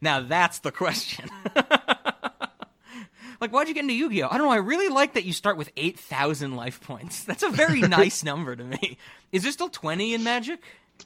now 0.00 0.20
that's 0.20 0.60
the 0.60 0.72
question. 0.72 1.28
like, 3.40 3.50
why'd 3.50 3.68
you 3.68 3.74
get 3.74 3.82
into 3.82 3.94
Yu-Gi-Oh? 3.94 4.28
I 4.30 4.38
don't 4.38 4.46
know. 4.46 4.52
I 4.52 4.56
really 4.56 4.88
like 4.88 5.14
that 5.14 5.24
you 5.24 5.32
start 5.32 5.56
with 5.56 5.70
eight 5.76 5.98
thousand 5.98 6.56
life 6.56 6.80
points. 6.80 7.24
That's 7.24 7.42
a 7.42 7.50
very 7.50 7.80
nice 7.82 8.22
number 8.24 8.56
to 8.56 8.64
me. 8.64 8.98
Is 9.32 9.42
there 9.42 9.52
still 9.52 9.68
twenty 9.68 10.14
in 10.14 10.24
Magic? 10.24 10.60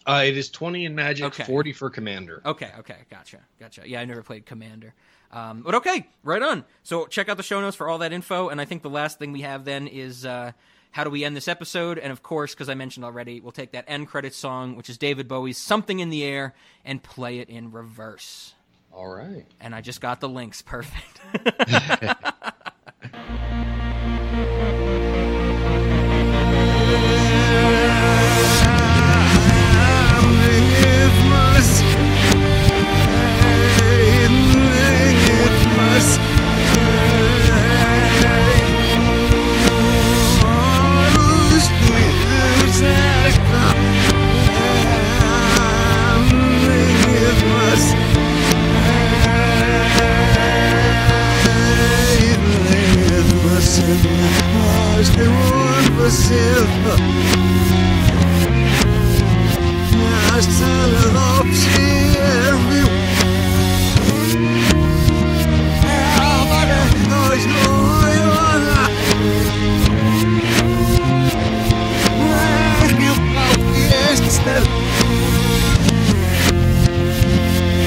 Uh, 0.06 0.24
it 0.26 0.36
is 0.36 0.50
20 0.50 0.86
in 0.86 0.94
Magic, 0.96 1.24
Okay. 1.26 1.44
40 1.44 1.72
for 1.72 1.88
Commander. 1.88 2.42
Okay, 2.44 2.68
okay, 2.80 2.96
gotcha, 3.10 3.38
gotcha. 3.60 3.82
Yeah, 3.88 4.00
I 4.00 4.04
never 4.04 4.24
played 4.24 4.44
Commander. 4.44 4.92
Um, 5.32 5.62
but 5.62 5.74
okay, 5.76 6.06
right 6.22 6.42
on. 6.42 6.64
So 6.82 7.06
check 7.06 7.28
out 7.28 7.36
the 7.36 7.42
show 7.42 7.60
notes 7.60 7.76
for 7.76 7.88
all 7.88 7.98
that 7.98 8.12
info. 8.12 8.48
And 8.48 8.60
I 8.60 8.64
think 8.64 8.82
the 8.82 8.90
last 8.90 9.18
thing 9.18 9.32
we 9.32 9.42
have 9.42 9.64
then 9.64 9.86
is 9.88 10.24
uh, 10.24 10.52
how 10.92 11.02
do 11.04 11.10
we 11.10 11.24
end 11.24 11.36
this 11.36 11.48
episode? 11.48 11.98
And 11.98 12.12
of 12.12 12.22
course, 12.22 12.54
because 12.54 12.68
I 12.68 12.74
mentioned 12.74 13.04
already, 13.04 13.40
we'll 13.40 13.52
take 13.52 13.72
that 13.72 13.84
end 13.88 14.08
credit 14.08 14.32
song, 14.34 14.76
which 14.76 14.88
is 14.88 14.96
David 14.96 15.26
Bowie's 15.26 15.58
"Something 15.58 15.98
in 15.98 16.10
the 16.10 16.22
Air," 16.22 16.54
and 16.84 17.02
play 17.02 17.40
it 17.40 17.48
in 17.48 17.72
reverse. 17.72 18.54
All 18.92 19.08
right. 19.08 19.44
And 19.60 19.74
I 19.74 19.80
just 19.80 20.00
got 20.00 20.20
the 20.20 20.28
links. 20.28 20.62
Perfect. 20.62 21.20
silver. 56.14 56.96
Yeah, 59.90 60.32
I 60.32 60.40
still 60.40 60.92
love 61.12 61.46
you. 62.76 62.86
Yeah, 65.84 66.40
but 66.50 66.68
I 66.70 66.84
always 67.18 67.44
know 67.46 67.74
you 68.16 68.28
are. 68.42 68.88
When 72.80 72.94
you 73.02 73.14
come 73.34 73.64
yesterday, 73.74 74.64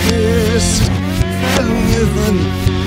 yes, 0.10 0.68
tell 1.56 1.70
me. 1.70 2.87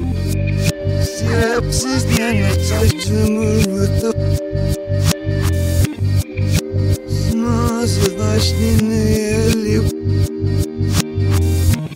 Sebepsiz 1.51 2.05
yine 2.19 2.51
saçımı 2.53 3.45
yırtıp 3.45 4.15
Nasıl 7.35 8.19
baş 8.19 8.53
dinleyelim 8.53 9.83